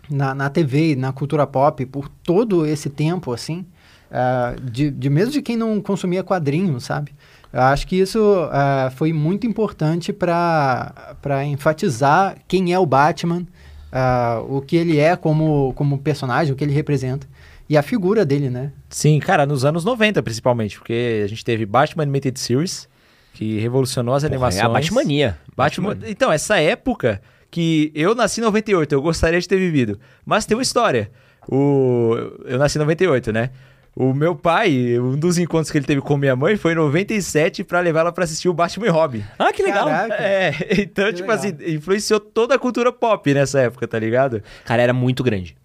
na, 0.09 0.33
na 0.33 0.49
TV, 0.49 0.95
na 0.95 1.11
cultura 1.11 1.45
pop, 1.45 1.85
por 1.85 2.07
todo 2.07 2.65
esse 2.65 2.89
tempo, 2.89 3.33
assim, 3.33 3.65
uh, 4.09 4.57
de, 4.61 4.89
de 4.89 5.09
mesmo 5.09 5.33
de 5.33 5.41
quem 5.41 5.57
não 5.57 5.81
consumia 5.81 6.23
quadrinhos, 6.23 6.85
sabe? 6.85 7.13
Eu 7.51 7.63
acho 7.63 7.85
que 7.85 7.97
isso 7.97 8.19
uh, 8.19 8.89
foi 8.91 9.11
muito 9.11 9.45
importante 9.45 10.13
para 10.13 11.43
enfatizar 11.45 12.37
quem 12.47 12.71
é 12.71 12.79
o 12.79 12.85
Batman, 12.85 13.45
uh, 13.91 14.57
o 14.57 14.61
que 14.61 14.77
ele 14.77 14.97
é 14.97 15.17
como, 15.17 15.73
como 15.75 15.97
personagem, 15.97 16.53
o 16.53 16.55
que 16.55 16.63
ele 16.63 16.73
representa 16.73 17.27
e 17.69 17.77
a 17.77 17.81
figura 17.81 18.25
dele, 18.25 18.49
né? 18.49 18.71
Sim, 18.89 19.19
cara, 19.19 19.45
nos 19.45 19.65
anos 19.65 19.85
90 19.85 20.21
principalmente, 20.21 20.77
porque 20.77 21.21
a 21.23 21.27
gente 21.27 21.43
teve 21.43 21.65
Batman 21.65 22.03
Animated 22.03 22.39
Series, 22.39 22.87
que 23.33 23.59
revolucionou 23.59 24.13
as 24.13 24.23
Porra, 24.23 24.33
animações. 24.33 24.61
É 24.61 24.65
a 24.65 24.69
Batmania. 24.69 25.37
Batman... 25.55 25.97
Então, 26.05 26.31
essa 26.31 26.59
época 26.59 27.21
que 27.49 27.91
eu 27.93 28.15
nasci 28.15 28.41
em 28.41 28.43
98, 28.43 28.93
eu 28.93 29.01
gostaria 29.01 29.39
de 29.39 29.47
ter 29.47 29.57
vivido. 29.57 29.99
Mas 30.25 30.45
tem 30.45 30.55
uma 30.55 30.63
história. 30.63 31.11
O... 31.47 32.15
Eu 32.45 32.57
nasci 32.57 32.77
em 32.77 32.81
98, 32.81 33.31
né? 33.31 33.49
O 33.95 34.11
meu 34.11 34.35
pai, 34.35 34.99
um 34.99 35.15
dos 35.15 35.37
encontros 35.37 35.69
que 35.69 35.77
ele 35.77 35.85
teve 35.85 36.01
com 36.01 36.17
minha 36.17 36.35
mãe 36.35 36.57
foi 36.57 36.71
em 36.71 36.75
97 36.75 37.63
para 37.63 37.79
levar 37.79 37.99
ela 37.99 38.11
para 38.11 38.23
assistir 38.23 38.49
o 38.49 38.53
Batman 38.53 38.87
e 38.87 38.89
Robin. 38.89 39.23
Ah, 39.37 39.53
que 39.53 39.61
legal. 39.61 39.85
Caraca. 39.85 40.15
É, 40.15 40.51
então, 40.81 41.05
que 41.05 41.13
tipo 41.13 41.29
legal. 41.29 41.35
assim, 41.35 41.55
influenciou 41.67 42.19
toda 42.19 42.55
a 42.55 42.59
cultura 42.59 42.91
pop 42.91 43.31
nessa 43.31 43.61
época, 43.61 43.87
tá 43.87 43.99
ligado? 43.99 44.41
Cara, 44.65 44.81
era 44.81 44.93
muito 44.93 45.23
grande. 45.23 45.55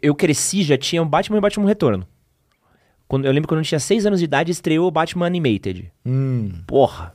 Eu 0.00 0.14
cresci, 0.14 0.62
já 0.62 0.78
tinha 0.78 1.02
o 1.02 1.06
Batman 1.06 1.38
e 1.38 1.40
Batman 1.40 1.66
Retorno. 1.66 2.06
Quando, 3.08 3.26
eu 3.26 3.32
lembro 3.32 3.48
quando 3.48 3.60
eu 3.60 3.64
tinha 3.64 3.78
6 3.78 4.06
anos 4.06 4.20
de 4.20 4.24
idade, 4.24 4.50
estreou 4.50 4.88
o 4.88 4.90
Batman 4.90 5.26
Animated. 5.26 5.92
Hum. 6.06 6.50
Porra. 6.66 7.12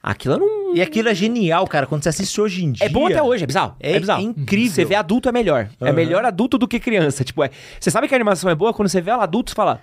Aquilo 0.00 0.36
não. 0.38 0.74
E 0.74 0.82
aquilo 0.82 1.08
é 1.08 1.14
genial, 1.14 1.66
cara, 1.66 1.86
quando 1.86 2.02
você 2.02 2.10
assiste 2.10 2.38
hoje 2.40 2.64
em 2.64 2.72
dia. 2.72 2.86
É 2.86 2.88
bom 2.90 3.06
até 3.06 3.22
hoje, 3.22 3.44
é 3.44 3.46
bizarro. 3.46 3.74
É, 3.80 3.92
é 3.92 3.98
bizarro. 3.98 4.20
incrível. 4.20 4.70
Você 4.70 4.84
vê 4.84 4.94
adulto 4.94 5.28
é 5.28 5.32
melhor. 5.32 5.70
Uhum. 5.80 5.86
É 5.86 5.92
melhor 5.92 6.24
adulto 6.24 6.58
do 6.58 6.68
que 6.68 6.78
criança. 6.78 7.24
Tipo, 7.24 7.42
é... 7.42 7.50
você 7.80 7.90
sabe 7.90 8.06
que 8.06 8.14
a 8.14 8.16
animação 8.16 8.50
é 8.50 8.54
boa 8.54 8.74
quando 8.74 8.88
você 8.88 9.00
vê 9.00 9.10
ela 9.10 9.22
adulto 9.24 9.52
e 9.52 9.54
fala. 9.54 9.80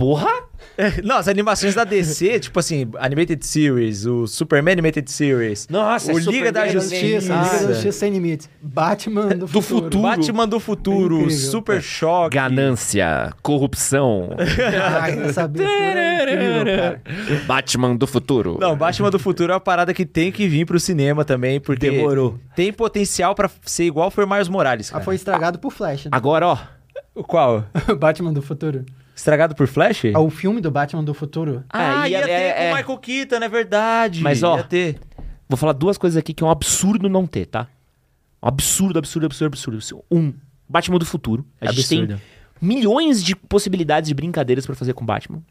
Porra! 0.00 0.32
É, 0.78 1.02
não, 1.02 1.18
as 1.18 1.28
animações 1.28 1.74
da 1.74 1.84
DC, 1.84 2.40
tipo 2.48 2.58
assim, 2.58 2.88
Animated 2.98 3.44
Series, 3.44 4.06
o 4.06 4.26
Superman 4.26 4.72
Animated 4.72 5.10
Series. 5.10 5.68
Nossa, 5.68 6.10
o 6.10 6.18
é 6.18 6.22
Liga 6.22 6.50
da 6.50 6.66
Justiça. 6.68 7.34
Liga 7.34 7.66
da 7.66 7.72
Justiça 7.74 7.92
Sem 7.92 8.10
Limites. 8.10 8.48
Batman 8.62 9.28
do, 9.28 9.46
do 9.46 9.60
futuro. 9.60 9.84
futuro. 9.84 10.02
Batman 10.02 10.48
do 10.48 10.58
futuro. 10.58 11.26
É 11.26 11.30
Super 11.30 11.76
é. 11.76 11.80
Choque. 11.82 12.34
Ganância. 12.34 13.34
Corrupção. 13.42 14.30
Ai, 15.02 15.22
essa 15.22 15.42
é 15.42 16.98
Batman 17.46 17.94
do 17.94 18.06
futuro. 18.06 18.56
Não, 18.58 18.74
Batman 18.74 19.10
do 19.10 19.18
futuro 19.18 19.52
é 19.52 19.54
uma 19.56 19.60
parada 19.60 19.92
que 19.92 20.06
tem 20.06 20.32
que 20.32 20.48
vir 20.48 20.64
pro 20.64 20.80
cinema 20.80 21.26
também, 21.26 21.60
porque 21.60 21.90
Demorou. 21.90 22.38
tem 22.56 22.72
potencial 22.72 23.34
para 23.34 23.50
ser 23.66 23.84
igual 23.84 24.10
foi 24.10 24.24
Miles 24.24 24.48
Morales. 24.48 24.88
Ah, 24.88 24.92
cara. 24.92 25.02
Ah, 25.02 25.04
foi 25.04 25.16
estragado 25.16 25.58
por 25.58 25.70
Flash. 25.70 26.06
Né? 26.06 26.10
Agora, 26.10 26.46
ó. 26.46 26.58
O 27.14 27.22
qual? 27.22 27.66
Batman 27.98 28.32
do 28.32 28.40
futuro. 28.40 28.86
Estragado 29.20 29.54
por 29.54 29.66
Flash? 29.66 30.06
Ah, 30.14 30.20
o 30.20 30.30
filme 30.30 30.62
do 30.62 30.70
Batman 30.70 31.04
do 31.04 31.12
futuro. 31.12 31.62
Ah, 31.68 32.08
é, 32.08 32.10
ia, 32.10 32.18
ia 32.20 32.24
ter 32.24 32.30
é, 32.30 32.52
com 32.52 32.60
o 32.60 32.64
é. 32.64 32.74
Michael 32.74 32.98
Keaton, 32.98 33.36
é 33.36 33.48
verdade. 33.50 34.22
Mas 34.22 34.42
ó, 34.42 34.56
ia 34.56 34.64
ter. 34.64 34.98
vou 35.46 35.58
falar 35.58 35.74
duas 35.74 35.98
coisas 35.98 36.16
aqui 36.16 36.32
que 36.32 36.42
é 36.42 36.46
um 36.46 36.50
absurdo 36.50 37.06
não 37.06 37.26
ter, 37.26 37.44
tá? 37.44 37.68
Um 38.42 38.48
absurdo, 38.48 38.98
absurdo, 38.98 39.26
absurdo, 39.26 39.54
absurdo. 39.54 40.04
Um, 40.10 40.32
Batman 40.66 40.98
do 40.98 41.04
futuro. 41.04 41.46
A 41.60 41.66
é 41.66 41.68
gente 41.68 41.80
absurdo. 41.80 42.14
tem 42.14 42.22
milhões 42.62 43.22
de 43.22 43.36
possibilidades 43.36 44.08
de 44.08 44.14
brincadeiras 44.14 44.64
para 44.64 44.74
fazer 44.74 44.94
com 44.94 45.04
Batman. 45.04 45.42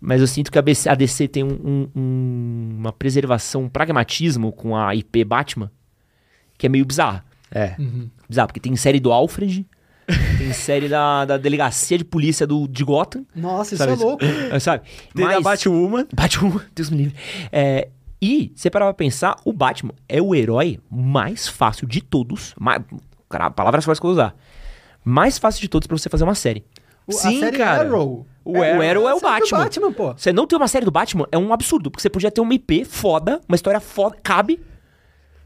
Mas 0.00 0.22
eu 0.22 0.26
sinto 0.26 0.50
que 0.50 0.58
a 0.58 0.62
DC, 0.62 0.88
a 0.88 0.94
DC 0.94 1.28
tem 1.28 1.44
um, 1.44 1.90
um, 1.94 2.76
uma 2.78 2.92
preservação, 2.92 3.64
um 3.64 3.68
pragmatismo 3.68 4.50
com 4.50 4.74
a 4.74 4.94
IP 4.94 5.24
Batman 5.24 5.70
que 6.56 6.64
é 6.64 6.68
meio 6.70 6.86
bizarro. 6.86 7.22
É. 7.50 7.74
Uhum. 7.78 8.08
Bizarro, 8.28 8.48
porque 8.48 8.60
tem 8.60 8.74
série 8.76 8.98
do 8.98 9.12
Alfred, 9.12 9.66
tem 10.38 10.52
série 10.52 10.88
da, 10.88 11.24
da 11.24 11.36
delegacia 11.36 11.98
de 11.98 12.04
polícia 12.04 12.46
do, 12.46 12.66
de 12.66 12.84
Gotham. 12.84 13.24
Nossa, 13.34 13.76
sabe? 13.76 13.92
isso 13.92 14.02
é 14.02 14.04
louco. 14.04 14.24
É, 14.50 14.58
sabe? 14.58 14.84
Tem 15.14 15.24
Mas, 15.24 15.36
a 15.36 15.40
Batwoman. 15.40 16.06
Batwoman, 16.12 16.62
Deus 16.74 16.90
me 16.90 16.96
livre. 16.96 17.14
É, 17.52 17.88
e, 18.20 18.52
você 18.54 18.70
parar 18.70 18.86
pra 18.86 18.94
pensar, 18.94 19.36
o 19.44 19.52
Batman 19.52 19.92
é 20.08 20.20
o 20.20 20.34
herói 20.34 20.80
mais 20.90 21.46
fácil 21.46 21.86
de 21.86 22.00
todos. 22.00 22.54
Mais, 22.58 22.82
cara, 23.28 23.50
palavras 23.50 23.84
fáceis 23.84 24.00
que 24.00 24.06
eu 24.06 24.10
usar. 24.10 24.34
Mais 25.04 25.38
fácil 25.38 25.60
de 25.60 25.68
todos 25.68 25.86
pra 25.86 25.96
você 25.96 26.08
fazer 26.08 26.24
uma 26.24 26.34
série. 26.34 26.64
O, 27.06 27.12
Sim, 27.12 27.40
série 27.40 27.56
cara. 27.56 27.88
Arrow. 27.88 28.26
O, 28.44 28.56
é, 28.56 28.70
Arrow, 28.70 28.80
o 28.80 28.82
Arrow 28.82 29.08
é 29.08 29.14
o 29.14 29.20
Batman. 29.20 29.58
Batman 29.58 29.92
pô. 29.92 30.14
Você 30.14 30.32
não 30.32 30.46
ter 30.46 30.56
uma 30.56 30.68
série 30.68 30.84
do 30.84 30.90
Batman 30.90 31.26
é 31.30 31.38
um 31.38 31.52
absurdo, 31.52 31.90
porque 31.90 32.02
você 32.02 32.10
podia 32.10 32.30
ter 32.30 32.40
uma 32.40 32.54
IP 32.54 32.84
foda, 32.84 33.40
uma 33.48 33.54
história 33.54 33.80
foda, 33.80 34.16
cabe, 34.22 34.60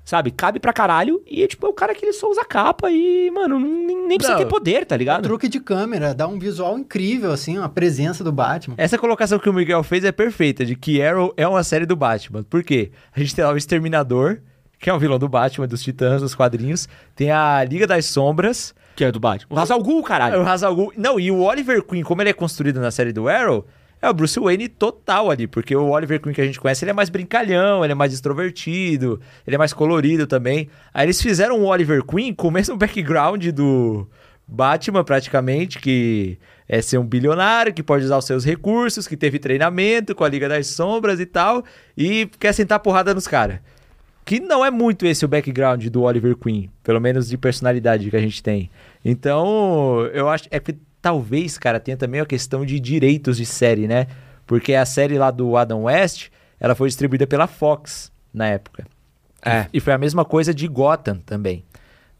Sabe? 0.05 0.31
Cabe 0.31 0.59
pra 0.59 0.73
caralho. 0.73 1.23
E, 1.27 1.47
tipo, 1.47 1.67
é 1.67 1.69
o 1.69 1.73
cara 1.73 1.95
que 1.95 2.05
ele 2.05 2.13
só 2.13 2.29
usa 2.29 2.45
capa 2.45 2.91
e, 2.91 3.31
mano, 3.31 3.59
nem, 3.59 4.07
nem 4.07 4.19
precisa 4.19 4.37
não, 4.37 4.45
ter 4.45 4.51
poder, 4.51 4.85
tá 4.85 4.97
ligado? 4.97 5.21
Um 5.21 5.29
truque 5.29 5.49
de 5.49 5.61
câmera, 5.61 6.15
dá 6.15 6.27
um 6.27 6.39
visual 6.39 6.79
incrível, 6.79 7.31
assim, 7.31 7.59
a 7.59 7.69
presença 7.69 8.25
do 8.25 8.33
Batman. 8.33 8.75
Essa 8.77 8.99
colocação 8.99 9.39
que 9.39 9.49
o 9.49 9.53
Miguel 9.53 9.83
fez 9.83 10.05
é 10.05 10.13
perfeita, 10.13 10.65
de 10.65 10.75
que 10.75 11.01
Arrow 11.01 11.33
é 11.37 11.47
uma 11.47 11.63
série 11.63 11.87
do 11.87 11.95
Batman. 11.95 12.43
Por 12.43 12.65
quê? 12.65 12.91
A 13.15 13.21
gente 13.21 13.35
tem 13.35 13.45
lá 13.45 13.53
o 13.53 13.57
Exterminador, 13.57 14.39
que 14.79 14.91
é 14.91 14.95
um 14.95 14.99
vilão 14.99 15.19
do 15.19 15.29
Batman, 15.29 15.69
dos 15.69 15.83
Titãs, 15.83 16.21
dos 16.21 16.35
quadrinhos. 16.35 16.89
Tem 17.15 17.31
a 17.31 17.63
Liga 17.63 17.87
das 17.87 18.07
Sombras. 18.07 18.75
Que 18.97 19.05
é 19.05 19.13
do 19.13 19.21
Batman. 19.21 19.57
O 19.57 19.61
Hazal 19.61 19.81
Ghul, 19.81 20.03
caralho. 20.03 20.35
É 20.35 20.39
o 20.39 20.47
Hazal 20.47 20.75
Ghul. 20.75 20.93
Não, 20.97 21.21
e 21.21 21.31
o 21.31 21.41
Oliver 21.41 21.83
Queen, 21.85 22.03
como 22.03 22.21
ele 22.21 22.31
é 22.31 22.35
construído 22.35 22.81
na 22.81 22.91
série 22.91 23.13
do 23.13 23.29
Arrow, 23.29 23.65
é 24.03 24.11
o 24.11 24.13
Bruce 24.13 24.39
Wayne 24.39 24.69
total 24.69 25.31
ali, 25.31 25.47
porque 25.47 25.75
o 25.77 25.91
Oliver 25.91 26.21
Queen 26.21 26.35
que 26.35 26.41
a 26.41 26.45
gente 26.45 26.59
conhece, 26.59 26.85
ele 26.85 26.91
é 26.91 26.95
mais 26.95 27.09
brincalhão, 27.09 27.85
ele 27.85 27.93
é 27.93 27.95
mais 27.95 28.13
extrovertido, 28.13 29.21
ele 29.47 29.55
é 29.55 29.59
mais 29.59 29.73
colorido 29.73 30.27
também. 30.27 30.69
Aí 30.93 31.07
eles 31.07 31.23
fizeram 31.23 31.61
o 31.61 31.67
Oliver 31.67 32.03
Queen 32.03 32.35
com 32.35 32.49
o 32.49 32.51
mesmo 32.51 32.77
background 32.77 33.47
do 33.51 34.09
Batman, 34.47 35.05
praticamente, 35.05 35.79
que 35.79 36.37
é 36.69 36.83
ser 36.83 36.99
um 36.99 37.05
bilionário, 37.05 37.73
que 37.73 37.83
pode 37.83 38.05
usar 38.05 38.19
os 38.19 38.25
seus 38.25 38.45
recursos, 38.45 39.07
que 39.07 39.17
teve 39.17 39.39
treinamento 39.39 40.17
com 40.17 40.25
a 40.25 40.29
Liga 40.29 40.49
das 40.49 40.67
Sombras 40.67 41.21
e 41.21 41.27
tal, 41.27 41.65
e 41.97 42.29
quer 42.41 42.53
sentar 42.53 42.81
porrada 42.81 43.15
nos 43.15 43.29
caras. 43.29 43.61
Que 44.25 44.41
não 44.41 44.65
é 44.65 44.71
muito 44.71 45.07
esse 45.07 45.25
o 45.25 45.29
background 45.29 45.87
do 45.87 46.03
Oliver 46.03 46.37
Queen, 46.37 46.71
pelo 46.83 47.01
menos 47.01 47.29
de 47.29 47.39
personalidade 47.39 48.11
que 48.11 48.17
a 48.17 48.21
gente 48.21 48.43
tem. 48.43 48.69
Então, 49.05 50.07
eu 50.13 50.29
acho. 50.29 50.49
É 50.51 50.61
que 50.61 50.77
talvez, 51.03 51.59
cara, 51.59 51.81
tenha 51.81 51.97
também 51.97 52.21
a 52.21 52.27
questão 52.27 52.65
de 52.65 52.79
direitos 52.79 53.37
de 53.37 53.45
série, 53.45 53.89
né? 53.89 54.07
Porque 54.47 54.73
a 54.73 54.87
série 54.87 55.19
lá 55.19 55.31
do 55.31 55.57
Adam 55.57 55.83
West, 55.83 56.29
ela 56.59 56.75
foi 56.77 56.89
distribuída 56.89 57.27
pela 57.27 57.49
Fox 57.49 58.13
na 58.33 58.47
época. 58.47 58.87
É. 59.45 59.67
E 59.73 59.81
foi 59.81 59.93
a 59.93 59.99
mesma 59.99 60.25
coisa 60.25 60.55
de 60.55 60.69
Gotham 60.69 61.19
também. 61.27 61.65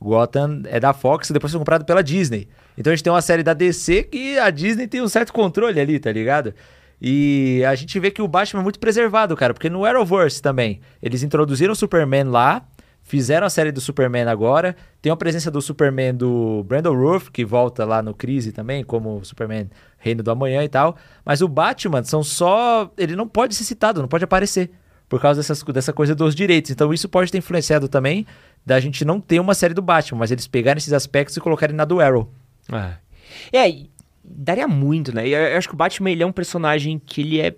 Gotham 0.01 0.63
é 0.67 0.81
da 0.81 0.93
Fox 0.93 1.31
e 1.31 1.33
depois 1.33 1.53
foi 1.53 1.61
comprado 1.61 1.85
pela 1.85 2.03
Disney. 2.03 2.49
Então 2.77 2.93
a 2.93 2.97
gente 2.97 3.05
tem 3.05 3.13
uma 3.13 3.23
série 3.23 3.45
da 3.45 3.55
DC 3.55 4.03
que 4.05 4.37
a 4.39 4.51
Disney 4.51 4.89
tem 4.89 5.01
um 5.01 5.09
certo 5.09 5.33
controle 5.33 5.79
ali, 5.79 6.01
tá 6.01 6.11
ligado? 6.11 6.53
E 7.01 7.65
a 7.65 7.75
gente 7.75 7.99
vê 8.01 8.11
que 8.11 8.23
o 8.23 8.29
Batman 8.29 8.61
é 8.61 8.63
muito 8.65 8.81
preservado, 8.81 9.37
cara, 9.37 9.55
porque 9.55 9.71
no 9.71 9.85
Arrowverse 9.85 10.43
também, 10.43 10.81
eles 11.01 11.23
introduziram 11.23 11.73
o 11.73 11.77
Superman 11.77 12.25
lá, 12.25 12.65
Fizeram 13.13 13.47
a 13.47 13.51
série 13.51 13.71
do 13.71 13.79
Superman 13.79 14.25
agora. 14.25 14.75
Tem 15.03 15.13
a 15.13 15.17
presença 15.17 15.51
do 15.51 15.61
Superman 15.61 16.15
do 16.15 16.65
Brandon 16.65 16.95
Roof, 16.95 17.29
que 17.29 17.45
volta 17.45 17.85
lá 17.85 18.01
no 18.01 18.15
Crise 18.15 18.53
também, 18.53 18.83
como 18.83 19.23
Superman 19.23 19.69
Reino 19.99 20.23
do 20.23 20.31
Amanhã 20.31 20.65
e 20.65 20.69
tal. 20.71 20.97
Mas 21.23 21.43
o 21.43 21.47
Batman 21.47 22.03
são 22.05 22.23
só. 22.23 22.91
Ele 22.97 23.15
não 23.15 23.29
pode 23.29 23.55
ser 23.55 23.65
citado, 23.65 24.01
não 24.01 24.09
pode 24.09 24.25
aparecer. 24.25 24.71
Por 25.11 25.21
causa 25.21 25.41
dessas, 25.41 25.63
dessa 25.63 25.93
coisa 25.93 26.15
dos 26.15 26.35
direitos. 26.35 26.71
Então 26.71 26.91
isso 26.91 27.07
pode 27.07 27.31
ter 27.31 27.37
influenciado 27.37 27.87
também 27.87 28.27
da 28.65 28.81
gente 28.81 29.05
não 29.05 29.21
ter 29.21 29.41
uma 29.41 29.53
série 29.53 29.75
do 29.75 29.83
Batman, 29.83 30.21
mas 30.21 30.31
eles 30.31 30.47
pegarem 30.47 30.79
esses 30.79 30.95
aspectos 30.95 31.37
e 31.37 31.41
colocarem 31.41 31.77
na 31.77 31.85
do 31.85 32.01
Arrow. 32.01 32.33
É. 32.73 33.67
É, 33.67 33.77
daria 34.25 34.67
muito, 34.67 35.15
né? 35.15 35.29
Eu 35.29 35.59
acho 35.59 35.69
que 35.69 35.75
o 35.75 35.77
Batman 35.77 36.11
ele 36.11 36.23
é 36.23 36.27
um 36.27 36.33
personagem 36.33 36.99
que 36.99 37.21
ele 37.21 37.43
é. 37.43 37.55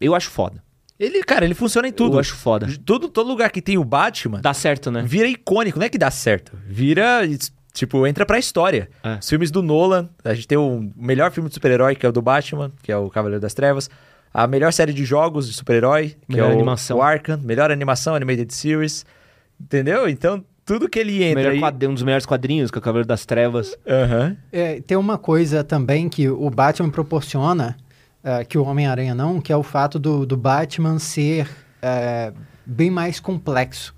Eu 0.00 0.14
acho 0.14 0.30
foda. 0.30 0.64
Ele, 0.98 1.22
cara, 1.22 1.44
ele 1.44 1.54
funciona 1.54 1.86
em 1.86 1.92
tudo. 1.92 2.16
Eu 2.16 2.20
acho 2.20 2.34
foda. 2.34 2.66
Todo, 2.84 3.08
todo 3.08 3.28
lugar 3.28 3.50
que 3.50 3.60
tem 3.60 3.76
o 3.76 3.84
Batman. 3.84 4.40
Dá 4.40 4.54
certo, 4.54 4.90
né? 4.90 5.02
Vira 5.02 5.28
icônico. 5.28 5.78
Não 5.78 5.86
é 5.86 5.88
que 5.88 5.98
dá 5.98 6.10
certo. 6.10 6.56
Vira. 6.66 7.20
Tipo, 7.72 8.06
entra 8.06 8.24
pra 8.24 8.38
história. 8.38 8.88
É. 9.04 9.18
Os 9.20 9.28
filmes 9.28 9.50
do 9.50 9.62
Nolan. 9.62 10.08
A 10.24 10.32
gente 10.32 10.48
tem 10.48 10.56
o 10.56 10.90
melhor 10.96 11.30
filme 11.30 11.48
de 11.48 11.54
super-herói, 11.54 11.94
que 11.94 12.06
é 12.06 12.08
o 12.08 12.12
do 12.12 12.22
Batman, 12.22 12.72
que 12.82 12.90
é 12.90 12.96
o 12.96 13.10
Cavaleiro 13.10 13.40
das 13.40 13.52
Trevas. 13.52 13.90
A 14.32 14.46
melhor 14.46 14.72
série 14.72 14.92
de 14.92 15.04
jogos 15.04 15.46
de 15.46 15.52
super-herói, 15.52 16.16
que 16.26 16.36
melhor 16.36 16.46
é 16.46 16.54
o, 16.54 16.56
animação. 16.56 16.98
o 16.98 17.02
Arkham. 17.02 17.38
Melhor 17.42 17.70
animação, 17.70 18.14
Animated 18.14 18.52
Series. 18.54 19.04
Entendeu? 19.60 20.08
Então, 20.08 20.42
tudo 20.64 20.88
que 20.88 20.98
ele 20.98 21.22
entra. 21.22 21.50
Melhor 21.50 21.72
aí... 21.72 21.88
Um 21.88 21.94
dos 21.94 22.02
melhores 22.02 22.24
quadrinhos, 22.24 22.70
que 22.70 22.78
é 22.78 22.80
o 22.80 22.82
Cavaleiro 22.82 23.06
das 23.06 23.26
Trevas. 23.26 23.76
Uhum. 23.86 24.36
É, 24.50 24.80
tem 24.80 24.96
uma 24.96 25.18
coisa 25.18 25.62
também 25.62 26.08
que 26.08 26.28
o 26.28 26.48
Batman 26.48 26.90
proporciona 26.90 27.76
uh, 28.26 28.44
que 28.46 28.58
o 28.58 28.64
Homem-Aranha 28.64 29.14
não, 29.14 29.40
que 29.40 29.52
é 29.52 29.56
o 29.56 29.62
fato 29.62 29.98
do, 29.98 30.26
do 30.26 30.36
Batman 30.36 30.98
ser 30.98 31.48
uh, 31.78 32.36
bem 32.66 32.90
mais 32.90 33.20
complexo. 33.20 33.94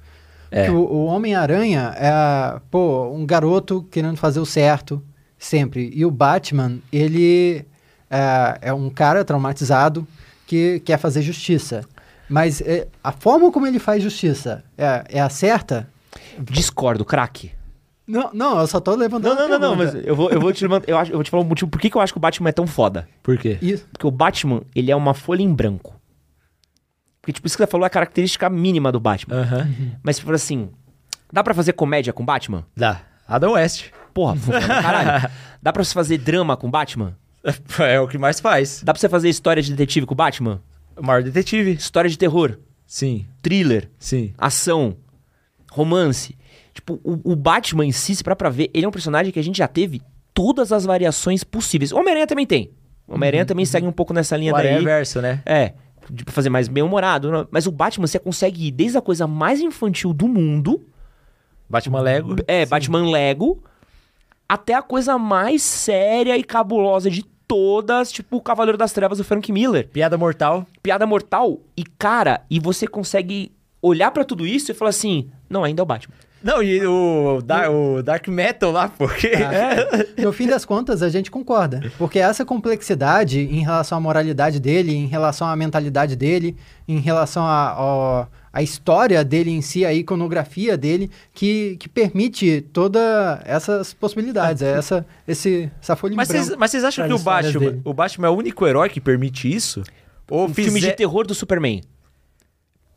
É. 0.50 0.70
o, 0.70 0.76
o 0.76 1.04
Homem-Aranha 1.04 1.94
é, 1.96 2.60
pô, 2.70 3.10
um 3.10 3.26
garoto 3.26 3.86
querendo 3.90 4.16
fazer 4.16 4.40
o 4.40 4.46
certo, 4.46 5.02
sempre. 5.38 5.90
E 5.94 6.06
o 6.06 6.10
Batman, 6.10 6.78
ele 6.90 7.66
é, 8.10 8.58
é 8.62 8.72
um 8.72 8.88
cara 8.88 9.24
traumatizado 9.24 10.06
que 10.46 10.80
quer 10.80 10.98
fazer 10.98 11.20
justiça. 11.20 11.84
Mas 12.28 12.60
é, 12.62 12.88
a 13.02 13.12
forma 13.12 13.50
como 13.52 13.66
ele 13.66 13.78
faz 13.78 14.02
justiça 14.02 14.64
é, 14.76 15.04
é 15.10 15.20
a 15.20 15.28
certa? 15.28 15.88
Discordo, 16.38 17.04
craque. 17.04 17.52
Não, 18.08 18.30
não, 18.32 18.58
eu 18.58 18.66
só 18.66 18.80
tô 18.80 18.94
levantando. 18.94 19.34
Não, 19.34 19.48
não, 19.48 19.58
não, 19.58 19.68
não, 19.68 19.76
mas 19.76 19.94
eu 19.94 20.16
vou, 20.16 20.30
eu 20.30 20.40
vou 20.40 20.50
te 20.50 20.64
levantar. 20.64 20.88
Eu, 20.88 20.96
acho, 20.96 21.12
eu 21.12 21.16
vou 21.16 21.22
te 21.24 21.30
falar 21.30 21.42
o 21.42 21.46
motivo 21.46 21.70
por 21.70 21.78
que, 21.78 21.90
que 21.90 21.96
eu 21.96 22.00
acho 22.00 22.12
que 22.12 22.18
o 22.18 22.20
Batman 22.20 22.48
é 22.48 22.52
tão 22.52 22.66
foda. 22.66 23.06
Por 23.22 23.36
quê? 23.36 23.58
Isso. 23.60 23.86
Porque 23.92 24.06
o 24.06 24.10
Batman, 24.10 24.62
ele 24.74 24.90
é 24.90 24.96
uma 24.96 25.12
folha 25.12 25.42
em 25.42 25.54
branco. 25.54 25.94
Porque, 27.20 27.34
tipo, 27.34 27.46
isso 27.46 27.54
que 27.54 27.62
você 27.62 27.66
falou 27.70 27.84
é 27.84 27.88
a 27.88 27.90
característica 27.90 28.48
mínima 28.48 28.90
do 28.90 28.98
Batman. 28.98 29.36
Uhum. 29.36 29.90
Mas 30.02 30.16
se 30.16 30.22
for 30.22 30.34
assim, 30.34 30.70
dá 31.30 31.44
pra 31.44 31.52
fazer 31.52 31.74
comédia 31.74 32.10
com 32.10 32.24
Batman? 32.24 32.64
Dá. 32.74 33.02
Adam 33.28 33.52
West. 33.52 33.90
Porra, 34.14 34.34
funciona 34.36 34.82
caralho. 34.82 35.30
Dá 35.62 35.72
pra 35.72 35.84
você 35.84 35.92
fazer 35.92 36.18
drama 36.18 36.56
com 36.56 36.70
Batman? 36.70 37.14
É 37.80 38.00
o 38.00 38.08
que 38.08 38.16
mais 38.16 38.40
faz. 38.40 38.82
Dá 38.82 38.92
pra 38.92 39.00
você 39.00 39.08
fazer 39.08 39.28
história 39.28 39.62
de 39.62 39.70
detetive 39.70 40.06
com 40.06 40.14
Batman? 40.14 40.62
O 40.96 41.04
maior 41.04 41.22
detetive. 41.22 41.72
História 41.72 42.08
de 42.08 42.16
terror? 42.16 42.58
Sim. 42.86 43.26
Thriller? 43.42 43.90
Sim. 43.98 44.32
Ação? 44.38 44.96
Romance? 45.70 46.37
Tipo, 46.78 47.00
o, 47.02 47.32
o 47.32 47.34
Batman 47.34 47.84
em 47.84 47.90
si, 47.90 48.14
se 48.14 48.22
pra, 48.22 48.36
pra 48.36 48.48
ver, 48.48 48.70
ele 48.72 48.86
é 48.86 48.88
um 48.88 48.92
personagem 48.92 49.32
que 49.32 49.38
a 49.40 49.42
gente 49.42 49.58
já 49.58 49.66
teve 49.66 50.00
todas 50.32 50.70
as 50.70 50.84
variações 50.84 51.42
possíveis. 51.42 51.90
O 51.90 51.96
Homem-Aranha 51.96 52.26
também 52.28 52.46
tem. 52.46 52.70
O 53.08 53.16
Homem-Aranha 53.16 53.42
uhum. 53.42 53.48
também 53.48 53.64
segue 53.64 53.84
um 53.84 53.90
pouco 53.90 54.14
nessa 54.14 54.36
linha 54.36 54.54
o 54.54 54.56
daí. 54.56 54.68
É 54.68 54.80
verso, 54.80 55.20
né? 55.20 55.42
É. 55.44 55.72
De 56.08 56.22
fazer 56.28 56.50
mais 56.50 56.68
bem-humorado. 56.68 57.48
Mas 57.50 57.66
o 57.66 57.72
Batman, 57.72 58.06
você 58.06 58.20
consegue 58.20 58.68
ir 58.68 58.70
desde 58.70 58.96
a 58.96 59.02
coisa 59.02 59.26
mais 59.26 59.60
infantil 59.60 60.12
do 60.12 60.28
mundo. 60.28 60.80
Batman 61.68 62.00
Lego. 62.00 62.36
É, 62.46 62.64
Sim. 62.64 62.70
Batman 62.70 63.10
Lego. 63.10 63.60
Até 64.48 64.74
a 64.74 64.82
coisa 64.82 65.18
mais 65.18 65.60
séria 65.60 66.36
e 66.38 66.44
cabulosa 66.44 67.10
de 67.10 67.24
todas, 67.48 68.12
tipo 68.12 68.36
o 68.36 68.40
Cavaleiro 68.40 68.78
das 68.78 68.92
Trevas 68.92 69.18
do 69.18 69.24
Frank 69.24 69.50
Miller. 69.50 69.88
Piada 69.88 70.16
mortal. 70.16 70.64
Piada 70.80 71.04
mortal. 71.04 71.58
E, 71.76 71.82
cara, 71.82 72.42
e 72.48 72.60
você 72.60 72.86
consegue 72.86 73.50
olhar 73.82 74.12
para 74.12 74.24
tudo 74.24 74.46
isso 74.46 74.70
e 74.70 74.74
falar 74.74 74.90
assim: 74.90 75.28
não, 75.50 75.64
ainda 75.64 75.82
é 75.82 75.84
o 75.84 75.86
Batman. 75.86 76.14
Não, 76.42 76.62
e 76.62 76.86
o, 76.86 77.40
da, 77.44 77.70
o 77.70 78.02
Dark 78.02 78.26
Metal 78.28 78.70
lá, 78.70 78.88
porque. 78.88 79.28
É, 79.48 80.22
no 80.22 80.32
fim 80.32 80.46
das 80.46 80.64
contas, 80.64 81.02
a 81.02 81.08
gente 81.08 81.30
concorda. 81.30 81.80
Porque 81.96 82.18
essa 82.18 82.44
complexidade 82.44 83.40
em 83.40 83.62
relação 83.62 83.98
à 83.98 84.00
moralidade 84.00 84.60
dele, 84.60 84.94
em 84.94 85.06
relação 85.06 85.48
à 85.48 85.56
mentalidade 85.56 86.14
dele, 86.14 86.56
em 86.86 86.98
relação 86.98 87.44
à 87.44 88.28
a, 88.52 88.62
história 88.62 89.24
dele 89.24 89.50
em 89.50 89.60
si, 89.60 89.84
a 89.84 89.92
iconografia 89.92 90.76
dele, 90.76 91.10
que, 91.32 91.76
que 91.78 91.88
permite 91.88 92.60
todas 92.72 93.40
essas 93.44 93.92
possibilidades, 93.94 94.62
é 94.62 94.72
essa, 94.72 95.06
esse, 95.26 95.70
essa 95.80 95.96
folha 95.96 96.14
mas 96.14 96.28
vocês, 96.28 96.56
mas 96.56 96.70
vocês 96.70 96.84
acham 96.84 97.06
que 97.06 97.14
o 97.14 97.18
Batman, 97.18 97.80
o 97.84 97.94
Batman 97.94 98.28
é 98.28 98.30
o 98.30 98.34
único 98.34 98.66
herói 98.66 98.88
que 98.88 99.00
permite 99.00 99.52
isso? 99.52 99.82
Ou 100.30 100.46
um 100.46 100.54
fizer... 100.54 100.70
filme 100.70 100.80
de 100.80 100.92
terror 100.92 101.26
do 101.26 101.34
Superman? 101.34 101.82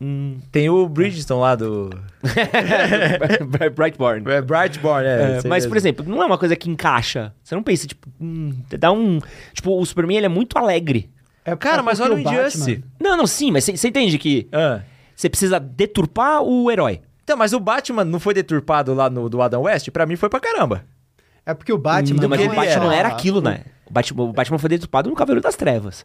Hum, 0.04 0.40
tem 0.50 0.68
o 0.68 0.88
Bridgestone 0.88 1.40
lá 1.40 1.54
do. 1.54 1.88
Brightborn. 3.72 4.28
É, 4.32 4.42
Brightborn, 4.42 5.06
é. 5.06 5.12
é 5.12 5.34
mas, 5.36 5.62
mesmo. 5.62 5.68
por 5.68 5.76
exemplo, 5.76 6.04
não 6.04 6.20
é 6.20 6.26
uma 6.26 6.36
coisa 6.36 6.56
que 6.56 6.68
encaixa. 6.68 7.32
Você 7.40 7.54
não 7.54 7.62
pensa, 7.62 7.86
tipo, 7.86 8.08
hum, 8.20 8.52
dá 8.80 8.90
um. 8.90 9.20
Tipo, 9.52 9.80
o 9.80 9.86
Superman 9.86 10.16
ele 10.16 10.26
é 10.26 10.28
muito 10.28 10.58
alegre. 10.58 11.08
É, 11.44 11.54
Cara, 11.54 11.78
é 11.78 11.82
mas 11.82 12.00
olha 12.00 12.16
o 12.16 12.18
Injustice. 12.18 12.82
Não, 13.00 13.16
não, 13.16 13.28
sim, 13.28 13.52
mas 13.52 13.62
você 13.62 13.86
entende 13.86 14.18
que 14.18 14.48
ah. 14.50 14.80
você 15.14 15.28
precisa 15.28 15.60
deturpar 15.60 16.42
o 16.42 16.68
herói. 16.68 17.00
Então, 17.22 17.36
mas 17.36 17.52
o 17.52 17.60
Batman 17.60 18.04
não 18.04 18.18
foi 18.18 18.34
deturpado 18.34 18.92
lá 18.94 19.08
no 19.08 19.28
do 19.28 19.40
Adam 19.40 19.62
West? 19.62 19.88
Pra 19.90 20.04
mim 20.04 20.16
foi 20.16 20.28
pra 20.28 20.40
caramba. 20.40 20.84
É 21.46 21.54
porque 21.54 21.72
o 21.72 21.78
Batman. 21.78 22.22
Não, 22.22 22.28
mas 22.28 22.40
o 22.40 22.48
Batman 22.48 22.86
era, 22.86 22.96
era 22.96 23.08
aquilo, 23.08 23.40
né? 23.40 23.66
O 23.86 23.92
Batman, 23.92 24.24
o 24.24 24.32
Batman 24.32 24.58
foi 24.58 24.68
deturpado 24.68 25.08
no 25.08 25.14
Cavaleiro 25.14 25.40
das 25.40 25.54
Trevas. 25.54 26.04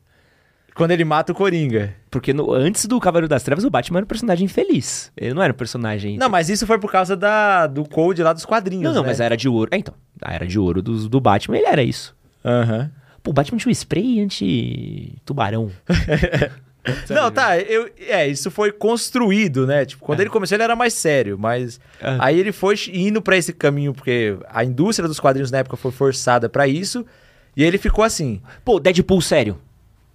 Quando 0.78 0.91
ele 0.91 1.04
mata 1.04 1.32
o 1.32 1.36
Coringa. 1.36 1.95
Porque 2.12 2.32
no, 2.32 2.54
antes 2.54 2.86
do 2.86 2.99
Cavaleiro 2.99 3.28
das 3.28 3.41
Trevas, 3.41 3.66
o 3.66 3.70
Batman 3.70 3.98
era 3.98 4.06
um 4.06 4.08
personagem 4.08 4.48
feliz. 4.48 5.12
Ele 5.18 5.34
não 5.34 5.41
era 5.41 5.52
um 5.52 5.56
personagem. 5.56 6.20
Não, 6.20 6.30
mas 6.30 6.49
isso 6.49 6.68
foi 6.68 6.78
por 6.78 6.91
causa 6.91 7.18
da, 7.18 7.66
do 7.66 7.84
code 7.84 8.22
lá 8.22 8.32
dos 8.32 8.45
quadrinhos. 8.45 8.84
Não, 8.84 8.94
não, 8.94 9.02
né? 9.02 9.08
mas 9.08 9.20
a 9.20 9.26
era 9.26 9.36
de 9.36 9.49
ouro. 9.49 9.72
É, 9.74 9.78
então. 9.78 9.95
A 10.22 10.32
era 10.36 10.45
de 10.45 10.60
ouro 10.60 10.84
do, 10.84 11.10
do 11.10 11.20
Batman, 11.20 11.58
ele 11.58 11.66
era 11.66 11.82
isso. 11.82 12.16
Aham. 12.45 12.78
Uhum. 12.78 12.90
Pô, 13.24 13.32
o 13.32 13.34
Batman 13.34 13.58
tinha 13.58 13.70
um 13.70 13.74
spray 13.74 14.22
anti-tubarão. 14.22 15.72
Não, 17.10 17.30
tá, 17.32 17.58
eu, 17.60 17.90
é, 18.08 18.28
isso 18.28 18.49
foi 18.49 18.72
construído, 18.72 19.68
né? 19.68 19.84
Tipo, 19.84 20.06
quando 20.06 20.20
é. 20.20 20.24
ele 20.24 20.30
começou 20.30 20.56
ele 20.56 20.64
era 20.64 20.76
mais 20.76 20.94
sério, 20.94 21.38
mas 21.38 21.82
é. 21.99 22.16
aí 22.20 22.40
ele 22.40 22.54
foi 22.54 22.76
indo 22.94 23.22
para 23.22 23.36
esse 23.36 23.52
caminho 23.52 23.94
porque 23.94 24.38
a 24.48 24.64
indústria 24.64 25.06
dos 25.06 25.20
quadrinhos 25.20 25.52
na 25.52 25.58
época 25.58 25.76
foi 25.76 25.91
forçada 25.91 26.48
para 26.48 26.66
isso, 26.66 27.06
e 27.58 27.64
ele 27.64 27.78
ficou 27.78 28.06
assim. 28.06 28.41
Pô, 28.64 28.80
Deadpool 28.80 29.22
sério. 29.22 29.60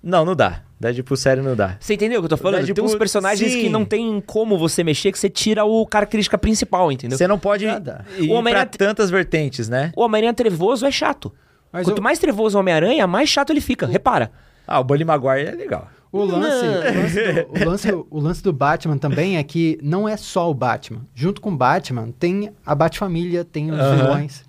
Não, 0.03 0.25
não 0.25 0.35
dá. 0.35 0.63
Deadpool 0.81 1.17
sério 1.17 1.43
não 1.45 1.55
dá. 1.55 1.77
Você 1.79 1.95
entendeu 1.95 2.19
o 2.19 2.23
que 2.23 2.27
eu 2.27 2.31
tô 2.31 2.37
falando? 2.37 2.65
Deadpool, 2.65 2.75
tem 2.75 2.85
uns 2.85 2.99
personagens 2.99 3.53
sim. 3.53 3.61
que 3.61 3.69
não 3.69 3.85
tem 3.85 4.21
como 4.21 4.59
você 4.59 4.83
mexer, 4.83 5.13
que 5.13 5.19
você 5.19 5.31
tira 5.31 5.65
o 5.65 5.87
característica 5.87 6.37
principal, 6.37 6.91
entendeu? 6.91 7.17
Você 7.17 7.29
não 7.29 7.39
pode 7.39 7.67
Nada. 7.67 8.05
ir 8.19 8.29
o 8.31 8.43
pra 8.43 8.67
tantas 8.67 9.09
vertentes, 9.09 9.69
né? 9.69 9.93
O 9.95 10.03
Homem-Aranha 10.03 10.35
trevoso 10.35 10.85
é 10.85 10.91
chato. 10.91 11.33
Mas 11.73 11.87
Quanto 11.87 11.99
eu... 11.99 12.03
mais 12.03 12.19
trevoso 12.19 12.57
o 12.57 12.61
Homem-Aranha, 12.61 13.07
mais 13.07 13.29
chato 13.29 13.51
ele 13.51 13.61
fica. 13.61 13.87
O... 13.87 13.89
Repara. 13.89 14.33
Ah, 14.67 14.81
o 14.81 14.85
Bully 14.85 15.05
Maguire 15.05 15.47
é 15.47 15.53
legal. 15.53 15.89
O 16.11 16.25
lance, 16.25 16.67
o 16.67 17.01
lance, 17.01 17.33
do, 17.33 17.49
o, 17.49 17.65
lance 17.65 17.91
do, 17.91 18.07
o, 18.11 18.21
lance 18.21 18.43
do, 18.43 18.53
Batman 18.53 18.99
também 18.99 19.39
é 19.39 19.43
que 19.43 19.79
não 19.83 20.07
é 20.07 20.17
só 20.17 20.51
o 20.51 20.53
Batman. 20.53 21.07
Junto 21.15 21.41
com 21.41 21.51
o 21.51 21.57
Batman, 21.57 22.11
tem 22.19 22.53
a 22.67 22.75
Batfamília, 22.75 23.45
tem 23.45 23.71
os 23.71 23.79
uhum. 23.79 23.97
vilões. 23.97 24.45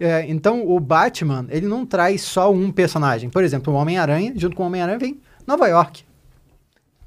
É, 0.00 0.24
então, 0.28 0.66
o 0.68 0.78
Batman, 0.78 1.46
ele 1.50 1.66
não 1.66 1.84
traz 1.84 2.22
só 2.22 2.52
um 2.52 2.70
personagem. 2.70 3.28
Por 3.28 3.42
exemplo, 3.42 3.72
o 3.72 3.76
Homem-Aranha, 3.76 4.32
junto 4.36 4.54
com 4.54 4.62
o 4.62 4.66
Homem-Aranha, 4.66 4.98
vem 4.98 5.20
Nova 5.46 5.66
York. 5.66 6.04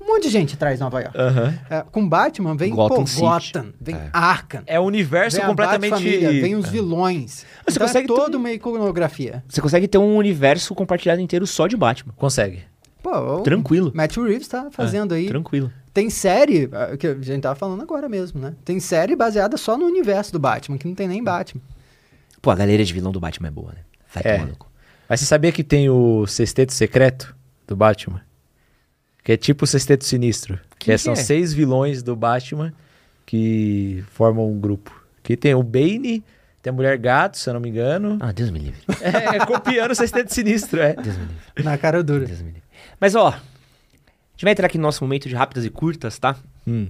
Um 0.01 0.15
monte 0.15 0.23
de 0.23 0.29
gente 0.29 0.57
traz 0.57 0.79
Nova 0.79 0.99
York. 0.99 1.15
Uhum. 1.15 1.53
É, 1.69 1.85
com 1.91 2.09
Batman 2.09 2.55
vem 2.55 2.73
Gotham, 2.73 3.05
pô, 3.05 3.21
Gotham 3.21 3.73
vem 3.79 3.95
é. 3.95 4.09
Arkham. 4.11 4.63
É 4.65 4.79
o 4.79 4.83
universo 4.83 5.37
vem 5.37 5.45
completamente... 5.45 6.03
vem 6.03 6.55
os 6.55 6.67
vilões. 6.67 7.45
Você 7.65 7.75
então 7.75 7.83
é 7.83 7.87
consegue 7.87 8.11
é 8.11 8.15
toda 8.15 8.31
ter... 8.31 8.37
uma 8.37 8.51
iconografia. 8.51 9.43
Você 9.47 9.61
consegue 9.61 9.87
ter 9.87 9.99
um 9.99 10.17
universo 10.17 10.73
compartilhado 10.73 11.21
inteiro 11.21 11.45
só 11.45 11.67
de 11.67 11.77
Batman. 11.77 12.13
Consegue. 12.17 12.63
Pô, 13.01 13.41
Tranquilo. 13.41 13.91
Matt 13.93 14.17
Reeves 14.17 14.47
tá 14.47 14.69
fazendo 14.71 15.13
aí. 15.13 15.27
Tranquilo. 15.27 15.71
Tem 15.93 16.09
série, 16.09 16.69
é, 16.71 16.97
que 16.97 17.07
a 17.07 17.13
gente 17.21 17.41
tava 17.41 17.55
falando 17.55 17.81
agora 17.81 18.07
mesmo, 18.07 18.39
né? 18.39 18.53
Tem 18.63 18.79
série 18.79 19.15
baseada 19.15 19.57
só 19.57 19.77
no 19.77 19.85
universo 19.85 20.31
do 20.31 20.39
Batman, 20.39 20.77
que 20.77 20.87
não 20.87 20.95
tem 20.95 21.07
nem 21.07 21.23
Batman. 21.23 21.61
Pô, 22.41 22.49
a 22.49 22.55
galera 22.55 22.83
de 22.83 22.93
vilão 22.93 23.11
do 23.11 23.19
Batman 23.19 23.49
é 23.49 23.51
boa, 23.51 23.71
né? 23.73 23.79
Vai 24.13 24.23
é. 24.25 24.49
Mas 25.07 25.19
você 25.19 25.25
sabia 25.25 25.51
que 25.51 25.63
tem 25.63 25.89
o 25.89 26.25
sexteto 26.25 26.73
secreto 26.73 27.35
do 27.67 27.75
Batman? 27.75 28.21
Que 29.23 29.33
é 29.33 29.37
tipo 29.37 29.65
o 29.65 29.67
Sexteto 29.67 30.03
Sinistro. 30.03 30.59
Que, 30.79 30.85
que 30.85 30.91
é, 30.93 30.97
são 30.97 31.13
é? 31.13 31.15
seis 31.15 31.53
vilões 31.53 32.01
do 32.01 32.15
Batman 32.15 32.73
que 33.25 34.03
formam 34.11 34.49
um 34.49 34.59
grupo. 34.59 34.99
Que 35.21 35.37
tem 35.37 35.53
o 35.53 35.61
Bane, 35.61 36.23
tem 36.61 36.71
a 36.71 36.73
Mulher 36.73 36.97
Gato, 36.97 37.37
se 37.37 37.49
eu 37.49 37.53
não 37.53 37.61
me 37.61 37.69
engano. 37.69 38.17
Ah, 38.19 38.31
Deus 38.31 38.49
me 38.49 38.59
livre. 38.59 38.81
É, 39.01 39.37
é 39.37 39.45
copiando 39.45 39.91
o 39.91 39.95
Sexteto 39.95 40.33
Sinistro, 40.33 40.81
é. 40.81 40.93
Deus 40.93 41.17
me 41.17 41.25
livre. 41.25 41.63
Na 41.63 41.77
cara 41.77 42.03
dura. 42.03 42.25
Deus 42.25 42.41
me 42.41 42.47
livre. 42.47 42.63
Mas, 42.99 43.15
ó, 43.15 43.27
a 43.29 43.33
gente 44.31 44.43
vai 44.43 44.53
entrar 44.53 44.65
aqui 44.65 44.77
no 44.77 44.83
nosso 44.83 45.03
momento 45.03 45.29
de 45.29 45.35
rápidas 45.35 45.65
e 45.65 45.69
curtas, 45.69 46.17
tá? 46.17 46.35
Hum. 46.67 46.87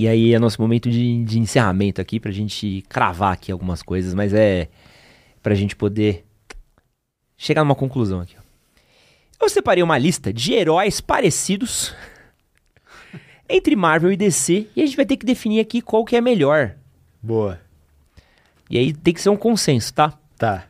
E 0.00 0.08
aí 0.08 0.32
é 0.32 0.38
nosso 0.38 0.58
momento 0.62 0.90
de, 0.90 1.22
de 1.24 1.38
encerramento 1.38 2.00
aqui 2.00 2.18
pra 2.18 2.30
gente 2.30 2.82
cravar 2.88 3.34
aqui 3.34 3.52
algumas 3.52 3.82
coisas, 3.82 4.14
mas 4.14 4.32
é 4.32 4.66
pra 5.42 5.54
gente 5.54 5.76
poder 5.76 6.24
chegar 7.36 7.62
numa 7.62 7.74
conclusão 7.74 8.22
aqui. 8.22 8.34
Eu 9.38 9.50
separei 9.50 9.82
uma 9.82 9.98
lista 9.98 10.32
de 10.32 10.54
heróis 10.54 11.02
parecidos 11.02 11.94
entre 13.46 13.76
Marvel 13.76 14.10
e 14.10 14.16
DC 14.16 14.68
e 14.74 14.82
a 14.82 14.86
gente 14.86 14.96
vai 14.96 15.04
ter 15.04 15.18
que 15.18 15.26
definir 15.26 15.60
aqui 15.60 15.82
qual 15.82 16.02
que 16.02 16.16
é 16.16 16.20
melhor. 16.22 16.76
Boa. 17.20 17.60
E 18.70 18.78
aí 18.78 18.94
tem 18.94 19.12
que 19.12 19.20
ser 19.20 19.28
um 19.28 19.36
consenso, 19.36 19.92
tá? 19.92 20.14
Tá. 20.38 20.64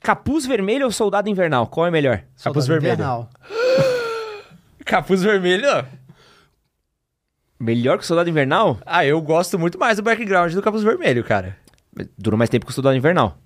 Capuz 0.00 0.46
Vermelho 0.46 0.84
ou 0.84 0.92
Soldado 0.92 1.28
Invernal? 1.28 1.66
Qual 1.66 1.84
é 1.84 1.90
melhor? 1.90 2.22
Capuz 2.40 2.68
Vermelho. 2.68 2.94
Invernal. 2.94 3.28
Capuz 4.86 5.20
Vermelho? 5.20 5.84
Melhor 7.62 7.96
que 7.96 8.02
o 8.02 8.06
Soldado 8.06 8.28
Invernal? 8.28 8.80
Ah, 8.84 9.06
eu 9.06 9.22
gosto 9.22 9.56
muito 9.56 9.78
mais 9.78 9.96
do 9.96 10.02
background 10.02 10.52
do 10.52 10.60
Capuz 10.60 10.82
Vermelho, 10.82 11.22
cara. 11.22 11.56
Durou 12.18 12.36
mais 12.36 12.50
tempo 12.50 12.66
que 12.66 12.72
o 12.72 12.74
Soldado 12.74 12.96
Invernal. 12.96 13.38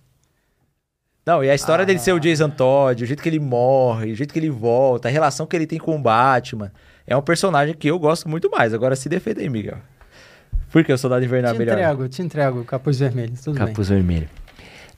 Não, 1.26 1.44
e 1.44 1.50
a 1.50 1.54
história 1.54 1.82
ah. 1.82 1.84
dele 1.84 1.98
ser 1.98 2.14
o 2.14 2.18
Jason 2.18 2.48
Todd, 2.48 3.04
o 3.04 3.06
jeito 3.06 3.22
que 3.22 3.28
ele 3.28 3.38
morre, 3.38 4.12
o 4.12 4.14
jeito 4.14 4.32
que 4.32 4.38
ele 4.38 4.48
volta, 4.48 5.08
a 5.08 5.10
relação 5.10 5.46
que 5.46 5.54
ele 5.54 5.66
tem 5.66 5.78
com 5.78 5.94
o 5.94 5.98
Batman. 5.98 6.72
É 7.06 7.14
um 7.14 7.20
personagem 7.20 7.74
que 7.74 7.90
eu 7.90 7.98
gosto 7.98 8.26
muito 8.26 8.50
mais. 8.50 8.72
Agora 8.72 8.96
se 8.96 9.06
defenda 9.06 9.42
aí, 9.42 9.50
Miguel. 9.50 9.76
Por 10.72 10.82
que 10.82 10.94
o 10.94 10.96
Soldado 10.96 11.22
Invernal 11.22 11.52
te 11.52 11.58
melhor? 11.58 11.74
Te 11.74 11.80
entrego, 11.82 12.08
te 12.08 12.22
entrego. 12.22 12.64
Capuz 12.64 12.98
Vermelho, 12.98 13.34
tudo 13.44 13.58
Capuz 13.58 13.90
bem. 13.90 13.98
Vermelho. 13.98 14.30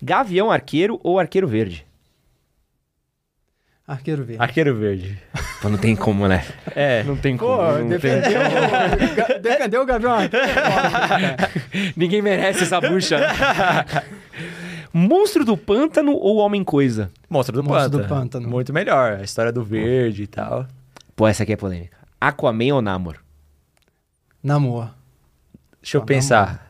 Gavião 0.01 0.49
Arqueiro 0.49 1.01
ou 1.03 1.19
Arqueiro 1.19 1.49
Verde? 1.49 1.88
Arqueiro 3.89 4.23
Verde. 4.23 4.43
Arqueiro 4.43 4.75
Verde. 4.75 5.19
Pô, 5.63 5.71
não 5.71 5.79
tem 5.79 5.97
como, 5.97 6.29
né? 6.29 6.45
É. 6.77 7.03
Não 7.05 7.17
tem 7.17 7.39
como. 7.39 7.57
Pô, 7.57 7.79
não 7.79 7.89
defendeu, 7.89 8.23
tem... 8.23 9.41
defendeu 9.41 9.81
o 9.83 9.87
Gavião 9.87 10.13
Arqueiro. 10.13 10.47
Ninguém 11.97 12.21
merece 12.21 12.65
essa 12.65 12.79
bucha. 12.83 13.19
Monstro 14.93 15.43
do 15.43 15.57
Pântano 15.57 16.13
ou 16.13 16.37
Homem-Coisa? 16.37 17.11
Monstro 17.31 17.57
do 17.57 17.65
Monstro 17.65 17.93
Pântano. 17.93 18.03
do 18.03 18.09
Pântano. 18.09 18.49
Muito 18.49 18.75
melhor. 18.75 19.15
A 19.15 19.23
história 19.23 19.51
do 19.51 19.65
verde 19.65 20.25
e 20.25 20.27
tal. 20.27 20.67
Pô, 21.17 21.27
essa 21.27 21.45
aqui 21.45 21.55
é 21.55 21.57
polêmica. 21.57 21.97
Aquaman 22.21 22.75
ou 22.75 22.83
Namor? 22.83 23.17
Namor. 24.43 24.91
Deixa 25.81 25.97
eu 25.97 26.03
pensar. 26.03 26.47
Namor. 26.47 26.61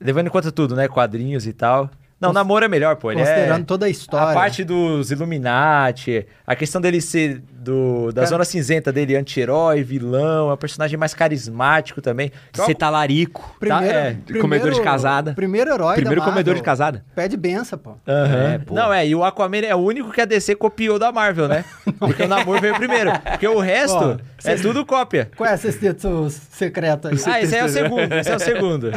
Levando 0.00 0.26
em 0.26 0.30
conta 0.30 0.50
tudo, 0.50 0.74
né? 0.74 0.88
Quadrinhos 0.88 1.46
e 1.46 1.52
tal. 1.52 1.88
Não, 2.20 2.30
Cons... 2.30 2.34
namoro 2.34 2.64
é 2.64 2.68
melhor, 2.68 2.96
pô. 2.96 3.10
Ele 3.10 3.20
Considerando 3.20 3.62
é... 3.62 3.66
toda 3.66 3.86
a 3.86 3.88
história. 3.88 4.30
A 4.30 4.34
parte 4.34 4.64
dos 4.64 5.10
Illuminati, 5.10 6.26
a 6.46 6.54
questão 6.56 6.80
dele 6.80 7.00
ser 7.00 7.42
do, 7.64 8.12
da 8.12 8.22
Cara... 8.22 8.26
zona 8.26 8.44
cinzenta 8.44 8.92
dele, 8.92 9.16
anti-herói, 9.16 9.82
vilão, 9.82 10.50
é 10.50 10.54
um 10.54 10.56
personagem 10.56 10.96
mais 10.96 11.14
carismático 11.14 12.00
também. 12.00 12.30
Você 12.52 12.74
tá 12.74 12.90
larico. 12.90 13.56
Primeiro, 13.58 13.84
tá, 13.86 13.92
é, 13.92 14.12
primeiro, 14.12 14.40
comedor 14.40 14.72
de 14.72 14.80
casada. 14.82 15.32
Primeiro 15.34 15.72
herói 15.72 15.96
Primeiro 15.96 16.22
comedor 16.22 16.54
de 16.54 16.62
casada. 16.62 17.04
Pede 17.14 17.36
benção, 17.36 17.78
pô. 17.78 17.90
Uhum. 17.90 17.96
É, 18.06 18.58
pô. 18.58 18.74
Não, 18.74 18.92
é, 18.92 19.06
e 19.06 19.14
o 19.14 19.24
Aquaman 19.24 19.58
é 19.58 19.74
o 19.74 19.78
único 19.78 20.12
que 20.12 20.20
a 20.20 20.24
DC 20.24 20.54
copiou 20.54 20.98
da 20.98 21.10
Marvel, 21.10 21.48
né? 21.48 21.64
Porque 21.98 22.22
o 22.22 22.28
namoro 22.28 22.60
veio 22.60 22.74
primeiro. 22.76 23.10
Porque 23.18 23.48
o 23.48 23.58
resto 23.58 23.98
pô, 23.98 24.48
é 24.48 24.56
tudo 24.56 24.84
cópia. 24.84 25.30
Qual 25.36 25.48
é 25.48 25.54
esse 25.54 25.72
texto 25.72 26.28
secreto 26.30 27.08
aí? 27.08 27.16
Ah, 27.26 27.40
esse 27.40 27.56
é 27.56 27.64
o 27.64 27.68
segundo, 27.68 28.12
esse 28.12 28.30
é 28.30 28.36
o 28.36 28.40
segundo. 28.40 28.90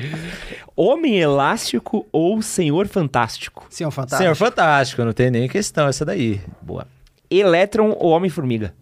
Homem 0.75 1.19
Elástico 1.19 2.05
ou 2.11 2.41
Senhor 2.41 2.87
Fantástico? 2.87 3.65
Senhor 3.69 3.91
Fantástico. 3.91 4.21
Senhor 4.21 4.35
Fantástico, 4.35 5.03
não 5.03 5.13
tem 5.13 5.31
nem 5.31 5.47
questão 5.47 5.87
essa 5.87 6.03
daí. 6.03 6.41
Boa. 6.61 6.85
Elétron 7.29 7.95
ou 7.99 8.11
Homem-Formiga? 8.11 8.73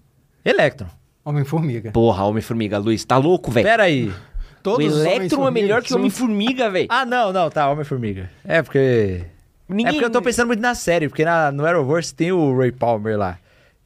Electron. 0.44 0.88
Homem-Formiga. 1.24 1.92
Porra, 1.92 2.24
Homem-Formiga, 2.24 2.78
Luiz, 2.78 3.04
tá 3.04 3.18
louco, 3.18 3.50
velho? 3.50 3.66
Pera 3.66 3.84
aí. 3.84 4.10
O 4.10 4.14
Todos 4.62 4.94
os 4.94 5.06
Electron 5.06 5.48
é 5.48 5.52
melhor 5.52 5.82
que 5.82 5.94
o 5.94 5.98
Homem-Formiga, 5.98 6.70
velho. 6.70 6.88
Ah, 6.90 7.06
não, 7.06 7.34
não, 7.34 7.50
tá, 7.50 7.70
Homem-Formiga. 7.70 8.30
É 8.44 8.62
porque... 8.62 9.24
É 9.70 9.92
porque 9.92 10.06
eu 10.06 10.12
tô 10.12 10.22
pensando 10.22 10.48
muito 10.48 10.60
na 10.60 10.76
série, 10.76 11.10
porque 11.10 11.26
na, 11.26 11.52
no 11.52 11.66
Arrowverse 11.66 12.14
tem 12.14 12.32
o 12.32 12.56
Ray 12.56 12.72
Palmer 12.72 13.18
lá. 13.18 13.40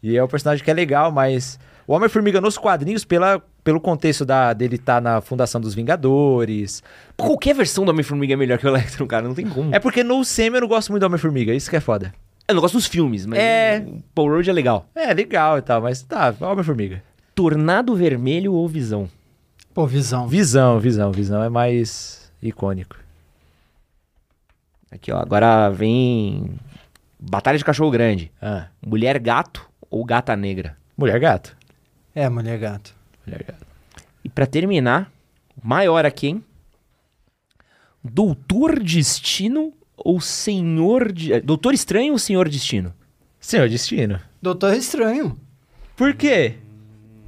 E 0.04 0.18
é 0.18 0.24
um 0.24 0.28
personagem 0.28 0.64
que 0.64 0.70
é 0.70 0.74
legal, 0.74 1.12
mas... 1.12 1.58
O 1.88 1.94
Homem-Formiga 1.94 2.40
nos 2.40 2.58
quadrinhos, 2.58 3.04
pela, 3.04 3.42
pelo 3.64 3.80
contexto 3.82 4.26
da, 4.26 4.54
dele 4.54 4.76
estar 4.76 5.02
na 5.02 5.22
fundação 5.22 5.62
dos 5.62 5.74
Vingadores... 5.74 6.84
Qualquer 7.16 7.56
versão 7.56 7.86
do 7.86 7.92
Homem-Formiga 7.92 8.34
é 8.34 8.38
melhor 8.38 8.58
que 8.58 8.68
o 8.68 8.70
Electron, 8.70 9.08
cara, 9.08 9.28
não 9.28 9.34
tem 9.34 9.48
como. 9.48 9.74
É 9.74 9.80
porque 9.80 10.04
no 10.04 10.24
Semi 10.26 10.58
eu 10.58 10.62
não 10.62 10.68
gosto 10.68 10.92
muito 10.92 11.02
do 11.02 11.06
Homem-Formiga, 11.06 11.54
isso 11.54 11.70
que 11.70 11.76
é 11.78 11.80
foda. 11.80 12.14
Eu 12.50 12.56
não 12.56 12.62
gosto 12.62 12.74
dos 12.74 12.88
filmes, 12.88 13.26
mas 13.28 13.38
É. 13.40 13.86
o 13.88 14.02
Paul 14.14 14.30
Rudd 14.30 14.50
é 14.50 14.54
legal. 14.54 14.88
É, 14.96 15.14
legal 15.14 15.60
e 15.60 15.62
tal, 15.62 15.82
mas 15.82 16.02
tá, 16.02 16.34
Homem-Formiga. 16.42 17.04
Tornado 17.36 17.96
Vermelho 17.96 18.54
ou 18.54 18.68
Visão? 18.68 19.08
Pô, 19.74 19.86
visão. 19.86 20.28
Visão, 20.28 20.80
visão, 20.80 21.12
visão 21.12 21.44
é 21.44 21.48
mais 21.50 22.32
icônico. 22.42 22.98
Aqui, 24.92 25.12
ó, 25.12 25.20
agora 25.20 25.70
vem 25.70 26.50
Batalha 27.20 27.58
de 27.58 27.64
Cachorro 27.64 27.92
Grande. 27.92 28.32
Ah, 28.42 28.68
Mulher 28.86 29.20
Gato 29.20 29.70
ou 29.90 30.04
Gata 30.04 30.36
Negra? 30.36 30.76
Mulher 30.98 31.20
Gato. 31.20 31.56
É, 32.16 32.28
mulher 32.28 32.58
gato. 32.58 32.94
Mulher 33.26 33.44
Gato. 33.44 33.66
E 34.26 34.28
pra 34.28 34.48
terminar, 34.48 35.10
maior 35.64 36.04
aqui, 36.06 36.28
hein? 36.30 36.44
Doutor 38.04 38.80
Destino 38.80 39.72
ou 40.04 40.20
Senhor... 40.22 41.12
De... 41.12 41.34
eh, 41.34 41.40
Doutor 41.42 41.74
Estranho 41.74 42.14
ou 42.14 42.20
Senhor 42.20 42.48
Destino? 42.50 42.94
Senhor 43.40 43.68
Destino. 43.70 44.20
Doutor 44.42 44.74
Estranho. 44.74 45.38
Por 45.96 46.14
quê? 46.14 46.56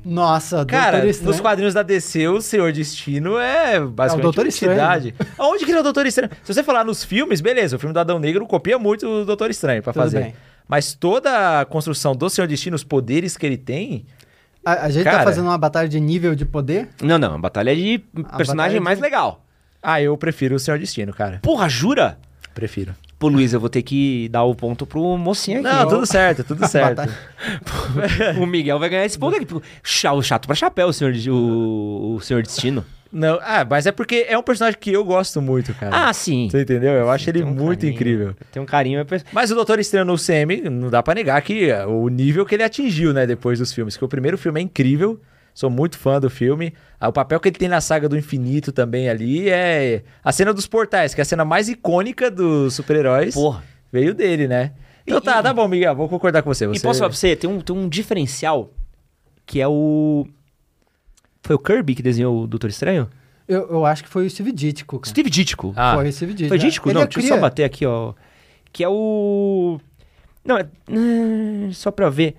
Nossa, 0.04 0.66
Cara, 0.66 0.94
Doutor 0.94 1.10
Estranho. 1.10 1.32
nos 1.32 1.40
quadrinhos 1.40 1.74
da 1.76 1.84
DC, 1.84 2.28
o 2.28 2.42
Senhor 2.42 2.72
Destino 2.72 3.38
é 3.38 3.80
basicamente 3.80 4.12
É 4.12 4.20
o 4.20 4.22
Doutor 4.22 4.46
uma 4.46 4.50
Estranho. 4.50 4.72
entidade. 4.74 5.16
Aonde 5.38 5.64
que 5.64 5.70
ele 5.72 5.78
é 5.78 5.82
o 5.82 5.84
Doutor 5.84 6.06
Estranho? 6.08 6.32
Se 6.44 6.54
você 6.54 6.64
falar 6.64 6.84
nos 6.84 7.04
filmes, 7.04 7.40
beleza, 7.40 7.76
o 7.76 7.80
filme 7.80 7.94
do 7.94 8.00
Adão 8.00 8.18
Negro 8.18 8.46
copia 8.48 8.80
muito 8.80 9.08
o 9.08 9.26
Doutor 9.26 9.52
Estranho 9.52 9.84
pra 9.84 9.94
Tudo 9.94 10.02
fazer. 10.04 10.20
bem. 10.24 10.34
Mas 10.68 10.94
toda 10.96 11.60
a 11.62 11.66
construção 11.66 12.16
do 12.16 12.30
Senhor 12.30 12.48
Destino, 12.48 12.76
os 12.76 12.84
poderes 12.84 13.38
que 13.38 13.46
ele 13.46 13.58
tem... 13.58 14.06
A, 14.66 14.86
a 14.86 14.90
gente 14.90 15.04
Cara. 15.04 15.20
tá 15.20 15.24
fazendo 15.24 15.46
uma 15.46 15.58
batalha 15.58 15.88
de 15.90 16.00
nível 16.00 16.34
de 16.34 16.46
poder? 16.46 16.90
Não, 17.02 17.18
não, 17.20 17.36
a 17.36 17.38
batalha 17.38 17.76
de 17.76 18.00
personagem 18.38 18.56
batalha 18.56 18.74
de- 18.74 18.80
mais 18.80 19.00
legal. 19.00 19.46
Ah, 19.84 20.02
eu 20.02 20.16
prefiro 20.18 20.56
o 20.56 20.60
Senhor 20.60 20.80
Destino, 20.80 21.12
cara. 21.14 21.40
Porra, 21.44 21.68
jura? 21.68 22.18
Prefiro. 22.54 22.94
Pô, 23.18 23.28
Luiz, 23.28 23.54
eu 23.54 23.60
vou 23.60 23.70
ter 23.70 23.82
que 23.84 24.28
dar 24.30 24.44
o 24.44 24.56
ponto 24.56 24.86
pro 24.86 25.18
mocinho 25.18 25.60
aqui. 25.60 25.68
Não, 25.68 25.84
ó. 25.84 25.86
tudo 25.86 26.06
certo, 26.06 26.44
tudo 26.44 26.66
certo. 26.68 27.02
O 28.40 28.46
Miguel 28.46 28.80
vai 28.80 28.90
ganhar 28.90 29.06
esse 29.06 29.18
ponto 29.18 29.36
aqui. 29.36 29.48
Chato, 29.84 30.22
chato 30.24 30.48
pra 30.48 30.56
chapéu, 30.56 30.88
o 30.88 30.94
senhor, 30.94 31.14
o, 31.30 32.16
o 32.16 32.20
senhor 32.22 32.42
Destino. 32.42 32.84
Não, 33.12 33.40
ah, 33.42 33.66
mas 33.70 33.86
é 33.86 33.92
porque 33.92 34.26
é 34.28 34.38
um 34.38 34.44
personagem 34.44 34.80
que 34.80 34.92
eu 34.92 35.04
gosto 35.04 35.42
muito, 35.42 35.74
cara. 35.74 36.08
Ah, 36.08 36.14
sim. 36.14 36.48
Você 36.50 36.62
entendeu? 36.62 36.94
Eu 36.94 37.10
acho 37.10 37.30
ele 37.30 37.44
um 37.44 37.48
muito 37.48 37.82
carinho. 37.82 37.94
incrível. 37.94 38.36
Tem 38.52 38.62
um 38.62 38.66
carinho. 38.66 39.02
é 39.02 39.06
Mas 39.34 39.52
o 39.52 39.56
Doutor 39.56 39.80
Estranho 39.80 40.06
no 40.06 40.16
CM, 40.16 40.70
não 40.70 40.90
dá 40.90 41.04
pra 41.04 41.14
negar 41.14 41.42
que 41.42 41.70
ah, 41.70 41.88
o 41.88 42.08
nível 42.08 42.46
que 42.46 42.56
ele 42.56 42.64
atingiu, 42.64 43.12
né, 43.12 43.28
depois 43.28 43.60
dos 43.60 43.74
filmes. 43.74 43.98
Que 43.98 44.06
o 44.06 44.08
primeiro 44.08 44.38
filme 44.38 44.62
é 44.62 44.64
incrível, 44.64 45.20
sou 45.54 45.70
muito 45.70 45.98
fã 45.98 46.20
do 46.20 46.30
filme. 46.30 46.74
Ah, 47.00 47.10
O 47.10 47.14
papel 47.14 47.40
que 47.40 47.50
ele 47.50 47.58
tem 47.58 47.68
na 47.68 47.82
saga 47.82 48.08
do 48.08 48.18
infinito 48.18 48.72
também 48.72 49.10
ali 49.10 49.50
é 49.50 50.04
a 50.24 50.32
cena 50.32 50.54
dos 50.54 50.68
portais, 50.68 51.14
que 51.14 51.22
é 51.22 51.24
a 51.24 51.26
cena 51.26 51.44
mais 51.46 51.68
icônica 51.70 52.30
dos 52.32 52.74
super-heróis. 52.76 53.34
Porra. 53.34 53.64
Veio 53.92 54.14
dele, 54.14 54.48
né? 54.48 54.72
Então 55.06 55.18
E- 55.20 55.22
tá, 55.22 55.42
tá 55.42 55.54
bom, 55.54 55.68
Miguel, 55.68 55.96
vou 55.96 56.08
concordar 56.08 56.42
com 56.44 56.54
você. 56.54 56.66
E 56.66 56.68
você... 56.68 56.80
posso 56.82 57.00
falar 57.00 57.10
pra 57.10 57.18
você, 57.18 57.36
tem 57.36 57.50
um, 57.50 57.60
tem 57.60 57.76
um 57.76 57.90
diferencial 57.90 58.72
que 59.46 59.60
é 59.60 59.68
o. 59.68 60.26
Foi 61.44 61.56
o 61.56 61.60
Kirby 61.60 61.96
que 61.96 62.04
desenhou 62.04 62.44
o 62.44 62.48
Doutor 62.48 62.70
Estranho? 62.70 63.10
Eu, 63.48 63.68
eu 63.70 63.86
acho 63.86 64.04
que 64.04 64.10
foi 64.10 64.26
o 64.26 64.30
Steve 64.30 64.52
Ditko, 64.52 65.00
cara. 65.00 65.10
Steve 65.10 65.30
Ditko. 65.30 65.74
Ah, 65.76 65.96
Foi 65.96 66.08
o 66.08 66.14
Steve 66.14 66.34
Ditko. 66.34 66.48
Foi 66.50 66.58
Ditko? 66.58 66.88
Ele 66.90 66.94
Não, 66.94 67.02
é 67.02 67.06
deixa 67.06 67.20
eu 67.20 67.24
cria- 67.24 67.36
só 67.36 67.42
bater 67.42 67.64
aqui, 67.66 67.86
ó. 67.86 68.14
Que 68.72 68.84
é 68.84 68.88
o. 68.88 69.80
Não, 70.46 70.58
é. 70.58 70.68
hum, 70.90 71.70
Só 71.74 71.92
pra 71.92 72.10
ver. 72.10 72.36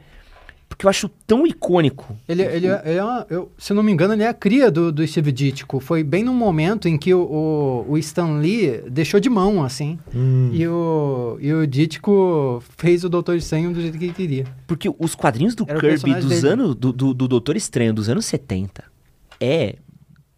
Porque 0.83 0.87
eu 0.87 0.91
acho 0.91 1.09
tão 1.29 1.47
icônico. 1.47 2.17
Ele, 2.29 2.43
ele, 2.43 2.67
é- 2.67 2.83
ele 2.85 2.99
é 2.99 3.05
uma, 3.05 3.25
eu, 3.31 3.53
se 3.57 3.73
eu 3.73 3.77
não 3.77 3.85
me 3.85 3.93
engano, 3.93 4.15
ele 4.15 4.25
é 4.25 4.29
a 4.29 4.35
cria 4.35 4.69
do, 4.69 4.91
do 4.91 5.07
Steve 5.07 5.31
Ditko. 5.31 5.79
Foi 5.79 6.03
bem 6.03 6.25
no 6.25 6.35
momento 6.35 6.89
em 6.89 6.99
que 6.99 7.15
o, 7.15 7.21
o, 7.23 7.93
o 7.93 7.99
Stan 7.99 8.39
Lee 8.39 8.83
deixou 8.91 9.21
de 9.21 9.31
mão, 9.31 9.63
assim. 9.63 9.97
Hum. 10.13 10.51
E, 10.53 10.67
o, 10.67 11.39
e 11.41 11.53
o 11.55 11.65
Ditko 11.69 12.61
fez 12.77 13.05
o 13.05 13.09
Doutor 13.09 13.37
Estranho 13.37 13.73
do 13.73 13.81
jeito 13.81 13.97
que 13.97 14.07
ele 14.07 14.13
queria. 14.13 14.45
Porque 14.67 14.93
os 14.99 15.15
quadrinhos 15.15 15.55
do 15.55 15.65
Era 15.69 15.79
Kirby 15.79 16.15
dos 16.15 16.29
dele. 16.29 16.49
anos. 16.49 16.75
Do, 16.75 16.93
do, 16.93 17.15
do 17.15 17.29
Doutor 17.29 17.55
Estranho 17.57 17.95
dos 17.95 18.09
anos 18.09 18.25
70 18.25 18.83
é. 19.39 19.77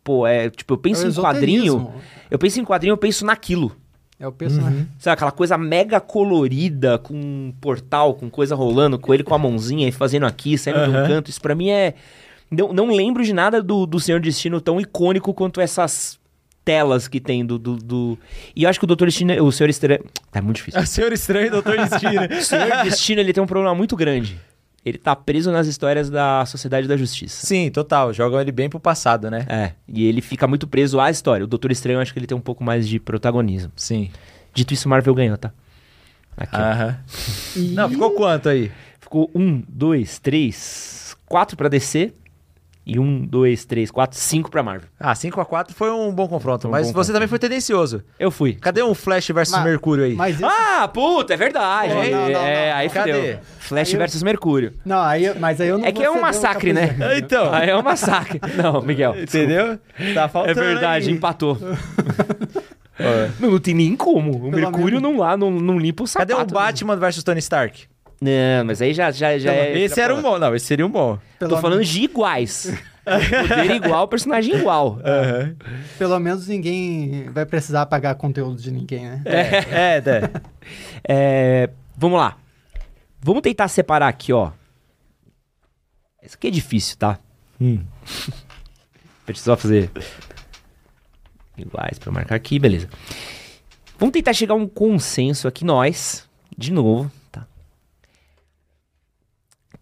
Pô, 0.03 0.27
é. 0.27 0.51
Tipo, 0.51 0.75
eu 0.75 0.79
penso 0.79 1.07
É 1.07 1.09
em 1.09 1.15
quadrinho. 1.15 1.91
Eu 2.31 2.39
penso 2.39 2.61
em 2.61 2.65
quadrinho, 2.66 2.93
eu 2.93 2.99
penso 2.99 3.25
naquilo. 3.25 3.73
É 4.19 4.27
o 4.27 4.32
personagem. 4.32 4.86
Sabe, 4.99 5.15
aquela 5.15 5.32
coisa 5.32 5.59
mega 5.59 6.01
colorida, 6.01 6.99
com 6.99 7.15
um 7.15 7.53
portal, 7.61 8.15
com 8.15 8.31
coisa 8.31 8.55
rolando, 8.55 8.99
com 8.99 9.12
ele 9.12 9.24
com 9.24 9.35
a 9.35 9.39
mãozinha 9.39 9.89
e 9.89 9.93
fazendo 9.93 10.24
aqui, 10.24 10.57
saindo 10.57 10.85
de 10.85 10.91
um 10.91 11.07
canto. 11.07 11.31
Isso 11.31 11.41
pra 11.41 11.55
mim 11.55 11.70
é. 11.70 11.95
Não, 12.51 12.73
não 12.73 12.86
lembro 12.95 13.24
de 13.24 13.32
nada 13.32 13.62
do, 13.62 13.85
do 13.86 13.99
Senhor 13.99 14.20
Destino 14.20 14.61
tão 14.61 14.81
icônico 14.81 15.35
quanto 15.35 15.61
essas 15.61 16.19
telas 16.65 17.09
que 17.09 17.20
tem 17.20 17.45
do. 17.45 17.59
do, 17.59 17.77
do- 17.77 18.19
E 18.55 18.62
eu 18.62 18.70
acho 18.70 18.78
que 18.78 18.85
o 18.85 18.86
Doutor 18.86 19.07
Destino. 19.07 19.43
O 19.45 19.51
Senhor 19.51 19.69
Estranho. 19.69 20.05
Tá 20.31 20.41
muito 20.41 20.57
difícil. 20.57 20.81
O 20.82 20.86
Senhor 20.86 21.12
Estranho 21.12 21.47
e 21.49 21.51
Doutor 21.51 21.77
Destino. 21.85 22.23
O 22.39 22.43
Senhor 22.43 22.85
Destino 22.85 23.20
ele 23.20 23.32
tem 23.32 23.43
um 23.43 23.47
problema 23.47 23.74
muito 23.74 23.97
grande. 23.97 24.39
Ele 24.85 24.98
tá 24.98 25.16
preso 25.16 25.51
nas 25.51 25.66
histórias 25.66 26.11
da 26.11 26.44
Sociedade 26.44 26.86
da 26.86 26.97
Justiça. 26.97 27.47
Sim, 27.47 27.70
total. 27.70 28.12
Jogam 28.12 28.40
ele 28.40 28.52
bem 28.52 28.69
pro 28.69 28.78
passado, 28.78 29.31
né? 29.31 29.47
É, 29.48 29.73
e 29.89 30.05
ele 30.05 30.20
fica 30.20 30.47
muito 30.47 30.66
preso 30.66 31.01
à 31.01 31.11
história. 31.11 31.44
O 31.44 31.47
Doutor 31.47 31.70
Estranho, 31.73 31.97
eu 31.97 32.01
acho 32.02 32.12
que 32.12 32.19
ele 32.19 32.27
tem 32.27 32.36
um 32.36 32.40
pouco 32.40 32.62
mais 32.62 32.86
de 32.86 33.01
protagonismo. 33.01 33.73
Sim. 33.77 34.11
Dito 34.52 34.74
isso, 34.74 34.89
Marvel 34.89 35.15
ganhou, 35.15 35.39
tá? 35.39 35.52
Aqui. 36.36 36.56
Aham. 36.56 36.98
Não, 37.73 37.89
ficou 37.89 38.11
quanto 38.11 38.48
aí? 38.48 38.70
Ficou 39.01 39.31
um, 39.35 39.62
dois, 39.69 40.19
três, 40.19 41.16
quatro 41.27 41.56
pra 41.56 41.69
DC 41.69 42.12
e 42.86 42.98
um, 42.98 43.24
dois, 43.24 43.65
três, 43.65 43.90
quatro, 43.90 44.19
cinco 44.19 44.51
pra 44.51 44.62
Marvel. 44.62 44.89
Ah, 45.01 45.12
5x4 45.15 45.73
foi 45.73 45.90
um 45.90 46.12
bom 46.12 46.28
confronto, 46.28 46.62
Foi 46.62 46.69
um 46.69 46.73
mas 46.73 46.82
bom 46.82 46.93
você 46.93 46.94
confronto. 46.94 47.12
também 47.15 47.28
foi 47.28 47.39
tendencioso. 47.39 48.02
Eu 48.19 48.31
fui. 48.31 48.55
Cadê 48.55 48.82
um 48.82 48.94
Flash 48.94 49.28
versus 49.28 49.55
Mas- 49.55 49.65
Mercúrio 49.65 50.05
aí? 50.05 50.15
Mas 50.15 50.36
isso- 50.36 50.44
Ah, 50.47 50.86
puta, 50.89 51.32
é 51.35 51.36
verdade. 51.36 51.93
Pô, 51.94 52.02
é, 52.02 52.11
não, 52.11 52.20
não, 52.20 52.28
não. 52.32 52.40
é, 52.40 52.73
aí 52.73 52.89
Cadê? 52.90 53.12
fudeu. 53.15 53.39
Flash 53.59 53.89
Aí 53.89 53.94
eu- 53.94 53.98
versus 53.98 54.23
Mercúrio. 54.23 54.73
Não, 54.85 55.01
aí, 55.01 55.24
eu- 55.24 55.36
mas 55.40 55.61
aí 55.61 55.69
eu 55.69 55.78
não 55.78 55.86
É 55.86 55.93
que 55.93 55.98
vou 55.98 56.05
é 56.06 56.11
um 56.11 56.12
ceder 56.15 56.23
o 56.23 56.27
massacre, 56.27 56.73
né? 56.74 56.97
Então. 57.16 57.52
Aí 57.55 57.70
é 57.70 57.77
um 57.77 57.82
massacre. 57.82 58.40
Não, 58.62 58.82
Miguel. 58.82 59.19
Entendeu? 59.20 59.78
Tá 60.15 60.24
É 60.24 60.28
faltando 60.28 60.61
verdade, 60.61 61.09
aí. 61.09 61.15
empatou. 61.15 61.59
Não, 63.40 63.51
não 63.51 63.59
tem 63.59 63.74
nem 63.74 63.97
como. 63.97 64.31
O 64.31 64.51
Pelo 64.51 64.52
Mercúrio 64.52 65.01
menos- 65.01 65.02
não 65.02 65.19
lá, 65.19 65.36
não, 65.36 65.51
não 65.51 65.78
limpa 65.78 66.05
o 66.05 66.06
sapato. 66.06 66.32
Cadê 66.36 66.43
o? 66.52 66.55
Batman 66.55 66.97
versus 66.97 67.24
Tony 67.24 67.40
Stark? 67.40 67.86
Não, 68.25 68.65
mas 68.65 68.81
aí 68.81 68.95
já, 68.95 69.11
já, 69.11 69.37
já 69.37 69.53
é... 69.53 69.79
esse 69.79 70.01
era 70.01 70.15
um 70.15 70.23
bom. 70.23 70.39
Não, 70.39 70.55
esse 70.55 70.65
seria 70.65 70.87
um 70.87 70.91
bom. 70.91 71.19
Tô 71.39 71.47
Pelo 71.47 71.61
falando 71.61 71.85
de 71.85 72.05
iguais. 72.05 72.73
Poder 73.05 73.71
igual, 73.71 74.09
personagem 74.09 74.57
igual. 74.57 74.99
Aham. 75.05 75.55
Pelo 75.99 76.19
menos 76.19 76.49
ninguém 76.49 77.29
vai 77.31 77.45
precisar 77.45 77.85
pagar 77.85 78.15
conteúdo 78.15 78.63
de 78.63 78.71
ninguém, 78.71 79.05
né? 79.05 79.23
É, 79.27 79.41
é, 79.41 80.03
é. 80.07 80.31
É, 81.07 81.71
vamos 81.95 82.19
lá. 82.19 82.39
Vamos 83.21 83.43
tentar 83.43 83.69
separar 83.69 84.09
aqui, 84.09 84.33
ó. 84.33 84.53
Isso 86.23 86.37
aqui 86.37 86.47
é 86.47 86.51
difícil, 86.51 86.97
tá? 86.97 87.19
Hum. 87.61 87.85
Precisa 89.27 89.55
fazer 89.55 89.91
iguais 91.59 91.99
pra 91.99 92.11
marcar 92.11 92.37
aqui, 92.37 92.59
beleza. 92.59 92.89
Vamos 93.99 94.15
tentar 94.15 94.33
chegar 94.33 94.55
a 94.55 94.57
um 94.57 94.67
consenso 94.67 95.47
aqui, 95.47 95.63
nós, 95.63 96.27
de 96.57 96.73
novo? 96.73 97.13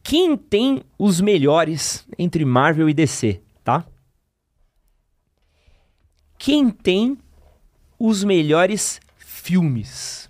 Quem 0.02 0.36
tem 0.36 0.82
os 0.98 1.20
melhores 1.20 2.06
entre 2.18 2.44
Marvel 2.44 2.88
e 2.88 2.94
DC, 2.94 3.40
tá? 3.62 3.84
Quem 6.38 6.70
tem 6.70 7.16
os 7.98 8.24
melhores 8.24 9.00
filmes? 9.16 10.28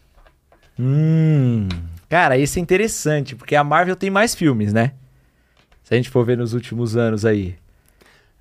Hum. 0.79 1.69
Cara, 2.09 2.37
isso 2.37 2.59
é 2.59 2.63
interessante, 2.63 3.35
porque 3.35 3.57
a 3.57 3.65
Marvel 3.65 3.97
tem 3.97 4.11
mais 4.11 4.35
filmes, 4.35 4.73
né? 4.73 4.93
Se 5.83 5.95
a 5.95 5.97
gente 5.97 6.11
for 6.11 6.25
ver 6.25 6.37
nos 6.37 6.53
últimos 6.53 6.97
anos 6.97 7.25
aí. 7.25 7.57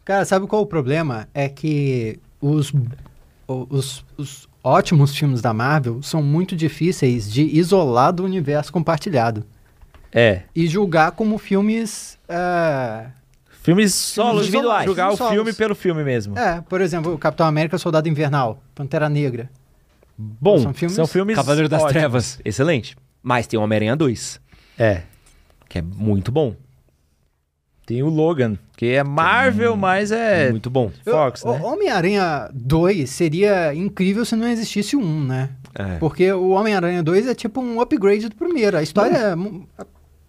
Cara, 0.03 0.25
sabe 0.25 0.47
qual 0.47 0.61
o 0.61 0.67
problema? 0.67 1.29
É 1.33 1.47
que 1.47 2.19
os, 2.41 2.73
os, 3.47 4.05
os 4.17 4.49
ótimos 4.63 5.15
filmes 5.15 5.41
da 5.41 5.53
Marvel 5.53 6.01
são 6.01 6.21
muito 6.21 6.55
difíceis 6.55 7.31
de 7.31 7.43
isolar 7.43 8.11
do 8.11 8.23
universo 8.25 8.73
compartilhado. 8.73 9.45
É. 10.13 10.43
E 10.55 10.67
julgar 10.67 11.11
como 11.11 11.37
filmes. 11.37 12.17
é, 12.27 13.05
Filmes 13.61 13.93
solos, 13.93 14.47
individuais. 14.47 14.85
Julgar 14.85 15.11
o 15.11 15.17
solos. 15.17 15.33
filme 15.33 15.53
pelo 15.53 15.75
filme 15.75 16.03
mesmo. 16.03 16.37
É, 16.37 16.61
por 16.61 16.81
exemplo, 16.81 17.13
o 17.13 17.17
Capitão 17.17 17.45
América, 17.45 17.77
Soldado 17.77 18.09
Invernal, 18.09 18.61
Pantera 18.73 19.07
Negra. 19.07 19.49
Bom, 20.17 20.59
são 20.59 20.73
filmes, 20.73 20.95
são 20.95 21.07
filmes 21.07 21.35
Cavaleiro 21.35 21.69
das 21.69 21.81
ótimos. 21.81 21.93
Trevas, 21.93 22.39
excelente. 22.43 22.95
Mas 23.21 23.45
tem 23.47 23.59
o 23.59 23.63
Homem-Aranha 23.63 23.95
2. 23.95 24.41
É. 24.79 25.03
Que 25.69 25.79
é 25.79 25.81
muito 25.81 26.31
bom. 26.31 26.55
Tem 27.85 28.01
o 28.03 28.09
Logan, 28.09 28.57
que 28.77 28.87
é 28.87 29.03
Marvel, 29.03 29.75
mas 29.75 30.11
é. 30.11 30.49
Muito 30.49 30.69
bom. 30.69 30.91
Fox, 31.03 31.43
Eu, 31.43 31.53
né? 31.53 31.59
Homem-Aranha 31.63 32.49
2 32.53 33.09
seria 33.09 33.73
incrível 33.73 34.23
se 34.25 34.35
não 34.35 34.47
existisse 34.47 34.95
um, 34.95 35.23
né? 35.23 35.49
É. 35.75 35.97
Porque 35.97 36.31
o 36.31 36.49
Homem-Aranha 36.49 37.03
2 37.03 37.27
é 37.27 37.35
tipo 37.35 37.61
um 37.61 37.79
upgrade 37.81 38.29
do 38.29 38.35
primeiro. 38.35 38.77
A 38.77 38.83
história 38.83 39.17
é. 39.17 39.35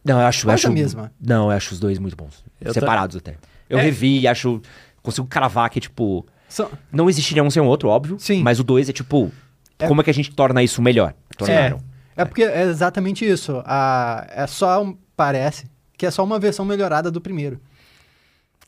Não, 0.05 0.21
eu 0.21 0.27
acho. 0.27 0.47
Eu 0.47 0.53
acho 0.53 0.69
a 0.69 0.71
mesma. 0.71 1.13
Não, 1.21 1.51
eu 1.51 1.57
acho 1.57 1.75
os 1.75 1.81
dois 1.81 1.99
muito 1.99 2.17
bons. 2.17 2.45
Eu 2.61 2.73
separados 2.73 3.15
tô... 3.15 3.19
até. 3.19 3.39
Eu 3.69 3.79
é. 3.79 3.83
revi 3.83 4.21
e 4.21 4.29
acho. 4.29 4.61
Consigo 5.03 5.27
cravar 5.27 5.71
que, 5.71 5.81
tipo. 5.81 6.27
So... 6.49 6.71
Não 6.91 7.09
existiria 7.09 7.43
um 7.43 7.51
sem 7.51 7.63
o 7.63 7.67
outro, 7.67 7.89
óbvio. 7.89 8.17
Sim. 8.19 8.43
Mas 8.43 8.59
o 8.59 8.65
dois 8.65 8.89
é 8.89 8.93
tipo. 8.93 9.33
É... 9.79 9.87
Como 9.87 10.01
é 10.01 10.05
que 10.05 10.11
a 10.11 10.15
gente 10.15 10.31
torna 10.33 10.63
isso 10.63 10.83
melhor? 10.83 11.15
Tornaram. 11.37 11.81
É, 12.17 12.23
é 12.23 12.25
porque 12.25 12.43
é 12.43 12.63
exatamente 12.63 13.25
isso. 13.25 13.63
A... 13.65 14.27
É 14.31 14.47
só. 14.47 14.95
Parece 15.17 15.67
que 15.97 16.07
é 16.07 16.11
só 16.11 16.25
uma 16.25 16.39
versão 16.39 16.65
melhorada 16.65 17.11
do 17.11 17.21
primeiro. 17.21 17.61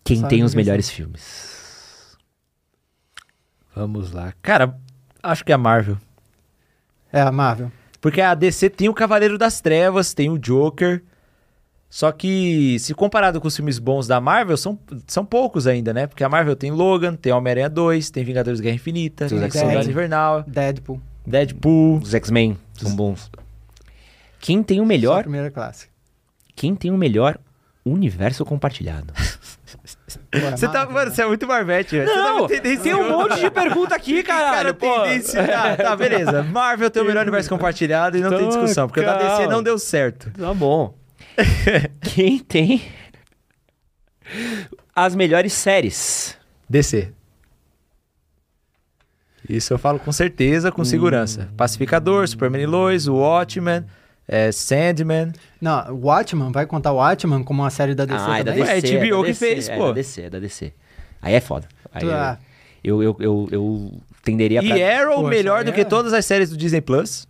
Quem 0.04 0.18
Sabe 0.18 0.28
tem 0.28 0.44
os 0.44 0.54
melhores 0.54 0.88
filmes? 0.88 2.16
Vamos 3.74 4.12
lá. 4.12 4.32
Cara, 4.40 4.78
acho 5.22 5.44
que 5.44 5.50
é 5.50 5.54
a 5.54 5.58
Marvel. 5.58 5.98
É 7.12 7.20
a 7.20 7.32
Marvel. 7.32 7.72
Porque 8.00 8.20
a 8.20 8.34
DC 8.34 8.70
tem 8.70 8.88
o 8.88 8.94
Cavaleiro 8.94 9.38
das 9.38 9.60
Trevas, 9.60 10.14
tem 10.14 10.30
o 10.30 10.38
Joker. 10.38 11.02
Só 11.88 12.10
que, 12.10 12.76
se 12.80 12.92
comparado 12.92 13.40
com 13.40 13.46
os 13.46 13.54
filmes 13.54 13.78
bons 13.78 14.08
da 14.08 14.20
Marvel, 14.20 14.56
são, 14.56 14.78
são 15.06 15.24
poucos 15.24 15.66
ainda, 15.66 15.92
né? 15.92 16.08
Porque 16.08 16.24
a 16.24 16.28
Marvel 16.28 16.56
tem 16.56 16.72
Logan, 16.72 17.14
tem 17.14 17.32
Homem-Aranha 17.32 17.68
2, 17.68 18.10
tem 18.10 18.24
Vingadores 18.24 18.60
Guerra 18.60 18.74
Infinita, 18.74 19.28
tem 19.28 19.38
Soldado 19.50 19.88
Invernal, 19.88 20.42
Deadpool. 20.42 21.00
Deadpool. 21.24 21.98
Os 21.98 22.12
X-Men 22.12 22.58
são 22.74 22.96
bons. 22.96 23.30
Quem 24.40 24.62
tem 24.62 24.80
o 24.80 24.84
melhor... 24.84 25.18
Só 25.18 25.22
primeira 25.22 25.50
classe. 25.50 25.88
Quem 26.56 26.74
tem 26.74 26.90
o 26.90 26.98
melhor 26.98 27.38
universo 27.84 28.44
compartilhado? 28.44 29.12
Você 30.50 30.68
tá, 30.68 30.86
mano, 30.86 31.10
você 31.10 31.22
é 31.22 31.26
muito 31.26 31.46
Marvete, 31.46 31.96
velho. 31.96 32.06
Não, 32.06 32.48
tá 32.48 32.60
tem 32.60 32.94
um 32.94 33.08
monte 33.08 33.40
de 33.40 33.50
pergunta 33.50 33.94
aqui, 33.94 34.22
caralho. 34.24 34.74
Cara, 34.74 35.04
tendência. 35.04 35.46
Tá, 35.46 35.76
tá, 35.76 35.96
beleza. 35.96 36.42
Marvel 36.42 36.90
tem 36.90 37.02
o 37.02 37.06
melhor 37.06 37.22
universo 37.22 37.48
compartilhado 37.48 38.16
e 38.16 38.20
não 38.20 38.28
então, 38.28 38.38
tem 38.38 38.48
discussão, 38.48 38.88
porque 38.88 39.02
calma. 39.02 39.20
o 39.20 39.22
da 39.22 39.36
DC 39.36 39.46
não 39.48 39.62
deu 39.62 39.78
certo. 39.78 40.30
Tá 40.30 40.52
bom. 40.54 40.94
Quem 42.00 42.38
tem 42.38 42.82
as 44.94 45.14
melhores 45.14 45.52
séries? 45.52 46.36
DC. 46.68 47.12
Isso 49.48 49.74
eu 49.74 49.78
falo 49.78 49.98
com 49.98 50.12
certeza, 50.12 50.72
com 50.72 50.82
hum. 50.82 50.86
segurança. 50.86 51.50
Pacificador, 51.56 52.26
Superman 52.26 52.62
e 52.62 52.66
Lois, 52.66 53.06
Watchmen 53.06 53.84
é, 54.26 54.50
Sandman. 54.50 55.32
Não, 55.60 55.94
Watchman, 55.96 56.50
vai 56.50 56.66
contar 56.66 56.92
Watchman 56.92 57.42
como 57.42 57.62
uma 57.62 57.70
série 57.70 57.94
da 57.94 58.04
DC 58.04 58.24
ah, 58.26 58.38
é 58.38 58.44
da 58.44 58.52
DC, 58.52 58.70
é, 58.70 58.98
HBO 58.98 59.04
é 59.04 59.20
que 59.20 59.32
DC, 59.32 59.46
fez, 59.46 59.68
é 59.68 59.76
pô. 59.76 59.84
É 59.84 59.86
da 59.86 59.92
DC, 59.92 60.22
é 60.22 60.30
da 60.30 60.38
DC. 60.38 60.72
Aí 61.20 61.34
é 61.34 61.40
foda. 61.40 61.68
Aí 61.92 62.10
ah. 62.10 62.38
eu, 62.82 63.02
eu, 63.02 63.16
eu, 63.20 63.48
eu, 63.50 63.92
tenderia 64.22 64.62
e 64.62 64.68
pra... 64.68 64.78
E 64.78 64.82
Arrow 64.82 65.16
Poxa, 65.16 65.28
melhor 65.28 65.64
do 65.64 65.72
que 65.72 65.84
todas 65.84 66.12
as 66.12 66.24
séries 66.24 66.50
do 66.50 66.56
Disney 66.56 66.80
Plus. 66.80 67.28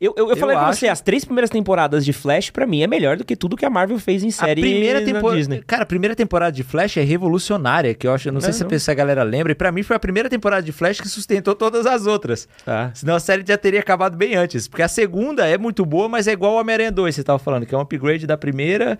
Eu, 0.00 0.14
eu, 0.16 0.30
eu, 0.30 0.36
falei 0.36 0.56
pra 0.56 0.72
você, 0.72 0.88
as 0.88 1.00
três 1.00 1.24
primeiras 1.24 1.50
temporadas 1.50 2.04
de 2.04 2.12
Flash, 2.12 2.50
para 2.50 2.66
mim, 2.66 2.82
é 2.82 2.86
melhor 2.86 3.16
do 3.16 3.24
que 3.24 3.34
tudo 3.34 3.56
que 3.56 3.64
a 3.64 3.70
Marvel 3.70 3.98
fez 3.98 4.22
em 4.22 4.30
série 4.30 4.60
a 4.60 4.64
primeira 4.64 5.02
temporada 5.02 5.36
Disney. 5.38 5.62
Cara, 5.66 5.82
a 5.82 5.86
primeira 5.86 6.14
temporada 6.14 6.52
de 6.52 6.62
Flash 6.62 6.96
é 6.96 7.02
revolucionária, 7.02 7.94
que 7.94 8.06
eu 8.06 8.12
acho, 8.12 8.28
eu 8.28 8.32
não, 8.32 8.36
não 8.36 8.44
sei 8.44 8.52
se, 8.52 8.64
não. 8.64 8.78
se 8.78 8.90
a 8.90 8.94
galera 8.94 9.22
lembra, 9.22 9.52
e 9.52 9.54
pra 9.54 9.72
mim 9.72 9.82
foi 9.82 9.96
a 9.96 9.98
primeira 9.98 10.28
temporada 10.28 10.62
de 10.62 10.72
Flash 10.72 11.00
que 11.00 11.08
sustentou 11.08 11.54
todas 11.54 11.86
as 11.86 12.06
outras. 12.06 12.48
Ah. 12.66 12.90
Senão 12.94 13.14
a 13.14 13.20
série 13.20 13.44
já 13.46 13.56
teria 13.56 13.80
acabado 13.80 14.16
bem 14.16 14.34
antes. 14.34 14.68
Porque 14.68 14.82
a 14.82 14.88
segunda 14.88 15.46
é 15.46 15.56
muito 15.56 15.84
boa, 15.84 16.08
mas 16.08 16.26
é 16.26 16.32
igual 16.32 16.54
o 16.54 16.60
Homem-Aranha 16.60 16.92
2, 16.92 17.14
você 17.14 17.22
tava 17.22 17.38
falando, 17.38 17.66
que 17.66 17.74
é 17.74 17.78
um 17.78 17.80
upgrade 17.80 18.26
da 18.26 18.36
primeira, 18.36 18.98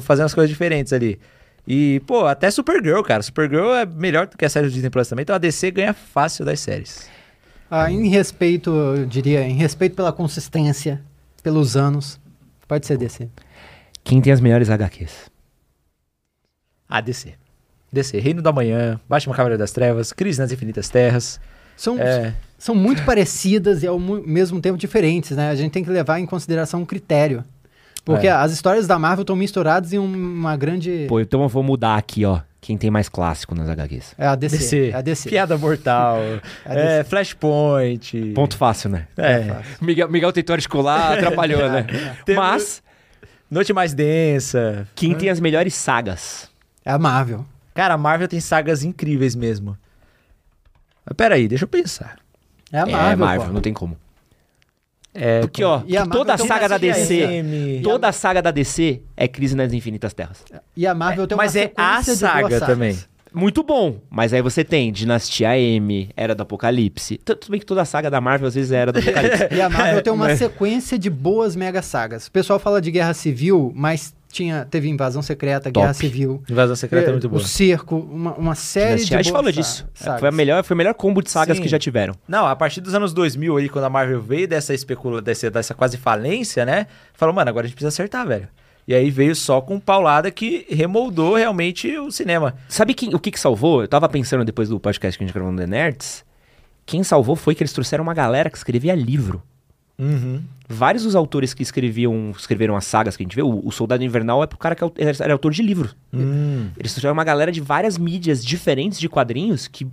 fazendo 0.00 0.26
as 0.26 0.34
coisas 0.34 0.50
diferentes 0.50 0.92
ali. 0.92 1.18
E, 1.66 2.00
pô, 2.06 2.26
até 2.26 2.50
Supergirl, 2.50 3.02
cara. 3.02 3.22
Supergirl 3.22 3.72
é 3.74 3.86
melhor 3.86 4.26
do 4.26 4.36
que 4.36 4.44
a 4.44 4.48
série 4.48 4.66
do 4.66 4.72
Disney 4.72 4.90
Plus 4.90 5.08
também, 5.08 5.22
então 5.22 5.36
a 5.36 5.38
DC 5.38 5.70
ganha 5.70 5.92
fácil 5.92 6.44
das 6.44 6.60
séries. 6.60 7.08
Ah, 7.70 7.90
em 7.90 8.08
respeito, 8.08 8.70
eu 8.70 9.06
diria, 9.06 9.42
em 9.42 9.54
respeito 9.54 9.94
pela 9.94 10.12
consistência, 10.12 11.00
pelos 11.42 11.76
anos, 11.76 12.18
pode 12.66 12.84
ser 12.84 12.98
DC. 12.98 13.28
Quem 14.02 14.20
tem 14.20 14.32
as 14.32 14.40
melhores 14.40 14.68
HQs? 14.68 15.30
Ah, 16.88 17.00
DC. 17.00 17.34
DC, 17.92 18.18
Reino 18.18 18.42
da 18.42 18.52
Manhã, 18.52 19.00
Batman 19.08 19.34
Cavaleiro 19.34 19.58
das 19.58 19.70
Trevas, 19.70 20.12
Crise 20.12 20.40
nas 20.40 20.50
Infinitas 20.50 20.88
Terras. 20.88 21.40
São, 21.76 21.98
é... 21.98 22.34
são 22.58 22.74
muito 22.74 23.04
parecidas 23.04 23.82
e 23.82 23.86
ao 23.86 23.98
mesmo 23.98 24.60
tempo 24.60 24.76
diferentes, 24.76 25.36
né? 25.36 25.50
A 25.50 25.54
gente 25.54 25.72
tem 25.72 25.84
que 25.84 25.90
levar 25.90 26.18
em 26.18 26.26
consideração 26.26 26.82
um 26.82 26.84
critério. 26.84 27.44
Porque 28.04 28.26
é. 28.26 28.32
as 28.32 28.52
histórias 28.52 28.86
da 28.86 28.98
Marvel 28.98 29.22
estão 29.22 29.36
misturadas 29.36 29.92
em 29.92 29.98
uma 29.98 30.56
grande. 30.56 31.06
Pô, 31.08 31.20
então 31.20 31.42
eu 31.42 31.48
vou 31.48 31.62
mudar 31.62 31.96
aqui, 31.96 32.24
ó. 32.24 32.40
Quem 32.60 32.76
tem 32.76 32.90
mais 32.90 33.08
clássico 33.08 33.54
nas 33.54 33.68
HQs? 33.68 34.14
É 34.18 34.26
a 34.26 34.34
DC. 34.34 34.58
DC. 34.58 34.90
É 34.90 34.94
a 34.94 35.00
DC. 35.00 35.30
Piada 35.30 35.56
Mortal. 35.56 36.18
é, 36.66 36.98
é 36.98 37.04
Flashpoint. 37.04 38.32
Ponto 38.34 38.56
fácil, 38.56 38.90
né? 38.90 39.08
É. 39.16 39.32
é 39.32 39.44
fácil. 39.44 39.76
Miguel, 39.80 40.10
Miguel 40.10 40.32
tentou 40.32 40.54
articular, 40.54 41.14
atrapalhou, 41.18 41.68
né? 41.70 41.86
Mas. 42.36 42.82
Noite 43.50 43.72
mais 43.72 43.92
densa. 43.92 44.86
Quem 44.94 45.14
tem 45.14 45.28
as 45.28 45.40
melhores 45.40 45.74
sagas? 45.74 46.48
É 46.84 46.92
a 46.92 46.98
Marvel. 46.98 47.44
Cara, 47.74 47.94
a 47.94 47.98
Marvel 47.98 48.28
tem 48.28 48.40
sagas 48.40 48.84
incríveis 48.84 49.34
mesmo. 49.34 49.76
Mas 51.04 51.16
peraí, 51.16 51.48
deixa 51.48 51.64
eu 51.64 51.68
pensar. 51.68 52.18
É 52.70 52.78
a 52.78 52.86
Marvel. 52.86 53.08
É 53.08 53.12
a 53.12 53.16
Marvel, 53.16 53.52
não 53.52 53.60
tem 53.60 53.72
como. 53.72 53.96
É, 55.12 55.40
Porque, 55.40 55.64
ó, 55.64 55.82
toda 56.10 56.34
a 56.34 56.38
saga 56.38 56.68
da 56.68 56.78
DC, 56.78 57.80
toda 57.82 58.08
a 58.08 58.12
saga 58.12 58.40
da 58.40 58.50
DC 58.50 59.02
é 59.16 59.26
Crise 59.26 59.56
nas 59.56 59.72
Infinitas 59.72 60.12
Terras. 60.12 60.44
E 60.76 60.86
a 60.86 60.94
Marvel 60.94 61.24
é, 61.24 61.26
tem 61.26 61.36
uma 61.36 61.42
Mas 61.42 61.56
é 61.56 61.72
a 61.76 62.02
saga 62.02 62.60
também. 62.60 62.96
Muito 63.32 63.62
bom, 63.62 64.00
mas 64.10 64.32
aí 64.32 64.42
você 64.42 64.64
tem 64.64 64.90
Dinastia 64.90 65.56
M, 65.56 66.10
Era 66.16 66.34
do 66.34 66.42
Apocalipse. 66.42 67.16
Tudo 67.24 67.46
bem 67.48 67.60
que 67.60 67.66
toda 67.66 67.82
a 67.82 67.84
saga 67.84 68.10
da 68.10 68.20
Marvel 68.20 68.48
às 68.48 68.54
vezes 68.54 68.72
é 68.72 68.76
era 68.76 68.92
do 68.92 68.98
Apocalipse. 68.98 69.48
e 69.52 69.60
a 69.60 69.68
Marvel 69.68 70.02
tem 70.02 70.12
uma 70.12 70.26
mas... 70.28 70.38
sequência 70.38 70.98
de 70.98 71.08
boas 71.08 71.54
mega 71.54 71.80
sagas. 71.80 72.26
O 72.26 72.32
pessoal 72.32 72.58
fala 72.58 72.80
de 72.80 72.90
Guerra 72.90 73.14
Civil, 73.14 73.72
mas 73.74 74.14
tinha, 74.30 74.64
teve 74.64 74.88
Invasão 74.88 75.22
Secreta, 75.22 75.70
Top. 75.70 75.80
Guerra 75.80 75.94
Civil. 75.94 76.42
Invasão 76.48 76.76
Secreta 76.76 77.06
é, 77.06 77.08
é 77.08 77.12
muito 77.12 77.28
boa. 77.28 77.42
O 77.42 77.44
Cerco, 77.44 77.96
uma, 77.96 78.32
uma 78.34 78.54
série 78.54 79.04
de. 79.04 79.14
A 79.14 79.22
gente 79.22 79.32
falou 79.32 79.50
disso. 79.50 79.86
Foi 80.18 80.28
a 80.28 80.32
melhor, 80.32 80.62
foi 80.64 80.74
o 80.74 80.78
melhor 80.78 80.94
combo 80.94 81.22
de 81.22 81.30
sagas 81.30 81.56
Sim. 81.56 81.62
que 81.62 81.68
já 81.68 81.78
tiveram. 81.78 82.14
Não, 82.28 82.46
a 82.46 82.54
partir 82.54 82.80
dos 82.80 82.94
anos 82.94 83.12
2000 83.12 83.56
aí, 83.56 83.68
quando 83.68 83.84
a 83.84 83.90
Marvel 83.90 84.20
veio 84.20 84.46
dessa 84.46 84.72
especula, 84.72 85.20
dessa, 85.20 85.50
dessa 85.50 85.74
quase 85.74 85.96
falência, 85.96 86.64
né? 86.64 86.86
Falou, 87.12 87.34
mano, 87.34 87.50
agora 87.50 87.66
a 87.66 87.68
gente 87.68 87.74
precisa 87.76 87.88
acertar, 87.88 88.26
velho. 88.26 88.48
E 88.86 88.94
aí 88.94 89.10
veio 89.10 89.34
só 89.34 89.60
com 89.60 89.78
paulada 89.78 90.30
que 90.30 90.66
remoldou 90.68 91.34
realmente 91.34 91.96
o 91.98 92.10
cinema. 92.10 92.54
Sabe 92.68 92.94
que, 92.94 93.14
o 93.14 93.18
que, 93.18 93.30
que 93.30 93.38
salvou? 93.38 93.82
Eu 93.82 93.88
tava 93.88 94.08
pensando 94.08 94.44
depois 94.44 94.68
do 94.68 94.80
podcast 94.80 95.16
que 95.16 95.24
a 95.24 95.26
gente 95.26 95.34
gravou 95.34 95.52
no 95.52 95.58
The 95.58 95.66
Nerds. 95.66 96.24
Quem 96.86 97.04
salvou 97.04 97.36
foi 97.36 97.54
que 97.54 97.62
eles 97.62 97.72
trouxeram 97.72 98.02
uma 98.02 98.14
galera 98.14 98.50
que 98.50 98.56
escrevia 98.56 98.94
livro. 98.94 99.42
Uhum. 100.00 100.40
Vários 100.66 101.04
dos 101.04 101.14
autores 101.14 101.52
que 101.52 101.62
escreviam, 101.62 102.30
escreveram 102.30 102.74
as 102.76 102.86
sagas 102.86 103.16
que 103.16 103.22
a 103.22 103.24
gente 103.24 103.36
vê, 103.36 103.42
o, 103.42 103.60
o 103.64 103.70
Soldado 103.70 104.02
Invernal 104.02 104.42
é 104.42 104.46
pro 104.46 104.56
cara 104.56 104.74
que 104.74 104.82
é 104.82 104.88
era 105.20 105.32
autor 105.32 105.52
de 105.52 105.62
livro. 105.62 105.90
Hum. 106.12 106.68
Eles 106.78 106.92
trouxeram 106.92 107.12
uma 107.12 107.24
galera 107.24 107.52
de 107.52 107.60
várias 107.60 107.98
mídias 107.98 108.44
diferentes 108.44 108.98
de 108.98 109.08
quadrinhos 109.08 109.68
que, 109.68 109.86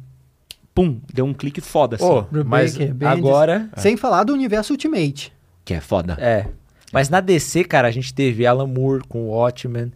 pum, 0.74 1.00
deu 1.14 1.26
um 1.26 1.34
clique 1.34 1.60
foda, 1.60 1.98
assim. 1.98 2.06
Oh, 2.06 2.26
mas 2.46 2.78
agora... 3.06 3.70
Sem 3.76 3.98
falar 3.98 4.24
do 4.24 4.34
universo 4.34 4.74
Ultimate. 4.74 5.34
Que 5.66 5.74
é 5.74 5.82
foda. 5.82 6.16
É. 6.20 6.48
Mas 6.94 7.10
na 7.10 7.20
DC, 7.20 7.66
cara, 7.66 7.88
a 7.88 7.92
gente 7.92 8.14
teve 8.14 8.46
Alan 8.46 8.68
Moore 8.68 9.04
com 9.10 9.28
Watchmen. 9.28 9.92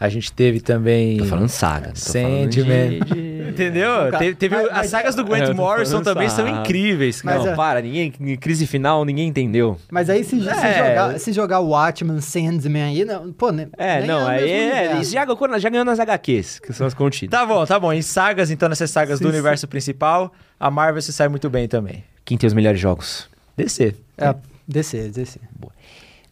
A 0.00 0.08
gente 0.08 0.32
teve 0.32 0.60
também. 0.60 1.16
Tô 1.16 1.24
falando 1.24 1.48
saga. 1.48 1.90
Sandman. 1.94 3.00
De, 3.00 3.00
de... 3.00 3.38
Entendeu? 3.48 4.12
teve, 4.16 4.34
teve 4.36 4.54
mas, 4.54 4.68
as 4.70 4.86
sagas 4.88 5.14
do 5.16 5.24
Grant 5.24 5.48
Morrison 5.56 6.02
também 6.02 6.28
saga. 6.28 6.48
são 6.48 6.60
incríveis. 6.60 7.22
Mas, 7.24 7.44
não, 7.44 7.52
é... 7.52 7.56
para, 7.56 7.82
ninguém. 7.82 8.12
Crise 8.36 8.66
final, 8.66 9.04
ninguém 9.04 9.26
entendeu. 9.26 9.76
Mas 9.90 10.08
aí 10.08 10.22
se, 10.22 10.36
é. 10.48 10.54
se, 10.54 10.78
jogar, 10.78 11.18
se 11.18 11.32
jogar 11.32 11.60
Watchmen, 11.60 12.20
Sandman 12.20 12.82
aí, 12.82 13.04
não, 13.04 13.32
pô, 13.32 13.50
né? 13.50 13.68
É, 13.76 14.06
não, 14.06 14.30
é 14.30 14.36
aí 14.36 14.50
é, 14.50 15.02
já, 15.02 15.26
já 15.58 15.68
ganhou 15.68 15.84
nas 15.84 15.98
HQs, 15.98 16.60
que 16.60 16.72
são 16.72 16.86
as 16.86 16.94
contidas. 16.94 17.36
Tá 17.36 17.44
bom, 17.44 17.66
tá 17.66 17.80
bom. 17.80 17.92
Em 17.92 18.02
sagas, 18.02 18.50
então, 18.52 18.68
nessas 18.68 18.90
sagas 18.92 19.18
sim, 19.18 19.24
do 19.24 19.30
sim. 19.30 19.34
universo 19.34 19.66
principal, 19.66 20.32
a 20.60 20.70
Marvel 20.70 21.02
se 21.02 21.12
sai 21.12 21.28
muito 21.28 21.50
bem 21.50 21.66
também. 21.66 22.04
Quem 22.24 22.38
tem 22.38 22.46
os 22.46 22.54
melhores 22.54 22.78
jogos? 22.78 23.28
DC. 23.56 23.96
É, 24.16 24.34
DC, 24.68 25.08
DC. 25.08 25.40
Boa. 25.58 25.72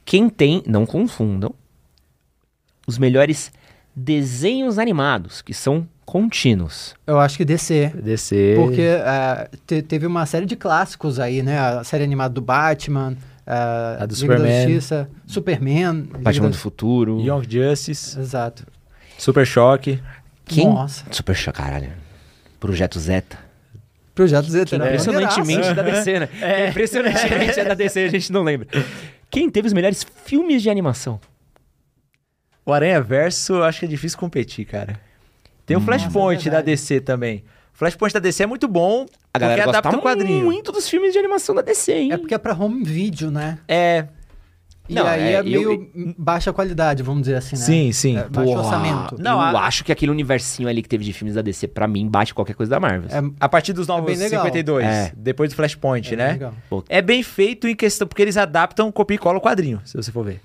Quem 0.04 0.28
tem, 0.28 0.62
não 0.66 0.86
confundam, 0.86 1.52
os 2.86 2.98
melhores 2.98 3.50
desenhos 3.94 4.78
animados, 4.78 5.42
que 5.42 5.54
são 5.54 5.88
contínuos. 6.04 6.94
Eu 7.06 7.18
acho 7.18 7.36
que 7.36 7.44
DC. 7.44 7.92
DC. 8.02 8.54
Porque 8.56 8.82
uh, 8.82 9.56
te, 9.66 9.82
teve 9.82 10.06
uma 10.06 10.24
série 10.26 10.46
de 10.46 10.54
clássicos 10.54 11.18
aí, 11.18 11.42
né? 11.42 11.58
A 11.58 11.82
série 11.82 12.04
animada 12.04 12.32
do 12.32 12.40
Batman, 12.40 13.16
uh, 13.46 14.02
a 14.02 14.06
do 14.06 14.14
Liga 14.14 14.34
Superman. 14.34 14.62
Justiça, 14.68 15.10
Superman. 15.26 16.02
Batman 16.20 16.50
do 16.50 16.56
Futuro. 16.56 17.20
Young 17.20 17.42
Justice. 17.48 18.18
Exato. 18.18 18.66
Super 19.18 19.46
Choque. 19.46 20.00
Quem? 20.44 20.66
Nossa. 20.66 21.04
Super 21.10 21.34
Choque, 21.34 21.58
caralho. 21.58 21.90
Projeto 22.60 23.00
Zeta. 23.00 23.38
Projeto 24.14 24.48
Zeta, 24.48 24.78
né? 24.78 24.86
Impressionantemente 24.86 25.74
da 25.74 25.82
DC, 25.82 26.20
né? 26.20 26.28
É. 26.40 26.68
Impressionantemente 26.68 27.60
é 27.60 27.64
da 27.64 27.74
DC, 27.74 28.04
a 28.04 28.08
gente 28.08 28.32
não 28.32 28.42
lembra. 28.42 28.68
Quem 29.30 29.50
teve 29.50 29.66
os 29.66 29.74
melhores 29.74 30.06
filmes 30.24 30.62
de 30.62 30.70
animação? 30.70 31.20
O 32.66 32.72
Aranha 32.72 33.00
Verso, 33.00 33.62
acho 33.62 33.78
que 33.78 33.84
é 33.86 33.88
difícil 33.88 34.18
competir, 34.18 34.66
cara. 34.66 34.98
Tem 35.64 35.76
o 35.76 35.80
Flashpoint 35.80 36.48
é 36.48 36.50
da 36.50 36.60
DC 36.60 37.00
também. 37.00 37.44
O 37.72 37.78
Flashpoint 37.78 38.12
da 38.12 38.18
DC 38.18 38.42
é 38.42 38.46
muito 38.46 38.66
bom, 38.66 39.06
a 39.32 39.38
galera 39.38 39.62
porque 39.62 39.76
adapta 39.76 39.96
o 39.96 40.02
quadrinho. 40.02 40.44
muito 40.44 40.72
dos 40.72 40.88
filmes 40.88 41.12
de 41.12 41.18
animação 41.18 41.54
da 41.54 41.62
DC, 41.62 41.92
hein? 41.92 42.12
É 42.12 42.16
porque 42.16 42.34
é 42.34 42.38
pra 42.38 42.54
home 42.54 42.82
video, 42.82 43.30
né? 43.30 43.58
É. 43.68 44.06
E 44.88 44.94
não, 44.94 45.06
aí 45.06 45.20
é, 45.20 45.32
é 45.34 45.42
meio 45.42 45.72
eu... 45.72 46.14
baixa 46.16 46.52
qualidade, 46.52 47.02
vamos 47.02 47.22
dizer 47.22 47.36
assim, 47.36 47.56
né? 47.56 47.62
Sim, 47.62 47.92
sim. 47.92 48.18
É, 48.18 48.28
baixo 48.28 48.52
orçamento. 48.52 49.16
Não, 49.18 49.32
eu 49.32 49.56
a... 49.56 49.66
acho 49.66 49.84
que 49.84 49.92
aquele 49.92 50.10
universinho 50.10 50.68
ali 50.68 50.82
que 50.82 50.88
teve 50.88 51.04
de 51.04 51.12
filmes 51.12 51.34
da 51.34 51.42
DC, 51.42 51.68
pra 51.68 51.86
mim, 51.86 52.08
bate 52.08 52.34
qualquer 52.34 52.54
coisa 52.54 52.70
da 52.70 52.80
Marvel. 52.80 53.08
É, 53.10 53.30
a 53.38 53.48
partir 53.48 53.72
dos 53.72 53.86
novos 53.86 54.20
é 54.20 54.28
52, 54.28 54.84
é. 54.84 55.12
depois 55.16 55.50
do 55.50 55.56
Flashpoint, 55.56 56.14
é 56.14 56.16
né? 56.16 56.52
É 56.88 57.02
bem 57.02 57.22
feito 57.22 57.68
em 57.68 57.76
questão, 57.76 58.06
porque 58.08 58.22
eles 58.22 58.36
adaptam 58.36 58.90
copia 58.90 59.16
e 59.16 59.18
cola 59.18 59.38
o 59.38 59.40
quadrinho, 59.40 59.80
se 59.84 59.96
você 59.96 60.10
for 60.10 60.24
ver. 60.24 60.40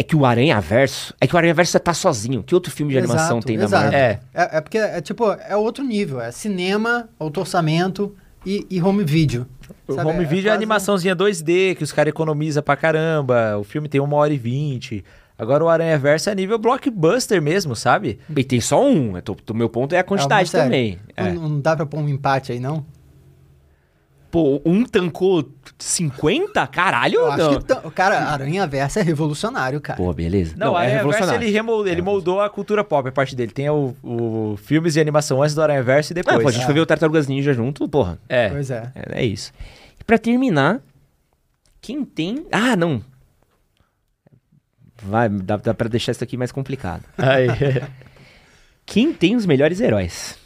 É 0.00 0.02
que 0.02 0.16
o 0.16 0.24
Aranha 0.24 0.58
Verso. 0.62 1.12
É 1.20 1.26
que 1.26 1.34
o 1.34 1.36
Aranha 1.36 1.52
Verso 1.52 1.78
tá 1.78 1.92
sozinho. 1.92 2.42
Que 2.42 2.54
outro 2.54 2.72
filme 2.72 2.90
de 2.90 2.96
exato, 2.96 3.12
animação 3.12 3.40
tem 3.40 3.56
exato. 3.56 3.70
na 3.70 3.80
Marvel? 3.82 3.98
É. 4.00 4.20
é. 4.32 4.56
É, 4.56 4.60
porque 4.62 4.78
é 4.78 4.98
tipo, 5.02 5.30
é 5.30 5.54
outro 5.54 5.84
nível. 5.84 6.18
É 6.22 6.32
cinema, 6.32 7.10
alto 7.18 7.38
orçamento 7.38 8.16
e, 8.46 8.66
e 8.70 8.80
home 8.80 9.04
video. 9.04 9.46
O 9.86 9.92
Sabe, 9.92 10.08
home 10.08 10.24
é 10.24 10.26
video 10.26 10.48
é, 10.48 10.52
é 10.52 10.54
animaçãozinha 10.54 11.14
2D, 11.14 11.76
que 11.76 11.84
os 11.84 11.92
caras 11.92 12.08
economizam 12.08 12.62
pra 12.62 12.76
caramba. 12.76 13.58
O 13.58 13.62
filme 13.62 13.90
tem 13.90 14.00
uma 14.00 14.16
hora 14.16 14.32
e 14.32 14.38
vinte. 14.38 15.04
Agora 15.36 15.62
o 15.62 15.68
Aranha 15.68 15.98
Verso 15.98 16.30
é 16.30 16.34
nível 16.34 16.58
blockbuster 16.58 17.42
mesmo, 17.42 17.76
sabe? 17.76 18.18
E 18.34 18.42
tem 18.42 18.58
só 18.58 18.82
um. 18.82 19.12
O 19.50 19.54
meu 19.54 19.68
ponto 19.68 19.94
é 19.94 19.98
a 19.98 20.04
quantidade 20.04 20.48
é, 20.56 20.62
também. 20.62 20.98
Não, 21.14 21.46
não 21.46 21.60
dá 21.60 21.76
pra 21.76 21.84
pôr 21.84 22.00
um 22.00 22.08
empate 22.08 22.52
aí, 22.52 22.58
não? 22.58 22.86
Pô, 24.30 24.62
um 24.64 24.84
tancou 24.84 25.50
50? 25.76 26.64
Caralho, 26.68 27.16
Eu 27.16 27.32
acho 27.32 27.50
não. 27.50 27.60
que, 27.60 27.90
cara, 27.90 28.20
Aranha 28.28 28.64
Verso 28.64 29.00
é 29.00 29.02
revolucionário, 29.02 29.80
cara. 29.80 29.96
Pô, 29.96 30.12
beleza. 30.12 30.54
Não, 30.56 30.68
não 30.68 30.78
é 30.78 30.86
Aranha 30.86 31.12
Verso 31.12 31.34
ele, 31.34 31.50
remoldou, 31.50 31.88
ele 31.88 32.00
é 32.00 32.04
moldou 32.04 32.40
a 32.40 32.48
cultura 32.48 32.84
pop, 32.84 33.08
a 33.08 33.12
parte 33.12 33.34
dele. 33.34 33.50
Tem 33.50 33.68
o, 33.68 33.96
o 34.04 34.56
filmes 34.56 34.94
de 34.94 35.00
animação 35.00 35.42
antes 35.42 35.54
do 35.54 35.62
Aranha 35.62 35.82
Verso 35.82 36.12
e 36.12 36.14
depois. 36.14 36.36
Ah, 36.36 36.40
pô, 36.40 36.48
a 36.48 36.52
gente 36.52 36.62
é. 36.62 36.64
foi 36.64 36.74
ver 36.74 36.80
o 36.80 36.86
Tartarugas 36.86 37.26
Ninja 37.26 37.52
junto, 37.52 37.88
porra. 37.88 38.20
É. 38.28 38.50
Pois 38.50 38.70
é. 38.70 38.92
É, 38.94 39.20
é 39.20 39.24
isso. 39.24 39.52
E 39.98 40.04
pra 40.04 40.16
terminar, 40.16 40.80
quem 41.80 42.04
tem... 42.04 42.46
Ah, 42.52 42.76
não. 42.76 43.02
Vai, 45.02 45.28
dá, 45.28 45.56
dá 45.56 45.74
pra 45.74 45.88
deixar 45.88 46.12
isso 46.12 46.22
aqui 46.22 46.36
mais 46.36 46.52
complicado. 46.52 47.02
Aí. 47.18 47.48
quem 48.86 49.12
tem 49.12 49.34
os 49.34 49.44
melhores 49.44 49.80
heróis? 49.80 50.38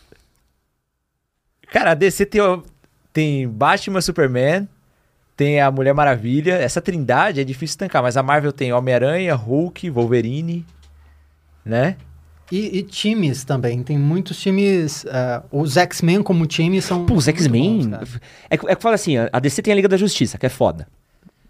Cara, 1.71 1.91
a 1.91 1.95
DC 1.95 2.25
tem, 2.27 2.41
tem 3.15 3.49
Batman, 3.49 4.01
Superman, 4.01 4.69
tem 5.37 5.61
a 5.61 5.71
Mulher 5.71 5.95
Maravilha. 5.95 6.55
Essa 6.55 6.83
trindade 6.83 7.41
é 7.41 7.45
difícil 7.45 7.79
tancar, 7.79 8.03
mas 8.03 8.17
a 8.17 8.23
Marvel 8.23 8.53
tem 8.53 8.73
Homem-Aranha, 8.73 9.35
Hulk, 9.37 9.89
Wolverine, 9.89 10.67
né? 11.65 11.97
E, 12.51 12.79
e, 12.79 12.83
times 12.83 13.45
também. 13.45 13.83
Tem 13.83 13.97
muitos 13.97 14.39
times. 14.39 15.05
Uh, 15.05 15.61
os 15.63 15.77
X-Men 15.77 16.23
como 16.23 16.45
time 16.45 16.83
são. 16.83 17.07
Pô, 17.07 17.15
os 17.15 17.27
X-Men. 17.27 17.93
É, 18.51 18.55
é 18.55 18.57
que 18.77 18.83
fala 18.83 18.97
assim: 18.97 19.15
a 19.17 19.39
DC 19.39 19.63
tem 19.63 19.73
a 19.73 19.77
Liga 19.77 19.89
da 19.89 19.97
Justiça, 19.97 20.37
que 20.37 20.45
é 20.45 20.51
foda. 20.51 20.87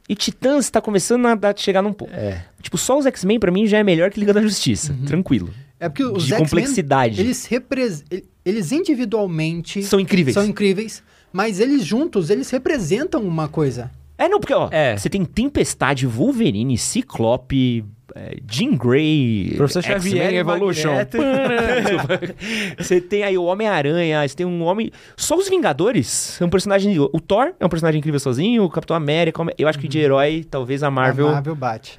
E 0.08 0.14
Titãs 0.14 0.70
tá 0.70 0.82
começando 0.82 1.26
a 1.26 1.54
chegar 1.56 1.82
num 1.82 1.92
pouco. 1.92 2.14
É. 2.14 2.44
Tipo, 2.60 2.76
só 2.76 2.98
os 2.98 3.06
X-Men 3.06 3.40
pra 3.40 3.50
mim 3.50 3.66
já 3.66 3.78
é 3.78 3.82
melhor 3.82 4.10
que 4.10 4.20
Liga 4.20 4.34
da 4.34 4.42
Justiça. 4.42 4.92
Uhum. 4.92 5.04
Tranquilo. 5.06 5.52
É 5.80 5.88
porque 5.88 6.04
os 6.04 6.26
De 6.26 6.36
complexidade. 6.36 7.20
Eles, 7.20 7.46
repres... 7.46 8.04
eles 8.44 8.70
individualmente. 8.70 9.82
São 9.82 9.98
incríveis. 9.98 10.34
São 10.34 10.44
incríveis 10.44 11.02
mas 11.34 11.58
eles 11.58 11.84
juntos, 11.84 12.30
eles 12.30 12.48
representam 12.48 13.20
uma 13.20 13.48
coisa. 13.48 13.90
É, 14.16 14.28
não, 14.28 14.38
porque, 14.38 14.54
ó, 14.54 14.68
é. 14.70 14.96
você 14.96 15.10
tem 15.10 15.24
Tempestade, 15.24 16.06
Wolverine, 16.06 16.78
Ciclope, 16.78 17.84
é, 18.14 18.36
Jean 18.48 18.76
Grey, 18.76 19.54
Professor 19.56 19.82
Xavier 19.82 20.32
Evolution. 20.32 20.92
você 22.78 23.00
tem 23.00 23.24
aí 23.24 23.36
o 23.36 23.42
Homem-Aranha, 23.42 24.28
você 24.28 24.36
tem 24.36 24.46
um 24.46 24.62
homem. 24.62 24.92
Só 25.16 25.36
os 25.36 25.48
Vingadores 25.48 26.06
são 26.06 26.48
personagens. 26.48 26.96
O 26.96 27.20
Thor 27.20 27.52
é 27.58 27.66
um 27.66 27.68
personagem 27.68 27.98
incrível 27.98 28.20
sozinho, 28.20 28.62
o 28.62 28.70
Capitão 28.70 28.94
América. 28.94 29.42
Eu 29.58 29.66
acho 29.66 29.80
que 29.80 29.88
de 29.88 29.98
herói, 29.98 30.46
talvez 30.48 30.84
a 30.84 30.90
Marvel. 30.90 31.30
A 31.30 31.32
Marvel 31.32 31.56
bate. 31.56 31.98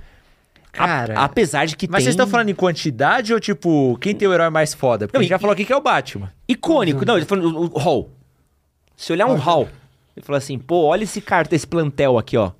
Cara. 0.71 1.19
A, 1.19 1.25
apesar 1.25 1.65
de 1.65 1.75
que 1.75 1.89
Mas 1.89 1.97
tem... 1.97 2.05
vocês 2.05 2.13
estão 2.13 2.27
falando 2.27 2.47
em 2.47 2.55
quantidade 2.55 3.33
ou, 3.33 3.39
tipo, 3.41 3.97
quem 3.99 4.15
tem 4.15 4.29
o 4.29 4.33
herói 4.33 4.49
mais 4.49 4.73
foda? 4.73 5.07
Porque 5.07 5.17
não, 5.17 5.19
a 5.19 5.23
gente 5.23 5.31
já 5.31 5.39
falou 5.39 5.51
aqui 5.51 5.65
que 5.65 5.73
é 5.73 5.75
o 5.75 5.81
Batman. 5.81 6.31
Icônico. 6.47 7.05
Não, 7.05 7.17
ele 7.17 7.25
falando 7.25 7.57
o, 7.57 7.65
o 7.73 7.77
Hall. 7.77 8.09
Se 8.95 9.11
olhar 9.11 9.27
um 9.27 9.35
hall 9.35 9.67
e 10.15 10.21
falar 10.21 10.37
assim, 10.37 10.57
pô, 10.57 10.83
olha 10.85 11.03
esse 11.03 11.21
carta, 11.21 11.55
esse 11.55 11.67
plantel 11.67 12.17
aqui, 12.17 12.37
ó. 12.37 12.51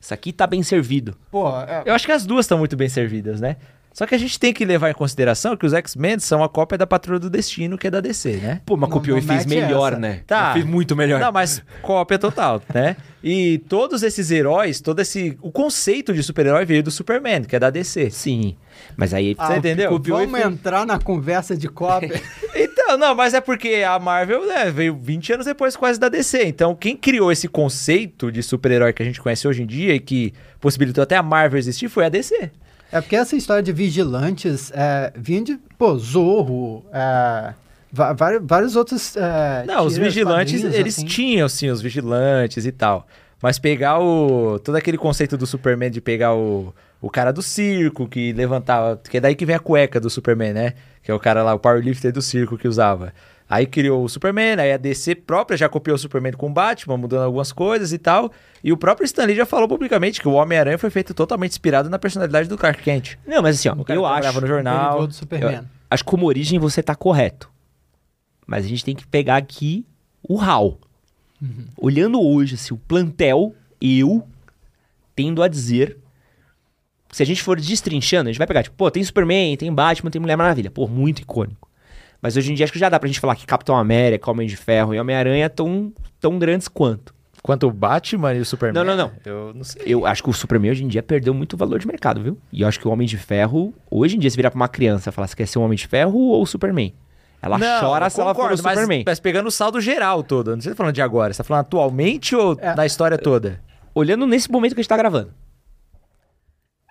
Isso 0.00 0.14
aqui 0.14 0.32
tá 0.32 0.46
bem 0.46 0.62
servido. 0.62 1.16
Pô, 1.30 1.48
é... 1.60 1.82
eu 1.86 1.94
acho 1.94 2.06
que 2.06 2.12
as 2.12 2.24
duas 2.24 2.44
estão 2.44 2.58
muito 2.58 2.76
bem 2.76 2.88
servidas, 2.88 3.40
né? 3.40 3.56
Só 3.92 4.06
que 4.06 4.14
a 4.14 4.18
gente 4.18 4.38
tem 4.38 4.52
que 4.52 4.64
levar 4.64 4.90
em 4.90 4.94
consideração 4.94 5.56
que 5.56 5.66
os 5.66 5.72
X-Men 5.72 6.20
são 6.20 6.44
a 6.44 6.48
cópia 6.48 6.78
da 6.78 6.86
Patrulha 6.86 7.18
do 7.18 7.28
Destino, 7.28 7.76
que 7.76 7.88
é 7.88 7.90
da 7.90 8.00
DC, 8.00 8.36
né? 8.36 8.60
Pô, 8.64 8.76
mas 8.76 8.88
copiou 8.90 9.18
e 9.18 9.22
fez 9.22 9.44
melhor, 9.44 9.92
essa. 9.92 10.00
né? 10.00 10.22
Tá. 10.24 10.52
Fez 10.52 10.64
muito 10.64 10.94
melhor. 10.94 11.18
Não, 11.18 11.32
mas 11.32 11.60
cópia 11.82 12.16
total, 12.16 12.62
né? 12.72 12.96
E 13.24 13.58
todos 13.68 14.04
esses 14.04 14.30
heróis, 14.30 14.80
todo 14.80 15.00
esse... 15.00 15.36
O 15.42 15.50
conceito 15.50 16.14
de 16.14 16.22
super-herói 16.22 16.64
veio 16.64 16.80
do 16.80 16.92
Superman, 16.92 17.42
que 17.42 17.56
é 17.56 17.58
da 17.58 17.70
DC. 17.70 18.08
Sim. 18.10 18.56
Mas 18.96 19.12
aí... 19.12 19.34
Ah, 19.36 19.48
você 19.48 19.56
entendeu? 19.56 19.90
Vamos 19.98 20.30
fez... 20.30 20.46
entrar 20.46 20.86
na 20.86 21.00
conversa 21.00 21.56
de 21.56 21.66
cópia. 21.66 22.22
então, 22.88 22.96
não, 22.96 23.14
mas 23.14 23.34
é 23.34 23.40
porque 23.42 23.84
a 23.86 23.98
Marvel 23.98 24.46
né, 24.46 24.70
veio 24.70 24.96
20 24.96 25.34
anos 25.34 25.46
depois 25.46 25.76
quase 25.76 26.00
da 26.00 26.08
DC. 26.08 26.46
Então, 26.46 26.74
quem 26.74 26.96
criou 26.96 27.30
esse 27.30 27.46
conceito 27.46 28.32
de 28.32 28.42
super-herói 28.42 28.94
que 28.94 29.02
a 29.02 29.04
gente 29.04 29.20
conhece 29.20 29.46
hoje 29.46 29.62
em 29.62 29.66
dia 29.66 29.94
e 29.94 30.00
que 30.00 30.32
possibilitou 30.58 31.02
até 31.02 31.14
a 31.14 31.22
Marvel 31.22 31.58
existir 31.58 31.90
foi 31.90 32.06
a 32.06 32.08
DC. 32.08 32.50
É 32.90 32.98
porque 33.02 33.14
essa 33.14 33.36
história 33.36 33.62
de 33.62 33.72
vigilantes 33.72 34.72
é, 34.74 35.12
vinha 35.14 35.42
de, 35.42 35.58
pô, 35.76 35.98
Zorro, 35.98 36.82
é, 36.90 37.52
vários, 37.92 38.42
vários 38.42 38.74
outros. 38.74 39.14
É, 39.18 39.64
Não, 39.66 39.84
os 39.84 39.98
vigilantes, 39.98 40.64
eles 40.64 40.96
assim. 40.96 41.06
tinham, 41.06 41.46
sim, 41.46 41.68
os 41.68 41.82
vigilantes 41.82 42.64
e 42.64 42.72
tal. 42.72 43.06
Mas 43.42 43.58
pegar 43.58 44.00
o. 44.00 44.58
Todo 44.60 44.76
aquele 44.76 44.96
conceito 44.96 45.36
do 45.36 45.46
Superman 45.46 45.90
de 45.90 46.00
pegar 46.00 46.34
o, 46.34 46.72
o 47.00 47.08
cara 47.08 47.32
do 47.32 47.42
circo 47.42 48.08
que 48.08 48.32
levantava. 48.32 49.00
Que 49.08 49.18
é 49.18 49.20
daí 49.20 49.34
que 49.34 49.46
vem 49.46 49.56
a 49.56 49.60
cueca 49.60 50.00
do 50.00 50.10
Superman, 50.10 50.52
né? 50.52 50.74
Que 51.02 51.10
é 51.10 51.14
o 51.14 51.20
cara 51.20 51.42
lá, 51.42 51.54
o 51.54 51.58
powerlifter 51.58 52.12
do 52.12 52.20
circo 52.20 52.58
que 52.58 52.66
usava. 52.66 53.12
Aí 53.48 53.64
criou 53.64 54.04
o 54.04 54.08
Superman, 54.08 54.60
aí 54.60 54.72
a 54.72 54.76
DC 54.76 55.14
própria 55.14 55.56
já 55.56 55.70
copiou 55.70 55.94
o 55.94 55.98
Superman 55.98 56.34
com 56.34 56.48
o 56.48 56.52
Batman, 56.52 56.98
mudando 56.98 57.22
algumas 57.22 57.50
coisas 57.50 57.94
e 57.94 57.98
tal. 57.98 58.30
E 58.62 58.72
o 58.72 58.76
próprio 58.76 59.06
Stanley 59.06 59.34
já 59.34 59.46
falou 59.46 59.66
publicamente 59.66 60.20
que 60.20 60.28
o 60.28 60.32
Homem-Aranha 60.32 60.76
foi 60.76 60.90
feito 60.90 61.14
totalmente 61.14 61.52
inspirado 61.52 61.88
na 61.88 61.98
personalidade 61.98 62.46
do 62.46 62.58
Clark 62.58 62.82
Kent. 62.82 63.16
Não, 63.26 63.40
mas 63.40 63.56
assim, 63.56 63.70
ó, 63.70 63.76
eu 63.88 64.04
acho... 64.04 64.40
no 64.40 64.46
jornal. 64.46 65.06
Do 65.06 65.14
Superman. 65.14 65.56
Eu, 65.56 65.64
acho 65.90 66.04
que 66.04 66.10
como 66.10 66.26
origem 66.26 66.58
você 66.58 66.82
tá 66.82 66.94
correto. 66.94 67.50
Mas 68.46 68.66
a 68.66 68.68
gente 68.68 68.84
tem 68.84 68.94
que 68.94 69.06
pegar 69.06 69.36
aqui 69.36 69.86
o 70.22 70.38
HAL. 70.38 70.78
Uhum. 71.40 71.64
Olhando 71.78 72.20
hoje, 72.20 72.56
assim, 72.56 72.74
o 72.74 72.78
plantel, 72.78 73.54
eu 73.80 74.26
tendo 75.16 75.42
a 75.42 75.48
dizer... 75.48 75.96
Se 77.10 77.22
a 77.22 77.26
gente 77.26 77.42
for 77.42 77.58
destrinchando, 77.58 78.28
a 78.28 78.32
gente 78.32 78.38
vai 78.38 78.46
pegar, 78.46 78.62
tipo, 78.62 78.76
pô, 78.76 78.90
tem 78.90 79.02
Superman, 79.02 79.56
tem 79.56 79.72
Batman, 79.72 80.10
tem 80.10 80.20
Mulher 80.20 80.36
Maravilha. 80.36 80.70
Pô, 80.70 80.86
muito 80.86 81.22
icônico. 81.22 81.68
Mas 82.20 82.36
hoje 82.36 82.52
em 82.52 82.54
dia 82.54 82.64
acho 82.64 82.72
que 82.72 82.78
já 82.78 82.88
dá 82.88 82.98
pra 82.98 83.06
gente 83.06 83.20
falar 83.20 83.36
que 83.36 83.46
Capitão 83.46 83.76
América, 83.76 84.30
Homem 84.30 84.46
de 84.46 84.56
Ferro 84.56 84.94
e 84.94 85.00
Homem-Aranha 85.00 85.48
tão, 85.48 85.92
tão 86.20 86.38
grandes 86.38 86.68
quanto. 86.68 87.14
Quanto 87.42 87.68
o 87.68 87.72
Batman 87.72 88.34
e 88.34 88.40
o 88.40 88.44
Superman? 88.44 88.84
Não, 88.84 88.96
não, 88.96 89.04
não. 89.04 89.12
Eu 89.24 89.54
não 89.54 89.64
sei. 89.64 89.82
Eu 89.86 90.04
acho 90.04 90.22
que 90.22 90.28
o 90.28 90.32
Superman 90.32 90.72
hoje 90.72 90.84
em 90.84 90.88
dia 90.88 91.02
perdeu 91.02 91.32
muito 91.32 91.56
valor 91.56 91.78
de 91.78 91.86
mercado, 91.86 92.20
viu? 92.20 92.36
E 92.52 92.62
eu 92.62 92.68
acho 92.68 92.80
que 92.80 92.88
o 92.88 92.90
Homem 92.90 93.06
de 93.06 93.16
Ferro, 93.16 93.72
hoje 93.90 94.16
em 94.16 94.18
dia, 94.18 94.28
se 94.28 94.36
virar 94.36 94.50
pra 94.50 94.56
uma 94.56 94.68
criança 94.68 95.08
e 95.08 95.12
falar 95.12 95.28
se 95.28 95.36
quer 95.36 95.46
ser 95.46 95.58
o 95.58 95.62
Homem 95.62 95.76
de 95.76 95.86
Ferro 95.86 96.18
ou 96.18 96.42
o 96.42 96.46
Superman. 96.46 96.92
Ela 97.40 97.56
não, 97.56 97.80
chora 97.80 98.10
se 98.10 98.20
ela 98.20 98.34
for 98.34 98.46
o 98.46 98.48
mas, 98.50 98.60
Superman. 98.60 99.04
Mas 99.06 99.20
pegando 99.20 99.46
o 99.46 99.50
saldo 99.50 99.80
geral 99.80 100.24
todo. 100.24 100.54
Não 100.54 100.60
sei 100.60 100.72
se 100.72 100.74
tá 100.74 100.76
falando 100.76 100.94
de 100.94 101.02
agora. 101.02 101.32
Você 101.32 101.38
tá 101.38 101.44
falando 101.44 101.60
atualmente 101.60 102.34
ou 102.34 102.58
é, 102.60 102.74
da 102.74 102.84
história 102.84 103.16
toda? 103.16 103.60
Olhando 103.94 104.26
nesse 104.26 104.50
momento 104.50 104.74
que 104.74 104.80
a 104.80 104.82
gente 104.82 104.88
tá 104.88 104.96
gravando. 104.96 105.30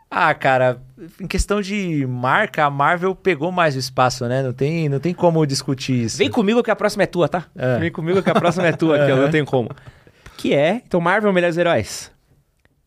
Ah, 0.09 0.33
cara, 0.33 0.79
em 1.19 1.27
questão 1.27 1.61
de 1.61 2.05
marca, 2.07 2.63
a 2.63 2.69
Marvel 2.69 3.13
pegou 3.13 3.51
mais 3.51 3.75
o 3.75 3.79
espaço, 3.79 4.25
né? 4.25 4.41
Não 4.41 4.53
tem, 4.53 4.87
não 4.87 4.99
tem 4.99 5.13
como 5.13 5.45
discutir 5.45 6.05
isso. 6.05 6.17
Vem 6.17 6.29
comigo 6.29 6.63
que 6.63 6.71
a 6.71 6.75
próxima 6.75 7.03
é 7.03 7.05
tua, 7.05 7.27
tá? 7.27 7.45
É. 7.55 7.77
Vem 7.77 7.91
comigo 7.91 8.23
que 8.23 8.29
a 8.29 8.35
próxima 8.35 8.67
é 8.67 8.71
tua, 8.71 9.05
que 9.05 9.11
eu 9.11 9.17
não 9.17 9.29
tenho 9.29 9.45
como. 9.45 9.69
Que 10.37 10.53
é, 10.53 10.81
então 10.85 11.01
Marvel 11.01 11.33
Melhores 11.33 11.57
Heróis. 11.57 12.11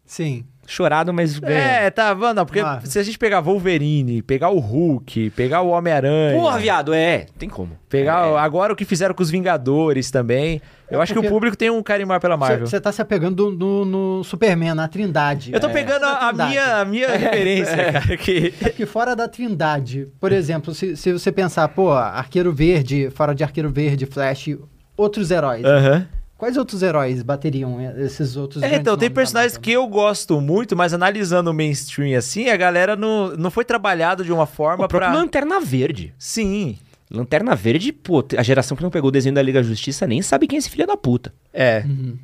Sim. 0.06 0.44
Chorado, 0.70 1.12
mas 1.12 1.36
ganha. 1.38 1.58
É, 1.58 1.90
tá, 1.90 2.14
não, 2.14 2.46
porque 2.46 2.60
Ah. 2.60 2.80
se 2.84 2.96
a 2.96 3.02
gente 3.02 3.18
pegar 3.18 3.40
Wolverine, 3.40 4.22
pegar 4.22 4.50
o 4.50 4.60
Hulk, 4.60 5.30
pegar 5.30 5.62
o 5.62 5.70
Homem-Aranha. 5.70 6.38
Porra, 6.38 6.58
viado, 6.60 6.94
é. 6.94 7.26
Tem 7.36 7.48
como. 7.48 7.76
Pegar 7.88 8.28
É. 8.28 8.38
agora 8.38 8.72
o 8.72 8.76
que 8.76 8.84
fizeram 8.84 9.12
com 9.12 9.20
os 9.22 9.30
Vingadores 9.30 10.12
também. 10.12 10.62
Eu 10.88 11.00
É 11.00 11.02
acho 11.02 11.12
que 11.12 11.18
o 11.18 11.28
público 11.28 11.56
tem 11.56 11.70
um 11.70 11.82
carinho 11.82 12.06
maior 12.06 12.20
pela 12.20 12.36
Marvel. 12.36 12.68
Você 12.68 12.80
tá 12.80 12.92
se 12.92 13.02
apegando 13.02 13.50
no, 13.50 13.84
no 13.84 14.22
Superman, 14.24 14.74
na 14.74 14.86
Trindade. 14.86 15.52
Eu 15.52 15.58
tô 15.58 15.68
É. 15.68 15.72
pegando 15.72 16.04
a, 16.04 16.28
a 16.28 16.32
minha, 16.32 16.76
a 16.80 16.84
minha 16.84 17.08
referência, 17.16 17.92
cara, 17.92 18.16
que... 18.16 18.54
É 18.64 18.68
que 18.68 18.86
fora 18.86 19.16
da 19.16 19.26
Trindade, 19.26 20.06
por 20.20 20.30
exemplo, 20.30 20.72
se, 20.72 20.96
se 20.96 21.12
você 21.12 21.32
pensar, 21.32 21.66
pô, 21.68 21.90
Arqueiro 21.90 22.52
Verde, 22.52 23.10
fora 23.12 23.34
de 23.34 23.42
Arqueiro 23.42 23.70
Verde, 23.70 24.06
Flash, 24.06 24.56
outros 24.96 25.32
heróis. 25.32 25.64
Aham. 25.64 26.06
Quais 26.40 26.56
outros 26.56 26.82
heróis 26.82 27.22
bateriam 27.22 27.78
esses 27.98 28.34
outros 28.34 28.62
É, 28.62 28.76
então, 28.76 28.96
tem 28.96 29.10
personagens 29.10 29.58
que 29.58 29.70
eu 29.72 29.86
gosto 29.86 30.40
muito, 30.40 30.74
mas 30.74 30.94
analisando 30.94 31.50
o 31.50 31.54
mainstream 31.54 32.16
assim, 32.16 32.48
a 32.48 32.56
galera 32.56 32.96
não, 32.96 33.36
não 33.36 33.50
foi 33.50 33.62
trabalhado 33.62 34.24
de 34.24 34.32
uma 34.32 34.46
forma 34.46 34.88
pra... 34.88 35.12
Lanterna 35.12 35.60
Verde. 35.60 36.14
Sim, 36.18 36.78
Lanterna 37.10 37.54
Verde, 37.54 37.92
pô, 37.92 38.24
a 38.38 38.42
geração 38.42 38.74
que 38.74 38.82
não 38.82 38.88
pegou 38.88 39.08
o 39.08 39.12
desenho 39.12 39.34
da 39.34 39.42
Liga 39.42 39.60
da 39.60 39.68
Justiça 39.68 40.06
nem 40.06 40.22
sabe 40.22 40.46
quem 40.46 40.56
é 40.56 40.60
esse 40.60 40.70
filho 40.70 40.86
da 40.86 40.96
puta. 40.96 41.30
é. 41.52 41.84
Uhum. 41.86 42.16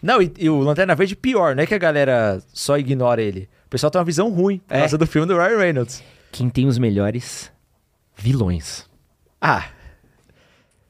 Não, 0.00 0.22
e, 0.22 0.30
e 0.38 0.48
o 0.48 0.60
Lanterna 0.60 0.94
Verde 0.94 1.16
pior, 1.16 1.56
não 1.56 1.64
é 1.64 1.66
que 1.66 1.74
a 1.74 1.78
galera 1.78 2.40
só 2.52 2.78
ignora 2.78 3.20
ele. 3.20 3.48
O 3.66 3.68
pessoal 3.70 3.90
tem 3.90 3.98
uma 3.98 4.04
visão 4.04 4.30
ruim 4.30 4.58
por 4.58 4.76
É. 4.76 4.80
causa 4.80 4.96
do 4.96 5.06
filme 5.06 5.26
do 5.26 5.34
Ryan 5.36 5.58
Reynolds. 5.58 6.04
Quem 6.30 6.48
tem 6.48 6.66
os 6.68 6.78
melhores 6.78 7.50
vilões? 8.16 8.84
Ah, 9.40 9.64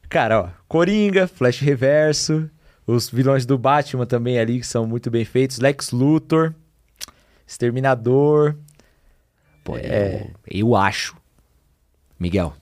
cara, 0.08 0.40
ó, 0.42 0.48
Coringa, 0.68 1.26
Flash 1.26 1.60
Reverso, 1.60 2.50
os 2.86 3.10
vilões 3.10 3.44
do 3.44 3.58
Batman 3.58 4.06
também 4.06 4.38
ali, 4.38 4.60
que 4.60 4.66
são 4.66 4.86
muito 4.86 5.10
bem 5.10 5.24
feitos, 5.24 5.58
Lex 5.58 5.90
Luthor, 5.90 6.54
Exterminador, 7.46 8.54
Pô, 9.64 9.76
É. 9.76 10.28
eu, 10.48 10.68
eu 10.68 10.76
acho, 10.76 11.16
Miguel, 12.20 12.54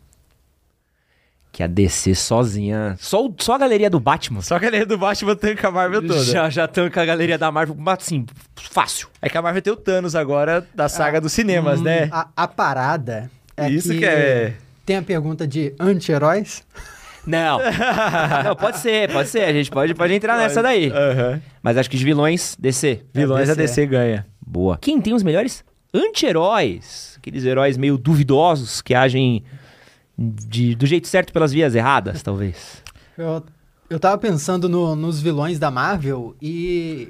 que 1.52 1.62
a 1.62 1.66
DC 1.66 2.14
sozinha. 2.14 2.96
Só, 2.98 3.30
só 3.38 3.54
a 3.54 3.58
galeria 3.58 3.88
do 3.88 4.00
Batman. 4.00 4.40
só 4.42 4.56
a 4.56 4.58
galera 4.58 4.84
do 4.86 4.98
Batman 4.98 5.36
tanca 5.36 5.68
a 5.68 5.70
Marvel 5.70 6.00
toda. 6.06 6.24
Já, 6.24 6.50
já 6.50 6.66
tanca 6.66 7.02
a 7.02 7.04
galeria 7.04 7.38
da 7.38 7.52
Marvel, 7.52 7.76
assim, 7.86 8.26
fácil. 8.56 9.08
É 9.22 9.28
que 9.28 9.38
a 9.38 9.42
Marvel 9.42 9.62
tem 9.62 9.72
o 9.72 9.76
Thanos 9.76 10.16
agora 10.16 10.66
da 10.74 10.88
saga 10.88 11.20
dos 11.20 11.32
cinemas, 11.32 11.80
Hum, 11.80 11.84
né? 11.84 12.08
A, 12.10 12.28
a 12.36 12.48
parada 12.48 13.30
é 13.56 13.68
Isso 13.70 13.90
que, 13.90 13.98
que 13.98 14.04
é... 14.04 14.54
tem 14.84 14.96
a 14.96 15.02
pergunta 15.02 15.46
de 15.46 15.74
anti-heróis. 15.78 16.64
Não. 17.26 17.58
Não, 18.44 18.56
pode 18.56 18.78
ser, 18.78 19.10
pode 19.12 19.28
ser. 19.28 19.42
A 19.44 19.52
gente 19.52 19.70
pode, 19.70 19.94
pode 19.94 20.12
entrar 20.12 20.36
nessa 20.38 20.62
daí. 20.62 20.90
Aham. 20.90 21.40
Mas 21.62 21.76
acho 21.78 21.88
que 21.90 21.96
de 21.96 22.04
vilões, 22.04 22.56
DC. 22.58 23.02
Vilões 23.14 23.48
É, 23.48 23.52
a 23.52 23.54
DC 23.54 23.86
ganha. 23.86 24.26
Boa. 24.46 24.76
Quem 24.78 25.00
tem 25.00 25.14
os 25.14 25.22
melhores 25.22 25.64
anti-heróis? 25.92 27.14
Aqueles 27.18 27.44
heróis 27.44 27.76
meio 27.76 27.96
duvidosos 27.96 28.82
que 28.82 28.94
agem 28.94 29.42
de- 30.18 30.74
do 30.74 30.86
jeito 30.86 31.08
certo 31.08 31.32
pelas 31.32 31.52
vias 31.52 31.74
erradas, 31.74 32.22
talvez. 32.22 32.82
Eu, 33.16 33.42
eu 33.88 33.98
tava 33.98 34.18
pensando 34.18 34.68
no- 34.68 34.94
nos 34.94 35.20
vilões 35.20 35.58
da 35.58 35.70
Marvel 35.70 36.36
e, 36.42 37.08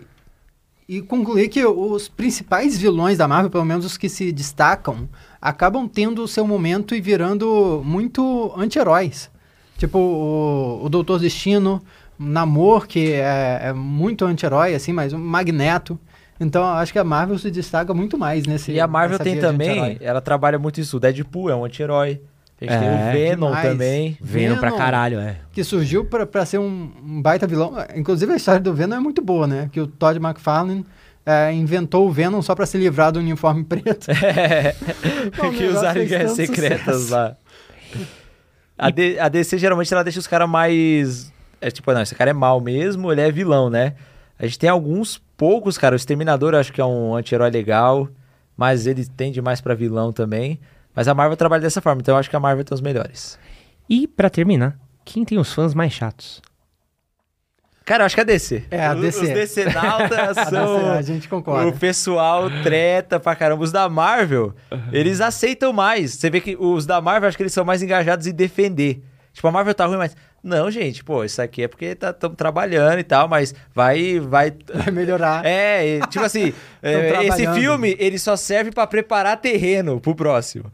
e 0.89 1.03
concluí 1.03 1.49
que 1.49 1.65
os 1.65 2.09
principais 2.09 2.79
vilões 2.79 3.19
da 3.19 3.27
Marvel, 3.27 3.51
pelo 3.51 3.65
menos 3.65 3.85
os 3.85 3.97
que 3.97 4.09
se 4.09 4.31
destacam, 4.33 5.09
acabam 5.41 5.89
tendo 5.89 6.23
o 6.23 6.29
seu 6.29 6.47
momento 6.47 6.95
e 6.95 7.01
virando 7.01 7.83
muito 7.85 8.53
anti-heróis. 8.57 9.31
Tipo 9.77 9.99
o, 9.99 10.85
o 10.85 10.89
Doutor 10.89 11.19
Destino, 11.19 11.83
Namor, 12.19 12.87
que 12.87 13.13
é, 13.13 13.61
é 13.65 13.73
muito 13.73 14.25
anti-herói, 14.25 14.75
assim, 14.75 14.93
mas 14.93 15.13
o 15.13 15.19
Magneto. 15.19 15.99
Então, 16.41 16.63
eu 16.63 16.75
acho 16.75 16.93
que 16.93 16.99
a 16.99 17.05
Marvel 17.05 17.39
se 17.39 17.51
destaca 17.51 17.95
muito 17.95 18.19
mais 18.19 18.45
nesse 18.47 18.73
E 18.73 18.81
a 18.81 18.87
Marvel 18.87 19.19
tem 19.19 19.39
também, 19.39 19.99
ela 20.01 20.21
trabalha 20.21 20.59
muito 20.59 20.81
isso. 20.81 20.97
O 20.97 21.01
Deadpool 21.01 21.51
é 21.51 21.55
um 21.57 21.65
anti-herói. 21.65 22.21
A 22.61 22.65
gente 22.65 22.79
tem 22.79 22.89
É, 22.89 22.93
o 23.09 23.13
Venom 23.13 23.47
demais. 23.49 23.69
também. 23.69 24.19
Venom 24.21 24.57
pra 24.59 24.71
Venom. 24.71 24.79
caralho, 24.83 25.19
é. 25.19 25.37
que 25.53 25.63
surgiu 25.65 26.05
pra, 26.05 26.25
pra 26.27 26.47
ser 26.47 26.59
um, 26.59 26.91
um 27.05 27.21
baita 27.23 27.47
vilão. 27.47 27.75
Inclusive 27.95 28.33
a 28.33 28.37
história 28.37 28.61
do 28.61 28.73
Venom 28.73 28.97
é 28.97 29.01
muito 29.01 29.21
boa, 29.21 29.47
né? 29.47 29.69
Que 29.73 29.81
o 29.81 29.87
Todd 29.87 30.19
McFarlane 30.19 30.87
é, 31.27 31.53
inventou 31.53 32.07
o 32.07 32.13
Venom 32.13 32.41
só 32.43 32.55
pra 32.55 32.65
se 32.65 32.79
livrar 32.79 33.13
do 33.13 33.19
uniforme 33.19 33.65
preto. 33.65 34.07
É, 34.23 34.75
Bom, 35.37 35.51
que 35.51 35.65
usaram 35.65 36.05
guerras 36.05 36.33
secretas 36.33 36.95
sucesso. 37.03 37.13
lá. 37.13 37.37
A, 38.79 38.89
a 38.89 39.29
DC 39.29 39.59
geralmente 39.59 39.93
ela 39.93 40.03
deixa 40.03 40.19
os 40.19 40.27
caras 40.27 40.49
mais. 40.49 41.33
É 41.61 41.71
tipo, 41.71 41.93
não, 41.93 42.03
esse 42.03 42.15
cara 42.15 42.31
é 42.31 42.35
mal 42.35 42.61
mesmo, 42.61 43.11
ele 43.11 43.21
é 43.21 43.31
vilão, 43.31 43.71
né? 43.71 43.95
A 44.39 44.45
gente 44.47 44.59
tem 44.59 44.69
alguns 44.69 45.19
poucos, 45.37 45.79
cara. 45.79 45.95
O 45.95 45.97
Exterminador 45.97 46.55
eu 46.55 46.59
acho 46.59 46.73
que 46.73 46.81
é 46.81 46.85
um 46.85 47.15
anti-herói 47.15 47.51
legal, 47.51 48.09
mas 48.57 48.87
ele 48.87 49.07
tende 49.07 49.41
mais 49.41 49.61
pra 49.61 49.75
vilão 49.75 50.13
também. 50.13 50.61
Mas 50.95 51.09
a 51.09 51.15
Marvel 51.15 51.37
trabalha 51.37 51.63
dessa 51.63 51.81
forma, 51.81 52.01
então 52.01 52.15
eu 52.15 52.19
acho 52.19 52.31
que 52.31 52.37
a 52.37 52.41
Marvel 52.41 52.65
tem 52.65 52.75
os 52.75 52.81
melhores. 52.81 53.39
E 53.89 54.07
pra 54.07 54.31
terminar, 54.31 54.79
quem 55.05 55.25
tem 55.25 55.39
os 55.39 55.53
fãs 55.53 55.75
mais 55.75 55.93
chatos? 55.93 56.41
Cara, 57.85 58.03
eu 58.03 58.07
acho 58.07 58.15
que 58.15 58.21
é 58.21 58.23
a 58.23 58.27
DC. 58.27 58.63
É, 58.71 58.87
a 58.87 58.95
DC. 58.95 59.21
Os 59.23 59.29
DC 59.29 59.65
nautas 59.67 60.39
A 60.39 60.45
são. 60.47 60.93
a 60.93 61.03
gente 61.03 61.29
concorda. 61.29 61.69
O 61.69 61.73
pessoal 61.79 62.49
treta 62.63 63.21
pra 63.21 63.37
caramba. 63.37 63.63
Os 63.63 63.71
da 63.73 63.89
Marvel, 63.89 64.55
eles 64.91 65.21
aceitam 65.21 65.73
mais. 65.73 66.13
Você 66.15 66.31
vê 66.31 66.41
que 66.41 66.57
os 66.59 66.87
da 66.87 67.01
Marvel, 67.01 67.29
acho 67.29 67.37
que 67.37 67.43
eles 67.43 67.53
são 67.53 67.65
mais 67.65 67.83
engajados 67.83 68.27
em 68.27 68.33
defender. 68.33 69.03
Tipo, 69.35 69.49
a 69.49 69.51
Marvel 69.53 69.75
tá 69.75 69.85
ruim, 69.87 69.99
mas. 69.99 70.17
Não, 70.43 70.71
gente, 70.71 71.03
pô, 71.03 71.25
isso 71.25 71.41
aqui 71.41 71.63
é 71.63 71.69
porque 71.69 71.97
estamos 71.99 72.37
trabalhando 72.37 72.99
e 72.99 73.03
tal, 73.03 73.27
mas 73.27 73.55
vai. 73.75 74.21
vai... 74.21 74.53
Vai 74.75 74.91
melhorar. 74.93 75.45
É, 75.45 75.97
e, 75.97 76.01
tipo 76.09 76.23
assim, 76.25 76.53
é, 76.83 77.25
esse 77.27 77.47
filme, 77.55 77.97
ele 77.99 78.19
só 78.19 78.37
serve 78.37 78.71
pra 78.71 78.87
preparar 78.87 79.39
terreno 79.39 79.99
pro 80.01 80.15
próximo. 80.15 80.71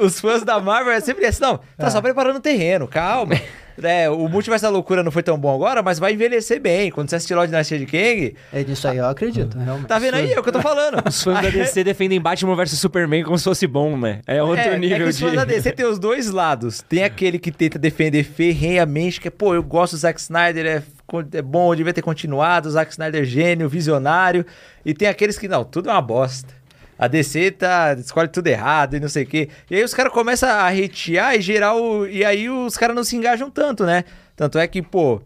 Os 0.00 0.18
fãs 0.20 0.42
da 0.42 0.58
Marvel 0.60 0.92
é 0.92 1.00
sempre 1.00 1.24
assim, 1.26 1.40
não, 1.40 1.58
tá 1.78 1.86
É. 1.86 1.90
só 1.90 2.00
preparando 2.02 2.40
terreno, 2.40 2.88
calma. 2.88 3.34
É, 3.82 4.10
o 4.10 4.28
Multiverso 4.28 4.64
da 4.64 4.68
Loucura 4.68 5.02
não 5.02 5.10
foi 5.10 5.22
tão 5.22 5.38
bom 5.38 5.54
agora, 5.54 5.82
mas 5.82 5.98
vai 5.98 6.12
envelhecer 6.12 6.60
bem. 6.60 6.90
Quando 6.90 7.08
você 7.08 7.16
assistir 7.16 7.34
lá 7.34 7.42
o 7.42 7.46
Dinastia 7.46 7.78
de 7.78 7.86
Kang, 7.86 8.34
É 8.52 8.64
disso 8.64 8.88
aí, 8.88 8.98
eu 8.98 9.06
acredito, 9.06 9.58
realmente. 9.58 9.86
tá 9.86 9.98
vendo 9.98 10.14
aí? 10.14 10.32
É 10.32 10.38
o 10.38 10.42
que 10.42 10.48
eu 10.48 10.52
tô 10.52 10.60
falando. 10.60 11.02
Os 11.06 11.22
fãs 11.22 11.40
da 11.40 11.48
DC 11.48 11.84
defendem 11.84 12.20
Batman 12.20 12.54
vs 12.56 12.78
Superman 12.78 13.24
como 13.24 13.38
se 13.38 13.44
fosse 13.44 13.66
bom, 13.66 13.96
né? 13.96 14.20
É 14.26 14.42
outro 14.42 14.64
é, 14.64 14.78
nível 14.78 14.96
é 14.96 15.00
que 15.00 15.08
os 15.08 15.16
de... 15.16 15.24
fãs 15.24 15.34
da 15.34 15.44
DC 15.44 15.72
tem 15.72 15.86
os 15.86 15.98
dois 15.98 16.30
lados. 16.30 16.82
Tem 16.88 17.04
aquele 17.04 17.38
que 17.38 17.50
tenta 17.50 17.78
defender 17.78 18.24
ferrenhamente, 18.24 19.20
que 19.20 19.28
é, 19.28 19.30
pô, 19.30 19.54
eu 19.54 19.62
gosto 19.62 19.92
do 19.92 19.98
Zack 19.98 20.20
Snyder, 20.20 20.66
é, 20.66 20.82
é 21.38 21.42
bom, 21.42 21.74
devia 21.74 21.92
ter 21.92 22.02
continuado, 22.02 22.68
o 22.68 22.72
Zack 22.72 22.90
Snyder 22.92 23.22
é 23.22 23.24
gênio, 23.24 23.68
visionário. 23.68 24.44
E 24.84 24.94
tem 24.94 25.08
aqueles 25.08 25.38
que, 25.38 25.48
não, 25.48 25.64
tudo 25.64 25.88
é 25.88 25.92
uma 25.92 26.02
bosta. 26.02 26.61
A 26.98 27.08
DC 27.08 27.52
tá, 27.52 27.94
escolhe 27.98 28.28
tudo 28.28 28.46
errado 28.46 28.94
e 28.94 29.00
não 29.00 29.08
sei 29.08 29.24
o 29.24 29.26
quê. 29.26 29.48
E 29.70 29.76
aí 29.76 29.82
os 29.82 29.94
caras 29.94 30.12
começam 30.12 30.48
a 30.48 30.68
hatear 30.68 31.34
e 31.34 31.40
gerar 31.40 31.74
o... 31.74 32.06
E 32.06 32.24
aí 32.24 32.48
os 32.48 32.76
caras 32.76 32.94
não 32.94 33.02
se 33.02 33.16
engajam 33.16 33.50
tanto, 33.50 33.84
né? 33.84 34.04
Tanto 34.36 34.58
é 34.58 34.66
que, 34.66 34.82
pô, 34.82 35.20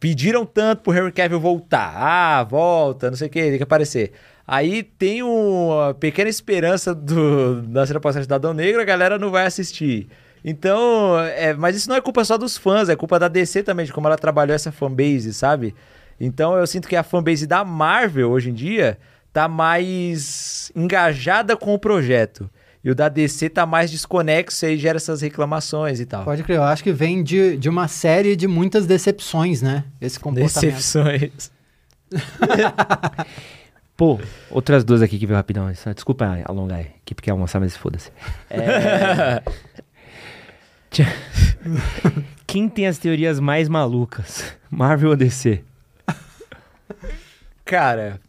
pediram 0.00 0.44
tanto 0.44 0.82
pro 0.82 0.92
Henry 0.92 1.12
Cavill 1.12 1.38
voltar. 1.38 1.94
Ah, 1.96 2.42
volta, 2.42 3.08
não 3.08 3.16
sei 3.16 3.28
o 3.28 3.30
que, 3.30 3.40
tem 3.40 3.56
que 3.56 3.62
aparecer. 3.62 4.12
Aí 4.46 4.82
tem 4.82 5.22
uma 5.22 5.94
pequena 5.94 6.28
esperança 6.28 6.94
do, 6.94 7.62
da 7.62 7.86
cena 7.86 8.00
passagem 8.00 8.28
do 8.28 8.34
Adão 8.34 8.52
Negro, 8.52 8.80
a 8.80 8.84
galera 8.84 9.18
não 9.18 9.30
vai 9.30 9.46
assistir. 9.46 10.08
Então, 10.44 11.18
é, 11.20 11.54
mas 11.54 11.76
isso 11.76 11.88
não 11.88 11.96
é 11.96 12.00
culpa 12.00 12.24
só 12.24 12.36
dos 12.36 12.56
fãs, 12.56 12.88
é 12.88 12.96
culpa 12.96 13.18
da 13.18 13.28
DC 13.28 13.62
também, 13.62 13.86
de 13.86 13.92
como 13.92 14.08
ela 14.08 14.16
trabalhou 14.16 14.54
essa 14.54 14.72
fanbase, 14.72 15.32
sabe? 15.32 15.74
Então 16.18 16.56
eu 16.56 16.66
sinto 16.66 16.88
que 16.88 16.96
a 16.96 17.02
fanbase 17.02 17.46
da 17.46 17.64
Marvel 17.64 18.30
hoje 18.30 18.50
em 18.50 18.54
dia 18.54 18.98
tá 19.32 19.48
mais 19.48 20.70
engajada 20.76 21.56
com 21.56 21.72
o 21.74 21.78
projeto. 21.78 22.50
E 22.84 22.90
o 22.90 22.94
da 22.96 23.08
DC 23.08 23.48
tá 23.48 23.64
mais 23.64 23.90
desconexo 23.90 24.66
e 24.66 24.70
aí 24.70 24.76
gera 24.76 24.96
essas 24.96 25.20
reclamações 25.22 26.00
e 26.00 26.06
tal. 26.06 26.24
Pode 26.24 26.42
crer, 26.42 26.56
eu 26.56 26.64
acho 26.64 26.82
que 26.82 26.92
vem 26.92 27.22
de, 27.22 27.56
de 27.56 27.68
uma 27.68 27.86
série 27.86 28.34
de 28.34 28.48
muitas 28.48 28.86
decepções, 28.86 29.62
né? 29.62 29.84
Esse 30.00 30.18
comportamento. 30.18 30.52
Decepções. 30.60 31.52
Pô, 33.96 34.18
outras 34.50 34.82
duas 34.82 35.00
aqui 35.00 35.16
que 35.16 35.26
veio 35.26 35.36
rapidão. 35.36 35.72
Só- 35.76 35.92
Desculpa 35.92 36.40
alongar 36.44 36.80
aqui, 36.80 37.14
porque 37.14 37.30
é 37.30 37.32
almoçar, 37.32 37.60
mas 37.60 37.76
foda-se. 37.76 38.10
É... 38.50 39.40
Quem 42.46 42.68
tem 42.68 42.86
as 42.88 42.98
teorias 42.98 43.38
mais 43.38 43.68
malucas? 43.68 44.56
Marvel 44.68 45.10
ou 45.10 45.16
DC? 45.16 45.62
Cara, 47.64 48.20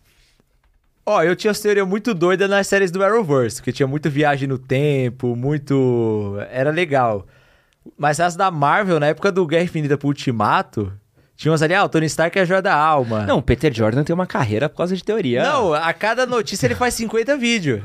ó, 1.05 1.23
eu 1.23 1.35
tinha 1.35 1.51
uma 1.51 1.59
teoria 1.59 1.85
muito 1.85 2.13
doida 2.13 2.47
nas 2.47 2.67
séries 2.67 2.91
do 2.91 3.03
Arrowverse, 3.03 3.61
que 3.61 3.71
tinha 3.71 3.87
muito 3.87 4.09
viagem 4.09 4.47
no 4.47 4.57
tempo, 4.57 5.35
muito. 5.35 6.37
Era 6.51 6.71
legal. 6.71 7.25
Mas 7.97 8.19
as 8.19 8.35
da 8.35 8.49
Marvel, 8.49 8.99
na 8.99 9.07
época 9.07 9.31
do 9.31 9.45
Guerra 9.45 9.63
Infinita 9.63 9.97
pro 9.97 10.07
Ultimato, 10.07 10.91
tinha 11.35 11.51
umas 11.51 11.61
ali, 11.61 11.73
ah, 11.73 11.83
o 11.83 11.89
Tony 11.89 12.05
Stark 12.05 12.37
é 12.37 12.43
a 12.43 12.45
joia 12.45 12.61
da 12.61 12.73
alma. 12.73 13.25
Não, 13.25 13.39
o 13.39 13.41
Peter 13.41 13.73
Jordan 13.73 14.03
tem 14.03 14.13
uma 14.13 14.27
carreira 14.27 14.69
por 14.69 14.77
causa 14.77 14.95
de 14.95 15.03
teoria. 15.03 15.43
Não, 15.43 15.73
a 15.73 15.91
cada 15.91 16.25
notícia 16.25 16.65
ele 16.65 16.75
faz 16.75 16.93
50 16.93 17.35
vídeos. 17.37 17.81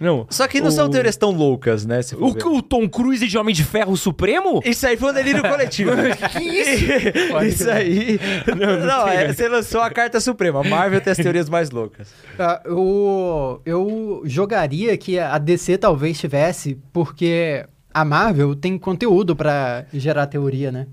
Não. 0.00 0.26
Só 0.30 0.46
que 0.46 0.60
não 0.60 0.68
o... 0.68 0.72
são 0.72 0.88
teorias 0.88 1.16
tão 1.16 1.30
loucas, 1.30 1.84
né? 1.84 2.00
O, 2.18 2.28
o, 2.56 2.62
Tom 2.62 2.88
Cruise 2.88 3.26
de 3.26 3.36
Homem 3.36 3.54
de 3.54 3.64
Ferro 3.64 3.96
Supremo? 3.96 4.62
Isso 4.64 4.86
aí 4.86 4.96
foi 4.96 5.10
um 5.10 5.14
delírio 5.14 5.42
coletivo. 5.42 5.90
que 6.30 6.42
isso? 6.42 7.38
isso 7.44 7.70
aí. 7.70 8.20
Não, 8.46 8.78
não, 8.78 8.86
não 8.86 9.08
é, 9.08 9.32
você 9.32 9.48
lançou 9.48 9.80
a 9.80 9.90
carta 9.90 10.20
suprema. 10.20 10.62
Marvel 10.62 11.00
tem 11.00 11.10
as 11.10 11.16
teorias 11.16 11.48
mais 11.48 11.70
loucas. 11.70 12.08
Uh, 12.66 12.74
o, 12.78 13.60
eu 13.66 14.22
jogaria 14.24 14.96
que 14.96 15.18
a 15.18 15.36
DC 15.36 15.78
talvez 15.78 16.18
tivesse, 16.18 16.78
porque 16.92 17.64
a 17.92 18.04
Marvel 18.04 18.54
tem 18.54 18.78
conteúdo 18.78 19.34
para 19.34 19.84
gerar 19.92 20.26
teoria, 20.26 20.70
né? 20.70 20.86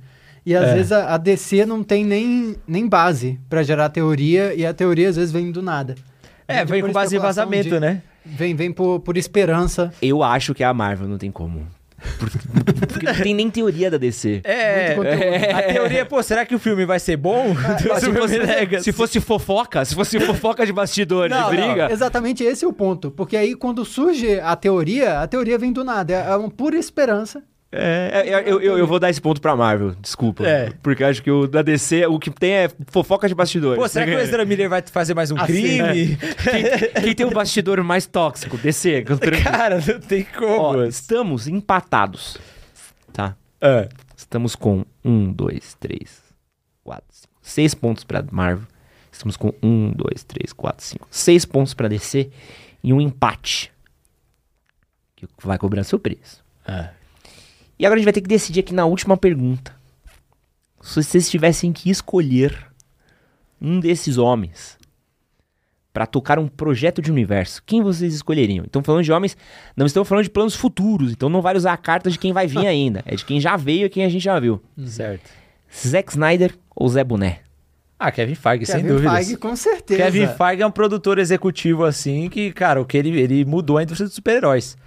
E 0.46 0.56
às 0.56 0.70
é. 0.70 0.74
vezes 0.76 0.92
a, 0.92 1.14
a, 1.14 1.18
DC 1.18 1.66
não 1.66 1.84
tem 1.84 2.06
nem, 2.06 2.56
nem 2.68 2.88
base 2.88 3.40
para 3.50 3.64
gerar 3.64 3.90
teoria, 3.90 4.54
e 4.54 4.66
a 4.66 4.74
teoria 4.74 5.10
às 5.10 5.16
vezes 5.16 5.32
vem 5.32 5.52
do 5.52 5.62
nada. 5.62 5.96
É, 6.48 6.64
vem 6.64 6.82
com 6.84 6.92
base 6.92 7.16
em 7.16 7.20
vazamento, 7.20 7.70
de, 7.70 7.80
né? 7.80 8.04
Vem, 8.26 8.56
vem 8.56 8.72
por, 8.72 9.00
por 9.00 9.18
esperança. 9.18 9.94
Eu 10.02 10.24
acho 10.24 10.54
que 10.54 10.64
a 10.64 10.74
Marvel 10.74 11.08
não 11.08 11.18
tem 11.18 11.32
como. 11.32 11.68
Porque, 12.20 12.38
porque, 12.88 13.06
não 13.06 13.14
tem 13.16 13.34
nem 13.34 13.50
teoria 13.50 13.90
da 13.90 13.98
DC. 13.98 14.42
É, 14.44 14.94
é, 14.94 15.54
a 15.54 15.74
teoria 15.74 16.00
é, 16.02 16.06
pô, 16.06 16.22
será 16.22 16.46
que 16.46 16.54
o 16.54 16.60
filme 16.60 16.86
vai 16.86 17.00
ser 17.00 17.18
bom? 17.18 17.56
É, 17.66 18.00
se, 18.00 18.12
fosse, 18.12 18.84
se, 18.84 18.92
fosse, 18.92 19.20
fofoca, 19.20 19.86
se 19.86 19.96
fosse 19.96 20.20
fofoca 20.20 20.66
de 20.66 20.74
bastidores, 20.74 21.36
não, 21.36 21.50
de 21.50 21.56
briga. 21.56 21.88
Não, 21.88 21.94
exatamente 21.94 22.44
esse 22.44 22.66
é 22.66 22.68
o 22.68 22.74
ponto. 22.74 23.12
Porque 23.12 23.36
aí 23.36 23.56
quando 23.56 23.86
surge 23.86 24.40
a 24.40 24.56
teoria, 24.56 25.20
a 25.20 25.28
teoria 25.28 25.58
vem 25.58 25.72
do 25.72 25.84
nada. 25.84 26.14
É 26.14 26.36
uma 26.36 26.50
pura 26.50 26.78
esperança. 26.78 27.44
É, 27.78 28.24
é, 28.30 28.44
eu, 28.46 28.62
eu, 28.62 28.78
eu, 28.78 28.88
vou 28.88 29.00
dar 29.00 29.10
esse 29.10 29.20
ponto 29.20 29.42
pra 29.42 29.56
Marvel, 29.56 29.96
desculpa. 30.02 30.48
É. 30.48 30.72
Porque 30.82 31.04
acho 31.04 31.22
que 31.22 31.30
o 31.30 31.48
da 31.48 31.62
DC, 31.62 32.06
o 32.08 32.18
que 32.18 32.32
tem 32.32 32.54
é 32.54 32.70
fofoca 32.88 33.28
de 33.28 33.36
bastidores. 33.36 33.82
Pô, 33.82 33.88
será 33.88 34.06
que 34.06 34.16
o 34.16 34.20
Ezra 34.20 34.46
Miller 34.46 34.70
vai 34.70 34.82
fazer 34.82 35.14
mais 35.14 35.32
um 35.32 35.38
assim, 35.38 35.46
crime? 35.46 36.14
É. 36.14 36.88
Quem, 36.92 37.04
quem, 37.04 37.16
tem 37.16 37.26
o 37.26 37.32
bastidor 37.32 37.84
mais 37.84 38.06
tóxico? 38.06 38.58
DC. 38.58 39.04
Cara, 39.44 39.76
não 39.86 40.00
tem 40.00 40.26
como. 40.38 40.62
Ó, 40.62 40.84
estamos 40.86 41.48
empatados. 41.48 42.38
Tá? 43.12 43.36
É. 43.60 43.90
Estamos 44.16 44.56
com 44.56 44.86
um, 45.04 45.32
dois, 45.32 45.76
três, 45.80 46.22
quatro, 46.84 47.06
cinco, 47.12 47.34
seis 47.42 47.74
pontos 47.74 48.04
pra 48.04 48.24
Marvel. 48.32 48.66
Estamos 49.12 49.38
com 49.38 49.54
um, 49.62 49.92
dois, 49.92 50.24
três, 50.24 50.52
quatro, 50.52 50.84
cinco, 50.86 51.08
seis 51.12 51.46
pontos 51.46 51.74
pra 51.74 51.88
DC 51.88 52.30
e 52.84 52.94
um 52.94 53.02
empate. 53.02 53.72
Que 55.16 55.28
vai 55.44 55.58
cobrar 55.58 55.84
seu 55.84 56.00
preço. 56.00 56.44
É. 56.68 56.90
E 57.78 57.86
agora 57.86 57.98
a 57.98 58.00
gente 58.00 58.06
vai 58.06 58.14
ter 58.14 58.22
que 58.22 58.28
decidir 58.28 58.62
aqui 58.62 58.74
na 58.74 58.86
última 58.86 59.18
pergunta. 59.18 59.76
Se 60.82 61.04
vocês 61.04 61.30
tivessem 61.30 61.74
que 61.74 61.90
escolher 61.90 62.68
um 63.62 63.80
desses 63.80 64.18
homens 64.18 64.78
para 65.92 66.06
tocar 66.06 66.38
um 66.38 66.48
projeto 66.48 67.02
de 67.02 67.12
universo, 67.12 67.64
quem 67.66 67.82
vocês 67.82 68.14
escolheriam? 68.14 68.66
Então, 68.66 68.84
falando 68.84 69.04
de 69.04 69.12
homens, 69.12 69.36
não 69.76 69.86
estamos 69.86 70.08
falando 70.08 70.26
de 70.26 70.30
planos 70.30 70.56
futuros, 70.56 71.12
então 71.12 71.30
não 71.30 71.42
vai 71.42 71.56
usar 71.56 71.74
a 71.74 71.78
carta 71.78 72.10
de 72.12 72.20
quem 72.20 72.34
vai 72.34 72.48
vir 72.48 72.68
ainda. 72.68 73.02
É 73.06 73.16
de 73.16 73.26
quem 73.26 73.40
já 73.40 73.58
veio 73.58 73.86
e 73.86 73.90
quem 73.90 74.06
a 74.06 74.10
gente 74.10 74.24
já 74.24 74.40
viu. 74.40 74.62
Certo. 74.86 75.30
Zack 75.76 76.12
Snyder 76.12 76.56
ou 76.76 76.88
Zé 76.88 77.04
Boné? 77.04 77.40
Ah, 77.98 78.12
Kevin 78.12 78.36
Feige, 78.36 78.66
Kevin 78.66 78.80
sem 78.80 78.88
dúvida. 78.88 79.10
Kevin 79.10 79.24
Feige, 79.24 79.38
com 79.38 79.56
certeza. 79.56 80.04
Kevin 80.04 80.28
Feige 80.28 80.62
é 80.62 80.68
um 80.68 80.72
produtor 80.72 81.18
executivo, 81.18 81.86
assim, 81.86 82.30
que, 82.30 82.52
cara, 82.52 82.82
o 82.82 82.86
que 82.86 82.98
ele, 82.98 83.20
ele 83.20 83.46
mudou 83.46 83.78
a 83.78 83.84
indústria 83.84 84.06
dos 84.06 84.16
super-heróis. 84.16 84.78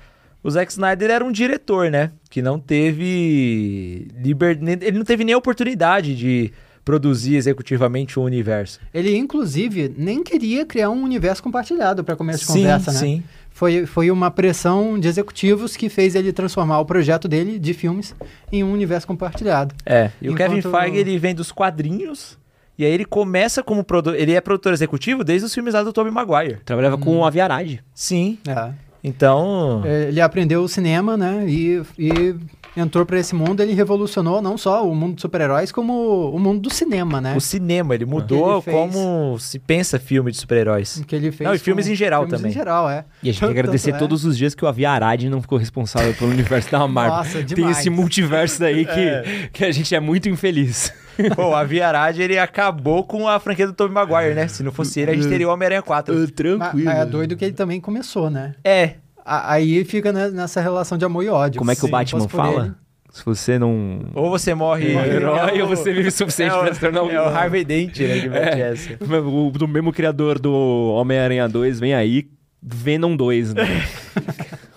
O 0.42 0.50
Zack 0.50 0.70
Snyder 0.70 1.10
era 1.10 1.24
um 1.24 1.32
diretor, 1.32 1.90
né? 1.90 2.12
Que 2.30 2.40
não 2.40 2.58
teve 2.58 4.08
liberdade. 4.22 4.86
Ele 4.86 4.98
não 4.98 5.04
teve 5.04 5.24
nem 5.24 5.34
oportunidade 5.34 6.14
de 6.14 6.52
produzir 6.88 7.36
executivamente 7.36 8.18
o 8.18 8.22
um 8.22 8.24
universo. 8.24 8.80
Ele, 8.94 9.14
inclusive, 9.14 9.92
nem 9.94 10.22
queria 10.22 10.64
criar 10.64 10.88
um 10.88 11.02
universo 11.02 11.42
compartilhado 11.42 12.02
para 12.02 12.16
começo 12.16 12.38
de 12.38 12.46
sim, 12.46 12.62
conversa, 12.62 12.92
né? 12.92 12.98
Sim. 12.98 13.22
Foi, 13.50 13.84
foi 13.84 14.10
uma 14.10 14.30
pressão 14.30 14.98
de 14.98 15.06
executivos 15.06 15.76
que 15.76 15.90
fez 15.90 16.14
ele 16.14 16.32
transformar 16.32 16.78
o 16.80 16.86
projeto 16.86 17.28
dele 17.28 17.58
de 17.58 17.74
filmes 17.74 18.14
em 18.50 18.64
um 18.64 18.72
universo 18.72 19.06
compartilhado. 19.06 19.74
É, 19.84 20.10
e 20.22 20.28
Enquanto... 20.28 20.32
o 20.32 20.36
Kevin 20.36 20.62
Feige, 20.62 20.96
ele 20.96 21.18
vem 21.18 21.34
dos 21.34 21.52
quadrinhos, 21.52 22.38
e 22.78 22.86
aí 22.86 22.90
ele 22.90 23.04
começa 23.04 23.62
como 23.62 23.84
produtor, 23.84 24.18
ele 24.18 24.32
é 24.32 24.40
produtor 24.40 24.72
executivo 24.72 25.22
desde 25.22 25.44
os 25.44 25.52
filmes 25.52 25.74
lá 25.74 25.82
do 25.82 25.92
Tobey 25.92 26.10
Maguire. 26.10 26.60
Trabalhava 26.64 26.96
hum. 26.96 27.00
com 27.00 27.18
o 27.18 27.24
Aviarade. 27.26 27.84
Sim. 27.92 28.38
É. 28.48 28.72
Então. 29.02 29.82
É, 29.84 30.08
ele 30.08 30.20
aprendeu 30.20 30.62
o 30.62 30.68
cinema, 30.68 31.16
né? 31.16 31.44
E, 31.48 31.82
e 31.98 32.34
entrou 32.76 33.04
para 33.06 33.18
esse 33.18 33.34
mundo. 33.34 33.62
Ele 33.62 33.72
revolucionou 33.72 34.40
não 34.42 34.56
só 34.58 34.86
o 34.88 34.94
mundo 34.94 35.14
dos 35.14 35.22
super-heróis, 35.22 35.72
como 35.72 36.30
o 36.30 36.38
mundo 36.38 36.60
do 36.60 36.72
cinema, 36.72 37.20
né? 37.20 37.36
O 37.36 37.40
cinema, 37.40 37.94
ele 37.94 38.04
mudou 38.04 38.54
ele 38.54 38.62
fez... 38.62 38.76
como 38.76 39.38
se 39.38 39.58
pensa 39.58 39.98
filme 39.98 40.30
de 40.30 40.38
super-heróis. 40.38 41.02
Que 41.06 41.16
ele 41.16 41.30
fez. 41.30 41.48
Não, 41.48 41.54
e 41.54 41.58
filmes 41.58 41.86
em 41.88 41.94
geral 41.94 42.22
filmes 42.22 42.38
também. 42.38 42.50
em 42.50 42.54
geral, 42.54 42.88
é. 42.88 43.04
E 43.22 43.28
a 43.28 43.32
gente 43.32 43.40
tem 43.40 43.48
que 43.48 43.54
agradecer 43.58 43.90
é. 43.90 43.98
todos 43.98 44.24
os 44.24 44.36
dias 44.36 44.54
que 44.54 44.64
o 44.64 44.68
Avi 44.68 44.84
Arad 44.84 45.24
não 45.24 45.40
ficou 45.40 45.58
responsável 45.58 46.14
pelo 46.14 46.30
universo 46.30 46.70
da 46.70 46.86
Marvel. 46.86 47.16
Nossa, 47.16 47.42
demais. 47.42 47.54
Tem 47.54 47.80
esse 47.80 47.90
multiverso 47.90 48.60
daí 48.60 48.84
que, 48.84 48.90
é. 49.00 49.48
que 49.52 49.64
a 49.64 49.72
gente 49.72 49.94
é 49.94 50.00
muito 50.00 50.28
infeliz. 50.28 50.92
Pô, 51.34 51.54
a 51.54 51.64
Viarad, 51.64 52.18
ele 52.18 52.38
acabou 52.38 53.04
com 53.04 53.28
a 53.28 53.38
franquia 53.40 53.66
do 53.66 53.72
Tobey 53.72 53.94
Maguire, 53.94 54.34
né? 54.34 54.48
Se 54.48 54.62
não 54.62 54.72
fosse 54.72 55.00
ele, 55.00 55.10
a 55.10 55.14
gente 55.14 55.28
teria 55.28 55.48
o 55.48 55.52
Homem-Aranha 55.52 55.82
4. 55.82 56.26
Tranquilo. 56.28 56.58
Mas, 56.58 56.74
mas 56.84 56.98
é 56.98 57.06
doido 57.06 57.36
que 57.36 57.44
ele 57.44 57.54
também 57.54 57.80
começou, 57.80 58.30
né? 58.30 58.54
É 58.64 58.94
aí 59.28 59.84
fica 59.84 60.12
nessa 60.12 60.60
relação 60.60 60.96
de 60.96 61.04
amor 61.04 61.22
e 61.22 61.28
ódio. 61.28 61.58
Como 61.58 61.70
é 61.70 61.74
que 61.74 61.82
Sim, 61.82 61.86
o 61.86 61.90
Batman 61.90 62.28
fala? 62.28 62.64
Ele. 62.64 62.74
Se 63.10 63.24
você 63.24 63.58
não. 63.58 64.00
Ou 64.14 64.30
você 64.30 64.54
morre 64.54 64.92
herói, 64.96 65.60
ou 65.60 65.68
você 65.68 65.92
vive 65.92 66.08
o 66.08 66.12
suficiente 66.12 66.54
é, 66.54 66.58
pra 66.58 66.74
se 66.74 66.80
tornar 66.80 67.02
um. 67.02 67.10
É 67.10 67.20
o 67.20 67.26
Harvey 67.26 67.64
Dent, 67.64 67.98
né? 67.98 68.20
Que 68.20 68.28
é, 68.28 68.60
essa. 68.60 68.96
O, 69.04 69.50
do 69.50 69.68
mesmo 69.68 69.92
criador 69.92 70.38
do 70.38 70.52
Homem-Aranha 70.94 71.48
2, 71.48 71.80
vem 71.80 71.94
aí. 71.94 72.28
Venom 72.60 73.16
2, 73.16 73.54
né? 73.54 73.62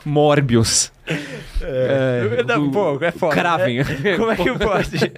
Morbius. 0.06 0.92
É, 1.62 2.28
é, 2.40 2.72
pô, 2.72 3.04
é 3.04 3.12
foda. 3.12 3.36
Kraven. 3.36 3.78
Né? 3.78 4.18
Como 4.18 4.32
é 4.32 4.36
que 4.36 4.52
pode? 4.58 5.12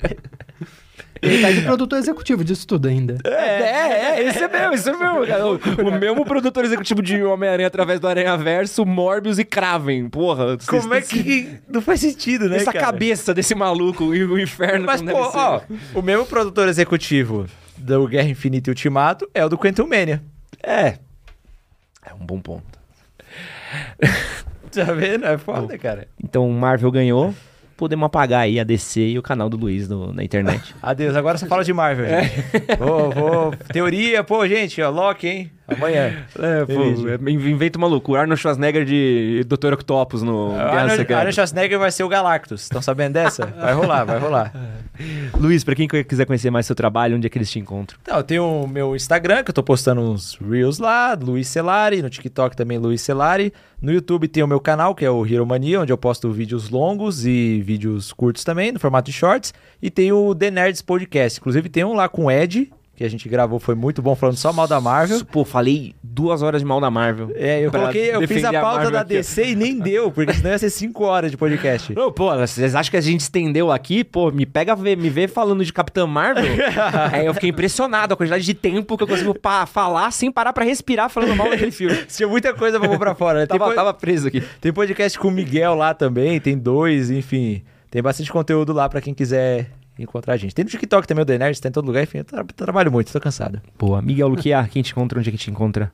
Ele 1.24 1.42
tá 1.42 1.52
de 1.52 1.62
produtor 1.62 1.98
executivo 1.98 2.44
disso 2.44 2.68
tudo 2.68 2.88
ainda. 2.88 3.18
É, 3.24 3.30
é, 3.30 4.20
é, 4.20 4.30
isso 4.30 4.44
é 4.44 4.48
mesmo, 4.48 4.74
isso 4.74 4.90
é 4.90 4.98
mesmo, 4.98 5.26
cara. 5.26 5.48
O, 5.48 5.56
o 5.88 6.00
mesmo 6.00 6.26
produtor 6.26 6.66
executivo 6.66 7.02
de 7.02 7.24
Homem-Aranha 7.24 7.68
através 7.68 8.00
do 8.00 8.08
Aranha 8.08 8.36
Verso, 8.36 8.86
Morbius 8.86 9.40
e 9.40 9.46
Kraven. 9.46 10.10
Porra. 10.10 10.58
Como 10.68 10.94
é 10.94 11.02
que. 11.02 11.60
Não 11.70 11.82
faz 11.82 12.02
sentido, 12.02 12.50
né? 12.50 12.58
Essa 12.58 12.74
cara? 12.74 12.86
cabeça 12.86 13.34
desse 13.34 13.56
maluco 13.56 14.14
e 14.14 14.24
o 14.24 14.38
inferno. 14.38 14.86
Mas, 14.86 15.02
pô, 15.02 15.14
ó, 15.14 15.62
o 15.96 16.02
mesmo 16.02 16.26
produtor 16.26 16.68
executivo 16.68 17.48
do 17.78 18.08
Guerra 18.08 18.28
Infinita 18.28 18.70
e 18.70 18.72
Ultimato 18.72 19.30
é 19.34 19.46
o 19.46 19.50
do 19.50 19.58
Quantum 19.58 19.88
Mania. 19.88 20.22
É. 20.62 20.98
É 22.06 22.14
um 22.14 22.26
bom 22.26 22.40
ponto. 22.40 22.80
tá 24.72 24.92
vendo? 24.92 25.26
É 25.26 25.38
foda, 25.38 25.78
cara. 25.78 26.08
Então, 26.22 26.50
Marvel 26.50 26.92
ganhou 26.92 27.34
podemos 27.76 28.06
apagar 28.06 28.42
aí 28.42 28.60
a 28.60 28.64
DC 28.64 29.02
e 29.02 29.20
o 29.20 29.22
canal 29.22 29.50
do 29.50 29.58
Luiz 29.58 29.88
no, 29.88 30.14
na 30.14 30.24
internet. 30.24 30.74
Adeus, 30.82 31.16
agora 31.16 31.38
você 31.38 31.46
fala 31.46 31.64
de 31.64 31.74
Marvel. 31.74 32.06
É. 32.06 32.32
Vou, 32.78 33.12
vou. 33.12 33.52
Teoria, 33.72 34.24
pô, 34.24 34.48
gente, 34.48 34.82
ó, 34.82 34.90
Loki, 34.90 35.28
hein? 35.28 35.52
Amanhã. 35.68 36.26
É, 36.38 36.66
pô, 36.66 37.28
é, 37.28 37.32
inventa 37.32 37.78
uma 37.78 37.88
loucura. 37.88 38.22
Arnold 38.22 38.42
Schwarzenegger 38.42 38.84
de 38.86 39.46
Dr. 39.48 39.74
Octopus 39.74 40.22
no 40.22 40.52
Arnold, 40.60 41.14
Arnold 41.14 41.34
Schwarzenegger 41.34 41.80
vai 41.80 41.92
ser 41.92 42.04
o 42.04 42.10
Galactus. 42.10 42.64
Estão 42.64 42.82
sabendo 42.82 43.14
dessa? 43.14 43.46
Vai 43.64 43.74
rolar, 43.74 44.04
vai 44.04 44.20
rolar. 44.20 44.54
Luiz, 45.38 45.64
pra 45.64 45.76
quem 45.76 45.88
quiser 45.88 46.26
conhecer 46.26 46.50
mais 46.52 46.66
seu 46.66 46.76
trabalho, 46.76 47.16
onde 47.16 47.28
é 47.28 47.30
que 47.30 47.38
eles 47.38 47.50
te 47.50 47.60
encontram? 47.60 47.98
Então, 48.02 48.18
eu 48.18 48.24
tenho 48.24 48.44
o 48.46 48.68
meu 48.68 48.96
Instagram, 48.96 49.44
que 49.44 49.52
eu 49.52 49.54
tô 49.54 49.64
postando 49.64 50.02
uns 50.02 50.38
Reels 50.38 50.80
lá, 50.80 51.18
Luiz 51.20 51.48
Celari. 51.48 52.02
No 52.02 52.10
TikTok 52.10 52.56
também, 52.56 52.78
Luiz 52.78 53.02
Celari. 53.02 53.54
No 53.82 53.92
YouTube 53.92 54.28
tem 54.28 54.44
o 54.44 54.48
meu 54.48 54.60
canal, 54.60 54.94
que 54.96 55.06
é 55.06 55.10
o 55.10 55.26
Hero 55.26 55.46
Mania, 55.46 55.82
onde 55.82 55.92
eu 55.92 55.98
posto 55.98 56.32
vídeos 56.32 56.70
longos 56.70 57.26
e 57.26 57.62
vídeos 57.62 58.12
curtos 58.14 58.44
também, 58.44 58.72
no 58.72 58.80
formato 58.80 59.10
de 59.10 59.18
shorts. 59.18 59.54
E 59.82 59.90
tem 59.90 60.12
o 60.12 60.34
The 60.36 60.52
Nerds 60.52 60.82
Podcast. 60.82 61.40
Inclusive, 61.40 61.70
tem 61.70 61.84
um 61.84 61.94
lá 61.94 62.08
com 62.08 62.26
o 62.26 62.32
Ed, 62.32 62.72
que 62.96 63.04
a 63.04 63.10
gente 63.10 63.28
gravou 63.28 63.60
foi 63.60 63.74
muito 63.74 64.02
bom, 64.04 64.16
falando 64.16 64.38
só 64.38 64.54
mal 64.54 64.68
da 64.68 64.80
Marvel. 64.80 65.26
Pô, 65.26 65.44
falei 65.44 65.96
duas 66.04 66.44
horas 66.44 66.62
de 66.62 66.68
mal 66.68 66.80
da 66.80 66.92
Marvel. 66.92 67.32
É, 67.34 67.60
eu 67.62 67.72
coloquei, 67.72 68.14
eu 68.14 68.28
fiz 68.28 68.44
a 68.44 68.52
pauta 68.52 68.88
a 68.88 68.90
da 68.92 69.02
aqui. 69.02 69.16
DC 69.16 69.50
e 69.50 69.56
nem 69.56 69.80
deu, 69.80 70.12
porque 70.12 70.32
senão 70.34 70.52
ia 70.52 70.60
ser 70.60 70.70
cinco 70.70 71.04
horas 71.04 71.32
de 71.32 71.38
podcast. 71.38 71.92
Não, 71.94 72.12
pô, 72.12 72.36
vocês 72.36 72.76
acham 72.76 72.92
que 72.92 72.98
a 72.98 73.02
gente 73.02 73.22
estendeu 73.22 73.72
aqui? 73.72 74.04
Pô, 74.04 74.32
me 74.32 74.46
pega, 74.46 74.76
me 74.76 75.10
vê 75.10 75.28
falando 75.28 75.66
de 75.66 75.74
Capitã 75.74 76.06
Marvel. 76.06 76.46
Aí 77.12 77.26
eu 77.26 77.34
fiquei 77.34 77.50
impressionado 77.50 78.14
a 78.14 78.18
quantidade 78.18 78.46
de 78.46 78.54
tempo 78.54 78.96
que 78.96 79.04
eu 79.04 79.08
consigo 79.08 79.36
falar 79.68 80.12
sem 80.12 80.32
parar 80.32 80.54
pra 80.54 80.64
respirar 80.64 81.10
falando 81.10 81.36
mal 81.36 81.50
daquele 81.50 81.72
filme. 81.72 81.98
Tinha 82.06 82.28
muita 82.28 82.54
coisa 82.54 82.80
pra 82.80 82.88
pôr 82.88 83.00
pra 83.00 83.16
fora, 83.16 83.40
né? 83.40 83.46
tava, 83.48 83.74
tava 83.74 83.94
preso 83.94 84.28
aqui. 84.28 84.44
Tem 84.62 84.72
podcast 84.72 85.18
com 85.18 85.30
o 85.30 85.32
Miguel 85.32 85.74
lá 85.74 85.96
também, 85.96 86.40
tem 86.40 86.56
dois, 86.56 87.10
enfim. 87.10 87.64
Tem 87.90 88.04
bastante 88.04 88.32
conteúdo 88.32 88.72
lá 88.72 88.88
pra 88.88 89.02
quem 89.02 89.14
quiser 89.16 89.72
encontrar 89.98 90.34
a 90.34 90.38
gente. 90.38 90.56
Tem 90.56 90.66
no 90.66 90.72
TikTok 90.72 91.08
também 91.08 91.24
o 91.24 91.26
The 91.26 91.38
Nerd, 91.38 91.62
tá 91.62 91.70
em 91.70 91.72
todo 91.72 91.86
lugar, 91.86 92.04
enfim, 92.04 92.20
eu 92.20 92.24
tra 92.24 92.44
trabalho 92.44 92.92
muito, 92.92 93.12
tô 93.12 93.20
cansado. 93.20 93.62
Boa. 93.78 94.02
Miguel 94.02 94.28
Luquiar, 94.28 94.70
quem 94.70 94.82
te 94.82 94.92
encontra, 94.92 95.20
onde 95.20 95.30
é 95.30 95.32
que 95.32 95.38
te 95.38 95.52
encontra? 95.52 95.92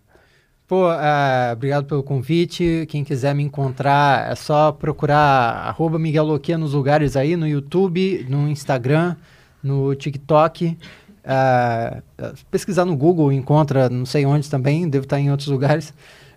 Pô, 0.67 0.87
uh, 0.87 1.51
obrigado 1.51 1.85
pelo 1.85 2.03
convite. 2.03 2.85
Quem 2.89 3.03
quiser 3.03 3.33
me 3.33 3.41
encontrar, 3.41 4.31
é 4.31 4.35
só 4.35 4.71
procurar 4.71 5.67
arroba 5.67 5.97
Miguel 5.97 6.25
Luquia 6.25 6.59
nos 6.59 6.73
lugares 6.73 7.17
aí, 7.17 7.35
no 7.35 7.47
YouTube, 7.47 8.23
no 8.29 8.47
Instagram, 8.47 9.15
no 9.63 9.95
TikTok. 9.95 10.77
Uh, 11.25 12.03
pesquisar 12.51 12.85
no 12.85 12.95
Google, 12.95 13.31
encontra, 13.31 13.89
não 13.89 14.05
sei 14.05 14.27
onde 14.27 14.47
também, 14.47 14.87
devo 14.87 15.05
estar 15.05 15.19
em 15.19 15.31
outros 15.31 15.47
lugares. 15.47 15.89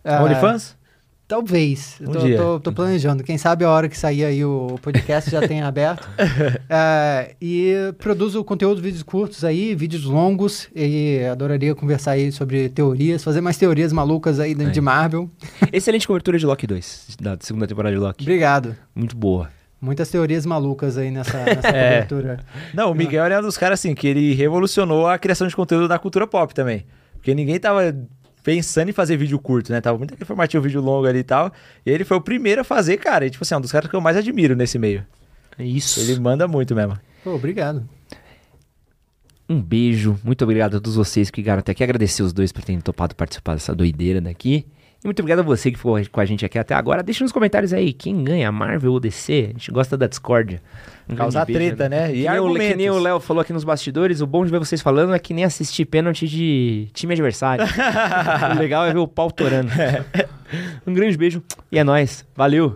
Uh, 0.02 0.24
OnlyFans? 0.24 0.76
Talvez. 1.32 1.96
Um 1.98 2.12
tô, 2.12 2.18
dia. 2.18 2.36
Tô, 2.36 2.60
tô, 2.60 2.72
planejando. 2.72 3.24
Quem 3.24 3.38
sabe 3.38 3.64
a 3.64 3.70
hora 3.70 3.88
que 3.88 3.96
sair 3.96 4.22
aí 4.22 4.44
o 4.44 4.78
podcast 4.82 5.30
já 5.30 5.40
tenha 5.48 5.66
aberto. 5.66 6.06
é, 6.68 7.34
e 7.40 7.72
produzo 7.96 8.44
conteúdo, 8.44 8.82
vídeos 8.82 9.02
curtos 9.02 9.42
aí, 9.42 9.74
vídeos 9.74 10.04
longos. 10.04 10.68
E 10.76 11.20
adoraria 11.24 11.74
conversar 11.74 12.10
aí 12.10 12.30
sobre 12.30 12.68
teorias, 12.68 13.24
fazer 13.24 13.40
mais 13.40 13.56
teorias 13.56 13.94
malucas 13.94 14.38
aí 14.38 14.54
dentro 14.54 14.72
é. 14.72 14.74
de 14.74 14.80
Marvel. 14.82 15.30
Excelente 15.72 16.06
cobertura 16.06 16.38
de 16.38 16.44
Loki 16.44 16.66
2, 16.66 17.16
da 17.18 17.38
segunda 17.40 17.66
temporada 17.66 17.96
de 17.96 18.02
Loki. 18.02 18.24
Obrigado. 18.24 18.76
Muito 18.94 19.16
boa. 19.16 19.48
Muitas 19.80 20.10
teorias 20.10 20.44
malucas 20.44 20.98
aí 20.98 21.10
nessa, 21.10 21.38
nessa 21.48 21.68
é. 21.68 22.02
cobertura. 22.02 22.40
Não, 22.74 22.90
o 22.90 22.94
Miguel 22.94 23.24
é 23.24 23.38
um 23.38 23.42
dos 23.42 23.56
caras 23.56 23.80
assim, 23.80 23.94
que 23.94 24.06
ele 24.06 24.34
revolucionou 24.34 25.08
a 25.08 25.16
criação 25.16 25.48
de 25.48 25.56
conteúdo 25.56 25.88
da 25.88 25.98
cultura 25.98 26.26
pop 26.26 26.54
também. 26.54 26.84
Porque 27.14 27.34
ninguém 27.34 27.58
tava 27.58 27.96
pensando 28.42 28.88
em 28.88 28.92
fazer 28.92 29.16
vídeo 29.16 29.38
curto, 29.38 29.72
né? 29.72 29.80
Tava 29.80 29.98
muito 29.98 30.14
informativo, 30.14 30.62
vídeo 30.64 30.80
longo 30.80 31.06
ali 31.06 31.20
e 31.20 31.24
tal. 31.24 31.52
E 31.84 31.90
ele 31.90 32.04
foi 32.04 32.16
o 32.16 32.20
primeiro 32.20 32.60
a 32.60 32.64
fazer, 32.64 32.96
cara. 32.98 33.26
E, 33.26 33.30
tipo 33.30 33.44
assim, 33.44 33.54
é 33.54 33.58
um 33.58 33.60
dos 33.60 33.72
caras 33.72 33.88
que 33.88 33.96
eu 33.96 34.00
mais 34.00 34.16
admiro 34.16 34.56
nesse 34.56 34.78
meio. 34.78 35.04
É 35.58 35.64
isso. 35.64 36.00
Ele 36.00 36.18
manda 36.18 36.48
muito 36.48 36.74
mesmo. 36.74 36.98
Pô, 37.22 37.34
obrigado. 37.34 37.88
Um 39.48 39.60
beijo. 39.60 40.18
Muito 40.24 40.42
obrigado 40.42 40.76
a 40.76 40.80
todos 40.80 40.96
vocês 40.96 41.30
que 41.30 41.40
ficaram 41.40 41.60
até 41.60 41.72
aqui. 41.72 41.84
Agradecer 41.84 42.22
os 42.22 42.32
dois 42.32 42.52
por 42.52 42.64
terem 42.64 42.80
topado 42.80 43.14
participar 43.14 43.54
dessa 43.54 43.74
doideira 43.74 44.20
daqui. 44.20 44.66
E 45.02 45.06
muito 45.06 45.18
obrigado 45.18 45.40
a 45.40 45.42
você 45.42 45.70
que 45.70 45.76
ficou 45.76 46.00
com 46.10 46.20
a 46.20 46.24
gente 46.24 46.44
aqui 46.44 46.58
até 46.58 46.74
agora. 46.74 47.02
Deixa 47.02 47.24
nos 47.24 47.32
comentários 47.32 47.72
aí 47.72 47.92
quem 47.92 48.22
ganha, 48.22 48.52
Marvel 48.52 48.92
ou 48.92 49.00
DC. 49.00 49.46
A 49.50 49.58
gente 49.58 49.70
gosta 49.72 49.96
da 49.96 50.06
discórdia. 50.06 50.62
Um 51.08 51.16
Causar 51.16 51.44
treta, 51.44 51.88
né? 51.88 52.06
né? 52.08 52.14
E 52.14 52.24
que, 52.24 52.68
que 52.68 52.76
nem 52.76 52.88
o 52.88 52.98
Léo 53.00 53.18
falou 53.18 53.40
aqui 53.40 53.52
nos 53.52 53.64
bastidores, 53.64 54.20
o 54.20 54.26
bom 54.26 54.44
de 54.44 54.52
ver 54.52 54.60
vocês 54.60 54.80
falando 54.80 55.12
é 55.12 55.18
que 55.18 55.34
nem 55.34 55.44
assistir 55.44 55.86
pênalti 55.86 56.28
de 56.28 56.88
time 56.94 57.14
adversário. 57.14 57.64
o 58.54 58.58
legal 58.58 58.86
é 58.86 58.92
ver 58.92 59.00
o 59.00 59.08
pau 59.08 59.30
torando. 59.32 59.72
um 60.86 60.94
grande 60.94 61.16
beijo 61.16 61.42
e 61.70 61.78
é 61.78 61.82
nóis. 61.82 62.24
Valeu! 62.36 62.70